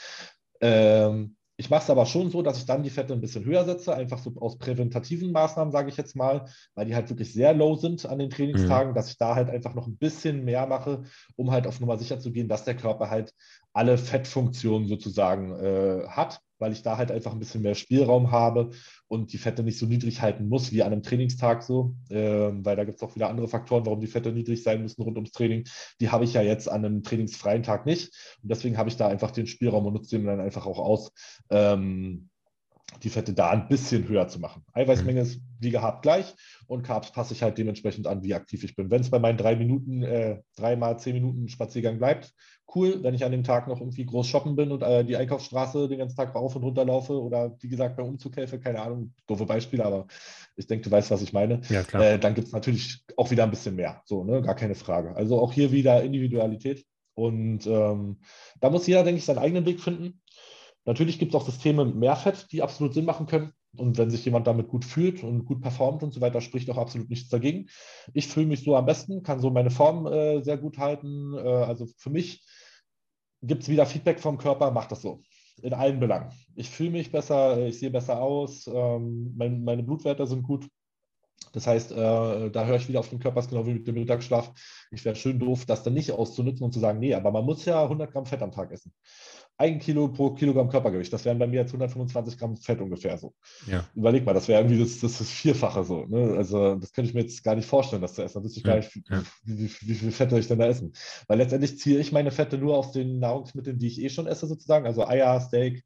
Ähm, 0.61 1.35
ich 1.59 1.69
mache 1.69 1.83
es 1.83 1.89
aber 1.89 2.05
schon 2.05 2.31
so, 2.31 2.41
dass 2.41 2.57
ich 2.57 2.65
dann 2.65 2.83
die 2.83 2.89
Fette 2.89 3.11
ein 3.11 3.19
bisschen 3.19 3.43
höher 3.43 3.65
setze, 3.65 3.93
einfach 3.93 4.17
so 4.17 4.31
aus 4.39 4.57
präventativen 4.57 5.33
Maßnahmen, 5.33 5.73
sage 5.73 5.89
ich 5.89 5.97
jetzt 5.97 6.15
mal, 6.15 6.45
weil 6.73 6.85
die 6.85 6.95
halt 6.95 7.09
wirklich 7.09 7.33
sehr 7.33 7.53
low 7.53 7.75
sind 7.75 8.05
an 8.05 8.17
den 8.17 8.29
Trainingstagen, 8.29 8.91
mhm. 8.91 8.95
dass 8.95 9.09
ich 9.09 9.17
da 9.17 9.35
halt 9.35 9.49
einfach 9.49 9.75
noch 9.75 9.85
ein 9.85 9.97
bisschen 9.97 10.45
mehr 10.45 10.65
mache, 10.67 11.03
um 11.35 11.51
halt 11.51 11.67
auf 11.67 11.81
Nummer 11.81 11.97
sicher 11.97 12.17
zu 12.17 12.31
gehen, 12.31 12.47
dass 12.47 12.63
der 12.63 12.77
Körper 12.77 13.09
halt 13.09 13.33
alle 13.73 13.97
Fettfunktionen 13.97 14.87
sozusagen 14.87 15.51
äh, 15.59 16.07
hat 16.07 16.39
weil 16.59 16.71
ich 16.71 16.83
da 16.83 16.97
halt 16.97 17.11
einfach 17.11 17.31
ein 17.31 17.39
bisschen 17.39 17.61
mehr 17.61 17.75
Spielraum 17.75 18.31
habe 18.31 18.71
und 19.07 19.33
die 19.33 19.37
Fette 19.37 19.63
nicht 19.63 19.79
so 19.79 19.85
niedrig 19.85 20.21
halten 20.21 20.47
muss 20.47 20.71
wie 20.71 20.83
an 20.83 20.91
einem 20.91 21.03
Trainingstag 21.03 21.63
so, 21.63 21.95
äh, 22.09 22.17
weil 22.17 22.75
da 22.75 22.83
gibt 22.83 22.97
es 22.97 23.03
auch 23.03 23.15
wieder 23.15 23.29
andere 23.29 23.47
Faktoren, 23.47 23.85
warum 23.85 24.01
die 24.01 24.07
Fette 24.07 24.31
niedrig 24.31 24.61
sein 24.61 24.81
müssen 24.81 25.01
rund 25.01 25.17
ums 25.17 25.31
Training. 25.31 25.65
Die 25.99 26.09
habe 26.09 26.25
ich 26.25 26.33
ja 26.33 26.41
jetzt 26.41 26.69
an 26.69 26.85
einem 26.85 27.03
trainingsfreien 27.03 27.63
Tag 27.63 27.85
nicht 27.85 28.13
und 28.43 28.51
deswegen 28.51 28.77
habe 28.77 28.89
ich 28.89 28.97
da 28.97 29.07
einfach 29.07 29.31
den 29.31 29.47
Spielraum 29.47 29.85
und 29.85 29.93
nutze 29.93 30.17
den 30.17 30.25
dann 30.25 30.39
einfach 30.39 30.65
auch 30.65 30.79
aus. 30.79 31.11
Ähm, 31.49 32.29
die 33.03 33.09
Fette 33.09 33.33
da 33.33 33.51
ein 33.51 33.67
bisschen 33.67 34.07
höher 34.07 34.27
zu 34.27 34.39
machen. 34.39 34.63
Eiweißmenge 34.73 35.21
ist 35.21 35.41
wie 35.59 35.69
gehabt 35.69 36.01
gleich 36.01 36.35
und 36.67 36.83
Carbs 36.83 37.11
passe 37.11 37.33
ich 37.33 37.43
halt 37.43 37.57
dementsprechend 37.57 38.07
an, 38.07 38.23
wie 38.23 38.33
aktiv 38.33 38.63
ich 38.63 38.75
bin. 38.75 38.89
Wenn 38.91 39.01
es 39.01 39.09
bei 39.09 39.19
meinen 39.19 39.37
drei 39.37 39.55
Minuten, 39.55 40.03
äh, 40.03 40.41
dreimal 40.55 40.99
zehn 40.99 41.13
Minuten 41.13 41.49
Spaziergang 41.49 41.97
bleibt, 41.97 42.33
cool. 42.75 43.01
Wenn 43.03 43.13
ich 43.13 43.25
an 43.25 43.31
dem 43.31 43.43
Tag 43.43 43.67
noch 43.67 43.79
irgendwie 43.79 44.05
groß 44.05 44.27
shoppen 44.27 44.55
bin 44.55 44.71
und 44.71 44.81
äh, 44.83 45.03
die 45.03 45.17
Einkaufsstraße 45.17 45.87
den 45.87 45.99
ganzen 45.99 46.15
Tag 46.15 46.35
rauf 46.35 46.55
und 46.55 46.63
runter 46.63 46.85
laufe 46.85 47.19
oder 47.21 47.55
wie 47.59 47.69
gesagt 47.69 47.97
beim 47.97 48.07
Umzug 48.07 48.35
helfe, 48.37 48.59
keine 48.59 48.81
Ahnung, 48.81 49.13
doofe 49.27 49.45
Beispiele, 49.45 49.85
aber 49.85 50.07
ich 50.55 50.67
denke, 50.67 50.89
du 50.89 50.91
weißt, 50.91 51.11
was 51.11 51.21
ich 51.21 51.33
meine. 51.33 51.61
Ja, 51.69 51.81
äh, 51.99 52.19
dann 52.19 52.35
gibt 52.35 52.47
es 52.47 52.53
natürlich 52.53 53.03
auch 53.17 53.31
wieder 53.31 53.43
ein 53.43 53.51
bisschen 53.51 53.75
mehr. 53.75 54.01
So, 54.05 54.23
ne? 54.23 54.41
Gar 54.41 54.55
keine 54.55 54.75
Frage. 54.75 55.15
Also 55.15 55.39
auch 55.39 55.53
hier 55.53 55.71
wieder 55.71 56.03
Individualität. 56.03 56.85
Und 57.15 57.67
ähm, 57.67 58.17
da 58.61 58.69
muss 58.69 58.87
jeder, 58.87 59.03
denke 59.03 59.19
ich, 59.19 59.25
seinen 59.25 59.39
eigenen 59.39 59.65
Weg 59.65 59.81
finden. 59.81 60.21
Natürlich 60.85 61.19
gibt 61.19 61.33
es 61.33 61.39
auch 61.39 61.45
Systeme 61.45 61.85
mit 61.85 61.95
Mehrfett, 61.95 62.51
die 62.51 62.61
absolut 62.61 62.93
Sinn 62.93 63.05
machen 63.05 63.27
können. 63.27 63.53
Und 63.77 63.97
wenn 63.97 64.09
sich 64.09 64.25
jemand 64.25 64.47
damit 64.47 64.67
gut 64.67 64.83
fühlt 64.83 65.23
und 65.23 65.45
gut 65.45 65.61
performt 65.61 66.01
und 66.01 66.11
so 66.11 66.21
weiter, 66.21 66.41
spricht 66.41 66.69
auch 66.71 66.77
absolut 66.77 67.09
nichts 67.09 67.29
dagegen. 67.29 67.67
Ich 68.13 68.27
fühle 68.27 68.47
mich 68.47 68.63
so 68.63 68.75
am 68.75 68.85
besten, 68.85 69.21
kann 69.21 69.39
so 69.39 69.51
meine 69.51 69.69
Form 69.69 70.07
äh, 70.07 70.41
sehr 70.41 70.57
gut 70.57 70.79
halten. 70.79 71.35
Äh, 71.35 71.39
also 71.39 71.85
für 71.97 72.09
mich 72.09 72.43
gibt 73.41 73.63
es 73.63 73.69
wieder 73.69 73.85
Feedback 73.85 74.19
vom 74.19 74.37
Körper, 74.37 74.71
macht 74.71 74.91
das 74.91 75.01
so. 75.01 75.21
In 75.61 75.73
allen 75.73 75.99
Belangen. 75.99 76.31
Ich 76.55 76.69
fühle 76.69 76.91
mich 76.91 77.11
besser, 77.11 77.67
ich 77.67 77.79
sehe 77.79 77.91
besser 77.91 78.21
aus, 78.21 78.65
ähm, 78.67 79.33
mein, 79.37 79.63
meine 79.63 79.83
Blutwerte 79.83 80.25
sind 80.25 80.43
gut. 80.43 80.67
Das 81.53 81.67
heißt, 81.67 81.91
äh, 81.91 82.49
da 82.49 82.65
höre 82.65 82.77
ich 82.77 82.87
wieder 82.87 82.99
auf 82.99 83.09
den 83.09 83.19
Körper, 83.19 83.41
genau 83.41 83.65
wie 83.65 83.73
mit 83.73 83.87
dem 83.87 83.95
Mittagsschlaf. 83.95 84.51
Ich 84.91 85.03
wäre 85.03 85.15
schön 85.15 85.39
doof, 85.39 85.65
das 85.65 85.83
dann 85.83 85.93
nicht 85.93 86.11
auszunutzen 86.11 86.63
und 86.63 86.73
zu 86.73 86.79
sagen, 86.79 86.99
nee, 86.99 87.13
aber 87.13 87.31
man 87.31 87.45
muss 87.45 87.65
ja 87.65 87.83
100 87.83 88.11
Gramm 88.11 88.25
Fett 88.25 88.41
am 88.41 88.51
Tag 88.51 88.71
essen. 88.71 88.93
Ein 89.61 89.77
Kilo 89.79 90.07
pro 90.07 90.31
Kilogramm 90.31 90.69
Körpergewicht. 90.69 91.11
Das 91.11 91.25
wären 91.25 91.37
bei 91.37 91.45
mir 91.45 91.59
jetzt 91.59 91.71
125 91.71 92.39
Gramm 92.39 92.55
Fett 92.55 92.79
ungefähr 92.79 93.17
so. 93.17 93.33
Ja. 93.67 93.85
Überleg 93.93 94.25
mal, 94.25 94.33
das 94.33 94.47
wäre 94.47 94.61
irgendwie 94.61 94.79
das, 94.79 95.01
das, 95.01 95.17
das 95.17 95.29
Vierfache 95.29 95.83
so. 95.83 96.05
Ne? 96.05 96.37
Also 96.37 96.75
das 96.75 96.93
könnte 96.93 97.09
ich 97.09 97.13
mir 97.13 97.23
jetzt 97.23 97.43
gar 97.43 97.55
nicht 97.55 97.67
vorstellen, 97.67 98.01
das 98.01 98.13
zu 98.13 98.23
essen. 98.23 98.39
Da 98.39 98.43
wüsste 98.45 98.59
ich 98.59 98.63
gar 98.63 98.77
nicht, 98.77 98.89
ja. 99.09 99.21
wie, 99.43 99.59
wie, 99.59 99.71
wie, 99.81 99.93
viel 99.95 100.11
Fett 100.11 100.29
soll 100.29 100.39
ich 100.39 100.47
denn 100.47 100.59
da 100.59 100.65
essen. 100.65 100.93
Weil 101.27 101.39
letztendlich 101.39 101.77
ziehe 101.77 101.99
ich 101.99 102.13
meine 102.13 102.31
Fette 102.31 102.57
nur 102.57 102.77
aus 102.77 102.93
den 102.93 103.19
Nahrungsmitteln, 103.19 103.77
die 103.77 103.87
ich 103.87 104.01
eh 104.01 104.09
schon 104.09 104.27
esse 104.27 104.47
sozusagen. 104.47 104.85
Also 104.85 105.05
Eier, 105.05 105.41
Steak, 105.41 105.83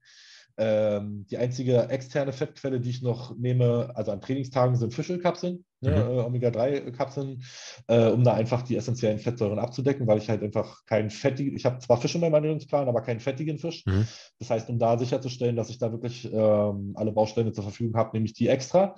Ähm, 0.55 1.25
die 1.29 1.37
einzige 1.37 1.89
externe 1.89 2.31
Fettquelle, 2.31 2.79
die 2.79 2.91
ich 2.91 3.01
noch 3.01 3.35
nehme, 3.35 3.91
also 3.95 4.11
an 4.11 4.21
Trainingstagen, 4.21 4.75
sind 4.75 4.93
Fischölkapseln, 4.93 5.65
ne, 5.81 5.89
mhm. 5.89 5.95
äh, 5.95 6.21
Omega-3-Kapseln, 6.21 7.43
äh, 7.87 8.09
um 8.09 8.23
da 8.23 8.33
einfach 8.33 8.61
die 8.61 8.75
essentiellen 8.75 9.17
Fettsäuren 9.17 9.57
abzudecken, 9.57 10.05
weil 10.05 10.19
ich 10.19 10.29
halt 10.29 10.43
einfach 10.43 10.85
keinen 10.85 11.09
fettigen, 11.09 11.55
ich 11.55 11.65
habe 11.65 11.79
zwar 11.79 11.99
Fisch 11.99 12.13
in 12.13 12.21
meinem 12.21 12.35
Ernährungsplan, 12.35 12.87
aber 12.87 13.01
keinen 13.01 13.19
fettigen 13.19 13.57
Fisch. 13.57 13.83
Mhm. 13.87 14.07
Das 14.37 14.51
heißt, 14.51 14.69
um 14.69 14.77
da 14.77 14.97
sicherzustellen, 14.97 15.55
dass 15.55 15.69
ich 15.69 15.79
da 15.79 15.91
wirklich 15.91 16.31
ähm, 16.31 16.93
alle 16.95 17.11
Bausteine 17.11 17.51
zur 17.51 17.63
Verfügung 17.63 17.95
habe, 17.95 18.11
nehme 18.13 18.25
ich 18.25 18.33
die 18.33 18.47
extra. 18.47 18.95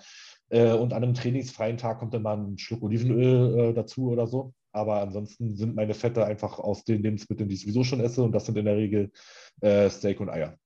Äh, 0.50 0.74
und 0.74 0.94
an 0.94 1.04
einem 1.04 1.14
trainingsfreien 1.14 1.78
Tag 1.78 2.00
kommt 2.00 2.14
dann 2.14 2.22
mal 2.22 2.38
ein 2.38 2.58
Schluck 2.58 2.84
Olivenöl 2.84 3.60
äh, 3.60 3.74
dazu 3.74 4.10
oder 4.10 4.28
so. 4.28 4.54
Aber 4.72 5.02
ansonsten 5.02 5.56
sind 5.56 5.76
meine 5.76 5.94
Fette 5.94 6.26
einfach 6.26 6.60
aus 6.60 6.84
den 6.84 7.02
Lebensmitteln, 7.02 7.48
die 7.48 7.56
ich 7.56 7.62
sowieso 7.62 7.84
schon 7.84 8.02
esse. 8.02 8.22
Und 8.22 8.34
das 8.34 8.46
sind 8.46 8.58
in 8.58 8.66
der 8.66 8.76
Regel 8.76 9.12
äh, 9.62 9.90
Steak 9.90 10.20
und 10.20 10.30
Eier. 10.30 10.58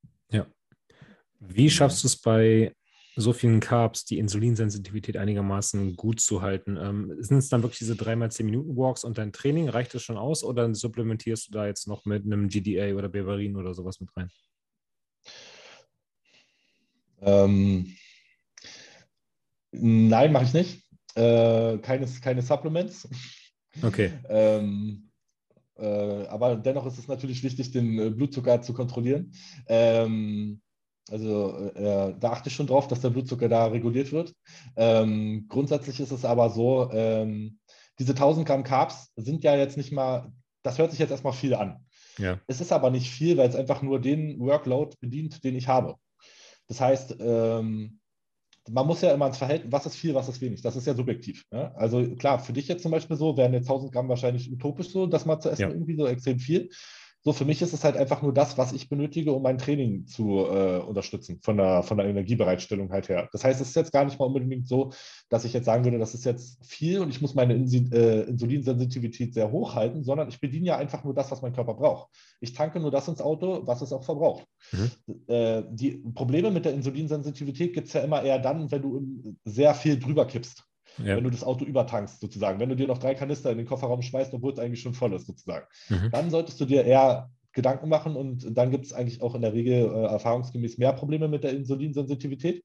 Wie 1.40 1.70
schaffst 1.70 2.04
du 2.04 2.08
es 2.08 2.18
bei 2.18 2.74
so 3.16 3.34
vielen 3.34 3.60
Carbs, 3.60 4.06
die 4.06 4.18
Insulinsensitivität 4.18 5.18
einigermaßen 5.18 5.96
gut 5.96 6.20
zu 6.20 6.42
halten? 6.42 6.78
Ähm, 6.78 7.16
sind 7.20 7.38
es 7.38 7.50
dann 7.50 7.64
wirklich 7.64 7.80
diese 7.80 7.96
dreimal 7.96 8.32
10 8.32 8.46
Minuten 8.46 8.78
Walks 8.78 9.04
und 9.04 9.18
dein 9.18 9.34
Training? 9.34 9.70
Reicht 9.70 9.94
das 9.94 10.04
schon 10.04 10.18
aus 10.18 10.44
oder 10.44 10.74
supplementierst 10.74 11.48
du 11.48 11.52
da 11.52 11.68
jetzt 11.68 11.88
noch 11.88 12.06
mit 12.06 12.26
einem 12.26 12.48
GDA 12.48 12.96
oder 12.96 13.10
Beverin 13.10 13.56
oder 13.56 13.74
sowas 13.74 14.00
mit 14.00 14.10
rein? 14.16 14.30
Ähm, 17.22 17.94
Nein, 19.72 20.32
mache 20.32 20.46
ich 20.46 20.54
nicht. 20.54 20.84
Äh, 21.16 21.78
keine, 21.80 22.08
keine 22.22 22.42
Supplements. 22.42 23.08
Okay. 23.82 24.14
ähm, 24.30 25.10
äh, 25.78 26.26
aber 26.28 26.56
dennoch 26.56 26.86
ist 26.86 26.98
es 26.98 27.08
natürlich 27.08 27.44
wichtig, 27.44 27.72
den 27.72 28.00
äh, 28.00 28.10
Blutzucker 28.10 28.62
zu 28.62 28.74
kontrollieren. 28.74 29.32
Ähm, 29.68 30.62
also 31.12 31.72
äh, 31.76 32.14
da 32.20 32.32
achte 32.32 32.50
ich 32.50 32.56
schon 32.56 32.68
drauf, 32.68 32.88
dass 32.88 33.02
der 33.02 33.10
Blutzucker 33.10 33.50
da 33.50 33.66
reguliert 33.68 34.12
wird. 34.12 34.34
Ähm, 34.76 35.46
grundsätzlich 35.50 36.00
ist 36.00 36.12
es 36.12 36.26
aber 36.26 36.50
so, 36.50 36.90
ähm, 36.92 37.60
diese 38.00 38.14
1000 38.14 38.48
Gramm 38.48 38.64
Carbs 38.64 39.12
sind 39.16 39.44
ja 39.44 39.56
jetzt 39.56 39.78
nicht 39.78 39.92
mal, 39.92 40.32
das 40.64 40.78
hört 40.78 40.92
sich 40.92 41.00
jetzt 41.00 41.12
erstmal 41.12 41.34
viel 41.34 41.54
an. 41.54 41.86
Ja. 42.18 42.40
Es 42.48 42.62
ist 42.62 42.72
aber 42.72 42.90
nicht 42.92 43.10
viel, 43.10 43.38
weil 43.38 43.50
es 43.50 43.56
einfach 43.56 43.82
nur 43.82 44.00
den 44.00 44.40
Workload 44.40 44.96
bedient, 45.00 45.44
den 45.44 45.56
ich 45.56 45.68
habe. 45.68 45.96
Das 46.68 46.80
heißt, 46.82 47.18
ähm, 47.20 48.00
man 48.70 48.86
muss 48.86 49.02
ja 49.02 49.14
immer 49.14 49.28
ins 49.28 49.38
Verhältnis, 49.38 49.72
was 49.72 49.86
ist 49.86 49.96
viel, 49.96 50.14
was 50.14 50.30
ist 50.30 50.42
wenig. 50.42 50.62
Das 50.62 50.76
ist 50.76 50.86
ja 50.86 50.94
subjektiv. 50.94 51.46
Ne? 51.52 51.76
Also 51.76 52.16
klar, 52.16 52.40
für 52.40 52.54
dich 52.54 52.68
jetzt 52.68 52.84
zum 52.84 52.92
Beispiel 52.92 53.18
so, 53.18 53.36
wären 53.38 53.54
jetzt 53.54 53.70
1000 53.70 53.92
Gramm 53.92 54.10
wahrscheinlich 54.10 54.52
utopisch 54.52 54.90
so, 54.90 55.08
das 55.08 55.26
mal 55.26 55.40
zu 55.40 55.50
essen, 55.50 55.62
ja. 55.62 55.70
irgendwie 55.70 55.96
so 55.96 56.06
extrem 56.08 56.40
viel. 56.40 56.70
So, 57.22 57.34
für 57.34 57.44
mich 57.44 57.62
ist 57.62 57.74
es 57.74 57.84
halt 57.84 57.98
einfach 57.98 58.22
nur 58.22 58.34
das, 58.34 58.58
was 58.58 58.72
ich 58.72 58.88
benötige, 58.88 59.34
um 59.34 59.44
mein 59.44 59.58
Training 59.58 60.06
zu 60.08 60.46
äh, 60.46 60.78
unterstützen, 60.78 61.40
von 61.42 61.58
der, 61.58 61.84
von 61.84 61.98
der 61.98 62.08
Energiebereitstellung 62.08 62.92
halt 62.92 63.10
her. 63.10 63.28
Das 63.34 63.44
heißt, 63.44 63.60
es 63.60 63.70
ist 63.70 63.76
jetzt 63.76 63.92
gar 63.92 64.06
nicht 64.06 64.18
mal 64.18 64.26
unbedingt 64.26 64.68
so, 64.68 64.92
dass 65.28 65.44
ich 65.44 65.52
jetzt 65.52 65.66
sagen 65.66 65.84
würde, 65.84 66.00
das 66.00 66.14
ist 66.14 66.24
jetzt 66.24 66.66
viel 66.66 67.02
und 67.02 67.10
ich 67.10 67.22
muss 67.22 67.36
meine 67.36 67.56
Insi 67.56 67.90
äh, 67.92 68.22
Insulinsensitivität 68.22 69.34
sehr 69.34 69.52
hoch 69.52 69.76
halten, 69.76 70.04
sondern 70.04 70.30
ich 70.30 70.40
bediene 70.40 70.68
ja 70.68 70.78
einfach 70.78 71.04
nur 71.04 71.14
das, 71.14 71.30
was 71.30 71.42
mein 71.42 71.54
Körper 71.54 71.74
braucht. 71.74 72.10
Ich 72.40 72.54
tanke 72.54 72.80
nur 72.80 72.92
das 72.92 73.10
ins 73.10 73.22
Auto, 73.22 73.68
was 73.68 73.82
es 73.82 73.92
auch 73.92 74.06
verbraucht. 74.06 74.46
Mhm. 74.72 74.92
Äh, 75.28 75.64
die 75.70 76.02
Probleme 76.16 76.52
mit 76.52 76.64
der 76.64 76.74
Insulinsensitivität 76.74 77.74
gibt 77.74 77.88
es 77.88 77.94
ja 77.94 78.02
immer 78.02 78.24
eher 78.24 78.40
dann, 78.40 78.72
wenn 78.72 78.82
du 78.82 79.36
sehr 79.44 79.74
viel 79.76 80.00
drüber 80.00 80.26
kippst 80.26 80.69
ja. 81.04 81.16
wenn 81.18 81.24
du 81.24 81.30
das 81.30 81.44
Auto 81.44 81.66
übertankst, 81.66 82.20
sozusagen. 82.20 82.60
Wenn 82.60 82.70
du 82.70 82.76
dir 82.76 82.88
noch 82.88 82.98
drei 82.98 83.16
Kanister 83.16 83.52
in 83.52 83.58
den 83.58 83.68
Kofferraum 83.68 84.02
schmeißt, 84.02 84.34
obwohl 84.34 84.54
es 84.54 84.60
eigentlich 84.60 84.82
schon 84.82 84.94
voll 84.94 85.14
ist, 85.14 85.28
sozusagen. 85.28 85.66
Mhm. 85.90 86.10
Dann 86.12 86.30
solltest 86.30 86.60
du 86.60 86.66
dir 86.66 86.86
eher 86.86 87.30
Gedanken 87.54 87.90
machen 87.90 88.16
und 88.16 88.46
dann 88.56 88.70
gibt 88.72 88.86
es 88.86 88.94
eigentlich 88.94 89.22
auch 89.22 89.34
in 89.34 89.42
der 89.42 89.54
Regel 89.54 89.86
äh, 89.86 90.06
erfahrungsgemäß 90.06 90.78
mehr 90.78 90.94
Probleme 90.94 91.28
mit 91.28 91.44
der 91.44 91.52
Insulinsensitivität. 91.52 92.64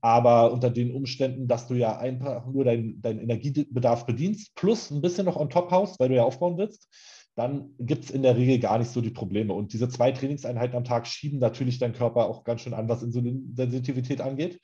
Aber 0.00 0.52
unter 0.52 0.70
den 0.70 0.92
Umständen, 0.92 1.46
dass 1.46 1.68
du 1.68 1.74
ja 1.74 1.96
einfach 1.96 2.46
nur 2.46 2.64
deinen 2.64 3.00
dein 3.00 3.20
Energiebedarf 3.20 4.04
bedienst, 4.04 4.54
plus 4.56 4.90
ein 4.90 5.00
bisschen 5.00 5.26
noch 5.26 5.36
on 5.36 5.48
top 5.48 5.70
haust, 5.70 6.00
weil 6.00 6.08
du 6.08 6.16
ja 6.16 6.24
aufbauen 6.24 6.58
willst, 6.58 6.88
dann 7.36 7.70
gibt 7.78 8.04
es 8.04 8.10
in 8.10 8.22
der 8.22 8.36
Regel 8.36 8.58
gar 8.58 8.78
nicht 8.78 8.90
so 8.90 9.00
die 9.00 9.10
Probleme. 9.10 9.52
Und 9.52 9.72
diese 9.72 9.88
zwei 9.88 10.10
Trainingseinheiten 10.10 10.76
am 10.76 10.84
Tag 10.84 11.06
schieben 11.06 11.38
natürlich 11.38 11.78
deinen 11.78 11.92
Körper 11.92 12.26
auch 12.26 12.44
ganz 12.44 12.62
schön 12.62 12.74
an, 12.74 12.88
was 12.88 13.02
Insulinsensitivität 13.02 14.20
angeht. 14.20 14.58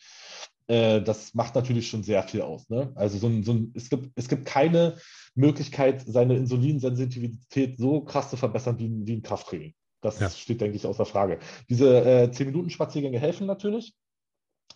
Äh, 0.67 1.03
das 1.03 1.35
macht 1.35 1.55
natürlich 1.55 1.89
schon 1.89 2.03
sehr 2.03 2.23
viel 2.23 2.43
aus. 2.43 2.69
Ne? 2.69 2.93
Also 2.95 3.19
so 3.19 3.27
ein, 3.27 3.43
so 3.43 3.53
ein, 3.53 3.73
es, 3.75 3.91
gibt, 3.91 4.11
es 4.15 4.29
gibt 4.29 4.45
keine 4.45 4.97
Möglichkeit, 5.35 6.03
seine 6.07 6.37
Insulinsensitivität 6.37 7.79
so 7.79 8.03
krass 8.03 8.31
zu 8.31 8.37
verbessern 8.37 8.79
wie, 8.79 8.91
wie 9.07 9.17
ein 9.17 9.23
Krafttraining. 9.23 9.75
Das 10.01 10.19
ja. 10.19 10.29
steht, 10.31 10.61
denke 10.61 10.77
ich, 10.77 10.87
außer 10.87 11.07
Frage. 11.07 11.39
Diese 11.69 12.05
äh, 12.05 12.25
10-Minuten-Spaziergänge 12.25 13.19
helfen 13.19 13.47
natürlich 13.47 13.95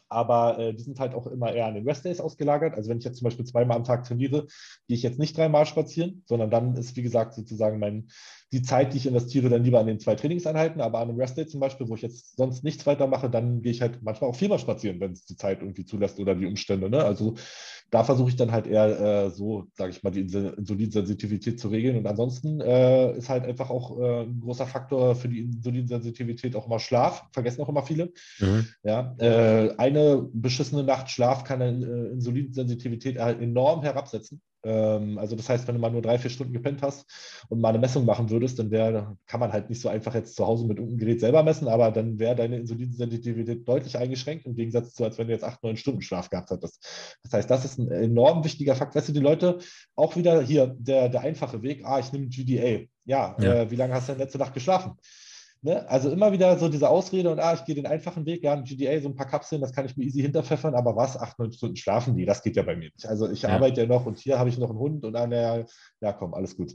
aber 0.09 0.59
äh, 0.59 0.75
die 0.75 0.83
sind 0.83 1.01
halt 1.01 1.15
auch 1.15 1.27
immer 1.27 1.53
eher 1.53 1.67
an 1.67 1.75
den 1.75 1.89
Restdays 1.89 2.21
ausgelagert. 2.21 2.75
Also 2.75 2.91
wenn 2.91 2.99
ich 2.99 3.05
jetzt 3.05 3.19
zum 3.19 3.25
Beispiel 3.27 3.45
zweimal 3.45 3.77
am 3.77 3.85
Tag 3.85 4.05
trainiere, 4.05 4.47
gehe 4.87 4.97
ich 4.97 5.03
jetzt 5.03 5.19
nicht 5.19 5.37
dreimal 5.37 5.67
spazieren, 5.67 6.23
sondern 6.27 6.51
dann 6.51 6.77
ist, 6.77 6.97
wie 6.97 7.03
gesagt, 7.03 7.35
sozusagen 7.35 7.79
mein, 7.79 8.09
die 8.53 8.63
Zeit, 8.63 8.93
die 8.93 8.99
ich 8.99 9.07
investiere, 9.07 9.49
dann 9.49 9.65
lieber 9.65 9.81
an 9.81 9.87
den 9.87 9.99
zwei 9.99 10.15
Trainingseinheiten, 10.15 10.81
aber 10.81 11.01
an 11.01 11.09
einem 11.09 11.19
Restday 11.19 11.47
zum 11.47 11.61
Beispiel, 11.61 11.89
wo 11.89 11.97
ich 11.97 12.03
jetzt 12.03 12.37
sonst 12.37 12.63
nichts 12.63 12.87
weiter 12.87 13.07
mache, 13.07 13.29
dann 13.29 13.63
gehe 13.63 13.73
ich 13.73 13.83
halt 13.83 14.03
manchmal 14.03 14.31
auch 14.31 14.37
viermal 14.37 14.59
spazieren, 14.59 15.01
wenn 15.01 15.13
es 15.13 15.25
die 15.27 15.37
Zeit 15.37 15.61
irgendwie 15.61 15.85
zulässt 15.85 16.21
oder 16.21 16.35
die 16.35 16.47
Umstände. 16.47 16.89
Ne? 16.89 17.03
Also 17.05 17.35
da 17.91 18.03
versuche 18.05 18.31
ich 18.31 18.37
dann 18.37 18.53
halt 18.53 18.67
eher 18.67 19.27
äh, 19.27 19.31
so, 19.31 19.67
sage 19.75 19.91
ich 19.91 20.03
mal, 20.03 20.11
die 20.11 20.21
Insulinsensitivität 20.21 21.61
zu 21.61 21.69
regeln. 21.69 21.97
Und 21.97 22.07
ansonsten 22.07 22.61
äh, 22.61 23.17
ist 23.17 23.29
halt 23.29 23.45
einfach 23.45 23.71
auch 23.71 23.99
äh, 24.01 24.23
ein 24.23 24.41
großer 24.41 24.67
Faktor 24.67 25.15
für 25.15 25.29
die 25.29 25.41
Insulinsensitivität 25.41 26.57
auch 26.57 26.67
immer 26.67 26.81
Schlaf. 26.81 27.25
Vergessen 27.33 27.63
auch 27.63 27.69
immer 27.69 27.83
viele. 27.83 28.13
Mhm. 28.41 28.67
Ja, 28.83 29.15
äh, 29.19 29.75
eine 29.97 30.29
beschissene 30.33 30.85
Nacht 30.85 31.11
Schlaf 31.11 31.45
kann 31.45 31.63
eine 31.63 31.85
äh, 31.85 32.13
Insulinsensitivität 32.13 33.19
halt 33.19 33.41
enorm 33.41 33.83
herabsetzen. 33.83 34.41
Ähm, 34.67 35.17
also 35.19 35.37
das 35.37 35.49
heißt, 35.49 35.67
wenn 35.69 35.77
du 35.77 35.81
mal 35.81 35.91
nur 35.91 36.03
drei, 36.03 36.19
vier 36.19 36.31
Stunden 36.31 36.53
gepennt 36.53 36.83
hast 36.83 37.07
und 37.49 37.61
mal 37.61 37.69
eine 37.69 37.79
Messung 37.79 38.05
machen 38.05 38.31
würdest, 38.31 38.59
dann 38.59 38.71
wäre, 38.71 39.17
kann 39.27 39.41
man 39.41 39.53
halt 39.53 39.71
nicht 39.71 39.81
so 39.81 39.89
einfach 39.89 40.15
jetzt 40.15 40.35
zu 40.35 40.47
Hause 40.47 40.67
mit 40.67 40.79
irgendeinem 40.79 40.99
Gerät 40.99 41.21
selber 41.21 41.43
messen, 41.43 41.69
aber 41.69 41.93
dann 41.93 42.19
wäre 42.19 42.35
deine 42.35 42.59
Insulinsensitivität 42.59 43.67
deutlich 43.67 43.97
eingeschränkt, 43.97 44.47
im 44.47 44.57
Gegensatz 44.57 44.95
zu, 44.95 45.05
als 45.05 45.19
wenn 45.19 45.29
du 45.29 45.33
jetzt 45.33 45.45
acht, 45.45 45.63
neun 45.63 45.77
Stunden 45.77 46.03
Schlaf 46.03 46.31
gehabt 46.31 46.51
hättest. 46.51 47.19
Das 47.23 47.33
heißt, 47.33 47.51
das 47.51 47.65
ist 47.65 47.79
ein 47.79 47.91
enorm 47.91 48.45
wichtiger 48.45 48.75
Fakt. 48.75 48.95
Weißt 48.95 49.09
du, 49.09 49.13
die 49.13 49.21
Leute, 49.21 49.59
auch 49.95 50.17
wieder 50.17 50.43
hier 50.43 50.75
der, 50.79 51.09
der 51.09 51.21
einfache 51.21 51.63
Weg, 51.63 51.85
ah, 51.85 52.01
ich 52.01 52.13
nehme 52.13 52.27
GDA. 52.27 52.87
Ja, 53.05 53.37
ja. 53.39 53.55
Äh, 53.55 53.71
wie 53.71 53.77
lange 53.77 53.95
hast 53.95 54.09
du 54.09 54.13
denn 54.13 54.21
letzte 54.21 54.39
Nacht 54.39 54.55
geschlafen? 54.55 54.97
Ne? 55.67 55.85
Also 55.91 56.11
immer 56.11 56.31
wieder 56.31 56.57
so 56.61 56.69
diese 56.69 56.89
Ausrede 56.89 57.29
und 57.29 57.41
ah, 57.41 57.53
ich 57.53 57.65
gehe 57.65 57.75
den 57.75 57.87
einfachen 57.87 58.25
Weg, 58.25 58.45
ja, 58.45 58.53
ein 58.53 58.63
GDA, 58.63 59.01
so 59.01 59.09
ein 59.09 59.17
paar 59.17 59.27
Kapseln, 59.27 59.61
das 59.61 59.73
kann 59.73 59.85
ich 59.85 59.97
mir 59.97 60.05
easy 60.05 60.23
hinterpfeffern, 60.23 60.77
aber 60.77 60.95
was, 60.95 61.19
acht, 61.19 61.41
neun 61.41 61.51
Stunden 61.51 61.75
schlafen 61.75 62.17
die, 62.17 62.25
das 62.25 62.45
geht 62.45 62.55
ja 62.55 62.63
bei 62.63 62.77
mir 62.77 62.85
nicht. 62.95 63.05
Also 63.05 63.29
ich 63.29 63.43
ja. 63.43 63.49
arbeite 63.49 63.81
ja 63.81 63.89
noch 63.89 64.07
und 64.07 64.17
hier 64.17 64.39
habe 64.39 64.49
ich 64.49 64.59
noch 64.59 64.71
einen 64.71 64.79
Hund 64.79 65.05
und 65.05 65.17
einer, 65.17 65.67
ja 66.01 66.13
komm, 66.13 66.35
alles 66.35 66.57
gut. 66.57 66.71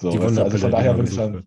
So, 0.00 0.12
weißt 0.18 0.36
also 0.40 0.58
von 0.58 0.70
daher 0.72 0.96
würde 0.96 1.08
ich 1.08 1.14
sagen, 1.14 1.46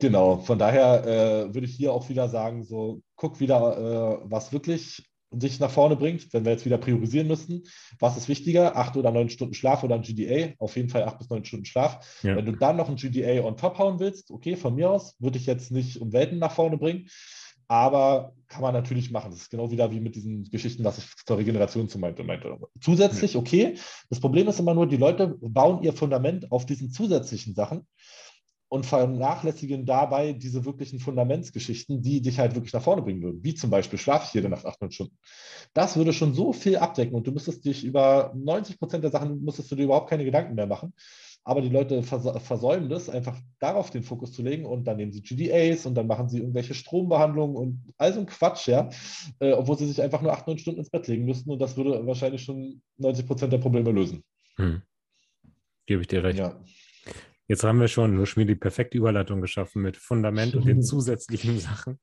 genau, 0.00 0.38
von 0.38 0.58
daher 0.58 1.04
äh, 1.06 1.54
würde 1.54 1.68
ich 1.68 1.76
hier 1.76 1.92
auch 1.92 2.08
wieder 2.08 2.28
sagen, 2.28 2.64
so 2.64 3.00
guck 3.14 3.38
wieder, 3.38 3.78
äh, 3.78 4.18
was 4.24 4.52
wirklich 4.52 5.08
sich 5.40 5.60
nach 5.60 5.70
vorne 5.70 5.96
bringt, 5.96 6.32
wenn 6.32 6.44
wir 6.44 6.52
jetzt 6.52 6.64
wieder 6.64 6.78
priorisieren 6.78 7.28
müssten. 7.28 7.62
Was 7.98 8.16
ist 8.16 8.28
wichtiger, 8.28 8.76
acht 8.76 8.96
oder 8.96 9.10
neun 9.10 9.28
Stunden 9.28 9.54
Schlaf 9.54 9.82
oder 9.84 9.94
ein 9.94 10.02
GDA? 10.02 10.54
Auf 10.58 10.76
jeden 10.76 10.88
Fall 10.88 11.04
acht 11.04 11.18
bis 11.18 11.30
neun 11.30 11.44
Stunden 11.44 11.64
Schlaf. 11.64 12.20
Ja. 12.22 12.36
Wenn 12.36 12.46
du 12.46 12.52
dann 12.52 12.76
noch 12.76 12.88
ein 12.88 12.96
GDA 12.96 13.44
on 13.44 13.56
top 13.56 13.78
hauen 13.78 13.98
willst, 13.98 14.30
okay, 14.30 14.56
von 14.56 14.74
mir 14.74 14.90
aus, 14.90 15.16
würde 15.18 15.38
ich 15.38 15.46
jetzt 15.46 15.70
nicht 15.70 16.00
um 16.00 16.12
Welten 16.12 16.38
nach 16.38 16.52
vorne 16.52 16.78
bringen, 16.78 17.08
aber 17.68 18.32
kann 18.48 18.62
man 18.62 18.74
natürlich 18.74 19.10
machen. 19.10 19.30
Das 19.30 19.40
ist 19.40 19.50
genau 19.50 19.70
wieder 19.70 19.90
wie 19.90 20.00
mit 20.00 20.14
diesen 20.14 20.44
Geschichten, 20.44 20.84
was 20.84 20.98
ich 20.98 21.06
zur 21.26 21.38
Regeneration 21.38 21.88
zu 21.88 21.98
meinte. 21.98 22.22
meinte. 22.22 22.56
Zusätzlich, 22.80 23.36
okay, 23.36 23.76
das 24.08 24.20
Problem 24.20 24.46
ist 24.48 24.60
immer 24.60 24.74
nur, 24.74 24.86
die 24.86 24.96
Leute 24.96 25.36
bauen 25.40 25.82
ihr 25.82 25.92
Fundament 25.92 26.52
auf 26.52 26.64
diesen 26.64 26.90
zusätzlichen 26.90 27.54
Sachen 27.54 27.86
und 28.68 28.84
vernachlässigen 28.84 29.86
dabei 29.86 30.32
diese 30.32 30.64
wirklichen 30.64 30.98
Fundamentsgeschichten, 30.98 32.02
die 32.02 32.20
dich 32.20 32.38
halt 32.38 32.54
wirklich 32.54 32.72
nach 32.72 32.82
vorne 32.82 33.02
bringen 33.02 33.22
würden. 33.22 33.44
Wie 33.44 33.54
zum 33.54 33.70
Beispiel, 33.70 33.98
schlafe 33.98 34.26
ich 34.26 34.34
jede 34.34 34.48
Nacht 34.48 34.66
acht 34.66 34.78
Stunden. 34.92 35.16
Das 35.72 35.96
würde 35.96 36.12
schon 36.12 36.34
so 36.34 36.52
viel 36.52 36.76
abdecken 36.76 37.14
und 37.14 37.26
du 37.26 37.32
müsstest 37.32 37.64
dich 37.64 37.84
über 37.84 38.32
90 38.34 38.78
Prozent 38.78 39.04
der 39.04 39.10
Sachen, 39.10 39.44
müsstest 39.44 39.70
du 39.70 39.76
dir 39.76 39.84
überhaupt 39.84 40.10
keine 40.10 40.24
Gedanken 40.24 40.54
mehr 40.54 40.66
machen. 40.66 40.92
Aber 41.44 41.60
die 41.60 41.68
Leute 41.68 42.02
versäumen 42.02 42.88
das, 42.88 43.08
einfach 43.08 43.38
darauf 43.60 43.90
den 43.90 44.02
Fokus 44.02 44.32
zu 44.32 44.42
legen 44.42 44.66
und 44.66 44.84
dann 44.84 44.96
nehmen 44.96 45.12
sie 45.12 45.22
GDAs 45.22 45.86
und 45.86 45.94
dann 45.94 46.08
machen 46.08 46.28
sie 46.28 46.38
irgendwelche 46.38 46.74
Strombehandlungen 46.74 47.54
und 47.54 47.94
all 47.98 48.12
so 48.12 48.18
ein 48.18 48.26
Quatsch, 48.26 48.66
ja, 48.66 48.90
äh, 49.38 49.52
obwohl 49.52 49.78
sie 49.78 49.86
sich 49.86 50.02
einfach 50.02 50.22
nur 50.22 50.32
acht, 50.32 50.48
neun 50.48 50.58
Stunden 50.58 50.80
ins 50.80 50.90
Bett 50.90 51.06
legen 51.06 51.24
müssten 51.24 51.52
und 51.52 51.60
das 51.60 51.76
würde 51.76 52.04
wahrscheinlich 52.04 52.42
schon 52.42 52.82
90 52.96 53.28
Prozent 53.28 53.52
der 53.52 53.58
Probleme 53.58 53.92
lösen. 53.92 54.24
Hm. 54.56 54.82
Gebe 55.86 56.00
ich 56.00 56.08
dir 56.08 56.24
recht. 56.24 56.40
Ja. 56.40 56.60
Jetzt 57.48 57.62
haben 57.64 57.80
wir 57.80 57.88
schon 57.88 58.16
nur 58.16 58.26
schon 58.26 58.46
die 58.46 58.54
perfekte 58.54 58.98
Überleitung 58.98 59.40
geschaffen 59.40 59.82
mit 59.82 59.96
Fundament 59.96 60.54
und 60.54 60.66
den 60.66 60.82
zusätzlichen 60.82 61.58
Sachen. 61.60 61.98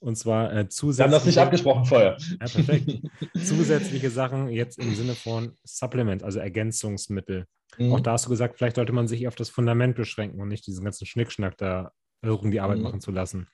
Und 0.00 0.16
zwar 0.16 0.54
äh, 0.54 0.68
zusätzliche. 0.68 0.98
Wir 0.98 1.04
haben 1.04 1.10
das 1.10 1.26
nicht 1.26 1.38
abgesprochen 1.38 1.84
vorher. 1.84 2.16
Ja, 2.40 2.46
perfekt. 2.46 3.02
zusätzliche 3.44 4.10
Sachen 4.10 4.48
jetzt 4.48 4.78
im 4.78 4.94
Sinne 4.94 5.14
von 5.14 5.56
Supplement, 5.64 6.22
also 6.22 6.38
Ergänzungsmittel. 6.38 7.46
Mhm. 7.78 7.92
Auch 7.92 8.00
da 8.00 8.12
hast 8.12 8.26
du 8.26 8.30
gesagt, 8.30 8.56
vielleicht 8.56 8.76
sollte 8.76 8.92
man 8.92 9.08
sich 9.08 9.26
auf 9.26 9.34
das 9.34 9.50
Fundament 9.50 9.96
beschränken 9.96 10.40
und 10.40 10.48
nicht 10.48 10.66
diesen 10.66 10.84
ganzen 10.84 11.06
Schnickschnack 11.06 11.56
da 11.56 11.90
irgendwie 12.22 12.52
die 12.52 12.60
Arbeit 12.60 12.78
mhm. 12.78 12.84
machen 12.84 13.00
zu 13.00 13.10
lassen. 13.10 13.48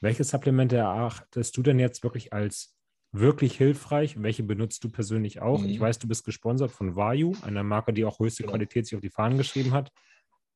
Welche 0.00 0.24
Supplemente 0.24 0.76
erachtest 0.76 1.56
du 1.56 1.62
denn 1.62 1.78
jetzt 1.78 2.02
wirklich 2.02 2.32
als 2.32 2.74
wirklich 3.12 3.56
hilfreich? 3.56 4.20
Welche 4.20 4.42
benutzt 4.42 4.82
du 4.84 4.90
persönlich 4.90 5.42
auch? 5.42 5.60
Mhm. 5.60 5.68
Ich 5.68 5.78
weiß, 5.78 5.98
du 5.98 6.08
bist 6.08 6.24
gesponsert 6.24 6.72
von 6.72 6.96
Vayu, 6.96 7.34
einer 7.42 7.62
Marke, 7.62 7.92
die 7.92 8.04
auch 8.04 8.18
höchste 8.18 8.42
genau. 8.42 8.52
Qualität 8.52 8.86
sich 8.86 8.96
auf 8.96 9.02
die 9.02 9.10
Fahnen 9.10 9.36
geschrieben 9.36 9.72
hat, 9.72 9.92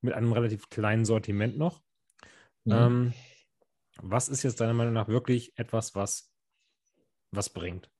mit 0.00 0.14
einem 0.14 0.32
relativ 0.32 0.68
kleinen 0.68 1.04
Sortiment 1.04 1.56
noch. 1.58 1.80
Mhm. 2.64 2.72
Ähm, 2.72 3.12
was 4.02 4.28
ist 4.28 4.42
jetzt 4.42 4.60
deiner 4.60 4.74
Meinung 4.74 4.92
nach 4.92 5.08
wirklich 5.08 5.52
etwas, 5.56 5.94
was, 5.94 6.30
was 7.30 7.50
bringt? 7.50 7.90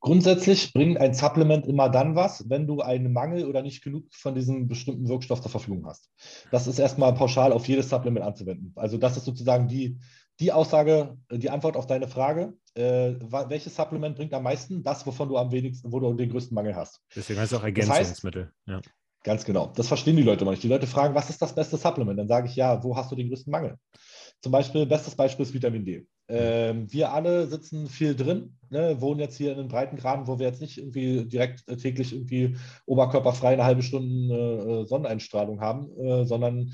Grundsätzlich 0.00 0.72
bringt 0.72 0.98
ein 0.98 1.14
Supplement 1.14 1.64
immer 1.64 1.88
dann 1.88 2.16
was, 2.16 2.50
wenn 2.50 2.66
du 2.66 2.80
einen 2.80 3.12
Mangel 3.12 3.46
oder 3.46 3.62
nicht 3.62 3.84
genug 3.84 4.12
von 4.12 4.34
diesem 4.34 4.66
bestimmten 4.66 5.08
Wirkstoff 5.08 5.40
zur 5.40 5.50
Verfügung 5.50 5.86
hast. 5.86 6.10
Das 6.50 6.66
ist 6.66 6.80
erstmal 6.80 7.14
pauschal 7.14 7.52
auf 7.52 7.68
jedes 7.68 7.88
Supplement 7.88 8.26
anzuwenden. 8.26 8.72
Also 8.74 8.98
das 8.98 9.16
ist 9.16 9.24
sozusagen 9.24 9.68
die, 9.68 9.96
die 10.40 10.50
Aussage, 10.50 11.16
die 11.30 11.50
Antwort 11.50 11.76
auf 11.76 11.86
deine 11.86 12.08
Frage. 12.08 12.52
Äh, 12.74 13.14
welches 13.48 13.76
Supplement 13.76 14.16
bringt 14.16 14.34
am 14.34 14.42
meisten? 14.42 14.82
Das, 14.82 15.06
wovon 15.06 15.28
du 15.28 15.36
am 15.36 15.52
wenigsten, 15.52 15.92
wo 15.92 16.00
du 16.00 16.12
den 16.14 16.30
größten 16.30 16.54
Mangel 16.54 16.74
hast. 16.74 17.00
Deswegen 17.14 17.38
heißt 17.38 17.52
es 17.52 17.58
auch 17.60 17.64
Ergänzungsmittel. 17.64 18.52
Das 18.66 18.74
heißt, 18.74 18.86
ja. 18.86 18.92
Ganz 19.24 19.44
genau. 19.44 19.72
Das 19.76 19.88
verstehen 19.88 20.16
die 20.16 20.22
Leute 20.22 20.44
nicht. 20.44 20.62
Die 20.62 20.68
Leute 20.68 20.86
fragen, 20.86 21.14
was 21.14 21.30
ist 21.30 21.40
das 21.40 21.54
beste 21.54 21.76
Supplement? 21.76 22.18
Dann 22.18 22.28
sage 22.28 22.48
ich, 22.48 22.56
ja, 22.56 22.82
wo 22.82 22.96
hast 22.96 23.12
du 23.12 23.16
den 23.16 23.28
größten 23.28 23.50
Mangel? 23.50 23.76
Zum 24.40 24.50
Beispiel, 24.50 24.84
bestes 24.86 25.14
Beispiel 25.14 25.44
ist 25.44 25.54
Vitamin 25.54 25.84
D. 25.84 26.06
Ähm, 26.28 26.92
wir 26.92 27.12
alle 27.12 27.46
sitzen 27.46 27.86
viel 27.88 28.16
drin, 28.16 28.56
ne, 28.70 29.00
wohnen 29.00 29.20
jetzt 29.20 29.36
hier 29.36 29.52
in 29.52 29.58
den 29.58 29.68
Breitengraden, 29.68 30.26
wo 30.26 30.38
wir 30.38 30.46
jetzt 30.46 30.60
nicht 30.60 30.78
irgendwie 30.78 31.24
direkt 31.26 31.68
äh, 31.68 31.76
täglich 31.76 32.12
irgendwie 32.12 32.56
oberkörperfrei 32.86 33.52
eine 33.52 33.64
halbe 33.64 33.82
Stunde 33.82 34.82
äh, 34.82 34.86
Sonneneinstrahlung 34.86 35.60
haben, 35.60 35.90
äh, 35.96 36.24
sondern 36.24 36.72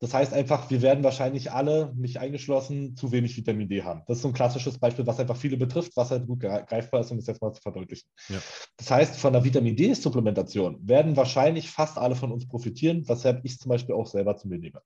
das 0.00 0.14
heißt 0.14 0.32
einfach, 0.32 0.70
wir 0.70 0.80
werden 0.80 1.04
wahrscheinlich 1.04 1.52
alle, 1.52 1.92
mich 1.94 2.18
eingeschlossen, 2.18 2.96
zu 2.96 3.12
wenig 3.12 3.36
Vitamin 3.36 3.68
D 3.68 3.82
haben. 3.82 4.02
Das 4.08 4.16
ist 4.16 4.22
so 4.22 4.28
ein 4.28 4.34
klassisches 4.34 4.78
Beispiel, 4.78 5.06
was 5.06 5.20
einfach 5.20 5.36
viele 5.36 5.58
betrifft, 5.58 5.94
was 5.94 6.10
halt 6.10 6.26
gut 6.26 6.40
greifbar 6.40 7.02
ist, 7.02 7.10
um 7.10 7.18
das 7.18 7.26
jetzt 7.26 7.42
mal 7.42 7.52
zu 7.52 7.60
verdeutlichen. 7.60 8.08
Ja. 8.30 8.38
Das 8.78 8.90
heißt, 8.90 9.16
von 9.16 9.34
der 9.34 9.44
Vitamin 9.44 9.76
D-Supplementation 9.76 10.88
werden 10.88 11.16
wahrscheinlich 11.16 11.70
fast 11.70 11.98
alle 11.98 12.16
von 12.16 12.32
uns 12.32 12.48
profitieren, 12.48 13.06
weshalb 13.08 13.44
ich 13.44 13.58
zum 13.58 13.68
Beispiel 13.68 13.94
auch 13.94 14.06
selber 14.06 14.38
zu 14.38 14.48
mir 14.48 14.58
nehme. 14.58 14.80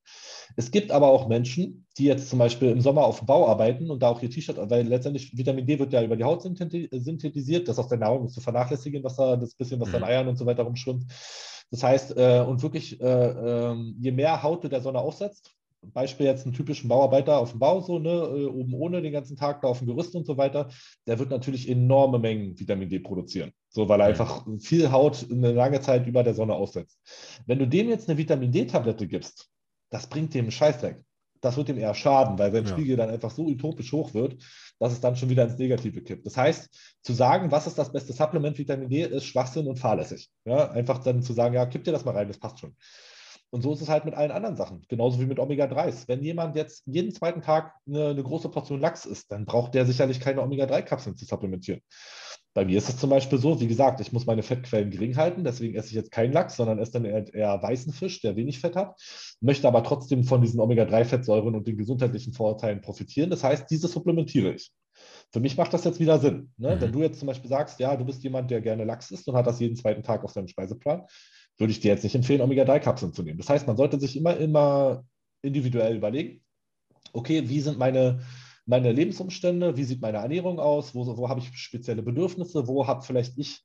Es 0.56 0.72
gibt 0.72 0.90
aber 0.90 1.06
auch 1.06 1.28
Menschen, 1.28 1.86
die 1.96 2.04
jetzt 2.04 2.28
zum 2.28 2.40
Beispiel 2.40 2.70
im 2.70 2.80
Sommer 2.80 3.04
auf 3.04 3.18
dem 3.18 3.26
Bau 3.26 3.48
arbeiten 3.48 3.92
und 3.92 4.02
da 4.02 4.08
auch 4.08 4.20
ihr 4.20 4.30
T-Shirt, 4.30 4.58
weil 4.68 4.84
letztendlich 4.84 5.38
Vitamin 5.38 5.64
D 5.64 5.78
wird 5.78 5.92
ja 5.92 6.02
über 6.02 6.16
die 6.16 6.24
Haut 6.24 6.42
synthetisiert, 6.42 7.68
das 7.68 7.78
aus 7.78 7.86
der 7.86 7.98
Nahrung 7.98 8.26
ist 8.26 8.34
zu 8.34 8.40
vernachlässigen, 8.40 9.04
was 9.04 9.14
da 9.14 9.36
das 9.36 9.54
bisschen, 9.54 9.78
was 9.78 9.90
mhm. 9.90 9.96
an 9.96 10.04
Eiern 10.04 10.28
und 10.28 10.36
so 10.36 10.44
weiter 10.44 10.64
rumschwimmt. 10.64 11.04
Das 11.70 11.82
heißt, 11.82 12.16
äh, 12.16 12.44
und 12.46 12.62
wirklich, 12.62 13.00
äh, 13.00 13.04
äh, 13.06 13.74
je 13.98 14.12
mehr 14.12 14.42
Haut 14.42 14.64
du 14.64 14.68
der 14.68 14.80
Sonne 14.80 15.00
aussetzt, 15.00 15.50
Beispiel 15.92 16.26
jetzt 16.26 16.46
einen 16.46 16.54
typischen 16.54 16.88
Bauarbeiter 16.88 17.38
auf 17.38 17.50
dem 17.50 17.60
Bau, 17.60 17.80
so, 17.80 17.98
ne, 17.98 18.10
äh, 18.10 18.46
oben 18.46 18.72
ohne 18.74 19.02
den 19.02 19.12
ganzen 19.12 19.36
Tag 19.36 19.60
da 19.60 19.68
auf 19.68 19.78
dem 19.78 19.86
Gerüst 19.86 20.14
und 20.14 20.26
so 20.26 20.36
weiter, 20.36 20.68
der 21.06 21.18
wird 21.18 21.30
natürlich 21.30 21.68
enorme 21.68 22.18
Mengen 22.18 22.58
Vitamin 22.58 22.88
D 22.88 23.00
produzieren. 23.00 23.52
So, 23.68 23.88
weil 23.88 24.00
er 24.00 24.06
einfach 24.06 24.46
viel 24.60 24.92
Haut 24.92 25.26
eine 25.30 25.52
lange 25.52 25.80
Zeit 25.80 26.06
über 26.06 26.22
der 26.22 26.34
Sonne 26.34 26.54
aussetzt. 26.54 26.98
Wenn 27.46 27.58
du 27.58 27.66
dem 27.66 27.88
jetzt 27.88 28.08
eine 28.08 28.16
Vitamin 28.16 28.52
D-Tablette 28.52 29.06
gibst, 29.06 29.50
das 29.90 30.06
bringt 30.06 30.32
dem 30.32 30.46
einen 30.46 30.52
Scheißdreck 30.52 31.04
das 31.44 31.56
wird 31.56 31.68
ihm 31.68 31.78
eher 31.78 31.94
schaden, 31.94 32.38
weil 32.38 32.52
sein 32.52 32.64
ja. 32.64 32.70
Spiegel 32.70 32.96
dann 32.96 33.10
einfach 33.10 33.30
so 33.30 33.44
utopisch 33.44 33.92
hoch 33.92 34.14
wird, 34.14 34.36
dass 34.78 34.92
es 34.92 35.00
dann 35.00 35.16
schon 35.16 35.28
wieder 35.30 35.44
ins 35.44 35.58
Negative 35.58 36.02
kippt. 36.02 36.26
Das 36.26 36.36
heißt, 36.36 36.68
zu 37.02 37.12
sagen, 37.12 37.50
was 37.50 37.66
ist 37.66 37.78
das 37.78 37.92
beste 37.92 38.12
Supplement 38.12 38.58
Vitamin 38.58 38.88
D, 38.88 39.02
ist 39.02 39.24
Schwachsinn 39.24 39.66
und 39.66 39.78
fahrlässig. 39.78 40.30
Ja, 40.44 40.70
einfach 40.70 40.98
dann 40.98 41.22
zu 41.22 41.32
sagen, 41.32 41.54
ja, 41.54 41.66
kipp 41.66 41.84
dir 41.84 41.92
das 41.92 42.04
mal 42.04 42.14
rein, 42.14 42.28
das 42.28 42.38
passt 42.38 42.60
schon. 42.60 42.76
Und 43.50 43.62
so 43.62 43.72
ist 43.72 43.82
es 43.82 43.88
halt 43.88 44.04
mit 44.04 44.14
allen 44.14 44.32
anderen 44.32 44.56
Sachen, 44.56 44.84
genauso 44.88 45.20
wie 45.20 45.26
mit 45.26 45.38
Omega-3s. 45.38 46.08
Wenn 46.08 46.24
jemand 46.24 46.56
jetzt 46.56 46.82
jeden 46.86 47.14
zweiten 47.14 47.40
Tag 47.40 47.74
eine, 47.86 48.08
eine 48.08 48.22
große 48.22 48.48
Portion 48.48 48.80
Lachs 48.80 49.04
isst, 49.04 49.30
dann 49.30 49.44
braucht 49.44 49.74
der 49.74 49.86
sicherlich 49.86 50.18
keine 50.18 50.42
Omega-3-Kapseln 50.42 51.16
zu 51.16 51.24
supplementieren. 51.24 51.80
Bei 52.54 52.64
mir 52.64 52.78
ist 52.78 52.88
es 52.88 52.96
zum 52.96 53.10
Beispiel 53.10 53.38
so, 53.38 53.60
wie 53.60 53.66
gesagt, 53.66 54.00
ich 54.00 54.12
muss 54.12 54.26
meine 54.26 54.44
Fettquellen 54.44 54.90
gering 54.90 55.16
halten, 55.16 55.42
deswegen 55.42 55.74
esse 55.74 55.88
ich 55.88 55.94
jetzt 55.94 56.12
keinen 56.12 56.32
Lachs, 56.32 56.56
sondern 56.56 56.78
esse 56.78 56.92
dann 56.92 57.04
eher, 57.04 57.34
eher 57.34 57.60
weißen 57.60 57.92
Fisch, 57.92 58.20
der 58.20 58.36
wenig 58.36 58.60
Fett 58.60 58.76
hat, 58.76 58.96
möchte 59.40 59.66
aber 59.66 59.82
trotzdem 59.82 60.22
von 60.22 60.40
diesen 60.40 60.60
Omega-3-Fettsäuren 60.60 61.56
und 61.56 61.66
den 61.66 61.76
gesundheitlichen 61.76 62.32
Vorteilen 62.32 62.80
profitieren. 62.80 63.28
Das 63.28 63.42
heißt, 63.42 63.68
diese 63.70 63.88
supplementiere 63.88 64.52
ich. 64.52 64.70
Für 65.32 65.40
mich 65.40 65.56
macht 65.56 65.74
das 65.74 65.82
jetzt 65.82 65.98
wieder 65.98 66.20
Sinn. 66.20 66.52
Ne? 66.56 66.76
Mhm. 66.76 66.80
Wenn 66.80 66.92
du 66.92 67.02
jetzt 67.02 67.18
zum 67.18 67.26
Beispiel 67.26 67.50
sagst, 67.50 67.80
ja, 67.80 67.96
du 67.96 68.04
bist 68.04 68.22
jemand, 68.22 68.52
der 68.52 68.60
gerne 68.60 68.84
Lachs 68.84 69.10
isst 69.10 69.26
und 69.26 69.34
hat 69.34 69.48
das 69.48 69.58
jeden 69.58 69.74
zweiten 69.74 70.04
Tag 70.04 70.22
auf 70.22 70.30
seinem 70.30 70.46
Speiseplan, 70.46 71.02
würde 71.58 71.72
ich 71.72 71.80
dir 71.80 71.88
jetzt 71.88 72.04
nicht 72.04 72.14
empfehlen, 72.14 72.40
Omega-3-Kapseln 72.40 73.12
zu 73.12 73.24
nehmen. 73.24 73.38
Das 73.38 73.48
heißt, 73.48 73.66
man 73.66 73.76
sollte 73.76 73.98
sich 73.98 74.16
immer, 74.16 74.36
immer 74.36 75.04
individuell 75.42 75.96
überlegen, 75.96 76.40
okay, 77.12 77.48
wie 77.48 77.60
sind 77.60 77.78
meine 77.78 78.20
meine 78.66 78.92
Lebensumstände, 78.92 79.76
wie 79.76 79.84
sieht 79.84 80.00
meine 80.00 80.18
Ernährung 80.18 80.58
aus, 80.58 80.94
wo, 80.94 81.16
wo 81.16 81.28
habe 81.28 81.40
ich 81.40 81.56
spezielle 81.56 82.02
Bedürfnisse, 82.02 82.66
wo 82.66 82.86
habe 82.86 83.02
vielleicht 83.02 83.38
ich 83.38 83.62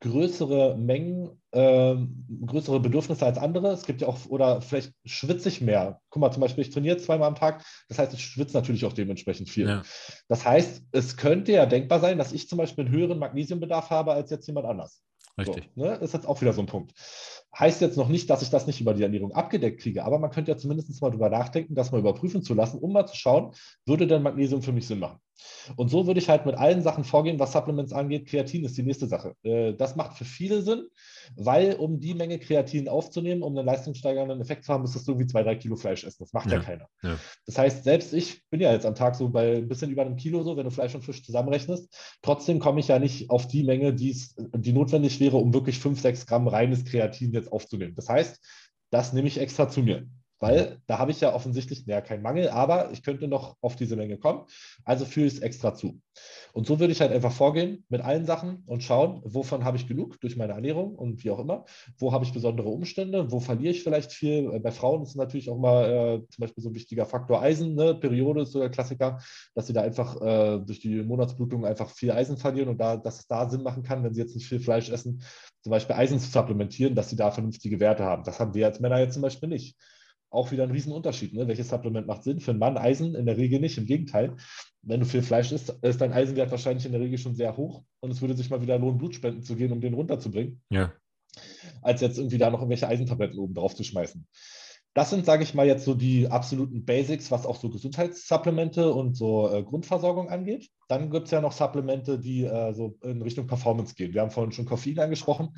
größere 0.00 0.76
Mengen, 0.78 1.28
äh, 1.52 1.94
größere 2.46 2.80
Bedürfnisse 2.80 3.26
als 3.26 3.36
andere. 3.36 3.68
Es 3.68 3.84
gibt 3.84 4.00
ja 4.00 4.08
auch, 4.08 4.26
oder 4.28 4.62
vielleicht 4.62 4.94
schwitze 5.04 5.50
ich 5.50 5.60
mehr. 5.60 6.00
Guck 6.08 6.20
mal, 6.20 6.32
zum 6.32 6.40
Beispiel, 6.40 6.64
ich 6.64 6.70
trainiere 6.70 6.96
zweimal 6.96 7.28
am 7.28 7.34
Tag, 7.34 7.64
das 7.88 7.98
heißt, 7.98 8.14
ich 8.14 8.24
schwitze 8.24 8.56
natürlich 8.56 8.86
auch 8.86 8.94
dementsprechend 8.94 9.50
viel. 9.50 9.68
Ja. 9.68 9.82
Das 10.28 10.46
heißt, 10.46 10.84
es 10.92 11.16
könnte 11.18 11.52
ja 11.52 11.66
denkbar 11.66 12.00
sein, 12.00 12.16
dass 12.16 12.32
ich 12.32 12.48
zum 12.48 12.56
Beispiel 12.56 12.86
einen 12.86 12.94
höheren 12.94 13.18
Magnesiumbedarf 13.18 13.90
habe 13.90 14.12
als 14.12 14.30
jetzt 14.30 14.46
jemand 14.46 14.66
anders. 14.66 15.02
Richtig. 15.40 15.70
So, 15.74 15.82
ne? 15.82 15.94
Ist 15.96 16.14
jetzt 16.14 16.26
auch 16.26 16.40
wieder 16.40 16.52
so 16.52 16.62
ein 16.62 16.66
Punkt. 16.66 16.92
Heißt 17.58 17.80
jetzt 17.80 17.96
noch 17.96 18.08
nicht, 18.08 18.30
dass 18.30 18.42
ich 18.42 18.50
das 18.50 18.66
nicht 18.66 18.80
über 18.80 18.94
die 18.94 19.02
Ernährung 19.02 19.32
abgedeckt 19.32 19.80
kriege, 19.80 20.04
aber 20.04 20.18
man 20.18 20.30
könnte 20.30 20.52
ja 20.52 20.56
zumindest 20.56 21.00
mal 21.02 21.10
drüber 21.10 21.30
nachdenken, 21.30 21.74
das 21.74 21.90
mal 21.90 21.98
überprüfen 21.98 22.42
zu 22.42 22.54
lassen, 22.54 22.78
um 22.78 22.92
mal 22.92 23.06
zu 23.06 23.16
schauen, 23.16 23.52
würde 23.86 24.06
denn 24.06 24.22
Magnesium 24.22 24.62
für 24.62 24.72
mich 24.72 24.86
Sinn 24.86 25.00
machen? 25.00 25.18
Und 25.76 25.90
so 25.90 26.06
würde 26.06 26.20
ich 26.20 26.28
halt 26.28 26.46
mit 26.46 26.56
allen 26.56 26.82
Sachen 26.82 27.04
vorgehen, 27.04 27.38
was 27.38 27.52
Supplements 27.52 27.92
angeht. 27.92 28.26
Kreatin 28.26 28.64
ist 28.64 28.76
die 28.76 28.82
nächste 28.82 29.06
Sache. 29.06 29.34
Äh, 29.42 29.74
das 29.74 29.96
macht 29.96 30.16
für 30.16 30.24
viele 30.24 30.62
Sinn, 30.62 30.86
weil 31.36 31.74
um 31.74 32.00
die 32.00 32.14
Menge 32.14 32.38
Kreatin 32.38 32.88
aufzunehmen, 32.88 33.42
um 33.42 33.56
einen 33.56 33.66
leistungssteigernden 33.66 34.40
Effekt 34.40 34.64
zu 34.64 34.72
haben, 34.72 34.82
müsstest 34.82 35.06
du 35.06 35.12
irgendwie 35.12 35.26
zwei, 35.26 35.42
drei 35.42 35.56
Kilo 35.56 35.76
Fleisch 35.76 36.04
essen. 36.04 36.22
Das 36.22 36.32
macht 36.32 36.50
ja, 36.50 36.58
ja 36.58 36.62
keiner. 36.62 36.86
Ja. 37.02 37.18
Das 37.46 37.58
heißt, 37.58 37.84
selbst 37.84 38.12
ich 38.12 38.48
bin 38.50 38.60
ja 38.60 38.72
jetzt 38.72 38.86
am 38.86 38.94
Tag 38.94 39.16
so 39.16 39.28
bei 39.28 39.56
ein 39.56 39.68
bisschen 39.68 39.90
über 39.90 40.02
einem 40.02 40.16
Kilo 40.16 40.42
so, 40.42 40.56
wenn 40.56 40.64
du 40.64 40.70
Fleisch 40.70 40.94
und 40.94 41.02
Fisch 41.02 41.24
zusammenrechnest. 41.24 41.88
Trotzdem 42.22 42.58
komme 42.58 42.80
ich 42.80 42.88
ja 42.88 42.98
nicht 42.98 43.30
auf 43.30 43.46
die 43.46 43.64
Menge, 43.64 43.94
die 43.94 44.72
notwendig 44.72 45.20
wäre, 45.20 45.36
um 45.36 45.54
wirklich 45.54 45.78
fünf, 45.78 46.00
sechs 46.00 46.26
Gramm 46.26 46.48
reines 46.48 46.84
Kreatin 46.84 47.32
jetzt 47.32 47.52
aufzunehmen. 47.52 47.94
Das 47.94 48.08
heißt, 48.08 48.40
das 48.90 49.12
nehme 49.12 49.28
ich 49.28 49.38
extra 49.38 49.68
zu 49.68 49.82
mir. 49.82 50.06
Weil 50.40 50.80
da 50.86 50.98
habe 50.98 51.10
ich 51.10 51.20
ja 51.20 51.34
offensichtlich 51.34 51.84
ja, 51.86 52.00
keinen 52.00 52.22
Mangel, 52.22 52.48
aber 52.48 52.90
ich 52.92 53.02
könnte 53.02 53.28
noch 53.28 53.56
auf 53.60 53.76
diese 53.76 53.94
Menge 53.94 54.16
kommen. 54.16 54.46
Also 54.84 55.04
führe 55.04 55.26
ich 55.26 55.34
es 55.34 55.40
extra 55.40 55.74
zu. 55.74 56.00
Und 56.52 56.66
so 56.66 56.80
würde 56.80 56.92
ich 56.92 57.00
halt 57.02 57.12
einfach 57.12 57.32
vorgehen 57.32 57.84
mit 57.90 58.00
allen 58.00 58.24
Sachen 58.24 58.64
und 58.66 58.82
schauen, 58.82 59.20
wovon 59.24 59.64
habe 59.64 59.76
ich 59.76 59.86
genug 59.86 60.18
durch 60.20 60.36
meine 60.36 60.54
Ernährung 60.54 60.94
und 60.94 61.22
wie 61.22 61.30
auch 61.30 61.38
immer. 61.38 61.66
Wo 61.98 62.12
habe 62.12 62.24
ich 62.24 62.32
besondere 62.32 62.68
Umstände? 62.68 63.30
Wo 63.30 63.38
verliere 63.38 63.72
ich 63.72 63.82
vielleicht 63.82 64.12
viel? 64.12 64.58
Bei 64.60 64.70
Frauen 64.70 65.02
ist 65.02 65.14
natürlich 65.14 65.50
auch 65.50 65.58
mal 65.58 65.84
äh, 65.84 66.28
zum 66.30 66.40
Beispiel 66.40 66.62
so 66.62 66.70
ein 66.70 66.74
wichtiger 66.74 67.04
Faktor 67.04 67.42
Eisen. 67.42 67.74
Ne? 67.74 67.94
Periode 67.94 68.42
ist 68.42 68.52
so 68.52 68.60
der 68.60 68.70
Klassiker, 68.70 69.18
dass 69.54 69.66
sie 69.66 69.74
da 69.74 69.82
einfach 69.82 70.20
äh, 70.22 70.58
durch 70.60 70.80
die 70.80 71.02
Monatsblutung 71.02 71.66
einfach 71.66 71.90
viel 71.90 72.12
Eisen 72.12 72.38
verlieren 72.38 72.70
und 72.70 72.78
da, 72.78 72.96
dass 72.96 73.20
es 73.20 73.26
da 73.26 73.48
Sinn 73.50 73.62
machen 73.62 73.82
kann, 73.82 74.02
wenn 74.02 74.14
sie 74.14 74.22
jetzt 74.22 74.34
nicht 74.34 74.48
viel 74.48 74.60
Fleisch 74.60 74.88
essen, 74.88 75.22
zum 75.62 75.70
Beispiel 75.70 75.96
Eisen 75.96 76.18
zu 76.18 76.30
supplementieren, 76.30 76.94
dass 76.94 77.10
sie 77.10 77.16
da 77.16 77.30
vernünftige 77.30 77.78
Werte 77.78 78.04
haben. 78.04 78.24
Das 78.24 78.40
haben 78.40 78.54
wir 78.54 78.66
als 78.66 78.80
Männer 78.80 79.00
jetzt 79.00 79.14
zum 79.14 79.22
Beispiel 79.22 79.50
nicht 79.50 79.76
auch 80.30 80.52
wieder 80.52 80.62
ein 80.62 80.70
Riesenunterschied. 80.70 81.34
Ne? 81.34 81.48
Welches 81.48 81.68
Supplement 81.68 82.06
macht 82.06 82.22
Sinn? 82.22 82.40
Für 82.40 82.52
einen 82.52 82.60
Mann 82.60 82.78
Eisen 82.78 83.14
in 83.14 83.26
der 83.26 83.36
Regel 83.36 83.60
nicht. 83.60 83.76
Im 83.78 83.86
Gegenteil, 83.86 84.36
wenn 84.82 85.00
du 85.00 85.06
viel 85.06 85.22
Fleisch 85.22 85.52
isst, 85.52 85.70
ist 85.82 86.00
dein 86.00 86.12
Eisenwert 86.12 86.50
wahrscheinlich 86.50 86.86
in 86.86 86.92
der 86.92 87.00
Regel 87.00 87.18
schon 87.18 87.34
sehr 87.34 87.56
hoch 87.56 87.82
und 88.00 88.10
es 88.10 88.20
würde 88.20 88.34
sich 88.34 88.48
mal 88.48 88.62
wieder 88.62 88.78
lohnen, 88.78 88.98
Blutspenden 88.98 89.42
zu 89.42 89.56
gehen, 89.56 89.72
um 89.72 89.80
den 89.80 89.94
runterzubringen. 89.94 90.62
Ja. 90.70 90.92
Als 91.82 92.00
jetzt 92.00 92.18
irgendwie 92.18 92.38
da 92.38 92.50
noch 92.50 92.60
irgendwelche 92.60 92.88
Eisentabletten 92.88 93.38
oben 93.38 93.54
drauf 93.54 93.74
zu 93.74 93.84
schmeißen. 93.84 94.26
Das 94.92 95.10
sind, 95.10 95.24
sage 95.24 95.44
ich 95.44 95.54
mal, 95.54 95.66
jetzt 95.66 95.84
so 95.84 95.94
die 95.94 96.26
absoluten 96.28 96.84
Basics, 96.84 97.30
was 97.30 97.46
auch 97.46 97.56
so 97.56 97.70
Gesundheitssupplemente 97.70 98.92
und 98.92 99.16
so 99.16 99.48
äh, 99.48 99.62
Grundversorgung 99.62 100.28
angeht. 100.28 100.68
Dann 100.88 101.10
gibt 101.10 101.26
es 101.26 101.30
ja 101.30 101.40
noch 101.40 101.52
Supplemente, 101.52 102.18
die 102.18 102.44
äh, 102.44 102.74
so 102.74 102.98
in 103.02 103.22
Richtung 103.22 103.46
Performance 103.46 103.94
gehen. 103.94 104.12
Wir 104.14 104.22
haben 104.22 104.32
vorhin 104.32 104.50
schon 104.50 104.64
Koffein 104.64 104.98
angesprochen. 104.98 105.50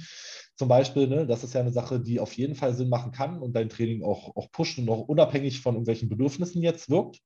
Zum 0.57 0.69
Beispiel, 0.69 1.09
ne, 1.09 1.27
das 1.27 1.45
ist 1.45 1.55
ja 1.55 1.63
eine 1.63 1.73
Sache, 1.73 1.99
die 1.99 2.21
auf 2.21 2.35
jeden 2.35 2.55
Fall 2.55 2.75
Sinn 2.75 2.91
machen 2.91 3.11
kann 3.11 3.39
und 3.41 3.57
dein 3.57 3.71
Training 3.71 4.05
auch, 4.05 4.37
auch 4.37 4.53
pusht 4.53 4.79
und 4.79 4.91
auch 4.91 5.09
unabhängig 5.09 5.63
von 5.63 5.77
irgendwelchen 5.77 6.11
Bedürfnissen 6.11 6.61
jetzt 6.61 6.91
wirkt. 6.91 7.21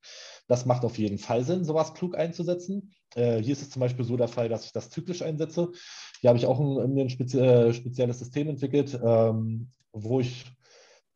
Das 0.47 0.65
macht 0.65 0.85
auf 0.85 0.99
jeden 0.99 1.19
Fall 1.19 1.43
Sinn, 1.43 1.65
sowas 1.65 1.93
klug 1.93 2.17
einzusetzen. 2.17 2.93
Äh, 3.17 3.43
hier 3.43 3.53
ist 3.53 3.63
es 3.63 3.71
zum 3.71 3.81
Beispiel 3.81 4.05
so 4.05 4.17
der 4.17 4.29
Fall, 4.29 4.49
dass 4.49 4.65
ich 4.65 4.73
das 4.73 4.91
zyklisch 4.91 5.23
einsetze. 5.23 5.73
Hier 6.21 6.29
habe 6.29 6.39
ich 6.39 6.47
auch 6.47 6.61
ein, 6.61 6.79
ein 6.79 6.97
äh, 6.99 7.73
spezielles 7.73 8.19
System 8.21 8.49
entwickelt, 8.49 8.97
ähm, 9.05 9.71
wo 9.93 10.21
ich 10.21 10.45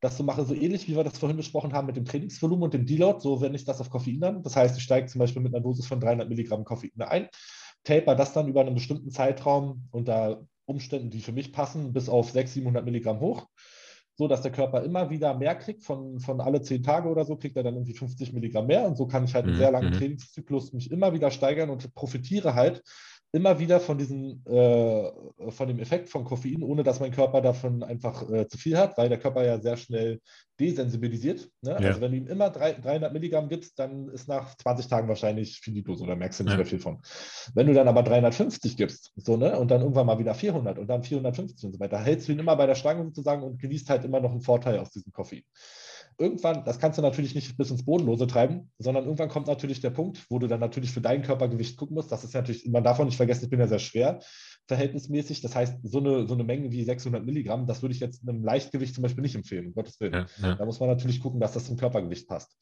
das 0.01 0.17
so 0.17 0.25
mache, 0.25 0.45
so 0.45 0.55
ähnlich 0.55 0.89
wie 0.89 0.97
wir 0.97 1.05
das 1.05 1.19
vorhin 1.19 1.37
besprochen 1.37 1.73
haben 1.73 1.87
mit 1.87 1.97
dem 1.97 2.05
Trainingsvolumen 2.07 2.65
und 2.65 2.75
dem 2.75 2.87
Deload, 2.87 3.21
so 3.21 3.41
wende 3.41 3.57
ich 3.57 3.65
das 3.65 3.81
auf 3.81 3.91
Koffein 3.91 4.23
an. 4.25 4.43
Das 4.43 4.57
heißt, 4.57 4.77
ich 4.77 4.83
steige 4.83 5.07
zum 5.07 5.19
Beispiel 5.19 5.43
mit 5.43 5.55
einer 5.55 5.63
Dosis 5.63 5.87
von 5.87 6.01
300 6.01 6.29
Milligramm 6.29 6.65
Koffein 6.65 6.91
ein, 6.99 7.29
taper 7.85 8.15
das 8.15 8.33
dann 8.33 8.49
über 8.49 8.63
einen 8.63 8.75
bestimmten 8.75 9.11
Zeitraum 9.11 9.85
unter 9.91 10.47
Umständen, 10.65 11.11
die 11.11 11.21
für 11.21 11.33
mich 11.33 11.53
passen, 11.53 11.93
bis 11.93 12.09
auf 12.09 12.31
600, 12.31 12.49
700 12.49 12.85
Milligramm 12.85 13.21
hoch. 13.21 13.47
so 14.15 14.29
dass 14.29 14.43
der 14.43 14.53
Körper 14.53 14.83
immer 14.85 15.09
wieder 15.09 15.35
mehr 15.35 15.55
kriegt, 15.55 15.83
von, 15.83 16.21
von 16.21 16.43
alle 16.43 16.61
zehn 16.61 16.83
Tage 16.83 17.09
oder 17.09 17.25
so, 17.25 17.37
kriegt 17.37 17.57
er 17.57 17.63
dann 17.63 17.75
irgendwie 17.75 17.95
50 17.95 18.35
Milligramm 18.35 18.67
mehr. 18.67 18.87
Und 18.87 18.97
so 18.97 19.07
kann 19.07 19.25
ich 19.25 19.35
halt 19.35 19.47
einen 19.47 19.55
mhm. 19.55 19.59
sehr 19.59 19.71
langen 19.71 19.91
mhm. 19.91 19.99
Trainingszyklus 19.99 20.75
mich 20.75 20.91
immer 20.91 21.15
wieder 21.15 21.31
steigern 21.31 21.71
und 21.71 21.95
profitiere 21.95 22.55
halt 22.55 22.83
immer 23.33 23.59
wieder 23.59 23.79
von 23.79 23.97
diesem, 23.97 24.43
äh, 24.47 25.51
von 25.51 25.69
dem 25.69 25.79
Effekt 25.79 26.09
von 26.09 26.25
Koffein, 26.25 26.63
ohne 26.63 26.83
dass 26.83 26.99
mein 26.99 27.13
Körper 27.13 27.41
davon 27.41 27.83
einfach 27.83 28.29
äh, 28.29 28.49
zu 28.49 28.59
viel 28.59 28.77
hat, 28.77 28.99
weil 28.99 29.09
der 29.09 29.19
Körper 29.19 29.45
ja 29.45 29.61
sehr 29.61 29.77
schnell 29.77 30.21
desensibilisiert. 30.59 31.49
Ne? 31.63 31.71
Ja. 31.71 31.89
Also 31.89 32.01
wenn 32.01 32.11
du 32.11 32.19
ihm 32.19 32.27
immer 32.27 32.51
drei, 32.51 32.73
300 32.73 33.13
Milligramm 33.13 33.49
gibst, 33.49 33.79
dann 33.79 34.09
ist 34.09 34.29
nach 34.29 34.57
20 34.57 34.89
Tagen 34.89 35.09
wahrscheinlich 35.09 35.61
finito, 35.61 35.95
so, 35.95 36.07
da 36.07 36.17
merkst 36.17 36.41
du 36.41 36.45
nicht 36.45 36.53
ja. 36.53 36.57
mehr 36.57 36.67
viel 36.67 36.81
von. 36.81 37.01
Wenn 37.55 37.69
du 37.69 37.75
dann 37.75 37.89
aber 37.89 38.03
350 38.03 38.77
gibst, 38.77 39.13
so, 39.17 39.37
ne, 39.37 39.59
und 39.59 39.71
dann 39.71 39.81
irgendwann 39.81 40.07
mal 40.07 40.19
wieder 40.19 40.35
400 40.35 40.79
und 40.79 40.89
dann 40.89 41.05
450 41.05 41.65
und 41.67 41.73
so 41.75 41.81
weiter, 41.81 41.99
hältst 41.99 42.27
du 42.27 42.33
ihn 42.33 42.41
immer 42.41 42.57
bei 42.57 42.67
der 42.67 42.75
Stange 42.75 43.05
sozusagen 43.05 43.43
und 43.43 43.61
genießt 43.61 43.91
halt 43.91 44.05
immer 44.05 44.21
noch 44.21 44.33
einen 44.33 44.43
Vorteil 44.43 44.79
aus 44.79 44.91
diesem 44.91 45.13
Koffein 45.13 45.43
irgendwann, 46.21 46.65
das 46.65 46.79
kannst 46.79 46.99
du 46.99 47.03
natürlich 47.03 47.35
nicht 47.35 47.57
bis 47.57 47.71
ins 47.71 47.85
Bodenlose 47.85 48.27
treiben, 48.27 48.71
sondern 48.79 49.05
irgendwann 49.05 49.29
kommt 49.29 49.47
natürlich 49.47 49.81
der 49.81 49.91
Punkt, 49.91 50.27
wo 50.29 50.39
du 50.39 50.47
dann 50.47 50.61
natürlich 50.61 50.93
für 50.93 51.01
dein 51.01 51.23
Körpergewicht 51.23 51.77
gucken 51.77 51.95
musst. 51.95 52.13
Das 52.13 52.23
ist 52.23 52.35
natürlich, 52.35 52.69
man 52.69 52.85
darf 52.85 53.01
auch 53.01 53.05
nicht 53.05 53.17
vergessen, 53.17 53.45
ich 53.45 53.51
bin 53.51 53.61
ja 53.61 53.67
sehr 53.67 53.79
schwer 53.79 54.21
verhältnismäßig. 54.71 55.41
Das 55.41 55.57
heißt, 55.57 55.79
so 55.83 55.99
eine, 55.99 56.29
so 56.29 56.35
eine 56.35 56.45
Menge 56.45 56.71
wie 56.71 56.85
600 56.85 57.25
Milligramm, 57.25 57.67
das 57.67 57.83
würde 57.83 57.95
ich 57.95 58.01
jetzt 58.01 58.23
einem 58.27 58.45
Leichtgewicht 58.45 58.95
zum 58.95 59.03
Beispiel 59.03 59.23
nicht 59.23 59.35
empfehlen, 59.35 59.67
um 59.67 59.75
Gottes 59.75 59.99
Willen. 60.01 60.13
Ja, 60.13 60.27
ja. 60.43 60.55
Da 60.55 60.65
muss 60.65 60.79
man 60.79 60.89
natürlich 60.89 61.21
gucken, 61.21 61.41
dass 61.41 61.53
das 61.53 61.65
zum 61.65 61.77
Körpergewicht 61.77 62.29
passt. 62.29 62.57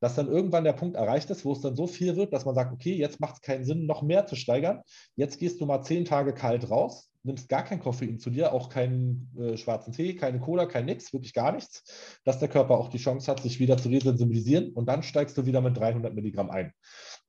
Dass 0.00 0.14
dann 0.14 0.28
irgendwann 0.28 0.64
der 0.64 0.74
Punkt 0.74 0.96
erreicht 0.96 1.30
ist, 1.30 1.44
wo 1.44 1.52
es 1.52 1.62
dann 1.62 1.74
so 1.74 1.86
viel 1.86 2.16
wird, 2.16 2.34
dass 2.34 2.44
man 2.44 2.54
sagt, 2.54 2.72
okay, 2.72 2.94
jetzt 2.94 3.18
macht 3.18 3.36
es 3.36 3.40
keinen 3.40 3.64
Sinn, 3.64 3.86
noch 3.86 4.02
mehr 4.02 4.26
zu 4.26 4.36
steigern. 4.36 4.82
Jetzt 5.16 5.38
gehst 5.38 5.60
du 5.60 5.66
mal 5.66 5.82
zehn 5.82 6.04
Tage 6.04 6.34
kalt 6.34 6.70
raus, 6.70 7.10
nimmst 7.24 7.48
gar 7.48 7.64
kein 7.64 7.80
Koffein 7.80 8.18
zu 8.18 8.30
dir, 8.30 8.52
auch 8.52 8.68
keinen 8.68 9.30
äh, 9.38 9.56
schwarzen 9.56 9.92
Tee, 9.92 10.14
keine 10.14 10.38
Cola, 10.38 10.66
kein 10.66 10.84
nix, 10.84 11.12
wirklich 11.12 11.32
gar 11.32 11.52
nichts, 11.52 11.82
dass 12.24 12.38
der 12.38 12.48
Körper 12.48 12.78
auch 12.78 12.88
die 12.88 12.98
Chance 12.98 13.30
hat, 13.30 13.40
sich 13.40 13.58
wieder 13.58 13.76
zu 13.78 13.88
resensibilisieren 13.88 14.72
und 14.72 14.86
dann 14.86 15.02
steigst 15.02 15.36
du 15.38 15.46
wieder 15.46 15.60
mit 15.60 15.76
300 15.76 16.14
Milligramm 16.14 16.50
ein. 16.50 16.72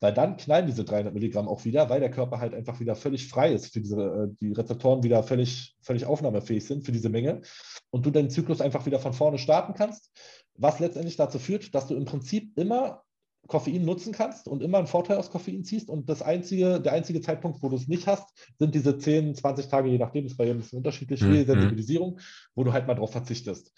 Weil 0.02 0.14
dann 0.14 0.36
knallen 0.36 0.68
diese 0.68 0.84
300 0.84 1.14
Milligramm 1.14 1.48
auch 1.48 1.64
wieder, 1.64 1.90
weil 1.90 2.02
der 2.02 2.12
Körper 2.12 2.40
halt 2.40 2.54
einfach 2.54 2.80
wieder 2.82 2.96
völlig 2.96 3.30
frei 3.30 3.54
ist, 3.54 3.74
für 3.74 3.80
diese, 3.80 4.02
äh, 4.02 4.36
die 4.42 4.52
Rezeptoren 4.52 5.04
wieder 5.04 5.24
völlig, 5.24 5.76
völlig 5.82 6.06
aufnahmefähig 6.06 6.66
sind 6.66 6.86
für 6.86 6.92
diese 6.92 7.10
Menge 7.10 7.42
und 7.90 8.06
du 8.06 8.12
deinen 8.12 8.30
Zyklus 8.30 8.60
einfach 8.60 8.86
wieder 8.86 9.00
von 9.00 9.14
vorne 9.14 9.38
starten 9.38 9.74
kannst, 9.74 10.12
was 10.58 10.80
letztendlich 10.80 11.16
dazu 11.16 11.40
führt, 11.40 11.74
dass 11.74 11.88
du 11.88 11.96
im 11.96 12.06
Prinzip 12.06 12.58
immer 12.58 13.05
Koffein 13.48 13.86
nutzen 13.86 14.14
kannst 14.14 14.48
und 14.48 14.64
immer 14.64 14.78
einen 14.78 14.88
Vorteil 14.88 15.18
aus 15.18 15.30
Koffein 15.30 15.64
ziehst. 15.64 15.90
Und 15.90 16.10
das 16.10 16.22
einzige, 16.22 16.80
der 16.80 16.94
einzige 16.94 17.22
Zeitpunkt, 17.22 17.62
wo 17.62 17.70
du 17.70 17.76
es 17.76 17.88
nicht 17.88 18.08
hast, 18.08 18.30
sind 18.58 18.74
diese 18.74 18.98
10, 18.98 19.36
20 19.36 19.68
Tage, 19.68 19.90
je 19.90 19.98
nachdem, 19.98 20.26
ist 20.26 20.38
bei 20.38 20.46
jedem 20.46 20.58
ein 20.58 20.62
bisschen 20.62 20.78
unterschiedlich, 20.78 21.22
mhm. 21.22 21.46
Sensibilisierung, 21.46 22.20
wo 22.56 22.64
du 22.64 22.74
halt 22.74 22.88
mal 22.88 22.96
drauf 22.96 23.12
verzichtest. 23.12 23.72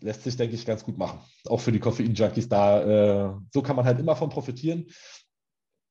Lässt 0.00 0.22
sich, 0.22 0.36
denke 0.36 0.54
ich, 0.54 0.66
ganz 0.66 0.84
gut 0.84 0.98
machen. 0.98 1.20
Auch 1.46 1.60
für 1.60 1.72
die 1.72 1.80
Koffein-Junkies 1.80 2.48
da. 2.48 3.30
Äh, 3.30 3.34
so 3.52 3.62
kann 3.62 3.76
man 3.76 3.84
halt 3.84 3.98
immer 3.98 4.16
von 4.16 4.30
profitieren 4.30 4.86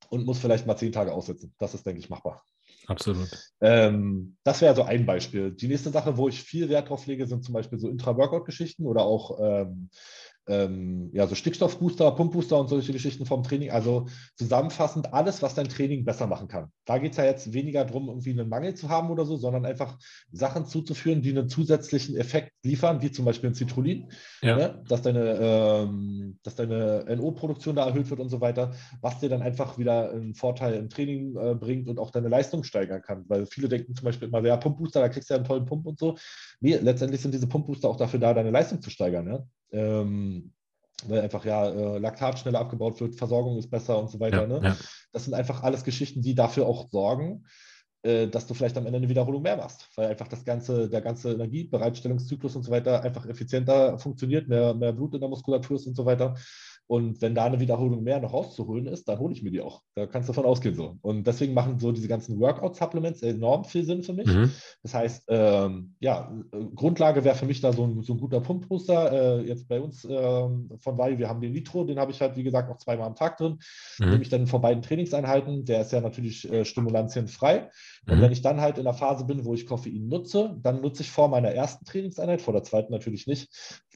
und 0.10 0.26
muss 0.26 0.40
vielleicht 0.40 0.68
mal 0.68 0.78
zehn 0.78 0.92
Tage 0.92 1.14
aussetzen. 1.14 1.54
Das 1.58 1.74
ist, 1.74 1.86
denke 1.86 2.00
ich, 2.00 2.10
machbar. 2.10 2.44
Absolut. 2.88 3.30
Ähm, 3.62 4.36
das 4.44 4.62
wäre 4.62 4.76
so 4.76 4.84
ein 4.84 5.06
Beispiel. 5.06 5.52
Die 5.52 5.68
nächste 5.68 5.92
Sache, 5.92 6.18
wo 6.18 6.28
ich 6.28 6.42
viel 6.42 6.68
Wert 6.70 6.90
drauf 6.90 7.06
lege, 7.06 7.28
sind 7.28 7.44
zum 7.44 7.54
Beispiel 7.54 7.80
so 7.80 7.90
Intra-Workout-Geschichten 7.90 8.86
oder 8.86 9.04
auch 9.04 9.40
ähm, 9.40 9.90
ähm, 10.48 11.10
ja, 11.14 11.28
so 11.28 11.36
Stickstoffbooster, 11.36 12.12
Pumpbooster 12.12 12.60
und 12.60 12.68
solche 12.68 12.94
Geschichten 12.94 13.26
vom 13.26 13.44
Training. 13.44 13.72
Also 13.72 14.08
zusammenfassend 14.36 15.14
alles, 15.14 15.42
was 15.42 15.54
dein 15.54 15.70
Training 15.70 16.04
besser 16.04 16.28
machen 16.28 16.48
kann. 16.48 16.72
Da 16.86 16.98
geht 16.98 17.12
es 17.12 17.18
ja 17.18 17.26
jetzt 17.26 17.54
weniger 17.54 17.86
darum, 17.86 18.08
irgendwie 18.10 18.32
einen 18.32 18.50
Mangel 18.50 18.74
zu 18.74 18.90
haben 18.90 19.10
oder 19.12 19.26
so, 19.26 19.38
sondern 19.38 19.66
einfach 19.66 19.98
Sachen 20.32 20.66
zuzuführen, 20.66 21.22
die 21.22 21.30
einen 21.30 21.48
zusätzlichen 21.48 22.18
Effekt 22.18 22.52
liefern, 22.64 23.02
wie 23.02 23.12
zum 23.12 23.26
Beispiel 23.26 23.52
ein 23.52 23.56
Citrullin, 23.56 24.12
ja. 24.42 24.56
ne? 24.56 24.84
dass 24.88 25.04
deine, 25.04 25.38
ähm, 25.40 26.40
deine 26.56 27.06
NO-Produktion 27.16 27.76
da 27.76 27.88
erhöht 27.88 28.10
wird 28.10 28.20
und 28.20 28.30
so 28.30 28.42
weiter, 28.42 28.72
was 29.02 29.20
dir 29.20 29.30
dann 29.30 29.42
einfach 29.42 29.78
wieder 29.78 30.12
einen 30.12 30.34
Vorteil 30.34 30.74
im 30.74 30.90
Training 30.90 31.36
äh, 31.38 31.56
bringt 31.56 31.88
und 31.88 32.00
auch 32.00 32.12
deine 32.12 32.30
Leistung 32.30 32.64
steigern 32.64 33.02
kann. 33.02 33.26
Weil 33.28 33.46
viele 33.46 33.70
denken 33.70 33.96
zum 33.96 34.06
Beispiel 34.06 34.28
immer, 34.28 34.44
ja, 34.46 34.58
Pumpbooster, 34.58 35.02
da 35.02 35.10
kriegst 35.10 35.30
du 35.30 35.36
ja 35.36 35.38
einen 35.38 35.48
tollen 35.48 35.66
Pump 35.66 35.86
und 35.86 36.00
so. 36.00 36.18
Nee, 36.60 36.78
letztendlich 36.78 37.22
sind 37.22 37.34
diese 37.34 37.48
Pumpbooster 37.48 37.90
auch 37.90 37.98
dafür 37.98 38.20
da, 38.20 38.34
deine 38.34 38.52
Leistung 38.52 38.82
zu 38.82 38.90
steigern. 38.90 39.28
Ja? 39.28 39.44
Ähm, 39.72 40.54
weil 41.08 41.22
einfach 41.22 41.46
ja 41.46 41.70
äh, 41.70 41.98
Laktat 41.98 42.40
schneller 42.40 42.60
abgebaut 42.60 43.00
wird, 43.02 43.16
Versorgung 43.16 43.58
ist 43.58 43.70
besser 43.70 44.00
und 44.00 44.10
so 44.10 44.20
weiter. 44.20 44.42
Ja, 44.42 44.48
ne? 44.48 44.62
ja. 44.64 44.78
Das 45.12 45.26
sind 45.26 45.34
einfach 45.34 45.64
alles 45.64 45.84
Geschichten, 45.84 46.22
die 46.22 46.36
dafür 46.36 46.68
auch 46.68 46.90
sorgen, 46.90 47.46
äh, 48.04 48.28
dass 48.28 48.48
du 48.48 48.54
vielleicht 48.54 48.78
am 48.78 48.86
Ende 48.86 48.98
eine 48.98 49.10
Wiederholung 49.10 49.42
mehr 49.42 49.58
machst, 49.58 49.90
weil 49.96 50.08
einfach 50.08 50.28
das 50.28 50.46
ganze, 50.46 50.90
der 50.90 51.02
ganze 51.02 51.34
Energiebereitstellungszyklus 51.34 52.56
und 52.56 52.64
so 52.64 52.72
weiter 52.72 53.04
einfach 53.04 53.26
effizienter 53.26 53.98
funktioniert, 54.00 54.48
mehr, 54.48 54.74
mehr 54.74 54.94
Blut 54.94 55.14
in 55.14 55.20
der 55.20 55.30
Muskulatur 55.30 55.76
ist 55.76 55.88
und 55.88 55.96
so 55.96 56.06
weiter. 56.06 56.36
Und 56.88 57.22
wenn 57.22 57.36
da 57.36 57.46
eine 57.46 57.60
Wiederholung 57.62 58.04
mehr 58.04 58.20
noch 58.20 58.34
rauszuholen 58.34 58.86
ist, 58.88 59.08
dann 59.08 59.20
hole 59.20 59.34
ich 59.34 59.44
mir 59.44 59.52
die 59.52 59.62
auch. 59.62 59.82
Da 59.96 60.08
kannst 60.08 60.28
du 60.28 60.34
davon 60.34 60.50
ausgehen 60.50 60.76
so. 60.76 60.98
Und 61.02 61.26
deswegen 61.26 61.54
machen 61.54 61.80
so 61.80 61.94
diese 61.94 62.10
ganzen 62.10 62.40
Workout-Supplements 62.40 63.22
enorm 63.22 63.64
viel 63.64 63.86
Sinn 63.86 64.04
für 64.04 64.12
mich. 64.12 64.28
Mhm. 64.28 64.52
Das 64.84 64.94
heißt, 64.94 65.24
ähm, 65.30 65.96
ja, 66.02 66.34
Grundlage 66.76 67.24
wäre 67.24 67.36
für 67.36 67.46
mich 67.46 67.62
da 67.62 67.72
so 67.72 67.86
ein, 67.86 68.02
so 68.02 68.14
ein 68.14 68.20
guter 68.20 68.42
Pumpbooster. 68.42 69.40
Äh, 69.40 69.48
jetzt 69.48 69.70
bei 69.70 69.80
uns 69.80 70.06
ähm, 70.10 70.70
von 70.80 70.98
Vayu, 70.98 71.18
wir 71.18 71.30
haben 71.30 71.40
den 71.40 71.54
Nitro, 71.54 71.86
den 71.86 71.98
habe 71.98 72.12
ich 72.12 72.20
halt, 72.20 72.36
wie 72.36 72.44
gesagt, 72.44 72.70
auch 72.70 72.78
zweimal 72.78 73.08
am 73.08 73.16
Tag 73.16 73.38
drin. 73.38 73.60
Mhm. 74.00 74.10
Nehme 74.10 74.24
ich 74.24 74.30
dann 74.30 74.48
vor 74.48 74.60
beiden 74.60 74.82
Trainingseinheiten. 74.82 75.64
Der 75.64 75.82
ist 75.82 75.94
ja 75.94 76.02
natürlich 76.02 76.52
äh, 76.52 76.66
stimulantienfrei. 76.66 77.70
Und 78.08 78.18
mhm. 78.18 78.22
wenn 78.22 78.32
ich 78.34 78.42
dann 78.42 78.60
halt 78.60 78.78
in 78.78 78.84
der 78.84 78.94
Phase 78.94 79.24
bin, 79.24 79.46
wo 79.46 79.54
ich 79.54 79.66
Koffein 79.66 80.10
nutze, 80.10 80.58
dann 80.62 80.82
nutze 80.82 81.04
ich 81.04 81.12
vor 81.12 81.30
meiner 81.30 81.52
ersten 81.52 81.86
Trainingseinheit, 81.86 82.42
vor 82.42 82.54
der 82.54 82.64
zweiten 82.64 82.92
natürlich 82.92 83.28
nicht, 83.28 83.50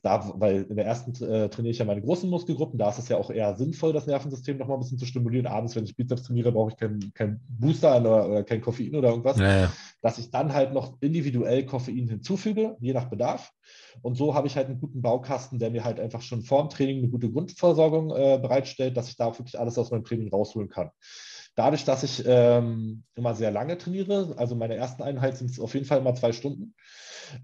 da, 0.03 0.33
weil 0.35 0.63
in 0.63 0.75
der 0.75 0.85
ersten 0.85 1.11
äh, 1.23 1.49
trainiere 1.49 1.71
ich 1.71 1.79
ja 1.79 1.85
meine 1.85 2.01
großen 2.01 2.29
Muskelgruppen, 2.29 2.77
da 2.77 2.89
ist 2.89 2.99
es 2.99 3.09
ja 3.09 3.17
auch 3.17 3.31
eher 3.31 3.55
sinnvoll, 3.55 3.93
das 3.93 4.07
Nervensystem 4.07 4.57
noch 4.57 4.67
mal 4.67 4.75
ein 4.75 4.81
bisschen 4.81 4.97
zu 4.97 5.05
stimulieren. 5.05 5.47
Abends, 5.47 5.75
wenn 5.75 5.85
ich 5.85 5.95
Bizeps 5.95 6.23
trainiere, 6.23 6.51
brauche 6.51 6.71
ich 6.71 6.77
keinen 6.77 7.13
kein 7.13 7.39
Booster 7.47 7.99
oder, 7.99 8.29
oder, 8.29 8.43
kein 8.43 8.61
Koffein 8.61 8.95
oder 8.95 9.09
irgendwas. 9.09 9.37
Ja, 9.37 9.61
ja. 9.61 9.73
Dass 10.01 10.17
ich 10.17 10.29
dann 10.31 10.53
halt 10.53 10.73
noch 10.73 10.97
individuell 11.01 11.65
Koffein 11.65 12.07
hinzufüge, 12.07 12.77
je 12.79 12.93
nach 12.93 13.09
Bedarf. 13.09 13.51
Und 14.01 14.15
so 14.15 14.35
habe 14.35 14.47
ich 14.47 14.55
halt 14.55 14.67
einen 14.67 14.79
guten 14.79 15.01
Baukasten, 15.01 15.59
der 15.59 15.71
mir 15.71 15.83
halt 15.83 15.99
einfach 15.99 16.21
schon 16.21 16.41
vorm 16.41 16.69
Training 16.69 16.99
eine 16.99 17.09
gute 17.09 17.31
Grundversorgung 17.31 18.11
äh, 18.11 18.37
bereitstellt, 18.41 18.97
dass 18.97 19.09
ich 19.09 19.17
da 19.17 19.25
auch 19.25 19.39
wirklich 19.39 19.59
alles 19.59 19.77
aus 19.77 19.91
meinem 19.91 20.03
Training 20.03 20.29
rausholen 20.29 20.69
kann. 20.69 20.91
Dadurch, 21.55 21.85
dass 21.85 22.03
ich 22.03 22.21
ähm, 22.27 23.03
immer 23.15 23.33
sehr 23.33 23.49
lange 23.49 23.77
trainiere, 23.77 24.33
also 24.37 24.55
meine 24.55 24.75
ersten 24.75 25.03
Einheiten 25.03 25.37
sind 25.37 25.51
es 25.51 25.59
auf 25.59 25.73
jeden 25.73 25.85
Fall 25.85 25.99
immer 25.99 26.13
zwei 26.13 26.33
Stunden, 26.33 26.75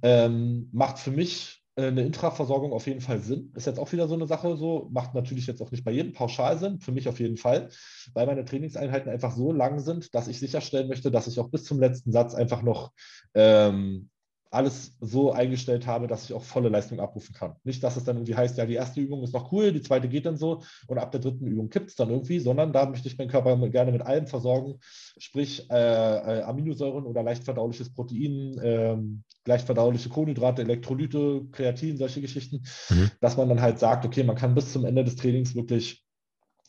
ähm, 0.04 0.70
macht 0.74 1.00
für 1.00 1.12
mich 1.12 1.61
eine 1.76 2.02
Intraversorgung 2.02 2.74
auf 2.74 2.86
jeden 2.86 3.02
Fall 3.02 3.20
Sinn. 3.20 3.52
Ist 3.56 3.66
jetzt 3.66 3.80
auch 3.80 3.92
wieder 3.92 4.08
so 4.08 4.14
eine 4.14 4.28
Sache, 4.28 4.58
so 4.58 4.90
macht 4.92 5.14
natürlich 5.14 5.48
jetzt 5.48 5.62
auch 5.62 5.72
nicht 5.72 5.84
bei 5.84 5.92
jedem 5.92 6.14
pauschal 6.14 6.58
Sinn, 6.58 6.80
für 6.80 6.92
mich 6.92 7.08
auf 7.08 7.20
jeden 7.20 7.38
Fall, 7.38 7.70
weil 8.14 8.28
meine 8.28 8.46
Trainingseinheiten 8.46 9.10
einfach 9.10 9.36
so 9.36 9.52
lang 9.52 9.80
sind, 9.80 10.14
dass 10.14 10.28
ich 10.28 10.40
sicherstellen 10.40 10.90
möchte, 10.90 11.12
dass 11.12 11.28
ich 11.28 11.40
auch 11.40 11.50
bis 11.50 11.64
zum 11.64 11.80
letzten 11.80 12.12
Satz 12.12 12.36
einfach 12.36 12.62
noch 12.62 12.92
ähm, 13.34 14.10
alles 14.52 14.98
so 15.00 15.32
eingestellt 15.32 15.88
habe, 15.88 16.08
dass 16.08 16.26
ich 16.26 16.34
auch 16.34 16.44
volle 16.44 16.68
Leistung 16.68 17.00
abrufen 17.00 17.34
kann. 17.34 17.56
Nicht, 17.64 17.82
dass 17.84 17.96
es 17.96 18.04
dann 18.04 18.18
irgendwie 18.18 18.36
heißt, 18.36 18.58
ja, 18.58 18.66
die 18.66 18.74
erste 18.74 19.00
Übung 19.00 19.24
ist 19.24 19.34
noch 19.34 19.52
cool, 19.54 19.72
die 19.72 19.82
zweite 19.82 20.10
geht 20.10 20.26
dann 20.26 20.36
so 20.36 20.62
und 20.88 20.98
ab 20.98 21.12
der 21.12 21.22
dritten 21.22 21.48
Übung 21.48 21.70
kippt 21.70 21.90
es 21.90 21.96
dann 21.96 22.10
irgendwie, 22.10 22.40
sondern 22.40 22.74
da 22.74 22.86
möchte 22.86 23.08
ich 23.08 23.18
meinen 23.18 23.30
Körper 23.30 23.58
gerne 23.70 23.94
mit 23.94 24.02
allem 24.02 24.28
versorgen, 24.28 24.80
sprich 25.18 25.70
äh, 25.72 25.76
äh, 25.76 26.42
Aminosäuren 26.42 27.06
oder 27.06 27.24
leicht 27.24 27.46
verdauliches 27.46 27.94
Protein, 27.94 28.58
äh, 28.60 28.98
leicht 29.46 29.66
verdauliche 29.66 30.10
Kohlenhydrate, 30.10 30.64
Elektrolyte, 30.64 31.46
Kreatin, 31.54 31.96
solche 31.96 32.20
Geschichten, 32.20 32.64
mhm. 32.90 33.10
dass 33.22 33.38
man 33.38 33.48
dann 33.48 33.62
halt 33.62 33.80
sagt, 33.80 34.06
okay, 34.06 34.24
man 34.24 34.36
kann 34.36 34.54
bis 34.54 34.74
zum 34.74 34.84
Ende 34.84 35.06
des 35.06 35.16
Trainings 35.16 35.56
wirklich 35.56 36.04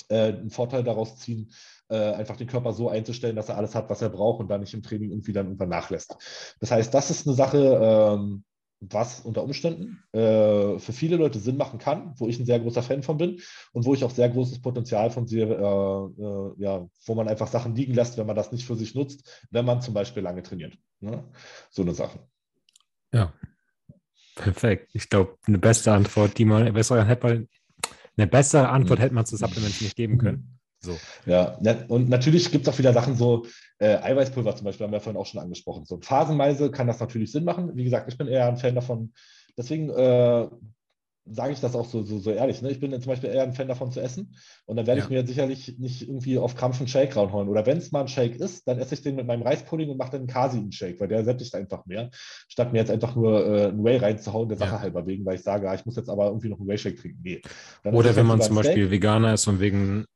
äh, 0.09 0.29
einen 0.29 0.51
Vorteil 0.51 0.85
daraus 0.85 1.19
ziehen, 1.19 1.51
einfach 1.97 2.37
den 2.37 2.47
Körper 2.47 2.73
so 2.73 2.89
einzustellen, 2.89 3.37
dass 3.37 3.49
er 3.49 3.57
alles 3.57 3.75
hat, 3.75 3.91
was 3.91 4.03
er 4.03 4.11
braucht 4.11 4.41
und 4.41 4.49
dann 4.49 4.61
nicht 4.61 4.75
im 4.75 4.83
Training 4.83 5.11
irgendwie 5.11 5.33
dann 5.33 5.47
irgendwann 5.47 5.69
nachlässt. 5.69 6.17
Das 6.61 6.71
heißt, 6.71 6.93
das 6.93 7.11
ist 7.11 7.27
eine 7.27 7.37
Sache, 7.37 7.59
ähm, 8.13 8.45
was 8.91 9.21
unter 9.21 9.45
Umständen 9.45 10.03
äh, 10.13 10.79
für 10.79 10.93
viele 10.93 11.17
Leute 11.17 11.39
Sinn 11.39 11.57
machen 11.57 11.79
kann, 11.79 12.15
wo 12.17 12.27
ich 12.27 12.39
ein 12.39 12.47
sehr 12.47 12.59
großer 12.59 12.83
Fan 12.83 13.03
von 13.03 13.17
bin 13.17 13.41
und 13.73 13.85
wo 13.85 13.95
ich 13.95 14.03
auch 14.03 14.11
sehr 14.11 14.29
großes 14.29 14.61
Potenzial 14.61 15.11
von 15.11 15.27
sehe, 15.27 15.47
äh, 15.47 16.23
äh, 16.23 16.53
ja, 16.59 16.87
wo 17.07 17.15
man 17.15 17.29
einfach 17.29 17.47
Sachen 17.47 17.77
liegen 17.77 17.95
lässt, 17.95 18.19
wenn 18.19 18.27
man 18.27 18.37
das 18.37 18.51
nicht 18.51 18.67
für 18.67 18.75
sich 18.75 18.95
nutzt, 18.95 19.47
wenn 19.51 19.65
man 19.65 19.81
zum 19.81 19.95
Beispiel 19.95 20.23
lange 20.23 20.43
trainiert. 20.43 20.77
Ne? 21.01 21.25
So 21.71 21.83
eine 21.83 21.95
Sache. 21.95 22.19
Ja, 23.13 23.33
perfekt. 24.35 24.91
Ich 24.95 25.09
glaube, 25.09 25.37
eine 25.47 25.59
bessere 25.59 25.95
Antwort, 25.95 26.37
die 26.39 26.45
man, 26.45 26.73
bessere, 26.73 27.03
eine 27.03 28.27
bessere 28.27 28.69
Antwort 28.69 28.99
mhm. 28.99 29.03
hätte 29.03 29.15
man 29.15 29.27
zu 29.27 29.37
Supplements 29.37 29.81
nicht 29.81 29.97
geben 29.97 30.19
können. 30.19 30.59
So. 30.85 30.99
Ja, 31.27 31.59
und 31.89 32.09
natürlich 32.09 32.51
gibt 32.51 32.67
es 32.67 32.73
auch 32.73 32.79
wieder 32.79 32.93
Sachen 32.93 33.17
so, 33.17 33.47
äh, 33.79 33.97
Eiweißpulver 33.99 34.57
zum 34.57 34.65
Beispiel 34.65 34.85
haben 34.85 34.93
wir 34.93 35.01
vorhin 35.01 35.21
auch 35.21 35.27
schon 35.27 35.41
angesprochen. 35.41 35.85
So 35.85 35.99
phasenweise 36.01 36.71
kann 36.71 36.89
das 36.89 37.01
natürlich 37.01 37.31
Sinn 37.31 37.45
machen. 37.45 37.71
Wie 37.75 37.85
gesagt, 37.85 38.09
ich 38.09 38.19
bin 38.19 38.27
eher 38.27 38.49
ein 38.49 38.57
Fan 38.57 38.75
davon. 38.75 39.13
Deswegen 39.57 39.91
äh, 39.91 40.49
sage 41.25 41.53
ich 41.53 41.61
das 41.61 41.77
auch 41.77 41.87
so, 41.87 42.03
so, 42.03 42.19
so 42.19 42.31
ehrlich. 42.33 42.63
Ne? 42.63 42.71
Ich 42.71 42.81
bin 42.81 42.91
zum 42.93 43.11
Beispiel 43.11 43.31
eher 43.31 43.45
ein 43.45 43.53
Fan 43.53 43.69
davon 43.69 43.93
zu 43.93 44.01
essen. 44.01 44.35
Und 44.67 44.77
dann 44.77 44.87
werde 44.87 45.01
ja. 45.01 45.05
ich 45.05 45.11
mir 45.11 45.27
sicherlich 45.27 45.79
nicht 45.79 46.03
irgendwie 46.03 46.39
auf 46.39 46.57
Krampf 46.57 46.81
einen 46.81 46.89
Shake 46.89 47.17
reinholen. 47.17 47.49
Oder 47.49 47.65
wenn 47.65 47.79
es 47.79 47.93
mal 47.93 48.01
ein 48.01 48.09
Shake 48.09 48.37
ist, 48.37 48.67
dann 48.67 48.79
esse 48.79 48.95
ich 48.95 49.03
den 49.03 49.17
mit 49.17 49.27
meinem 49.27 49.43
Reispudding 49.43 49.91
und 49.91 49.99
mache 49.99 50.13
dann 50.13 50.23
einen 50.23 50.29
Casein-Shake, 50.29 51.01
weil 51.01 51.09
der 51.09 51.25
sättigt 51.25 51.55
einfach 51.55 51.87
mehr. 51.87 52.11
Statt 52.49 52.73
mir 52.73 52.79
jetzt 52.79 52.91
einfach 52.91 53.15
nur 53.15 53.47
äh, 53.47 53.67
einen 53.69 53.85
Whey 53.85 53.99
reinzuhauen, 53.99 54.49
der 54.49 54.59
Sache 54.59 54.75
ja. 54.75 54.81
halber 54.81 55.07
wegen, 55.07 55.25
weil 55.25 55.37
ich 55.37 55.43
sage, 55.43 55.71
ah, 55.71 55.75
ich 55.75 55.87
muss 55.87 55.97
jetzt 55.97 56.11
aber 56.11 56.27
irgendwie 56.27 56.49
noch 56.49 56.59
einen 56.59 56.69
Whey-Shake 56.69 57.01
trinken. 57.01 57.21
Nee. 57.23 57.41
Oder 57.85 58.17
wenn 58.17 58.27
man 58.27 58.41
zum 58.41 58.57
Beispiel 58.57 58.91
Veganer 58.91 59.35
ist 59.35 59.47
und 59.47 59.61
wegen 59.61 60.07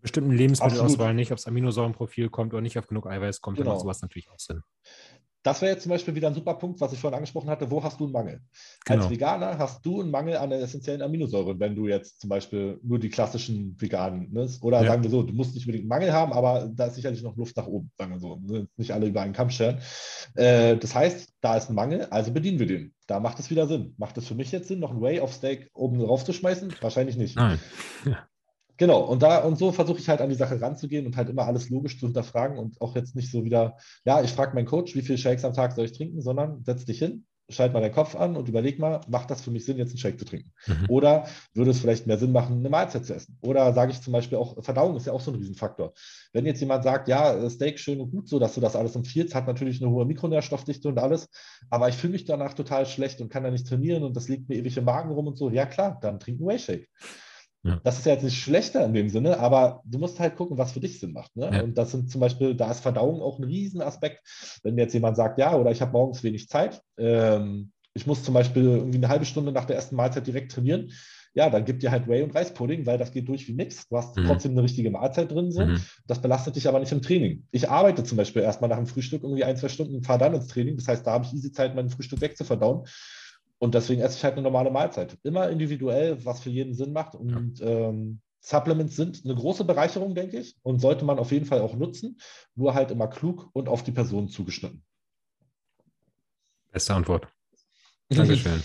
bestimmten 0.00 0.32
Lebensmittelauswahl 0.32 1.14
nicht 1.14 1.32
aufs 1.32 1.46
Aminosäurenprofil 1.46 2.28
kommt 2.30 2.52
oder 2.52 2.62
nicht 2.62 2.78
auf 2.78 2.86
genug 2.86 3.06
Eiweiß 3.06 3.40
kommt, 3.40 3.56
genau. 3.56 3.70
dann 3.70 3.74
macht 3.74 3.82
sowas 3.82 4.02
natürlich 4.02 4.30
auch 4.30 4.38
Sinn. 4.38 4.62
Das 5.44 5.62
wäre 5.62 5.72
jetzt 5.72 5.84
zum 5.84 5.90
Beispiel 5.90 6.14
wieder 6.14 6.28
ein 6.28 6.34
super 6.34 6.54
Punkt, 6.54 6.80
was 6.80 6.92
ich 6.92 6.98
vorhin 6.98 7.16
angesprochen 7.16 7.48
hatte. 7.48 7.70
Wo 7.70 7.82
hast 7.82 8.00
du 8.00 8.04
einen 8.04 8.12
Mangel? 8.12 8.40
Genau. 8.84 9.02
Als 9.02 9.10
Veganer 9.10 9.56
hast 9.56 9.86
du 9.86 10.00
einen 10.00 10.10
Mangel 10.10 10.36
an 10.36 10.50
der 10.50 10.60
essentiellen 10.60 11.00
Aminosäure, 11.00 11.58
wenn 11.60 11.76
du 11.76 11.86
jetzt 11.86 12.20
zum 12.20 12.28
Beispiel 12.28 12.78
nur 12.82 12.98
die 12.98 13.08
klassischen 13.08 13.80
veganen 13.80 14.28
nimmst. 14.32 14.62
Oder 14.62 14.82
ja. 14.82 14.88
sagen 14.88 15.04
wir 15.04 15.10
so, 15.10 15.22
du 15.22 15.32
musst 15.32 15.54
nicht 15.54 15.64
unbedingt 15.64 15.84
einen 15.84 15.88
Mangel 15.88 16.12
haben, 16.12 16.32
aber 16.32 16.68
da 16.74 16.86
ist 16.86 16.96
sicherlich 16.96 17.22
noch 17.22 17.36
Luft 17.36 17.56
nach 17.56 17.66
oben, 17.66 17.90
sagen 17.96 18.12
wir 18.12 18.20
so. 18.20 18.42
Nicht 18.76 18.92
alle 18.92 19.06
über 19.06 19.22
einen 19.22 19.32
Kamm 19.32 19.50
scheren. 19.50 19.80
Äh, 20.34 20.76
das 20.76 20.94
heißt, 20.94 21.32
da 21.40 21.56
ist 21.56 21.70
ein 21.70 21.74
Mangel, 21.74 22.06
also 22.10 22.32
bedienen 22.32 22.58
wir 22.58 22.66
den. 22.66 22.92
Da 23.06 23.20
macht 23.20 23.38
es 23.38 23.48
wieder 23.48 23.66
Sinn. 23.68 23.94
Macht 23.96 24.18
es 24.18 24.26
für 24.26 24.34
mich 24.34 24.50
jetzt 24.50 24.68
Sinn, 24.68 24.80
noch 24.80 24.90
ein 24.90 25.00
Way 25.00 25.20
of 25.20 25.32
Steak 25.32 25.70
oben 25.72 26.00
drauf 26.00 26.24
zu 26.24 26.32
schmeißen? 26.32 26.74
Wahrscheinlich 26.80 27.16
nicht. 27.16 27.36
Nein. 27.36 27.58
Ja. 28.04 28.27
Genau, 28.78 29.00
und 29.00 29.22
da 29.22 29.38
und 29.38 29.58
so 29.58 29.72
versuche 29.72 29.98
ich 29.98 30.08
halt 30.08 30.20
an 30.20 30.30
die 30.30 30.36
Sache 30.36 30.60
ranzugehen 30.60 31.04
und 31.04 31.16
halt 31.16 31.28
immer 31.28 31.46
alles 31.46 31.68
logisch 31.68 31.98
zu 31.98 32.06
hinterfragen 32.06 32.58
und 32.58 32.80
auch 32.80 32.94
jetzt 32.94 33.16
nicht 33.16 33.30
so 33.30 33.44
wieder, 33.44 33.76
ja, 34.04 34.22
ich 34.22 34.30
frage 34.30 34.54
meinen 34.54 34.66
Coach, 34.66 34.94
wie 34.94 35.02
viele 35.02 35.18
Shakes 35.18 35.44
am 35.44 35.52
Tag 35.52 35.72
soll 35.72 35.84
ich 35.86 35.92
trinken, 35.92 36.22
sondern 36.22 36.62
setz 36.64 36.84
dich 36.84 37.00
hin, 37.00 37.26
schalt 37.50 37.72
mal 37.72 37.80
deinen 37.80 37.94
Kopf 37.94 38.14
an 38.14 38.36
und 38.36 38.48
überleg 38.48 38.78
mal, 38.78 39.00
macht 39.08 39.30
das 39.30 39.40
für 39.40 39.50
mich 39.50 39.64
Sinn, 39.64 39.78
jetzt 39.78 39.90
einen 39.90 39.98
Shake 39.98 40.18
zu 40.18 40.24
trinken? 40.24 40.52
Mhm. 40.66 40.86
Oder 40.88 41.26
würde 41.54 41.70
es 41.70 41.80
vielleicht 41.80 42.06
mehr 42.06 42.18
Sinn 42.18 42.30
machen, 42.30 42.58
eine 42.58 42.68
Mahlzeit 42.68 43.06
zu 43.06 43.14
essen? 43.14 43.38
Oder 43.40 43.72
sage 43.72 43.90
ich 43.90 44.00
zum 44.00 44.12
Beispiel 44.12 44.38
auch, 44.38 44.62
Verdauung 44.62 44.96
ist 44.96 45.06
ja 45.06 45.12
auch 45.12 45.20
so 45.20 45.32
ein 45.32 45.36
Riesenfaktor. 45.36 45.92
Wenn 46.32 46.46
jetzt 46.46 46.60
jemand 46.60 46.84
sagt, 46.84 47.08
ja, 47.08 47.48
Steak 47.48 47.78
schön 47.78 48.00
und 48.00 48.10
gut, 48.10 48.28
so 48.28 48.38
dass 48.38 48.54
du 48.54 48.60
das 48.60 48.76
alles 48.76 48.94
empfiehlst, 48.96 49.34
hat 49.34 49.46
natürlich 49.46 49.82
eine 49.82 49.90
hohe 49.90 50.04
Mikronährstoffdichte 50.04 50.88
und 50.88 50.98
alles, 50.98 51.28
aber 51.70 51.88
ich 51.88 51.96
fühle 51.96 52.12
mich 52.12 52.26
danach 52.26 52.54
total 52.54 52.86
schlecht 52.86 53.20
und 53.20 53.30
kann 53.30 53.44
da 53.44 53.50
nicht 53.50 53.66
trainieren 53.66 54.04
und 54.04 54.14
das 54.14 54.28
liegt 54.28 54.48
mir 54.48 54.56
ewig 54.56 54.76
im 54.76 54.84
Magen 54.84 55.10
rum 55.10 55.26
und 55.26 55.36
so, 55.36 55.50
ja 55.50 55.66
klar, 55.66 55.98
dann 56.00 56.20
trink 56.20 56.40
einen 56.40 56.48
Whey 56.48 56.58
Shake. 56.58 56.88
Ja. 57.64 57.80
Das 57.82 57.98
ist 57.98 58.06
ja 58.06 58.12
jetzt 58.12 58.22
nicht 58.24 58.40
schlechter 58.40 58.84
in 58.84 58.94
dem 58.94 59.08
Sinne, 59.08 59.38
aber 59.38 59.82
du 59.84 59.98
musst 59.98 60.20
halt 60.20 60.36
gucken, 60.36 60.58
was 60.58 60.72
für 60.72 60.80
dich 60.80 61.00
Sinn 61.00 61.12
macht. 61.12 61.36
Ne? 61.36 61.50
Ja. 61.52 61.62
Und 61.62 61.76
das 61.76 61.90
sind 61.90 62.10
zum 62.10 62.20
Beispiel, 62.20 62.54
da 62.54 62.70
ist 62.70 62.80
Verdauung 62.80 63.20
auch 63.20 63.38
ein 63.38 63.44
Riesenaspekt. 63.44 64.20
Wenn 64.62 64.78
jetzt 64.78 64.94
jemand 64.94 65.16
sagt, 65.16 65.38
ja, 65.38 65.56
oder 65.56 65.70
ich 65.70 65.80
habe 65.80 65.92
morgens 65.92 66.22
wenig 66.22 66.48
Zeit, 66.48 66.80
ähm, 66.98 67.72
ich 67.94 68.06
muss 68.06 68.22
zum 68.22 68.34
Beispiel 68.34 68.62
irgendwie 68.62 68.98
eine 68.98 69.08
halbe 69.08 69.24
Stunde 69.24 69.50
nach 69.50 69.64
der 69.64 69.76
ersten 69.76 69.96
Mahlzeit 69.96 70.26
direkt 70.26 70.52
trainieren, 70.52 70.92
ja, 71.34 71.50
dann 71.50 71.64
gib 71.64 71.80
dir 71.80 71.90
halt 71.90 72.08
Whey 72.08 72.22
und 72.22 72.34
Reispudding, 72.34 72.86
weil 72.86 72.98
das 72.98 73.12
geht 73.12 73.28
durch 73.28 73.46
wie 73.48 73.52
nichts. 73.52 73.88
Du 73.88 73.96
hast 73.96 74.16
mhm. 74.16 74.26
trotzdem 74.26 74.52
eine 74.52 74.62
richtige 74.62 74.90
Mahlzeit 74.90 75.30
drin. 75.30 75.52
So. 75.52 75.64
Mhm. 75.64 75.80
Das 76.06 76.20
belastet 76.20 76.56
dich 76.56 76.66
aber 76.66 76.80
nicht 76.80 76.92
im 76.92 77.02
Training. 77.02 77.46
Ich 77.50 77.68
arbeite 77.68 78.02
zum 78.02 78.16
Beispiel 78.16 78.42
erstmal 78.42 78.70
nach 78.70 78.76
dem 78.76 78.86
Frühstück 78.86 79.22
irgendwie 79.22 79.44
ein, 79.44 79.56
zwei 79.56 79.68
Stunden 79.68 79.94
und 79.96 80.06
fahre 80.06 80.18
dann 80.18 80.34
ins 80.34 80.48
Training. 80.48 80.76
Das 80.76 80.88
heißt, 80.88 81.06
da 81.06 81.12
habe 81.12 81.24
ich 81.24 81.32
easy 81.34 81.52
Zeit, 81.52 81.74
mein 81.74 81.90
Frühstück 81.90 82.20
wegzuverdauen. 82.20 82.86
Und 83.58 83.74
deswegen 83.74 84.00
esse 84.00 84.16
ich 84.16 84.24
halt 84.24 84.34
eine 84.34 84.42
normale 84.42 84.70
Mahlzeit. 84.70 85.18
Immer 85.22 85.50
individuell, 85.50 86.24
was 86.24 86.40
für 86.40 86.50
jeden 86.50 86.74
Sinn 86.74 86.92
macht. 86.92 87.14
Und 87.14 87.58
ja. 87.58 87.66
ähm, 87.66 88.20
Supplements 88.40 88.94
sind 88.94 89.22
eine 89.24 89.34
große 89.34 89.64
Bereicherung, 89.64 90.14
denke 90.14 90.38
ich, 90.38 90.56
und 90.62 90.80
sollte 90.80 91.04
man 91.04 91.18
auf 91.18 91.32
jeden 91.32 91.46
Fall 91.46 91.60
auch 91.60 91.74
nutzen. 91.74 92.18
Nur 92.54 92.74
halt 92.74 92.90
immer 92.90 93.08
klug 93.08 93.50
und 93.52 93.68
auf 93.68 93.82
die 93.82 93.92
Person 93.92 94.28
zugeschnitten. 94.28 94.84
Beste 96.70 96.94
Antwort. 96.94 97.28
Dankeschön. 98.08 98.62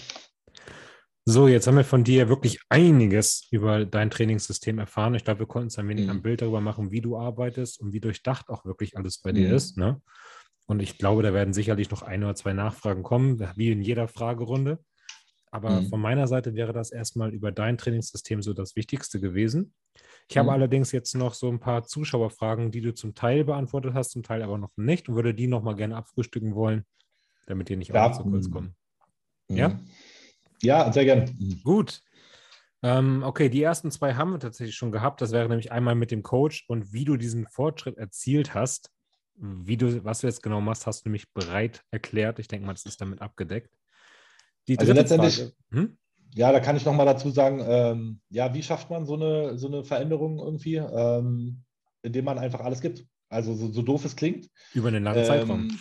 So, 1.25 1.47
jetzt 1.47 1.67
haben 1.67 1.77
wir 1.77 1.85
von 1.85 2.03
dir 2.03 2.27
wirklich 2.27 2.59
einiges 2.67 3.47
über 3.49 3.85
dein 3.85 4.11
Trainingssystem 4.11 4.77
erfahren. 4.77 5.15
Ich 5.15 5.23
glaube, 5.23 5.39
wir 5.39 5.47
konnten 5.47 5.67
uns 5.67 5.79
ein 5.79 5.87
wenig 5.87 6.05
mhm. 6.05 6.11
ein 6.11 6.21
Bild 6.21 6.41
darüber 6.41 6.59
machen, 6.59 6.91
wie 6.91 6.99
du 6.99 7.17
arbeitest 7.17 7.79
und 7.79 7.93
wie 7.93 8.01
durchdacht 8.01 8.49
auch 8.49 8.65
wirklich 8.65 8.97
alles 8.97 9.19
bei 9.19 9.31
mhm. 9.31 9.35
dir 9.35 9.55
ist. 9.55 9.77
Ne? 9.77 10.01
Und 10.65 10.81
ich 10.81 10.97
glaube, 10.97 11.23
da 11.23 11.33
werden 11.33 11.53
sicherlich 11.53 11.91
noch 11.91 12.01
ein 12.03 12.23
oder 12.23 12.35
zwei 12.35 12.53
Nachfragen 12.53 13.03
kommen, 13.03 13.39
wie 13.55 13.71
in 13.71 13.81
jeder 13.81 14.07
Fragerunde. 14.07 14.79
Aber 15.51 15.81
mhm. 15.81 15.89
von 15.89 16.01
meiner 16.01 16.27
Seite 16.27 16.55
wäre 16.55 16.73
das 16.73 16.91
erstmal 16.91 17.31
über 17.31 17.51
dein 17.51 17.77
Trainingssystem 17.77 18.41
so 18.41 18.53
das 18.53 18.75
Wichtigste 18.75 19.19
gewesen. 19.19 19.73
Ich 20.27 20.35
mhm. 20.35 20.39
habe 20.39 20.53
allerdings 20.53 20.91
jetzt 20.91 21.13
noch 21.13 21.33
so 21.33 21.49
ein 21.49 21.59
paar 21.59 21.83
Zuschauerfragen, 21.83 22.71
die 22.71 22.81
du 22.81 22.93
zum 22.93 23.13
Teil 23.13 23.43
beantwortet 23.43 23.93
hast, 23.93 24.11
zum 24.11 24.23
Teil 24.23 24.41
aber 24.41 24.57
noch 24.57 24.71
nicht 24.77 25.09
und 25.09 25.15
würde 25.15 25.35
die 25.35 25.47
nochmal 25.47 25.75
gerne 25.75 25.95
abfrühstücken 25.95 26.55
wollen, 26.55 26.85
damit 27.45 27.69
die 27.69 27.75
nicht 27.75 27.93
ja. 27.93 28.07
auch 28.09 28.17
zu 28.17 28.23
kurz 28.23 28.49
kommen. 28.49 28.75
Mhm. 29.49 29.57
Ja? 29.57 29.79
Ja, 30.63 30.91
sehr 30.91 31.05
gerne. 31.05 31.31
Mhm. 31.37 31.61
Gut. 31.63 32.01
Ähm, 32.81 33.21
okay, 33.23 33.47
die 33.49 33.61
ersten 33.61 33.91
zwei 33.91 34.15
haben 34.15 34.31
wir 34.31 34.39
tatsächlich 34.39 34.75
schon 34.75 34.91
gehabt. 34.91 35.21
Das 35.21 35.31
wäre 35.31 35.47
nämlich 35.47 35.71
einmal 35.71 35.95
mit 35.95 36.09
dem 36.09 36.23
Coach 36.23 36.65
und 36.67 36.93
wie 36.93 37.05
du 37.05 37.15
diesen 37.15 37.47
Fortschritt 37.47 37.97
erzielt 37.97 38.55
hast 38.55 38.89
wie 39.35 39.77
du, 39.77 40.03
was 40.03 40.19
du 40.19 40.27
jetzt 40.27 40.43
genau 40.43 40.61
machst, 40.61 40.85
hast 40.85 41.05
du 41.05 41.09
nämlich 41.09 41.31
bereit 41.33 41.83
erklärt. 41.91 42.39
Ich 42.39 42.47
denke 42.47 42.65
mal, 42.65 42.73
das 42.73 42.85
ist 42.85 43.01
damit 43.01 43.21
abgedeckt. 43.21 43.75
Die 44.67 44.77
also 44.79 44.93
letztendlich, 44.93 45.37
Frage, 45.37 45.53
hm? 45.71 45.97
ja, 46.33 46.51
da 46.51 46.59
kann 46.59 46.77
ich 46.77 46.85
nochmal 46.85 47.05
dazu 47.05 47.29
sagen, 47.29 47.63
ähm, 47.67 48.21
ja, 48.29 48.53
wie 48.53 48.63
schafft 48.63 48.89
man 48.89 49.05
so 49.05 49.15
eine, 49.15 49.57
so 49.57 49.67
eine 49.67 49.83
Veränderung 49.83 50.39
irgendwie, 50.39 50.75
ähm, 50.75 51.63
indem 52.01 52.25
man 52.25 52.37
einfach 52.37 52.61
alles 52.61 52.81
gibt? 52.81 53.05
Also 53.29 53.53
so, 53.55 53.71
so 53.71 53.81
doof 53.81 54.05
es 54.05 54.15
klingt. 54.15 54.49
Über 54.73 54.89
einen 54.89 55.03
langen 55.03 55.19
ähm, 55.19 55.25
Zeitraum. 55.25 55.79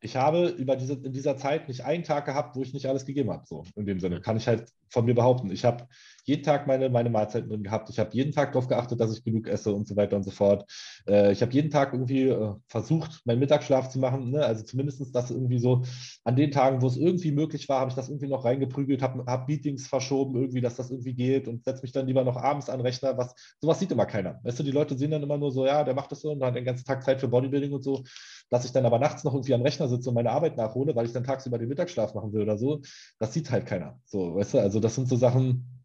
Ich 0.00 0.16
habe 0.16 0.48
über 0.48 0.76
diese, 0.76 0.94
in 0.94 1.12
dieser 1.12 1.36
Zeit 1.36 1.68
nicht 1.68 1.84
einen 1.84 2.04
Tag 2.04 2.24
gehabt, 2.24 2.56
wo 2.56 2.62
ich 2.62 2.72
nicht 2.72 2.86
alles 2.86 3.06
gegeben 3.06 3.30
habe. 3.30 3.44
So 3.46 3.64
in 3.76 3.86
dem 3.86 4.00
Sinne 4.00 4.20
kann 4.20 4.36
ich 4.36 4.48
halt 4.48 4.70
von 4.90 5.04
mir 5.04 5.14
behaupten. 5.14 5.50
Ich 5.50 5.64
habe 5.64 5.86
jeden 6.24 6.42
Tag 6.42 6.66
meine, 6.66 6.88
meine 6.90 7.10
Mahlzeiten 7.10 7.48
drin 7.48 7.62
gehabt. 7.62 7.90
Ich 7.90 7.98
habe 7.98 8.10
jeden 8.12 8.32
Tag 8.32 8.52
darauf 8.52 8.68
geachtet, 8.68 9.00
dass 9.00 9.12
ich 9.12 9.24
genug 9.24 9.48
esse 9.48 9.72
und 9.72 9.88
so 9.88 9.96
weiter 9.96 10.16
und 10.16 10.22
so 10.22 10.30
fort. 10.30 10.70
Äh, 11.08 11.32
ich 11.32 11.42
habe 11.42 11.52
jeden 11.52 11.70
Tag 11.70 11.92
irgendwie 11.92 12.28
äh, 12.28 12.54
versucht, 12.68 13.22
meinen 13.24 13.40
Mittagsschlaf 13.40 13.88
zu 13.88 13.98
machen. 13.98 14.30
Ne? 14.30 14.44
Also 14.44 14.64
zumindest 14.64 15.14
das 15.14 15.30
irgendwie 15.30 15.58
so 15.58 15.82
an 16.24 16.36
den 16.36 16.50
Tagen, 16.50 16.82
wo 16.82 16.86
es 16.86 16.96
irgendwie 16.96 17.32
möglich 17.32 17.68
war, 17.68 17.80
habe 17.80 17.90
ich 17.90 17.96
das 17.96 18.08
irgendwie 18.08 18.28
noch 18.28 18.44
reingeprügelt, 18.44 19.02
habe 19.02 19.24
hab 19.26 19.48
Meetings 19.48 19.86
verschoben, 19.86 20.36
irgendwie, 20.36 20.60
dass 20.60 20.76
das 20.76 20.90
irgendwie 20.90 21.14
geht 21.14 21.48
und 21.48 21.64
setze 21.64 21.82
mich 21.82 21.92
dann 21.92 22.06
lieber 22.06 22.24
noch 22.24 22.36
abends 22.36 22.68
an 22.68 22.80
Rechner. 22.80 23.16
Was, 23.16 23.34
sowas 23.60 23.78
sieht 23.78 23.92
immer 23.92 24.06
keiner. 24.06 24.40
Weißt 24.42 24.58
du, 24.58 24.62
die 24.62 24.70
Leute 24.70 24.96
sehen 24.96 25.10
dann 25.10 25.22
immer 25.22 25.38
nur 25.38 25.52
so, 25.52 25.66
ja, 25.66 25.84
der 25.84 25.94
macht 25.94 26.12
das 26.12 26.20
so 26.20 26.30
und 26.30 26.42
hat 26.42 26.54
den 26.54 26.64
ganzen 26.64 26.84
Tag 26.84 27.02
Zeit 27.02 27.20
für 27.20 27.28
Bodybuilding 27.28 27.72
und 27.72 27.82
so. 27.82 28.04
Dass 28.50 28.64
ich 28.64 28.72
dann 28.72 28.84
aber 28.84 28.98
nachts 28.98 29.22
noch 29.22 29.32
irgendwie 29.32 29.54
am 29.54 29.62
Rechner 29.62 29.88
sitze 29.88 30.08
und 30.08 30.16
meine 30.16 30.30
Arbeit 30.30 30.56
nachhole, 30.56 30.94
weil 30.96 31.06
ich 31.06 31.12
dann 31.12 31.24
tagsüber 31.24 31.58
den 31.58 31.68
Mittagsschlaf 31.68 32.14
machen 32.14 32.32
will 32.32 32.42
oder 32.42 32.58
so, 32.58 32.82
das 33.18 33.32
sieht 33.32 33.50
halt 33.50 33.64
keiner. 33.64 34.00
So, 34.04 34.34
weißt 34.34 34.54
du, 34.54 34.58
also 34.58 34.79
das 34.82 34.94
sind 34.94 35.08
so 35.08 35.16
Sachen, 35.16 35.80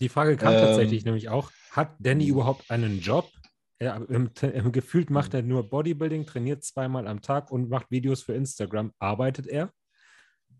die 0.00 0.08
Frage 0.08 0.36
kam 0.36 0.54
ähm, 0.54 0.60
tatsächlich 0.60 1.04
nämlich 1.04 1.28
auch: 1.28 1.50
Hat 1.70 1.94
Danny 1.98 2.26
überhaupt 2.26 2.70
einen 2.70 3.00
Job? 3.00 3.30
Er, 3.78 3.96
im, 4.08 4.30
im, 4.42 4.72
gefühlt 4.72 5.10
macht 5.10 5.32
er 5.34 5.42
nur 5.42 5.68
Bodybuilding, 5.68 6.26
trainiert 6.26 6.64
zweimal 6.64 7.06
am 7.06 7.22
Tag 7.22 7.50
und 7.50 7.70
macht 7.70 7.90
Videos 7.90 8.22
für 8.22 8.34
Instagram. 8.34 8.92
Arbeitet 8.98 9.46
er? 9.46 9.70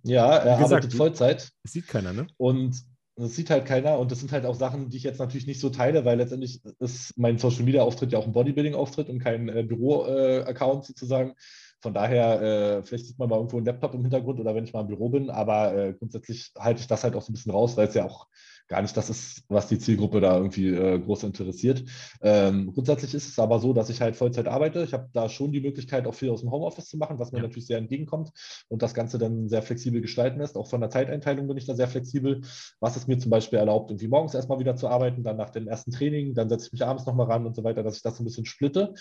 Ja, 0.02 0.36
er 0.36 0.56
gesagt, 0.56 0.72
arbeitet 0.72 0.94
Vollzeit. 0.94 1.50
Das 1.62 1.72
sieht 1.72 1.86
keiner, 1.88 2.12
ne? 2.12 2.26
Und 2.38 2.82
das 3.16 3.36
sieht 3.36 3.50
halt 3.50 3.66
keiner 3.66 3.98
und 3.98 4.10
das 4.10 4.20
sind 4.20 4.32
halt 4.32 4.46
auch 4.46 4.54
Sachen, 4.54 4.88
die 4.88 4.96
ich 4.96 5.02
jetzt 5.02 5.18
natürlich 5.18 5.46
nicht 5.46 5.60
so 5.60 5.68
teile, 5.68 6.06
weil 6.06 6.16
letztendlich 6.16 6.62
ist 6.78 7.18
mein 7.18 7.36
Social 7.36 7.64
Media 7.64 7.82
Auftritt 7.82 8.12
ja 8.12 8.18
auch 8.18 8.26
ein 8.26 8.32
Bodybuilding 8.32 8.74
Auftritt 8.74 9.10
und 9.10 9.18
kein 9.18 9.48
äh, 9.50 9.62
Büro-Account 9.62 10.84
äh, 10.84 10.86
sozusagen. 10.86 11.34
Von 11.82 11.94
daher, 11.94 12.42
äh, 12.42 12.82
vielleicht 12.82 13.06
sieht 13.06 13.18
man 13.18 13.28
mal 13.28 13.36
irgendwo 13.36 13.56
einen 13.56 13.66
Laptop 13.66 13.94
im 13.94 14.02
Hintergrund 14.02 14.38
oder 14.38 14.54
wenn 14.54 14.64
ich 14.64 14.72
mal 14.72 14.82
im 14.82 14.88
Büro 14.88 15.08
bin, 15.08 15.30
aber 15.30 15.74
äh, 15.74 15.94
grundsätzlich 15.94 16.52
halte 16.58 16.80
ich 16.80 16.86
das 16.86 17.04
halt 17.04 17.16
auch 17.16 17.22
so 17.22 17.30
ein 17.30 17.34
bisschen 17.34 17.52
raus, 17.52 17.76
weil 17.76 17.88
es 17.88 17.94
ja 17.94 18.04
auch 18.04 18.26
gar 18.70 18.82
nicht 18.82 18.96
das 18.96 19.10
ist, 19.10 19.42
was 19.48 19.66
die 19.66 19.80
Zielgruppe 19.80 20.20
da 20.20 20.36
irgendwie 20.36 20.68
äh, 20.68 20.98
groß 21.00 21.24
interessiert. 21.24 21.84
Ähm, 22.22 22.72
grundsätzlich 22.72 23.12
ist 23.14 23.28
es 23.28 23.38
aber 23.40 23.58
so, 23.58 23.72
dass 23.72 23.90
ich 23.90 24.00
halt 24.00 24.14
Vollzeit 24.14 24.46
arbeite. 24.46 24.84
Ich 24.84 24.92
habe 24.92 25.08
da 25.12 25.28
schon 25.28 25.50
die 25.50 25.60
Möglichkeit, 25.60 26.06
auch 26.06 26.14
viel 26.14 26.30
aus 26.30 26.40
dem 26.42 26.52
Homeoffice 26.52 26.88
zu 26.88 26.96
machen, 26.96 27.18
was 27.18 27.32
mir 27.32 27.38
ja. 27.38 27.42
natürlich 27.42 27.66
sehr 27.66 27.78
entgegenkommt 27.78 28.30
und 28.68 28.80
das 28.80 28.94
Ganze 28.94 29.18
dann 29.18 29.48
sehr 29.48 29.62
flexibel 29.62 30.00
gestalten 30.00 30.38
lässt. 30.38 30.56
Auch 30.56 30.68
von 30.68 30.80
der 30.80 30.88
Zeiteinteilung 30.88 31.48
bin 31.48 31.56
ich 31.56 31.66
da 31.66 31.74
sehr 31.74 31.88
flexibel, 31.88 32.42
was 32.78 32.96
es 32.96 33.08
mir 33.08 33.18
zum 33.18 33.30
Beispiel 33.30 33.58
erlaubt, 33.58 33.90
irgendwie 33.90 34.08
morgens 34.08 34.34
erstmal 34.34 34.60
wieder 34.60 34.76
zu 34.76 34.88
arbeiten, 34.88 35.24
dann 35.24 35.36
nach 35.36 35.50
dem 35.50 35.66
ersten 35.66 35.90
Training, 35.90 36.34
dann 36.34 36.48
setze 36.48 36.66
ich 36.66 36.72
mich 36.72 36.84
abends 36.84 37.06
nochmal 37.06 37.26
ran 37.26 37.46
und 37.46 37.56
so 37.56 37.64
weiter, 37.64 37.82
dass 37.82 37.96
ich 37.96 38.02
das 38.02 38.20
ein 38.20 38.24
bisschen 38.24 38.46
splitte. 38.46 38.94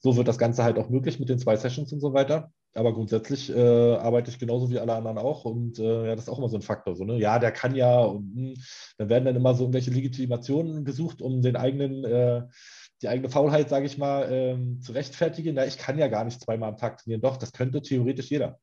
So 0.00 0.16
wird 0.16 0.26
das 0.26 0.38
Ganze 0.38 0.64
halt 0.64 0.78
auch 0.80 0.90
möglich 0.90 1.20
mit 1.20 1.28
den 1.28 1.38
zwei 1.38 1.56
Sessions 1.56 1.92
und 1.92 2.00
so 2.00 2.12
weiter. 2.12 2.50
Aber 2.74 2.94
grundsätzlich 2.94 3.50
äh, 3.54 3.94
arbeite 3.96 4.30
ich 4.30 4.38
genauso 4.38 4.70
wie 4.70 4.78
alle 4.78 4.94
anderen 4.94 5.18
auch. 5.18 5.44
Und 5.44 5.78
äh, 5.78 6.06
ja, 6.06 6.14
das 6.14 6.24
ist 6.24 6.30
auch 6.30 6.38
immer 6.38 6.48
so 6.48 6.56
ein 6.56 6.62
Faktor. 6.62 6.96
So, 6.96 7.04
ne? 7.04 7.18
Ja, 7.18 7.38
der 7.38 7.52
kann 7.52 7.74
ja. 7.74 8.00
Und 8.00 8.34
mh, 8.34 8.48
hm, 8.48 8.54
dann 8.98 9.08
werden 9.08 9.24
dann 9.26 9.36
immer 9.36 9.54
so 9.54 9.64
irgendwelche 9.64 9.90
Legitimationen 9.90 10.84
gesucht, 10.84 11.20
um 11.20 11.42
den 11.42 11.56
eigenen, 11.56 12.04
äh, 12.04 12.42
die 13.02 13.08
eigene 13.08 13.28
Faulheit, 13.28 13.68
sage 13.68 13.86
ich 13.86 13.98
mal, 13.98 14.28
ähm, 14.30 14.80
zu 14.80 14.92
rechtfertigen. 14.92 15.54
Na, 15.54 15.66
ich 15.66 15.76
kann 15.76 15.98
ja 15.98 16.08
gar 16.08 16.24
nicht 16.24 16.40
zweimal 16.40 16.70
am 16.70 16.78
Tag 16.78 16.98
trainieren. 16.98 17.20
Doch, 17.20 17.36
das 17.36 17.52
könnte 17.52 17.82
theoretisch 17.82 18.30
jeder. 18.30 18.58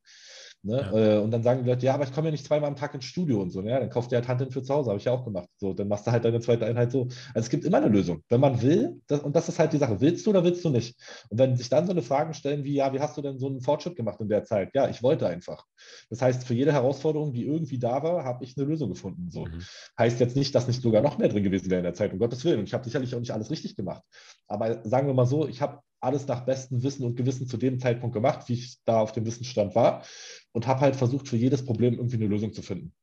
Ne? 0.62 0.78
Ja. 0.78 1.18
Äh, 1.18 1.20
und 1.20 1.32
dann 1.32 1.42
sagen 1.42 1.64
die 1.64 1.70
Leute, 1.70 1.86
ja, 1.86 1.94
aber 1.94 2.04
ich 2.04 2.12
komme 2.12 2.28
ja 2.28 2.32
nicht 2.32 2.46
zweimal 2.46 2.70
am 2.70 2.76
Tag 2.76 2.94
ins 2.94 3.06
Studio 3.06 3.42
und 3.42 3.50
so. 3.50 3.62
Ne? 3.62 3.72
Dann 3.80 3.90
kauft 3.90 4.12
ihr 4.12 4.18
halt 4.18 4.28
Handeln 4.28 4.52
für 4.52 4.62
zu 4.62 4.74
Hause, 4.74 4.90
habe 4.90 5.00
ich 5.00 5.06
ja 5.06 5.14
auch 5.14 5.24
gemacht. 5.24 5.48
So, 5.58 5.74
dann 5.74 5.88
machst 5.88 6.06
du 6.06 6.12
halt 6.12 6.26
deine 6.26 6.42
zweite 6.42 6.66
Einheit 6.66 6.92
so. 6.92 7.04
Also 7.04 7.46
es 7.46 7.50
gibt 7.50 7.64
immer 7.64 7.78
eine 7.78 7.88
Lösung. 7.88 8.24
Wenn 8.28 8.42
man 8.42 8.62
will, 8.62 9.00
das, 9.08 9.22
und 9.22 9.36
das 9.36 9.48
ist 9.48 9.58
halt 9.58 9.72
die 9.72 9.78
Sache, 9.78 10.02
willst 10.02 10.26
du 10.26 10.32
oder 10.32 10.44
willst 10.44 10.66
du 10.66 10.70
nicht? 10.70 10.98
Und 11.30 11.38
wenn 11.38 11.56
sich 11.56 11.70
dann 11.70 11.86
so 11.86 11.92
eine 11.92 12.02
Fragen 12.02 12.34
stellen 12.34 12.66
wie, 12.66 12.74
ja, 12.74 12.94
wie 12.94 13.00
hast 13.00 13.16
du 13.18 13.22
denn 13.22 13.40
so 13.40 13.48
einen 13.48 13.62
Fortschritt 13.62 13.96
gemacht 13.96 14.20
in 14.20 14.28
der 14.28 14.44
Zeit? 14.44 14.72
Ja, 14.74 14.90
ich 14.90 15.02
wollte 15.02 15.28
einfach. 15.28 15.66
Das 16.10 16.22
heißt, 16.22 16.44
für 16.44 16.54
jede 16.54 16.74
Herausforderung, 16.74 17.32
die 17.32 17.46
irgendwie 17.46 17.80
da 17.80 18.04
war, 18.04 18.26
habe 18.26 18.44
ich 18.44 18.58
eine 18.58 18.68
Lösung 18.68 18.90
gefunden. 18.90 19.32
So. 19.32 19.46
Mhm. 19.46 19.64
Heißt 19.98 20.20
jetzt 20.20 20.36
nicht, 20.36 20.54
dass 20.56 20.68
nicht 20.68 20.82
sogar 20.82 21.02
noch 21.02 21.18
mehr 21.18 21.30
drin 21.30 21.44
gewesen 21.44 21.70
wäre 21.70 21.80
in 21.80 21.86
der 21.86 21.94
Zeit, 21.94 22.12
um 22.12 22.20
Gottes 22.20 22.44
Willen. 22.44 22.60
Und 22.60 22.66
ich 22.66 22.74
habe 22.74 22.84
sicherlich 22.84 23.16
auch 23.16 23.20
nicht 23.20 23.32
alles 23.32 23.50
richtig 23.50 23.78
gemacht. 23.78 24.04
Aber 24.48 24.82
sagen 24.84 25.08
wir 25.08 25.14
mal 25.14 25.26
so, 25.26 25.48
ich 25.48 25.62
habe 25.62 25.80
alles 26.02 26.28
nach 26.28 26.46
bestem 26.46 26.84
Wissen 26.84 27.06
und 27.06 27.16
Gewissen 27.16 27.48
zu 27.48 27.58
dem 27.58 27.80
Zeitpunkt 27.80 28.14
gemacht, 28.14 28.48
wie 28.48 28.54
ich 28.54 28.78
da 28.86 29.00
auf 29.00 29.12
dem 29.12 29.26
Wissensstand 29.26 29.76
war 29.76 30.04
und 30.52 30.68
habe 30.68 30.82
halt 30.82 30.96
versucht, 30.96 31.28
für 31.28 31.38
jedes 31.38 31.66
Problem 31.66 31.96
irgendwie 31.96 32.16
eine 32.16 32.28
Lösung 32.28 32.54
zu 32.54 32.62
finden. 32.62 32.94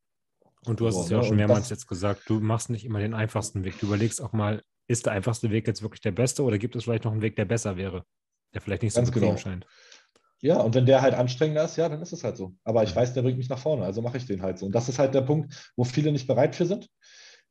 Und 0.64 0.81
du 0.81 0.86
hast 0.86 0.94
so, 0.94 1.02
es 1.02 1.10
ja 1.10 1.18
auch 1.18 1.23
ne? 1.23 1.28
schon 1.28 1.36
mehrmals 1.36 1.60
das, 1.60 1.70
jetzt 1.70 1.86
gesagt, 1.86 2.23
du 2.28 2.40
machst 2.40 2.70
nicht 2.70 2.85
immer 2.85 2.98
den 2.98 3.14
einfachsten 3.14 3.64
Weg. 3.64 3.78
Du 3.78 3.86
überlegst 3.86 4.20
auch 4.20 4.32
mal, 4.32 4.62
ist 4.89 5.06
der 5.06 5.12
einfachste 5.12 5.51
Weg 5.51 5.66
jetzt 5.66 5.82
wirklich 5.82 6.01
der 6.01 6.12
beste 6.12 6.43
oder 6.43 6.59
gibt 6.59 6.77
es 6.77 6.85
vielleicht 6.85 7.05
noch 7.05 7.12
einen 7.12 7.23
Weg, 7.23 7.36
der 7.36 7.44
besser 7.44 7.77
wäre, 7.77 8.05
der 8.55 8.60
vielleicht 8.60 8.82
nicht 8.82 8.94
so 8.94 9.02
bequem 9.02 9.23
genau. 9.23 9.36
scheint? 9.36 9.66
Ja, 10.43 10.60
und 10.60 10.74
wenn 10.74 10.86
der 10.86 11.01
halt 11.02 11.14
anstrengender 11.14 11.64
ist, 11.64 11.77
ja, 11.77 11.89
dann 11.89 12.02
ist 12.02 12.12
es 12.12 12.23
halt 12.23 12.36
so. 12.36 12.55
Aber 12.62 12.82
ich 12.82 12.94
weiß, 12.94 13.14
der 13.14 13.23
bringt 13.23 13.39
mich 13.39 13.48
nach 13.48 13.59
vorne, 13.59 13.85
also 13.85 14.02
mache 14.02 14.18
ich 14.18 14.27
den 14.27 14.43
halt 14.43 14.59
so. 14.59 14.66
Und 14.66 14.74
das 14.74 14.89
ist 14.89 14.98
halt 14.98 15.14
der 15.14 15.23
Punkt, 15.23 15.73
wo 15.77 15.85
viele 15.85 16.12
nicht 16.12 16.27
bereit 16.27 16.55
für 16.55 16.66
sind. 16.66 16.89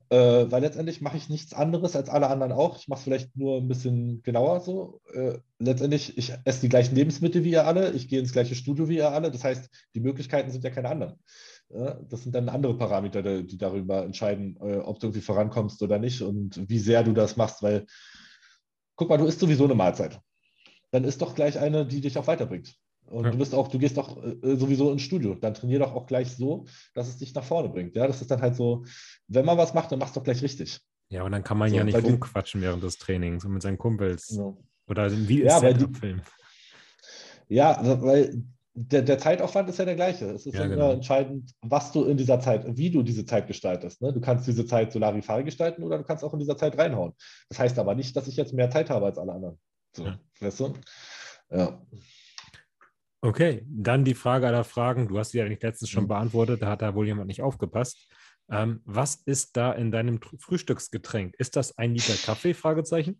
Äh, 0.09 0.51
weil 0.51 0.61
letztendlich 0.61 1.01
mache 1.01 1.17
ich 1.17 1.29
nichts 1.29 1.53
anderes 1.53 1.95
als 1.95 2.09
alle 2.09 2.29
anderen 2.29 2.51
auch. 2.51 2.77
Ich 2.77 2.87
mache 2.87 2.99
es 2.99 3.03
vielleicht 3.03 3.35
nur 3.35 3.57
ein 3.57 3.67
bisschen 3.67 4.21
genauer 4.21 4.59
so. 4.59 5.01
Äh, 5.13 5.39
letztendlich, 5.57 6.17
ich 6.17 6.33
esse 6.43 6.61
die 6.61 6.69
gleichen 6.69 6.95
Lebensmittel 6.95 7.43
wie 7.43 7.51
ihr 7.51 7.65
alle, 7.65 7.91
ich 7.91 8.07
gehe 8.07 8.19
ins 8.19 8.31
gleiche 8.31 8.55
Studio 8.55 8.87
wie 8.87 8.97
ihr 8.97 9.11
alle. 9.11 9.31
Das 9.31 9.43
heißt, 9.43 9.69
die 9.95 9.99
Möglichkeiten 9.99 10.51
sind 10.51 10.63
ja 10.63 10.69
keine 10.69 10.89
anderen. 10.89 11.19
Äh, 11.69 11.95
das 12.07 12.23
sind 12.23 12.35
dann 12.35 12.49
andere 12.49 12.77
Parameter, 12.77 13.23
die, 13.23 13.47
die 13.47 13.57
darüber 13.57 14.03
entscheiden, 14.03 14.57
äh, 14.61 14.77
ob 14.77 14.99
du 14.99 15.07
irgendwie 15.07 15.21
vorankommst 15.21 15.81
oder 15.81 15.97
nicht 15.97 16.21
und 16.21 16.69
wie 16.69 16.79
sehr 16.79 17.03
du 17.03 17.13
das 17.13 17.35
machst. 17.35 17.63
Weil, 17.63 17.87
guck 18.95 19.09
mal, 19.09 19.17
du 19.17 19.25
isst 19.25 19.39
sowieso 19.39 19.65
eine 19.65 19.75
Mahlzeit. 19.75 20.19
Dann 20.91 21.03
ist 21.03 21.21
doch 21.21 21.33
gleich 21.33 21.57
eine, 21.57 21.85
die 21.85 22.01
dich 22.01 22.17
auch 22.17 22.27
weiterbringt. 22.27 22.75
Und 23.07 23.25
ja. 23.25 23.31
du 23.31 23.37
bist 23.37 23.53
auch, 23.53 23.67
du 23.67 23.77
gehst 23.77 23.97
doch 23.97 24.17
äh, 24.23 24.55
sowieso 24.55 24.91
ins 24.91 25.03
Studio. 25.03 25.35
Dann 25.35 25.53
trainier 25.53 25.79
doch 25.79 25.93
auch 25.93 26.07
gleich 26.07 26.35
so, 26.35 26.65
dass 26.93 27.07
es 27.07 27.17
dich 27.17 27.33
nach 27.33 27.43
vorne 27.43 27.69
bringt. 27.69 27.95
Ja, 27.95 28.07
das 28.07 28.21
ist 28.21 28.31
dann 28.31 28.41
halt 28.41 28.55
so, 28.55 28.83
wenn 29.27 29.45
man 29.45 29.57
was 29.57 29.73
macht, 29.73 29.91
dann 29.91 29.99
machst 29.99 30.15
du 30.15 30.19
doch 30.19 30.25
gleich 30.25 30.41
richtig. 30.41 30.79
Ja, 31.09 31.23
und 31.23 31.31
dann 31.31 31.43
kann 31.43 31.57
man 31.57 31.69
so, 31.69 31.75
ja 31.75 31.83
nicht 31.83 32.03
rumquatschen 32.03 32.61
während 32.61 32.83
des 32.83 32.97
Trainings 32.97 33.45
und 33.45 33.53
mit 33.53 33.61
seinen 33.61 33.77
Kumpels. 33.77 34.35
Ja. 34.35 34.53
Oder 34.87 35.11
wie 35.11 35.43
ja, 35.43 35.57
Stand-up-Film. 35.57 36.21
Ja, 37.47 37.79
weil 38.01 38.43
der, 38.73 39.03
der, 39.03 39.17
Zeitaufwand 39.17 39.69
ist 39.69 39.79
ja 39.79 39.85
der 39.85 39.95
gleiche. 39.95 40.25
Es 40.25 40.45
ist 40.45 40.55
ja, 40.55 40.65
immer 40.65 40.75
genau. 40.75 40.91
entscheidend, 40.91 41.51
was 41.61 41.91
du 41.91 42.03
in 42.03 42.17
dieser 42.17 42.39
Zeit, 42.39 42.65
wie 42.75 42.91
du 42.91 43.03
diese 43.03 43.25
Zeit 43.25 43.47
gestaltest. 43.47 44.01
Ne? 44.01 44.11
Du 44.11 44.19
kannst 44.19 44.47
diese 44.47 44.65
Zeit 44.65 44.91
Solarifari 44.91 45.43
gestalten 45.43 45.83
oder 45.83 45.97
du 45.97 46.03
kannst 46.03 46.23
auch 46.23 46.33
in 46.33 46.39
dieser 46.39 46.57
Zeit 46.57 46.77
reinhauen. 46.77 47.13
Das 47.49 47.59
heißt 47.59 47.79
aber 47.79 47.95
nicht, 47.95 48.15
dass 48.15 48.27
ich 48.27 48.35
jetzt 48.35 48.53
mehr 48.53 48.69
Zeit 48.69 48.89
habe 48.89 49.05
als 49.05 49.17
alle 49.17 49.31
anderen. 49.31 49.59
So, 49.93 50.05
ja. 50.05 50.19
weißt 50.41 50.59
du? 50.59 50.73
Ja. 51.51 51.81
Okay, 53.25 53.63
dann 53.67 54.05
die 54.05 54.13
Frage 54.13 54.45
aller 54.45 54.63
Fragen. 54.63 55.07
Du 55.07 55.17
hast 55.17 55.31
sie 55.31 55.39
ja 55.39 55.49
nicht 55.49 55.63
letztens 55.63 55.89
schon 55.89 56.03
mhm. 56.03 56.09
beantwortet, 56.09 56.61
da 56.61 56.69
hat 56.69 56.83
da 56.83 56.93
wohl 56.93 57.07
jemand 57.07 57.27
nicht 57.27 57.41
aufgepasst. 57.41 58.07
Ähm, 58.51 58.81
was 58.85 59.15
ist 59.15 59.57
da 59.57 59.71
in 59.71 59.91
deinem 59.91 60.19
Frühstücksgetränk? 60.21 61.33
Ist 61.39 61.55
das 61.55 61.75
ein 61.79 61.95
Liter 61.95 62.13
Kaffee? 62.13 62.53
Fragezeichen. 62.53 63.19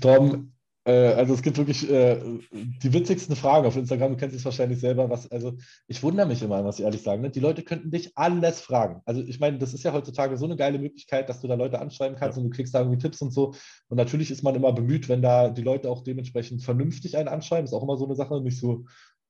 Tom, 0.00 0.54
also 0.90 1.32
es 1.32 1.40
gibt 1.40 1.56
wirklich 1.56 1.90
äh, 1.90 2.20
die 2.52 2.92
witzigsten 2.92 3.36
Fragen 3.36 3.66
auf 3.66 3.76
Instagram. 3.76 4.12
Du 4.12 4.16
kennst 4.18 4.36
es 4.36 4.44
wahrscheinlich 4.44 4.80
selber. 4.80 5.08
Was, 5.08 5.30
also 5.30 5.56
ich 5.86 6.02
wundere 6.02 6.26
mich 6.26 6.42
immer, 6.42 6.62
was 6.64 6.78
ich 6.78 6.84
ehrlich 6.84 7.02
sagen. 7.02 7.22
Ne? 7.22 7.30
Die 7.30 7.40
Leute 7.40 7.62
könnten 7.62 7.90
dich 7.90 8.12
alles 8.16 8.60
fragen. 8.60 9.00
Also 9.06 9.22
ich 9.22 9.40
meine, 9.40 9.58
das 9.58 9.72
ist 9.72 9.82
ja 9.82 9.94
heutzutage 9.94 10.36
so 10.36 10.44
eine 10.44 10.56
geile 10.56 10.78
Möglichkeit, 10.78 11.28
dass 11.30 11.40
du 11.40 11.48
da 11.48 11.54
Leute 11.54 11.80
anschreiben 11.80 12.18
kannst 12.18 12.36
ja. 12.36 12.42
und 12.44 12.50
du 12.50 12.56
kriegst 12.56 12.74
da 12.74 12.80
irgendwie 12.80 12.98
Tipps 12.98 13.22
und 13.22 13.32
so. 13.32 13.54
Und 13.88 13.96
natürlich 13.96 14.30
ist 14.30 14.42
man 14.42 14.54
immer 14.54 14.72
bemüht, 14.72 15.08
wenn 15.08 15.22
da 15.22 15.48
die 15.48 15.62
Leute 15.62 15.90
auch 15.90 16.04
dementsprechend 16.04 16.62
vernünftig 16.62 17.16
einen 17.16 17.28
anschreiben. 17.28 17.64
Ist 17.64 17.72
auch 17.72 17.82
immer 17.82 17.96
so 17.96 18.04
eine 18.04 18.16
Sache, 18.16 18.42
nicht 18.42 18.58
so 18.58 18.84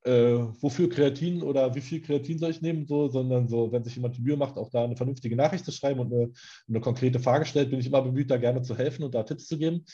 äh, 0.05 0.39
wofür 0.61 0.89
Kreatin 0.89 1.43
oder 1.43 1.75
wie 1.75 1.81
viel 1.81 2.01
Kreatin 2.01 2.39
soll 2.39 2.51
ich 2.51 2.61
nehmen, 2.61 2.87
so, 2.87 3.09
sondern 3.09 3.49
so, 3.49 3.73
wenn 3.73 3.85
sich 3.85 3.97
jemand 3.97 4.17
die 4.17 4.23
Mühe 4.23 4.37
macht, 4.37 4.57
auch 4.57 4.71
da 4.71 4.85
eine 4.85 4.97
vernünftige 4.97 5.35
Nachricht 5.35 5.65
zu 5.65 5.73
schreiben 5.73 6.01
und 6.01 6.13
eine, 6.13 6.31
eine, 6.69 6.81
konkrete 6.81 7.21
Frage 7.21 7.47
stellt, 7.47 7.71
bin 7.71 7.81
ich 7.81 7.87
immer 7.87 8.03
bemüht, 8.03 8.31
da 8.31 8.37
gerne 8.37 8.63
zu 8.63 8.77
helfen 8.77 9.03
und 9.03 9.15
da 9.15 9.23
Tipps 9.23 9.47
zu 9.47 9.59
geben. 9.59 9.85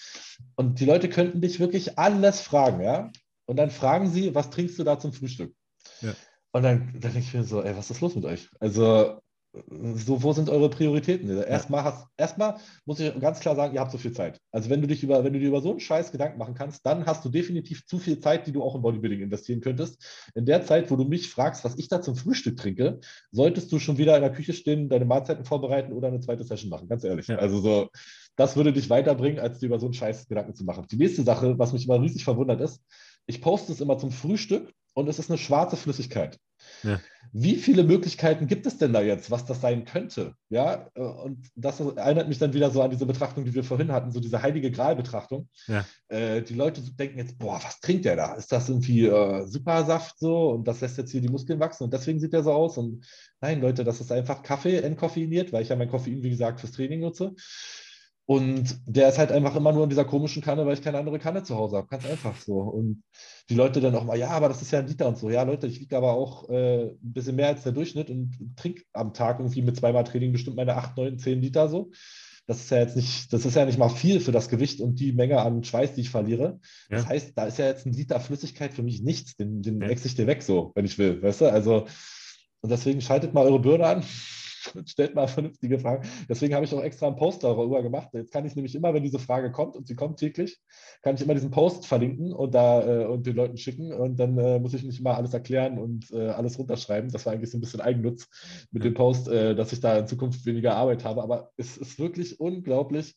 Und 0.56 0.80
die 0.80 0.84
Leute 0.84 1.08
könnten 1.08 1.40
dich 1.40 1.60
wirklich 1.60 1.98
alles 1.98 2.40
fragen, 2.40 2.82
ja. 2.82 3.10
Und 3.46 3.56
dann 3.56 3.70
fragen 3.70 4.10
sie, 4.10 4.34
was 4.34 4.50
trinkst 4.50 4.78
du 4.78 4.84
da 4.84 4.98
zum 4.98 5.12
Frühstück? 5.12 5.54
Ja. 6.00 6.14
Und 6.52 6.62
dann, 6.64 6.92
dann 6.98 7.12
denke 7.12 7.18
ich 7.20 7.34
mir 7.34 7.44
so, 7.44 7.62
ey, 7.62 7.76
was 7.76 7.90
ist 7.90 8.00
los 8.00 8.16
mit 8.16 8.24
euch? 8.24 8.48
Also, 8.58 9.20
so, 9.52 10.22
wo 10.22 10.32
sind 10.32 10.48
eure 10.48 10.70
Prioritäten? 10.70 11.28
Erstmal, 11.42 11.82
hast, 11.82 12.06
erstmal 12.16 12.58
muss 12.84 13.00
ich 13.00 13.18
ganz 13.18 13.40
klar 13.40 13.56
sagen, 13.56 13.74
ihr 13.74 13.80
habt 13.80 13.90
so 13.90 13.98
viel 13.98 14.12
Zeit. 14.12 14.40
Also 14.52 14.70
wenn 14.70 14.80
du 14.80 14.86
dich 14.86 15.02
über, 15.02 15.24
wenn 15.24 15.32
du 15.32 15.40
dir 15.40 15.48
über 15.48 15.60
so 15.60 15.70
einen 15.70 15.80
Scheiß 15.80 16.12
Gedanken 16.12 16.38
machen 16.38 16.54
kannst, 16.54 16.86
dann 16.86 17.04
hast 17.04 17.24
du 17.24 17.30
definitiv 17.30 17.84
zu 17.84 17.98
viel 17.98 18.20
Zeit, 18.20 18.46
die 18.46 18.52
du 18.52 18.62
auch 18.62 18.76
in 18.76 18.82
Bodybuilding 18.82 19.20
investieren 19.20 19.60
könntest. 19.60 20.30
In 20.34 20.46
der 20.46 20.64
Zeit, 20.64 20.90
wo 20.90 20.96
du 20.96 21.04
mich 21.04 21.28
fragst, 21.28 21.64
was 21.64 21.76
ich 21.78 21.88
da 21.88 22.00
zum 22.00 22.14
Frühstück 22.14 22.56
trinke, 22.56 23.00
solltest 23.32 23.72
du 23.72 23.80
schon 23.80 23.98
wieder 23.98 24.14
in 24.14 24.22
der 24.22 24.32
Küche 24.32 24.52
stehen, 24.52 24.88
deine 24.88 25.04
Mahlzeiten 25.04 25.44
vorbereiten 25.44 25.92
oder 25.92 26.08
eine 26.08 26.20
zweite 26.20 26.44
Session 26.44 26.70
machen, 26.70 26.88
ganz 26.88 27.02
ehrlich. 27.02 27.26
Ja. 27.26 27.36
Also 27.36 27.58
so, 27.60 27.88
das 28.36 28.56
würde 28.56 28.72
dich 28.72 28.88
weiterbringen, 28.88 29.40
als 29.40 29.58
dir 29.58 29.66
über 29.66 29.80
so 29.80 29.86
einen 29.86 29.94
Scheiß 29.94 30.28
Gedanken 30.28 30.54
zu 30.54 30.64
machen. 30.64 30.86
Die 30.90 30.96
nächste 30.96 31.22
Sache, 31.24 31.58
was 31.58 31.72
mich 31.72 31.86
immer 31.86 32.00
riesig 32.00 32.22
verwundert 32.22 32.60
ist, 32.60 32.82
ich 33.26 33.42
poste 33.42 33.72
es 33.72 33.80
immer 33.80 33.98
zum 33.98 34.12
Frühstück 34.12 34.72
und 34.94 35.08
es 35.08 35.18
ist 35.18 35.28
eine 35.28 35.38
schwarze 35.38 35.76
Flüssigkeit. 35.76 36.38
Ja. 36.82 37.00
Wie 37.32 37.54
viele 37.54 37.84
Möglichkeiten 37.84 38.48
gibt 38.48 38.66
es 38.66 38.78
denn 38.78 38.92
da 38.92 39.00
jetzt, 39.00 39.30
was 39.30 39.44
das 39.44 39.60
sein 39.60 39.84
könnte? 39.84 40.34
Ja, 40.48 40.88
äh, 40.94 41.00
und 41.00 41.48
das 41.54 41.78
erinnert 41.78 42.28
mich 42.28 42.38
dann 42.38 42.54
wieder 42.54 42.70
so 42.70 42.82
an 42.82 42.90
diese 42.90 43.06
Betrachtung, 43.06 43.44
die 43.44 43.54
wir 43.54 43.62
vorhin 43.62 43.92
hatten, 43.92 44.10
so 44.10 44.18
diese 44.18 44.42
heilige 44.42 44.70
Gral-Betrachtung. 44.70 45.48
Ja. 45.68 45.84
Äh, 46.08 46.42
die 46.42 46.54
Leute 46.54 46.82
denken 46.82 47.18
jetzt, 47.18 47.38
boah, 47.38 47.60
was 47.62 47.80
trinkt 47.80 48.04
der 48.04 48.16
da? 48.16 48.34
Ist 48.34 48.50
das 48.50 48.68
irgendwie 48.68 49.06
äh, 49.06 49.46
Supersaft 49.46 50.18
so 50.18 50.50
und 50.50 50.66
das 50.66 50.80
lässt 50.80 50.98
jetzt 50.98 51.12
hier 51.12 51.20
die 51.20 51.28
Muskeln 51.28 51.60
wachsen 51.60 51.84
und 51.84 51.92
deswegen 51.92 52.18
sieht 52.18 52.32
der 52.32 52.42
so 52.42 52.52
aus? 52.52 52.76
Und 52.78 53.06
nein, 53.40 53.60
Leute, 53.60 53.84
das 53.84 54.00
ist 54.00 54.10
einfach 54.10 54.42
Kaffee 54.42 54.78
entkoffeiniert, 54.78 55.52
weil 55.52 55.62
ich 55.62 55.68
ja 55.68 55.76
mein 55.76 55.90
Koffein, 55.90 56.22
wie 56.22 56.30
gesagt, 56.30 56.60
fürs 56.60 56.72
Training 56.72 57.00
nutze. 57.00 57.34
Und 58.30 58.78
der 58.86 59.08
ist 59.08 59.18
halt 59.18 59.32
einfach 59.32 59.56
immer 59.56 59.72
nur 59.72 59.82
in 59.82 59.88
dieser 59.88 60.04
komischen 60.04 60.40
Kanne, 60.40 60.64
weil 60.64 60.74
ich 60.74 60.82
keine 60.82 60.98
andere 60.98 61.18
Kanne 61.18 61.42
zu 61.42 61.56
Hause 61.56 61.78
habe. 61.78 61.88
Ganz 61.88 62.06
einfach 62.06 62.40
so. 62.40 62.60
Und 62.60 63.02
die 63.48 63.56
Leute 63.56 63.80
dann 63.80 63.96
auch 63.96 64.04
mal, 64.04 64.16
ja, 64.16 64.28
aber 64.28 64.46
das 64.46 64.62
ist 64.62 64.70
ja 64.70 64.78
ein 64.78 64.86
Liter 64.86 65.08
und 65.08 65.18
so. 65.18 65.30
Ja, 65.30 65.42
Leute, 65.42 65.66
ich 65.66 65.80
wiege 65.80 65.96
aber 65.96 66.12
auch 66.12 66.48
äh, 66.48 66.90
ein 66.90 66.98
bisschen 67.00 67.34
mehr 67.34 67.48
als 67.48 67.64
der 67.64 67.72
Durchschnitt 67.72 68.08
und 68.08 68.54
trinke 68.54 68.84
am 68.92 69.14
Tag 69.14 69.40
irgendwie 69.40 69.62
mit 69.62 69.76
zweimal 69.76 70.04
Training 70.04 70.30
bestimmt 70.30 70.54
meine 70.54 70.76
8, 70.76 70.96
9, 70.96 71.18
10 71.18 71.42
Liter 71.42 71.68
so. 71.68 71.90
Das 72.46 72.60
ist 72.60 72.70
ja 72.70 72.78
jetzt 72.78 72.94
nicht, 72.94 73.32
das 73.32 73.44
ist 73.44 73.56
ja 73.56 73.66
nicht 73.66 73.78
mal 73.78 73.88
viel 73.88 74.20
für 74.20 74.30
das 74.30 74.48
Gewicht 74.48 74.80
und 74.80 75.00
die 75.00 75.12
Menge 75.12 75.40
an 75.40 75.64
Schweiß, 75.64 75.94
die 75.94 76.02
ich 76.02 76.10
verliere. 76.10 76.60
Ja. 76.88 76.98
Das 76.98 77.08
heißt, 77.08 77.32
da 77.36 77.46
ist 77.46 77.58
ja 77.58 77.66
jetzt 77.66 77.84
ein 77.84 77.92
Liter 77.92 78.20
Flüssigkeit 78.20 78.72
für 78.72 78.84
mich 78.84 79.02
nichts. 79.02 79.34
Den, 79.34 79.60
den 79.60 79.82
ja. 79.82 79.88
wechsle 79.88 80.06
ich 80.06 80.14
dir 80.14 80.28
weg 80.28 80.44
so, 80.44 80.70
wenn 80.76 80.84
ich 80.84 80.98
will. 80.98 81.20
Weißt 81.20 81.40
du? 81.40 81.50
Also, 81.50 81.88
und 82.60 82.70
deswegen 82.70 83.00
schaltet 83.00 83.34
mal 83.34 83.44
eure 83.44 83.58
Birne 83.58 83.86
an 83.86 84.04
stellt 84.86 85.14
mal 85.14 85.28
vernünftige 85.28 85.78
Fragen. 85.78 86.08
Deswegen 86.28 86.54
habe 86.54 86.64
ich 86.64 86.74
auch 86.74 86.82
extra 86.82 87.06
einen 87.06 87.16
Post 87.16 87.44
darüber 87.44 87.82
gemacht. 87.82 88.08
Jetzt 88.12 88.32
kann 88.32 88.44
ich 88.46 88.54
nämlich 88.54 88.74
immer, 88.74 88.94
wenn 88.94 89.02
diese 89.02 89.18
Frage 89.18 89.50
kommt 89.52 89.76
und 89.76 89.86
sie 89.86 89.94
kommt 89.94 90.18
täglich, 90.18 90.60
kann 91.02 91.14
ich 91.14 91.22
immer 91.22 91.34
diesen 91.34 91.50
Post 91.50 91.86
verlinken 91.86 92.32
und 92.32 92.54
da 92.54 93.02
äh, 93.02 93.06
und 93.06 93.26
den 93.26 93.36
Leuten 93.36 93.56
schicken 93.56 93.92
und 93.92 94.18
dann 94.18 94.38
äh, 94.38 94.58
muss 94.58 94.74
ich 94.74 94.82
nicht 94.82 95.00
immer 95.00 95.16
alles 95.16 95.34
erklären 95.34 95.78
und 95.78 96.10
äh, 96.12 96.28
alles 96.28 96.58
runterschreiben. 96.58 97.10
Das 97.10 97.26
war 97.26 97.32
eigentlich 97.32 97.50
so 97.50 97.58
ein 97.58 97.60
bisschen 97.60 97.80
Eigennutz 97.80 98.28
mit 98.70 98.84
dem 98.84 98.94
Post, 98.94 99.28
äh, 99.28 99.54
dass 99.54 99.72
ich 99.72 99.80
da 99.80 99.98
in 99.98 100.06
Zukunft 100.06 100.44
weniger 100.46 100.76
Arbeit 100.76 101.04
habe. 101.04 101.22
Aber 101.22 101.50
es 101.56 101.76
ist 101.76 101.98
wirklich 101.98 102.40
unglaublich, 102.40 103.14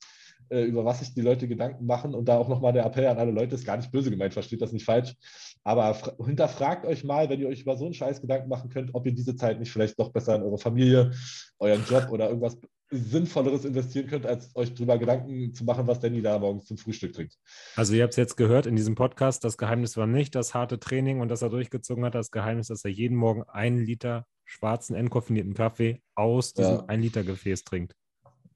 äh, 0.49 0.63
über 0.63 0.85
was 0.85 0.99
sich 0.99 1.13
die 1.13 1.21
Leute 1.21 1.47
Gedanken 1.47 1.85
machen. 1.85 2.13
Und 2.13 2.25
da 2.25 2.37
auch 2.37 2.47
nochmal 2.47 2.73
der 2.73 2.85
Appell 2.85 3.07
an 3.07 3.17
alle 3.17 3.31
Leute, 3.31 3.55
ist 3.55 3.65
gar 3.65 3.77
nicht 3.77 3.91
böse 3.91 4.11
gemeint, 4.11 4.33
versteht 4.33 4.61
das 4.61 4.71
nicht 4.71 4.85
falsch. 4.85 5.15
Aber 5.63 5.97
hinterfragt 6.25 6.85
euch 6.85 7.03
mal, 7.03 7.29
wenn 7.29 7.39
ihr 7.39 7.47
euch 7.47 7.61
über 7.61 7.77
so 7.77 7.85
einen 7.85 7.93
Scheiß 7.93 8.19
Gedanken 8.21 8.49
machen 8.49 8.69
könnt, 8.69 8.93
ob 8.93 9.05
ihr 9.05 9.13
diese 9.13 9.35
Zeit 9.35 9.59
nicht 9.59 9.71
vielleicht 9.71 9.97
doch 9.97 10.11
besser 10.11 10.35
in 10.35 10.43
eure 10.43 10.57
Familie, 10.57 11.11
euren 11.59 11.85
Job 11.85 12.09
oder 12.11 12.27
irgendwas 12.27 12.57
Sinnvolleres 12.91 13.65
investieren 13.65 14.07
könnt, 14.07 14.25
als 14.25 14.55
euch 14.55 14.73
darüber 14.73 14.97
Gedanken 14.97 15.53
zu 15.53 15.63
machen, 15.63 15.87
was 15.87 15.99
Danny 15.99 16.21
da 16.21 16.37
morgens 16.37 16.65
zum 16.65 16.77
Frühstück 16.77 17.13
trinkt. 17.13 17.37
Also 17.75 17.93
ihr 17.93 18.03
habt 18.03 18.13
es 18.13 18.17
jetzt 18.17 18.35
gehört 18.35 18.65
in 18.65 18.75
diesem 18.75 18.95
Podcast, 18.95 19.43
das 19.43 19.57
Geheimnis 19.57 19.97
war 19.97 20.05
nicht 20.05 20.35
das 20.35 20.53
harte 20.53 20.79
Training 20.79 21.21
und 21.21 21.29
das 21.29 21.41
er 21.41 21.49
durchgezogen 21.49 22.05
hat, 22.05 22.13
das 22.13 22.29
Geheimnis, 22.29 22.67
dass 22.67 22.83
er 22.83 22.91
jeden 22.91 23.17
Morgen 23.17 23.43
einen 23.43 23.79
Liter 23.79 24.25
schwarzen, 24.45 24.95
entkoffinierten 24.95 25.53
Kaffee 25.53 26.01
aus 26.13 26.53
diesem 26.53 26.75
ja. 26.75 26.85
1 26.85 27.03
Liter 27.03 27.23
Gefäß 27.23 27.63
trinkt. 27.63 27.95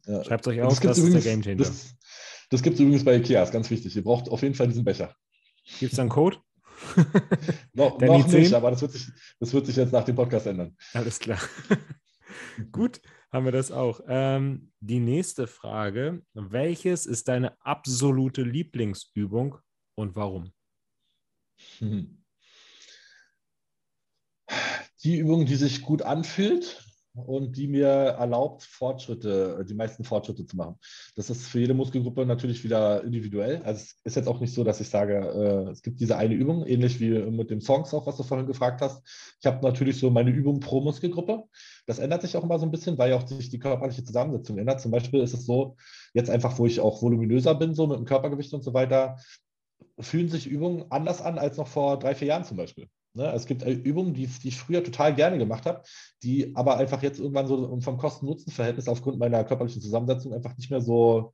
Ja. 0.06 0.24
Schreibt 0.24 0.48
euch 0.48 0.62
auf, 0.62 0.70
das, 0.70 0.80
das 0.82 0.98
übrigens, 1.00 1.18
ist 1.18 1.26
der 1.26 1.34
Gamechanger. 1.34 1.58
Das, 1.58 1.96
das 2.50 2.62
gibt 2.62 2.76
es 2.76 2.80
übrigens 2.80 3.04
bei 3.04 3.16
Ikea, 3.16 3.44
ist 3.44 3.52
ganz 3.52 3.70
wichtig. 3.70 3.96
Ihr 3.96 4.04
braucht 4.04 4.30
auf 4.30 4.42
jeden 4.44 4.56
Fall 4.56 4.68
diesen 4.68 4.84
Becher. 4.84 5.16
Gibt 5.80 5.94
es 5.94 5.96
da 5.98 6.04
einen 6.04 6.10
Code? 6.10 6.38
No, 7.74 7.98
noch 7.99 8.28
nicht, 8.28 8.54
aber 8.54 8.72
das 8.72 8.82
wird, 8.82 8.91
sich, 8.91 9.08
das 9.40 9.54
wird 9.54 9.66
sich 9.66 9.76
jetzt 9.76 9.91
nach 9.91 10.04
dem 10.04 10.16
Podcast 10.16 10.48
ändern. 10.48 10.76
Alles 10.94 11.20
klar. 11.20 11.40
Gut, 12.72 13.02
haben 13.32 13.45
wir 13.45 13.52
das 13.52 13.72
auch. 13.72 14.02
Ähm, 14.08 14.72
die 14.80 14.99
nächste 14.99 15.48
Frage: 15.48 16.22
Welches 16.34 17.06
ist 17.06 17.28
deine 17.28 17.60
absolute 17.62 18.44
Lieblingsübung 18.44 19.58
und 19.95 20.16
warum? 20.16 20.52
Hm. 21.80 22.24
Die 25.04 25.18
Übung, 25.18 25.45
die 25.45 25.56
sich 25.56 25.84
gut 25.84 26.02
anfühlt, 26.02 26.87
und 27.26 27.57
die 27.57 27.68
mir 27.68 27.88
erlaubt, 27.88 28.64
Fortschritte, 28.64 29.65
die 29.68 29.73
meisten 29.73 30.03
Fortschritte 30.03 30.45
zu 30.45 30.56
machen. 30.56 30.76
Das 31.15 31.30
ist 31.30 31.48
für 31.48 31.60
jede 31.60 31.73
Muskelgruppe 31.73 32.26
natürlich 32.26 32.64
wieder 32.64 33.03
individuell. 33.03 33.61
Also 33.64 33.81
es 33.81 33.99
ist 34.03 34.15
jetzt 34.15 34.27
auch 34.27 34.39
nicht 34.39 34.53
so, 34.53 34.64
dass 34.64 34.80
ich 34.80 34.89
sage, 34.89 35.15
äh, 35.15 35.72
es 35.72 35.81
gibt 35.81 35.99
diese 35.99 36.18
eine 36.18 36.34
Übung, 36.34 36.65
ähnlich 36.65 36.99
wie 36.99 37.10
mit 37.10 37.49
dem 37.49 37.61
Songs 37.61 37.94
auch, 37.94 38.06
was 38.06 38.18
du 38.18 38.23
vorhin 38.23 38.48
gefragt 38.48 38.81
hast. 38.81 39.02
Ich 39.39 39.45
habe 39.45 39.65
natürlich 39.65 39.99
so 39.99 40.10
meine 40.10 40.31
Übung 40.31 40.60
pro 40.60 40.81
Muskelgruppe. 40.81 41.44
Das 41.85 41.99
ändert 41.99 42.22
sich 42.22 42.38
auch 42.38 42.44
immer 42.44 42.60
so 42.60 42.65
ein 42.65 42.72
bisschen, 42.72 42.98
weil 42.98 43.11
ja 43.11 43.18
auch 43.18 43.27
sich 43.27 43.49
die 43.49 43.60
körperliche 43.60 44.03
Zusammensetzung 44.03 44.57
ändert. 44.57 44.81
Zum 44.81 44.91
Beispiel 44.91 45.22
ist 45.22 45.34
es 45.34 45.45
so, 45.45 45.77
jetzt 46.14 46.30
einfach, 46.30 46.57
wo 46.60 46.65
ich 46.65 46.80
auch 46.80 47.02
voluminöser 47.02 47.56
bin, 47.56 47.73
so 47.73 47.88
mit 47.88 47.98
dem 47.98 48.06
Körpergewicht 48.06 48.53
und 48.53 48.64
so 48.64 48.73
weiter, 48.73 49.18
fühlen 49.99 50.30
sich 50.30 50.48
Übungen 50.48 50.85
anders 50.91 51.22
an 51.22 51.38
als 51.38 51.57
noch 51.57 51.68
vor 51.68 51.98
drei, 51.99 52.15
vier 52.15 52.30
Jahren 52.30 52.44
zum 52.44 52.57
Beispiel. 52.57 52.88
Ne? 53.18 53.34
Es 53.34 53.45
gibt 53.45 53.64
äh, 53.64 53.72
Übungen, 53.72 54.14
die, 54.14 54.27
die, 54.27 54.48
ich 54.49 54.57
früher 54.57 54.84
total 54.84 55.14
gerne 55.15 55.38
gemacht 55.38 55.65
habe, 55.65 55.81
die 56.23 56.56
aber 56.56 56.77
einfach 56.77 57.02
jetzt 57.03 57.19
irgendwann 57.19 57.48
so 57.48 57.80
vom 57.81 57.98
Kosten-Nutzen-Verhältnis 57.98 58.88
aufgrund 58.88 59.19
meiner 59.19 59.44
körperlichen 59.44 59.81
Zusammensetzung 59.81 60.34
einfach 60.34 60.56
nicht 60.56 60.69
mehr 60.69 60.81
so 60.81 61.34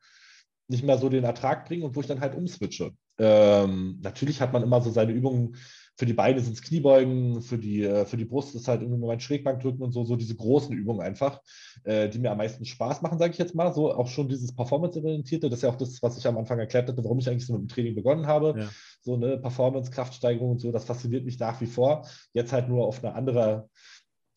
nicht 0.69 0.84
mehr 0.84 0.97
so 0.97 1.10
den 1.10 1.26
Ertrag 1.26 1.65
bringen 1.65 1.84
und 1.84 1.95
wo 1.95 2.01
ich 2.01 2.07
dann 2.07 2.22
halt 2.22 2.35
umswitche. 2.35 2.93
Ähm, 3.18 3.99
natürlich 4.02 4.41
hat 4.41 4.53
man 4.53 4.64
immer 4.64 4.81
so 4.81 4.90
seine 4.90 5.11
Übungen, 5.11 5.56
für 5.95 6.06
die 6.07 6.14
Beine 6.14 6.40
sind 6.40 6.53
es 6.53 6.64
Kniebeugen, 6.64 7.41
für 7.41 7.57
die, 7.57 7.84
äh, 7.84 8.06
für 8.06 8.18
die 8.18 8.26
Brust 8.26 8.56
ist 8.56 8.68
halt 8.68 8.81
irgendwie 8.81 8.99
nur 8.99 9.10
mein 9.10 9.19
Schrägbankdrücken 9.19 9.81
und 9.81 9.91
so, 9.91 10.03
so 10.06 10.15
diese 10.15 10.35
großen 10.35 10.76
Übungen 10.76 11.02
einfach, 11.02 11.40
äh, 11.84 12.10
die 12.10 12.18
mir 12.18 12.31
am 12.31 12.40
meisten 12.40 12.65
Spaß 12.65 13.03
machen, 13.03 13.19
sage 13.19 13.34
ich 13.34 13.38
jetzt 13.38 13.53
mal. 13.53 13.72
So 13.73 13.94
auch 13.94 14.07
schon 14.07 14.27
dieses 14.27 14.56
Performance-orientierte, 14.56 15.49
das 15.49 15.60
ist 15.60 15.64
ja 15.64 15.69
auch 15.69 15.77
das, 15.77 16.02
was 16.02 16.18
ich 16.18 16.26
am 16.26 16.38
Anfang 16.38 16.57
erklärt 16.57 16.90
hatte, 16.90 17.03
warum 17.03 17.19
ich 17.19 17.30
eigentlich 17.30 17.45
so 17.45 17.53
mit 17.53 17.61
dem 17.61 17.68
Training 17.68 17.95
begonnen 17.95 18.26
habe. 18.26 18.56
Ja. 18.57 18.69
So 19.02 19.14
eine 19.14 19.38
Performance, 19.38 19.91
Kraftsteigerung 19.91 20.52
und 20.52 20.61
so, 20.61 20.72
das 20.72 20.85
fasziniert 20.85 21.26
mich 21.26 21.38
nach 21.38 21.61
wie 21.61 21.68
vor. 21.68 22.07
Jetzt 22.34 22.53
halt 22.53 22.69
nur 22.69 22.88
auf 22.88 23.03
eine 23.03 23.14
andere, 23.14 23.69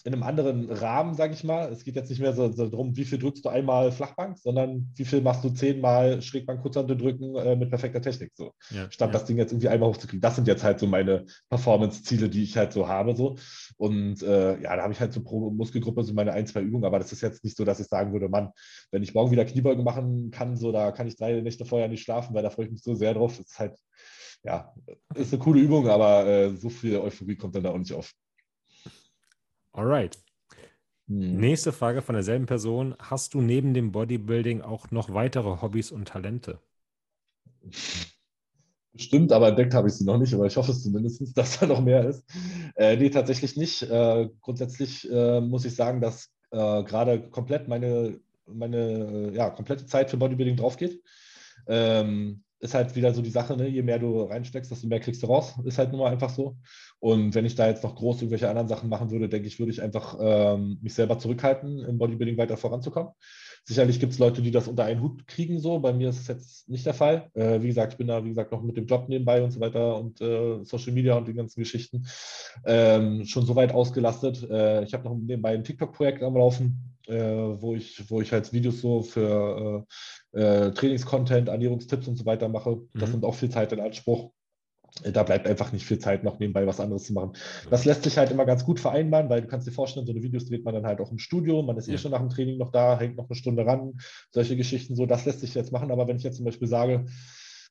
in 0.06 0.14
einem 0.14 0.22
anderen 0.22 0.70
Rahmen, 0.70 1.14
sage 1.14 1.34
ich 1.34 1.42
mal. 1.42 1.72
Es 1.72 1.82
geht 1.82 1.96
jetzt 1.96 2.10
nicht 2.10 2.20
mehr 2.20 2.32
so, 2.32 2.52
so 2.52 2.68
darum, 2.68 2.96
wie 2.96 3.04
viel 3.04 3.18
drückst 3.18 3.44
du 3.44 3.48
einmal 3.48 3.90
Flachbank, 3.90 4.38
sondern 4.38 4.92
wie 4.94 5.04
viel 5.04 5.20
machst 5.20 5.42
du 5.42 5.50
zehnmal 5.50 6.22
Schrägbank 6.22 6.62
Kurzhande 6.62 6.96
drücken 6.96 7.34
äh, 7.34 7.56
mit 7.56 7.70
perfekter 7.70 8.00
Technik. 8.00 8.30
So. 8.34 8.52
Ja, 8.70 8.88
Statt 8.90 9.08
ja. 9.08 9.12
das 9.12 9.24
Ding 9.24 9.36
jetzt 9.36 9.50
irgendwie 9.50 9.68
einmal 9.68 9.88
hochzukriegen. 9.88 10.20
Das 10.20 10.36
sind 10.36 10.46
jetzt 10.46 10.62
halt 10.62 10.78
so 10.78 10.86
meine 10.86 11.26
Performance-Ziele, 11.50 12.28
die 12.28 12.44
ich 12.44 12.56
halt 12.56 12.72
so 12.72 12.86
habe. 12.86 13.16
So. 13.16 13.36
Und 13.78 14.22
äh, 14.22 14.60
ja, 14.60 14.76
da 14.76 14.82
habe 14.82 14.92
ich 14.92 15.00
halt 15.00 15.12
so 15.12 15.24
pro 15.24 15.50
Muskelgruppe 15.50 16.04
so 16.04 16.14
meine 16.14 16.32
ein, 16.32 16.46
zwei 16.46 16.60
Übungen, 16.60 16.84
aber 16.84 17.00
das 17.00 17.10
ist 17.10 17.22
jetzt 17.22 17.42
nicht 17.42 17.56
so, 17.56 17.64
dass 17.64 17.80
ich 17.80 17.88
sagen 17.88 18.12
würde, 18.12 18.28
Mann, 18.28 18.50
wenn 18.92 19.02
ich 19.02 19.12
morgen 19.12 19.32
wieder 19.32 19.44
Kniebeugen 19.44 19.82
machen 19.82 20.30
kann, 20.30 20.56
so 20.56 20.70
da 20.70 20.92
kann 20.92 21.08
ich 21.08 21.16
drei 21.16 21.40
Nächte 21.40 21.64
vorher 21.64 21.88
nicht 21.88 22.04
schlafen, 22.04 22.32
weil 22.32 22.44
da 22.44 22.50
freue 22.50 22.66
ich 22.66 22.70
mich 22.70 22.82
so 22.84 22.94
sehr 22.94 23.14
drauf. 23.14 23.36
Das 23.38 23.46
ist 23.46 23.58
halt, 23.58 23.74
ja, 24.44 24.72
ist 25.16 25.32
eine 25.32 25.42
coole 25.42 25.60
Übung, 25.60 25.88
aber 25.88 26.26
äh, 26.26 26.50
so 26.54 26.68
viel 26.68 26.96
Euphorie 26.96 27.34
kommt 27.34 27.56
dann 27.56 27.64
da 27.64 27.70
auch 27.70 27.78
nicht 27.78 27.92
auf. 27.92 28.12
Alright. 29.76 30.18
Hm. 31.06 31.36
Nächste 31.36 31.70
Frage 31.70 32.00
von 32.00 32.14
derselben 32.14 32.46
Person. 32.46 32.96
Hast 32.98 33.34
du 33.34 33.42
neben 33.42 33.74
dem 33.74 33.92
Bodybuilding 33.92 34.62
auch 34.62 34.90
noch 34.90 35.12
weitere 35.12 35.60
Hobbys 35.60 35.92
und 35.92 36.08
Talente? 36.08 36.60
Bestimmt, 38.94 39.32
aber 39.32 39.48
entdeckt 39.48 39.74
habe 39.74 39.88
ich 39.88 39.94
sie 39.94 40.04
noch 40.04 40.16
nicht, 40.16 40.32
aber 40.32 40.46
ich 40.46 40.56
hoffe 40.56 40.72
es 40.72 40.82
zumindest, 40.82 41.20
dass 41.36 41.60
da 41.60 41.66
noch 41.66 41.82
mehr 41.82 42.08
ist. 42.08 42.24
Äh, 42.76 42.96
nee, 42.96 43.10
tatsächlich 43.10 43.56
nicht. 43.56 43.82
Äh, 43.82 44.30
grundsätzlich 44.40 45.10
äh, 45.10 45.42
muss 45.42 45.66
ich 45.66 45.74
sagen, 45.74 46.00
dass 46.00 46.30
äh, 46.52 46.82
gerade 46.82 47.28
komplett 47.28 47.68
meine, 47.68 48.18
meine 48.46 49.30
ja, 49.34 49.50
komplette 49.50 49.84
Zeit 49.84 50.08
für 50.08 50.16
Bodybuilding 50.16 50.56
drauf 50.56 50.78
geht. 50.78 51.02
Ähm, 51.66 52.44
ist 52.66 52.74
halt 52.74 52.94
wieder 52.96 53.14
so 53.14 53.22
die 53.22 53.30
Sache, 53.30 53.56
ne? 53.56 53.68
je 53.68 53.82
mehr 53.82 53.98
du 53.98 54.22
reinsteckst, 54.22 54.70
desto 54.70 54.86
mehr 54.86 55.00
kriegst 55.00 55.22
du 55.22 55.26
raus. 55.26 55.54
Ist 55.64 55.78
halt 55.78 55.92
nun 55.92 56.00
mal 56.00 56.12
einfach 56.12 56.30
so. 56.30 56.56
Und 56.98 57.34
wenn 57.34 57.46
ich 57.46 57.54
da 57.54 57.66
jetzt 57.68 57.84
noch 57.84 57.94
groß 57.94 58.18
irgendwelche 58.22 58.48
anderen 58.48 58.68
Sachen 58.68 58.88
machen 58.88 59.10
würde, 59.10 59.28
denke 59.28 59.48
ich, 59.48 59.58
würde 59.58 59.72
ich 59.72 59.82
einfach 59.82 60.16
ähm, 60.20 60.78
mich 60.82 60.94
selber 60.94 61.18
zurückhalten, 61.18 61.78
im 61.80 61.98
Bodybuilding 61.98 62.36
weiter 62.36 62.56
voranzukommen. 62.56 63.12
Sicherlich 63.64 63.98
gibt 63.98 64.12
es 64.12 64.18
Leute, 64.18 64.42
die 64.42 64.50
das 64.50 64.68
unter 64.68 64.84
einen 64.84 65.00
Hut 65.00 65.26
kriegen, 65.26 65.58
so. 65.58 65.78
Bei 65.78 65.92
mir 65.92 66.10
ist 66.10 66.20
es 66.20 66.28
jetzt 66.28 66.68
nicht 66.68 66.86
der 66.86 66.94
Fall. 66.94 67.30
Äh, 67.34 67.62
wie 67.62 67.68
gesagt, 67.68 67.94
ich 67.94 67.98
bin 67.98 68.06
da, 68.06 68.24
wie 68.24 68.28
gesagt, 68.28 68.52
noch 68.52 68.62
mit 68.62 68.76
dem 68.76 68.86
Job 68.86 69.08
nebenbei 69.08 69.42
und 69.42 69.50
so 69.50 69.60
weiter 69.60 69.96
und 69.98 70.20
äh, 70.20 70.64
Social 70.64 70.92
Media 70.92 71.16
und 71.16 71.26
die 71.26 71.34
ganzen 71.34 71.60
Geschichten 71.60 72.06
ähm, 72.64 73.24
schon 73.24 73.46
so 73.46 73.56
weit 73.56 73.72
ausgelastet. 73.72 74.48
Äh, 74.48 74.84
ich 74.84 74.94
habe 74.94 75.04
noch 75.04 75.16
nebenbei 75.16 75.54
ein 75.54 75.64
TikTok-Projekt 75.64 76.22
am 76.22 76.36
Laufen 76.36 76.96
äh, 77.06 77.60
wo, 77.60 77.74
ich, 77.74 78.10
wo 78.10 78.20
ich 78.20 78.32
halt 78.32 78.52
Videos 78.52 78.80
so 78.80 79.02
für 79.02 79.86
äh, 80.36 80.70
Trainingscontent, 80.72 81.48
Ernährungstipps 81.48 82.08
und 82.08 82.16
so 82.16 82.26
weiter 82.26 82.48
mache. 82.48 82.82
Das 82.94 83.08
mhm. 83.08 83.16
nimmt 83.16 83.24
auch 83.24 83.34
viel 83.34 83.50
Zeit 83.50 83.72
in 83.72 83.80
Anspruch. 83.80 84.32
Äh, 85.02 85.12
da 85.12 85.22
bleibt 85.22 85.46
einfach 85.46 85.72
nicht 85.72 85.86
viel 85.86 85.98
Zeit, 85.98 86.24
noch 86.24 86.38
nebenbei 86.38 86.66
was 86.66 86.80
anderes 86.80 87.04
zu 87.04 87.14
machen. 87.14 87.32
Das 87.70 87.84
lässt 87.84 88.04
sich 88.04 88.18
halt 88.18 88.30
immer 88.30 88.44
ganz 88.44 88.64
gut 88.64 88.78
vereinbaren, 88.78 89.30
weil 89.30 89.42
du 89.42 89.48
kannst 89.48 89.66
dir 89.66 89.72
vorstellen, 89.72 90.06
so 90.06 90.12
eine 90.12 90.22
Videos 90.22 90.46
dreht 90.46 90.64
man 90.64 90.74
dann 90.74 90.86
halt 90.86 91.00
auch 91.00 91.10
im 91.10 91.18
Studio, 91.18 91.62
man 91.62 91.76
ist 91.76 91.88
eh 91.88 91.92
ja. 91.92 91.94
eh 91.96 91.98
schon 91.98 92.10
nach 92.10 92.20
dem 92.20 92.28
Training 92.28 92.58
noch 92.58 92.70
da, 92.70 92.98
hängt 92.98 93.16
noch 93.16 93.28
eine 93.28 93.36
Stunde 93.36 93.64
ran, 93.66 93.94
solche 94.30 94.56
Geschichten 94.56 94.94
so, 94.94 95.06
das 95.06 95.24
lässt 95.24 95.40
sich 95.40 95.54
jetzt 95.54 95.72
machen. 95.72 95.90
Aber 95.90 96.06
wenn 96.06 96.16
ich 96.16 96.22
jetzt 96.22 96.36
zum 96.36 96.44
Beispiel 96.44 96.68
sage, 96.68 97.06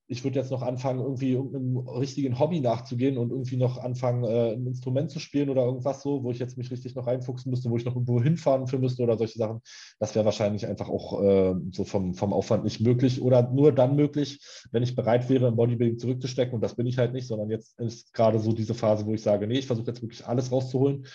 ich 0.07 0.23
würde 0.23 0.40
jetzt 0.40 0.52
noch 0.52 0.61
anfangen, 0.61 0.99
irgendwie 0.99 1.32
irgendeinem 1.32 1.77
richtigen 1.77 2.38
Hobby 2.38 2.60
nachzugehen 2.60 3.18
und 3.18 3.32
irgendwie 3.32 3.57
noch 3.57 3.77
anfangen, 3.77 4.23
äh, 4.23 4.53
ein 4.53 4.68
Instrument 4.68 5.10
zu 5.10 5.19
spielen 5.19 5.49
oder 5.49 5.65
irgendwas 5.65 6.03
so, 6.03 6.23
wo 6.23 6.32
ich 6.32 6.38
jetzt 6.38 6.57
mich 6.57 6.69
richtig 6.69 6.94
noch 6.95 7.07
reinfuchsen 7.07 7.49
müsste, 7.49 7.69
wo 7.72 7.77
ich 7.77 7.86
noch 7.86 7.95
irgendwo 7.95 8.22
hinfahren 8.22 8.68
für 8.68 8.77
müsste 8.77 9.02
oder 9.02 9.18
solche 9.18 9.40
Sachen. 9.40 9.61
Das 9.99 10.14
wäre 10.14 10.26
wahrscheinlich 10.26 10.68
einfach 10.68 10.90
auch 10.90 11.23
äh, 11.23 11.56
so 11.72 11.86
vom, 11.86 12.14
vom 12.14 12.34
Aufwand 12.34 12.64
nicht 12.64 12.82
möglich 12.82 13.22
oder 13.22 13.49
nur 13.52 13.72
dann 13.72 13.95
möglich, 13.95 14.40
wenn 14.72 14.84
ich 14.84 14.95
bereit 14.95 15.27
wäre, 15.30 15.48
im 15.48 15.56
Bodybuilding 15.56 15.98
zurückzustecken. 15.98 16.53
Und 16.53 16.61
das 16.61 16.76
bin 16.76 16.86
ich 16.86 16.99
halt 16.99 17.14
nicht, 17.14 17.27
sondern 17.27 17.49
jetzt 17.49 17.80
ist 17.80 18.14
gerade 18.14 18.40
so 18.40 18.53
diese 18.53 18.76
Phase, 18.76 19.06
wo 19.07 19.14
ich 19.14 19.23
sage, 19.23 19.48
nee, 19.48 19.60
ich 19.60 19.68
versuche 19.68 19.88
jetzt 19.88 20.03
wirklich 20.03 20.27
alles 20.27 20.52
rauszuholen 20.52 21.07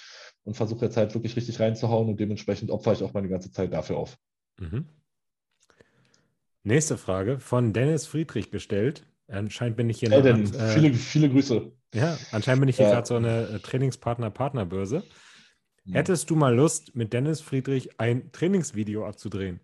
und 0.43 0.55
versuche 0.55 0.87
jetzt 0.87 0.97
halt 0.97 1.15
wirklich 1.15 1.37
richtig 1.37 1.61
reinzuhauen 1.61 2.09
und 2.09 2.19
dementsprechend 2.19 2.71
opfere 2.71 2.95
ich 2.95 3.03
auch 3.05 3.13
meine 3.13 3.29
ganze 3.29 3.53
Zeit 3.53 3.73
dafür 3.73 3.99
auf. 3.99 4.17
Mhm. 4.59 4.87
Nächste 6.63 6.99
Frage 6.99 7.39
von 7.39 7.73
Dennis 7.73 8.07
Friedrich 8.07 8.51
gestellt. 8.51 9.07
Anscheinend 9.29 9.77
bin 9.77 9.89
ich 9.89 10.01
hier 10.01 10.11
hey, 10.11 10.33
noch. 10.33 10.55
Äh, 10.55 10.69
viele, 10.75 10.93
viele 10.95 11.31
Grüße. 11.31 11.73
Ja, 11.95 12.19
anscheinend 12.33 12.61
bin 12.61 12.69
ich 12.69 12.77
hier 12.77 12.87
ja. 12.87 12.93
gerade 12.93 13.07
so 13.07 13.17
eine 13.17 13.49
äh, 13.49 13.59
Trainingspartner-Partnerbörse. 13.61 15.03
Mhm. 15.85 15.93
Hättest 15.93 16.29
du 16.31 16.37
mal 16.37 16.55
Lust, 16.55 16.95
mit 16.95 17.13
Dennis 17.13 17.41
Friedrich 17.41 17.99
ein 17.99 18.31
Trainingsvideo 18.33 19.07
abzudrehen? 19.07 19.61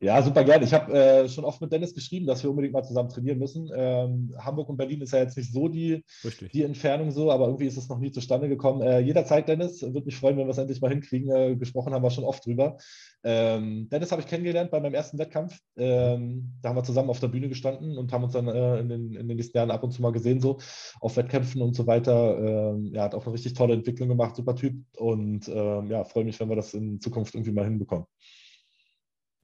Ja, 0.00 0.22
super 0.22 0.44
gerne. 0.44 0.64
Ich 0.64 0.72
habe 0.72 0.92
äh, 0.92 1.28
schon 1.28 1.44
oft 1.44 1.60
mit 1.60 1.72
Dennis 1.72 1.92
geschrieben, 1.92 2.24
dass 2.24 2.44
wir 2.44 2.50
unbedingt 2.50 2.72
mal 2.72 2.84
zusammen 2.84 3.08
trainieren 3.08 3.40
müssen. 3.40 3.68
Ähm, 3.74 4.32
Hamburg 4.38 4.68
und 4.68 4.76
Berlin 4.76 5.00
ist 5.00 5.12
ja 5.12 5.18
jetzt 5.18 5.36
nicht 5.36 5.52
so 5.52 5.66
die, 5.66 6.04
die 6.52 6.62
Entfernung 6.62 7.10
so, 7.10 7.32
aber 7.32 7.46
irgendwie 7.46 7.66
ist 7.66 7.76
es 7.76 7.88
noch 7.88 7.98
nie 7.98 8.12
zustande 8.12 8.48
gekommen. 8.48 8.80
Äh, 8.82 9.00
jederzeit, 9.00 9.48
Dennis, 9.48 9.82
würde 9.82 10.04
mich 10.04 10.14
freuen, 10.14 10.36
wenn 10.36 10.46
wir 10.46 10.52
es 10.52 10.58
endlich 10.58 10.80
mal 10.80 10.90
hinkriegen. 10.90 11.30
Äh, 11.32 11.56
gesprochen 11.56 11.92
haben 11.92 12.04
wir 12.04 12.12
schon 12.12 12.22
oft 12.22 12.46
drüber. 12.46 12.76
Ähm, 13.24 13.88
Dennis 13.88 14.12
habe 14.12 14.22
ich 14.22 14.28
kennengelernt 14.28 14.70
bei 14.70 14.78
meinem 14.78 14.94
ersten 14.94 15.18
Wettkampf. 15.18 15.58
Ähm, 15.76 16.52
da 16.62 16.68
haben 16.68 16.76
wir 16.76 16.84
zusammen 16.84 17.10
auf 17.10 17.18
der 17.18 17.28
Bühne 17.28 17.48
gestanden 17.48 17.98
und 17.98 18.12
haben 18.12 18.22
uns 18.22 18.34
dann 18.34 18.46
äh, 18.46 18.78
in 18.78 18.88
den, 18.88 19.14
in, 19.14 19.26
den, 19.26 19.36
nächsten 19.36 19.58
Jahren 19.58 19.72
ab 19.72 19.82
und 19.82 19.90
zu 19.90 20.00
mal 20.00 20.12
gesehen, 20.12 20.40
so 20.40 20.58
auf 21.00 21.16
Wettkämpfen 21.16 21.60
und 21.60 21.74
so 21.74 21.88
weiter. 21.88 22.38
Ähm, 22.38 22.92
er 22.94 23.02
hat 23.02 23.16
auch 23.16 23.24
eine 23.24 23.34
richtig 23.34 23.54
tolle 23.54 23.74
Entwicklung 23.74 24.08
gemacht, 24.08 24.36
super 24.36 24.54
Typ. 24.54 24.76
Und 24.96 25.48
ähm, 25.48 25.90
ja, 25.90 26.04
freue 26.04 26.24
mich, 26.24 26.38
wenn 26.38 26.48
wir 26.48 26.56
das 26.56 26.72
in 26.72 27.00
Zukunft 27.00 27.34
irgendwie 27.34 27.52
mal 27.52 27.64
hinbekommen. 27.64 28.06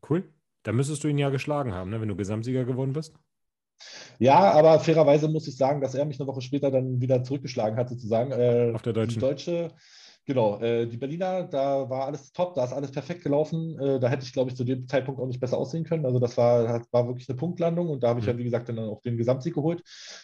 Cool. 0.08 0.32
Da 0.64 0.72
müsstest 0.72 1.04
du 1.04 1.08
ihn 1.08 1.18
ja 1.18 1.30
geschlagen 1.30 1.72
haben, 1.72 1.90
ne, 1.90 2.00
wenn 2.00 2.08
du 2.08 2.16
Gesamtsieger 2.16 2.64
geworden 2.64 2.92
bist. 2.92 3.14
Ja, 4.18 4.52
aber 4.52 4.80
fairerweise 4.80 5.28
muss 5.28 5.46
ich 5.46 5.56
sagen, 5.56 5.80
dass 5.80 5.94
er 5.94 6.04
mich 6.04 6.18
eine 6.18 6.26
Woche 6.26 6.40
später 6.40 6.70
dann 6.70 7.00
wieder 7.00 7.22
zurückgeschlagen 7.22 7.78
hat, 7.78 7.88
sozusagen. 7.88 8.32
Äh, 8.32 8.72
Auf 8.74 8.82
der 8.82 8.92
deutschen. 8.92 9.14
Die 9.14 9.20
deutsche 9.20 9.72
Genau, 10.26 10.58
äh, 10.60 10.86
die 10.86 10.96
Berliner, 10.96 11.42
da 11.42 11.90
war 11.90 12.06
alles 12.06 12.32
top, 12.32 12.54
da 12.54 12.64
ist 12.64 12.72
alles 12.72 12.90
perfekt 12.90 13.22
gelaufen. 13.22 13.78
Äh, 13.78 14.00
da 14.00 14.08
hätte 14.08 14.24
ich, 14.24 14.32
glaube 14.32 14.50
ich, 14.50 14.56
zu 14.56 14.64
dem 14.64 14.88
Zeitpunkt 14.88 15.20
auch 15.20 15.26
nicht 15.26 15.40
besser 15.40 15.58
aussehen 15.58 15.84
können. 15.84 16.06
Also 16.06 16.18
das 16.18 16.38
war, 16.38 16.82
war 16.92 17.06
wirklich 17.06 17.28
eine 17.28 17.36
Punktlandung 17.36 17.90
und 17.90 18.02
da 18.02 18.08
habe 18.08 18.20
ich 18.20 18.26
mhm. 18.26 18.32
ja, 18.32 18.38
wie 18.38 18.44
gesagt, 18.44 18.70
dann 18.70 18.78
auch 18.78 19.02
den 19.02 19.18
Gesamtsieg 19.18 19.54
geholt. 19.54 19.82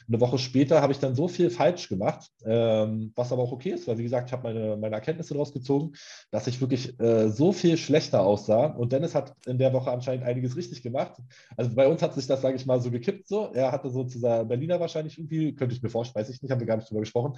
Eine 0.09 0.21
Woche 0.21 0.39
später 0.39 0.81
habe 0.81 0.93
ich 0.95 1.01
dann 1.01 1.15
so 1.15 1.29
viel 1.29 1.51
falsch 1.51 1.91
gemacht, 1.91 2.31
ähm, 2.47 3.13
was 3.15 3.31
aber 3.31 3.43
auch 3.43 3.53
okay 3.53 3.73
ist, 3.73 3.89
weil, 3.89 3.99
wie 3.99 4.05
gesagt, 4.05 4.29
ich 4.29 4.33
habe 4.33 4.45
meine, 4.45 4.79
meine 4.79 4.95
Erkenntnisse 4.95 5.35
daraus 5.35 5.53
gezogen, 5.53 5.93
dass 6.31 6.47
ich 6.47 6.63
wirklich 6.63 6.99
äh, 6.99 7.29
so 7.29 7.53
viel 7.53 7.77
schlechter 7.77 8.23
aussah. 8.23 8.67
Und 8.67 8.93
Dennis 8.93 9.15
hat 9.15 9.35
in 9.47 9.59
der 9.59 9.75
Woche 9.75 9.91
anscheinend 9.91 10.25
einiges 10.25 10.57
richtig 10.57 10.83
gemacht. 10.83 11.21
Also 11.59 11.75
bei 11.75 11.87
uns 11.87 12.01
hat 12.01 12.15
sich 12.15 12.27
das, 12.27 12.41
sage 12.41 12.57
ich 12.57 12.65
mal, 12.65 12.81
so 12.81 12.91
gekippt. 12.91 13.29
So. 13.29 13.51
Er 13.53 13.71
hatte 13.71 13.91
so 13.91 14.05
zu 14.05 14.19
seiner 14.19 14.47
Berliner 14.47 14.81
wahrscheinlich 14.81 15.19
irgendwie, 15.19 15.55
könnte 15.55 15.75
ich 15.75 15.83
mir 15.83 15.91
vorstellen, 15.91 16.23
weiß 16.23 16.35
ich 16.35 16.41
nicht, 16.41 16.51
haben 16.51 16.61
wir 16.61 16.67
gar 16.67 16.77
nicht 16.77 16.89
drüber 16.89 17.01
gesprochen, 17.01 17.35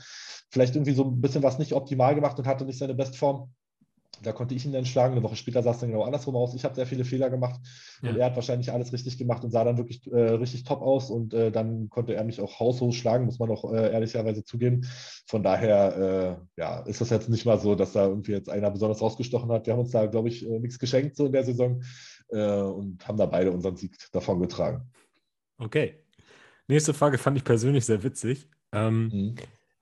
vielleicht 0.48 0.76
irgendwie 0.76 0.92
so 0.92 1.04
ein 1.04 1.20
bisschen 1.20 1.42
was 1.42 1.58
nicht 1.58 1.72
optimal 1.72 2.14
gemacht 2.14 2.38
und 2.38 2.46
hatte 2.52 2.64
nicht 2.64 2.78
seine 2.78 2.94
Bestform. 2.94 3.52
Da 4.22 4.32
konnte 4.32 4.54
ich 4.54 4.64
ihn 4.64 4.72
dann 4.72 4.86
schlagen. 4.86 5.14
Eine 5.14 5.22
Woche 5.22 5.36
später 5.36 5.62
sah 5.62 5.72
es 5.72 5.80
dann 5.80 5.90
genau 5.90 6.04
andersrum 6.04 6.36
aus. 6.36 6.54
Ich 6.54 6.64
habe 6.64 6.74
sehr 6.74 6.86
viele 6.86 7.04
Fehler 7.04 7.30
gemacht 7.30 7.60
ja. 8.02 8.10
und 8.10 8.16
er 8.16 8.26
hat 8.26 8.36
wahrscheinlich 8.36 8.70
alles 8.70 8.92
richtig 8.92 9.18
gemacht 9.18 9.42
und 9.42 9.50
sah 9.50 9.64
dann 9.64 9.78
wirklich 9.78 10.06
äh, 10.12 10.34
richtig 10.34 10.64
top 10.64 10.80
aus. 10.82 11.10
Und 11.10 11.34
äh, 11.34 11.50
dann 11.50 11.88
konnte 11.88 12.14
er 12.14 12.22
mich 12.22 12.40
auch 12.40 12.60
haushoch 12.60 12.92
schlagen, 12.92 13.24
muss 13.24 13.38
man 13.38 13.50
auch 13.50 13.72
äh, 13.72 13.90
ehrlicherweise 13.90 14.44
zugeben. 14.44 14.86
Von 15.26 15.42
daher 15.42 16.38
äh, 16.56 16.60
ja, 16.60 16.80
ist 16.80 17.00
das 17.00 17.10
jetzt 17.10 17.30
nicht 17.30 17.46
mal 17.46 17.58
so, 17.58 17.74
dass 17.74 17.94
da 17.94 18.06
irgendwie 18.06 18.32
jetzt 18.32 18.50
einer 18.50 18.70
besonders 18.70 19.00
rausgestochen 19.00 19.50
hat. 19.50 19.66
Wir 19.66 19.72
haben 19.72 19.80
uns 19.80 19.90
da, 19.90 20.06
glaube 20.06 20.28
ich, 20.28 20.46
äh, 20.46 20.58
nichts 20.58 20.78
geschenkt 20.78 21.16
so 21.16 21.26
in 21.26 21.32
der 21.32 21.44
Saison 21.44 21.82
äh, 22.28 22.60
und 22.60 23.06
haben 23.08 23.18
da 23.18 23.26
beide 23.26 23.50
unseren 23.50 23.76
Sieg 23.76 23.96
davon 24.12 24.40
getragen. 24.40 24.90
Okay. 25.58 25.96
Nächste 26.68 26.94
Frage 26.94 27.18
fand 27.18 27.36
ich 27.36 27.44
persönlich 27.44 27.84
sehr 27.84 28.02
witzig. 28.02 28.48
Ähm, 28.72 29.08
mhm. 29.12 29.34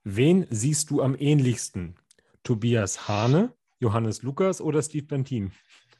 Wen 0.03 0.47
siehst 0.49 0.89
du 0.89 1.01
am 1.01 1.15
ähnlichsten? 1.17 1.95
Tobias 2.43 3.07
Hane, 3.07 3.53
Johannes 3.79 4.23
Lukas 4.23 4.61
oder 4.61 4.81
Steve 4.81 5.05
Bentin? 5.05 5.51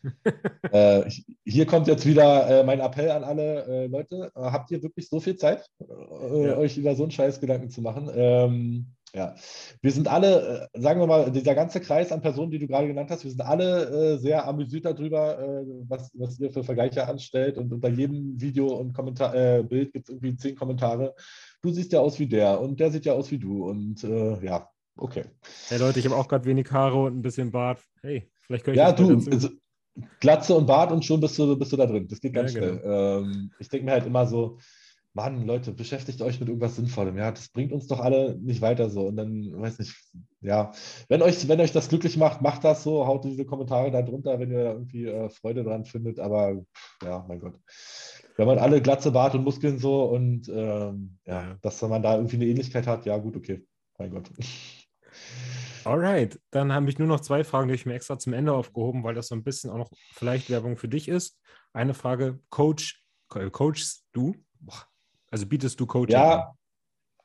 äh, 0.72 1.10
hier 1.46 1.66
kommt 1.66 1.88
jetzt 1.88 2.06
wieder 2.06 2.48
äh, 2.48 2.64
mein 2.64 2.80
Appell 2.80 3.12
an 3.12 3.24
alle 3.24 3.66
äh, 3.66 3.88
Leute. 3.88 4.32
habt 4.36 4.72
ihr 4.72 4.82
wirklich 4.82 5.10
so 5.10 5.20
viel 5.20 5.36
Zeit, 5.36 5.66
äh, 5.80 6.48
ja. 6.48 6.58
euch 6.58 6.78
über 6.78 6.96
so 6.96 7.04
einen 7.04 7.12
Scheiß 7.12 7.40
Gedanken 7.40 7.70
zu 7.70 7.82
machen? 7.82 8.10
Ähm, 8.14 8.96
ja, 9.14 9.36
wir 9.82 9.92
sind 9.92 10.08
alle, 10.08 10.70
äh, 10.74 10.82
sagen 10.82 11.02
wir 11.02 11.08
mal, 11.08 11.32
dieser 11.32 11.54
ganze 11.54 11.82
Kreis 11.82 12.12
an 12.14 12.22
Personen, 12.22 12.52
die 12.52 12.60
du 12.60 12.68
gerade 12.68 12.88
genannt 12.88 13.12
hast, 13.12 13.24
wir 13.26 13.32
sind 13.32 13.42
alle 13.42 14.14
äh, 14.14 14.18
sehr 14.18 14.48
amüsiert 14.48 14.86
darüber, 14.86 15.38
äh, 15.38 15.66
was, 15.88 16.12
was 16.14 16.40
ihr 16.40 16.50
für 16.50 16.64
Vergleiche 16.64 17.06
anstellt. 17.08 17.58
Und 17.58 17.74
unter 17.74 17.90
jedem 17.90 18.40
Video 18.40 18.68
und 18.68 18.94
Kommentar, 18.94 19.36
äh, 19.36 19.64
Bild 19.64 19.92
gibt 19.92 20.08
es 20.08 20.14
irgendwie 20.14 20.38
zehn 20.38 20.56
Kommentare. 20.56 21.14
Du 21.62 21.72
siehst 21.72 21.92
ja 21.92 22.00
aus 22.00 22.20
wie 22.20 22.28
der 22.28 22.62
und 22.62 22.80
der 22.80 22.92
sieht 22.92 23.06
ja 23.06 23.14
aus 23.14 23.32
wie 23.32 23.40
du. 23.40 23.66
Und 23.70 24.04
äh, 24.06 24.46
ja, 24.46 24.70
okay. 24.98 25.26
Hey 25.68 25.80
Leute, 25.80 26.00
ich 26.00 26.06
habe 26.06 26.16
auch 26.16 26.28
gerade 26.28 26.46
wenig 26.46 26.72
Haare 26.72 27.04
und 27.04 27.18
ein 27.18 27.22
bisschen 27.22 27.52
Bart. 27.52 27.82
Hey, 28.02 28.32
vielleicht 28.42 28.66
könnte 28.66 28.80
ich 28.80 28.86
Ja, 28.86 28.92
du, 28.92 29.14
also, 29.32 29.50
Glatze 30.20 30.56
und 30.56 30.66
Bart 30.66 30.92
und 30.92 31.04
schon 31.04 31.20
bist 31.20 31.38
du, 31.38 31.58
bist 31.58 31.72
du 31.72 31.78
da 31.78 31.86
drin. 31.86 32.08
Das 32.08 32.22
geht 32.22 32.34
ganz 32.34 32.54
ja, 32.54 32.62
genau. 32.62 32.80
schnell. 32.80 33.24
Ähm, 33.24 33.52
ich 33.60 33.70
denke 33.70 33.86
mir 33.86 33.92
halt 33.92 34.06
immer 34.06 34.26
so, 34.26 34.58
Mann, 35.14 35.46
Leute, 35.46 35.74
beschäftigt 35.74 36.22
euch 36.22 36.40
mit 36.40 36.48
irgendwas 36.48 36.78
Sinnvollem. 36.78 37.18
Ja, 37.18 37.32
das 37.32 37.50
bringt 37.50 37.74
uns 37.74 37.88
doch 37.88 38.00
alle 38.00 38.38
nicht 38.38 38.62
weiter 38.62 38.90
so. 38.90 39.08
Und 39.08 39.18
dann, 39.18 39.52
weiß 39.60 39.80
nicht, 39.80 39.94
ja, 40.40 40.72
wenn 41.10 41.22
euch, 41.22 41.48
wenn 41.50 41.60
euch 41.60 41.74
das 41.74 41.90
glücklich 41.90 42.16
macht, 42.16 42.42
macht 42.42 42.64
das 42.64 42.84
so, 42.84 43.06
haut 43.06 43.26
diese 43.26 43.44
Kommentare 43.44 43.92
da 43.92 44.02
drunter, 44.02 44.40
wenn 44.40 44.52
ihr 44.52 44.64
da 44.64 44.72
irgendwie 44.72 45.08
äh, 45.08 45.30
Freude 45.30 45.64
dran 45.64 45.84
findet. 45.84 46.20
Aber 46.20 46.64
ja, 47.04 47.26
mein 47.28 47.42
Gott. 47.42 47.60
Wenn 48.38 48.48
man 48.48 48.60
alle 48.60 48.82
Glatze, 48.82 49.12
Bart 49.12 49.36
und 49.36 49.44
Muskeln 49.44 49.78
so 49.80 50.06
und 50.06 50.48
ähm, 50.48 51.18
ja, 51.26 51.58
dass 51.62 51.82
man 51.82 52.02
da 52.02 52.16
irgendwie 52.16 52.38
eine 52.38 52.46
Ähnlichkeit 52.46 52.88
hat, 52.88 53.06
ja, 53.06 53.18
gut, 53.18 53.36
okay. 53.36 53.66
Mein 53.98 54.12
Gott. 54.12 54.32
Alright, 55.84 56.40
dann 56.52 56.72
habe 56.72 56.90
ich 56.90 56.99
nur 56.99 57.08
noch 57.08 57.22
zwei 57.22 57.44
Fragen, 57.44 57.68
die 57.68 57.74
ich 57.74 57.86
mir 57.86 57.94
extra 57.94 58.20
zum 58.20 58.34
Ende 58.34 58.53
aufgehoben, 58.53 59.03
weil 59.03 59.16
das 59.16 59.28
so 59.28 59.36
ein 59.36 59.44
bisschen 59.44 59.70
auch 59.70 59.78
noch 59.78 59.91
vielleicht 60.14 60.49
Werbung 60.49 60.78
für 60.78 60.88
dich 60.88 61.08
ist. 61.08 61.40
Eine 61.74 61.94
Frage: 61.94 62.40
Coach, 62.49 63.03
coachst 63.28 64.06
du? 64.12 64.36
Also 65.30 65.45
bietest 65.45 65.80
du 65.80 65.86
Coaching? 65.86 66.14
Ja, 66.14 66.53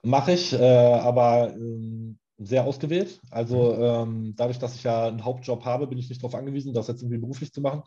mache 0.03 0.33
ich, 0.33 0.53
äh, 0.53 0.95
aber 0.95 1.53
ähm, 1.55 2.19
sehr 2.39 2.65
ausgewählt. 2.65 3.21
Also 3.31 3.75
mhm. 3.75 3.83
ähm, 3.83 4.35
dadurch, 4.37 4.59
dass 4.59 4.75
ich 4.75 4.83
ja 4.83 5.07
einen 5.07 5.25
Hauptjob 5.25 5.65
habe, 5.65 5.87
bin 5.87 5.99
ich 5.99 6.09
nicht 6.09 6.23
darauf 6.23 6.35
angewiesen, 6.35 6.75
das 6.75 6.89
jetzt 6.89 7.03
irgendwie 7.03 7.19
beruflich 7.19 7.53
zu 7.53 7.61
machen. 7.61 7.83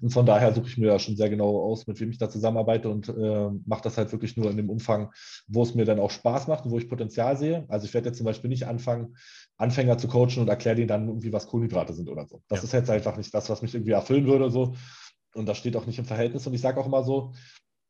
Und 0.00 0.10
von 0.10 0.26
daher 0.26 0.52
suche 0.52 0.66
ich 0.66 0.76
mir 0.76 0.88
ja 0.88 0.98
schon 0.98 1.16
sehr 1.16 1.30
genau 1.30 1.62
aus, 1.62 1.86
mit 1.86 1.98
wem 2.00 2.10
ich 2.10 2.18
da 2.18 2.28
zusammenarbeite 2.28 2.90
und 2.90 3.08
äh, 3.08 3.50
mache 3.66 3.82
das 3.82 3.96
halt 3.96 4.12
wirklich 4.12 4.36
nur 4.36 4.50
in 4.50 4.56
dem 4.56 4.68
Umfang, 4.68 5.10
wo 5.48 5.62
es 5.62 5.74
mir 5.74 5.84
dann 5.84 6.00
auch 6.00 6.10
Spaß 6.10 6.48
macht 6.48 6.66
und 6.66 6.70
wo 6.70 6.78
ich 6.78 6.88
Potenzial 6.88 7.36
sehe. 7.36 7.64
Also 7.68 7.86
ich 7.86 7.94
werde 7.94 8.08
jetzt 8.08 8.18
zum 8.18 8.26
Beispiel 8.26 8.50
nicht 8.50 8.66
anfangen, 8.66 9.16
Anfänger 9.56 9.96
zu 9.96 10.08
coachen 10.08 10.40
und 10.40 10.48
erkläre 10.48 10.76
denen 10.76 10.88
dann 10.88 11.08
irgendwie, 11.08 11.32
was 11.32 11.46
Kohlenhydrate 11.46 11.94
sind 11.94 12.10
oder 12.10 12.26
so. 12.26 12.42
Das 12.48 12.60
ja. 12.60 12.64
ist 12.64 12.72
jetzt 12.72 12.90
einfach 12.90 13.16
nicht 13.16 13.32
das, 13.32 13.48
was 13.48 13.62
mich 13.62 13.74
irgendwie 13.74 13.92
erfüllen 13.92 14.26
würde. 14.26 14.50
So. 14.50 14.74
Und 15.34 15.46
das 15.46 15.56
steht 15.56 15.76
auch 15.76 15.86
nicht 15.86 15.98
im 15.98 16.04
Verhältnis. 16.04 16.46
Und 16.46 16.54
ich 16.54 16.60
sage 16.60 16.78
auch 16.78 16.86
immer 16.86 17.04
so, 17.04 17.32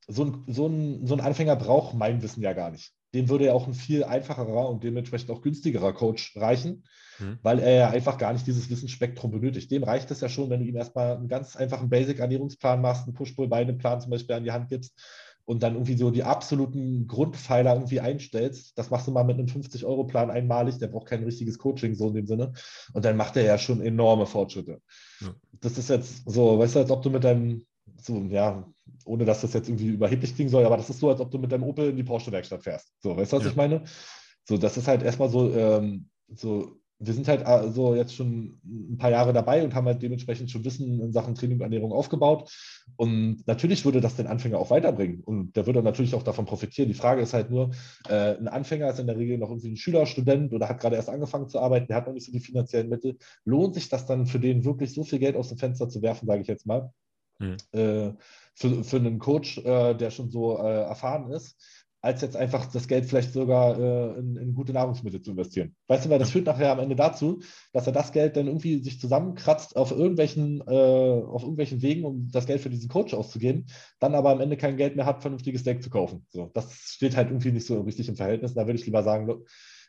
so 0.07 0.24
ein, 0.24 0.45
so, 0.47 0.66
ein, 0.66 1.07
so 1.07 1.15
ein 1.15 1.20
Anfänger 1.20 1.57
braucht 1.57 1.95
mein 1.95 2.23
Wissen 2.23 2.43
ja 2.43 2.53
gar 2.53 2.70
nicht. 2.70 2.93
Dem 3.15 3.28
würde 3.28 3.47
ja 3.47 3.53
auch 3.53 3.66
ein 3.66 3.74
viel 3.74 4.05
einfacherer 4.05 4.69
und 4.69 4.85
dementsprechend 4.85 5.31
auch 5.31 5.41
günstigerer 5.41 5.93
Coach 5.93 6.36
reichen, 6.36 6.85
mhm. 7.19 7.39
weil 7.43 7.61
er 7.61 7.73
ja 7.73 7.91
einfach 7.91 8.19
gar 8.19 8.32
nicht 8.32 8.47
dieses 8.47 8.69
Wissensspektrum 8.69 9.31
benötigt. 9.31 9.70
Dem 9.70 9.85
reicht 9.85 10.11
es 10.11 10.20
ja 10.20 10.28
schon, 10.28 10.51
wenn 10.51 10.61
du 10.61 10.66
ihm 10.66 10.77
erstmal 10.77 11.16
einen 11.16 11.28
ganz 11.28 11.57
einfachen 11.57 11.89
Basic-Ernährungsplan 11.89 12.82
machst, 12.82 13.07
einen 13.07 13.15
Push-Pull-Beine-Plan 13.15 14.01
zum 14.01 14.11
Beispiel 14.11 14.36
an 14.36 14.45
die 14.45 14.53
Hand 14.53 14.69
gibst 14.69 14.95
und 15.47 15.62
dann 15.62 15.74
irgendwie 15.74 15.97
so 15.97 16.11
die 16.11 16.24
absoluten 16.24 17.07
Grundpfeiler 17.07 17.74
irgendwie 17.74 18.01
einstellst. 18.01 18.77
Das 18.78 18.91
machst 18.91 19.07
du 19.07 19.12
mal 19.12 19.24
mit 19.24 19.39
einem 19.39 19.47
50-Euro-Plan 19.47 20.31
einmalig, 20.31 20.78
der 20.78 20.89
braucht 20.89 21.09
kein 21.09 21.24
richtiges 21.24 21.59
Coaching 21.59 21.95
so 21.95 22.09
in 22.09 22.15
dem 22.15 22.27
Sinne. 22.27 22.53
Und 22.93 23.05
dann 23.05 23.16
macht 23.16 23.36
er 23.36 23.45
ja 23.45 23.59
schon 23.59 23.81
enorme 23.82 24.27
Fortschritte. 24.27 24.81
Ja. 25.20 25.35
Das 25.61 25.78
ist 25.78 25.91
jetzt 25.91 26.23
so, 26.27 26.59
weißt 26.59 26.77
du, 26.77 26.78
als 26.81 26.91
ob 26.91 27.03
du 27.03 27.11
mit 27.11 27.24
deinem 27.24 27.66
so, 28.05 28.22
ja, 28.31 28.66
ohne 29.05 29.24
dass 29.24 29.40
das 29.40 29.52
jetzt 29.52 29.68
irgendwie 29.68 29.89
überheblich 29.89 30.35
klingen 30.35 30.51
soll, 30.51 30.64
aber 30.64 30.76
das 30.76 30.90
ist 30.90 31.01
so, 31.01 31.10
als 31.10 31.20
ob 31.20 31.31
du 31.31 31.39
mit 31.39 31.52
deinem 31.52 31.64
Opel 31.64 31.90
in 31.90 31.97
die 31.97 32.05
Porsche-Werkstatt 32.05 32.62
fährst. 32.62 32.93
So, 33.01 33.16
weißt 33.16 33.32
du, 33.32 33.36
was 33.36 33.44
ja. 33.44 33.51
ich 33.51 33.56
meine? 33.56 33.85
So, 34.44 34.59
das 34.59 34.76
ist 34.76 34.89
halt 34.89 35.02
erstmal 35.02 35.31
so, 35.31 35.52
ähm, 35.55 36.09
so, 36.35 36.78
wir 36.98 37.12
sind 37.12 37.28
halt 37.28 37.47
äh, 37.47 37.70
so 37.70 37.94
jetzt 37.94 38.14
schon 38.14 38.60
ein 38.64 38.97
paar 38.98 39.10
Jahre 39.10 39.32
dabei 39.32 39.64
und 39.64 39.74
haben 39.74 39.86
halt 39.86 40.02
dementsprechend 40.02 40.51
schon 40.51 40.64
Wissen 40.64 41.01
in 41.01 41.12
Sachen 41.12 41.35
Training 41.35 41.59
und 41.59 41.62
Ernährung 41.62 41.93
aufgebaut. 41.93 42.51
Und 42.97 43.47
natürlich 43.47 43.85
würde 43.85 44.01
das 44.01 44.16
den 44.16 44.26
Anfänger 44.26 44.59
auch 44.59 44.70
weiterbringen. 44.70 45.20
Und 45.20 45.56
der 45.56 45.66
würde 45.66 45.82
natürlich 45.82 46.14
auch 46.14 46.22
davon 46.22 46.44
profitieren. 46.44 46.89
Die 46.89 46.94
Frage 46.94 47.22
ist 47.22 47.35
halt 47.35 47.51
nur, 47.51 47.70
äh, 48.09 48.36
ein 48.36 48.48
Anfänger 48.48 48.90
ist 48.90 49.01
in 49.01 49.06
der 49.06 49.18
Regel 49.18 49.39
noch 49.39 49.51
irgendwie 49.51 49.72
ein 49.72 49.76
Schüler, 49.76 50.06
Student 50.06 50.52
oder 50.52 50.68
hat 50.68 50.81
gerade 50.81 50.97
erst 50.97 51.09
angefangen 51.09 51.48
zu 51.48 51.59
arbeiten, 51.59 51.89
der 51.89 51.97
hat 51.97 52.06
noch 52.06 52.14
nicht 52.14 52.26
so 52.26 52.32
die 52.32 52.40
finanziellen 52.40 52.89
Mittel. 52.89 53.16
Lohnt 53.44 53.74
sich 53.74 53.89
das 53.89 54.06
dann 54.06 54.26
für 54.26 54.39
den 54.39 54.64
wirklich 54.64 54.94
so 54.94 55.05
viel 55.05 55.18
Geld 55.18 55.36
aus 55.36 55.48
dem 55.48 55.59
Fenster 55.59 55.89
zu 55.89 56.02
werfen, 56.02 56.26
sage 56.26 56.43
ich 56.43 56.48
jetzt 56.48 56.66
mal? 56.66 56.93
Mhm. 57.39 57.56
Äh, 57.73 58.12
für, 58.55 58.85
für 58.85 58.97
einen 58.97 59.19
Coach, 59.19 59.59
äh, 59.59 59.94
der 59.94 60.11
schon 60.11 60.31
so 60.31 60.59
äh, 60.59 60.82
erfahren 60.82 61.31
ist, 61.31 61.56
als 62.05 62.20
jetzt 62.20 62.36
einfach 62.36 62.66
das 62.66 62.86
Geld 62.86 63.06
vielleicht 63.06 63.32
sogar 63.32 63.78
äh, 63.78 64.19
in, 64.19 64.36
in, 64.36 64.55
gute 64.55 64.74
Nahrungsmittel 64.74 65.23
zu 65.23 65.31
investieren. 65.31 65.74
Weißt 65.89 66.05
du, 66.05 66.11
weil 66.11 66.19
das 66.19 66.31
führt 66.31 66.44
nachher 66.44 66.70
am 66.70 66.78
Ende 66.78 66.97
dazu, 66.97 67.40
dass 67.73 67.86
er 67.86 67.94
das 67.94 68.12
Geld 68.12 68.36
dann 68.36 68.47
irgendwie 68.47 68.82
sich 68.82 69.01
zusammenkratzt 69.01 69.74
auf 69.74 69.90
irgendwelchen, 69.90 70.61
äh, 70.66 71.23
auf 71.24 71.43
irgendwelchen 71.43 71.81
Wegen, 71.81 72.05
um 72.05 72.28
das 72.31 72.44
Geld 72.44 72.61
für 72.61 72.69
diesen 72.69 72.90
Coach 72.90 73.15
auszugeben, 73.15 73.66
dann 74.01 74.15
aber 74.15 74.31
am 74.31 74.43
Ende 74.43 74.59
kein 74.59 74.77
Geld 74.77 74.97
mehr 74.97 75.06
hat, 75.06 75.23
vernünftiges 75.23 75.62
Steak 75.62 75.82
zu 75.82 75.89
kaufen. 75.89 76.27
So, 76.28 76.51
das 76.52 76.74
steht 76.74 77.16
halt 77.16 77.28
irgendwie 77.31 77.52
nicht 77.52 77.66
so 77.66 77.81
richtig 77.81 78.11
im 78.11 78.16
Verhältnis. 78.16 78.52
Da 78.52 78.66
würde 78.66 78.78
ich 78.78 78.85
lieber 78.85 79.02
sagen, 79.02 79.43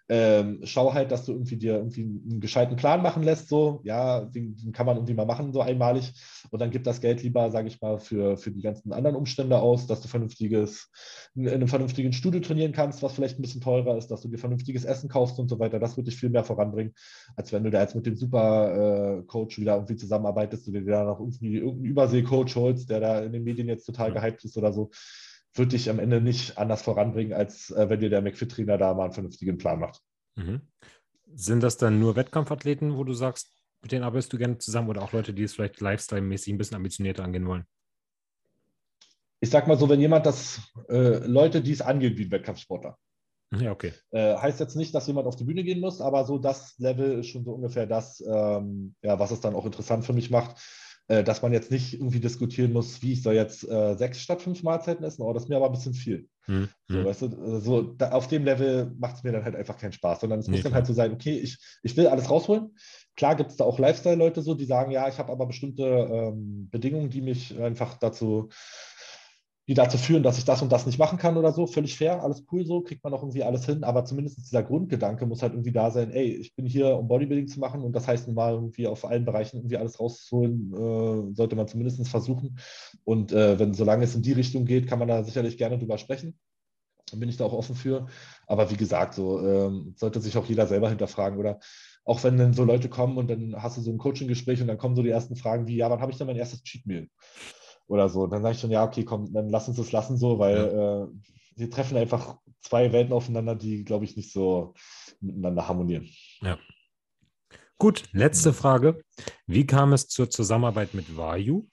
ähm, 0.07 0.59
schau 0.63 0.93
halt, 0.93 1.11
dass 1.11 1.25
du 1.25 1.31
irgendwie 1.31 1.57
dir 1.57 1.77
irgendwie 1.77 2.03
einen 2.03 2.39
gescheiten 2.39 2.75
Plan 2.75 3.01
machen 3.01 3.23
lässt, 3.23 3.49
so, 3.49 3.81
ja, 3.83 4.21
den, 4.21 4.55
den, 4.55 4.71
kann 4.71 4.85
man 4.85 4.97
irgendwie 4.97 5.15
mal 5.15 5.25
machen, 5.25 5.51
so 5.51 5.61
einmalig. 5.61 6.13
Und 6.51 6.59
dann 6.61 6.69
gib 6.69 6.83
das 6.83 7.01
Geld 7.01 7.23
lieber, 7.23 7.49
sage 7.49 7.67
ich 7.67 7.81
mal, 7.81 7.97
für, 7.97 8.37
für 8.37 8.51
die 8.51 8.61
ganzen 8.61 8.93
anderen 8.93 9.15
Umstände 9.15 9.57
aus, 9.57 9.87
dass 9.87 10.01
du 10.01 10.07
vernünftiges, 10.07 10.91
in 11.33 11.49
einem 11.49 11.67
vernünftigen 11.67 12.13
Studio 12.13 12.39
trainieren 12.39 12.71
kannst, 12.71 13.01
was 13.01 13.13
vielleicht 13.13 13.39
ein 13.39 13.41
bisschen 13.41 13.61
teurer 13.61 13.97
ist, 13.97 14.09
dass 14.11 14.21
du 14.21 14.27
dir 14.27 14.37
vernünftiges 14.37 14.85
Essen 14.85 15.09
kaufst 15.09 15.39
und 15.39 15.49
so 15.49 15.59
weiter. 15.59 15.79
Das 15.79 15.97
wird 15.97 16.07
dich 16.07 16.17
viel 16.17 16.29
mehr 16.29 16.43
voranbringen, 16.43 16.93
als 17.35 17.51
wenn 17.51 17.63
du 17.63 17.71
da 17.71 17.81
jetzt 17.81 17.95
mit 17.95 18.05
dem 18.05 18.15
Super-Coach 18.15 19.57
äh, 19.57 19.61
wieder 19.61 19.75
irgendwie 19.75 19.95
zusammenarbeitest 19.95 20.67
und 20.67 20.73
dir 20.73 20.85
da 20.85 21.03
noch 21.03 21.19
irgendwie 21.19 21.55
irgendeinen 21.55 21.85
Übersee-Coach 21.85 22.55
holst, 22.55 22.91
der 22.91 22.99
da 22.99 23.21
in 23.21 23.33
den 23.33 23.43
Medien 23.43 23.67
jetzt 23.67 23.85
total 23.85 24.13
gehypt 24.13 24.45
ist 24.45 24.55
oder 24.55 24.71
so 24.71 24.91
wird 25.55 25.71
dich 25.71 25.89
am 25.89 25.99
Ende 25.99 26.21
nicht 26.21 26.57
anders 26.57 26.81
voranbringen, 26.81 27.33
als 27.33 27.71
äh, 27.71 27.89
wenn 27.89 27.99
dir 27.99 28.09
der 28.09 28.21
McFit-Trainer 28.21 28.77
da 28.77 28.93
mal 28.93 29.05
einen 29.05 29.13
vernünftigen 29.13 29.57
Plan 29.57 29.79
macht. 29.79 30.01
Mhm. 30.35 30.61
Sind 31.33 31.63
das 31.63 31.77
dann 31.77 31.99
nur 31.99 32.15
Wettkampfathleten, 32.15 32.97
wo 32.97 33.03
du 33.03 33.13
sagst, 33.13 33.51
mit 33.81 33.91
denen 33.91 34.03
arbeitest 34.03 34.33
du 34.33 34.37
gerne 34.37 34.57
zusammen 34.57 34.89
oder 34.89 35.01
auch 35.01 35.11
Leute, 35.11 35.33
die 35.33 35.43
es 35.43 35.53
vielleicht 35.53 35.79
lifestyle-mäßig 35.79 36.53
ein 36.53 36.57
bisschen 36.57 36.77
ambitionierter 36.77 37.23
angehen 37.23 37.47
wollen? 37.47 37.65
Ich 39.39 39.49
sag 39.49 39.67
mal 39.67 39.77
so, 39.77 39.87
wenn 39.89 39.99
jemand 39.99 40.25
das, 40.25 40.61
äh, 40.89 41.25
Leute, 41.25 41.61
die 41.61 41.71
es 41.71 41.81
angeht 41.81 42.17
wie 42.17 42.25
ein 42.25 42.31
Wettkampfsportler. 42.31 42.97
Ja, 43.55 43.71
okay. 43.71 43.93
Äh, 44.11 44.35
heißt 44.35 44.59
jetzt 44.59 44.75
nicht, 44.75 44.93
dass 44.95 45.07
jemand 45.07 45.27
auf 45.27 45.35
die 45.35 45.43
Bühne 45.43 45.63
gehen 45.63 45.79
muss, 45.79 46.01
aber 46.01 46.25
so 46.25 46.39
das 46.39 46.77
Level 46.79 47.19
ist 47.19 47.27
schon 47.27 47.45
so 47.45 47.51
ungefähr 47.51 47.85
das, 47.85 48.21
ähm, 48.21 48.95
ja, 49.01 49.19
was 49.19 49.31
es 49.31 49.39
dann 49.39 49.55
auch 49.55 49.65
interessant 49.65 50.03
für 50.05 50.13
mich 50.13 50.31
macht 50.31 50.59
dass 51.07 51.41
man 51.41 51.53
jetzt 51.53 51.71
nicht 51.71 51.93
irgendwie 51.93 52.19
diskutieren 52.19 52.73
muss, 52.73 53.01
wie 53.01 53.13
ich 53.13 53.21
soll 53.21 53.35
jetzt 53.35 53.67
äh, 53.67 53.95
sechs 53.95 54.21
statt 54.21 54.41
fünf 54.41 54.63
Mahlzeiten 54.63 55.05
essen, 55.05 55.21
oh, 55.21 55.33
das 55.33 55.43
ist 55.43 55.49
mir 55.49 55.57
aber 55.57 55.67
ein 55.67 55.71
bisschen 55.71 55.93
viel. 55.93 56.27
Mhm. 56.47 56.69
So, 56.87 57.05
weißt 57.05 57.21
du, 57.23 57.25
äh, 57.25 57.59
so, 57.59 57.81
da, 57.81 58.11
auf 58.11 58.27
dem 58.27 58.43
Level 58.43 58.91
macht 58.97 59.17
es 59.17 59.23
mir 59.23 59.31
dann 59.31 59.43
halt 59.43 59.55
einfach 59.55 59.77
keinen 59.77 59.93
Spaß, 59.93 60.21
sondern 60.21 60.39
es 60.39 60.47
nee, 60.47 60.57
muss 60.57 60.63
dann 60.63 60.73
halt 60.73 60.87
so 60.87 60.93
sein, 60.93 61.11
okay, 61.13 61.37
ich, 61.37 61.57
ich 61.83 61.95
will 61.97 62.07
alles 62.07 62.29
rausholen. 62.29 62.75
Klar 63.15 63.35
gibt 63.35 63.51
es 63.51 63.57
da 63.57 63.63
auch 63.63 63.79
Lifestyle-Leute 63.79 64.41
so, 64.41 64.55
die 64.55 64.65
sagen, 64.65 64.91
ja, 64.91 65.07
ich 65.07 65.17
habe 65.17 65.31
aber 65.31 65.45
bestimmte 65.45 65.83
ähm, 65.83 66.69
Bedingungen, 66.69 67.09
die 67.09 67.21
mich 67.21 67.57
einfach 67.59 67.97
dazu 67.97 68.49
die 69.67 69.73
dazu 69.73 69.97
führen, 69.97 70.21
dass 70.21 70.37
ich 70.37 70.45
das 70.45 70.61
und 70.61 70.71
das 70.71 70.85
nicht 70.85 70.99
machen 70.99 71.17
kann 71.17 71.37
oder 71.37 71.51
so. 71.51 71.65
Völlig 71.65 71.97
fair, 71.97 72.21
alles 72.21 72.45
cool 72.51 72.65
so, 72.65 72.81
kriegt 72.81 73.03
man 73.03 73.13
auch 73.13 73.23
irgendwie 73.23 73.43
alles 73.43 73.65
hin. 73.65 73.83
Aber 73.83 74.05
zumindest 74.05 74.37
dieser 74.37 74.61
Grundgedanke 74.61 75.25
muss 75.25 75.41
halt 75.41 75.53
irgendwie 75.53 75.71
da 75.71 75.89
sein, 75.89 76.11
ey, 76.11 76.35
ich 76.35 76.55
bin 76.55 76.65
hier, 76.65 76.95
um 76.95 77.07
Bodybuilding 77.07 77.47
zu 77.47 77.59
machen 77.59 77.81
und 77.81 77.93
das 77.93 78.07
heißt 78.07 78.27
mal 78.29 78.53
irgendwie 78.53 78.87
auf 78.87 79.05
allen 79.05 79.25
Bereichen 79.25 79.57
irgendwie 79.57 79.77
alles 79.77 79.99
rauszuholen, 79.99 80.71
äh, 80.73 81.35
sollte 81.35 81.55
man 81.55 81.67
zumindest 81.67 82.07
versuchen. 82.07 82.59
Und 83.03 83.31
äh, 83.31 83.57
wenn, 83.57 83.73
solange 83.73 84.03
es 84.03 84.15
in 84.15 84.21
die 84.21 84.33
Richtung 84.33 84.65
geht, 84.65 84.87
kann 84.87 84.99
man 84.99 85.07
da 85.07 85.23
sicherlich 85.23 85.57
gerne 85.57 85.79
drüber 85.79 85.97
sprechen. 85.97 86.37
Dann 87.09 87.19
bin 87.19 87.29
ich 87.29 87.37
da 87.37 87.45
auch 87.45 87.53
offen 87.53 87.75
für. 87.75 88.07
Aber 88.47 88.69
wie 88.69 88.77
gesagt, 88.77 89.15
so 89.15 89.39
äh, 89.39 89.71
sollte 89.95 90.21
sich 90.21 90.37
auch 90.37 90.45
jeder 90.45 90.67
selber 90.67 90.89
hinterfragen 90.89 91.39
oder 91.39 91.59
auch 92.03 92.23
wenn 92.23 92.37
dann 92.37 92.53
so 92.53 92.63
Leute 92.63 92.87
kommen 92.87 93.17
und 93.17 93.29
dann 93.29 93.55
hast 93.61 93.77
du 93.77 93.81
so 93.81 93.91
ein 93.91 93.97
Coaching-Gespräch 93.97 94.61
und 94.61 94.67
dann 94.67 94.77
kommen 94.77 94.95
so 94.95 95.01
die 95.01 95.09
ersten 95.09 95.35
Fragen 95.35 95.65
wie, 95.67 95.77
ja, 95.77 95.89
wann 95.89 96.01
habe 96.01 96.11
ich 96.11 96.19
denn 96.19 96.27
mein 96.27 96.35
erstes 96.35 96.61
Cheat 96.61 96.85
Meal? 96.85 97.07
Oder 97.87 98.09
so. 98.09 98.27
Dann 98.27 98.41
sage 98.41 98.55
ich 98.55 98.61
schon, 98.61 98.71
ja, 98.71 98.83
okay, 98.83 99.03
komm, 99.03 99.31
dann 99.33 99.49
lass 99.49 99.67
uns 99.67 99.77
das 99.77 99.91
lassen 99.91 100.17
so, 100.17 100.39
weil 100.39 100.55
ja. 100.55 101.03
äh, 101.03 101.07
wir 101.55 101.69
treffen 101.69 101.97
einfach 101.97 102.37
zwei 102.61 102.91
Welten 102.91 103.13
aufeinander, 103.13 103.55
die, 103.55 103.83
glaube 103.83 104.05
ich, 104.05 104.15
nicht 104.15 104.31
so 104.31 104.73
miteinander 105.21 105.67
harmonieren. 105.67 106.09
Ja. 106.41 106.57
Gut, 107.77 108.03
letzte 108.13 108.53
Frage. 108.53 109.01
Wie 109.47 109.65
kam 109.65 109.93
es 109.93 110.07
zur 110.07 110.29
Zusammenarbeit 110.29 110.93
mit 110.93 111.17
Vayu 111.17 111.67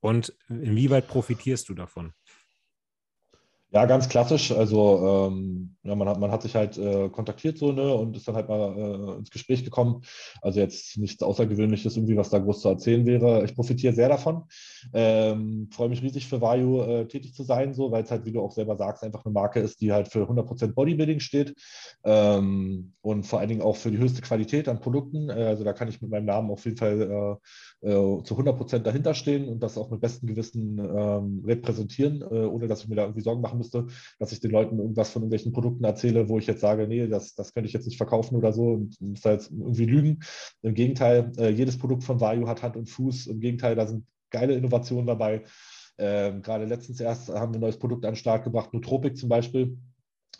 und 0.00 0.36
inwieweit 0.48 1.08
profitierst 1.08 1.68
du 1.68 1.74
davon? 1.74 2.12
Ja, 3.70 3.84
ganz 3.84 4.08
klassisch. 4.08 4.50
Also 4.50 5.28
ähm, 5.30 5.76
ja, 5.82 5.94
man, 5.94 6.08
hat, 6.08 6.18
man 6.18 6.30
hat 6.30 6.40
sich 6.40 6.54
halt 6.54 6.78
äh, 6.78 7.10
kontaktiert 7.10 7.58
so 7.58 7.70
ne, 7.72 7.94
und 7.94 8.16
ist 8.16 8.26
dann 8.26 8.34
halt 8.34 8.48
mal 8.48 8.74
äh, 9.14 9.18
ins 9.18 9.30
Gespräch 9.30 9.62
gekommen. 9.62 10.00
Also 10.40 10.58
jetzt 10.60 10.96
nichts 10.96 11.22
Außergewöhnliches 11.22 11.94
irgendwie, 11.98 12.16
was 12.16 12.30
da 12.30 12.38
groß 12.38 12.62
zu 12.62 12.68
erzählen 12.70 13.04
wäre. 13.04 13.44
Ich 13.44 13.54
profitiere 13.54 13.92
sehr 13.92 14.08
davon. 14.08 14.44
Ähm, 14.94 15.68
Freue 15.70 15.90
mich 15.90 16.02
riesig 16.02 16.28
für 16.28 16.40
Vayu 16.40 16.80
äh, 16.80 17.08
tätig 17.08 17.34
zu 17.34 17.42
sein, 17.42 17.74
so, 17.74 17.92
weil 17.92 18.04
es 18.04 18.10
halt, 18.10 18.24
wie 18.24 18.32
du 18.32 18.40
auch 18.40 18.52
selber 18.52 18.74
sagst, 18.76 19.04
einfach 19.04 19.26
eine 19.26 19.34
Marke 19.34 19.60
ist, 19.60 19.82
die 19.82 19.92
halt 19.92 20.08
für 20.08 20.26
100% 20.26 20.72
Bodybuilding 20.72 21.20
steht 21.20 21.54
ähm, 22.04 22.94
und 23.02 23.24
vor 23.26 23.40
allen 23.40 23.50
Dingen 23.50 23.62
auch 23.62 23.76
für 23.76 23.90
die 23.90 23.98
höchste 23.98 24.22
Qualität 24.22 24.68
an 24.68 24.80
Produkten. 24.80 25.28
Äh, 25.28 25.32
also 25.44 25.62
da 25.64 25.74
kann 25.74 25.88
ich 25.88 26.00
mit 26.00 26.10
meinem 26.10 26.24
Namen 26.24 26.50
auf 26.50 26.64
jeden 26.64 26.78
Fall 26.78 27.38
äh, 27.82 27.90
äh, 27.90 28.22
zu 28.22 28.36
100% 28.36 28.80
dahinter 28.80 29.14
stehen 29.14 29.48
und 29.48 29.60
das 29.62 29.78
auch 29.78 29.90
mit 29.90 30.00
bestem 30.00 30.28
Gewissen 30.28 30.78
ähm, 30.78 31.42
repräsentieren, 31.46 32.22
ohne 32.22 32.66
dass 32.66 32.82
ich 32.82 32.88
mir 32.88 32.96
da 32.96 33.02
irgendwie 33.02 33.22
Sorgen 33.22 33.40
machen 33.40 33.58
müsste, 33.58 33.86
dass 34.18 34.32
ich 34.32 34.40
den 34.40 34.50
Leuten 34.50 34.78
irgendwas 34.78 35.10
von 35.10 35.22
irgendwelchen 35.22 35.52
Produkten 35.52 35.84
erzähle, 35.84 36.28
wo 36.28 36.38
ich 36.38 36.46
jetzt 36.46 36.60
sage, 36.60 36.86
nee, 36.88 37.06
das, 37.06 37.34
das 37.34 37.52
könnte 37.52 37.68
ich 37.68 37.72
jetzt 37.72 37.86
nicht 37.86 37.96
verkaufen 37.96 38.36
oder 38.36 38.52
so 38.52 38.72
und 38.72 39.00
muss 39.00 39.20
da 39.20 39.32
jetzt 39.32 39.50
irgendwie 39.50 39.86
lügen. 39.86 40.20
Im 40.62 40.74
Gegenteil, 40.74 41.32
äh, 41.38 41.50
jedes 41.50 41.78
Produkt 41.78 42.04
von 42.04 42.20
Vayu 42.20 42.46
hat 42.46 42.62
Hand 42.62 42.76
und 42.76 42.88
Fuß. 42.88 43.26
Im 43.28 43.40
Gegenteil, 43.40 43.74
da 43.74 43.86
sind 43.86 44.04
geile 44.30 44.54
Innovationen 44.54 45.06
dabei. 45.06 45.44
Ähm, 45.98 46.42
gerade 46.42 46.64
letztens 46.64 47.00
erst 47.00 47.28
haben 47.28 47.52
wir 47.52 47.58
ein 47.58 47.62
neues 47.62 47.78
Produkt 47.78 48.04
an 48.04 48.12
den 48.12 48.16
Start 48.16 48.44
gebracht, 48.44 48.72
Nootropic 48.72 49.16
zum 49.16 49.28
Beispiel 49.28 49.78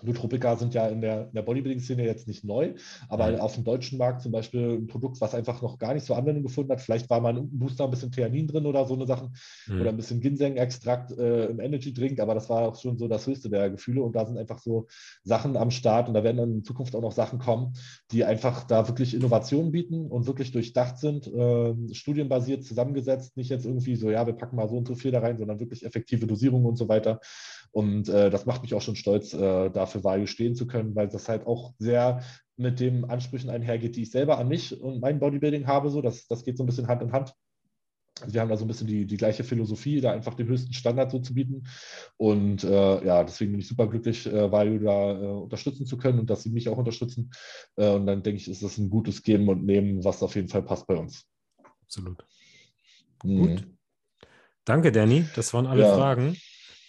Nootropika 0.03 0.57
sind 0.57 0.75
ja 0.75 0.87
in 0.89 1.01
der, 1.01 1.25
der 1.25 1.43
Bodybuilding-Szene 1.43 2.05
jetzt 2.05 2.29
nicht 2.29 2.45
neu, 2.45 2.75
aber 3.09 3.33
mhm. 3.33 3.41
auf 3.41 3.55
dem 3.55 3.65
deutschen 3.65 3.99
Markt 3.99 4.23
zum 4.23 4.33
Beispiel 4.33 4.79
ein 4.79 4.87
Produkt, 4.87 5.21
was 5.21 5.35
einfach 5.35 5.61
noch 5.63 5.79
gar 5.79 5.95
nicht 5.95 6.07
so 6.07 6.15
Anwendung 6.15 6.45
gefunden 6.45 6.71
hat. 6.71 6.81
Vielleicht 6.81 7.11
war 7.11 7.21
mal 7.21 7.37
ein 7.37 7.59
Booster 7.59 7.85
ein 7.85 7.91
bisschen 7.91 8.13
Theanin 8.13 8.47
drin 8.47 8.67
oder 8.67 8.87
so 8.87 8.95
eine 8.95 9.07
Sachen 9.07 9.35
mhm. 9.67 9.81
oder 9.81 9.91
ein 9.91 9.97
bisschen 9.97 10.21
Ginseng-Extrakt 10.21 11.13
äh, 11.19 11.47
im 11.47 11.61
Energy-Drink, 11.61 12.21
aber 12.21 12.35
das 12.35 12.49
war 12.49 12.69
auch 12.69 12.81
schon 12.81 12.97
so 12.99 13.09
das 13.09 13.27
höchste 13.27 13.51
der 13.51 13.71
Gefühle 13.71 14.03
und 14.03 14.15
da 14.15 14.25
sind 14.25 14.39
einfach 14.39 14.59
so 14.59 14.87
Sachen 15.25 15.57
am 15.57 15.71
Start 15.71 16.09
und 16.09 16.15
da 16.15 16.23
werden 16.23 16.37
dann 16.37 16.53
in 16.53 16.65
Zukunft 16.65 16.95
auch 16.95 17.03
noch 17.03 17.13
Sachen 17.13 17.39
kommen, 17.39 17.75
die 18.13 18.25
einfach 18.25 18.65
da 18.65 18.87
wirklich 18.87 19.15
Innovationen 19.15 19.73
bieten 19.73 20.07
und 20.07 20.27
wirklich 20.27 20.53
durchdacht 20.53 20.99
sind, 20.99 21.27
äh, 21.27 21.75
studienbasiert 21.93 22.65
zusammengesetzt, 22.65 23.37
nicht 23.37 23.51
jetzt 23.51 23.67
irgendwie 23.67 23.97
so, 23.97 24.11
ja, 24.11 24.27
wir 24.27 24.35
packen 24.35 24.57
mal 24.57 24.69
so 24.69 24.77
und 24.77 24.87
so 24.87 24.95
viel 24.95 25.11
da 25.11 25.21
rein, 25.21 25.39
sondern 25.39 25.61
wirklich 25.61 25.85
effektive 25.85 26.27
Dosierungen 26.27 26.67
und 26.67 26.77
so 26.77 26.89
weiter. 26.89 27.21
Und 27.73 28.09
äh, 28.09 28.31
das 28.31 28.47
macht 28.47 28.63
mich 28.63 28.75
auch 28.75 28.83
schon 28.83 28.97
stolz, 28.97 29.35
äh, 29.35 29.71
dafür 29.71 30.05
Value 30.05 30.27
stehen 30.27 30.55
zu 30.55 30.67
können, 30.67 30.95
weil 30.95 31.09
das 31.09 31.29
halt 31.29 31.47
auch 31.47 31.75
sehr 31.79 32.23
mit 32.57 32.81
den 32.81 33.05
Ansprüchen 33.05 33.51
einhergeht, 33.51 33.97
die 33.97 34.03
ich 34.03 34.11
selber 34.11 34.39
an 34.39 34.49
mich 34.49 34.81
und 34.81 35.01
mein 35.01 35.21
Bodybuilding 35.21 35.67
habe. 35.67 35.91
So, 35.91 36.03
das, 36.03 36.27
das 36.27 36.45
geht 36.45 36.57
so 36.57 36.65
ein 36.65 36.67
bisschen 36.67 36.89
Hand 36.89 37.03
in 37.03 37.13
Hand. 37.13 37.33
Also 38.21 38.35
wir 38.35 38.41
haben 38.41 38.49
da 38.49 38.57
so 38.57 38.65
ein 38.65 38.69
bisschen 38.69 38.87
die, 38.89 39.07
die 39.07 39.17
gleiche 39.17 39.45
Philosophie, 39.45 40.01
da 40.01 40.13
einfach 40.13 40.35
den 40.35 40.49
höchsten 40.49 40.73
Standard 40.73 41.11
so 41.11 41.21
zu 41.21 41.35
bieten. 41.35 41.65
Und 42.17 42.65
äh, 42.65 43.07
ja, 43.07 43.23
deswegen 43.23 43.53
bin 43.53 43.61
ich 43.61 43.69
super 43.69 43.87
glücklich, 43.87 44.27
äh, 44.27 44.51
Value 44.51 44.81
da 44.81 45.13
äh, 45.13 45.27
unterstützen 45.27 45.87
zu 45.87 45.97
können 45.99 46.19
und 46.19 46.29
dass 46.29 46.43
sie 46.43 46.51
mich 46.51 46.69
auch 46.69 46.79
unterstützen. 46.79 47.31
Äh, 47.77 47.91
und 47.91 48.07
dann 48.07 48.23
denke 48.23 48.41
ich, 48.41 48.49
ist 48.49 48.63
das 48.63 48.79
ein 48.79 48.91
gutes 48.91 49.23
Geben 49.23 49.49
und 49.49 49.65
Nehmen, 49.65 50.05
was 50.05 50.23
auf 50.23 50.35
jeden 50.35 50.49
Fall 50.49 50.63
passt 50.63 50.87
bei 50.87 50.97
uns. 50.97 51.27
Absolut. 51.85 52.25
Mhm. 53.23 53.39
Gut. 53.39 53.67
Danke, 54.65 54.93
Danny. 54.93 55.25
Das 55.37 55.55
waren 55.55 55.67
alle 55.67 55.83
ja. 55.83 55.95
Fragen. 55.95 56.37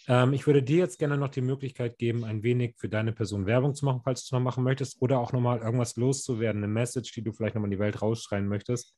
Ähm, 0.10 0.34
ich 0.34 0.48
würde 0.48 0.64
dir 0.64 0.80
jetzt 0.80 0.98
gerne 0.98 1.18
noch 1.18 1.30
die 1.30 1.42
Möglichkeit 1.42 2.00
geben, 2.00 2.26
ein 2.26 2.42
wenig 2.42 2.74
für 2.78 2.90
deine 2.90 3.14
Person 3.14 3.46
Werbung 3.46 3.76
zu 3.76 3.86
machen, 3.86 4.02
falls 4.04 4.22
du 4.22 4.26
es 4.26 4.32
noch 4.32 4.40
machen 4.40 4.64
möchtest, 4.64 5.00
oder 5.02 5.20
auch 5.20 5.32
nochmal 5.32 5.60
irgendwas 5.60 5.96
loszuwerden, 5.96 6.64
eine 6.64 6.74
Message, 6.74 7.14
die 7.14 7.22
du 7.22 7.32
vielleicht 7.32 7.54
nochmal 7.54 7.68
in 7.68 7.78
die 7.78 7.80
Welt 7.80 8.02
rausschreien 8.02 8.48
möchtest. 8.48 8.96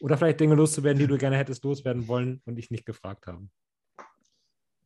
Oder 0.00 0.16
vielleicht 0.16 0.38
Dinge 0.38 0.54
loszuwerden, 0.54 1.00
die 1.00 1.08
du 1.08 1.18
gerne 1.18 1.36
hättest 1.36 1.64
loswerden 1.64 2.06
wollen 2.06 2.40
und 2.46 2.56
ich 2.56 2.70
nicht 2.70 2.86
gefragt 2.86 3.26
habe. 3.26 3.48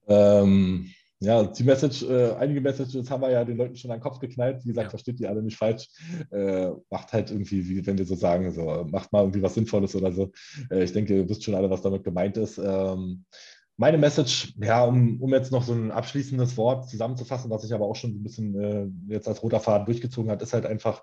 Ähm, 0.09 0.91
ja, 1.21 1.45
die 1.45 1.65
Message, 1.65 2.03
äh, 2.05 2.33
einige 2.33 2.63
Messages 2.63 3.11
haben 3.11 3.21
wir 3.21 3.31
ja 3.31 3.45
den 3.45 3.59
Leuten 3.59 3.77
schon 3.77 3.91
an 3.91 3.99
den 3.99 4.03
Kopf 4.03 4.21
geknallt. 4.21 4.65
Wie 4.65 4.69
gesagt, 4.69 4.87
ja. 4.87 4.91
versteht 4.91 5.19
die 5.19 5.27
alle 5.27 5.43
nicht 5.43 5.59
falsch. 5.59 5.87
Äh, 6.31 6.71
macht 6.91 7.13
halt 7.13 7.31
irgendwie, 7.31 7.69
wie 7.69 7.87
wenn 7.87 7.99
wir 7.99 8.07
so 8.07 8.15
sagen, 8.15 8.51
so, 8.51 8.87
macht 8.91 9.13
mal 9.13 9.21
irgendwie 9.21 9.43
was 9.43 9.55
Sinnvolles 9.55 9.95
oder 9.95 10.11
so. 10.13 10.33
Äh, 10.71 10.83
ich 10.83 10.93
denke, 10.93 11.15
ihr 11.15 11.29
wisst 11.29 11.45
schon 11.45 11.55
alle, 11.55 11.69
was 11.69 11.83
damit 11.83 12.03
gemeint 12.05 12.39
ist. 12.39 12.57
Ähm, 12.57 13.27
meine 13.77 13.99
Message, 13.99 14.55
ja, 14.59 14.85
um, 14.85 15.21
um 15.21 15.33
jetzt 15.33 15.53
noch 15.53 15.63
so 15.63 15.73
ein 15.73 15.91
abschließendes 15.91 16.57
Wort 16.57 16.89
zusammenzufassen, 16.89 17.51
was 17.51 17.65
ich 17.65 17.73
aber 17.73 17.87
auch 17.87 17.97
schon 17.97 18.11
ein 18.11 18.23
bisschen 18.23 18.61
äh, 18.61 18.87
jetzt 19.13 19.29
als 19.29 19.43
roter 19.43 19.61
Faden 19.61 19.87
durchgezogen 19.87 20.31
hat, 20.31 20.43
ist 20.43 20.53
halt 20.53 20.67
einfach, 20.67 21.03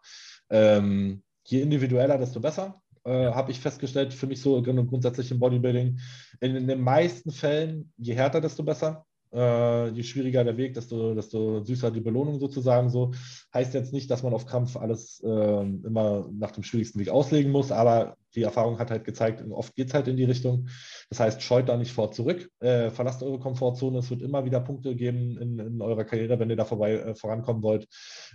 ähm, 0.49 1.23
je 1.45 1.61
individueller, 1.61 2.17
desto 2.17 2.39
besser. 2.39 2.81
Äh, 3.05 3.31
habe 3.31 3.51
ich 3.51 3.59
festgestellt, 3.59 4.13
für 4.13 4.27
mich 4.27 4.41
so 4.41 4.61
grundsätzlich 4.61 5.31
im 5.31 5.39
Bodybuilding. 5.39 5.99
In, 6.41 6.55
in, 6.55 6.67
den 6.67 6.81
meisten 6.81 7.31
Fällen, 7.31 7.91
je 7.97 8.13
härter, 8.13 8.41
desto 8.41 8.63
besser. 8.63 9.05
Äh, 9.31 9.89
je 9.89 10.03
schwieriger 10.03 10.43
der 10.43 10.57
Weg, 10.57 10.73
desto, 10.73 11.14
desto 11.14 11.64
süßer 11.64 11.91
die 11.91 12.01
Belohnung 12.01 12.39
sozusagen 12.39 12.89
so. 12.89 13.11
Heißt 13.53 13.73
jetzt 13.73 13.93
nicht, 13.93 14.10
dass 14.10 14.23
man 14.23 14.34
auf 14.34 14.45
Kampf 14.45 14.76
alles 14.76 15.22
äh, 15.23 15.27
immer 15.27 16.27
nach 16.31 16.51
dem 16.51 16.64
schwierigsten 16.64 16.99
Weg 16.99 17.10
auslegen 17.10 17.51
muss, 17.51 17.72
aber 17.72 18.18
die 18.35 18.43
Erfahrung 18.43 18.77
hat 18.80 18.91
halt 18.91 19.06
gezeigt, 19.06 19.43
oft 19.51 19.76
geht 19.76 19.88
es 19.88 19.93
halt 19.93 20.07
in 20.07 20.18
die 20.18 20.23
Richtung. 20.23 20.68
Das 21.10 21.19
heißt, 21.19 21.41
scheut 21.41 21.68
da 21.68 21.77
nicht 21.77 21.91
vor 21.91 22.11
zurück, 22.11 22.49
äh, 22.60 22.89
verlasst 22.89 23.23
eure 23.23 23.39
Komfortzone. 23.39 23.99
Es 23.99 24.10
wird 24.10 24.22
immer 24.22 24.45
wieder 24.45 24.60
Punkte 24.60 24.95
geben 24.95 25.38
in, 25.38 25.60
in 25.60 25.81
eurer 25.81 26.06
Karriere, 26.06 26.39
wenn 26.39 26.49
ihr 26.49 26.56
da 26.56 26.65
vorbei 26.65 26.93
äh, 26.93 27.15
vorankommen 27.15 27.64
wollt, 27.64 27.88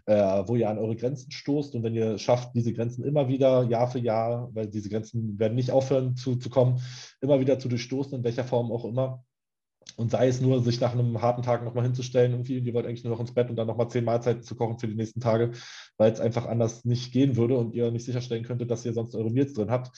äh, 0.07 0.15
wo 0.47 0.57
ihr 0.57 0.69
an 0.69 0.79
eure 0.79 0.97
Grenzen 0.97 1.31
stoßt. 1.31 1.75
Und 1.75 1.83
wenn 1.85 1.95
ihr 1.95 2.19
schafft, 2.19 2.55
diese 2.55 2.73
Grenzen 2.73 3.05
immer 3.05 3.29
wieder 3.29 3.65
Jahr 3.65 3.89
für 3.89 4.01
Jahr, 4.01 4.51
weil 4.53 4.69
diese 4.69 4.89
Grenzen 4.89 5.39
werden 5.39 5.55
nicht 5.55 5.71
aufhören 5.71 6.17
zu, 6.17 6.37
zu 6.37 6.51
kommen, 6.51 6.81
immer 7.21 7.41
wieder 7.41 7.59
zu 7.59 7.69
durchstoßen, 7.69 8.19
in 8.19 8.25
welcher 8.25 8.45
Form 8.45 8.73
auch 8.73 8.85
immer, 8.85 9.25
und 9.97 10.11
sei 10.11 10.29
es 10.29 10.41
nur, 10.41 10.63
sich 10.63 10.81
nach 10.81 10.93
einem 10.93 11.23
harten 11.23 11.43
Tag 11.43 11.65
nochmal 11.65 11.85
hinzustellen, 11.85 12.33
irgendwie, 12.33 12.59
ihr 12.59 12.75
wollt 12.75 12.87
eigentlich 12.87 13.05
nur 13.05 13.13
noch 13.13 13.21
ins 13.21 13.35
Bett 13.35 13.51
und 13.51 13.57
dann 13.57 13.67
nochmal 13.67 13.89
zehn 13.89 14.05
Mahlzeiten 14.05 14.43
zu 14.43 14.57
kochen 14.57 14.79
für 14.79 14.89
die 14.89 14.95
nächsten 14.95 15.21
Tage, 15.21 15.53
weil 15.97 16.13
es 16.13 16.21
einfach 16.21 16.47
anders 16.47 16.85
nicht 16.85 17.13
gehen 17.13 17.37
würde 17.37 17.57
und 17.57 17.75
ihr 17.75 17.91
nicht 17.91 18.05
sicherstellen 18.05 18.45
könntet, 18.45 18.71
dass 18.71 18.85
ihr 18.85 18.93
sonst 18.93 19.15
eure 19.15 19.31
Meals 19.31 19.55
drin 19.55 19.71
habt. 19.71 19.97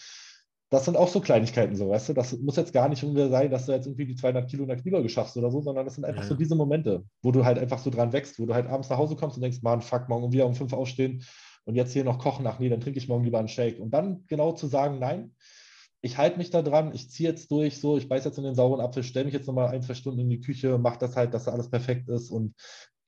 Das 0.69 0.85
sind 0.85 0.97
auch 0.97 1.09
so 1.09 1.21
Kleinigkeiten, 1.21 1.77
so, 1.77 1.91
weißt 1.91 2.09
du? 2.09 2.13
Das 2.13 2.37
muss 2.39 2.57
jetzt 2.57 2.73
gar 2.73 2.89
nicht 2.89 3.03
irgendwie 3.03 3.29
sein, 3.29 3.51
dass 3.51 3.67
du 3.67 3.73
jetzt 3.73 3.87
irgendwie 3.87 4.07
die 4.07 4.17
200 4.17 4.51
Kilo 4.51 4.65
in 4.65 4.69
der 4.69 4.77
Kniebeuge 4.77 5.09
schaffst 5.09 5.37
oder 5.37 5.51
so, 5.51 5.61
sondern 5.61 5.85
das 5.85 5.95
sind 5.95 6.05
einfach 6.05 6.23
ja. 6.23 6.29
so 6.29 6.35
diese 6.35 6.57
Momente, 6.57 7.05
wo 7.23 7.31
du 7.31 7.45
halt 7.45 7.59
einfach 7.59 7.79
so 7.79 7.89
dran 7.89 8.13
wächst, 8.13 8.41
wo 8.41 8.47
du 8.47 8.55
halt 8.55 8.67
abends 8.67 8.91
nach 8.91 8.99
Hause 8.99 9.15
kommst 9.15 9.37
und 9.37 9.43
denkst, 9.43 9.63
Mann, 9.63 9.81
fuck, 9.81 10.09
morgen 10.09 10.33
wieder 10.33 10.47
um 10.47 10.55
fünf 10.55 10.73
aufstehen 10.73 11.23
und 11.67 11.77
jetzt 11.77 11.93
hier 11.93 12.05
noch 12.05 12.19
kochen, 12.19 12.47
ach 12.47 12.59
nee, 12.59 12.69
dann 12.69 12.81
trinke 12.81 12.99
ich 12.99 13.09
morgen 13.09 13.25
lieber 13.25 13.39
einen 13.39 13.49
Shake. 13.49 13.79
Und 13.79 13.91
dann 13.91 14.25
genau 14.27 14.53
zu 14.53 14.67
sagen, 14.67 14.99
nein, 14.99 15.33
ich 16.07 16.17
halte 16.19 16.39
mich 16.39 16.51
da 16.51 16.63
dran, 16.63 16.95
ich 16.95 17.11
ziehe 17.11 17.29
jetzt 17.29 17.51
durch, 17.51 17.81
so, 17.81 17.97
ich 17.99 18.09
beiß 18.09 18.25
jetzt 18.25 18.39
in 18.39 18.45
den 18.45 18.55
sauren 18.55 18.81
Apfel, 18.81 19.03
stelle 19.03 19.25
mich 19.25 19.35
jetzt 19.35 19.47
nochmal 19.47 19.69
ein, 19.69 19.83
zwei 19.83 19.95
Stunden 19.95 20.21
in 20.21 20.31
die 20.31 20.41
Küche, 20.41 20.79
mache 20.79 20.99
das 20.99 21.17
halt, 21.17 21.35
dass 21.35 21.45
da 21.45 21.53
alles 21.53 21.69
perfekt 21.69 22.09
ist 22.09 22.31
und 22.31 22.55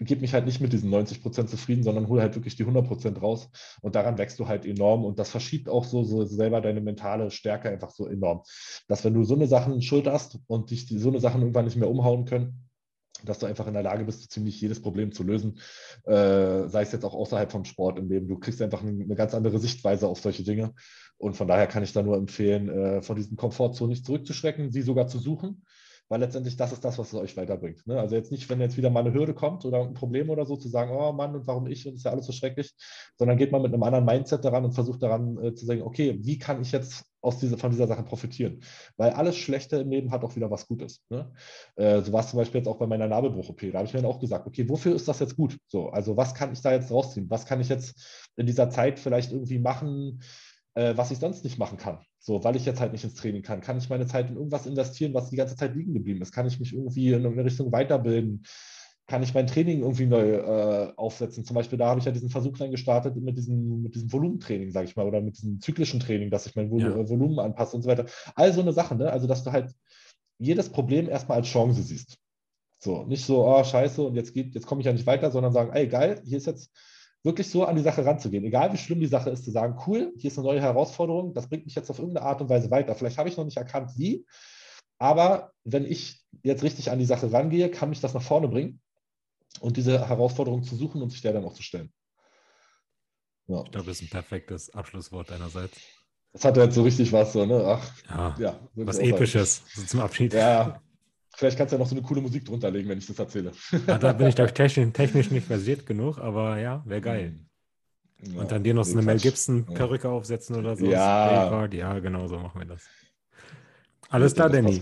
gebe 0.00 0.20
mich 0.20 0.34
halt 0.34 0.46
nicht 0.46 0.60
mit 0.60 0.72
diesen 0.72 0.90
90 0.90 1.22
Prozent 1.22 1.48
zufrieden, 1.48 1.82
sondern 1.84 2.08
hole 2.08 2.20
halt 2.20 2.34
wirklich 2.34 2.56
die 2.56 2.64
100 2.64 2.86
Prozent 2.86 3.22
raus 3.22 3.50
und 3.82 3.94
daran 3.94 4.18
wächst 4.18 4.38
du 4.40 4.48
halt 4.48 4.66
enorm 4.66 5.04
und 5.04 5.18
das 5.18 5.30
verschiebt 5.30 5.68
auch 5.68 5.84
so, 5.84 6.02
so 6.02 6.24
selber 6.24 6.60
deine 6.60 6.80
mentale 6.80 7.30
Stärke 7.30 7.68
einfach 7.68 7.90
so 7.90 8.06
enorm, 8.06 8.42
dass 8.88 9.04
wenn 9.04 9.14
du 9.14 9.24
so 9.24 9.34
eine 9.34 9.46
Sachen 9.46 9.80
schulterst 9.80 10.38
und 10.48 10.70
dich 10.70 10.86
die, 10.86 10.98
so 10.98 11.08
eine 11.08 11.20
Sachen 11.20 11.40
irgendwann 11.40 11.64
nicht 11.64 11.76
mehr 11.76 11.90
umhauen 11.90 12.24
können, 12.24 12.68
dass 13.24 13.38
du 13.38 13.46
einfach 13.46 13.66
in 13.66 13.74
der 13.74 13.82
Lage 13.82 14.04
bist, 14.04 14.22
so 14.22 14.28
ziemlich 14.28 14.60
jedes 14.60 14.80
Problem 14.80 15.12
zu 15.12 15.24
lösen, 15.24 15.58
äh, 16.04 16.68
sei 16.68 16.82
es 16.82 16.92
jetzt 16.92 17.04
auch 17.04 17.14
außerhalb 17.14 17.50
vom 17.50 17.64
Sport 17.64 17.98
im 17.98 18.08
Leben. 18.08 18.28
Du 18.28 18.38
kriegst 18.38 18.62
einfach 18.62 18.82
eine 18.82 19.14
ganz 19.16 19.34
andere 19.34 19.58
Sichtweise 19.58 20.06
auf 20.06 20.20
solche 20.20 20.44
Dinge 20.44 20.74
und 21.18 21.36
von 21.36 21.48
daher 21.48 21.66
kann 21.66 21.82
ich 21.82 21.92
da 21.92 22.02
nur 22.02 22.16
empfehlen, 22.16 22.68
äh, 22.68 23.02
von 23.02 23.16
diesen 23.16 23.36
Komfortzonen 23.36 23.90
nicht 23.90 24.06
zurückzuschrecken, 24.06 24.70
sie 24.70 24.82
sogar 24.82 25.08
zu 25.08 25.18
suchen, 25.18 25.62
weil 26.08 26.20
letztendlich 26.20 26.56
das 26.56 26.72
ist 26.72 26.84
das, 26.84 26.98
was 26.98 27.08
es 27.08 27.14
euch 27.14 27.36
weiterbringt. 27.36 27.86
Ne? 27.86 28.00
Also 28.00 28.16
jetzt 28.16 28.32
nicht, 28.32 28.48
wenn 28.48 28.60
jetzt 28.60 28.76
wieder 28.76 28.90
mal 28.90 29.00
eine 29.00 29.12
Hürde 29.12 29.34
kommt 29.34 29.64
oder 29.64 29.82
ein 29.82 29.94
Problem 29.94 30.30
oder 30.30 30.46
so, 30.46 30.56
zu 30.56 30.68
sagen, 30.68 30.90
oh 30.92 31.12
Mann, 31.12 31.34
und 31.34 31.46
warum 31.46 31.66
ich 31.66 31.86
und 31.86 31.94
ist 31.94 32.04
ja 32.04 32.12
alles 32.12 32.26
so 32.26 32.32
schrecklich, 32.32 32.74
sondern 33.16 33.36
geht 33.36 33.52
mal 33.52 33.60
mit 33.60 33.74
einem 33.74 33.82
anderen 33.82 34.06
Mindset 34.06 34.44
daran 34.44 34.64
und 34.64 34.72
versucht 34.72 35.02
daran 35.02 35.42
äh, 35.42 35.54
zu 35.54 35.66
sagen, 35.66 35.82
okay, 35.82 36.18
wie 36.20 36.38
kann 36.38 36.62
ich 36.62 36.72
jetzt 36.72 37.04
aus 37.20 37.38
dieser, 37.40 37.58
von 37.58 37.70
dieser 37.70 37.86
Sache 37.86 38.04
profitieren? 38.04 38.60
Weil 38.96 39.10
alles 39.10 39.36
Schlechte 39.36 39.76
im 39.76 39.90
Leben 39.90 40.10
hat 40.10 40.24
auch 40.24 40.34
wieder 40.34 40.50
was 40.50 40.66
Gutes. 40.66 41.02
Ne? 41.10 41.30
Äh, 41.76 42.00
so 42.00 42.12
war 42.12 42.20
es 42.20 42.30
zum 42.30 42.38
Beispiel 42.38 42.60
jetzt 42.60 42.68
auch 42.68 42.78
bei 42.78 42.86
meiner 42.86 43.08
Nabelbruch-OP. 43.08 43.60
Da 43.72 43.78
habe 43.78 43.86
ich 43.86 43.92
mir 43.92 44.00
dann 44.00 44.10
auch 44.10 44.20
gesagt, 44.20 44.46
okay, 44.46 44.66
wofür 44.68 44.94
ist 44.94 45.08
das 45.08 45.20
jetzt 45.20 45.36
gut? 45.36 45.58
So, 45.66 45.90
also 45.90 46.16
was 46.16 46.34
kann 46.34 46.52
ich 46.52 46.62
da 46.62 46.72
jetzt 46.72 46.90
rausziehen? 46.90 47.28
Was 47.28 47.44
kann 47.44 47.60
ich 47.60 47.68
jetzt 47.68 48.30
in 48.36 48.46
dieser 48.46 48.70
Zeit 48.70 48.98
vielleicht 48.98 49.32
irgendwie 49.32 49.58
machen? 49.58 50.20
Äh, 50.78 50.96
was 50.96 51.10
ich 51.10 51.18
sonst 51.18 51.42
nicht 51.42 51.58
machen 51.58 51.76
kann. 51.76 51.98
So, 52.20 52.44
weil 52.44 52.54
ich 52.54 52.64
jetzt 52.64 52.80
halt 52.80 52.92
nicht 52.92 53.02
ins 53.02 53.14
Training 53.14 53.42
kann. 53.42 53.60
Kann 53.60 53.78
ich 53.78 53.88
meine 53.88 54.06
Zeit 54.06 54.30
in 54.30 54.36
irgendwas 54.36 54.66
investieren, 54.66 55.12
was 55.12 55.30
die 55.30 55.36
ganze 55.36 55.56
Zeit 55.56 55.74
liegen 55.74 55.92
geblieben 55.92 56.22
ist? 56.22 56.32
Kann 56.32 56.46
ich 56.46 56.60
mich 56.60 56.72
irgendwie 56.72 57.12
in 57.12 57.26
eine 57.26 57.44
Richtung 57.44 57.72
weiterbilden? 57.72 58.44
Kann 59.08 59.22
ich 59.22 59.34
mein 59.34 59.46
Training 59.46 59.80
irgendwie 59.80 60.06
neu 60.06 60.34
äh, 60.34 60.92
aufsetzen? 60.96 61.44
Zum 61.44 61.54
Beispiel, 61.54 61.78
da 61.78 61.88
habe 61.88 61.98
ich 61.98 62.06
ja 62.06 62.12
diesen 62.12 62.30
Versuch 62.30 62.58
dann 62.58 62.70
gestartet 62.70 63.16
mit 63.16 63.36
diesem, 63.36 63.82
mit 63.82 63.94
diesem 63.94 64.12
Volumentraining, 64.12 64.70
sage 64.70 64.86
ich 64.86 64.94
mal, 64.94 65.06
oder 65.06 65.20
mit 65.20 65.38
diesem 65.38 65.60
zyklischen 65.60 65.98
Training, 65.98 66.30
dass 66.30 66.46
ich 66.46 66.54
mein 66.54 66.70
Vol 66.70 66.82
ja. 66.82 66.94
Äh, 66.94 67.08
Volumen 67.08 67.40
anpasse 67.40 67.74
und 67.74 67.82
so 67.82 67.88
weiter. 67.88 68.06
All 68.36 68.52
so 68.52 68.60
eine 68.60 68.72
Sache, 68.72 68.94
ne? 68.94 69.10
Also, 69.10 69.26
dass 69.26 69.42
du 69.42 69.50
halt 69.50 69.74
jedes 70.38 70.68
Problem 70.68 71.08
erstmal 71.08 71.38
als 71.38 71.48
Chance 71.48 71.82
siehst. 71.82 72.18
So, 72.78 73.04
nicht 73.04 73.24
so, 73.24 73.44
oh, 73.44 73.64
scheiße, 73.64 74.02
und 74.02 74.14
jetzt 74.14 74.32
geht, 74.32 74.54
jetzt 74.54 74.66
komme 74.66 74.82
ich 74.82 74.86
ja 74.86 74.92
nicht 74.92 75.06
weiter, 75.06 75.32
sondern 75.32 75.52
sagen, 75.52 75.72
ey, 75.72 75.88
geil, 75.88 76.22
hier 76.24 76.36
ist 76.36 76.46
jetzt 76.46 76.70
wirklich 77.24 77.50
so 77.50 77.64
an 77.64 77.76
die 77.76 77.82
Sache 77.82 78.04
ranzugehen. 78.04 78.44
Egal 78.44 78.72
wie 78.72 78.78
schlimm 78.78 79.00
die 79.00 79.06
Sache 79.06 79.30
ist, 79.30 79.44
zu 79.44 79.50
sagen, 79.50 79.78
cool, 79.86 80.12
hier 80.16 80.30
ist 80.30 80.38
eine 80.38 80.46
neue 80.46 80.60
Herausforderung, 80.60 81.34
das 81.34 81.48
bringt 81.48 81.66
mich 81.66 81.74
jetzt 81.74 81.90
auf 81.90 81.98
irgendeine 81.98 82.26
Art 82.26 82.40
und 82.40 82.48
Weise 82.48 82.70
weiter. 82.70 82.94
Vielleicht 82.94 83.18
habe 83.18 83.28
ich 83.28 83.36
noch 83.36 83.44
nicht 83.44 83.56
erkannt, 83.56 83.92
wie, 83.96 84.24
Aber 84.98 85.52
wenn 85.64 85.84
ich 85.84 86.24
jetzt 86.42 86.62
richtig 86.62 86.90
an 86.90 86.98
die 86.98 87.04
Sache 87.04 87.32
rangehe, 87.32 87.70
kann 87.70 87.88
mich 87.88 88.00
das 88.00 88.14
nach 88.14 88.22
vorne 88.22 88.48
bringen 88.48 88.80
und 89.60 89.76
diese 89.76 90.08
Herausforderung 90.08 90.62
zu 90.62 90.76
suchen 90.76 91.02
und 91.02 91.10
sich 91.10 91.22
der 91.22 91.32
dann 91.32 91.44
auch 91.44 91.54
zu 91.54 91.62
stellen. 91.62 91.92
Ja. 93.46 93.62
Ich 93.64 93.70
glaube, 93.70 93.86
das 93.86 94.00
ist 94.00 94.02
ein 94.02 94.10
perfektes 94.10 94.74
Abschlusswort 94.74 95.30
deinerseits. 95.30 95.78
Das 96.32 96.44
hat 96.44 96.56
jetzt 96.56 96.74
so 96.74 96.82
richtig 96.82 97.12
was, 97.12 97.32
so, 97.32 97.46
ne? 97.46 97.64
Ach, 97.66 97.92
ja, 98.10 98.36
ja 98.38 98.68
was 98.74 98.98
Episches 98.98 99.62
so 99.74 99.82
zum 99.82 100.00
Abschied. 100.00 100.34
Ja, 100.34 100.82
vielleicht 101.38 101.56
kannst 101.56 101.72
du 101.72 101.76
ja 101.76 101.78
noch 101.78 101.88
so 101.88 101.94
eine 101.94 102.04
coole 102.04 102.20
Musik 102.20 102.44
drunter 102.44 102.70
legen, 102.70 102.88
wenn 102.88 102.98
ich 102.98 103.06
das 103.06 103.18
erzähle. 103.18 103.52
Ja, 103.86 103.96
da 103.96 104.12
bin 104.12 104.26
ich, 104.26 104.34
glaube 104.34 104.48
ich, 104.48 104.54
technisch, 104.54 104.92
technisch 104.92 105.30
nicht 105.30 105.46
versiert 105.46 105.86
genug, 105.86 106.18
aber 106.18 106.58
ja, 106.58 106.82
wäre 106.84 107.00
geil. 107.00 107.34
Ja, 108.20 108.40
und 108.40 108.50
dann 108.50 108.64
dir 108.64 108.74
noch 108.74 108.84
so 108.84 108.94
eine 108.94 109.02
Mel 109.02 109.18
Gibson-Perücke 109.18 110.08
aufsetzen 110.08 110.56
oder 110.56 110.76
so. 110.76 110.84
Ja. 110.86 111.66
ja, 111.66 111.98
genau 112.00 112.26
so 112.26 112.38
machen 112.38 112.60
wir 112.60 112.66
das. 112.66 112.84
Alles 114.08 114.34
klar, 114.34 114.50
Danny. 114.50 114.80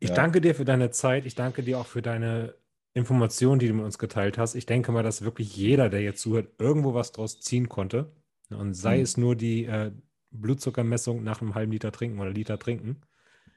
Ich 0.00 0.10
danke 0.10 0.40
dir 0.40 0.56
für 0.56 0.64
deine 0.64 0.90
Zeit. 0.90 1.26
Ich 1.26 1.36
danke 1.36 1.62
dir 1.62 1.78
auch 1.78 1.86
für 1.86 2.02
deine 2.02 2.56
Informationen, 2.94 3.60
die 3.60 3.68
du 3.68 3.74
mit 3.74 3.84
uns 3.84 3.98
geteilt 3.98 4.38
hast. 4.38 4.56
Ich 4.56 4.66
denke 4.66 4.90
mal, 4.90 5.04
dass 5.04 5.22
wirklich 5.22 5.56
jeder, 5.56 5.88
der 5.88 6.02
jetzt 6.02 6.20
zuhört, 6.20 6.48
irgendwo 6.58 6.94
was 6.94 7.12
draus 7.12 7.40
ziehen 7.40 7.68
konnte. 7.68 8.10
Und 8.50 8.74
sei 8.74 8.96
mhm. 8.96 9.02
es 9.02 9.16
nur 9.16 9.36
die 9.36 9.66
äh, 9.66 9.92
Blutzuckermessung 10.32 11.22
nach 11.22 11.40
einem 11.40 11.54
halben 11.54 11.70
Liter 11.70 11.92
trinken 11.92 12.18
oder 12.18 12.30
Liter 12.30 12.58
trinken. 12.58 13.00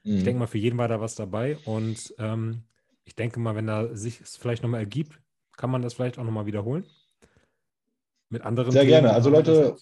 Mhm. 0.06 0.18
Ich 0.18 0.24
denke 0.24 0.38
mal, 0.38 0.46
für 0.46 0.58
jeden 0.58 0.78
war 0.78 0.88
da 0.88 1.00
was 1.00 1.16
dabei. 1.16 1.58
Und 1.64 2.14
ähm, 2.18 2.62
ich 3.04 3.16
denke 3.16 3.40
mal, 3.40 3.56
wenn 3.56 3.66
da 3.66 3.94
sich 3.94 4.20
es 4.20 4.36
vielleicht 4.36 4.62
nochmal 4.62 4.80
ergibt, 4.80 5.20
kann 5.56 5.70
man 5.70 5.82
das 5.82 5.94
vielleicht 5.94 6.18
auch 6.18 6.24
nochmal 6.24 6.46
wiederholen. 6.46 6.84
Mit 8.28 8.42
anderen. 8.42 8.70
Sehr 8.70 8.82
Themen, 8.82 8.92
gerne. 8.92 9.12
Also 9.12 9.30
Leute, 9.30 9.76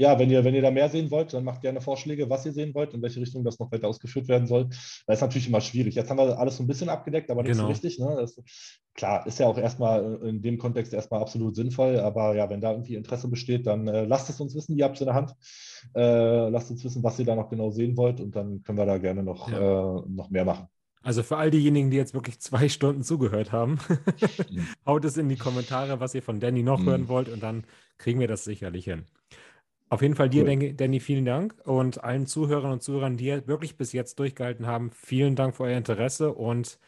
ja, 0.00 0.18
wenn 0.18 0.30
ihr, 0.30 0.44
wenn 0.44 0.54
ihr 0.54 0.62
da 0.62 0.70
mehr 0.70 0.88
sehen 0.88 1.10
wollt, 1.10 1.34
dann 1.34 1.44
macht 1.44 1.60
gerne 1.60 1.80
Vorschläge, 1.80 2.30
was 2.30 2.46
ihr 2.46 2.52
sehen 2.52 2.74
wollt, 2.74 2.94
in 2.94 3.02
welche 3.02 3.20
Richtung 3.20 3.44
das 3.44 3.58
noch 3.58 3.70
weiter 3.70 3.86
ausgeführt 3.86 4.28
werden 4.28 4.46
soll. 4.46 4.68
Das 5.06 5.18
ist 5.18 5.20
natürlich 5.20 5.48
immer 5.48 5.60
schwierig. 5.60 5.94
Jetzt 5.94 6.08
haben 6.08 6.16
wir 6.16 6.38
alles 6.38 6.56
so 6.56 6.62
ein 6.62 6.66
bisschen 6.66 6.88
abgedeckt, 6.88 7.30
aber 7.30 7.42
nicht 7.42 7.52
genau. 7.52 7.64
so 7.64 7.68
richtig. 7.68 7.98
Ne? 7.98 8.16
Das, 8.18 8.40
klar, 8.94 9.26
ist 9.26 9.38
ja 9.38 9.46
auch 9.46 9.58
erstmal 9.58 10.20
in 10.24 10.40
dem 10.40 10.56
Kontext 10.56 10.94
erstmal 10.94 11.20
absolut 11.20 11.54
sinnvoll, 11.54 12.00
aber 12.00 12.34
ja, 12.34 12.48
wenn 12.48 12.62
da 12.62 12.72
irgendwie 12.72 12.94
Interesse 12.94 13.28
besteht, 13.28 13.66
dann 13.66 13.86
äh, 13.88 14.04
lasst 14.04 14.30
es 14.30 14.40
uns 14.40 14.54
wissen, 14.54 14.76
ihr 14.76 14.84
habt 14.84 14.94
es 14.94 15.02
in 15.02 15.06
der 15.06 15.14
Hand. 15.14 15.34
Äh, 15.94 16.48
lasst 16.48 16.70
uns 16.70 16.82
wissen, 16.82 17.02
was 17.02 17.18
ihr 17.18 17.26
da 17.26 17.34
noch 17.34 17.50
genau 17.50 17.70
sehen 17.70 17.96
wollt 17.98 18.20
und 18.20 18.34
dann 18.34 18.62
können 18.62 18.78
wir 18.78 18.86
da 18.86 18.96
gerne 18.96 19.22
noch, 19.22 19.50
ja. 19.50 19.98
äh, 19.98 20.02
noch 20.08 20.30
mehr 20.30 20.46
machen. 20.46 20.66
Also 21.02 21.22
für 21.22 21.36
all 21.38 21.50
diejenigen, 21.50 21.90
die 21.90 21.96
jetzt 21.96 22.12
wirklich 22.12 22.40
zwei 22.40 22.68
Stunden 22.68 23.02
zugehört 23.02 23.52
haben, 23.52 23.78
haut 24.86 25.04
es 25.04 25.16
in 25.16 25.28
die 25.28 25.36
Kommentare, 25.36 26.00
was 26.00 26.14
ihr 26.14 26.22
von 26.22 26.40
Danny 26.40 26.62
noch 26.62 26.80
mhm. 26.80 26.86
hören 26.86 27.08
wollt 27.08 27.28
und 27.28 27.42
dann 27.42 27.64
kriegen 27.96 28.20
wir 28.20 28.28
das 28.28 28.44
sicherlich 28.44 28.84
hin. 28.84 29.04
Auf 29.90 30.02
jeden 30.02 30.14
Fall 30.14 30.30
dir, 30.30 30.46
cool. 30.46 30.72
Danny, 30.72 31.00
vielen 31.00 31.24
Dank 31.24 31.56
und 31.64 32.02
allen 32.04 32.26
Zuhörern 32.26 32.70
und 32.70 32.82
Zuhörern, 32.82 33.16
die 33.16 33.46
wirklich 33.48 33.76
bis 33.76 33.92
jetzt 33.92 34.20
durchgehalten 34.20 34.66
haben, 34.66 34.92
vielen 34.92 35.34
Dank 35.34 35.56
für 35.56 35.64
euer 35.64 35.76
Interesse 35.76 36.32
und 36.32 36.78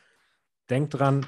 denkt 0.70 0.98
dran, 0.98 1.26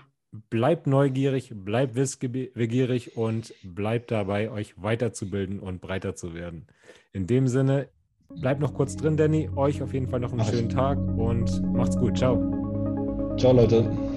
bleibt 0.50 0.86
neugierig, 0.86 1.52
bleibt 1.52 1.96
wissbegierig 1.96 3.16
und 3.16 3.52
bleibt 3.64 4.12
dabei, 4.12 4.50
euch 4.50 4.80
weiterzubilden 4.80 5.58
und 5.58 5.80
breiter 5.80 6.14
zu 6.14 6.32
werden. 6.32 6.68
In 7.12 7.26
dem 7.26 7.48
Sinne, 7.48 7.88
bleibt 8.28 8.60
noch 8.60 8.74
kurz 8.74 8.96
drin, 8.96 9.16
Danny. 9.16 9.50
Euch 9.56 9.82
auf 9.82 9.92
jeden 9.92 10.08
Fall 10.08 10.20
noch 10.20 10.32
einen 10.32 10.44
schönen 10.44 10.68
Tag 10.68 10.96
und 10.98 11.60
macht's 11.72 11.96
gut. 11.96 12.16
Ciao. 12.16 12.36
Ciao, 13.36 13.52
Leute. 13.52 14.13